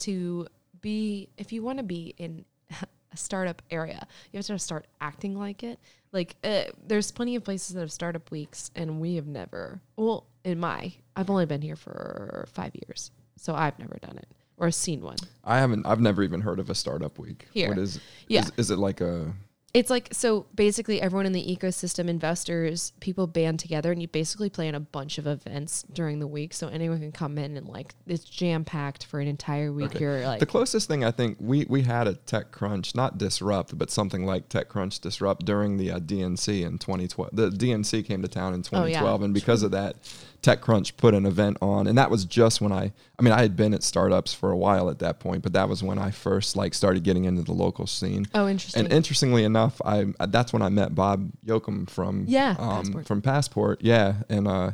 to 0.00 0.46
be 0.80 1.28
if 1.36 1.52
you 1.52 1.62
want 1.62 1.78
to 1.78 1.84
be 1.84 2.14
in 2.18 2.44
a 3.12 3.16
startup 3.16 3.62
area 3.70 4.06
you 4.32 4.36
have 4.36 4.46
to 4.46 4.58
start 4.58 4.86
acting 5.00 5.38
like 5.38 5.62
it 5.62 5.78
like 6.12 6.36
uh, 6.44 6.64
there's 6.86 7.10
plenty 7.10 7.36
of 7.36 7.44
places 7.44 7.74
that 7.74 7.80
have 7.80 7.92
startup 7.92 8.30
weeks 8.30 8.70
and 8.74 9.00
we 9.00 9.16
have 9.16 9.26
never 9.26 9.80
well 9.96 10.26
in 10.44 10.58
my 10.58 10.92
i've 11.16 11.30
only 11.30 11.46
been 11.46 11.62
here 11.62 11.76
for 11.76 12.46
five 12.52 12.72
years 12.86 13.10
so 13.36 13.54
i've 13.54 13.78
never 13.78 13.96
done 14.00 14.16
it 14.16 14.28
or 14.58 14.70
seen 14.70 15.02
one 15.02 15.16
I 15.46 15.58
haven't. 15.58 15.86
I've 15.86 16.00
never 16.00 16.24
even 16.24 16.40
heard 16.40 16.58
of 16.58 16.70
a 16.70 16.74
startup 16.74 17.18
week. 17.20 17.46
Here. 17.52 17.68
What 17.68 17.78
is? 17.78 18.00
Yeah. 18.26 18.40
Is, 18.40 18.52
is 18.56 18.70
it 18.72 18.78
like 18.78 19.00
a? 19.00 19.32
It's 19.76 19.90
like 19.90 20.08
so 20.12 20.46
basically 20.54 21.02
everyone 21.02 21.26
in 21.26 21.32
the 21.32 21.44
ecosystem, 21.44 22.08
investors, 22.08 22.92
people 23.00 23.26
band 23.26 23.60
together 23.60 23.92
and 23.92 24.00
you 24.00 24.08
basically 24.08 24.48
plan 24.48 24.74
a 24.74 24.80
bunch 24.80 25.18
of 25.18 25.26
events 25.26 25.84
during 25.92 26.18
the 26.18 26.26
week. 26.26 26.54
So 26.54 26.68
anyone 26.68 27.00
can 27.00 27.12
come 27.12 27.36
in 27.36 27.56
and 27.58 27.68
like 27.68 27.94
it's 28.06 28.24
jam 28.24 28.64
packed 28.64 29.04
for 29.04 29.20
an 29.20 29.28
entire 29.28 29.72
week. 29.72 29.90
Okay. 29.94 30.00
You're 30.00 30.26
like 30.26 30.40
the 30.40 30.46
closest 30.46 30.88
thing 30.88 31.04
I 31.04 31.10
think 31.10 31.36
we 31.40 31.66
we 31.68 31.82
had 31.82 32.08
a 32.08 32.14
TechCrunch, 32.14 32.94
not 32.94 33.18
Disrupt, 33.18 33.76
but 33.76 33.90
something 33.90 34.24
like 34.24 34.48
TechCrunch 34.48 35.00
Disrupt 35.02 35.44
during 35.44 35.76
the 35.76 35.90
uh, 35.90 36.00
DNC 36.00 36.64
in 36.64 36.78
2012. 36.78 37.30
The 37.34 37.50
DNC 37.50 38.06
came 38.06 38.22
to 38.22 38.28
town 38.28 38.54
in 38.54 38.60
Oh, 38.72 38.84
yeah. 38.84 39.00
2012, 39.00 39.22
and 39.22 39.34
because 39.34 39.62
of 39.62 39.72
that, 39.72 39.96
TechCrunch 40.42 40.96
put 40.96 41.14
an 41.14 41.26
event 41.26 41.56
on, 41.60 41.86
and 41.86 41.96
that 41.98 42.10
was 42.10 42.24
just 42.24 42.60
when 42.60 42.72
I. 42.72 42.92
I 43.18 43.22
mean, 43.22 43.32
I 43.32 43.40
had 43.40 43.56
been 43.56 43.72
at 43.74 43.82
startups 43.82 44.34
for 44.34 44.50
a 44.50 44.56
while 44.56 44.90
at 44.90 44.98
that 44.98 45.20
point, 45.20 45.42
but 45.42 45.52
that 45.54 45.68
was 45.68 45.82
when 45.82 45.98
I 45.98 46.10
first 46.10 46.56
like 46.56 46.74
started 46.74 47.02
getting 47.02 47.24
into 47.24 47.42
the 47.42 47.52
local 47.52 47.86
scene. 47.86 48.26
Oh 48.34 48.48
interesting. 48.48 48.84
And 48.84 48.92
interestingly 48.92 49.44
enough, 49.44 49.80
I 49.84 50.06
that's 50.28 50.52
when 50.52 50.62
I 50.62 50.68
met 50.68 50.94
Bob 50.94 51.30
Youakim 51.44 51.88
from 51.88 52.24
Yeah, 52.28 52.56
um, 52.58 52.82
Passport. 52.82 53.06
from 53.06 53.22
Passport. 53.22 53.80
Yeah, 53.82 54.14
and 54.28 54.46
uh, 54.46 54.70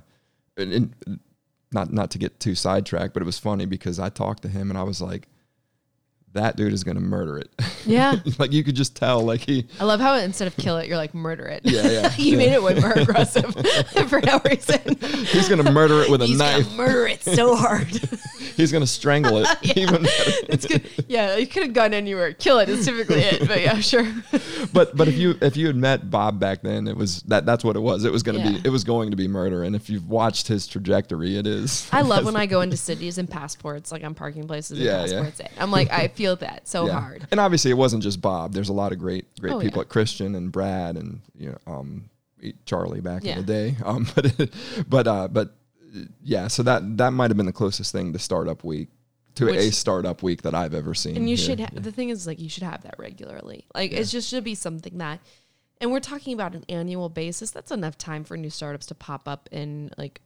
and, 0.56 0.72
and 1.06 1.20
not 1.72 1.92
not 1.92 2.10
to 2.12 2.18
get 2.18 2.38
too 2.40 2.54
sidetracked, 2.54 3.14
but 3.14 3.22
it 3.22 3.26
was 3.26 3.38
funny 3.38 3.64
because 3.66 3.98
I 3.98 4.08
talked 4.08 4.42
to 4.42 4.48
him 4.48 4.70
and 4.70 4.78
I 4.78 4.82
was 4.82 5.00
like, 5.00 5.28
that 6.34 6.56
dude 6.56 6.72
is 6.72 6.84
gonna 6.84 7.00
murder 7.00 7.38
it. 7.38 7.50
yeah. 7.86 8.16
like 8.38 8.52
you 8.52 8.64
could 8.64 8.76
just 8.76 8.96
tell, 8.96 9.20
like 9.22 9.40
he. 9.40 9.66
I 9.80 9.84
love 9.84 10.00
how 10.00 10.14
instead 10.16 10.48
of 10.48 10.56
kill 10.56 10.78
it, 10.78 10.88
you're 10.88 10.96
like 10.96 11.14
murder 11.14 11.44
it. 11.46 11.62
Yeah, 11.64 11.88
yeah, 11.88 12.12
you 12.18 12.32
yeah. 12.32 12.36
made 12.38 12.52
it 12.52 12.62
way 12.62 12.74
more 12.80 12.92
aggressive 12.92 13.54
for 14.08 14.20
no 14.20 14.40
reason. 14.44 14.96
He's 15.26 15.48
gonna 15.48 15.70
murder 15.70 16.00
it 16.02 16.10
with 16.10 16.22
a 16.22 16.26
He's 16.26 16.38
knife. 16.38 16.64
gonna 16.64 16.76
murder 16.76 17.06
it 17.08 17.22
so 17.22 17.54
hard. 17.56 17.88
He's 18.56 18.70
gonna 18.72 18.86
strangle 18.86 19.38
it. 19.44 19.76
Even 19.76 20.02
it's 20.48 20.66
good. 20.66 20.88
Yeah, 21.08 21.36
you 21.36 21.46
could 21.46 21.64
have 21.64 21.72
gone 21.72 21.94
anywhere. 21.94 22.32
Kill 22.32 22.58
it 22.58 22.68
is 22.68 22.84
typically 22.84 23.20
it. 23.22 23.46
But 23.48 23.60
yeah, 23.60 23.78
sure. 23.80 24.06
but 24.72 24.96
but 24.96 25.08
if 25.08 25.16
you 25.16 25.34
if 25.40 25.56
you 25.56 25.66
had 25.66 25.76
met 25.76 26.10
Bob 26.10 26.38
back 26.38 26.62
then, 26.62 26.86
it 26.88 26.96
was 26.96 27.22
that 27.22 27.44
that's 27.46 27.64
what 27.64 27.76
it 27.76 27.80
was. 27.80 28.04
It 28.04 28.12
was 28.12 28.22
gonna 28.22 28.38
Yeah. 28.38 28.50
be 28.52 28.60
it 28.64 28.70
was 28.70 28.84
going 28.84 29.10
to 29.10 29.16
be 29.16 29.26
murder. 29.28 29.64
And 29.64 29.74
if 29.74 29.90
you've 29.90 30.08
watched 30.08 30.48
his 30.48 30.66
trajectory, 30.66 31.36
it 31.36 31.46
is. 31.46 31.88
I 31.92 32.02
love 32.02 32.24
when 32.24 32.36
I 32.36 32.46
go 32.46 32.60
into 32.60 32.76
cities 32.76 33.18
and 33.18 33.28
passports, 33.28 33.90
like 33.90 34.04
I'm 34.04 34.14
parking 34.14 34.46
places 34.46 34.78
and 34.78 34.80
Yeah, 34.86 35.04
yeah. 35.04 35.22
passports. 35.22 35.40
in. 35.40 35.48
I'm 35.58 35.70
like, 35.70 35.90
I 35.90 36.08
feel 36.08 36.21
that 36.36 36.66
so 36.68 36.86
Yeah. 36.86 37.00
hard. 37.00 37.26
And 37.30 37.38
obviously, 37.40 37.70
it 37.70 37.74
wasn't 37.74 38.02
just 38.02 38.20
Bob. 38.20 38.52
There's 38.54 38.68
a 38.68 38.72
lot 38.72 38.92
of 38.92 38.98
great, 38.98 39.26
great 39.40 39.52
Oh, 39.54 39.60
people 39.60 39.78
yeah. 39.78 39.82
at 39.82 39.88
Christian 39.88 40.34
and 40.34 40.50
Brad 40.52 40.96
and 40.96 41.20
you 41.38 41.48
know, 41.50 41.58
um, 41.72 42.08
Charlie 42.66 43.00
back 43.00 43.24
Yeah. 43.24 43.38
in 43.38 43.46
the 43.46 43.52
day. 43.52 43.76
Um, 43.84 44.06
but 44.14 44.50
but 44.88 45.06
uh, 45.06 45.28
but 45.28 45.54
yeah, 46.22 46.48
so 46.48 46.62
that 46.62 46.96
that 46.98 47.12
might 47.12 47.30
have 47.30 47.36
been 47.36 47.46
the 47.46 47.52
closest 47.52 47.92
thing 47.92 48.12
to 48.12 48.18
startup 48.18 48.64
week 48.64 48.88
to 49.34 49.48
a 49.48 49.70
startup 49.70 50.22
week 50.22 50.42
that 50.42 50.54
I've 50.54 50.74
ever 50.74 50.94
seen. 50.94 51.16
And 51.16 51.28
you 51.28 51.36
here. 51.36 51.46
should. 51.46 51.60
Ha- 51.60 51.68
The 51.72 51.90
thing 51.92 52.10
is, 52.10 52.26
like, 52.26 52.38
you 52.38 52.48
should 52.50 52.64
have 52.64 52.82
that 52.82 52.96
regularly. 52.98 53.64
Like, 53.74 53.90
it 53.92 54.04
just 54.04 54.28
should 54.28 54.44
be 54.44 54.54
something 54.54 54.98
that. 54.98 55.20
And 55.80 55.90
we're 55.90 56.00
talking 56.00 56.34
about 56.34 56.54
an 56.54 56.64
annual 56.68 57.08
basis. 57.08 57.50
That's 57.50 57.70
enough 57.72 57.96
time 57.98 58.24
for 58.24 58.36
new 58.36 58.50
startups 58.50 58.86
to 58.86 58.94
pop 58.94 59.26
up 59.26 59.48
and 59.50 59.92
like 59.98 60.20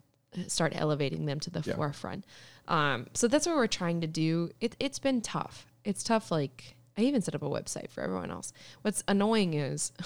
start 0.49 0.73
elevating 0.77 1.25
them 1.27 1.39
to 1.41 1.51
the 1.51 1.63
Yeah. 1.65 1.77
forefront. 1.77 2.25
Um, 2.69 3.07
so 3.15 3.27
that's 3.29 3.47
what 3.47 3.57
we're 3.57 3.67
trying 3.69 4.01
to 4.03 4.07
do. 4.07 4.51
It, 4.61 4.77
it's 4.81 4.99
been 4.99 5.21
tough. 5.23 5.67
It's 5.87 6.03
tough. 6.03 6.31
Like 6.31 6.77
I 6.99 7.03
even 7.03 7.23
set 7.23 7.35
up 7.35 7.43
a 7.43 7.49
website 7.49 7.91
for 7.91 8.03
everyone 8.03 8.31
else. 8.31 8.53
What's 8.83 9.03
annoying 9.09 9.55
is. 9.55 9.93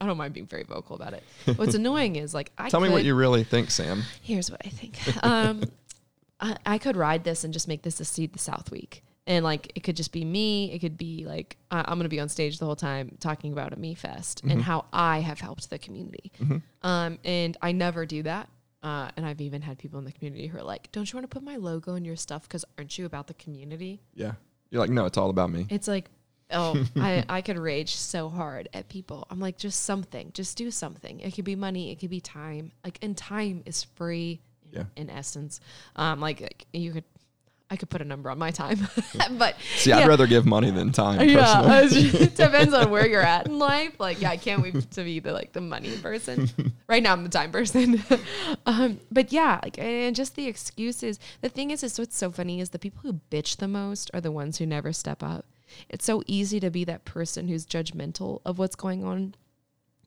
I 0.00 0.06
don't 0.06 0.16
mind 0.16 0.32
being 0.32 0.46
very 0.46 0.62
vocal 0.62 0.94
about 0.94 1.12
it. 1.12 1.24
What's 1.56 1.74
annoying 1.82 2.14
is 2.16 2.32
like 2.32 2.52
I 2.56 2.68
Tell 2.68 2.80
me 2.80 2.88
what 2.88 3.02
you 3.02 3.16
really 3.16 3.42
think, 3.42 3.70
Sam. 3.70 4.04
here's 4.22 4.48
what 4.48 4.64
I 4.64 4.68
think. 4.68 4.96
Um, 5.24 5.62
I, 6.40 6.56
I 6.64 6.78
could 6.78 6.96
ride 6.96 7.24
this 7.24 7.42
and 7.42 7.52
just 7.52 7.66
make 7.66 7.82
this 7.82 7.98
a 7.98 8.04
Seed 8.04 8.32
the 8.32 8.38
South 8.38 8.70
week. 8.70 9.02
And 9.26 9.44
like, 9.44 9.72
it 9.74 9.80
could 9.80 9.96
just 9.96 10.12
be 10.12 10.24
me. 10.24 10.72
It 10.72 10.78
could 10.78 10.96
be 10.96 11.24
like, 11.26 11.56
I 11.72 11.80
I'm 11.80 11.98
going 11.98 12.04
to 12.04 12.08
be 12.08 12.20
on 12.20 12.28
stage 12.28 12.60
the 12.60 12.64
whole 12.64 12.76
time 12.76 13.16
talking 13.18 13.52
about 13.52 13.72
a 13.72 13.76
Me 13.76 13.94
Fest 13.94 14.42
and 14.44 14.62
how 14.62 14.86
I 14.92 15.18
have 15.18 15.40
helped 15.40 15.68
the 15.68 15.78
community. 15.78 16.30
Um, 16.82 17.18
and 17.24 17.56
I 17.60 17.72
never 17.72 18.06
do 18.06 18.22
that. 18.22 18.48
Uh, 18.82 19.10
and 19.16 19.26
I've 19.26 19.40
even 19.40 19.60
had 19.62 19.78
people 19.78 19.98
in 19.98 20.04
the 20.04 20.12
community 20.12 20.46
who 20.46 20.58
are 20.58 20.62
like, 20.62 20.90
don't 20.92 21.12
you 21.12 21.16
want 21.16 21.28
to 21.28 21.34
put 21.34 21.42
my 21.42 21.56
logo 21.56 21.94
in 21.96 22.04
your 22.04 22.14
stuff? 22.16 22.42
Because 22.42 22.64
aren't 22.78 22.96
you 22.96 23.04
about 23.04 23.26
the 23.26 23.34
community? 23.34 24.00
Yeah, 24.14 24.34
you're 24.70 24.80
like, 24.80 24.90
no, 24.90 25.06
it's 25.06 25.18
all 25.18 25.30
about 25.30 25.50
me. 25.50 25.66
It's 25.70 25.88
like, 25.88 26.10
oh, 26.50 26.82
I, 26.96 27.24
I 27.28 27.40
could 27.42 27.58
rage 27.58 27.94
so 27.96 28.28
hard 28.28 28.68
at 28.74 28.88
people. 28.88 29.26
I'm 29.30 29.40
like, 29.40 29.56
just 29.58 29.82
something, 29.84 30.30
just 30.34 30.56
do 30.56 30.70
something. 30.70 31.20
It 31.20 31.34
could 31.34 31.44
be 31.44 31.56
money, 31.56 31.90
it 31.90 31.98
could 32.00 32.10
be 32.10 32.20
time. 32.20 32.72
Like, 32.84 32.98
and 33.02 33.16
time 33.16 33.62
is 33.66 33.84
free 33.84 34.40
in, 34.72 34.78
Yeah. 34.78 34.84
in 34.96 35.10
essence. 35.10 35.60
Um, 35.96 36.20
like, 36.20 36.40
like 36.40 36.66
you 36.72 36.92
could, 36.92 37.04
I 37.70 37.76
could 37.76 37.90
put 37.90 38.00
a 38.00 38.04
number 38.04 38.30
on 38.30 38.38
my 38.38 38.50
time, 38.50 38.88
but 39.32 39.56
See, 39.76 39.92
I'd 39.92 40.00
yeah. 40.00 40.06
rather 40.06 40.26
give 40.26 40.46
money 40.46 40.70
than 40.70 40.90
time. 40.90 41.18
Personally. 41.18 42.08
Yeah, 42.08 42.22
it 42.22 42.34
depends 42.34 42.72
on 42.72 42.90
where 42.90 43.06
you're 43.06 43.20
at 43.20 43.46
in 43.46 43.58
life. 43.58 44.00
Like, 44.00 44.22
yeah, 44.22 44.30
I 44.30 44.38
can't 44.38 44.62
wait 44.62 44.90
to 44.92 45.04
be 45.04 45.20
the 45.20 45.32
like 45.32 45.52
the 45.52 45.60
money 45.60 45.96
person. 45.98 46.50
right 46.88 47.02
now, 47.02 47.12
I'm 47.12 47.24
the 47.24 47.28
time 47.28 47.52
person. 47.52 48.02
um, 48.66 49.00
but 49.12 49.32
yeah, 49.32 49.60
like, 49.62 49.78
and 49.78 50.16
just 50.16 50.34
the 50.34 50.46
excuses. 50.46 51.18
The 51.42 51.50
thing 51.50 51.70
is, 51.70 51.82
is 51.82 51.98
what's 51.98 52.16
so 52.16 52.30
funny 52.30 52.60
is 52.60 52.70
the 52.70 52.78
people 52.78 53.00
who 53.02 53.20
bitch 53.30 53.58
the 53.58 53.68
most 53.68 54.10
are 54.14 54.20
the 54.20 54.32
ones 54.32 54.56
who 54.58 54.66
never 54.66 54.92
step 54.94 55.22
up. 55.22 55.44
It's 55.90 56.06
so 56.06 56.22
easy 56.26 56.60
to 56.60 56.70
be 56.70 56.84
that 56.84 57.04
person 57.04 57.48
who's 57.48 57.66
judgmental 57.66 58.40
of 58.46 58.58
what's 58.58 58.76
going 58.76 59.04
on 59.04 59.34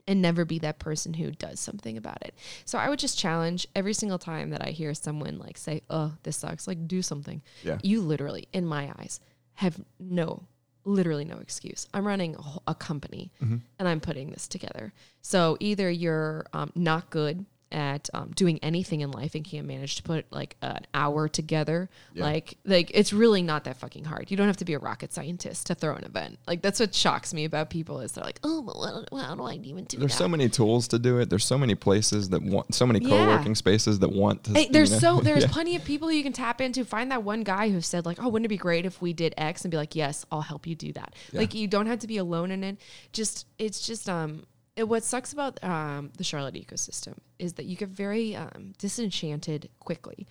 and 0.07 0.21
never 0.21 0.45
be 0.45 0.59
that 0.59 0.79
person 0.79 1.13
who 1.13 1.31
does 1.31 1.59
something 1.59 1.97
about 1.97 2.21
it. 2.25 2.33
So 2.65 2.77
I 2.77 2.89
would 2.89 2.99
just 2.99 3.17
challenge 3.17 3.67
every 3.75 3.93
single 3.93 4.19
time 4.19 4.49
that 4.51 4.61
I 4.65 4.71
hear 4.71 4.93
someone 4.93 5.37
like 5.39 5.57
say, 5.57 5.81
"Oh, 5.89 6.13
this 6.23 6.37
sucks," 6.37 6.67
like 6.67 6.87
do 6.87 7.01
something. 7.01 7.41
Yeah. 7.63 7.77
You 7.83 8.01
literally, 8.01 8.47
in 8.53 8.65
my 8.65 8.91
eyes, 8.99 9.19
have 9.55 9.79
no, 9.99 10.43
literally 10.85 11.25
no 11.25 11.37
excuse. 11.37 11.87
I'm 11.93 12.05
running 12.07 12.35
a, 12.35 12.71
a 12.71 12.75
company 12.75 13.31
Mm-hmm. 13.43 13.57
and 13.79 13.87
I'm 13.87 13.99
putting 13.99 14.31
this 14.31 14.47
together. 14.47 14.93
So 15.21 15.57
either 15.59 15.89
you're 15.89 16.45
um, 16.53 16.71
not 16.75 17.09
good 17.11 17.45
at 17.71 18.09
um, 18.13 18.31
doing 18.35 18.59
anything 18.63 19.01
in 19.01 19.11
life 19.11 19.35
and 19.35 19.43
can't 19.43 19.67
manage 19.67 19.95
to 19.97 20.03
put 20.03 20.25
like 20.31 20.55
an 20.61 20.85
hour 20.93 21.27
together. 21.27 21.89
Yeah. 22.13 22.23
Like, 22.25 22.57
like 22.65 22.91
it's 22.93 23.13
really 23.13 23.41
not 23.41 23.63
that 23.65 23.77
fucking 23.77 24.05
hard. 24.05 24.31
You 24.31 24.37
don't 24.37 24.47
have 24.47 24.57
to 24.57 24.65
be 24.65 24.73
a 24.73 24.79
rocket 24.79 25.13
scientist 25.13 25.67
to 25.67 25.75
throw 25.75 25.95
an 25.95 26.03
event. 26.03 26.39
Like 26.47 26.61
that's 26.61 26.79
what 26.79 26.93
shocks 26.93 27.33
me 27.33 27.45
about 27.45 27.69
people 27.69 27.99
is 28.01 28.11
they're 28.13 28.23
like, 28.23 28.39
oh, 28.43 28.61
well, 28.61 29.05
how 29.23 29.35
do 29.35 29.43
I 29.43 29.53
even 29.53 29.85
do 29.85 29.97
that? 29.97 29.99
There's 29.99 30.11
that? 30.13 30.17
so 30.17 30.27
many 30.27 30.49
tools 30.49 30.87
to 30.89 30.99
do 30.99 31.19
it. 31.19 31.29
There's 31.29 31.45
so 31.45 31.57
many 31.57 31.75
places 31.75 32.29
that 32.29 32.41
want, 32.41 32.73
so 32.75 32.85
many 32.85 32.99
Yeah. 32.99 33.09
co-working 33.25 33.55
spaces 33.55 33.99
that 33.99 34.11
want 34.11 34.43
to. 34.45 34.53
Hey, 34.53 34.65
you 34.65 34.71
there's 34.71 34.91
know? 34.91 34.99
so 34.99 35.19
there's 35.23 35.43
Yeah. 35.43 35.51
plenty 35.51 35.75
of 35.75 35.83
people 35.83 36.11
you 36.11 36.23
can 36.23 36.33
tap 36.33 36.61
into. 36.61 36.83
Find 36.85 37.11
that 37.11 37.23
one 37.23 37.43
guy 37.43 37.69
who 37.69 37.81
said 37.81 38.05
like, 38.05 38.17
"Oh, 38.21 38.27
wouldn't 38.29 38.45
it 38.45 38.49
be 38.49 38.57
great 38.57 38.85
if 38.85 39.01
we 39.01 39.13
did 39.13 39.33
X?" 39.37 39.63
and 39.63 39.71
be 39.71 39.77
like, 39.77 39.95
"Yes, 39.95 40.25
I'll 40.31 40.41
help 40.41 40.67
you 40.67 40.75
do 40.75 40.91
that." 40.93 41.13
Like 41.33 41.53
you 41.53 41.67
don't 41.67 41.87
have 41.87 41.99
to 41.99 42.07
be 42.07 42.17
alone 42.17 42.51
in 42.51 42.63
it. 42.63 42.77
Just 43.13 43.45
it's 43.57 43.85
just 43.85 44.09
um 44.09 44.43
it, 44.75 44.87
what 44.87 45.03
sucks 45.03 45.33
about 45.33 45.61
um 45.63 46.11
the 46.17 46.23
Charlotte 46.23 46.55
ecosystem 46.55 47.15
is 47.39 47.53
that 47.53 47.65
you 47.65 47.75
get 47.75 47.89
very 47.89 48.35
um 48.35 48.73
disenchanted 48.77 49.69
quickly 49.79 50.27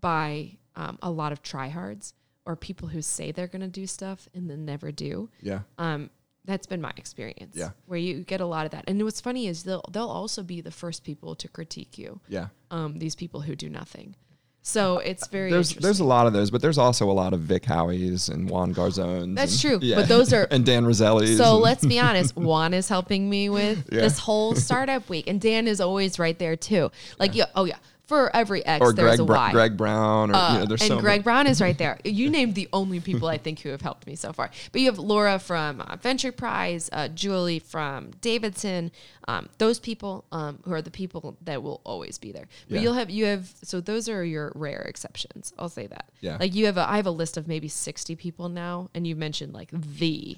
by 0.00 0.56
um, 0.76 0.98
a 1.02 1.10
lot 1.10 1.32
of 1.32 1.42
tryhards 1.42 2.14
or 2.46 2.56
people 2.56 2.88
who 2.88 3.02
say 3.02 3.30
they're 3.30 3.46
going 3.46 3.60
to 3.60 3.68
do 3.68 3.86
stuff 3.86 4.26
and 4.34 4.48
then 4.50 4.64
never 4.64 4.90
do. 4.90 5.28
Yeah. 5.42 5.60
Um, 5.78 6.10
that's 6.44 6.66
been 6.66 6.80
my 6.80 6.92
experience. 6.96 7.54
Yeah. 7.56 7.70
where 7.86 7.98
you 7.98 8.24
get 8.24 8.40
a 8.40 8.46
lot 8.46 8.64
of 8.64 8.72
that. 8.72 8.84
And 8.88 9.00
what's 9.04 9.20
funny 9.20 9.46
is 9.46 9.62
they'll 9.64 9.84
they'll 9.92 10.08
also 10.08 10.42
be 10.42 10.60
the 10.60 10.70
first 10.72 11.04
people 11.04 11.34
to 11.36 11.46
critique 11.48 11.98
you 11.98 12.20
Yeah. 12.28 12.48
um, 12.70 12.98
these 12.98 13.14
people 13.14 13.42
who 13.42 13.54
do 13.54 13.68
nothing. 13.68 14.16
So 14.64 14.98
it's 14.98 15.26
very 15.26 15.50
There's 15.50 15.74
there's 15.74 15.98
a 15.98 16.04
lot 16.04 16.28
of 16.28 16.32
those, 16.32 16.50
but 16.52 16.62
there's 16.62 16.78
also 16.78 17.10
a 17.10 17.12
lot 17.12 17.32
of 17.32 17.40
Vic 17.40 17.64
Howies 17.64 18.28
and 18.32 18.48
Juan 18.48 18.72
Garzones. 18.72 19.34
That's 19.34 19.52
and- 19.64 19.80
true, 19.80 19.94
but 19.94 20.06
those 20.08 20.32
are- 20.32 20.46
and 20.52 20.64
Dan 20.64 20.84
Roselli's. 20.84 21.36
so 21.36 21.54
and- 21.54 21.62
let's 21.62 21.84
be 21.84 21.98
honest. 22.08 22.36
Juan 22.36 22.72
is 22.72 22.88
helping 22.88 23.28
me 23.28 23.48
with 23.48 23.88
Yeah. 23.90 24.02
this 24.02 24.20
whole 24.20 24.54
startup 24.54 25.08
week, 25.08 25.26
and 25.28 25.40
Dan 25.40 25.66
is 25.66 25.80
always 25.80 26.18
right 26.20 26.38
there 26.38 26.54
too. 26.54 26.92
Like, 27.18 27.34
yeah, 27.34 27.46
oh 27.56 27.64
yeah, 27.64 27.76
for 28.12 28.34
every 28.36 28.64
X, 28.66 28.82
or 28.82 28.92
there's 28.92 29.16
Greg 29.16 29.20
a 29.20 29.24
Y. 29.24 29.52
Greg 29.52 29.76
Brown 29.78 30.30
or 30.30 30.34
Uh, 30.34 30.52
you 30.52 30.58
know, 30.60 30.66
there's 30.66 30.82
and 30.82 30.88
so 30.88 31.00
Greg 31.00 31.20
many. 31.20 31.22
Brown 31.22 31.46
is 31.46 31.60
right 31.62 31.78
there. 31.78 31.98
You 32.04 32.28
named 32.28 32.54
the 32.54 32.68
only 32.74 33.00
people 33.00 33.26
I 33.28 33.38
think 33.38 33.60
who 33.60 33.70
have 33.70 33.80
helped 33.80 34.06
me 34.06 34.16
so 34.16 34.32
far. 34.34 34.50
But 34.70 34.80
you 34.82 34.88
have 34.88 34.98
Laura 34.98 35.38
from 35.38 35.80
uh, 35.80 35.96
Venture 35.96 36.30
Prize, 36.30 36.90
uh, 36.92 37.08
Julie 37.08 37.58
from 37.58 38.10
Davidson. 38.20 38.92
Um, 39.28 39.48
those 39.58 39.78
people 39.80 40.24
um, 40.30 40.58
who 40.64 40.72
are 40.74 40.82
the 40.82 40.90
people 40.90 41.38
that 41.42 41.62
will 41.62 41.80
always 41.84 42.18
be 42.18 42.32
there. 42.32 42.46
But 42.68 42.74
Yeah. 42.76 42.80
you'll 42.82 42.94
have 42.94 43.08
you 43.08 43.24
have 43.24 43.50
so 43.62 43.80
those 43.80 44.08
are 44.10 44.22
your 44.24 44.52
rare 44.54 44.82
exceptions. 44.82 45.52
I'll 45.58 45.68
say 45.70 45.86
that. 45.86 46.10
Yeah. 46.20 46.36
Like 46.38 46.54
you 46.54 46.66
have 46.66 46.76
a 46.76 46.86
I 46.88 46.96
have 46.96 47.06
a 47.06 47.10
list 47.22 47.36
of 47.38 47.48
maybe 47.48 47.68
sixty 47.68 48.14
people 48.16 48.48
now, 48.50 48.90
and 48.94 49.06
you 49.06 49.16
mentioned 49.16 49.54
like 49.54 49.70
the 49.72 50.36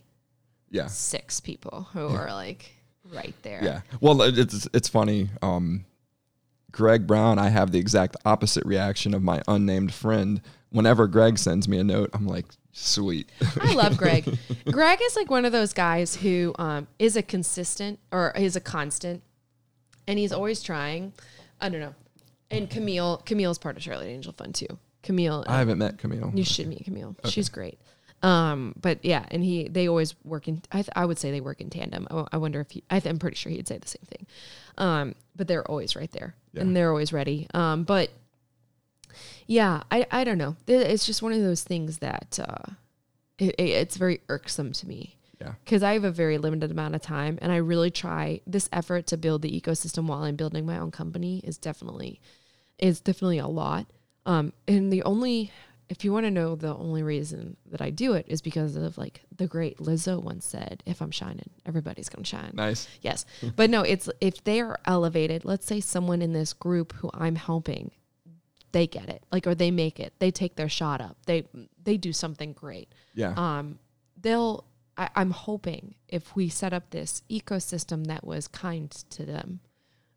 Yeah. 0.71 0.87
six 0.87 1.41
people 1.41 1.89
who 1.93 2.07
are 2.09 2.33
like 2.33 2.71
right 3.13 3.35
there. 3.43 3.61
Yeah. 3.65 3.81
Well, 4.01 4.23
it's 4.23 4.69
it's 4.73 4.89
funny. 4.89 5.29
Um, 5.43 5.85
Greg 6.75 7.07
Brown, 7.07 7.39
I 7.39 7.51
have 7.51 7.71
the 7.71 7.79
exact 7.79 8.17
opposite 8.25 8.67
reaction 8.67 9.15
of 9.15 9.23
my 9.23 9.41
unnamed 9.47 9.95
friend. 9.95 10.41
Whenever 10.71 11.07
Greg 11.07 11.39
sends 11.39 11.69
me 11.69 11.79
a 11.79 11.85
note, 11.85 12.11
I'm 12.13 12.27
like, 12.27 12.47
sweet. 12.73 13.31
I 13.61 13.75
love 13.75 13.97
Greg. 13.99 14.39
Greg 14.67 14.99
is 15.01 15.15
like 15.15 15.31
one 15.31 15.45
of 15.45 15.53
those 15.53 15.73
guys 15.73 16.17
who 16.17 16.53
um, 16.59 16.89
is 16.99 17.17
a 17.17 17.23
consistent 17.23 18.01
or 18.11 18.33
is 18.37 18.57
a 18.57 18.61
constant, 18.61 19.23
and 20.09 20.19
he's 20.19 20.33
always 20.33 20.63
trying. 20.65 21.13
I 21.61 21.69
don't 21.69 21.81
know. 21.81 21.95
And 22.51 22.69
Camille, 22.69 23.19
Camille's 23.25 23.59
part 23.59 23.77
of 23.77 23.83
Charlotte 23.85 24.07
Angel 24.09 24.33
Fund 24.33 24.55
too. 24.57 24.79
Camille, 25.05 25.45
I 25.47 25.59
haven't 25.59 25.79
met 25.79 25.99
Camille. 25.99 26.33
you 26.35 26.45
should 26.45 26.67
meet 26.67 26.85
Camille. 26.85 27.15
She's 27.27 27.49
great. 27.49 27.79
Um, 28.25 28.75
but 28.81 29.05
yeah, 29.05 29.27
and 29.31 29.45
he 29.45 29.69
they 29.69 29.87
always 29.89 30.15
work 30.25 30.49
in. 30.49 30.63
I, 30.73 30.77
th- 30.79 30.89
I 30.97 31.05
would 31.05 31.19
say 31.19 31.31
they 31.31 31.41
work 31.43 31.61
in 31.61 31.69
tandem. 31.69 32.07
I, 32.11 32.25
I 32.33 32.37
wonder 32.39 32.61
if 32.61 32.71
he. 32.71 32.83
I 32.91 32.99
th- 33.01 33.11
I'm 33.13 33.19
pretty 33.19 33.37
sure 33.37 33.53
he'd 33.53 33.69
say 33.69 33.77
the 33.79 33.87
same 33.89 34.07
thing. 34.07 34.27
Um, 34.79 35.15
but 35.37 35.47
they're 35.47 35.69
always 35.71 35.95
right 35.95 36.11
there, 36.11 36.35
Yeah. 36.53 36.63
and 36.63 36.75
they're 36.75 36.89
always 36.91 37.13
ready. 37.13 37.47
Um, 37.53 37.85
but 37.85 38.11
yeah, 39.47 39.83
I 39.91 40.07
I 40.11 40.25
don't 40.25 40.39
know. 40.39 40.57
It's 40.67 41.07
just 41.07 41.23
one 41.23 41.33
of 41.33 41.41
those 41.41 41.63
things 41.63 41.99
that 41.99 42.39
uh, 42.43 42.73
it, 43.39 43.55
it- 43.59 43.71
it's 43.71 43.97
very 43.97 44.21
irksome 44.29 44.73
to 44.73 44.89
me 44.89 45.17
Yeah. 45.41 45.53
because 45.65 45.83
I 45.83 45.93
have 45.93 46.05
a 46.05 46.11
very 46.11 46.39
limited 46.39 46.71
amount 46.71 46.95
of 46.95 47.03
time, 47.03 47.39
and 47.43 47.53
I 47.53 47.57
really 47.57 47.91
try 47.91 48.41
this 48.47 48.69
effort 48.73 49.07
to 49.09 49.17
build 49.17 49.43
the 49.43 49.61
ecosystem 49.61 50.07
while 50.07 50.23
I'm 50.23 50.37
building 50.37 50.65
my 50.67 50.79
own 50.79 50.91
company 50.91 51.41
is 51.45 51.59
definitely 51.59 52.21
is 52.79 53.01
definitely 53.01 53.39
a 53.39 53.47
lot. 53.49 53.87
Um, 54.27 54.53
and 54.67 54.91
the 54.93 55.03
only 55.03 55.53
if 55.89 56.05
you 56.05 56.12
want 56.12 56.24
to 56.24 56.31
know 56.31 56.55
the 56.55 56.74
only 56.74 57.02
reason 57.02 57.56
that 57.70 57.82
I 57.82 57.90
do 57.90 58.15
it 58.15 58.27
is 58.28 58.40
because 58.40 58.77
of 58.77 58.97
like 58.97 59.23
the 59.36 59.47
great 59.47 59.78
Lizzo 59.78 60.23
once 60.23 60.47
said, 60.47 60.82
"If 60.86 61.02
I'm 61.02 61.11
shining, 61.11 61.51
everybody's 61.66 62.09
gonna 62.09 62.24
shine." 62.24 62.52
Nice. 62.55 62.89
Yes. 63.02 63.27
But 63.56 63.70
no, 63.70 63.82
it's 63.82 64.09
if 64.20 64.43
they 64.44 64.61
are 64.61 64.78
elevated, 64.86 65.44
let's 65.44 65.66
say 65.66 65.81
someone 65.81 66.23
in 66.23 66.32
this 66.32 66.52
group 66.52 66.93
who 66.94 67.11
I'm 67.12 67.36
helping, 67.36 67.90
they 68.73 68.86
get 68.86 69.09
it. 69.09 69.23
Like 69.31 69.47
or 69.47 69.55
they 69.55 69.70
make 69.70 70.01
it. 70.01 70.15
They 70.19 70.31
take 70.31 70.56
their 70.56 70.69
shot 70.69 71.01
up. 71.01 71.16
They 71.27 71.44
they 71.82 71.97
do 71.97 72.12
something 72.12 72.52
great. 72.52 72.93
Yeah. 73.15 73.35
Um 73.36 73.78
they'll 74.20 74.65
I, 74.97 75.11
I'm 75.16 75.32
hoping 75.32 75.97
if 76.09 76.36
we 76.36 76.48
set 76.48 76.73
up 76.73 76.90
this 76.90 77.23
ecosystem 77.31 78.06
that 78.06 78.24
was 78.24 78.48
kind 78.48 78.90
to 79.11 79.24
them, 79.24 79.61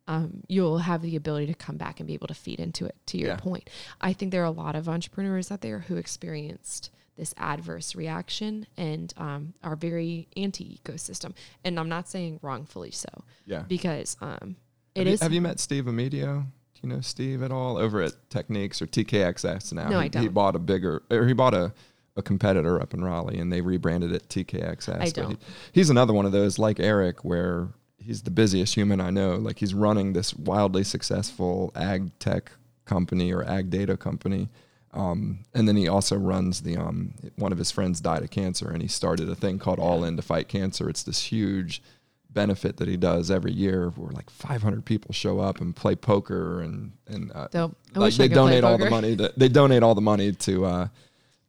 um, 0.07 0.43
you'll 0.47 0.79
have 0.79 1.01
the 1.01 1.15
ability 1.15 1.47
to 1.47 1.53
come 1.53 1.77
back 1.77 1.99
and 1.99 2.07
be 2.07 2.13
able 2.13 2.27
to 2.27 2.33
feed 2.33 2.59
into 2.59 2.85
it. 2.85 2.95
To 3.07 3.17
your 3.17 3.29
Yeah. 3.29 3.37
point, 3.37 3.69
I 4.01 4.13
think 4.13 4.31
there 4.31 4.41
are 4.41 4.45
a 4.45 4.51
lot 4.51 4.75
of 4.75 4.87
entrepreneurs 4.87 5.51
out 5.51 5.61
there 5.61 5.79
who 5.79 5.97
experienced 5.97 6.91
this 7.17 7.33
adverse 7.37 7.95
reaction 7.95 8.67
and 8.77 9.13
um, 9.17 9.53
are 9.63 9.75
very 9.75 10.27
anti-ecosystem. 10.37 11.33
And 11.63 11.79
I'm 11.79 11.89
not 11.89 12.07
saying 12.07 12.39
wrongfully 12.41 12.91
so, 12.91 13.09
yeah. 13.45 13.63
because 13.67 14.15
um, 14.21 14.55
it 14.95 15.07
have, 15.07 15.13
you, 15.13 15.17
have 15.21 15.33
you 15.33 15.41
met 15.41 15.59
Steve 15.59 15.85
Amedio? 15.85 16.43
Do 16.43 16.79
you 16.83 16.89
know 16.89 17.01
Steve 17.01 17.41
at 17.41 17.51
all 17.51 17.77
over 17.77 18.01
at 18.01 18.13
Techniques 18.29 18.81
or 18.81 18.87
TKXS 18.87 19.73
now? 19.73 19.89
No, 19.89 19.99
he, 19.99 20.05
I 20.05 20.07
don't. 20.09 20.21
He 20.21 20.29
bought 20.29 20.55
a 20.55 20.59
bigger, 20.59 21.01
or 21.09 21.25
he 21.25 21.33
bought 21.33 21.55
a, 21.55 21.73
a 22.15 22.21
competitor 22.21 22.79
up 22.79 22.93
in 22.93 23.03
Raleigh 23.03 23.39
and 23.39 23.51
they 23.51 23.61
rebranded 23.61 24.11
it 24.11 24.29
TKXS. 24.29 25.01
I 25.01 25.09
don't. 25.09 25.31
He, 25.31 25.37
he's 25.73 25.89
another 25.89 26.13
one 26.13 26.27
of 26.27 26.31
those 26.31 26.59
like 26.59 26.79
Eric 26.79 27.25
where 27.25 27.69
he's 28.07 28.23
the 28.23 28.31
busiest 28.31 28.73
human 28.73 29.01
I 29.01 29.09
know. 29.09 29.35
Like 29.35 29.59
he's 29.59 29.73
running 29.73 30.13
this 30.13 30.33
wildly 30.33 30.85
successful 30.85 31.71
ag 31.75 32.17
tech 32.19 32.51
company 32.85 33.33
or 33.33 33.43
ag 33.43 33.69
data 33.69 33.97
company. 33.97 34.47
Um, 34.93 35.39
and 35.53 35.67
then 35.67 35.75
he 35.75 35.89
also 35.89 36.15
runs 36.15 36.61
the 36.61 36.77
um, 36.77 37.13
one 37.35 37.51
of 37.51 37.57
his 37.57 37.69
friends 37.69 37.99
died 37.99 38.23
of 38.23 38.31
cancer 38.31 38.71
and 38.71 38.81
he 38.81 38.87
started 38.87 39.29
a 39.29 39.35
thing 39.35 39.59
called 39.59 39.77
All 39.77 40.05
In 40.05 40.15
to 40.15 40.21
Fight 40.21 40.47
Cancer. 40.47 40.89
It's 40.89 41.03
this 41.03 41.21
huge 41.23 41.83
benefit 42.29 42.77
that 42.77 42.87
he 42.87 42.95
does 42.95 43.29
every 43.29 43.51
year 43.51 43.89
where 43.95 44.11
like 44.11 44.29
500 44.29 44.85
people 44.85 45.13
show 45.13 45.39
up 45.39 45.59
and 45.59 45.75
play 45.75 45.95
poker 45.95 46.61
and 46.61 46.91
and 47.07 47.31
uh, 47.33 47.47
like 47.95 48.13
they 48.13 48.27
donate 48.27 48.63
all 48.63 48.77
the 48.77 48.89
money 48.89 49.15
to, 49.15 49.33
they 49.35 49.49
donate 49.49 49.81
all 49.81 49.95
the 49.95 50.01
money 50.01 50.31
to 50.33 50.65
uh 50.65 50.87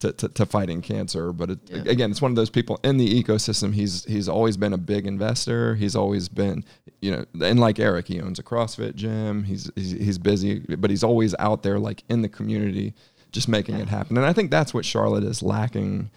to, 0.01 0.13
to, 0.13 0.29
to 0.29 0.47
fighting 0.47 0.81
cancer 0.81 1.33
but 1.33 1.51
it, 1.51 1.59
Yeah. 1.67 1.83
again 1.87 2.11
it's 2.11 2.23
one 2.23 2.31
of 2.33 2.37
those 2.37 2.51
people 2.51 2.79
in 2.85 2.97
the 2.99 3.23
ecosystem 3.23 3.75
he's 3.75 4.05
he's 4.05 4.29
always 4.29 4.57
been 4.57 4.73
a 4.73 4.79
big 4.79 5.07
investor 5.07 5.75
he's 5.75 5.97
always 5.97 6.29
been 6.29 6.65
you 7.01 7.11
know 7.11 7.25
and 7.47 7.59
like 7.59 7.79
Eric 7.81 8.07
he 8.09 8.21
owns 8.21 8.39
a 8.39 8.43
CrossFit 8.43 8.95
gym 8.95 9.45
he's 9.45 9.71
he's, 9.75 9.91
he's 9.93 10.19
busy 10.19 10.61
but 10.79 10.91
he's 10.91 11.03
always 11.03 11.35
out 11.39 11.63
there 11.63 11.79
like 11.79 12.05
in 12.09 12.23
the 12.23 12.29
community 12.29 12.95
just 13.33 13.49
making 13.49 13.77
Yeah. 13.77 13.83
it 13.83 13.89
happen 13.89 14.17
and 14.17 14.25
I 14.27 14.33
think 14.33 14.51
that's 14.51 14.73
what 14.73 14.85
Charlotte 14.85 15.25
is 15.25 15.43
lacking 15.43 16.11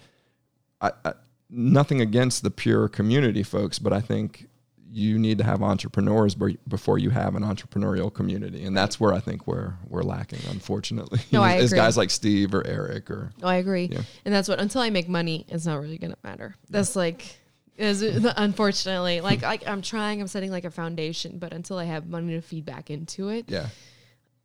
I, 0.80 0.92
I, 1.04 1.12
nothing 1.50 2.00
against 2.00 2.42
the 2.42 2.50
pure 2.50 2.88
community 2.88 3.42
folks, 3.42 3.78
but 3.78 3.92
I 3.92 4.00
think 4.00 4.48
you 4.92 5.18
need 5.18 5.38
to 5.38 5.44
have 5.44 5.62
entrepreneurs 5.62 6.34
before 6.34 6.98
you 6.98 7.10
have 7.10 7.34
an 7.34 7.42
entrepreneurial 7.42 8.12
community, 8.12 8.64
and 8.64 8.76
that's 8.76 9.00
where 9.00 9.12
I 9.12 9.20
think 9.20 9.46
we're 9.46 9.74
we're 9.88 10.02
lacking, 10.02 10.40
unfortunately. 10.50 11.20
No, 11.32 11.42
I 11.42 11.54
is 11.56 11.72
agree. 11.72 11.78
guys 11.78 11.96
like 11.96 12.10
Steve 12.10 12.54
or 12.54 12.66
Eric 12.66 13.10
or 13.10 13.32
Oh, 13.42 13.48
I 13.48 13.56
agree. 13.56 13.88
Yeah. 13.90 14.02
And 14.24 14.34
that's 14.34 14.48
what 14.48 14.60
until 14.60 14.82
I 14.82 14.90
make 14.90 15.08
money, 15.08 15.46
it's 15.48 15.64
not 15.66 15.80
really 15.80 15.98
gonna 15.98 16.16
matter. 16.22 16.54
That's 16.68 16.94
like 16.94 17.38
is 17.76 18.02
unfortunately 18.36 19.20
like 19.22 19.42
like 19.42 19.66
I'm 19.66 19.80
trying, 19.82 20.20
I'm 20.20 20.28
setting 20.28 20.50
like 20.50 20.64
a 20.64 20.70
foundation, 20.70 21.38
but 21.38 21.52
until 21.52 21.78
I 21.78 21.84
have 21.84 22.06
money 22.08 22.34
to 22.34 22.42
feed 22.42 22.66
back 22.66 22.90
into 22.90 23.30
it, 23.30 23.46
yeah, 23.48 23.68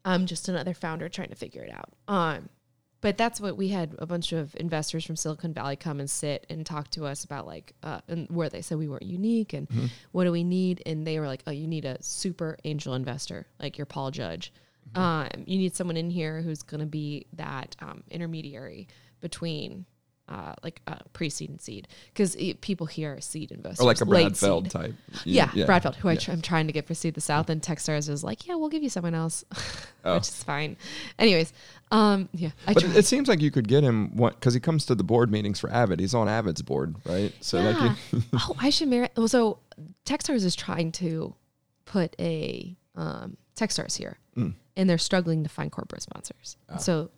I'm 0.05 0.25
just 0.25 0.47
another 0.47 0.73
founder 0.73 1.09
trying 1.09 1.29
to 1.29 1.35
figure 1.35 1.63
it 1.63 1.73
out. 1.73 1.89
Um 2.07 2.49
but 3.01 3.17
that's 3.17 3.39
what 3.39 3.55
we 3.57 3.67
had 3.69 3.95
a 3.99 4.05
bunch 4.05 4.31
of 4.33 4.55
investors 4.55 5.05
from 5.05 5.15
Silicon 5.15 5.53
Valley 5.53 5.75
come 5.75 5.99
and 5.99 6.09
sit 6.09 6.45
and 6.49 6.65
talk 6.65 6.89
to 6.91 7.05
us 7.05 7.23
about 7.23 7.45
like 7.45 7.73
uh, 7.83 8.01
and 8.07 8.27
where 8.29 8.49
they 8.49 8.61
said 8.61 8.77
we 8.77 8.87
weren't 8.87 9.03
unique 9.03 9.53
and 9.53 9.67
Mm-hmm. 9.69 9.85
what 10.11 10.23
do 10.23 10.31
we 10.31 10.43
need 10.43 10.81
and 10.85 11.05
they 11.05 11.19
were 11.19 11.27
like 11.27 11.43
oh 11.47 11.51
you 11.51 11.67
need 11.67 11.85
a 11.85 12.01
super 12.01 12.57
angel 12.63 12.93
investor 12.93 13.47
like 13.59 13.77
your 13.77 13.85
Paul 13.85 14.11
Judge 14.11 14.51
Mm-hmm. 14.93 15.01
um, 15.01 15.43
you 15.45 15.57
need 15.57 15.75
someone 15.75 15.97
in 15.97 16.09
here 16.09 16.41
who's 16.41 16.61
going 16.63 16.79
to 16.79 16.85
be 16.85 17.25
that 17.33 17.75
um, 17.81 18.03
intermediary 18.09 18.87
between 19.19 19.85
uh, 20.29 20.53
like 20.63 20.81
uh, 20.87 20.95
pre-seed 21.13 21.49
and 21.49 21.61
seed 21.61 21.87
because 22.13 22.35
people 22.61 22.85
here 22.85 23.15
are 23.15 23.21
seed 23.21 23.51
investors 23.51 23.79
or 23.79 23.85
like 23.87 24.01
a 24.01 24.05
late 24.05 24.23
Brad 24.23 24.37
Feld 24.37 24.63
seed. 24.65 24.71
type. 24.71 24.93
Yeah, 25.23 25.49
Brad 25.65 25.83
Feld, 25.83 25.95
who 25.95 26.09
I 26.09 26.13
Yeah. 26.13 26.19
tr- 26.19 26.31
I'm 26.31 26.41
trying 26.41 26.67
to 26.67 26.73
get 26.73 26.85
for 26.85 26.93
Seed 26.93 27.13
the 27.13 27.21
South, 27.21 27.49
and 27.49 27.61
Techstars 27.61 28.09
is 28.09 28.23
like, 28.23 28.45
yeah, 28.47 28.55
we'll 28.55 28.69
give 28.69 28.83
you 28.83 28.89
someone 28.89 29.15
else, 29.15 29.45
Oh. 30.05 30.15
which 30.15 30.23
is 30.27 30.43
fine. 30.43 30.75
Anyways, 31.17 31.53
um, 31.91 32.27
yeah, 32.33 32.49
I 32.65 32.73
But 32.73 32.83
tried. 32.83 32.95
it 32.97 33.05
seems 33.05 33.27
like 33.29 33.41
you 33.41 33.51
could 33.51 33.67
get 33.67 33.83
him 33.83 34.07
because 34.09 34.53
he 34.53 34.59
comes 34.59 34.85
to 34.87 34.95
the 34.95 35.03
board 35.03 35.31
meetings 35.31 35.59
for 35.59 35.69
Avid. 35.71 35.99
He's 35.99 36.13
on 36.13 36.27
Avid's 36.27 36.61
board, 36.61 36.95
right? 37.05 37.33
So 37.39 37.59
like, 37.61 37.77
yeah. 37.77 37.95
you, 38.11 38.23
oh, 38.33 38.55
I 38.59 38.69
should 38.69 38.89
marry. 38.89 39.09
Well, 39.15 39.27
so 39.29 39.59
Techstars 40.05 40.43
is 40.43 40.55
trying 40.55 40.91
to 40.93 41.35
put 41.85 42.15
a 42.19 42.75
um, 42.95 43.37
Techstars 43.55 43.95
here, 43.97 44.17
Mm. 44.35 44.53
and 44.75 44.89
they're 44.89 44.97
struggling 44.97 45.43
to 45.43 45.49
find 45.49 45.71
corporate 45.71 46.01
sponsors. 46.01 46.57
Ah. 46.69 46.77
So 46.77 47.09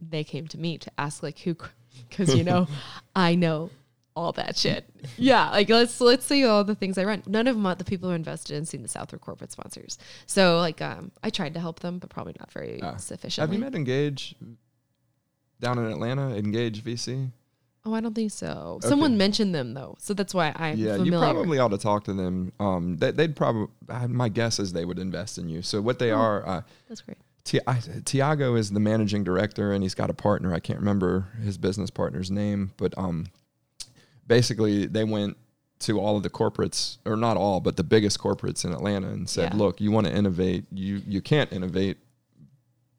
they 0.00 0.24
came 0.24 0.48
to 0.48 0.58
me 0.58 0.76
to 0.78 0.90
ask 0.98 1.22
like 1.22 1.38
who, 1.40 1.56
because 2.08 2.34
you 2.34 2.44
know, 2.44 2.66
I 3.16 3.34
know 3.34 3.70
all 4.14 4.32
that 4.32 4.56
shit. 4.56 4.84
Yeah, 5.16 5.50
like 5.50 5.68
let's 5.70 6.00
let's 6.00 6.26
see 6.26 6.44
all 6.44 6.64
the 6.64 6.74
things 6.74 6.98
I 6.98 7.04
run. 7.04 7.22
None 7.26 7.46
of 7.46 7.56
them, 7.56 7.64
are 7.66 7.74
the 7.74 7.84
people 7.84 8.08
who 8.08 8.12
are 8.12 8.16
invested 8.16 8.56
in 8.56 8.66
Seed 8.66 8.82
the 8.84 8.88
South 8.88 9.10
were 9.12 9.18
corporate 9.18 9.52
sponsors. 9.52 9.98
So 10.26 10.58
like, 10.58 10.82
um, 10.82 11.12
I 11.22 11.30
tried 11.30 11.54
to 11.54 11.60
help 11.60 11.80
them, 11.80 11.98
but 11.98 12.10
probably 12.10 12.34
not 12.38 12.52
very 12.52 12.80
Ah. 12.82 12.96
sufficiently. 12.96 13.46
have 13.48 13.54
you 13.54 13.64
met 13.64 13.74
Engage 13.74 14.34
down 15.60 15.78
in 15.78 15.86
Atlanta? 15.86 16.34
Engage 16.36 16.82
VC. 16.84 17.30
Oh, 17.84 17.94
I 17.94 18.00
don't 18.00 18.14
think 18.14 18.30
so. 18.30 18.74
Okay. 18.76 18.88
Someone 18.88 19.16
mentioned 19.16 19.54
them 19.54 19.74
though, 19.74 19.96
so 19.98 20.14
that's 20.14 20.32
why 20.34 20.52
I'm 20.54 20.78
yeah, 20.78 20.98
familiar. 20.98 21.12
you 21.26 21.32
probably 21.32 21.58
ought 21.58 21.68
to 21.72 21.78
talk 21.78 22.04
to 22.04 22.12
them. 22.12 22.52
Um, 22.60 22.96
they, 22.98 23.10
they'd 23.10 23.34
probably. 23.34 23.66
My 24.08 24.28
guess 24.28 24.60
is 24.60 24.72
they 24.72 24.84
would 24.84 25.00
invest 25.00 25.36
in 25.38 25.48
you. 25.48 25.62
So 25.62 25.80
what 25.80 25.98
they 25.98 26.12
Oh. 26.12 26.18
are. 26.18 26.46
Uh, 26.46 26.62
That's 26.88 27.00
great. 27.00 27.18
Ti- 27.44 27.58
Thiago 27.60 28.56
is 28.56 28.70
the 28.70 28.80
managing 28.80 29.24
director, 29.24 29.72
and 29.72 29.82
he's 29.82 29.94
got 29.94 30.10
a 30.10 30.14
partner. 30.14 30.54
I 30.54 30.60
can't 30.60 30.78
remember 30.78 31.28
his 31.42 31.58
business 31.58 31.90
partner's 31.90 32.30
name, 32.30 32.72
but 32.76 32.96
um, 32.96 33.26
basically 34.26 34.86
they 34.86 35.04
went 35.04 35.36
to 35.80 35.98
all 35.98 36.16
of 36.16 36.22
the 36.22 36.30
corporates, 36.30 36.98
or 37.04 37.16
not 37.16 37.36
all, 37.36 37.60
but 37.60 37.76
the 37.76 37.82
biggest 37.84 38.18
corporates 38.20 38.64
in 38.64 38.72
Atlanta, 38.72 39.08
and 39.08 39.28
said, 39.28 39.52
Yeah. 39.52 39.58
"Look, 39.58 39.80
you 39.80 39.90
want 39.90 40.06
to 40.06 40.14
innovate. 40.14 40.64
You 40.70 41.02
you 41.06 41.20
can't 41.20 41.52
innovate, 41.52 41.98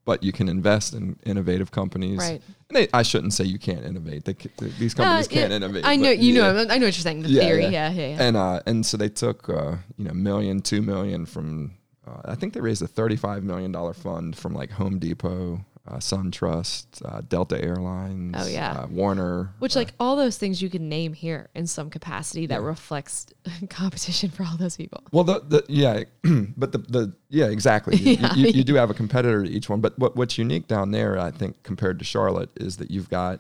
but 0.04 0.22
you 0.22 0.34
can 0.34 0.50
invest 0.50 0.94
in 0.94 1.18
innovative 1.26 1.72
companies." 1.72 2.20
Right. 2.20 2.42
And 2.68 2.76
they, 2.76 2.88
I 2.94 3.04
shouldn't 3.04 3.34
say 3.34 3.46
you 3.46 3.58
can't 3.60 3.86
innovate. 3.86 4.26
They, 4.26 4.34
ca- 4.34 4.50
these 4.78 4.94
companies 4.94 5.28
Uh, 5.28 5.30
can't 5.30 5.52
yeah, 5.52 5.56
innovate. 5.56 5.86
I 5.86 5.96
know 5.96 6.10
you 6.12 6.34
yeah. 6.34 6.52
know 6.52 6.60
I 6.70 6.78
know 6.78 6.88
what 6.88 6.96
you're 6.98 7.08
saying. 7.08 7.22
The 7.22 7.30
theory, 7.30 7.64
yeah. 7.64 7.70
yeah, 7.70 7.92
yeah, 7.92 8.08
yeah. 8.18 8.24
And 8.24 8.36
uh, 8.36 8.60
and 8.66 8.86
so 8.86 8.98
they 8.98 9.10
took 9.10 9.48
uh, 9.48 9.78
you 9.96 10.04
know 10.04 10.14
million, 10.14 10.62
two 10.62 10.82
million 10.82 11.26
from. 11.26 11.76
Uh, 12.06 12.22
I 12.26 12.36
think 12.36 12.54
they 12.54 12.62
raised 12.62 12.82
a 12.82 12.88
thirty-five 12.88 13.44
million 13.44 13.72
dollar 13.72 13.94
fund 13.94 14.36
from 14.36 14.54
like 14.54 14.72
Home 14.72 15.00
Depot, 15.00 15.64
uh, 15.88 15.98
SunTrust, 15.98 16.86
uh, 17.06 17.22
Delta 17.28 17.62
Airlines. 17.64 18.36
Oh, 18.38 18.48
yeah. 18.48 18.72
uh, 18.82 18.88
Warner. 18.88 19.54
Which 19.60 19.76
uh, 19.76 19.80
like 19.80 19.94
all 20.00 20.16
those 20.16 20.38
things 20.38 20.62
you 20.62 20.70
can 20.70 20.90
name 20.90 21.14
here 21.14 21.50
in 21.56 21.66
some 21.68 21.90
capacity 21.90 22.46
that 22.48 22.60
Yeah. 22.62 22.68
reflects 22.68 23.28
competition 23.70 24.30
for 24.32 24.44
all 24.44 24.58
those 24.58 24.76
people. 24.78 25.02
Well, 25.12 25.24
the, 25.24 25.40
the 25.48 25.66
yeah, 25.70 26.04
but 26.58 26.72
the 26.74 26.80
the 26.80 27.14
yeah, 27.30 27.46
exactly. 27.46 27.96
You, 27.98 28.12
Yeah. 28.20 28.34
you, 28.36 28.48
you 28.50 28.64
do 28.64 28.76
have 28.76 28.90
a 28.90 28.94
competitor 28.94 29.44
to 29.44 29.50
each 29.50 29.70
one, 29.70 29.80
but 29.82 29.98
what 29.98 30.16
what's 30.16 30.38
unique 30.38 30.68
down 30.68 30.92
there, 30.92 31.18
I 31.18 31.32
think, 31.32 31.64
compared 31.64 32.00
to 32.00 32.06
Charlotte, 32.06 32.50
is 32.58 32.78
that 32.78 32.92
you've 32.92 33.10
got 33.10 33.40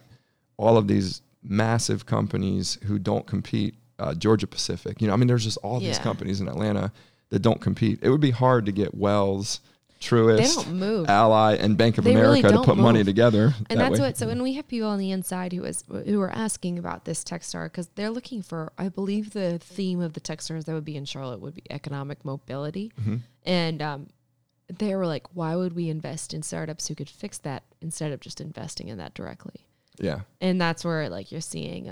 all 0.57 0.77
of 0.77 0.87
these 0.87 1.21
massive 1.43 2.05
companies 2.05 2.77
who 2.85 2.97
don't 2.99 3.27
compete. 3.27 3.75
Uh, 3.99 4.13
Georgia 4.13 4.47
Pacific, 4.47 4.99
you 4.99 5.07
know, 5.07 5.13
I 5.13 5.17
mean, 5.17 5.27
there's 5.27 5.43
just 5.45 5.59
all 5.59 5.79
these 5.79 5.99
companies 5.99 6.41
in 6.41 6.47
Atlanta 6.47 6.91
that 7.33 7.41
don't 7.41 7.59
compete. 7.59 7.97
It 8.01 8.09
would 8.09 8.21
be 8.21 8.31
hard 8.31 8.65
to 8.67 8.71
get 8.71 8.93
Wells, 8.95 9.59
Truist, 9.99 10.69
move. 10.71 11.09
Ally, 11.09 11.55
and 11.55 11.77
Bank 11.77 11.97
of 11.97 12.03
They 12.03 12.13
really 12.15 12.39
America 12.41 12.47
to 12.49 12.53
don't 12.55 12.65
put 12.65 12.77
money 12.77 13.03
together. 13.03 13.53
and 13.69 13.79
that 13.79 13.89
that's 13.89 13.99
way. 13.99 14.07
what 14.07 14.17
so 14.17 14.27
when 14.27 14.43
we 14.43 14.53
have 14.53 14.67
people 14.67 14.87
on 14.89 14.99
the 14.99 15.11
inside 15.11 15.51
who 15.53 15.63
is 15.63 15.83
who 16.05 16.19
are 16.21 16.29
asking 16.29 16.77
about 16.77 17.05
this 17.05 17.23
Techstar 17.23 17.65
because 17.65 17.87
they're 17.95 18.09
looking 18.11 18.41
for 18.41 18.71
I 18.77 18.89
believe 18.89 19.31
the 19.31 19.59
theme 19.59 19.99
of 20.01 20.13
the 20.13 20.19
Techstars 20.21 20.65
that 20.65 20.73
would 20.73 20.85
be 20.85 20.95
in 20.97 21.05
Charlotte 21.05 21.39
would 21.39 21.55
be 21.55 21.63
economic 21.69 22.23
mobility, 22.25 22.91
Mm-hmm. 23.01 23.15
and 23.45 23.81
um, 23.81 24.07
they 24.77 24.93
were 24.95 25.07
like, 25.07 25.25
why 25.33 25.55
would 25.55 25.73
we 25.73 25.89
invest 25.89 26.33
in 26.33 26.43
startups 26.43 26.87
who 26.87 26.95
could 26.95 27.09
fix 27.09 27.37
that 27.39 27.63
instead 27.81 28.11
of 28.11 28.19
just 28.19 28.39
investing 28.41 28.89
in 28.89 28.97
that 28.97 29.13
directly? 29.13 29.65
Yeah, 29.99 30.21
and 30.41 30.59
that's 30.59 30.83
where 30.83 31.09
like 31.09 31.31
you're 31.31 31.41
seeing 31.41 31.89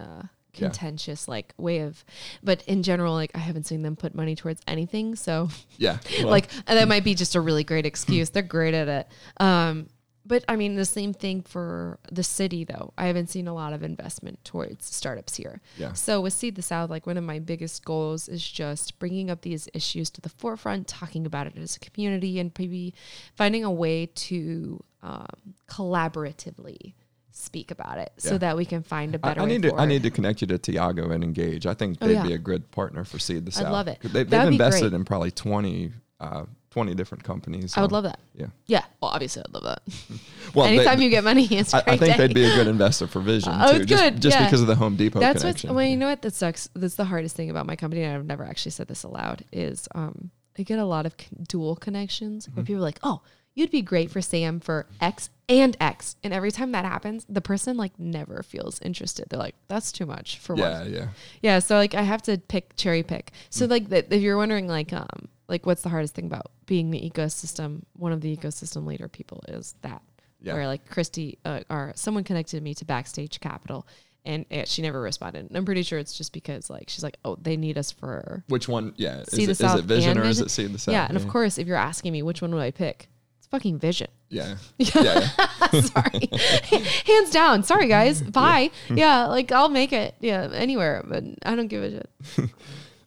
a 0.54 0.62
Yeah. 0.62 0.68
contentious 0.68 1.28
like 1.28 1.54
way 1.58 1.80
of 1.80 2.04
but 2.44 2.62
in 2.68 2.84
general 2.84 3.14
like 3.14 3.32
i 3.36 3.40
haven't 3.40 3.66
seen 3.68 3.82
them 3.82 3.96
put 3.96 4.14
money 4.16 4.36
towards 4.36 4.62
anything 4.68 5.16
so 5.16 5.50
yeah. 5.78 5.98
Well, 6.20 6.28
like 6.38 6.50
and 6.68 6.78
that 6.78 6.88
might 6.88 7.04
be 7.04 7.16
just 7.16 7.36
a 7.36 7.42
really 7.42 7.64
great 7.64 7.86
excuse 7.86 8.30
they're 8.30 8.44
great 8.44 8.74
at 8.74 8.88
it 8.88 9.08
um 9.38 9.88
but 10.26 10.44
i 10.48 10.56
mean 10.56 10.76
the 10.76 10.86
same 10.86 11.14
thing 11.14 11.42
for 11.42 11.98
the 12.12 12.22
city 12.24 12.64
though 12.64 12.94
i 12.98 13.08
haven't 13.08 13.28
seen 13.30 13.48
a 13.48 13.54
lot 13.54 13.74
of 13.74 13.82
investment 13.82 14.44
towards 14.46 14.86
startups 14.86 15.36
here 15.36 15.62
Yeah. 15.78 15.94
so 15.94 16.22
with 16.22 16.34
seed 16.34 16.56
the 16.56 16.62
south 16.62 16.90
like 16.92 17.08
one 17.08 17.18
of 17.18 17.24
my 17.24 17.40
biggest 17.40 17.84
goals 17.86 18.28
is 18.30 18.48
just 18.48 19.00
bringing 19.00 19.32
up 19.32 19.42
these 19.42 19.68
issues 19.74 20.10
to 20.12 20.22
the 20.22 20.30
forefront 20.30 20.88
talking 20.88 21.26
about 21.26 21.48
it 21.48 21.58
as 21.58 21.76
a 21.76 21.80
community 21.80 22.40
and 22.40 22.52
maybe 22.60 22.94
finding 23.36 23.64
a 23.64 23.72
way 23.72 24.06
to 24.06 24.84
um, 25.04 25.26
collaboratively 25.68 26.94
speak 27.32 27.72
about 27.72 27.98
it 27.98 28.12
so 28.18 28.38
that 28.38 28.56
we 28.58 28.66
can 28.66 28.84
find 28.84 29.16
a 29.16 29.20
better 29.20 29.40
I 29.40 29.44
way 29.44 29.50
need 29.50 29.62
to 29.64 29.76
I 29.76 29.86
need 29.86 30.04
to 30.04 30.12
connect 30.12 30.42
you 30.42 30.48
to 30.48 30.58
Thiago 30.58 31.12
and 31.12 31.24
Engage. 31.24 31.66
I 31.66 31.74
think 31.74 31.98
Oh, 32.02 32.08
they'd 32.08 32.14
yeah. 32.16 32.24
be 32.28 32.34
a 32.34 32.38
good 32.38 32.70
partner 32.72 33.04
for 33.04 33.20
Seed 33.20 33.46
the 33.46 33.66
I'd 33.66 33.72
love 33.72 33.88
it. 33.88 34.00
They, 34.04 34.24
they've 34.24 34.48
invested 34.48 34.90
great. 34.90 34.94
in 34.94 35.06
probably 35.06 35.32
20, 35.32 35.92
uh, 36.20 36.46
20 36.72 36.94
different 36.96 37.24
companies. 37.24 37.76
I 37.78 37.82
would 37.82 37.92
love 37.92 38.04
that. 38.06 38.20
Yeah. 38.34 38.48
Yeah. 38.66 38.84
Well, 39.02 39.12
obviously, 39.12 39.44
I'd 39.46 39.54
love 39.54 39.64
that. 39.64 39.82
Well, 40.54 40.66
they- 40.68 40.76
Anytime 40.76 41.02
you 41.02 41.10
get 41.10 41.24
money, 41.24 41.46
it's 41.50 41.74
I, 41.74 41.82
great 41.82 41.94
I 41.94 41.98
think 41.98 42.18
day. 42.18 42.28
they'd 42.28 42.34
be 42.34 42.44
a 42.44 42.54
good 42.56 42.68
investor 42.68 43.08
for 43.08 43.22
Vishion 43.22 43.58
Oh, 43.64 43.72
too, 43.74 43.78
it's 43.82 43.86
just, 43.90 44.04
good, 44.04 44.22
just 44.22 44.38
yeah. 44.38 44.46
because 44.46 44.60
of 44.62 44.68
the 44.68 44.76
Home 44.76 44.98
Depot 44.98 45.20
That's 45.22 45.42
connection. 45.44 45.70
what's 45.70 45.76
well, 45.78 45.86
you 45.88 45.96
know 45.96 46.08
what 46.10 46.22
that 46.24 46.34
sucks. 46.34 46.68
That's 46.76 46.96
the 46.96 47.06
hardest 47.06 47.36
thing 47.38 47.50
about 47.50 47.66
my 47.66 47.78
company, 47.78 48.04
and 48.04 48.14
I've 48.18 48.26
never 48.26 48.44
actually 48.44 48.72
said 48.72 48.88
this 48.90 49.04
aloud. 49.04 49.46
Is 49.54 49.88
um, 49.96 50.30
I 50.60 50.64
get 50.64 50.78
a 50.80 50.84
lot 50.86 51.06
of 51.06 51.16
con- 51.16 51.46
dual 51.48 51.78
connections 51.78 52.48
Mm-hmm. 52.48 52.56
where 52.58 52.66
people 52.66 52.82
are 52.82 52.86
like, 52.86 53.00
"Oh, 53.04 53.22
you'd 53.62 53.72
be 53.72 53.82
great 53.82 54.12
for 54.12 54.22
Sam 54.22 54.60
for 54.60 54.88
X 55.00 55.30
and 55.48 55.78
X," 55.80 56.16
and 56.24 56.34
every 56.34 56.52
time 56.52 56.72
that 56.74 56.84
happens, 56.84 57.26
the 57.30 57.42
person 57.42 57.78
like 57.78 57.98
never 57.98 58.44
feels 58.44 58.82
interested. 58.82 59.28
They're 59.30 59.40
like, 59.40 59.56
"That's 59.70 59.92
too 59.92 60.06
much 60.06 60.40
for 60.40 60.56
yeah, 60.58 60.80
one." 60.80 60.94
yeah. 60.94 61.08
Yeah, 61.42 61.60
so 61.60 61.76
like 61.76 61.96
I 61.96 62.02
have 62.02 62.22
to 62.24 62.38
pick 62.38 62.76
cherry 62.76 63.04
pick. 63.04 63.32
So 63.50 63.66
Mm. 63.66 63.70
like 63.70 63.90
that 63.90 64.12
if 64.12 64.22
you're 64.22 64.38
wondering 64.38 64.68
like 64.68 64.92
um 64.92 65.30
like 65.48 65.66
what's 65.66 65.82
the 65.84 65.90
hardest 65.90 66.16
thing 66.16 66.26
about 66.26 66.52
being 66.66 66.92
the 66.92 67.00
ecosystem, 67.10 67.84
one 67.94 68.12
of 68.12 68.22
the 68.22 68.36
ecosystem 68.36 68.86
leader 68.86 69.08
people 69.08 69.44
is 69.48 69.76
that. 69.82 70.02
Yeah. 70.42 70.56
Where 70.56 70.66
like 70.68 70.90
Christy 70.90 71.38
uh, 71.46 71.60
or 71.70 71.92
someone 71.96 72.24
connected 72.24 72.64
me 72.64 72.74
to 72.76 72.86
Backstage 72.86 73.40
Capital 73.40 73.86
and 74.26 74.46
it, 74.50 74.68
she 74.68 74.82
never 74.82 75.02
responded. 75.02 75.48
And 75.48 75.56
I'm 75.58 75.66
pretty 75.66 75.84
sure 75.84 76.00
it's 76.00 76.18
just 76.18 76.32
because 76.34 76.70
like 76.70 76.90
she's 76.90 77.04
like, 77.04 77.18
"Oh, 77.26 77.38
they 77.42 77.58
need 77.58 77.78
us 77.78 77.92
for 77.92 78.44
Which 78.48 78.68
one? 78.68 78.94
Yeah. 78.98 79.24
See 79.26 79.44
is, 79.44 79.46
the 79.46 79.52
it, 79.52 79.52
is 79.52 79.58
South 79.58 79.80
it 79.80 79.88
Vishion 79.88 80.18
or 80.18 80.24
is 80.24 80.40
it 80.40 80.50
Seed 80.50 80.74
the 80.74 80.80
South? 80.80 80.94
Yeah, 80.94 81.06
and 81.08 81.18
of 81.18 81.28
course, 81.28 81.58
if 81.58 81.68
you're 81.68 81.78
asking 81.78 82.14
me 82.14 82.24
which 82.24 82.42
one 82.42 82.54
would 82.56 82.62
I 82.62 82.72
pick? 82.72 83.10
Fucking 83.52 83.80
Vishion. 83.80 84.08
Yeah. 84.30 84.56
Yeah. 84.78 85.02
yeah. 85.04 85.82
Sorry. 85.82 86.30
Hands 87.06 87.30
down. 87.30 87.64
Sorry 87.64 87.88
guys. 87.88 88.22
Bye. 88.22 88.72
Yeah, 88.90 89.28
like 89.28 89.52
I'll 89.52 89.70
make 89.70 89.94
it. 89.94 90.16
Yeah, 90.22 90.50
anywhere, 90.54 91.04
but 91.08 91.24
I 91.44 91.56
don't 91.56 91.68
give 91.68 91.84
a 91.84 91.92
shit. 91.92 92.50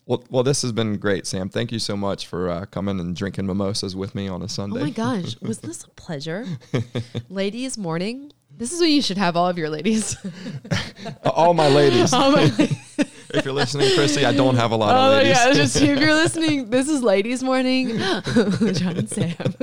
Well, 0.06 0.22
well, 0.28 0.42
this 0.42 0.60
has 0.60 0.70
been 0.70 0.98
great, 0.98 1.26
Sam. 1.26 1.48
Thank 1.48 1.72
you 1.72 1.78
so 1.78 1.96
much 1.96 2.26
for 2.26 2.50
uh, 2.50 2.66
coming 2.66 3.00
and 3.00 3.16
drinking 3.16 3.46
mimosas 3.46 3.96
with 3.96 4.14
me 4.14 4.28
on 4.28 4.42
a 4.42 4.48
Sunday. 4.50 4.80
Oh 4.80 4.84
my 4.84 4.90
gosh, 4.90 5.40
was 5.40 5.60
this 5.60 5.82
a 5.84 5.88
pleasure? 5.88 6.44
ladies 7.30 7.78
morning. 7.78 8.30
This 8.56 8.72
is 8.72 8.80
what 8.80 8.88
you 8.88 9.02
should 9.02 9.18
have 9.18 9.36
all 9.36 9.48
of 9.48 9.58
your 9.58 9.68
ladies. 9.68 10.16
All 11.24 11.54
my 11.54 11.68
ladies. 11.68 12.10
oh 12.12 12.30
my, 12.30 12.42
if 13.34 13.44
you're 13.44 13.52
listening, 13.52 13.92
Chrissy, 13.94 14.24
I 14.24 14.32
don't 14.32 14.54
have 14.54 14.70
a 14.70 14.76
lot 14.76 14.94
oh 14.94 14.98
of 14.98 15.12
my 15.12 15.18
ladies. 15.18 15.36
God, 15.36 15.54
just 15.54 15.76
if 15.76 15.98
you're 15.98 16.14
listening, 16.22 16.70
this 16.70 16.88
is 16.88 17.02
ladies 17.02 17.42
morning. 17.42 17.98
John 17.98 18.96
and 18.96 19.10
Sam. 19.10 19.54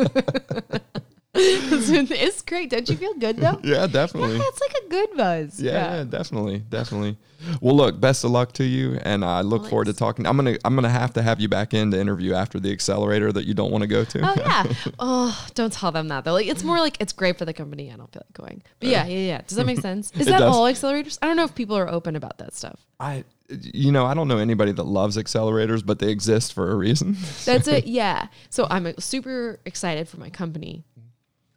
it's 1.33 2.41
great. 2.41 2.69
Don't 2.69 2.89
you 2.89 2.97
feel 2.97 3.13
good 3.13 3.37
though? 3.37 3.57
yeah, 3.63 3.87
definitely. 3.87 4.35
Yeah, 4.35 4.43
it's 4.47 4.59
like 4.59 4.83
a 4.83 4.89
good 4.89 5.09
buzz. 5.15 5.61
Yeah, 5.61 5.97
yeah, 5.97 6.03
definitely, 6.03 6.59
definitely. 6.59 7.17
Well, 7.61 7.75
look, 7.75 8.01
best 8.01 8.25
of 8.25 8.31
luck 8.31 8.51
to 8.53 8.65
you, 8.65 8.99
and 9.03 9.23
I 9.23 9.39
look 9.41 9.67
forward 9.67 9.85
to 9.85 9.93
talking. 9.93 10.27
I'm 10.27 10.35
gonna, 10.35 10.57
I'm 10.65 10.75
gonna 10.75 10.89
have 10.89 11.13
to 11.13 11.21
have 11.21 11.39
you 11.39 11.47
back 11.47 11.73
in 11.73 11.91
to 11.91 11.99
interview 11.99 12.33
after 12.33 12.59
the 12.59 12.71
accelerator 12.71 13.31
that 13.31 13.45
you 13.45 13.53
don't 13.53 13.71
want 13.71 13.83
to 13.83 13.87
go 13.87 14.03
to. 14.03 14.19
Oh 14.23 14.33
yeah. 14.37 14.63
Oh, 14.99 15.47
don't 15.55 15.71
tell 15.71 15.91
them 15.91 16.09
that 16.09 16.25
though. 16.25 16.33
Like 16.33 16.47
it's 16.47 16.63
more 16.63 16.79
like 16.79 16.97
it's 16.99 17.13
great 17.13 17.37
for 17.37 17.45
the 17.45 17.53
company. 17.53 17.91
I 17.91 17.95
don't 17.95 18.11
feel 18.11 18.23
like 18.25 18.33
going. 18.33 18.61
But 18.79 18.89
yeah, 18.89 19.05
yeah, 19.05 19.19
yeah. 19.19 19.41
Does 19.47 19.55
that 19.55 19.65
make 19.65 19.79
sense? 19.79 20.11
Is 20.11 20.27
that 20.27 20.39
does. 20.39 20.53
all 20.53 20.65
accelerators? 20.65 21.17
I 21.21 21.27
don't 21.27 21.37
know 21.37 21.45
if 21.45 21.55
people 21.55 21.77
are 21.77 21.87
open 21.87 22.15
about 22.15 22.37
that 22.39 22.53
stuff. 22.53 22.79
I, 22.99 23.23
you 23.49 23.91
know, 23.91 24.05
I 24.05 24.13
don't 24.13 24.27
know 24.27 24.37
anybody 24.37 24.71
that 24.73 24.83
loves 24.83 25.17
accelerators, 25.17 25.83
but 25.83 25.99
they 25.99 26.09
exist 26.09 26.53
for 26.53 26.71
a 26.71 26.75
reason. 26.75 27.17
That's 27.45 27.67
it. 27.67 27.87
Yeah. 27.87 28.27
So 28.49 28.67
I'm 28.69 28.93
super 28.99 29.59
excited 29.65 30.07
for 30.07 30.19
my 30.19 30.29
company. 30.29 30.83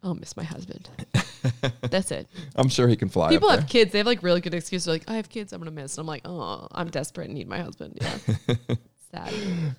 I'll 0.05 0.13
miss 0.15 0.37
my 0.37 0.43
husband. 0.43 0.87
That's 1.81 2.11
it. 2.11 2.27
I'm 2.55 2.69
sure 2.69 2.87
he 2.87 2.95
can 2.95 3.09
fly. 3.09 3.29
People 3.29 3.49
have 3.49 3.67
kids. 3.67 3.91
They 3.91 3.97
have 3.97 4.05
like 4.07 4.21
really 4.23 4.39
good 4.39 4.53
excuses. 4.53 4.85
They're 4.85 4.95
like, 4.95 5.09
I 5.09 5.15
have 5.15 5.29
kids. 5.29 5.51
I'm 5.51 5.59
gonna 5.59 5.71
miss. 5.71 5.97
And 5.97 6.03
I'm 6.03 6.07
like, 6.07 6.21
oh, 6.25 6.67
I'm 6.71 6.89
desperate 6.89 7.25
and 7.25 7.33
need 7.33 7.47
my 7.47 7.57
husband. 7.59 7.97
Yeah. 7.99 8.55
Sad. 9.11 9.33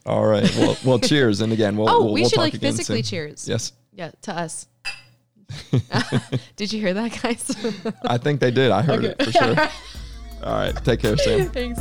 All 0.04 0.26
right. 0.26 0.52
Well, 0.56 0.76
well, 0.84 0.98
cheers. 1.10 1.40
And 1.40 1.52
again, 1.52 1.76
we'll. 1.76 1.88
Oh, 1.88 2.04
we'll, 2.04 2.12
we 2.14 2.20
we'll 2.22 2.30
should 2.30 2.38
like 2.38 2.54
physically 2.60 3.02
soon. 3.02 3.10
cheers. 3.28 3.48
Yes, 3.48 3.72
Yeah, 3.92 4.10
to 4.22 4.36
us. 4.36 4.66
Did 6.56 6.72
you 6.72 6.80
hear 6.80 6.92
that, 6.94 7.20
guys? 7.22 7.54
I 8.04 8.18
think 8.18 8.40
they 8.40 8.50
did. 8.50 8.72
I 8.72 8.82
heard 8.82 9.04
Okay. 9.04 9.14
it 9.18 9.24
for 9.24 9.30
sure. 9.32 9.68
All 10.42 10.52
right. 10.58 10.84
Take 10.84 11.00
care, 11.00 11.16
Sam. 11.16 11.48
Thanks. 11.50 11.80